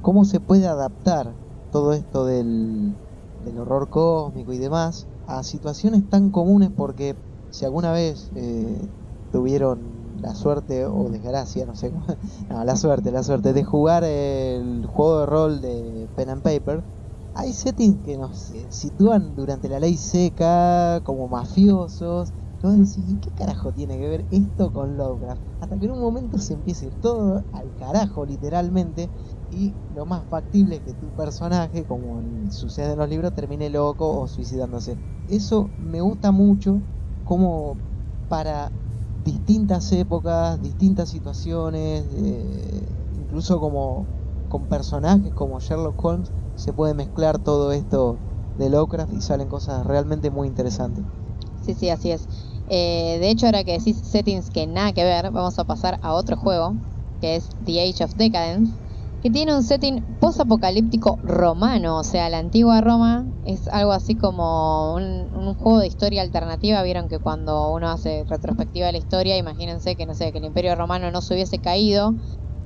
cómo 0.00 0.24
se 0.24 0.38
puede 0.38 0.68
adaptar 0.68 1.36
todo 1.70 1.92
esto 1.92 2.24
del, 2.24 2.96
horror 3.58 3.88
cósmico 3.88 4.52
y 4.52 4.58
demás 4.58 5.08
a 5.26 5.42
situaciones 5.42 6.08
tan 6.08 6.30
comunes 6.30 6.70
porque 6.76 7.16
si 7.50 7.64
alguna 7.64 7.90
vez 7.90 8.30
eh, 8.36 8.88
tuvieron 9.32 10.20
la 10.20 10.36
suerte 10.36 10.86
o 10.86 11.10
desgracia, 11.10 11.66
no 11.66 11.74
sé, 11.74 11.90
no, 12.48 12.64
la 12.64 12.76
suerte, 12.76 13.10
la 13.10 13.24
suerte 13.24 13.52
de 13.52 13.64
jugar 13.64 14.04
el 14.04 14.86
juego 14.86 15.18
de 15.18 15.26
rol 15.26 15.60
de 15.60 16.08
Pen 16.14 16.30
and 16.30 16.42
Paper, 16.42 16.84
hay 17.34 17.54
settings 17.54 18.04
que 18.04 18.16
nos 18.16 18.52
sitúan 18.70 19.34
durante 19.34 19.68
la 19.68 19.80
ley 19.80 19.96
seca, 19.96 21.00
como 21.02 21.26
mafiosos. 21.26 22.32
Entonces, 22.62 23.04
¿y 23.08 23.18
qué 23.20 23.32
carajo 23.32 23.72
tiene 23.72 23.98
que 23.98 24.08
ver 24.08 24.26
esto 24.30 24.72
con 24.72 24.96
Lovecraft? 24.96 25.42
Hasta 25.58 25.78
que 25.78 25.86
en 25.86 25.92
un 25.92 26.00
momento 26.00 26.38
se 26.38 26.54
empiece 26.54 26.92
todo 27.00 27.44
al 27.50 27.74
carajo, 27.74 28.24
literalmente, 28.24 29.10
y 29.48 29.76
lo 29.88 30.06
más 30.06 30.28
factible 30.28 30.76
es 30.76 30.82
que 30.82 30.94
tu 30.94 31.12
personaje, 31.12 31.84
como 31.84 32.22
sucede 32.50 32.92
en 32.92 32.98
los 33.00 33.08
libros, 33.08 33.34
termine 33.34 33.68
loco 33.68 34.20
o 34.20 34.28
suicidándose. 34.28 34.96
Eso 35.26 35.72
me 35.76 36.00
gusta 36.00 36.30
mucho 36.30 36.82
como 37.24 37.80
para 38.28 38.72
distintas 39.16 39.90
épocas, 39.92 40.60
distintas 40.60 41.08
situaciones, 41.10 42.06
eh, 42.12 42.86
incluso 43.10 43.58
como 43.60 44.08
con 44.48 44.68
personajes 44.68 45.32
como 45.34 45.58
Sherlock 45.58 46.02
Holmes, 46.04 46.32
se 46.54 46.72
puede 46.72 46.94
mezclar 46.94 47.40
todo 47.40 47.72
esto 47.72 48.20
de 48.54 48.70
Lovecraft 48.70 49.12
y 49.12 49.20
salen 49.20 49.48
cosas 49.48 49.84
realmente 49.86 50.30
muy 50.30 50.46
interesantes. 50.48 51.04
Sí, 51.62 51.74
sí, 51.74 51.88
así 51.90 52.10
es. 52.10 52.28
Eh, 52.66 53.18
de 53.20 53.30
hecho, 53.30 53.46
ahora 53.46 53.64
que 53.64 53.72
decís 53.72 54.08
settings 54.08 54.50
que 54.50 54.66
nada 54.66 54.92
que 54.92 55.04
ver, 55.04 55.30
vamos 55.30 55.58
a 55.58 55.64
pasar 55.64 55.98
a 56.02 56.14
otro 56.14 56.36
juego, 56.36 56.74
que 57.20 57.36
es 57.36 57.50
The 57.64 57.80
Age 57.80 58.04
of 58.04 58.14
Decadence, 58.14 58.80
que 59.22 59.30
tiene 59.30 59.54
un 59.54 59.62
setting 59.62 60.04
post-apocalíptico 60.18 61.20
romano, 61.22 61.98
o 61.98 62.02
sea, 62.02 62.28
la 62.28 62.38
antigua 62.38 62.80
Roma 62.80 63.24
es 63.44 63.68
algo 63.68 63.92
así 63.92 64.16
como 64.16 64.94
un, 64.94 65.54
juego 65.54 65.78
de 65.78 65.86
historia 65.86 66.22
alternativa. 66.22 66.82
Vieron 66.82 67.08
que 67.08 67.20
cuando 67.20 67.72
uno 67.72 67.88
hace 67.88 68.24
retrospectiva 68.28 68.86
de 68.86 68.92
la 68.92 68.98
historia, 68.98 69.36
imagínense 69.36 69.94
que 69.94 70.06
no 70.06 70.14
sé, 70.14 70.32
que 70.32 70.38
el 70.38 70.44
Imperio 70.44 70.74
Romano 70.74 71.12
no 71.12 71.22
se 71.22 71.34
hubiese 71.34 71.60
caído, 71.60 72.14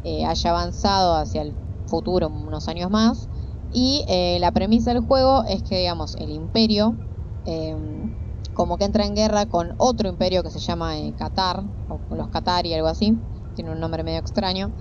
eh, 0.03 0.25
haya 0.25 0.51
avanzado 0.51 1.17
hacia 1.17 1.43
el 1.43 1.59
futuro 1.85 2.29
unos 2.29 2.69
años 2.69 2.91
más. 2.91 3.29
Y 3.69 4.07
eh, 4.09 4.39
la 4.41 4.53
premisa 4.53 4.95
del 4.95 5.03
juego 5.03 5.45
es 5.45 5.63
que, 5.63 5.79
digamos, 5.79 6.15
el 6.15 6.31
Imperio 6.31 6.97
em, 7.45 8.17
como 8.57 8.79
que 8.79 8.87
entra 8.87 9.05
en 9.05 9.15
guerra 9.15 9.47
con 9.47 9.75
otro 9.77 10.09
imperio 10.09 10.43
que 10.43 10.51
se 10.51 10.61
llama 10.61 10.99
eh, 10.99 11.15
Qatar, 11.15 11.63
o 11.89 12.01
los 12.15 12.31
Qatari, 12.31 12.73
algo 12.73 12.89
así, 12.89 13.13
tiene 13.55 13.71
un 13.71 13.81
nombre 13.81 14.03
medio 14.03 14.19
extraño 14.19 14.73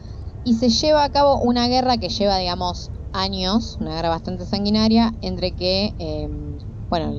y 0.46 0.54
se 0.54 0.70
lleva 0.70 1.04
a 1.04 1.10
cabo 1.10 1.42
una 1.42 1.68
guerra 1.68 1.98
que 1.98 2.08
lleva, 2.08 2.38
digamos, 2.38 2.92
años, 3.12 3.76
una 3.82 3.96
guerra 3.96 4.10
bastante 4.10 4.46
sanguinaria, 4.46 5.12
entre 5.22 5.56
que, 5.56 5.94
em, 5.98 6.58
bueno, 6.90 7.12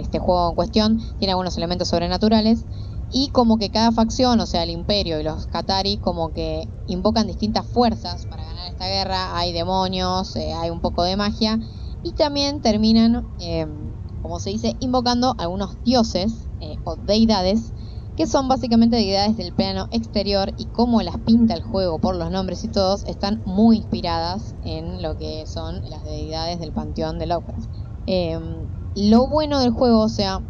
este 0.00 0.18
juego 0.18 0.48
en 0.48 0.54
cuestión 0.54 0.98
tiene 1.18 1.32
algunos 1.32 1.58
elementos 1.58 1.88
sobrenaturales 1.88 2.64
y 3.10 3.30
como 3.32 3.58
que 3.58 3.70
cada 3.70 3.92
facción, 3.92 4.40
o 4.40 4.46
sea, 4.46 4.62
el 4.62 4.70
imperio 4.70 5.20
y 5.20 5.24
los 5.24 5.46
Qatari, 5.48 5.98
como 5.98 6.32
que 6.32 6.62
invocan 6.86 7.26
distintas 7.26 7.66
fuerzas 7.68 8.24
para 8.26 8.44
ganar 8.44 8.70
esta 8.70 8.86
guerra, 8.86 9.36
hay 9.36 9.52
demonios, 9.52 10.34
eh, 10.36 10.54
hay 10.54 10.70
un 10.70 10.80
poco 10.80 11.02
de 11.02 11.16
magia 11.16 11.58
y 12.02 12.14
también 12.14 12.60
terminan, 12.62 13.34
em, 13.38 13.89
como 14.22 14.40
se 14.40 14.50
dice, 14.50 14.76
invocando 14.80 15.34
algunos 15.38 15.82
dioses 15.82 16.48
eh, 16.60 16.76
o 16.84 16.96
deidades 16.96 17.72
que 18.16 18.26
son 18.26 18.48
básicamente 18.48 18.96
deidades 18.96 19.36
del 19.36 19.54
plano 19.54 19.88
exterior 19.92 20.52
y 20.58 20.66
como 20.66 21.00
las 21.00 21.16
pinta 21.20 21.54
el 21.54 21.62
juego 21.62 21.98
por 21.98 22.16
los 22.16 22.30
nombres 22.30 22.62
y 22.64 22.68
todos, 22.68 23.04
están 23.06 23.40
muy 23.46 23.78
inspiradas 23.78 24.54
en 24.62 25.00
lo 25.00 25.16
que 25.16 25.46
son 25.46 25.80
las 25.88 26.04
deidades 26.04 26.60
del 26.60 26.72
panteón 26.72 27.18
de 27.18 27.26
Lovecraft. 27.26 27.70
Em, 28.06 28.68
lo 28.94 29.26
bueno 29.28 29.60
del 29.60 29.70
juego, 29.70 30.00
o 30.00 30.08
sea, 30.08 30.40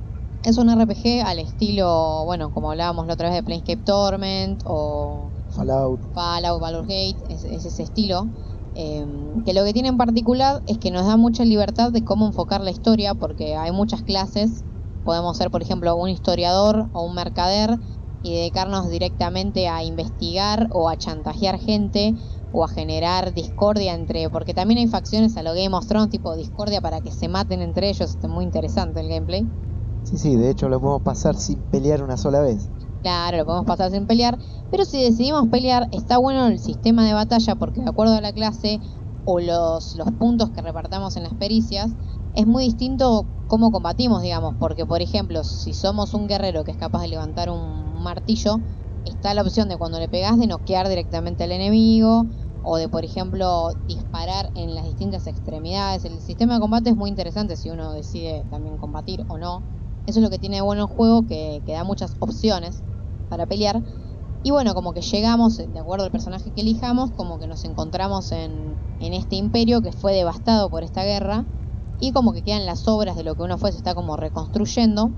es 0.42 0.58
un 0.58 0.68
RPG 0.68 1.22
al 1.24 1.38
estilo, 1.38 2.24
bueno, 2.24 2.50
como 2.50 2.70
hablábamos 2.70 3.06
la 3.06 3.14
otra 3.14 3.28
vez 3.28 3.36
de 3.36 3.42
Planescape 3.44 3.84
Torment 3.84 4.62
o 4.64 5.30
Fallout, 5.54 6.00
Fallout, 6.12 6.60
Valor 6.60 6.82
Gate, 6.82 7.18
es, 7.28 7.44
ese 7.44 7.82
estilo. 7.82 8.26
Em, 8.74 9.42
que 9.44 9.52
lo 9.52 9.64
que 9.64 9.72
tiene 9.72 9.88
en 9.88 9.96
particular 9.96 10.62
es 10.66 10.78
que 10.78 10.90
nos 10.90 11.06
da 11.06 11.16
mucha 11.16 11.44
libertad 11.44 11.92
de 11.92 12.04
cómo 12.04 12.26
enfocar 12.26 12.60
la 12.60 12.70
historia, 12.70 13.14
porque 13.14 13.56
hay 13.56 13.72
muchas 13.72 14.02
clases 14.02 14.64
Podemos 15.02 15.36
ser, 15.38 15.50
por 15.50 15.62
ejemplo, 15.62 15.96
un 15.96 16.10
historiador 16.10 16.88
o 16.92 17.04
un 17.06 17.14
mercader 17.14 17.78
y 18.22 18.34
dedicarnos 18.34 18.90
directamente 18.90 19.66
a 19.66 19.82
investigar 19.82 20.68
o 20.72 20.88
a 20.90 20.96
chantajear 20.96 21.58
gente 21.58 22.14
o 22.52 22.64
a 22.64 22.68
generar 22.68 23.32
discordia 23.32 23.94
entre, 23.94 24.28
porque 24.28 24.52
también 24.52 24.78
hay 24.78 24.88
facciones 24.88 25.36
a 25.36 25.42
lo 25.42 25.54
Game 25.54 25.74
of 25.74 25.86
Thrones 25.86 26.10
tipo 26.10 26.36
discordia 26.36 26.80
para 26.80 27.00
que 27.00 27.12
se 27.12 27.28
maten 27.28 27.62
entre 27.62 27.88
ellos, 27.88 28.18
es 28.20 28.28
muy 28.28 28.44
interesante 28.44 29.00
el 29.00 29.08
gameplay. 29.08 29.48
Sí, 30.02 30.18
sí, 30.18 30.36
de 30.36 30.50
hecho 30.50 30.68
lo 30.68 30.80
podemos 30.80 31.02
pasar 31.02 31.36
sin 31.36 31.62
pelear 31.62 32.02
una 32.02 32.16
sola 32.16 32.40
vez. 32.40 32.70
Claro, 33.02 33.38
lo 33.38 33.46
podemos 33.46 33.66
pasar 33.66 33.90
sin 33.90 34.06
pelear, 34.06 34.36
pero 34.68 34.84
si 34.84 35.02
decidimos 35.02 35.48
pelear, 35.48 35.88
está 35.90 36.18
bueno 36.18 36.48
el 36.48 36.58
sistema 36.58 37.06
de 37.06 37.14
batalla 37.14 37.56
porque 37.56 37.80
de 37.80 37.88
acuerdo 37.88 38.14
a 38.14 38.20
la 38.20 38.32
clase 38.34 38.80
o 39.24 39.40
los, 39.40 39.96
puntos 40.18 40.50
que 40.50 40.60
repartamos 40.60 41.16
en 41.16 41.22
las 41.22 41.32
pericias, 41.34 41.92
es 42.34 42.46
muy 42.46 42.64
distinto 42.64 43.26
cómo 43.46 43.70
combatimos, 43.70 44.20
digamos, 44.20 44.54
porque 44.58 44.84
por 44.84 45.00
ejemplo, 45.00 45.44
si 45.44 45.72
somos 45.72 46.12
un 46.12 46.26
guerrero 46.26 46.62
que 46.62 46.72
es 46.72 46.76
capaz 46.76 47.00
de 47.00 47.08
levantar 47.08 47.48
un 47.48 48.02
martillo, 48.02 48.58
está 49.04 49.32
la 49.32 49.42
opción 49.42 49.70
de 49.70 49.78
cuando 49.78 49.98
le 49.98 50.08
pegas 50.08 50.38
de 50.38 50.46
noquear 50.46 50.86
directamente 50.88 51.44
al 51.44 51.52
enemigo 51.52 52.24
o 52.60 52.76
de, 52.76 52.90
por 52.90 53.04
ejemplo, 53.06 53.70
disparar 53.86 54.50
en 54.54 54.74
las 54.74 54.84
distintas 54.84 55.26
extremidades. 55.26 56.04
El 56.04 56.20
sistema 56.20 56.54
de 56.54 56.60
combate 56.60 56.90
es 56.90 56.96
muy 56.96 57.08
interesante 57.08 57.56
si 57.56 57.70
uno 57.70 57.92
decide 57.92 58.44
también 58.50 58.76
combatir 58.76 59.24
o 59.28 59.38
no. 59.38 59.64
Eso 60.04 60.18
es 60.18 60.22
lo 60.22 60.30
que 60.30 60.38
tiene 60.38 60.60
bueno 60.60 60.82
el 60.82 60.88
juego, 60.88 61.26
que 61.26 61.62
da 61.66 61.84
muchas 61.84 62.16
opciones 62.18 62.84
para 63.30 63.46
pelear. 63.46 63.82
Y 64.42 64.50
bueno, 64.50 64.74
como 64.74 64.92
que 64.92 65.02
llegamos, 65.02 65.56
de 65.58 65.78
acuerdo 65.78 66.04
al 66.04 66.10
personaje 66.10 66.52
que 66.52 66.62
elijamos, 66.62 67.12
como 67.12 67.38
que 67.38 67.46
nos 67.46 67.64
encontramos 67.64 68.32
en, 68.32 68.74
en 69.00 69.14
este 69.14 69.36
imperio 69.36 69.82
que 69.82 69.92
fue 69.92 70.12
devastado 70.14 70.70
por 70.70 70.82
esta 70.82 71.04
guerra 71.04 71.46
y 72.00 72.12
como 72.12 72.32
que 72.32 72.42
quedan 72.42 72.66
las 72.66 72.88
obras 72.88 73.16
de 73.16 73.24
lo 73.24 73.36
que 73.36 73.42
uno 73.42 73.58
fue, 73.58 73.72
se 73.72 73.78
está 73.78 73.94
como 73.94 74.16
reconstruyendo. 74.16 75.10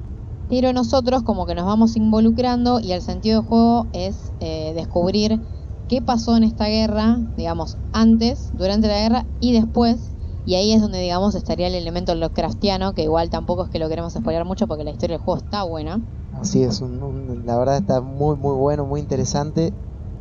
Pero 0.49 0.73
nosotros 0.73 1.23
como 1.23 1.47
que 1.47 1.55
nos 1.55 1.67
vamos 1.67 1.97
involucrando 1.97 2.81
y 2.81 2.93
el 2.93 3.03
sentido 3.03 3.41
del 3.41 3.49
juego 3.49 3.87
es 3.93 4.33
eh, 4.41 4.73
descubrir 4.75 5.41
qué 5.89 6.03
pasó 6.03 6.37
en 6.37 6.45
esta 6.45 6.67
guerra, 6.67 7.19
digamos, 7.37 7.79
antes, 7.93 8.51
durante 8.53 8.89
la 8.89 8.99
guerra 9.01 9.27
y 9.41 9.53
después. 9.53 10.17
Y 10.45 10.57
ahí 10.57 10.73
es 10.73 10.81
donde, 10.83 11.01
digamos, 11.01 11.35
estaría 11.37 11.69
el 11.69 11.75
elemento 11.75 12.15
Lovecraftiano, 12.15 12.95
que 12.95 13.05
igual 13.05 13.31
tampoco 13.31 13.65
es 13.65 13.71
que 13.71 13.79
lo 13.79 13.89
queremos 13.89 14.13
spoiler 14.15 14.45
mucho 14.45 14.67
porque 14.67 14.85
la 14.85 14.91
historia 14.91 15.17
del 15.17 15.25
juego 15.25 15.39
está 15.39 15.63
buena. 15.63 16.03
Así 16.43 16.65
es, 16.65 16.81
la 16.81 17.57
verdad 17.57 17.77
está 17.77 18.01
muy, 18.01 18.37
muy 18.37 18.57
bueno, 18.57 18.85
muy 18.85 18.99
interesante. 18.99 19.73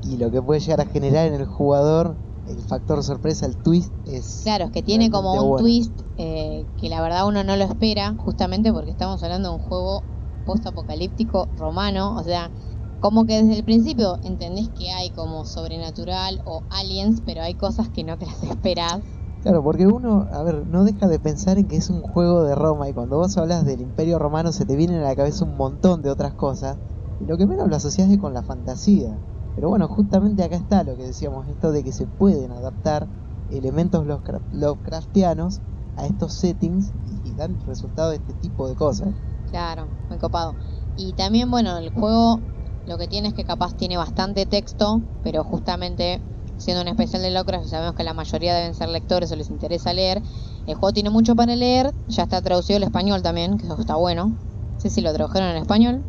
Y 0.01 0.17
lo 0.17 0.29
que 0.29 0.39
puede 0.39 0.59
llegar 0.59 0.79
a 0.81 0.85
generar 0.85 1.25
en 1.27 1.33
el 1.33 1.47
jugador 1.47 2.19
el 2.45 2.61
factor 2.61 3.03
sorpresa, 3.03 3.47
el 3.47 3.57
twist 3.57 3.91
es... 4.05 4.41
Claro, 4.43 4.65
es 4.65 4.71
que 4.71 4.83
tiene 4.83 5.09
como 5.09 5.33
un 5.33 5.57
twist 5.57 5.99
eh, 6.17 6.67
que 6.77 6.89
la 6.89 7.01
verdad 7.01 7.27
uno 7.27 7.43
no 7.43 7.55
lo 7.55 7.63
espera, 7.63 8.13
justamente 8.19 8.71
porque 8.71 8.91
estamos 8.91 9.23
hablando 9.23 9.49
de 9.49 9.55
un 9.55 9.61
juego 9.61 10.05
post-apocalíptico 10.43 11.49
romano, 11.55 12.15
o 12.15 12.23
sea, 12.23 12.51
como 12.99 13.25
que 13.25 13.41
desde 13.41 13.57
el 13.57 13.65
principio 13.65 14.19
entendés 14.21 14.69
que 14.75 14.91
hay 14.91 15.11
como 15.11 15.45
sobrenatural 15.45 16.39
o 16.45 16.65
aliens, 16.69 17.21
pero 17.25 17.41
hay 17.41 17.55
cosas 17.55 17.89
que 17.89 18.03
no 18.03 18.17
te 18.19 18.27
las 18.27 18.43
esperás. 18.43 19.20
Claro, 19.41 19.63
porque 19.63 19.87
uno, 19.87 20.27
a 20.31 20.43
ver, 20.43 20.67
no 20.67 20.83
deja 20.83 21.07
de 21.07 21.19
pensar 21.19 21.57
en 21.57 21.67
que 21.67 21.75
es 21.75 21.89
un 21.89 22.01
juego 22.01 22.43
de 22.43 22.53
Roma 22.55 22.87
y 22.89 22.93
cuando 22.93 23.17
vos 23.17 23.35
hablas 23.37 23.65
del 23.65 23.81
Imperio 23.81 24.19
Romano 24.19 24.51
se 24.51 24.65
te 24.65 24.75
vienen 24.75 24.99
a 25.01 25.03
la 25.03 25.15
cabeza 25.15 25.45
un 25.45 25.57
montón 25.57 26.03
de 26.03 26.11
otras 26.11 26.35
cosas 26.35 26.77
y 27.17 27.25
lo 27.25 27.37
que 27.37 27.47
menos 27.47 27.67
lo 27.67 27.75
asocias 27.75 28.09
es 28.11 28.19
con 28.19 28.33
la 28.35 28.43
fantasía. 28.43 29.19
Pero 29.55 29.69
bueno, 29.69 29.87
justamente 29.87 30.43
acá 30.43 30.57
está 30.57 30.83
lo 30.83 30.95
que 30.95 31.05
decíamos, 31.05 31.47
esto 31.47 31.71
de 31.71 31.83
que 31.83 31.91
se 31.91 32.05
pueden 32.07 32.51
adaptar 32.51 33.07
elementos 33.47 34.05
Lovecraftianos 34.51 35.61
a 35.95 36.05
estos 36.05 36.33
settings 36.35 36.93
y 37.03 37.33
dan 37.33 37.57
resultado 37.65 38.11
de 38.11 38.17
este 38.17 38.35
tipo 38.35 38.69
de 38.69 38.75
cosas. 38.75 39.09
Claro, 39.49 39.91
muy 40.07 40.19
copado. 40.19 40.55
Y 40.95 41.13
también, 41.13 41.49
bueno, 41.49 41.77
el 41.77 41.89
juego 41.89 42.43
lo 42.85 42.97
que 42.97 43.07
tiene 43.07 43.29
es 43.29 43.33
que 43.33 43.43
capaz 43.43 43.75
tiene 43.75 43.97
bastante 43.97 44.45
texto, 44.45 45.01
pero 45.21 45.43
justamente 45.43 46.23
siendo 46.61 46.81
un 46.81 46.87
especial 46.87 47.21
de 47.21 47.31
Lovecraft, 47.31 47.67
sabemos 47.67 47.95
que 47.95 48.03
la 48.03 48.13
mayoría 48.13 48.55
deben 48.55 48.73
ser 48.73 48.89
lectores 48.89 49.31
o 49.31 49.35
les 49.35 49.49
interesa 49.49 49.93
leer. 49.93 50.21
El 50.67 50.75
juego 50.75 50.93
tiene 50.93 51.09
mucho 51.09 51.35
para 51.35 51.55
leer, 51.55 51.93
ya 52.07 52.23
está 52.23 52.41
traducido 52.41 52.77
al 52.77 52.83
español 52.83 53.21
también, 53.21 53.57
que 53.57 53.65
eso 53.65 53.79
está 53.79 53.95
bueno. 53.95 54.27
No 54.27 54.79
sé 54.79 54.89
si 54.89 55.01
lo 55.01 55.13
tradujeron 55.13 55.49
en 55.49 55.57
español. 55.57 56.03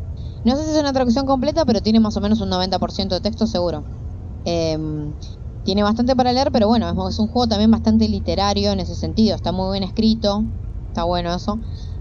No 0.45 0.55
sé 0.55 0.65
si 0.65 0.71
es 0.71 0.79
una 0.79 0.93
traducción 0.93 1.25
completa, 1.25 1.65
pero 1.65 1.81
tiene 1.81 1.99
más 1.99 2.17
o 2.17 2.21
menos 2.21 2.41
un 2.41 2.49
90% 2.49 3.07
de 3.07 3.21
texto 3.21 3.47
seguro. 3.47 3.83
Em, 4.45 5.13
tiene 5.63 5.83
bastante 5.83 6.15
para 6.15 6.33
leer, 6.33 6.51
pero 6.51 6.67
bueno, 6.67 6.89
es, 7.09 7.19
un 7.19 7.27
juego 7.27 7.47
también 7.47 7.71
bastante 7.71 8.07
literario 8.07 8.71
en 8.71 8.79
ese 8.79 8.95
sentido. 8.95 9.35
Está 9.35 9.51
muy 9.51 9.71
bien 9.71 9.83
escrito, 9.83 10.43
está 10.87 11.03
bueno 11.03 11.33
eso. 11.33 11.59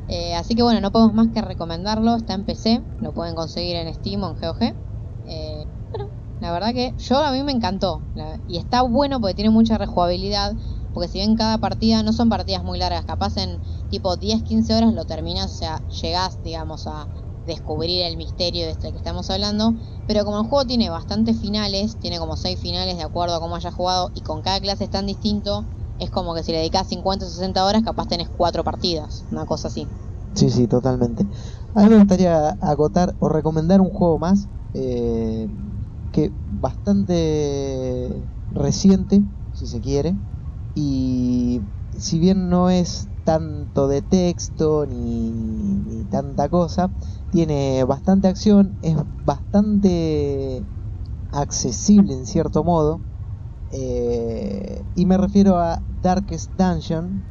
Eh, 0.09 0.35
así 0.35 0.55
que 0.55 0.63
bueno, 0.63 0.81
no 0.81 0.91
podemos 0.91 1.15
más 1.15 1.29
que 1.33 1.41
recomendarlo. 1.41 2.17
Está 2.17 2.35
en 2.35 2.45
PC, 2.45 2.83
lo 3.01 3.13
pueden 3.13 3.35
conseguir 3.35 3.77
en 3.77 3.95
Steam 3.95 4.23
o 4.25 4.31
en 4.31 4.37
GOG. 4.41 4.75
La 6.43 6.51
verdad 6.51 6.75
que 6.75 6.97
yo 6.99 7.25
a 7.25 7.31
mí 7.31 7.43
me 7.45 7.53
encantó. 7.53 8.05
y 8.47 8.59
está 8.59 8.83
bueno 8.83 9.21
porque 9.21 9.35
tiene 9.35 9.51
mucha 9.51 9.79
rejugabilidad. 9.79 10.57
Porque 10.93 11.09
si 11.09 11.19
bien 11.19 11.37
cada 11.37 11.59
partida 11.59 12.03
no 12.03 12.13
son 12.13 12.29
partidas 12.29 12.65
muy 12.65 12.79
largas, 12.79 13.07
capaz 13.07 13.37
en 13.39 13.63
tipo 13.89 14.17
10-15 14.17 14.75
horas 14.75 14.93
lo 14.93 15.07
terminas, 15.07 15.53
o 15.53 15.55
sea, 15.55 15.85
llegás, 16.03 16.43
digamos, 16.43 16.87
a, 16.87 17.09
descubrir 17.45 18.03
el 18.03 18.17
misterio 18.17 18.65
de 18.65 18.73
este 18.73 18.91
que 18.91 18.99
estamos 18.99 19.31
hablando. 19.31 19.75
Pero 20.05 20.25
como 20.25 20.41
el 20.41 20.47
juego 20.47 20.67
tiene 20.67 20.91
bastantes 20.91 21.41
finales, 21.41 21.99
tiene 21.99 22.19
como 22.19 22.37
6 22.37 22.59
finales 22.61 22.97
de 22.97 23.05
acuerdo 23.05 23.37
a 23.37 23.41
cómo 23.41 23.55
hayas 23.55 23.75
jugado 23.75 24.11
y 24.13 24.23
con 24.23 24.43
cada 24.43 24.61
clase 24.61 24.85
es 24.85 24.91
tan 24.91 25.07
distinto, 25.07 25.65
es 25.99 26.11
como 26.11 26.35
que 26.35 26.43
si 26.43 26.51
le 26.51 26.59
dedicas 26.59 26.89
50 26.89 27.25
o 27.25 27.29
60 27.29 27.65
horas, 27.65 27.83
capaz 27.85 28.09
tenés 28.09 28.29
4 28.29 28.65
partidas, 28.65 29.25
una 29.31 29.47
cosa 29.47 29.69
así. 29.69 29.89
Sí, 30.35 30.51
sí, 30.51 30.67
totalmente. 30.67 31.25
A 31.75 31.83
mí 31.83 31.89
me 31.91 31.99
gustaría 31.99 32.51
agotar 32.61 33.15
o 33.21 33.29
recomendar 33.29 33.81
un 33.81 33.91
juego 33.91 34.19
más 34.19 34.49
eh, 34.75 35.49
que 36.13 36.33
bastante 36.47 38.29
reciente, 38.51 39.23
si 39.53 39.67
se 39.67 39.81
quiere, 39.81 40.17
y 40.75 41.63
si 41.93 42.19
bien 42.19 42.49
no 42.49 42.71
es 42.71 43.09
tanto 43.25 43.89
de 43.89 44.03
texto 44.03 44.87
ni, 44.87 45.33
ni 45.33 46.05
tanta 46.07 46.49
cosa, 46.49 46.93
tiene 47.31 47.85
bastante 47.85 48.29
acción, 48.29 48.79
es 48.83 48.97
bastante 49.25 50.67
accesible 51.31 52.15
en 52.15 52.27
cierto 52.27 52.65
modo. 52.65 53.03
Eh, 53.71 54.85
y 54.95 55.07
me 55.07 55.17
refiero 55.19 55.59
a 55.59 55.83
Darkest 55.89 56.53
Dungeon, 56.57 57.27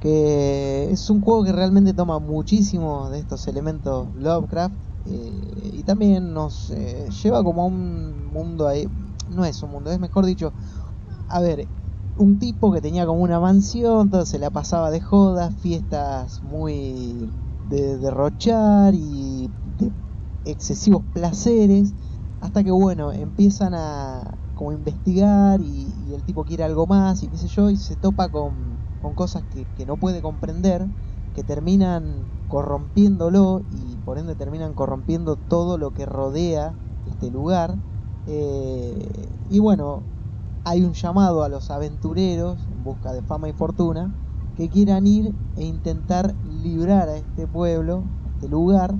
que 0.00 0.90
es 0.90 1.08
un 1.10 1.20
juego 1.20 1.44
que 1.44 1.52
realmente 1.52 1.94
toma 1.94 2.18
muchísimos 2.18 3.10
de 3.12 3.20
estos 3.20 3.46
elementos 3.48 4.14
Lovecraft 4.14 4.74
eh, 5.04 5.70
y 5.72 5.84
también 5.84 6.32
nos 6.32 6.70
eh, 6.70 7.08
lleva 7.22 7.44
como 7.44 7.62
a 7.62 7.66
un 7.66 8.24
mundo 8.24 8.66
ahí, 8.66 8.86
no 9.28 9.44
es 9.44 9.62
un 9.62 9.70
mundo, 9.70 9.90
es 9.90 10.00
mejor 10.00 10.24
dicho, 10.24 10.54
a 11.28 11.40
ver, 11.40 11.68
un 12.16 12.38
tipo 12.38 12.72
que 12.72 12.80
tenía 12.80 13.06
como 13.06 13.22
una 13.22 13.40
mansión, 13.40 14.10
se 14.24 14.38
la 14.38 14.50
pasaba 14.50 14.90
de 14.90 15.00
jodas, 15.00 15.54
fiestas 15.60 16.42
muy 16.42 17.32
de 17.64 17.98
derrochar 17.98 18.94
y 18.94 19.50
de 19.62 19.92
excesivos 20.44 21.02
placeres, 21.12 21.94
hasta 22.40 22.62
que 22.64 22.70
bueno, 22.70 23.12
empiezan 23.12 23.74
a 23.74 24.38
como 24.54 24.72
investigar 24.72 25.60
y, 25.60 26.14
el 26.14 26.24
tipo 26.24 26.44
quiere 26.44 26.64
algo 26.64 26.86
más 26.86 27.22
y 27.22 27.28
qué 27.28 27.36
sé 27.38 27.48
yo, 27.48 27.70
y 27.70 27.76
se 27.76 27.96
topa 27.96 28.28
con, 28.30 28.80
con 28.98 29.14
cosas 29.14 29.44
que 29.50 29.86
no 29.86 29.98
puede 29.98 30.22
comprender, 30.22 30.86
que 31.32 31.42
terminan 31.44 32.33
corrompiéndolo 32.54 33.62
y 33.72 33.96
por 34.04 34.16
ende 34.16 34.36
terminan 34.36 34.74
corrompiendo 34.74 35.34
todo 35.34 35.76
lo 35.76 35.90
que 35.90 36.06
rodea 36.06 36.72
este 37.10 37.28
lugar. 37.28 37.74
Eh, 38.28 39.28
y 39.50 39.58
bueno, 39.58 40.04
hay 40.62 40.84
un 40.84 40.92
llamado 40.92 41.42
a 41.42 41.48
los 41.48 41.72
aventureros 41.72 42.60
en 42.70 42.84
busca 42.84 43.12
de 43.12 43.22
fama 43.22 43.48
y 43.48 43.54
fortuna 43.54 44.14
que 44.56 44.68
quieran 44.68 45.04
ir 45.08 45.34
e 45.56 45.64
intentar 45.64 46.32
librar 46.62 47.08
a 47.08 47.16
este 47.16 47.48
pueblo, 47.48 48.04
a 48.24 48.28
este 48.36 48.48
lugar, 48.48 48.94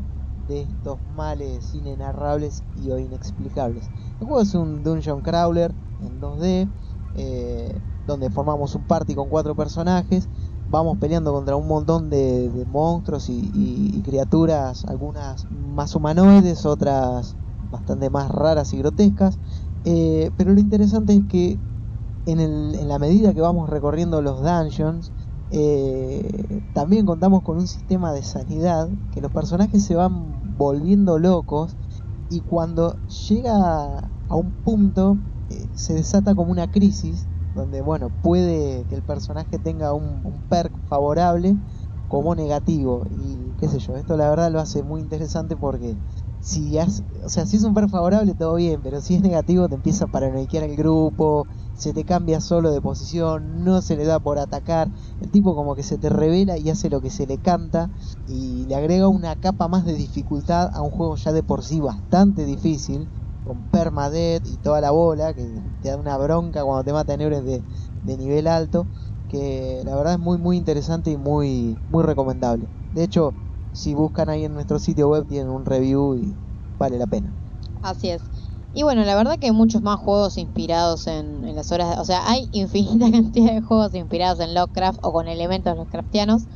de 0.48 0.62
estos 0.62 0.98
males 1.14 1.72
inenarrables 1.76 2.64
y 2.82 2.90
o 2.90 2.98
inexplicables. 2.98 3.88
El 4.18 4.26
juego 4.26 4.40
es 4.40 4.52
un 4.56 4.82
dungeon 4.82 5.20
crawler 5.20 5.72
en 6.00 6.20
2D, 6.20 6.68
eh, 7.14 7.80
donde 8.04 8.30
formamos 8.30 8.74
un 8.74 8.82
party 8.88 9.14
con 9.14 9.28
cuatro 9.28 9.54
personajes, 9.54 10.28
vamos 10.74 10.98
peleando 10.98 11.32
contra 11.32 11.56
un 11.56 11.68
montón 11.68 12.10
de, 12.10 12.50
monstruos 12.66 13.26
y 13.28 14.02
criaturas, 14.02 14.84
algunas 14.86 15.46
más 15.50 15.94
humanoides, 15.94 16.66
otras 16.66 17.36
bastante 17.60 18.10
más 18.10 18.30
raras 18.30 18.72
y 18.74 18.78
grotescas. 18.78 19.38
Eh, 19.84 20.30
pero 20.36 20.52
lo 20.52 20.60
interesante 20.60 21.14
es 21.14 21.22
que 21.28 21.60
en, 22.26 22.40
el- 22.40 22.74
en 22.76 22.88
la 22.88 22.98
medida 22.98 23.34
que 23.34 23.40
vamos 23.40 23.70
recorriendo 23.70 24.22
los 24.22 24.42
dungeons, 24.42 25.12
eh, 25.50 26.62
también 26.72 27.06
contamos 27.06 27.42
con 27.42 27.58
un 27.58 27.68
sistema 27.68 28.12
de 28.12 28.22
sanidad 28.22 28.88
que 29.10 29.20
los 29.20 29.30
personajes 29.32 29.84
se 29.84 29.94
van 29.94 30.38
volviendo 30.56 31.18
locos 31.18 31.76
y 32.28 32.42
cuando 32.42 33.00
llega 33.28 33.98
a 34.28 34.36
un 34.36 34.54
punto 34.62 35.18
eh, 35.48 35.68
se 35.74 35.94
desata 35.94 36.34
como 36.34 36.50
una 36.52 36.68
crisis 36.68 37.28
donde 37.54 37.80
bueno 37.80 38.10
puede 38.10 38.84
que 38.86 38.96
el 38.96 39.02
personaje 39.04 39.58
tenga 39.58 39.94
un, 39.94 40.42
perk 40.48 40.76
favorable 40.86 41.56
como 42.08 42.34
negativo. 42.34 43.06
Y 43.10 43.54
qué 43.58 43.68
sé 43.68 43.78
yo 43.78 43.96
esto 43.96 44.16
la 44.16 44.28
verdad 44.28 44.50
lo 44.52 44.60
hace 44.60 44.82
muy 44.82 45.00
interesante 45.00 45.56
porque 45.56 45.96
si 46.40 46.78
has, 46.78 47.02
o 47.24 47.28
sea 47.28 47.46
si 47.46 47.56
es 47.56 47.64
un 47.64 47.74
perk 47.74 47.88
favorable 47.88 48.34
todo 48.34 48.56
bien 48.56 48.82
pero 48.82 49.00
si 49.00 49.14
es 49.14 49.22
negativo 49.22 49.68
te 49.68 49.76
empieza 49.76 50.04
a 50.04 50.08
paranoiquear 50.08 50.64
el 50.64 50.76
grupo 50.76 51.46
se 51.72 51.94
te 51.94 52.04
cambia 52.04 52.40
solo 52.40 52.70
de 52.70 52.82
posición 52.82 53.64
no 53.64 53.82
se 53.82 53.96
le 53.96 54.04
da 54.04 54.20
por 54.20 54.38
atacar. 54.38 54.88
El 55.20 55.30
tipo 55.30 55.54
como 55.54 55.74
que 55.74 55.82
se 55.82 55.98
te 55.98 56.08
revela 56.08 56.58
y 56.58 56.70
hace 56.70 56.90
lo 56.90 57.00
que 57.00 57.10
se 57.10 57.26
le 57.26 57.38
canta 57.38 57.90
y 58.26 58.66
le 58.66 58.74
agrega 58.74 59.08
una 59.08 59.36
capa 59.36 59.68
más 59.68 59.84
de 59.84 59.94
dificultad 59.94 60.70
a 60.72 60.82
un 60.82 60.90
juego 60.90 61.16
ya 61.16 61.32
de 61.32 61.42
por 61.42 61.64
sí 61.64 61.80
bastante 61.80 62.44
difícil 62.44 63.10
con 63.44 63.68
permadeath 63.68 64.46
y 64.46 64.58
toda 64.58 64.80
la 64.82 64.90
bola 64.92 65.34
que 65.34 65.42
te 65.80 65.88
da 65.90 65.98
una 65.98 66.16
bronca 66.18 66.64
cuando 66.64 66.84
te 66.84 66.92
matan 66.94 67.20
héroes 67.22 67.44
de, 67.44 67.66
de 68.02 68.16
nivel 68.18 68.46
alto 68.48 68.90
que 69.28 69.82
la 69.86 69.96
verdad 69.96 70.14
es 70.14 70.18
muy 70.20 70.38
muy 70.38 70.56
interesante 70.58 71.10
y 71.12 71.16
muy 71.18 71.80
muy 71.88 72.04
recomendable 72.04 72.70
de 72.90 73.04
hecho 73.04 73.36
si 73.72 73.94
buscan 73.94 74.28
ahí 74.30 74.44
en 74.44 74.54
nuestro 74.54 74.78
sitio 74.80 75.08
web 75.08 75.26
tienen 75.26 75.50
un 75.50 75.64
review 75.66 76.16
y 76.16 76.40
vale 76.78 76.98
la 76.98 77.06
pena 77.06 77.36
Así 77.82 78.10
es. 78.10 78.30
Y 78.72 78.82
bueno, 78.82 79.04
la 79.04 79.14
verdad 79.14 79.36
que 79.38 79.46
hay 79.46 79.52
muchos 79.52 79.82
más 79.82 79.98
juegos 80.00 80.36
inspirados 80.38 81.06
en, 81.06 81.44
en 81.44 81.54
las 81.54 81.70
horas, 81.70 81.98
o 81.98 82.04
sea, 82.04 82.28
hay 82.28 82.48
infinita 82.52 83.10
cantidad 83.12 83.52
de 83.54 83.60
juegos 83.62 83.94
inspirados 83.94 84.40
en 84.40 84.54
Lovecraft 84.54 84.98
o 85.02 85.12
con 85.12 85.28
elementos 85.28 85.76
Lovecraftianos. 85.76 86.46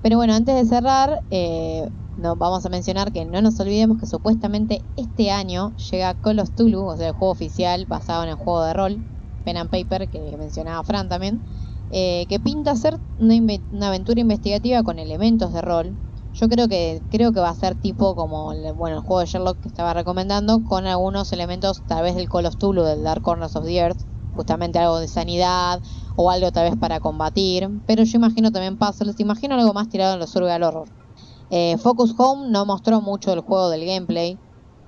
Pero 0.00 0.16
bueno, 0.16 0.34
antes 0.34 0.54
de 0.54 0.64
cerrar, 0.64 1.22
eh, 1.30 1.88
no, 2.16 2.36
vamos 2.36 2.64
a 2.64 2.68
mencionar 2.68 3.12
que 3.12 3.24
no 3.24 3.42
nos 3.42 3.58
olvidemos 3.60 3.98
que 3.98 4.06
supuestamente 4.06 4.84
este 4.96 5.30
año 5.30 5.74
llega 5.90 6.14
Call 6.14 6.40
of 6.40 6.50
Tulu, 6.54 6.84
o 6.84 6.96
sea, 6.96 7.08
el 7.08 7.12
juego 7.12 7.32
oficial 7.32 7.86
basado 7.86 8.22
en 8.24 8.30
el 8.30 8.36
juego 8.36 8.64
de 8.64 8.74
rol, 8.74 8.98
Pen 9.44 9.56
and 9.56 9.70
Paper, 9.70 10.08
que 10.08 10.36
mencionaba 10.36 10.82
Fran 10.84 11.08
también, 11.08 11.44
eh, 11.90 12.26
que 12.28 12.38
pinta 12.40 12.76
ser 12.76 12.98
una, 13.16 13.34
una 13.70 13.88
aventura 13.88 14.20
investigativa 14.20 14.82
con 14.82 14.98
elementos 14.98 15.52
de 15.52 15.62
rol. 15.62 15.98
Yo 16.32 16.48
creo 16.48 16.68
que 16.68 17.02
creo 17.10 17.32
que 17.32 17.40
va 17.40 17.48
a 17.50 17.54
ser 17.54 17.76
tipo 17.76 18.14
como 18.14 18.52
el, 18.52 18.72
bueno 18.74 18.96
el 18.96 19.02
juego 19.02 19.20
de 19.20 19.26
Sherlock 19.26 19.60
que 19.60 19.68
estaba 19.68 19.94
recomendando 19.94 20.62
con 20.62 20.86
algunos 20.86 21.32
elementos 21.32 21.82
tal 21.86 22.02
vez 22.04 22.14
del 22.14 22.28
Call 22.28 22.46
of 22.46 22.56
Tulu 22.56 22.82
del 22.84 23.02
Dark 23.02 23.22
Corners 23.22 23.56
of 23.56 23.64
the 23.64 23.76
Earth, 23.76 23.98
justamente 24.30 24.78
algo 24.78 24.98
de 25.00 25.08
sanidad 25.08 25.80
o 26.20 26.30
algo 26.30 26.50
tal 26.52 26.68
vez 26.70 26.78
para 26.78 27.00
combatir, 27.00 27.68
pero 27.86 28.02
yo 28.04 28.18
imagino 28.18 28.50
también 28.50 28.76
puzzles, 28.78 29.20
imagino 29.20 29.54
algo 29.54 29.72
más 29.74 29.88
tirado 29.88 30.14
en 30.14 30.20
lo 30.20 30.26
survival 30.26 30.62
horror. 30.64 30.88
Eh, 31.50 31.76
Focus 31.78 32.14
Home 32.18 32.50
no 32.50 32.66
mostró 32.66 33.00
mucho 33.02 33.30
del 33.30 33.40
juego 33.40 33.70
del 33.70 33.86
gameplay, 33.86 34.40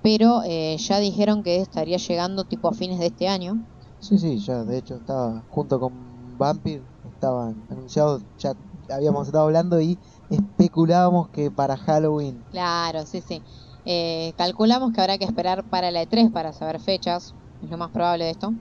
pero 0.02 0.42
eh, 0.44 0.76
ya 0.78 0.98
dijeron 0.98 1.42
que 1.42 1.56
estaría 1.58 1.98
llegando 1.98 2.44
tipo 2.44 2.68
a 2.68 2.72
fines 2.74 2.98
de 3.00 3.06
este 3.06 3.28
año. 3.28 3.60
sí 3.98 4.18
sí 4.18 4.38
ya 4.40 4.64
de 4.64 4.78
hecho 4.78 4.96
estaba 4.96 5.44
junto 5.48 5.78
con 5.80 6.36
Vampire 6.38 6.86
estaban 7.04 7.66
anunciados 7.70 8.24
ya 8.36 8.54
habíamos 8.88 9.26
estado 9.26 9.44
hablando 9.44 9.80
y 9.80 10.00
especulábamos 10.28 11.30
que 11.30 11.50
para 11.50 11.76
Halloween 11.76 12.44
Claro, 12.50 13.06
sí, 13.06 13.22
sí. 13.22 13.44
Eh, 13.84 14.34
calculamos 14.36 14.92
que 14.92 15.00
habrá 15.00 15.18
que 15.18 15.24
esperar 15.24 15.64
para 15.68 15.90
la 15.90 16.02
E3 16.02 16.30
para 16.32 16.52
saber 16.52 16.80
fechas, 16.80 17.36
es 17.60 17.70
lo 17.70 17.78
más 17.78 17.90
probable 17.90 18.24
de 18.24 18.30
esto. 18.32 18.52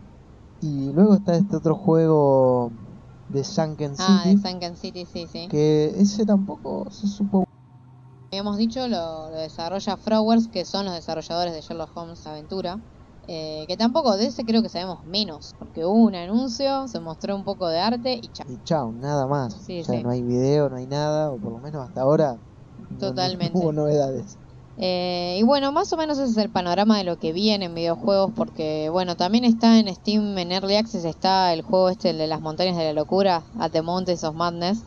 Y 0.62 0.92
luego 0.94 1.16
está 1.16 1.36
este 1.36 1.56
otro 1.56 1.76
juego 1.76 2.72
de 3.28 3.44
Sunken 3.44 3.96
Ah, 3.98 4.24
de 4.26 4.32
City, 4.32 4.42
Sunken 4.42 4.76
City, 4.76 5.06
sí, 5.06 5.28
sí. 5.28 5.48
que 5.50 5.86
ese 5.96 6.26
tampoco 6.26 6.90
se 6.92 7.08
supo. 7.08 7.44
Habíamos 8.32 8.58
dicho, 8.58 8.88
lo, 8.88 9.30
lo 9.32 9.38
desarrolla 9.38 9.98
Frowers, 9.98 10.48
que 10.50 10.66
son 10.66 10.86
los 10.86 10.94
desarrolladores 10.94 11.54
de 11.54 11.62
Sherlock 11.62 11.96
Holmes 11.96 12.26
Aventura. 12.28 12.80
Eh, 13.28 13.66
que 13.68 13.78
tampoco 13.78 14.18
de 14.18 14.26
ese 14.28 14.44
creo 14.44 14.64
que 14.64 14.70
sabemos 14.70 15.04
menos, 15.06 15.54
porque 15.60 15.86
hubo 15.86 15.94
un 16.06 16.16
anuncio, 16.16 16.88
se 16.88 17.00
mostró 17.00 17.36
un 17.36 17.44
poco 17.44 17.68
de 17.70 17.80
arte 17.80 18.20
y 18.22 18.30
chao. 18.30 18.48
Y 18.48 18.60
chao, 18.64 18.92
nada 18.94 19.28
más. 19.28 19.54
Sí, 19.54 19.82
o 19.82 19.84
sea, 19.84 19.96
sí. 19.96 20.04
no 20.04 20.10
hay 20.10 20.24
video, 20.24 20.70
no 20.70 20.78
hay 20.78 20.88
nada, 20.88 21.32
o 21.32 21.40
por 21.40 21.52
lo 21.52 21.60
menos 21.60 21.86
hasta 21.88 22.02
ahora 22.02 22.40
no- 22.90 22.98
Totalmente. 23.00 23.54
No, 23.54 23.60
hubo 23.66 23.72
novedades. 23.74 24.40
Eh, 24.82 25.36
y 25.38 25.44
bueno, 25.44 25.74
más 25.74 25.92
o 25.92 25.98
menos 25.98 26.18
ese 26.20 26.32
es 26.32 26.38
el 26.38 26.52
panorama 26.52 26.98
de 26.98 27.04
lo 27.04 27.18
que 27.18 27.34
viene 27.34 27.66
en 27.66 27.76
videojuegos, 27.76 28.32
porque 28.34 28.88
bueno, 28.90 29.18
también 29.18 29.44
está 29.44 29.78
en 29.78 29.94
Steam, 29.94 30.38
en 30.38 30.54
Early 30.54 30.78
Access 30.78 31.04
está 31.04 31.52
el 31.52 31.64
juego 31.64 31.90
este, 31.90 32.12
el 32.12 32.18
de 32.18 32.28
las 32.28 32.40
montañas 32.40 32.78
de 32.78 32.86
la 32.86 32.94
locura, 32.94 33.44
At 33.60 33.72
the 33.72 33.82
Mountains 33.82 34.24
of 34.24 34.36
Madness, 34.36 34.86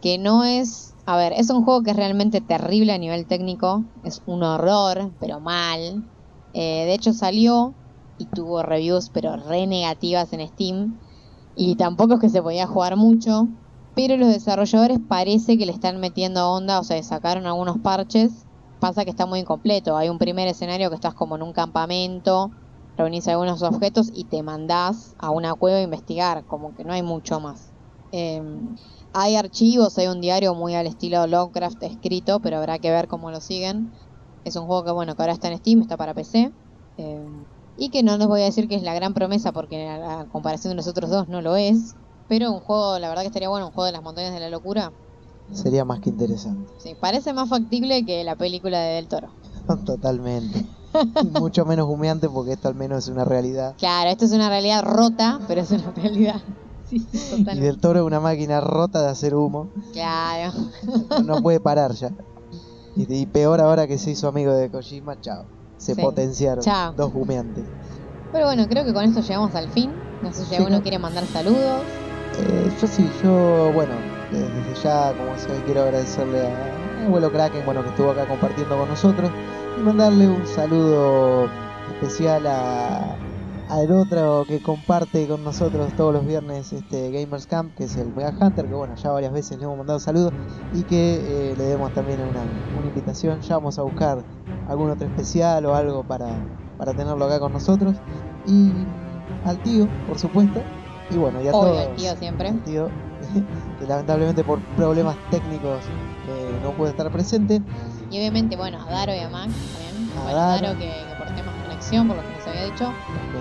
que 0.00 0.16
no 0.16 0.44
es, 0.44 0.94
a 1.04 1.18
ver, 1.18 1.34
es 1.34 1.50
un 1.50 1.62
juego 1.62 1.82
que 1.82 1.90
es 1.90 1.96
realmente 1.96 2.40
terrible 2.40 2.94
a 2.94 2.98
nivel 2.98 3.26
técnico, 3.26 3.84
es 4.02 4.22
un 4.24 4.42
horror, 4.42 5.12
pero 5.20 5.40
mal. 5.40 6.02
Eh, 6.54 6.86
de 6.86 6.94
hecho 6.94 7.12
salió 7.12 7.74
y 8.16 8.24
tuvo 8.26 8.62
reviews 8.62 9.10
pero 9.10 9.36
re 9.36 9.66
negativas 9.66 10.32
en 10.32 10.48
Steam, 10.48 11.00
y 11.54 11.76
tampoco 11.76 12.14
es 12.14 12.20
que 12.20 12.30
se 12.30 12.40
podía 12.40 12.66
jugar 12.66 12.96
mucho, 12.96 13.48
pero 13.94 14.16
los 14.16 14.28
desarrolladores 14.28 15.00
parece 15.06 15.58
que 15.58 15.66
le 15.66 15.72
están 15.72 16.00
metiendo 16.00 16.50
onda, 16.50 16.80
o 16.80 16.84
sea, 16.84 17.02
sacaron 17.02 17.46
algunos 17.46 17.76
parches 17.80 18.43
pasa 18.84 19.04
que 19.04 19.10
está 19.10 19.24
muy 19.24 19.40
incompleto. 19.40 19.96
Hay 19.96 20.10
un 20.10 20.18
primer 20.18 20.46
escenario 20.46 20.90
que 20.90 20.96
estás 20.96 21.14
como 21.14 21.36
en 21.36 21.42
un 21.42 21.54
campamento, 21.54 22.50
reunís 22.98 23.26
algunos 23.28 23.62
objetos 23.62 24.10
y 24.12 24.26
te 24.26 24.42
mandás 24.42 25.14
a 25.18 25.30
una 25.30 25.54
cueva 25.54 25.78
a 25.78 25.82
investigar, 25.82 26.44
como 26.44 26.74
que 26.74 26.84
no 26.84 26.92
hay 26.92 27.02
mucho 27.02 27.40
más. 27.40 27.72
Eh, 28.12 28.42
hay 29.14 29.36
archivos, 29.36 29.96
hay 29.96 30.08
un 30.08 30.20
diario 30.20 30.54
muy 30.54 30.74
al 30.74 30.86
estilo 30.86 31.26
Lovecraft 31.26 31.82
escrito, 31.82 32.40
pero 32.40 32.58
habrá 32.58 32.78
que 32.78 32.90
ver 32.90 33.08
cómo 33.08 33.30
lo 33.30 33.40
siguen. 33.40 33.94
Es 34.44 34.54
un 34.56 34.66
juego 34.66 34.84
que 34.84 34.92
bueno, 34.92 35.14
que 35.16 35.22
ahora 35.22 35.32
está 35.32 35.48
en 35.48 35.56
Steam, 35.58 35.80
está 35.80 35.96
para 35.96 36.12
PC. 36.12 36.52
eh, 36.98 37.24
y 37.76 37.88
que 37.90 38.02
no 38.02 38.18
les 38.18 38.26
voy 38.28 38.42
a 38.42 38.44
decir 38.44 38.68
que 38.68 38.74
es 38.76 38.82
la 38.82 38.94
gran 38.94 39.14
promesa 39.14 39.50
porque 39.52 39.88
a 39.88 40.26
comparación 40.28 40.72
de 40.72 40.76
los 40.76 40.86
otros 40.88 41.08
dos 41.10 41.26
no 41.28 41.40
lo 41.40 41.56
es. 41.56 41.96
Pero 42.26 42.52
un 42.52 42.60
juego, 42.60 42.98
la 42.98 43.08
verdad 43.08 43.22
que 43.22 43.28
estaría 43.28 43.48
bueno, 43.48 43.66
un 43.66 43.72
juego 43.72 43.86
de 43.86 43.92
las 43.92 44.02
montañas 44.02 44.34
de 44.34 44.40
la 44.40 44.50
locura. 44.50 44.92
Sería 45.52 45.84
más 45.84 46.00
que 46.00 46.10
interesante. 46.10 46.72
Sí, 46.78 46.94
parece 47.00 47.32
más 47.32 47.48
factible 47.48 48.04
que 48.04 48.24
la 48.24 48.34
película 48.36 48.78
de 48.80 48.94
Del 48.96 49.08
Toro. 49.08 49.28
Totalmente. 49.84 50.64
Y 51.24 51.26
mucho 51.40 51.64
menos 51.64 51.88
humeante 51.88 52.28
porque 52.28 52.52
esto 52.52 52.68
al 52.68 52.76
menos 52.76 53.02
es 53.04 53.08
una 53.10 53.24
realidad. 53.24 53.74
Claro, 53.78 54.10
esto 54.10 54.26
es 54.26 54.30
una 54.32 54.48
realidad 54.48 54.84
rota, 54.84 55.40
pero 55.48 55.60
es 55.62 55.70
una 55.72 55.90
realidad. 55.92 56.40
Sí, 56.88 56.98
sí, 57.00 57.16
Y 57.16 57.30
totalmente. 57.30 57.60
del 57.62 57.80
toro 57.80 58.00
es 58.00 58.04
una 58.06 58.20
máquina 58.20 58.60
rota 58.60 59.00
de 59.02 59.08
hacer 59.08 59.34
humo. 59.34 59.70
Claro. 59.92 60.52
No 61.24 61.42
puede 61.42 61.58
parar 61.58 61.92
ya. 61.94 62.12
Y, 62.94 63.12
y 63.12 63.26
peor 63.26 63.60
ahora 63.60 63.86
que 63.88 63.96
se 63.98 64.10
hizo 64.12 64.28
amigo 64.28 64.52
de 64.52 64.70
Kojima, 64.70 65.18
chao. 65.20 65.46
Se 65.78 65.94
Sí. 65.94 66.00
potenciaron 66.02 66.62
Chao. 66.62 66.92
dos 66.92 67.10
humeantes. 67.14 67.64
Pero 68.32 68.44
bueno, 68.46 68.68
creo 68.68 68.84
que 68.84 68.92
con 68.92 69.02
esto 69.02 69.20
llegamos 69.22 69.54
al 69.54 69.68
fin. 69.70 69.90
No 70.22 70.30
sé 70.32 70.44
si 70.44 70.54
alguno 70.54 70.76
¿no? 70.76 70.82
quiere 70.82 70.98
mandar 70.98 71.26
saludos. 71.26 71.82
Eh, 72.38 72.70
yo 72.80 72.86
sí, 72.86 73.10
yo, 73.22 73.72
bueno, 73.72 73.94
desde 74.38 74.82
ya, 74.82 75.12
como 75.16 75.36
sé, 75.38 75.48
quiero 75.64 75.82
agradecerle 75.82 76.46
a, 76.46 77.06
abuelo 77.06 77.30
Kraken, 77.30 77.64
bueno, 77.64 77.82
que 77.82 77.90
estuvo 77.90 78.10
acá 78.10 78.26
compartiendo 78.26 78.76
con 78.78 78.88
nosotros. 78.88 79.30
Y 79.78 79.82
mandarle 79.82 80.28
un 80.28 80.46
saludo 80.46 81.48
especial 82.00 82.46
a, 82.46 83.16
al 83.68 83.90
otro 83.90 84.44
que 84.46 84.60
comparte 84.60 85.26
con 85.26 85.42
nosotros 85.42 85.92
todos 85.96 86.12
los 86.12 86.26
viernes 86.26 86.72
este 86.72 87.10
Gamers 87.10 87.46
Camp, 87.46 87.74
que 87.74 87.84
es 87.84 87.96
el 87.96 88.14
Mega 88.14 88.34
Hunter, 88.40 88.66
que 88.66 88.74
bueno, 88.74 88.94
ya 88.94 89.10
varias 89.10 89.32
veces 89.32 89.58
le 89.58 89.64
hemos 89.64 89.78
mandado 89.78 89.98
saludos 89.98 90.32
y 90.72 90.82
que 90.82 91.14
eh, 91.16 91.54
le 91.56 91.64
demos 91.64 91.92
también 91.92 92.20
una, 92.20 92.42
una, 92.78 92.86
invitación. 92.86 93.40
Ya 93.40 93.56
vamos 93.56 93.78
a 93.78 93.82
buscar 93.82 94.18
algún 94.68 94.90
otro 94.90 95.06
especial 95.06 95.66
o 95.66 95.74
algo 95.74 96.04
para, 96.04 96.28
para 96.78 96.92
tenerlo 96.92 97.24
acá 97.24 97.40
con 97.40 97.52
nosotros. 97.52 97.96
Y 98.46 98.72
al 99.44 99.58
tío, 99.62 99.88
por 100.06 100.18
supuesto. 100.18 100.60
Y 101.10 101.16
bueno, 101.16 101.40
y 101.42 101.48
a 101.48 101.52
Obvio, 101.52 101.72
todos. 101.72 101.86
al 101.86 101.96
tío 101.96 102.16
siempre. 102.16 102.48
al 102.48 102.64
tío, 102.64 102.88
que 103.78 103.86
lamentablemente 103.86 104.44
por 104.44 104.60
problemas 104.76 105.16
técnicos 105.30 105.84
eh, 106.28 106.58
no 106.62 106.72
puede 106.72 106.90
estar 106.92 107.10
presente. 107.10 107.60
Y 108.10 108.18
obviamente, 108.18 108.56
bueno, 108.56 108.78
a 108.86 108.90
Daro 108.90 109.14
y 109.14 109.18
a 109.18 109.28
Max 109.28 109.52
también. 109.72 110.10
A 110.18 110.22
Bueno, 110.22 110.38
Daro. 110.38 110.66
Daro 110.68 110.78
que, 110.78 111.04
que 111.08 111.14
por 111.16 111.26
temas 111.28 111.54
de 111.56 111.62
conexión, 111.62 112.06
por 112.08 112.16
lo 112.16 112.22
que 112.22 112.28
les 112.34 112.46
había 112.46 112.64
dicho. 112.64 112.92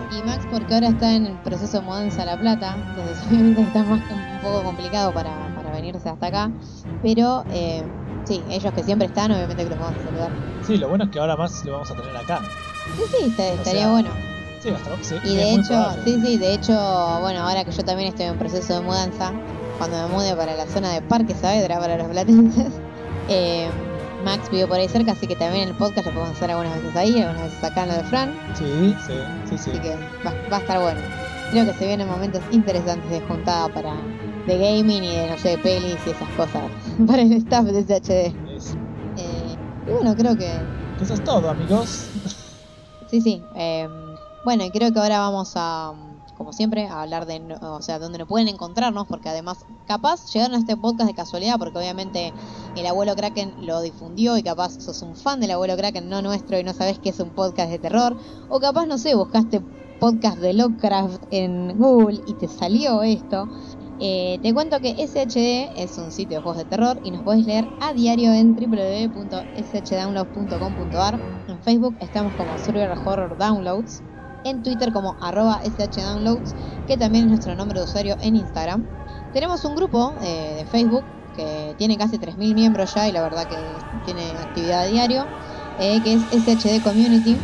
Bien. 0.09 0.19
Y 0.19 0.23
Max 0.23 0.47
porque 0.49 0.73
ahora 0.73 0.87
está 0.87 1.15
en 1.15 1.25
el 1.27 1.33
proceso 1.37 1.79
de 1.79 1.85
mudanza 1.85 2.23
a 2.23 2.25
La 2.25 2.37
Plata, 2.37 2.75
entonces 2.89 3.17
obviamente 3.27 3.61
está 3.61 3.83
más 3.83 3.99
un 4.09 4.39
poco 4.41 4.63
complicado 4.63 5.13
para, 5.13 5.31
para 5.55 5.71
venirse 5.71 6.09
hasta 6.09 6.27
acá. 6.27 6.49
Pero 7.01 7.43
eh, 7.51 7.83
sí, 8.25 8.41
ellos 8.49 8.73
que 8.73 8.83
siempre 8.83 9.07
están, 9.07 9.31
obviamente 9.31 9.63
que 9.63 9.69
los 9.69 9.79
vamos 9.79 9.99
a 9.99 10.05
saludar. 10.05 10.31
Sí, 10.65 10.77
lo 10.77 10.89
bueno 10.89 11.03
es 11.05 11.09
que 11.11 11.19
ahora 11.19 11.35
más 11.35 11.63
lo 11.65 11.73
vamos 11.73 11.91
a 11.91 11.95
tener 11.95 12.15
acá. 12.17 12.41
Sí, 12.97 13.03
sí, 13.17 13.25
está- 13.29 13.47
estaría 13.49 13.81
sea, 13.81 13.91
bueno. 13.91 14.09
Sí, 14.59 14.69
hasta 14.69 14.91
sí, 15.03 15.15
Y 15.25 15.35
de 15.35 15.53
hecho, 15.55 15.67
probable. 15.67 16.01
sí, 16.05 16.21
sí, 16.21 16.37
de 16.37 16.53
hecho, 16.53 16.73
bueno, 17.19 17.41
ahora 17.41 17.65
que 17.65 17.71
yo 17.71 17.83
también 17.83 18.07
estoy 18.09 18.27
en 18.27 18.37
proceso 18.37 18.73
de 18.75 18.79
mudanza, 18.81 19.33
cuando 19.77 19.97
me 20.07 20.13
mude 20.13 20.35
para 20.35 20.55
la 20.55 20.65
zona 20.67 20.91
de 20.93 21.01
Parque 21.01 21.33
Saavedra, 21.35 21.79
para 21.79 21.97
los 21.97 22.07
platenses, 22.07 22.71
eh, 23.29 23.69
Max 24.23 24.49
vive 24.49 24.67
por 24.67 24.77
ahí 24.77 24.87
cerca, 24.87 25.11
así 25.11 25.27
que 25.27 25.35
también 25.35 25.67
el 25.67 25.75
podcast 25.75 26.07
lo 26.07 26.13
podemos 26.13 26.35
hacer 26.37 26.51
algunas 26.51 26.81
veces 26.81 26.95
ahí, 26.95 27.19
algunas 27.21 27.43
veces 27.43 27.63
acá 27.63 27.83
en 27.83 27.89
lo 27.89 27.95
de 27.95 28.03
Fran, 28.05 28.33
Sí, 28.57 28.95
sí, 29.05 29.13
sí, 29.49 29.57
sí. 29.57 29.69
así 29.71 29.79
que 29.79 29.95
va, 30.25 30.33
va 30.51 30.57
a 30.57 30.59
estar 30.59 30.79
bueno. 30.79 31.01
Creo 31.51 31.65
que 31.65 31.73
se 31.73 31.85
vienen 31.85 32.07
momentos 32.07 32.41
interesantes 32.51 33.09
de 33.11 33.21
juntada 33.21 33.69
para 33.69 33.93
de 34.47 34.57
gaming 34.57 35.03
y 35.03 35.15
de, 35.15 35.27
no 35.29 35.37
sé, 35.37 35.57
pelis 35.57 35.97
y 36.05 36.09
esas 36.09 36.29
cosas 36.29 36.63
para 37.07 37.21
el 37.21 37.31
staff 37.33 37.65
de 37.65 37.79
SHD. 37.81 38.33
Es- 38.55 38.75
Eh, 39.15 39.55
y 39.85 39.91
bueno, 39.91 40.15
creo 40.15 40.35
que 40.35 40.61
Eso 40.99 41.13
es 41.13 41.23
todo, 41.23 41.49
amigos. 41.49 42.07
Sí, 43.11 43.21
sí. 43.21 43.43
eh, 43.55 43.87
bueno, 44.43 44.63
y 44.65 44.71
creo 44.71 44.91
que 44.91 44.99
ahora 44.99 45.19
vamos 45.19 45.51
a, 45.55 45.93
como 46.37 46.53
siempre, 46.53 46.87
a 46.87 47.01
hablar 47.01 47.25
de, 47.25 47.57
o 47.61 47.81
sea, 47.81 47.99
dónde 47.99 48.19
nos 48.19 48.27
pueden 48.27 48.47
encontrarnos, 48.47 49.07
porque 49.07 49.29
además, 49.29 49.65
capaz 49.85 50.31
llegaron 50.31 50.55
a 50.55 50.59
este 50.59 50.77
podcast 50.77 51.09
de 51.09 51.15
casualidad, 51.15 51.57
porque 51.57 51.77
obviamente 51.77 52.33
el 52.75 52.85
abuelo 52.85 53.15
Kraken 53.15 53.65
lo 53.65 53.81
difundió 53.81 54.37
y 54.37 54.43
capaz 54.43 54.79
sos 54.79 55.01
un 55.01 55.15
fan 55.15 55.39
del 55.39 55.51
abuelo 55.51 55.77
Kraken, 55.77 56.09
no 56.09 56.21
nuestro, 56.21 56.59
y 56.59 56.63
no 56.63 56.73
sabes 56.73 56.99
que 56.99 57.09
es 57.09 57.19
un 57.19 57.31
podcast 57.31 57.69
de 57.69 57.79
terror, 57.79 58.17
o 58.49 58.59
capaz, 58.59 58.85
no 58.85 58.97
sé, 58.97 59.15
buscaste 59.15 59.61
podcast 59.99 60.39
de 60.39 60.53
Lovecraft 60.53 61.23
en 61.31 61.77
Google 61.77 62.19
y 62.27 62.33
te 62.33 62.49
salió 62.49 63.03
esto. 63.03 63.47
Eh, 63.99 64.39
te 64.41 64.53
cuento 64.53 64.81
que 64.81 65.07
SHD 65.07 65.79
es 65.81 65.97
un 65.97 66.11
sitio 66.11 66.37
de 66.37 66.43
juegos 66.43 66.57
de 66.57 66.65
terror 66.65 66.99
y 67.03 67.11
nos 67.11 67.21
podés 67.21 67.45
leer 67.45 67.69
a 67.79 67.93
diario 67.93 68.33
en 68.33 68.55
www.shdownload.com.ar. 68.55 71.21
En 71.47 71.61
Facebook 71.61 71.95
estamos 72.01 72.35
como 72.35 72.57
Server 72.57 72.91
Horror 73.05 73.37
Downloads. 73.37 74.03
En 74.43 74.63
Twitter 74.63 74.91
como 74.91 75.15
arroba 75.21 75.61
shdownloads, 75.63 76.53
que 76.87 76.97
también 76.97 77.25
es 77.25 77.29
nuestro 77.29 77.55
nombre 77.55 77.79
de 77.79 77.85
usuario 77.85 78.17
en 78.21 78.35
Instagram. 78.35 78.85
Tenemos 79.33 79.63
un 79.65 79.75
grupo 79.75 80.13
eh, 80.21 80.55
de 80.57 80.65
Facebook 80.65 81.03
que 81.35 81.75
tiene 81.77 81.97
casi 81.97 82.17
3.000 82.17 82.53
miembros 82.53 82.93
ya 82.93 83.07
y 83.07 83.11
la 83.11 83.21
verdad 83.21 83.47
que 83.47 83.57
tiene 84.05 84.29
actividad 84.31 84.81
a 84.81 84.85
diario, 84.85 85.25
eh, 85.79 86.01
que 86.03 86.13
es 86.13 86.21
SHD 86.21 86.83
Community, 86.83 87.35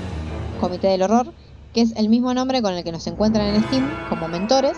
Comité 0.62 0.88
del 0.88 1.02
Horror, 1.02 1.34
que 1.74 1.82
es 1.82 1.96
el 1.96 2.10
mismo 2.10 2.34
nombre 2.34 2.62
con 2.62 2.74
el 2.74 2.84
que 2.84 2.92
nos 2.92 3.08
encuentran 3.08 3.48
en 3.48 3.64
Steam 3.64 3.90
como 4.10 4.28
mentores. 4.28 4.78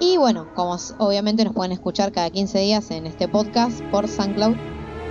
Y 0.00 0.16
bueno, 0.16 0.48
como 0.54 0.76
obviamente 0.98 1.44
nos 1.44 1.54
pueden 1.54 1.72
escuchar 1.72 2.12
cada 2.12 2.30
15 2.30 2.58
días 2.58 2.90
en 2.90 3.06
este 3.06 3.28
podcast 3.28 3.80
por 3.90 4.08
SoundCloud, 4.08 4.56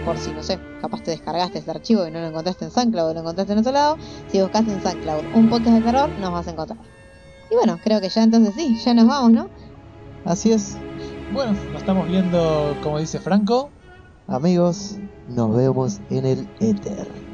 por 0.05 0.17
si 0.17 0.31
no 0.31 0.43
sé, 0.43 0.59
capaz 0.81 1.01
te 1.03 1.11
descargaste 1.11 1.59
este 1.59 1.71
archivo 1.71 2.07
y 2.07 2.11
no 2.11 2.19
lo 2.19 2.27
encontraste 2.27 2.65
en 2.65 2.71
SoundCloud 2.71 3.09
o 3.09 3.13
lo 3.13 3.19
encontraste 3.21 3.53
en 3.53 3.59
otro 3.59 3.71
lado, 3.71 3.97
si 4.27 4.41
buscaste 4.41 4.71
en 4.73 4.81
SoundCloud 4.81 5.23
un 5.33 5.49
podcast 5.49 5.77
de 5.77 5.81
terror, 5.81 6.09
nos 6.19 6.31
vas 6.31 6.47
a 6.47 6.51
encontrar. 6.51 6.79
Y 7.51 7.55
bueno, 7.55 7.79
creo 7.83 8.01
que 8.01 8.09
ya 8.09 8.23
entonces 8.23 8.53
sí, 8.55 8.75
ya 8.83 8.93
nos 8.93 9.07
vamos, 9.07 9.31
¿no? 9.31 9.49
Así 10.25 10.51
es, 10.51 10.77
Bueno, 11.33 11.53
nos 11.71 11.81
estamos 11.81 12.07
viendo, 12.07 12.75
como 12.81 12.99
dice 12.99 13.19
Franco. 13.19 13.69
amigos, 14.27 14.97
nos 15.27 15.55
vemos 15.55 15.99
en 16.09 16.25
el 16.25 16.47
éter. 16.59 17.32